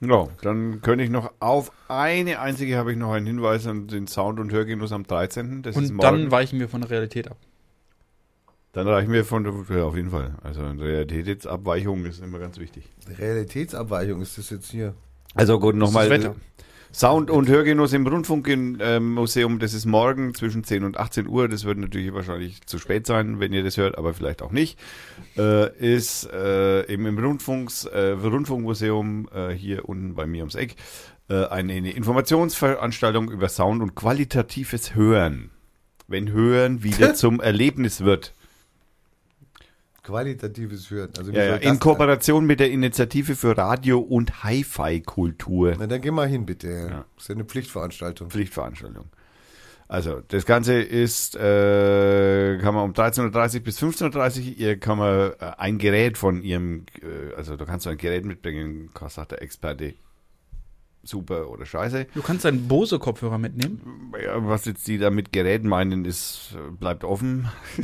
Ja, 0.00 0.28
dann 0.42 0.82
könnte 0.82 1.04
ich 1.04 1.10
noch 1.10 1.32
auf 1.40 1.72
eine 1.88 2.40
einzige 2.40 2.76
habe 2.76 2.92
ich 2.92 2.98
noch 2.98 3.12
einen 3.12 3.26
Hinweis 3.26 3.66
an 3.66 3.86
den 3.86 4.06
Sound- 4.06 4.38
und 4.38 4.52
Hörgenuss 4.52 4.92
am 4.92 5.04
13. 5.04 5.62
Das 5.62 5.76
ist 5.76 5.90
Und 5.90 6.02
dann 6.02 6.30
weichen 6.30 6.60
wir 6.60 6.68
von 6.68 6.82
der 6.82 6.90
Realität 6.90 7.30
ab. 7.30 7.38
Dann 8.72 8.88
reichen 8.88 9.12
wir 9.12 9.24
von 9.24 9.44
der, 9.44 9.54
ja, 9.76 9.84
auf 9.84 9.96
jeden 9.96 10.10
Fall. 10.10 10.34
Also 10.42 10.62
eine 10.62 10.82
Realitätsabweichung 10.82 12.04
ist 12.06 12.20
immer 12.20 12.40
ganz 12.40 12.58
wichtig. 12.58 12.90
Realitätsabweichung 13.18 14.20
ist 14.20 14.36
das 14.36 14.50
jetzt 14.50 14.70
hier. 14.70 14.94
Also 15.34 15.60
gut, 15.60 15.76
nochmal. 15.76 16.08
Das 16.08 16.18
Wetter. 16.18 16.34
Sound- 16.94 17.28
und 17.28 17.48
Hörgenuss 17.48 17.92
im 17.92 18.06
Rundfunkmuseum, 18.06 19.58
das 19.58 19.74
ist 19.74 19.84
morgen 19.84 20.32
zwischen 20.32 20.62
10 20.62 20.84
und 20.84 20.96
18 20.96 21.26
Uhr. 21.26 21.48
Das 21.48 21.64
wird 21.64 21.76
natürlich 21.78 22.14
wahrscheinlich 22.14 22.64
zu 22.66 22.78
spät 22.78 23.04
sein, 23.04 23.40
wenn 23.40 23.52
ihr 23.52 23.64
das 23.64 23.76
hört, 23.76 23.98
aber 23.98 24.14
vielleicht 24.14 24.42
auch 24.42 24.52
nicht. 24.52 24.78
Äh, 25.36 25.76
ist 25.76 26.30
äh, 26.32 26.86
eben 26.86 27.06
im 27.06 27.18
Rundfunks, 27.18 27.86
äh, 27.86 28.10
Rundfunkmuseum 28.10 29.28
äh, 29.34 29.48
hier 29.50 29.88
unten 29.88 30.14
bei 30.14 30.26
mir 30.26 30.42
ums 30.42 30.54
Eck 30.54 30.76
äh, 31.28 31.46
eine, 31.46 31.72
eine 31.72 31.90
Informationsveranstaltung 31.90 33.28
über 33.28 33.48
Sound 33.48 33.82
und 33.82 33.96
qualitatives 33.96 34.94
Hören. 34.94 35.50
Wenn 36.06 36.30
Hören 36.30 36.84
wieder 36.84 37.14
zum 37.16 37.40
Erlebnis 37.40 38.04
wird. 38.04 38.34
Qualitatives 40.04 40.90
Hören. 40.90 41.10
Also 41.18 41.32
Ja, 41.32 41.56
In? 41.56 41.80
Kooperation 41.80 42.44
mit 42.44 42.60
der 42.60 42.70
Initiative 42.70 43.34
für 43.34 43.56
Radio- 43.56 44.00
und 44.00 44.44
Hi-Fi-Kultur. 44.44 45.76
Na, 45.78 45.86
dann 45.86 46.00
geh 46.00 46.10
mal 46.10 46.28
hin, 46.28 46.46
bitte. 46.46 46.68
Ja. 46.68 47.04
Das 47.14 47.24
ist 47.24 47.28
ja 47.28 47.34
eine 47.34 47.44
Pflichtveranstaltung. 47.44 48.30
Pflichtveranstaltung. 48.30 49.06
Also, 49.88 50.20
das 50.28 50.46
Ganze 50.46 50.74
ist, 50.80 51.36
äh, 51.36 52.58
kann 52.58 52.74
man 52.74 52.84
um 52.84 52.92
13.30 52.92 53.60
bis 53.60 53.82
15.30 53.82 54.38
Uhr, 54.40 54.58
ihr 54.58 54.78
kann 54.78 54.98
man 54.98 55.32
äh, 55.32 55.52
ein 55.58 55.78
Gerät 55.78 56.16
von 56.18 56.42
ihrem, 56.42 56.84
äh, 57.02 57.34
also 57.36 57.56
du 57.56 57.64
kannst 57.66 57.86
ein 57.86 57.96
Gerät 57.96 58.24
mitbringen, 58.24 58.90
sagt 59.08 59.32
der 59.32 59.42
Experte, 59.42 59.94
super 61.02 61.50
oder 61.50 61.66
scheiße. 61.66 62.06
Du 62.14 62.22
kannst 62.22 62.44
deinen 62.44 62.66
Bose-Kopfhörer 62.66 63.38
mitnehmen. 63.38 64.12
Ja, 64.22 64.46
was 64.46 64.64
jetzt 64.64 64.86
die 64.88 64.98
da 64.98 65.10
mit 65.10 65.32
Geräten 65.32 65.68
meinen, 65.68 66.04
ist, 66.04 66.54
äh, 66.54 66.70
bleibt 66.70 67.04
offen. 67.04 67.48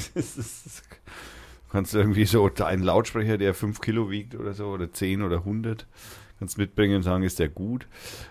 Kannst 1.73 1.94
irgendwie 1.94 2.24
so 2.24 2.50
einen 2.65 2.82
Lautsprecher, 2.82 3.39
der 3.39 3.55
5 3.55 3.81
Kilo 3.81 4.10
wiegt 4.10 4.34
oder 4.34 4.55
so, 4.55 4.68
oder 4.68 4.92
10 4.92 5.23
oder 5.23 5.39
100, 5.39 5.86
kannst 6.39 6.58
mitbringen 6.58 6.97
und 6.97 7.02
sagen, 7.02 7.23
ist 7.23 7.39
der 7.39 7.49
gut? 7.49 7.86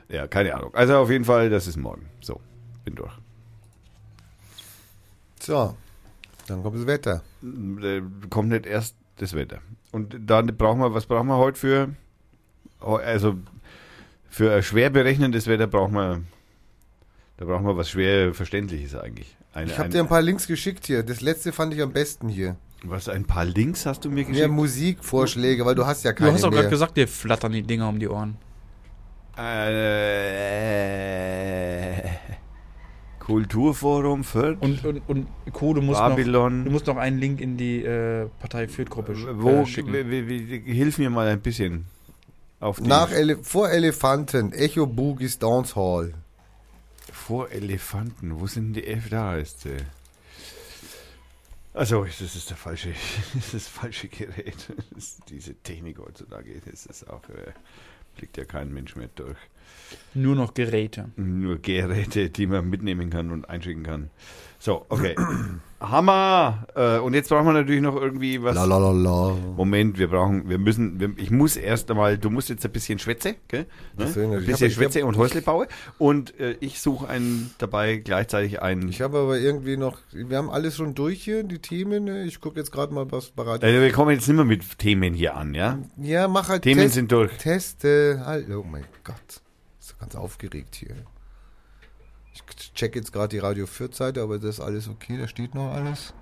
Ja, 0.10 0.28
keine 0.28 0.56
Ahnung. 0.56 0.74
Also 0.74 0.98
auf 0.98 1.10
jeden 1.10 1.26
Fall, 1.26 1.50
das 1.50 1.68
ist 1.68 1.78
morgen. 1.78 2.10
So, 2.20 2.42
bin 2.84 2.96
durch. 2.96 3.14
So, 5.40 5.76
dann 6.48 6.64
kommt 6.64 6.78
das 6.78 6.86
Wetter. 6.86 7.22
Äh, 7.82 8.02
kommt 8.30 8.50
nicht 8.50 8.66
erst 8.66 8.96
das 9.18 9.34
Wetter. 9.34 9.60
Und 9.92 10.16
dann 10.20 10.48
brauchen 10.58 10.82
wir, 10.82 10.94
was 10.94 11.06
brauchen 11.06 11.28
wir 11.28 11.38
heute 11.38 11.58
für, 11.58 11.90
also 12.80 13.38
für 14.30 14.54
ein 14.54 14.64
schwer 14.64 14.90
berechnendes 14.90 15.48
Wetter 15.48 15.68
brauchen 15.68 15.94
wir, 15.94 16.22
da 17.38 17.46
brauchen 17.46 17.66
wir 17.66 17.78
was 17.78 17.90
schwer 17.90 18.34
Verständliches 18.34 18.96
eigentlich. 18.96 19.36
Eine, 19.54 19.72
Ich 19.72 19.80
habe 19.80 19.90
dir 19.90 20.02
ein 20.02 20.08
paar 20.08 20.22
Links 20.22 20.46
geschickt 20.46 20.86
hier. 20.86 21.04
Das 21.04 21.22
letzte 21.22 21.52
fand 21.52 21.74
ich 21.74 21.82
am 21.82 21.92
besten 21.92 22.30
hier. 22.30 22.58
Was, 22.84 23.10
ein 23.10 23.26
paar 23.26 23.46
Links 23.46 23.86
hast 23.86 24.06
du 24.06 24.10
mir 24.10 24.16
Mehr 24.16 24.26
geschickt? 24.26 24.50
Musikvorschläge, 24.52 25.66
weil 25.66 25.76
du 25.76 25.86
hast 25.86 26.04
ja 26.04 26.12
Du 26.12 26.18
keine 26.20 26.34
hast 26.34 26.44
auch 26.44 26.50
mehr. 26.52 26.60
gerade 26.60 26.70
gesagt, 26.70 26.98
dir 26.98 27.08
flattern 27.08 27.52
die 27.52 27.64
Dinger 27.64 27.90
um 27.90 28.00
die 28.00 28.08
Ohren. 28.08 28.38
Äh, 30.80 32.10
Kulturforum 33.20 34.24
Fürth, 34.24 34.58
Und, 34.62 34.84
und, 34.86 35.02
und 35.08 35.28
Co, 35.54 35.74
du 35.74 35.82
musst, 35.82 36.00
noch, 36.00 36.10
Babylon. 36.10 36.66
du 36.66 36.72
musst 36.72 36.88
noch 36.88 36.98
einen 36.98 37.20
Link 37.20 37.40
in 37.42 37.58
die 37.58 37.84
äh, 37.84 38.28
Partei 38.40 38.68
Fürth-Gruppe 38.68 39.14
äh, 39.14 39.66
schicken. 39.66 39.94
wie, 39.94 40.28
wie, 40.28 40.66
wie, 40.66 40.74
hilf 40.74 40.98
mir 40.98 41.10
mal 41.10 41.28
ein 41.28 41.40
bisschen. 41.42 41.86
Auf 42.60 42.78
die 42.82 42.88
Nach 42.88 43.12
Ele 43.12 43.38
vor 43.42 43.70
Elefanten, 43.70 44.52
Echo 44.52 44.86
Boogies 44.88 45.38
Dance 45.40 45.76
Hall. 45.76 46.14
Vor 47.14 47.52
Elefanten. 47.52 48.40
Wo 48.40 48.48
sind 48.48 48.74
die 48.74 48.86
F? 48.88 49.10
Da 49.10 49.36
ist 49.36 49.62
sie. 49.62 49.78
Also, 51.74 52.04
das 52.04 52.22
ist 52.22 52.50
der 52.50 52.58
falsche, 52.58 52.90
das 53.34 53.46
ist 53.46 53.54
das 53.54 53.68
falsche 53.68 54.08
Gerät. 54.08 54.74
Das 54.94 55.18
diese 55.30 55.56
Technik 55.56 56.00
heutzutage, 56.00 56.62
das 56.66 56.86
ist 56.86 57.10
auch, 57.10 57.24
äh, 57.30 57.54
blickt 58.18 58.38
ja 58.38 58.46
kein 58.46 58.74
Mensch 58.74 58.96
mehr 58.96 59.10
durch. 59.16 59.38
Nur 60.14 60.36
noch 60.36 60.54
Geräte. 60.54 61.10
Nur 61.16 61.60
Geräte, 61.60 62.30
die 62.30 62.48
man 62.48 62.70
mitnehmen 62.70 63.10
kann 63.10 63.32
und 63.32 63.50
einschicken 63.50 63.84
kann. 63.84 64.10
So, 64.62 64.86
okay. 64.90 65.16
Hammer! 65.80 66.68
Äh, 66.76 66.98
und 67.00 67.14
jetzt 67.14 67.30
brauchen 67.30 67.46
wir 67.46 67.54
natürlich 67.54 67.82
noch 67.82 67.96
irgendwie 67.96 68.44
was. 68.44 68.56
La 68.56 68.66
la 68.66 68.78
la 68.78 68.92
la. 68.92 69.34
Moment, 69.56 69.98
wir 69.98 70.10
brauchen, 70.10 70.50
wir 70.50 70.58
müssen, 70.58 71.00
wir, 71.00 71.14
ich 71.16 71.32
muss 71.32 71.56
erst 71.56 71.90
einmal, 71.90 72.18
du 72.18 72.30
musst 72.30 72.50
jetzt 72.50 72.66
ein 72.66 72.72
bisschen 72.74 73.00
Schwätze, 73.00 73.36
gell? 73.48 73.66
Ne? 73.98 74.06
Ein 74.06 74.46
bisschen 74.46 74.70
Schwätze 74.70 75.06
und 75.06 75.16
Häusle 75.16 75.42
baue. 75.42 75.70
Und 75.98 76.38
äh, 76.42 76.58
ich 76.60 76.82
suche 76.82 77.08
einen 77.08 77.52
dabei 77.58 77.96
gleichzeitig 77.96 78.62
einen. 78.62 78.90
Ich 78.90 79.02
habe 79.02 79.20
aber 79.20 79.40
irgendwie 79.40 79.78
noch, 79.78 80.00
wir 80.12 80.38
haben 80.38 80.50
alles 80.50 80.76
schon 80.76 80.94
durch 80.94 81.24
hier, 81.24 81.44
die 81.44 81.60
Themen. 81.60 82.04
ne? 82.04 82.26
Ich 82.26 82.42
gucke 82.42 82.60
jetzt 82.60 82.74
gerade 82.74 82.94
mal, 82.94 83.10
was 83.10 83.30
bereit 83.30 83.64
Also 83.64 83.80
wir 83.80 83.92
kommen 83.94 84.12
jetzt 84.12 84.28
nicht 84.28 84.36
mehr 84.36 84.44
mit 84.44 84.78
Themen 84.78 85.14
hier 85.14 85.38
an, 85.38 85.54
ja? 85.54 85.80
Ja, 85.96 86.28
mach 86.28 86.50
halt 86.50 86.64
Themen 86.64 86.82
Test, 86.82 86.96
sind 86.96 87.12
durch. 87.14 87.32
Teste. 87.38 88.22
Hallo, 88.26 88.66
oh 88.66 88.68
mein 88.70 88.84
Gott. 89.06 89.42
Ist 89.80 89.94
doch 89.94 90.00
ganz 90.00 90.16
aufgeregt 90.16 90.76
hier. 90.76 90.96
Ich 92.58 92.74
check 92.74 92.96
jetzt 92.96 93.12
gerade 93.14 93.30
die 93.30 93.40
Radio 93.40 93.66
4 93.66 93.90
Seite, 93.92 94.22
aber 94.22 94.40
das 94.40 94.56
ist 94.56 94.60
alles 94.60 94.88
okay, 94.88 95.18
da 95.18 95.28
steht 95.28 95.56
noch 95.56 95.72
alles. 95.74 96.14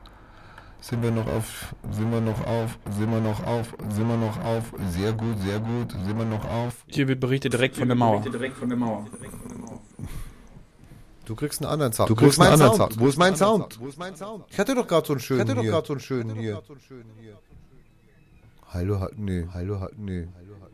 Sind 0.80 1.01
wir 1.01 1.09
noch 1.11 1.27
auf, 1.27 1.75
sind 1.91 2.11
wir 2.11 2.22
noch 2.22 2.45
auf, 2.45 2.77
sind 2.97 3.09
wir 3.09 3.19
noch 3.19 3.43
auf, 3.45 3.75
sind 3.89 4.07
wir 4.07 4.17
noch 4.17 4.43
auf, 4.43 4.73
sehr 4.91 5.11
gut, 5.11 5.39
sehr 5.41 5.59
gut, 5.59 5.91
sind 5.91 6.17
wir 6.17 6.25
noch 6.25 6.45
auf. 6.45 6.75
Hier 6.88 7.07
wird 7.07 7.19
berichtet 7.19 7.53
direkt 7.53 7.75
von 7.75 7.88
der 7.88 7.95
Mauer. 7.95 8.23
Du 11.25 11.35
kriegst 11.35 11.61
einen 11.61 11.72
anderen 11.72 11.91
Sound. 11.93 12.09
Du 12.09 12.14
Wo 12.14 12.19
kriegst 12.19 12.33
ist 12.33 12.38
mein 12.38 12.47
einen 12.53 12.61
anderen 12.61 12.77
Sound? 12.77 12.93
Sound. 12.93 13.01
Wo 13.01 13.07
ist 13.07 13.17
mein 13.17 13.35
Sound? 13.35 13.80
Wo 13.80 13.88
ist 13.88 13.97
mein 13.97 14.15
Sound? 14.15 14.45
Ich 14.49 14.59
hatte 14.59 14.75
doch 14.75 14.88
gerade 14.88 15.07
so 15.07 15.14
einen 15.14 15.19
schönen 15.19 15.41
Ich 15.41 15.45
hatte 15.47 15.56
doch 15.56 15.61
hier. 15.64 15.72
grad 15.72 15.85
so 15.88 15.93
einen 15.93 15.99
schönen 15.99 16.35
hier. 17.19 17.38
Hallo, 18.69 18.99
hat, 18.99 19.17
nee, 19.17 19.47
hallo, 19.53 19.80
hat, 19.80 19.97
nee. 19.97 20.27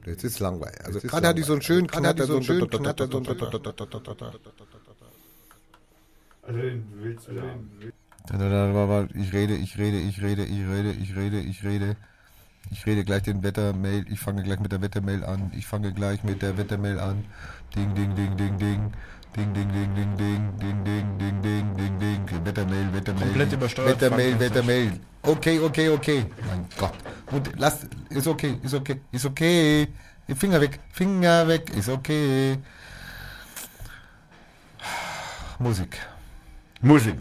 Jetzt 0.06 0.24
ist 0.24 0.40
langweilig. 0.40 0.84
Also 0.84 1.00
gerade 1.00 1.28
hatte 1.28 1.40
ich 1.40 1.46
so 1.46 1.54
einen 1.54 1.62
schönen 1.62 1.88
Knatter, 1.88 2.26
so 2.28 2.36
einen 2.36 2.44
schönen 2.44 2.70
Knatter, 2.70 3.08
Also 6.46 6.60
willst 6.96 7.28
du 7.28 7.34
Da, 8.28 9.08
Ich 9.16 9.34
rede, 9.34 9.56
ich 9.56 9.78
rede, 9.78 9.98
ich 9.98 10.22
rede, 10.22 10.44
ich 10.44 10.68
rede, 10.68 10.92
ich 10.92 11.16
rede, 11.16 11.40
ich 11.40 11.64
rede. 11.64 11.96
Ich 12.72 12.86
rede 12.86 13.04
gleich 13.04 13.24
den 13.24 13.44
Wettermail. 13.44 14.06
Ich 14.10 14.20
fange 14.20 14.44
gleich 14.44 14.60
mit 14.60 14.72
der 14.72 14.82
Wettermail 14.82 15.24
an. 15.24 15.52
Ich 15.56 15.68
fange 15.68 15.94
gleich 15.94 16.24
mit 16.24 16.42
der 16.42 16.58
Wettermail 16.58 17.00
an. 17.00 17.26
Ding, 17.76 17.94
ding, 17.94 18.16
ding, 18.16 18.36
ding, 18.38 18.58
ding. 18.58 18.94
Ding, 19.36 19.52
ding, 19.54 19.70
ding, 19.72 19.96
ding, 19.96 20.16
ding, 20.16 20.54
ding, 20.60 20.84
ding, 20.86 21.18
ding, 21.18 21.42
ding, 21.42 21.76
ding, 21.76 22.00
ding. 22.00 22.46
Wettermail, 22.46 22.94
Wettermail. 22.94 23.26
Komplett 23.26 23.54
übersteuert, 23.54 23.90
Wettermail, 23.90 24.40
Wettermail. 24.40 25.00
Okay, 25.24 25.60
okay, 25.60 25.90
okay. 25.90 26.26
Mein 26.48 26.66
Gott. 26.78 26.94
Und 27.32 27.50
lass, 27.58 27.88
ist 28.10 28.28
okay, 28.28 28.60
ist 28.62 28.74
okay, 28.74 29.02
ist 29.12 29.26
okay. 29.26 29.88
Finger 30.36 30.62
weg, 30.62 30.80
Finger 30.92 31.48
weg, 31.48 31.70
ist 31.76 31.90
okay. 31.90 32.58
Musik. 35.60 35.98
Musik. 36.84 37.16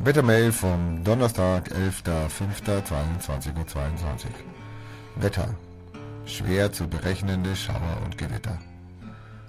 Wettermail 0.00 0.52
vom 0.52 1.02
Donnerstag, 1.02 1.70
11.05.22.22 1.70 3.58
Uhr. 3.58 3.66
22. 3.66 4.30
Wetter. 5.16 5.54
Schwer 6.26 6.70
zu 6.72 6.86
berechnende 6.86 7.56
Schauer 7.56 8.02
und 8.04 8.18
Gewitter. 8.18 8.58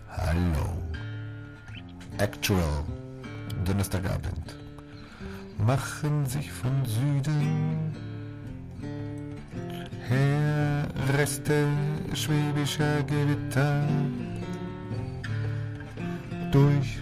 Hallo. 0.07 0.81
Actual. 2.19 2.85
Donnerstagabend. 3.65 4.55
Machen 5.57 6.25
sich 6.25 6.49
von 6.49 6.85
Süden 6.85 7.97
her 10.09 10.87
Reste 11.17 11.67
schwäbischer 12.13 13.03
Gewitter 13.03 13.83
durch 16.51 16.99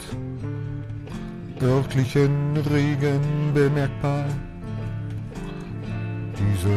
örtlichen 1.61 2.57
Regen 2.71 3.53
bemerkbar. 3.53 4.25
Diese 6.37 6.75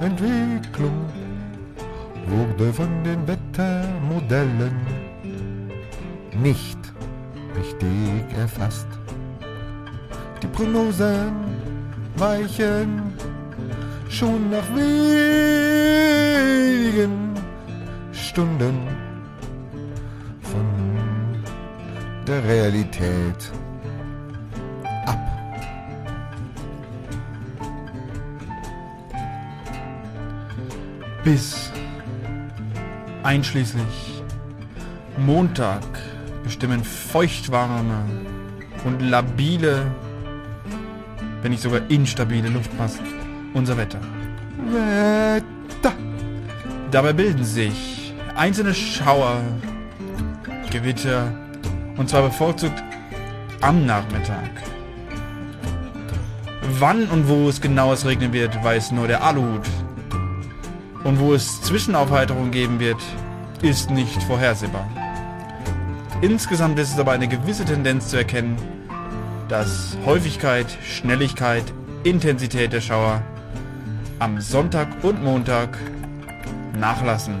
Entwicklung 0.00 1.06
wurde 2.26 2.72
von 2.72 3.04
den 3.04 3.26
Wettermodellen 3.26 4.76
nicht 6.42 6.78
richtig 7.56 8.38
erfasst. 8.38 8.99
Die 10.42 10.46
Prognosen 10.46 11.32
weichen 12.16 13.12
schon 14.08 14.50
nach 14.50 14.68
wenigen 14.74 16.10
Stunden 18.12 18.88
von 20.42 20.66
der 22.26 22.42
Realität 22.44 23.52
ab. 25.06 25.18
Bis 31.22 31.70
einschließlich 33.22 34.22
Montag 35.18 35.82
bestimmen 36.42 36.82
feuchtwarme 36.82 38.04
und 38.84 39.00
labile, 39.00 39.86
wenn 41.42 41.52
nicht 41.52 41.62
sogar 41.62 41.80
instabile 41.88 42.48
Luftmassen 42.48 43.04
unser 43.54 43.76
Wetter. 43.76 44.00
Wetter. 44.70 45.92
Dabei 46.90 47.12
bilden 47.12 47.44
sich 47.44 48.14
einzelne 48.36 48.74
Schauer, 48.74 49.40
Gewitter 50.70 51.32
und 51.96 52.08
zwar 52.08 52.22
bevorzugt 52.22 52.82
am 53.60 53.86
Nachmittag. 53.86 54.50
Wann 56.78 57.06
und 57.08 57.28
wo 57.28 57.48
es 57.48 57.60
genau 57.60 57.92
es 57.92 58.06
regnen 58.06 58.32
wird, 58.32 58.62
weiß 58.62 58.92
nur 58.92 59.08
der 59.08 59.22
Aluhut. 59.22 59.66
und 61.04 61.18
wo 61.18 61.34
es 61.34 61.62
Zwischenaufheiterung 61.62 62.50
geben 62.50 62.78
wird, 62.78 63.00
ist 63.62 63.90
nicht 63.90 64.22
vorhersehbar. 64.24 64.88
Insgesamt 66.20 66.78
ist 66.78 66.92
es 66.92 66.98
aber 66.98 67.12
eine 67.12 67.28
gewisse 67.28 67.64
Tendenz 67.64 68.08
zu 68.08 68.18
erkennen, 68.18 68.56
dass 69.50 69.98
Häufigkeit, 70.06 70.66
Schnelligkeit, 70.84 71.64
Intensität 72.04 72.72
der 72.72 72.80
Schauer 72.80 73.20
am 74.20 74.40
Sonntag 74.40 74.86
und 75.02 75.20
Montag 75.22 75.76
nachlassen. 76.78 77.34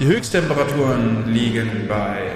Die 0.00 0.06
Höchsttemperaturen 0.06 1.32
liegen 1.32 1.86
bei 1.88 2.32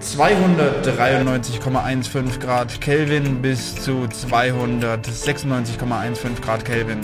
293,15 0.00 2.40
Grad 2.40 2.80
Kelvin 2.80 3.42
bis 3.42 3.76
zu 3.76 4.04
296,15 4.04 6.40
Grad 6.40 6.64
Kelvin. 6.64 7.02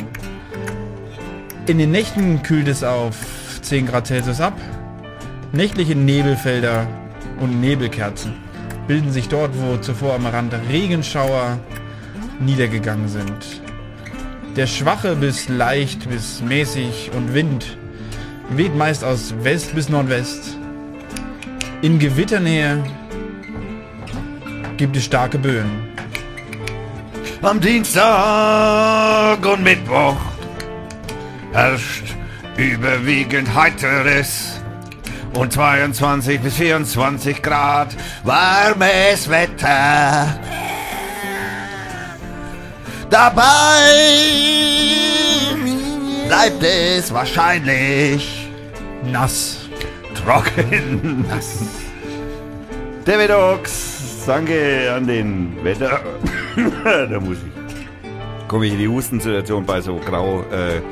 In 1.67 1.77
den 1.79 1.91
Nächten 1.91 2.43
kühlt 2.43 2.69
es 2.69 2.83
auf 2.83 3.17
10 3.61 3.85
Grad 3.87 4.07
Celsius 4.07 4.41
ab. 4.41 4.55
Nächtliche 5.53 5.95
Nebelfelder 5.95 6.87
und 7.41 7.60
Nebelkerzen 7.60 8.34
bilden 8.86 9.12
sich 9.12 9.28
dort, 9.28 9.50
wo 9.55 9.76
zuvor 9.76 10.15
am 10.15 10.26
Rand 10.26 10.55
Regenschauer 10.68 11.58
niedergegangen 12.41 13.08
sind. 13.08 13.62
Der 14.57 14.67
schwache 14.67 15.15
bis 15.15 15.49
leicht 15.49 16.08
bis 16.08 16.41
mäßig 16.41 17.10
und 17.15 17.34
Wind 17.34 17.76
weht 18.50 18.75
meist 18.75 19.05
aus 19.05 19.34
West 19.42 19.75
bis 19.75 19.89
Nordwest. 19.89 20.57
In 21.83 21.99
Gewitternähe 21.99 22.83
gibt 24.76 24.97
es 24.97 25.05
starke 25.05 25.39
Böen. 25.39 25.89
Am 27.42 27.60
Dienstag 27.60 29.44
und 29.47 29.62
Mittwoch 29.62 30.17
herrscht 31.52 32.17
überwiegend 32.57 33.55
heiteres 33.55 34.58
und 35.39 35.52
22 35.52 36.41
bis 36.41 36.55
24 36.57 37.42
Grad 37.42 37.97
warmes 38.25 39.31
Wetter. 39.31 40.39
Dabei 43.08 43.44
bleibt 46.26 46.62
es 46.62 47.15
wahrscheinlich 47.15 48.49
Nass. 49.05 49.68
trocken. 50.15 51.25
Nass. 51.28 51.60
David 53.05 53.31
Ox, 53.31 54.25
danke 54.26 54.92
an 54.94 55.07
den 55.07 55.57
Wetter. 55.62 56.00
da 57.08 57.20
muss 57.20 57.36
ich. 57.39 58.49
Komme 58.49 58.67
ich 58.67 58.73
in 58.73 58.78
die 58.78 58.89
Hustensituation 58.89 59.65
bei 59.65 59.81
so 59.81 59.97
grau 59.97 60.41
äh, 60.50 60.83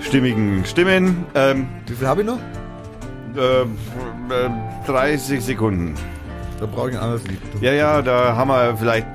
stimmigen 0.00 0.64
Stimmen. 0.64 1.24
Ähm, 1.34 1.68
Wie 1.86 1.94
viel 1.94 2.08
habe 2.08 2.22
ich 2.22 2.26
noch? 2.26 2.38
Äh, 3.38 3.62
äh, 3.62 4.50
30 4.86 5.42
Sekunden. 5.44 5.94
Da 6.60 6.66
brauche 6.66 6.90
ich 6.90 6.96
ein 6.96 7.02
anderes 7.02 7.22
Lied. 7.26 7.40
Ja, 7.60 7.72
ja, 7.72 8.02
da 8.02 8.34
haben 8.36 8.48
wir 8.48 8.76
vielleicht. 8.76 9.06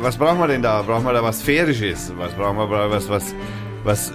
Was 0.00 0.16
brauchen 0.16 0.38
wir 0.38 0.48
denn 0.48 0.62
da? 0.62 0.82
Brauchen 0.82 1.04
wir 1.04 1.12
da 1.12 1.22
was 1.22 1.40
Sphärisches? 1.40 2.12
Was 2.16 2.32
brauchen 2.32 2.56
wir? 2.56 2.90
Was, 2.90 3.08
was, 3.08 3.34
was, 3.84 4.10
äh, 4.10 4.12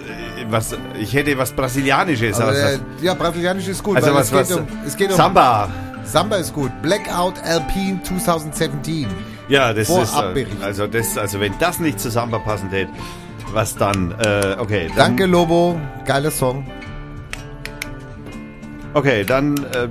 was? 0.50 0.76
Ich 1.00 1.14
hätte 1.14 1.38
was 1.38 1.52
Brasilianisches. 1.52 2.38
Äh, 2.38 2.42
das- 2.42 2.80
ja, 3.00 3.14
brasilianisch 3.14 3.68
ist 3.68 3.82
gut. 3.82 3.96
also 3.96 4.08
weil 4.08 4.16
was, 4.16 4.26
es 4.26 4.30
geht 4.32 4.40
was? 4.40 4.56
um, 4.56 4.66
es 4.86 4.96
geht 4.96 5.10
um 5.10 5.16
Samba. 5.16 5.68
Samba 6.04 6.36
ist 6.36 6.52
gut. 6.52 6.70
Blackout 6.82 7.34
Alpine 7.44 8.00
2017. 8.02 9.06
Ja, 9.48 9.72
das 9.72 9.88
ist. 9.88 10.10
Vorabbericht. 10.10 10.60
äh, 10.60 10.64
Also, 10.64 10.86
das, 10.86 11.16
also, 11.16 11.38
wenn 11.40 11.52
das 11.60 11.78
nicht 11.80 12.00
zu 12.00 12.10
Samba 12.10 12.38
passen 12.38 12.70
hätte, 12.70 12.90
was 13.52 13.76
dann? 13.76 14.12
Äh, 14.18 14.56
okay. 14.58 14.88
Dann, 14.88 14.96
Danke, 15.16 15.26
Lobo. 15.26 15.80
Geiler 16.04 16.30
Song. 16.30 16.66
Okay, 18.98 19.22
dann 19.22 19.56
äh, 19.58 19.88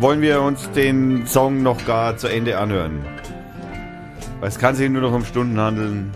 wollen 0.00 0.22
wir 0.22 0.40
uns 0.40 0.70
den 0.70 1.26
Song 1.26 1.62
noch 1.62 1.84
gar 1.84 2.16
zu 2.16 2.26
Ende 2.26 2.56
anhören. 2.56 3.04
Weil 4.40 4.48
es 4.48 4.58
kann 4.58 4.74
sich 4.74 4.88
nur 4.88 5.02
noch 5.02 5.12
um 5.12 5.26
Stunden 5.26 5.60
handeln. 5.60 6.14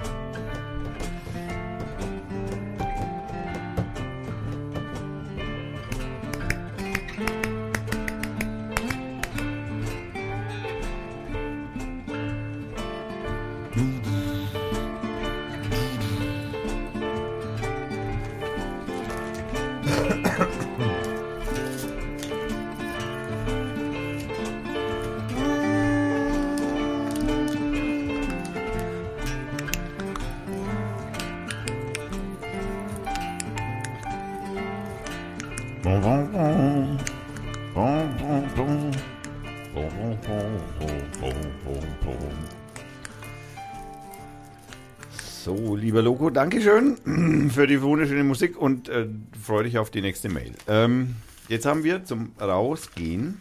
Für 47.63 47.69
die 47.69 47.81
wunderschöne 47.81 48.25
Musik 48.25 48.61
und 48.61 48.89
äh, 48.89 49.07
freue 49.41 49.63
dich 49.63 49.79
auf 49.79 49.89
die 49.89 50.01
nächste 50.01 50.29
Mail. 50.29 50.51
Ähm, 50.67 51.15
jetzt 51.47 51.65
haben 51.65 51.85
wir 51.85 52.05
zum 52.05 52.33
Rausgehen, 52.41 53.41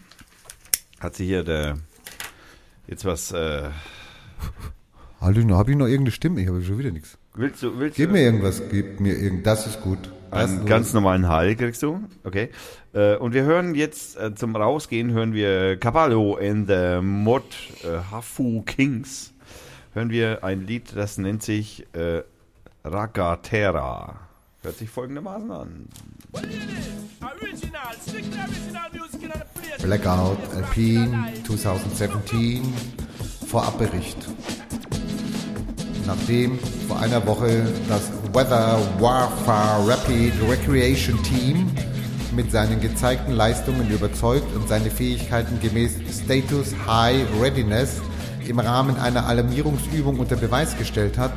hat 1.00 1.16
sich 1.16 1.26
hier 1.26 1.44
der, 1.44 1.80
jetzt 2.86 3.04
was, 3.04 3.32
äh, 3.32 3.70
noch 5.20 5.58
habe 5.58 5.72
ich 5.72 5.76
noch 5.76 5.88
irgendeine 5.88 6.12
Stimme? 6.12 6.40
Ich 6.40 6.48
habe 6.50 6.62
schon 6.62 6.78
wieder 6.78 6.92
nichts. 6.92 7.18
willst 7.34 7.64
du, 7.64 7.80
willst 7.80 7.98
Gib 7.98 8.12
mir 8.12 8.22
irgendwas, 8.22 8.62
gib 8.70 9.00
mir 9.00 9.18
irgend. 9.18 9.48
Das 9.48 9.66
ist 9.66 9.82
gut. 9.82 9.98
Das 10.30 10.52
einen 10.52 10.68
ganz 10.68 10.94
normalen 10.94 11.28
Hall 11.28 11.56
kriegst 11.56 11.82
du, 11.82 12.04
okay. 12.24 12.50
Äh, 12.94 13.16
und 13.16 13.34
wir 13.34 13.42
hören 13.42 13.74
jetzt 13.74 14.20
äh, 14.20 14.36
zum 14.36 14.56
Rausgehen 14.56 15.14
hören 15.14 15.34
wir 15.34 15.78
Caballo 15.78 16.38
in 16.38 16.68
the 16.68 17.00
Mod 17.02 17.44
äh, 17.84 18.12
Hafu 18.12 18.62
Kings. 18.68 19.34
Hören 19.96 20.12
wir 20.12 20.44
ein 20.44 20.68
Lied, 20.68 20.96
das 20.96 21.18
nennt 21.18 21.42
sich 21.42 21.88
äh, 21.94 22.22
Ragatera. 22.84 24.20
Hört 24.64 24.78
sich 24.78 24.90
folgendermaßen 24.90 25.52
an. 25.52 25.88
Blackout 29.82 30.38
Alpine 30.56 31.34
2017 31.46 32.74
Vorabbericht. 33.48 34.18
Nachdem 36.06 36.60
vor 36.88 37.00
einer 37.00 37.26
Woche 37.26 37.68
das 37.88 38.12
Weather 38.34 38.80
Warfare 39.00 39.88
Rapid 39.88 40.34
Recreation 40.50 41.22
Team 41.24 41.68
mit 42.36 42.52
seinen 42.52 42.80
gezeigten 42.80 43.34
Leistungen 43.34 43.90
überzeugt 43.92 44.56
und 44.56 44.68
seine 44.68 44.90
Fähigkeiten 44.90 45.60
gemäß 45.60 45.96
Status 46.24 46.74
High 46.88 47.26
Readiness 47.40 48.02
im 48.48 48.60
Rahmen 48.60 48.98
einer 48.98 49.26
Alarmierungsübung 49.28 50.20
unter 50.20 50.36
Beweis 50.36 50.78
gestellt 50.78 51.18
hat, 51.18 51.32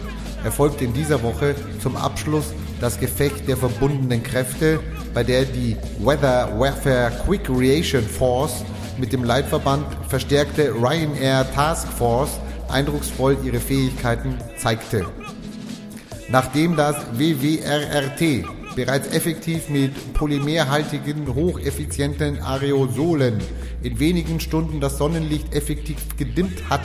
erfolgt 0.44 0.82
in 0.82 0.92
dieser 0.92 1.22
Woche 1.22 1.54
zum 1.80 1.96
Abschluss 1.96 2.52
das 2.80 2.98
Gefecht 3.00 3.48
der 3.48 3.56
verbundenen 3.56 4.22
Kräfte, 4.22 4.80
bei 5.12 5.24
der 5.24 5.44
die 5.44 5.76
Weather 6.00 6.58
Warfare 6.58 7.12
Quick 7.24 7.48
Reaction 7.48 8.02
Force 8.02 8.64
mit 8.98 9.12
dem 9.12 9.24
Leitverband 9.24 9.86
verstärkte 10.08 10.72
Ryanair 10.74 11.46
Task 11.54 11.88
Force 11.88 12.38
eindrucksvoll 12.68 13.36
ihre 13.44 13.60
Fähigkeiten 13.60 14.38
zeigte. 14.58 15.06
Nachdem 16.28 16.76
das 16.76 16.96
WWRRT 17.12 18.44
bereits 18.74 19.08
effektiv 19.08 19.68
mit 19.68 20.14
polymerhaltigen, 20.14 21.34
hocheffizienten 21.34 22.40
Aerosolen 22.42 23.38
in 23.82 23.98
wenigen 23.98 24.40
Stunden 24.40 24.80
das 24.80 24.98
Sonnenlicht 24.98 25.54
effektiv 25.54 26.16
gedimmt 26.16 26.68
hat, 26.68 26.82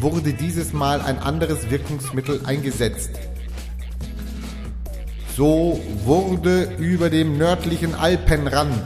wurde 0.00 0.32
dieses 0.32 0.72
Mal 0.72 1.00
ein 1.00 1.18
anderes 1.18 1.70
Wirkungsmittel 1.70 2.40
eingesetzt. 2.44 3.10
So 5.36 5.80
wurde 6.04 6.72
über 6.78 7.10
dem 7.10 7.38
nördlichen 7.38 7.94
Alpenrand 7.94 8.82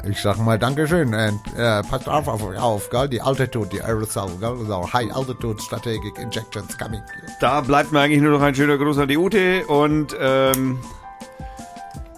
Ich 0.09 0.23
sag 0.23 0.39
mal 0.39 0.61
Dankeschön 0.61 1.09
und 1.13 1.41
äh, 1.57 1.83
passt 1.83 2.09
auf 2.09 2.29
auf 2.29 2.47
euch 2.47 2.57
auf, 2.57 2.89
gell? 2.89 3.09
Die 3.09 3.21
Altitude, 3.21 3.69
die 3.69 3.83
Aerosol, 3.83 4.31
gell? 4.39 4.57
So 4.65 4.93
High 4.93 5.13
Altitude 5.13 5.61
Strategic 5.61 6.17
Injections 6.21 6.79
coming. 6.79 7.03
Da 7.41 7.63
bleibt 7.63 7.91
mir 7.91 7.99
eigentlich 7.99 8.23
nur 8.23 8.39
noch 8.39 8.43
ein 8.43 8.55
schöner 8.55 8.79
Gruß 8.79 8.99
an 8.99 9.09
die 9.09 9.19
Ute 9.19 9.67
und 9.67 10.15
ähm, 10.21 10.79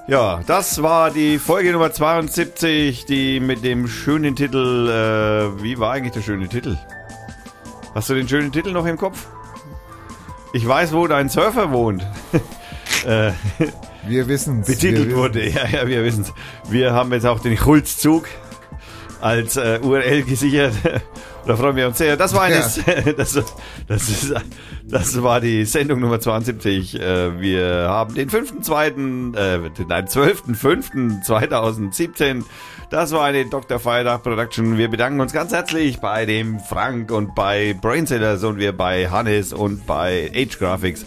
ja, 0.08 0.42
das 0.46 0.82
war 0.82 1.10
die 1.10 1.38
Folge 1.38 1.72
Nummer 1.72 1.90
72, 1.90 3.06
die 3.06 3.40
mit 3.40 3.64
dem 3.64 3.88
schönen 3.88 4.36
Titel, 4.36 4.90
äh, 4.90 5.62
wie 5.62 5.78
war 5.78 5.92
eigentlich 5.92 6.12
der 6.12 6.20
schöne 6.20 6.50
Titel? 6.50 6.76
Hast 7.94 8.10
du 8.10 8.14
den 8.14 8.28
schönen 8.28 8.50
Titel 8.50 8.72
noch 8.72 8.86
im 8.86 8.96
Kopf? 8.96 9.26
Ich 10.52 10.66
weiß, 10.66 10.92
wo 10.92 11.06
dein 11.06 11.28
Surfer 11.28 11.70
wohnt. 11.70 12.04
äh, 13.06 13.30
Wir 14.06 14.26
wissen's. 14.26 14.66
betitelt 14.66 15.10
wir 15.10 15.16
wurde. 15.16 15.48
Ja, 15.48 15.68
ja, 15.68 15.86
wir 15.86 16.02
wissen's. 16.04 16.32
Wir 16.68 16.92
haben 16.92 17.12
jetzt 17.12 17.24
auch 17.24 17.38
den 17.38 17.56
Schulzzug 17.56 18.26
als 19.20 19.56
äh, 19.56 19.78
URL 19.80 20.24
gesichert. 20.24 20.74
da 21.46 21.56
freuen 21.56 21.76
wir 21.76 21.86
uns 21.86 21.98
sehr. 21.98 22.16
Das 22.16 22.34
war 22.34 22.42
eine, 22.42 22.56
das, 23.16 23.40
das, 23.86 24.08
ist, 24.08 24.34
das 24.84 25.22
war 25.22 25.40
die 25.40 25.64
Sendung 25.64 26.00
Nummer 26.00 26.18
72. 26.18 27.00
Äh, 27.00 27.40
wir 27.40 27.86
haben 27.88 28.14
den 28.14 28.28
5.2., 28.28 29.36
äh, 29.36 29.70
nein, 29.88 30.06
12.05.2017. 30.06 32.42
Das 32.90 33.12
war 33.12 33.24
eine 33.24 33.46
Dr. 33.46 33.80
Feiertag 33.80 34.22
Production. 34.22 34.76
Wir 34.78 34.88
bedanken 34.88 35.20
uns 35.20 35.32
ganz 35.32 35.52
herzlich 35.52 36.00
bei 36.00 36.26
dem 36.26 36.60
Frank 36.60 37.10
und 37.10 37.34
bei 37.34 37.74
Brainsellers 37.80 38.44
und 38.44 38.58
wir 38.58 38.76
bei 38.76 39.08
Hannes 39.08 39.52
und 39.52 39.86
bei 39.86 40.30
Age 40.34 40.58
Graphics. 40.58 41.06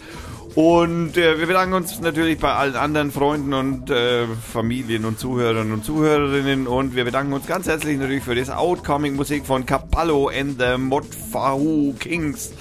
Und 0.55 1.15
äh, 1.17 1.37
wir 1.37 1.45
bedanken 1.45 1.75
uns 1.75 2.01
natürlich 2.01 2.39
bei 2.39 2.51
allen 2.51 2.75
anderen 2.75 3.11
Freunden 3.11 3.53
und 3.53 3.91
äh, 3.91 4.25
Familien 4.25 5.05
und 5.05 5.19
Zuhörern 5.19 5.71
und 5.71 5.85
Zuhörerinnen. 5.85 6.65
Und 6.65 6.95
wir 6.95 7.05
bedanken 7.05 7.33
uns 7.33 7.45
ganz 7.45 7.67
herzlich 7.67 7.99
natürlich 7.99 8.23
für 8.23 8.33
das 8.33 8.49
Outcoming 8.49 9.15
Musik 9.15 9.45
von 9.45 9.67
Capallo 9.67 10.29
and 10.29 10.59
the 10.59 10.77
Modfahu 10.79 11.93
Kings. 11.99 12.53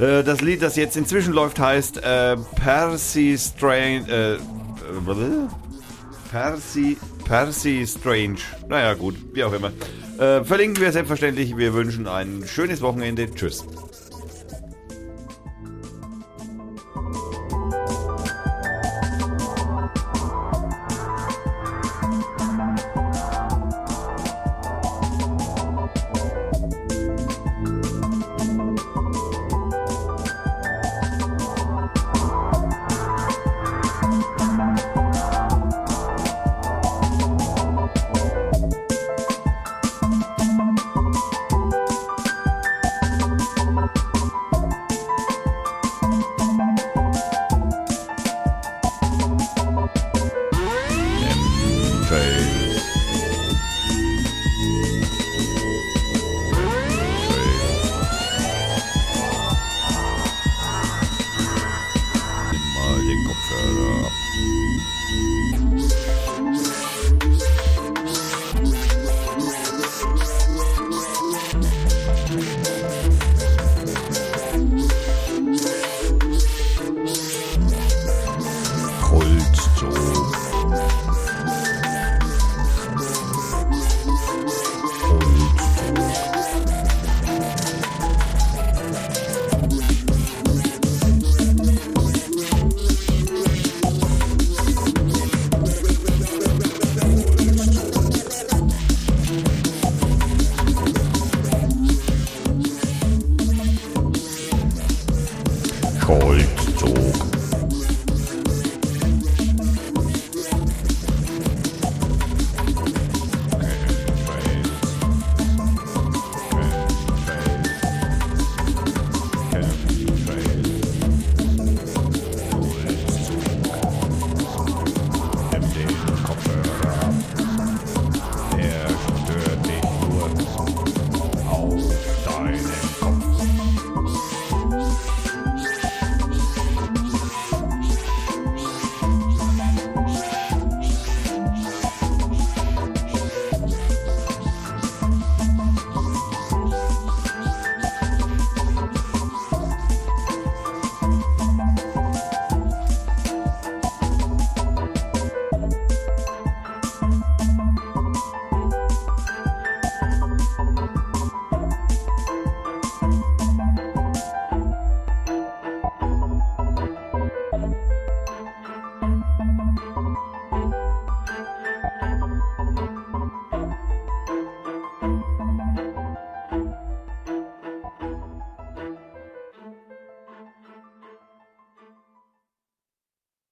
Äh, 0.00 0.24
das 0.24 0.40
Lied, 0.40 0.62
das 0.62 0.74
jetzt 0.74 0.96
inzwischen 0.96 1.32
läuft, 1.32 1.60
heißt 1.60 1.98
äh, 1.98 2.36
Percy 2.56 3.38
Strange. 3.38 4.04
Äh, 4.08 4.34
äh, 4.34 4.38
Percy, 6.30 6.96
Percy 7.28 7.86
Strange. 7.86 8.38
Naja, 8.68 8.94
gut, 8.94 9.14
wie 9.34 9.44
auch 9.44 9.52
immer. 9.52 9.70
Äh, 10.18 10.42
verlinken 10.44 10.82
wir 10.82 10.90
selbstverständlich. 10.92 11.58
Wir 11.58 11.74
wünschen 11.74 12.08
ein 12.08 12.44
schönes 12.46 12.80
Wochenende. 12.80 13.30
Tschüss. 13.34 13.66